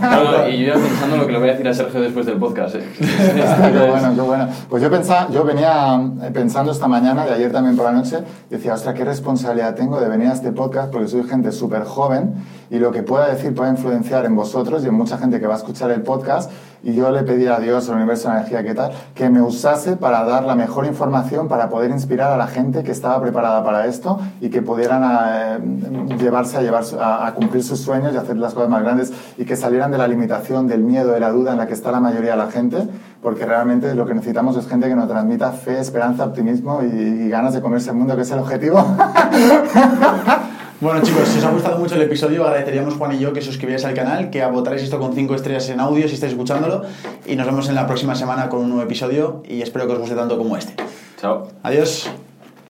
No, 0.01 0.49
y 0.49 0.59
yo 0.59 0.67
ya 0.67 0.73
pensando 0.75 1.17
lo 1.17 1.25
que 1.25 1.33
le 1.33 1.39
voy 1.39 1.49
a 1.49 1.51
decir 1.51 1.67
a 1.67 1.73
Sergio 1.73 1.99
después 1.99 2.25
del 2.25 2.37
podcast. 2.37 2.75
¿eh? 2.75 2.83
qué 2.99 3.89
bueno, 3.89 4.15
qué 4.15 4.21
bueno. 4.21 4.47
Pues 4.69 4.81
yo, 4.81 4.89
pensaba, 4.89 5.27
yo 5.29 5.43
venía 5.43 6.01
eh, 6.23 6.31
pensando 6.31 6.71
esta 6.71 6.87
mañana 6.87 7.25
y 7.27 7.33
ayer 7.33 7.51
también 7.51 7.75
por 7.75 7.85
la 7.85 7.91
noche, 7.91 8.19
decía, 8.49 8.75
ostras, 8.75 8.95
qué 8.95 9.03
responsabilidad 9.03 9.75
tengo 9.75 9.99
de 9.99 10.07
venir 10.07 10.29
a 10.29 10.33
este 10.33 10.53
podcast 10.53 10.89
porque 10.89 11.09
soy 11.09 11.23
gente 11.23 11.51
súper 11.51 11.83
joven 11.83 12.35
y 12.69 12.79
lo 12.79 12.91
que 12.91 13.03
pueda 13.03 13.27
decir 13.27 13.53
puede 13.53 13.71
influenciar 13.71 14.25
en 14.25 14.35
vosotros 14.35 14.83
y 14.83 14.87
en 14.87 14.93
mucha 14.93 15.17
gente 15.17 15.39
que 15.39 15.47
va 15.47 15.53
a 15.53 15.57
escuchar 15.57 15.91
el 15.91 16.01
podcast. 16.01 16.51
Y 16.83 16.93
yo 16.93 17.09
le 17.09 17.23
pedí 17.23 17.47
a 17.47 17.57
Dios, 17.57 17.89
al 17.89 17.95
universo, 17.95 18.29
a 18.29 18.33
la 18.33 18.39
energía, 18.41 18.63
¿qué 18.63 18.75
tal? 18.75 18.91
Que 19.15 19.27
me 19.27 19.41
usase 19.41 19.97
para 19.97 20.23
dar 20.23 20.43
la 20.43 20.53
mejor 20.53 20.85
información, 20.85 21.47
para 21.47 21.67
poder 21.67 21.89
inspirar 21.89 22.31
a 22.31 22.37
la 22.37 22.45
gente 22.45 22.83
que 22.83 22.91
estaba 22.91 23.19
preparada 23.19 23.63
para 23.63 23.87
esto 23.87 24.19
y 24.39 24.49
que 24.49 24.61
pudieran 24.61 25.01
eh, 25.03 26.15
llevarse 26.19 26.57
a, 26.57 26.61
llevar, 26.61 26.83
a, 26.99 27.25
a 27.25 27.33
cumplir 27.33 27.63
sus 27.63 27.79
sueños 27.79 28.13
y 28.13 28.17
hacer 28.17 28.37
las 28.37 28.53
cosas 28.53 28.69
más 28.69 28.83
grandes 28.83 29.11
y 29.37 29.45
que 29.45 29.55
salieran 29.55 29.89
de 29.89 29.97
la 29.97 30.07
limitación, 30.07 30.67
del 30.67 30.81
miedo, 30.81 31.11
de 31.11 31.19
la 31.19 31.31
duda 31.31 31.53
en 31.53 31.57
la 31.57 31.65
que 31.65 31.73
está 31.73 31.91
la 31.91 31.99
mayoría 31.99 32.31
de 32.31 32.37
la 32.37 32.51
gente, 32.51 32.87
porque 33.23 33.47
realmente 33.47 33.95
lo 33.95 34.05
que 34.05 34.13
necesitamos 34.13 34.55
es 34.55 34.67
gente 34.67 34.87
que 34.87 34.95
nos 34.95 35.07
transmita 35.07 35.53
fe, 35.53 35.79
esperanza, 35.79 36.23
optimismo 36.23 36.81
y, 36.83 36.85
y 36.85 37.29
ganas 37.29 37.55
de 37.55 37.61
comerse 37.61 37.89
el 37.89 37.95
mundo, 37.95 38.15
que 38.15 38.21
es 38.21 38.31
el 38.31 38.39
objetivo. 38.39 38.85
Bueno 40.81 41.01
chicos, 41.01 41.29
si 41.29 41.37
os 41.37 41.45
ha 41.45 41.51
gustado 41.51 41.79
mucho 41.79 41.95
el 41.95 42.01
episodio, 42.01 42.43
agradeceríamos 42.43 42.95
Juan 42.95 43.15
y 43.15 43.19
yo 43.19 43.31
que 43.31 43.41
suscribáis 43.41 43.85
al 43.85 43.93
canal, 43.93 44.29
que 44.29 44.45
votaréis 44.45 44.83
esto 44.83 44.99
con 44.99 45.13
5 45.13 45.33
estrellas 45.33 45.69
en 45.69 45.79
audio 45.79 46.05
si 46.09 46.15
estáis 46.15 46.33
escuchándolo 46.33 46.83
y 47.25 47.37
nos 47.37 47.45
vemos 47.45 47.69
en 47.69 47.75
la 47.75 47.87
próxima 47.87 48.13
semana 48.13 48.49
con 48.49 48.59
un 48.59 48.69
nuevo 48.69 48.83
episodio 48.83 49.41
y 49.47 49.61
espero 49.61 49.87
que 49.87 49.93
os 49.93 49.99
guste 49.99 50.15
tanto 50.15 50.37
como 50.37 50.57
este. 50.57 50.73
Chao. 51.17 51.47
Adiós. 51.63 52.09